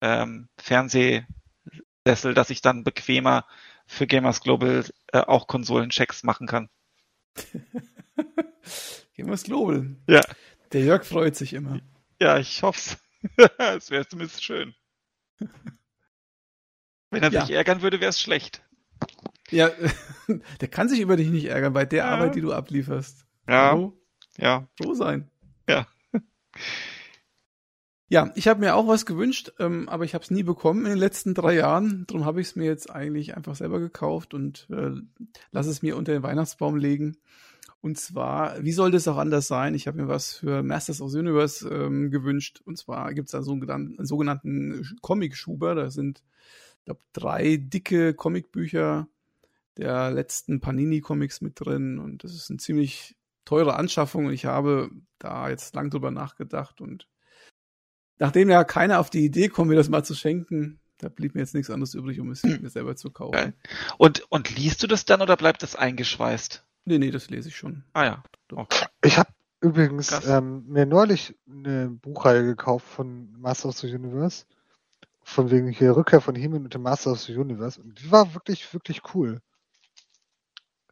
ähm, 0.00 0.48
Fernsehsessel, 0.58 2.34
dass 2.34 2.50
ich 2.50 2.62
dann 2.62 2.84
bequemer 2.84 3.46
für 3.86 4.06
Gamers 4.06 4.40
Global 4.40 4.84
äh, 5.12 5.18
auch 5.18 5.46
Konsolenchecks 5.46 6.22
machen 6.24 6.46
kann. 6.46 6.68
Gamers 9.16 9.44
Global. 9.44 9.96
Ja. 10.06 10.20
Der 10.72 10.82
Jörg 10.82 11.04
freut 11.04 11.36
sich 11.36 11.52
immer. 11.52 11.80
Ja, 12.20 12.38
ich 12.38 12.62
hoffe 12.62 12.96
es. 13.58 13.90
wäre 13.90 14.06
zumindest 14.08 14.42
schön. 14.42 14.74
Wenn 17.10 17.22
er 17.22 17.30
ja. 17.30 17.46
sich 17.46 17.54
ärgern 17.54 17.82
würde, 17.82 18.00
wäre 18.00 18.10
es 18.10 18.20
schlecht. 18.20 18.62
Ja, 19.50 19.70
der 20.60 20.68
kann 20.68 20.88
sich 20.88 21.00
über 21.00 21.16
dich 21.16 21.28
nicht 21.28 21.46
ärgern, 21.46 21.72
bei 21.72 21.84
der 21.84 22.04
ja. 22.04 22.10
Arbeit, 22.10 22.34
die 22.34 22.40
du 22.40 22.52
ablieferst. 22.52 23.26
Ja. 23.48 23.76
So, 23.76 24.00
ja. 24.38 24.68
So 24.82 24.94
sein. 24.94 25.30
Ja. 25.68 25.86
Ja, 28.08 28.30
ich 28.36 28.46
habe 28.46 28.60
mir 28.60 28.76
auch 28.76 28.86
was 28.86 29.04
gewünscht, 29.04 29.52
ähm, 29.58 29.88
aber 29.88 30.04
ich 30.04 30.14
habe 30.14 30.22
es 30.22 30.30
nie 30.30 30.44
bekommen 30.44 30.84
in 30.84 30.90
den 30.90 30.98
letzten 30.98 31.34
drei 31.34 31.56
Jahren. 31.56 32.04
Darum 32.06 32.24
habe 32.24 32.40
ich 32.40 32.48
es 32.48 32.56
mir 32.56 32.66
jetzt 32.66 32.88
eigentlich 32.88 33.36
einfach 33.36 33.56
selber 33.56 33.80
gekauft 33.80 34.32
und 34.32 34.68
äh, 34.70 34.92
lasse 35.50 35.70
es 35.70 35.82
mir 35.82 35.96
unter 35.96 36.12
den 36.12 36.22
Weihnachtsbaum 36.22 36.76
legen. 36.76 37.16
Und 37.80 37.98
zwar, 37.98 38.62
wie 38.64 38.72
soll 38.72 38.92
das 38.92 39.08
auch 39.08 39.16
anders 39.16 39.48
sein? 39.48 39.74
Ich 39.74 39.88
habe 39.88 40.00
mir 40.00 40.08
was 40.08 40.34
für 40.34 40.62
Masters 40.62 41.00
of 41.00 41.10
the 41.10 41.18
Universe 41.18 41.68
ähm, 41.68 42.10
gewünscht. 42.10 42.62
Und 42.64 42.78
zwar 42.78 43.12
gibt 43.12 43.26
es 43.26 43.32
da 43.32 43.42
so 43.42 43.52
einen 43.52 44.04
sogenannten 44.04 44.98
Comic-Schuber. 45.02 45.74
Da 45.74 45.90
sind, 45.90 46.22
ich 46.78 46.84
glaube, 46.84 47.00
drei 47.12 47.56
dicke 47.56 48.14
Comicbücher 48.14 49.08
der 49.76 50.12
letzten 50.12 50.60
Panini-Comics 50.60 51.40
mit 51.40 51.60
drin. 51.60 51.98
Und 51.98 52.22
das 52.22 52.34
ist 52.34 52.50
eine 52.50 52.58
ziemlich 52.58 53.16
teure 53.44 53.74
Anschaffung. 53.74 54.26
Und 54.26 54.32
ich 54.32 54.46
habe 54.46 54.90
da 55.18 55.48
jetzt 55.48 55.74
lang 55.74 55.90
drüber 55.90 56.12
nachgedacht 56.12 56.80
und 56.80 57.08
nachdem 58.18 58.50
ja 58.50 58.64
keiner 58.64 59.00
auf 59.00 59.10
die 59.10 59.24
Idee 59.24 59.48
kommt, 59.48 59.68
mir 59.68 59.76
das 59.76 59.88
mal 59.88 60.04
zu 60.04 60.14
schenken, 60.14 60.80
da 60.98 61.08
blieb 61.08 61.34
mir 61.34 61.42
jetzt 61.42 61.54
nichts 61.54 61.70
anderes 61.70 61.94
übrig, 61.94 62.20
um 62.20 62.30
es 62.30 62.42
hm. 62.42 62.62
mir 62.62 62.70
selber 62.70 62.96
zu 62.96 63.10
kaufen. 63.10 63.54
Und, 63.98 64.24
und 64.30 64.56
liest 64.56 64.82
du 64.82 64.86
das 64.86 65.04
dann 65.04 65.20
oder 65.20 65.36
bleibt 65.36 65.62
das 65.62 65.76
eingeschweißt? 65.76 66.64
Nee, 66.86 66.98
nee, 66.98 67.10
das 67.10 67.30
lese 67.30 67.48
ich 67.48 67.56
schon. 67.56 67.84
Ah 67.92 68.04
ja. 68.04 68.22
Okay. 68.50 68.86
Ich 69.02 69.18
habe 69.18 69.30
übrigens 69.60 70.26
ähm, 70.26 70.64
mir 70.68 70.86
neulich 70.86 71.36
eine 71.50 71.90
Buchreihe 71.90 72.44
gekauft 72.44 72.86
von 72.86 73.32
Master 73.38 73.68
of 73.68 73.78
the 73.78 73.92
Universe. 73.92 74.44
Von 75.22 75.50
wegen 75.50 75.68
hier 75.68 75.96
Rückkehr 75.96 76.20
von 76.20 76.36
Himmel 76.36 76.60
und 76.60 76.72
dem 76.72 76.82
Master 76.82 77.10
of 77.10 77.20
the 77.20 77.36
Universe. 77.36 77.80
Und 77.80 78.00
die 78.00 78.10
war 78.12 78.32
wirklich, 78.34 78.72
wirklich 78.72 79.02
cool. 79.14 79.40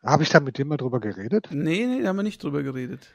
Habe 0.02 0.24
ich 0.24 0.28
da 0.28 0.40
mit 0.40 0.58
dem 0.58 0.68
mal 0.68 0.76
drüber 0.76 1.00
geredet? 1.00 1.48
Nee, 1.50 1.86
nee, 1.86 2.02
da 2.02 2.08
haben 2.08 2.16
wir 2.16 2.24
nicht 2.24 2.42
drüber 2.42 2.62
geredet. 2.62 3.08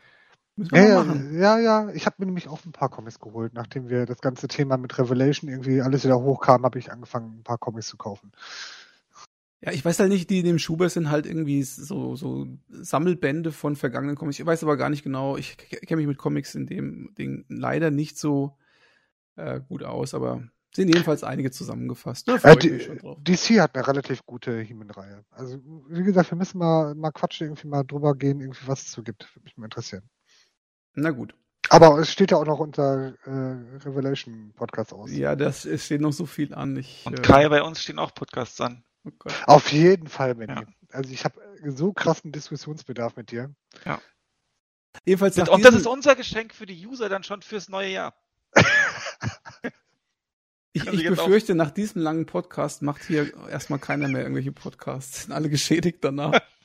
Müssen 0.59 0.73
wir 0.73 0.89
ja, 0.89 1.03
machen. 1.03 1.39
Ja, 1.39 1.57
ja, 1.57 1.89
ich 1.93 2.05
habe 2.05 2.17
mir 2.19 2.25
nämlich 2.25 2.49
auch 2.49 2.65
ein 2.65 2.73
paar 2.73 2.89
Comics 2.89 3.17
geholt. 3.17 3.53
Nachdem 3.53 3.87
wir 3.87 4.05
das 4.05 4.19
ganze 4.19 4.49
Thema 4.49 4.75
mit 4.75 4.97
Revelation 4.99 5.49
irgendwie 5.49 5.81
alles 5.81 6.03
wieder 6.03 6.19
hochkam, 6.19 6.63
habe 6.63 6.77
ich 6.77 6.91
angefangen, 6.91 7.39
ein 7.39 7.43
paar 7.43 7.57
Comics 7.57 7.87
zu 7.87 7.95
kaufen. 7.95 8.33
Ja, 9.61 9.71
ich 9.71 9.85
weiß 9.85 9.99
halt 9.99 10.09
nicht, 10.09 10.29
die 10.29 10.39
in 10.39 10.45
dem 10.45 10.59
Schuber 10.59 10.89
sind 10.89 11.09
halt 11.09 11.25
irgendwie 11.25 11.63
so, 11.63 12.17
so 12.17 12.45
Sammelbände 12.67 13.53
von 13.53 13.77
vergangenen 13.77 14.17
Comics. 14.17 14.37
Ich 14.37 14.45
weiß 14.45 14.63
aber 14.63 14.75
gar 14.75 14.89
nicht 14.89 15.03
genau, 15.03 15.37
ich 15.37 15.55
kenne 15.55 15.95
mich 15.95 16.07
mit 16.07 16.17
Comics 16.17 16.55
in 16.55 16.65
dem 16.65 17.15
Ding 17.17 17.45
leider 17.47 17.89
nicht 17.89 18.17
so 18.17 18.57
äh, 19.37 19.61
gut 19.61 19.83
aus, 19.83 20.13
aber 20.13 20.43
sind 20.75 20.89
jedenfalls 20.89 21.23
einige 21.23 21.51
zusammengefasst. 21.51 22.27
Ne? 22.27 22.37
Äh, 22.43 22.57
die, 22.57 22.79
DC 23.23 23.61
hat 23.61 23.75
eine 23.75 23.87
relativ 23.87 24.25
gute 24.25 24.59
He-Man-Reihe. 24.59 25.23
Also, 25.31 25.57
wie 25.87 26.03
gesagt, 26.03 26.31
wir 26.31 26.37
müssen 26.37 26.57
mal, 26.57 26.95
mal 26.95 27.11
quatschen, 27.11 27.47
irgendwie 27.47 27.69
mal 27.69 27.83
drüber 27.83 28.13
gehen, 28.13 28.41
irgendwie 28.41 28.67
was 28.67 28.81
es 28.81 28.91
so 28.91 29.03
gibt. 29.03 29.33
Würde 29.33 29.45
mich 29.45 29.55
mal 29.55 29.65
interessieren. 29.65 30.03
Na 30.99 31.11
gut. 31.11 31.33
Aber 31.69 31.99
es 31.99 32.11
steht 32.11 32.31
ja 32.31 32.37
auch 32.37 32.45
noch 32.45 32.59
unter 32.59 33.13
äh, 33.25 33.29
Revelation 33.85 34.53
Podcast 34.55 34.91
aus. 34.91 35.11
Ja, 35.11 35.35
das 35.35 35.65
es 35.65 35.85
steht 35.85 36.01
noch 36.01 36.13
so 36.13 36.25
viel 36.25 36.53
an. 36.53 36.75
Ich, 36.77 37.05
Und 37.05 37.21
Kai, 37.21 37.45
äh, 37.45 37.49
bei 37.49 37.61
uns 37.61 37.81
stehen 37.81 37.99
auch 37.99 38.13
Podcasts 38.13 38.59
an. 38.59 38.83
Oh 39.05 39.11
Auf 39.45 39.71
jeden 39.71 40.07
Fall, 40.07 40.35
Benny. 40.35 40.53
Ja. 40.53 40.63
Also 40.91 41.13
ich 41.13 41.23
habe 41.23 41.39
so 41.65 41.93
krassen 41.93 42.31
Diskussionsbedarf 42.31 43.15
mit 43.15 43.31
dir. 43.31 43.53
Ja. 43.85 44.01
Jedenfalls 45.05 45.37
Und 45.37 45.47
diesem... 45.47 45.61
das 45.61 45.75
ist 45.75 45.87
unser 45.87 46.15
Geschenk 46.15 46.53
für 46.53 46.65
die 46.65 46.85
User 46.85 47.07
dann 47.07 47.23
schon 47.23 47.41
fürs 47.41 47.69
neue 47.69 47.89
Jahr. 47.89 48.15
ich, 50.73 50.85
ich 50.87 51.07
befürchte, 51.07 51.53
nach 51.55 51.71
diesem 51.71 52.01
langen 52.01 52.25
Podcast 52.25 52.81
macht 52.81 53.03
hier 53.03 53.31
erstmal 53.47 53.79
keiner 53.79 54.07
mehr 54.07 54.23
irgendwelche 54.23 54.51
Podcasts. 54.51 55.23
Sind 55.23 55.33
alle 55.33 55.49
geschädigt 55.49 55.99
danach. 56.03 56.39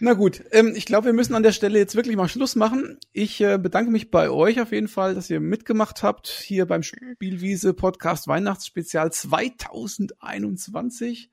Na 0.00 0.12
gut, 0.12 0.44
ähm, 0.52 0.74
ich 0.76 0.86
glaube, 0.86 1.06
wir 1.06 1.12
müssen 1.12 1.34
an 1.34 1.42
der 1.42 1.52
Stelle 1.52 1.78
jetzt 1.78 1.96
wirklich 1.96 2.16
mal 2.16 2.28
Schluss 2.28 2.54
machen. 2.54 2.98
Ich 3.12 3.40
äh, 3.40 3.58
bedanke 3.58 3.90
mich 3.90 4.10
bei 4.10 4.30
euch 4.30 4.60
auf 4.60 4.70
jeden 4.70 4.88
Fall, 4.88 5.14
dass 5.14 5.28
ihr 5.28 5.40
mitgemacht 5.40 6.04
habt 6.04 6.28
hier 6.28 6.66
beim 6.66 6.82
Spielwiese 6.82 7.74
Podcast 7.74 8.28
Weihnachtsspezial 8.28 9.10
2021. 9.10 11.32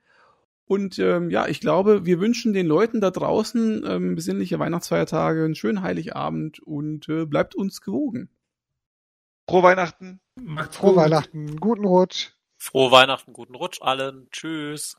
Und 0.64 0.98
ähm, 0.98 1.30
ja, 1.30 1.46
ich 1.46 1.60
glaube, 1.60 2.06
wir 2.06 2.18
wünschen 2.18 2.52
den 2.52 2.66
Leuten 2.66 3.00
da 3.00 3.12
draußen 3.12 3.84
ähm, 3.86 4.16
besinnliche 4.16 4.58
Weihnachtsfeiertage, 4.58 5.44
einen 5.44 5.54
schönen 5.54 5.82
Heiligabend 5.82 6.58
und 6.58 7.08
äh, 7.08 7.24
bleibt 7.24 7.54
uns 7.54 7.80
gewogen. 7.80 8.30
Frohe 9.48 9.62
Weihnachten. 9.62 10.20
Macht's 10.34 10.76
Frohe 10.76 10.94
gut. 10.94 11.04
Weihnachten. 11.04 11.60
Guten 11.60 11.84
Rutsch. 11.84 12.32
Frohe 12.58 12.90
Weihnachten, 12.90 13.32
guten 13.32 13.54
Rutsch 13.54 13.80
allen. 13.80 14.26
Tschüss. 14.32 14.96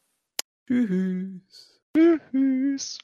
Tschüss. 0.67 1.81
Tschüss. 1.93 2.99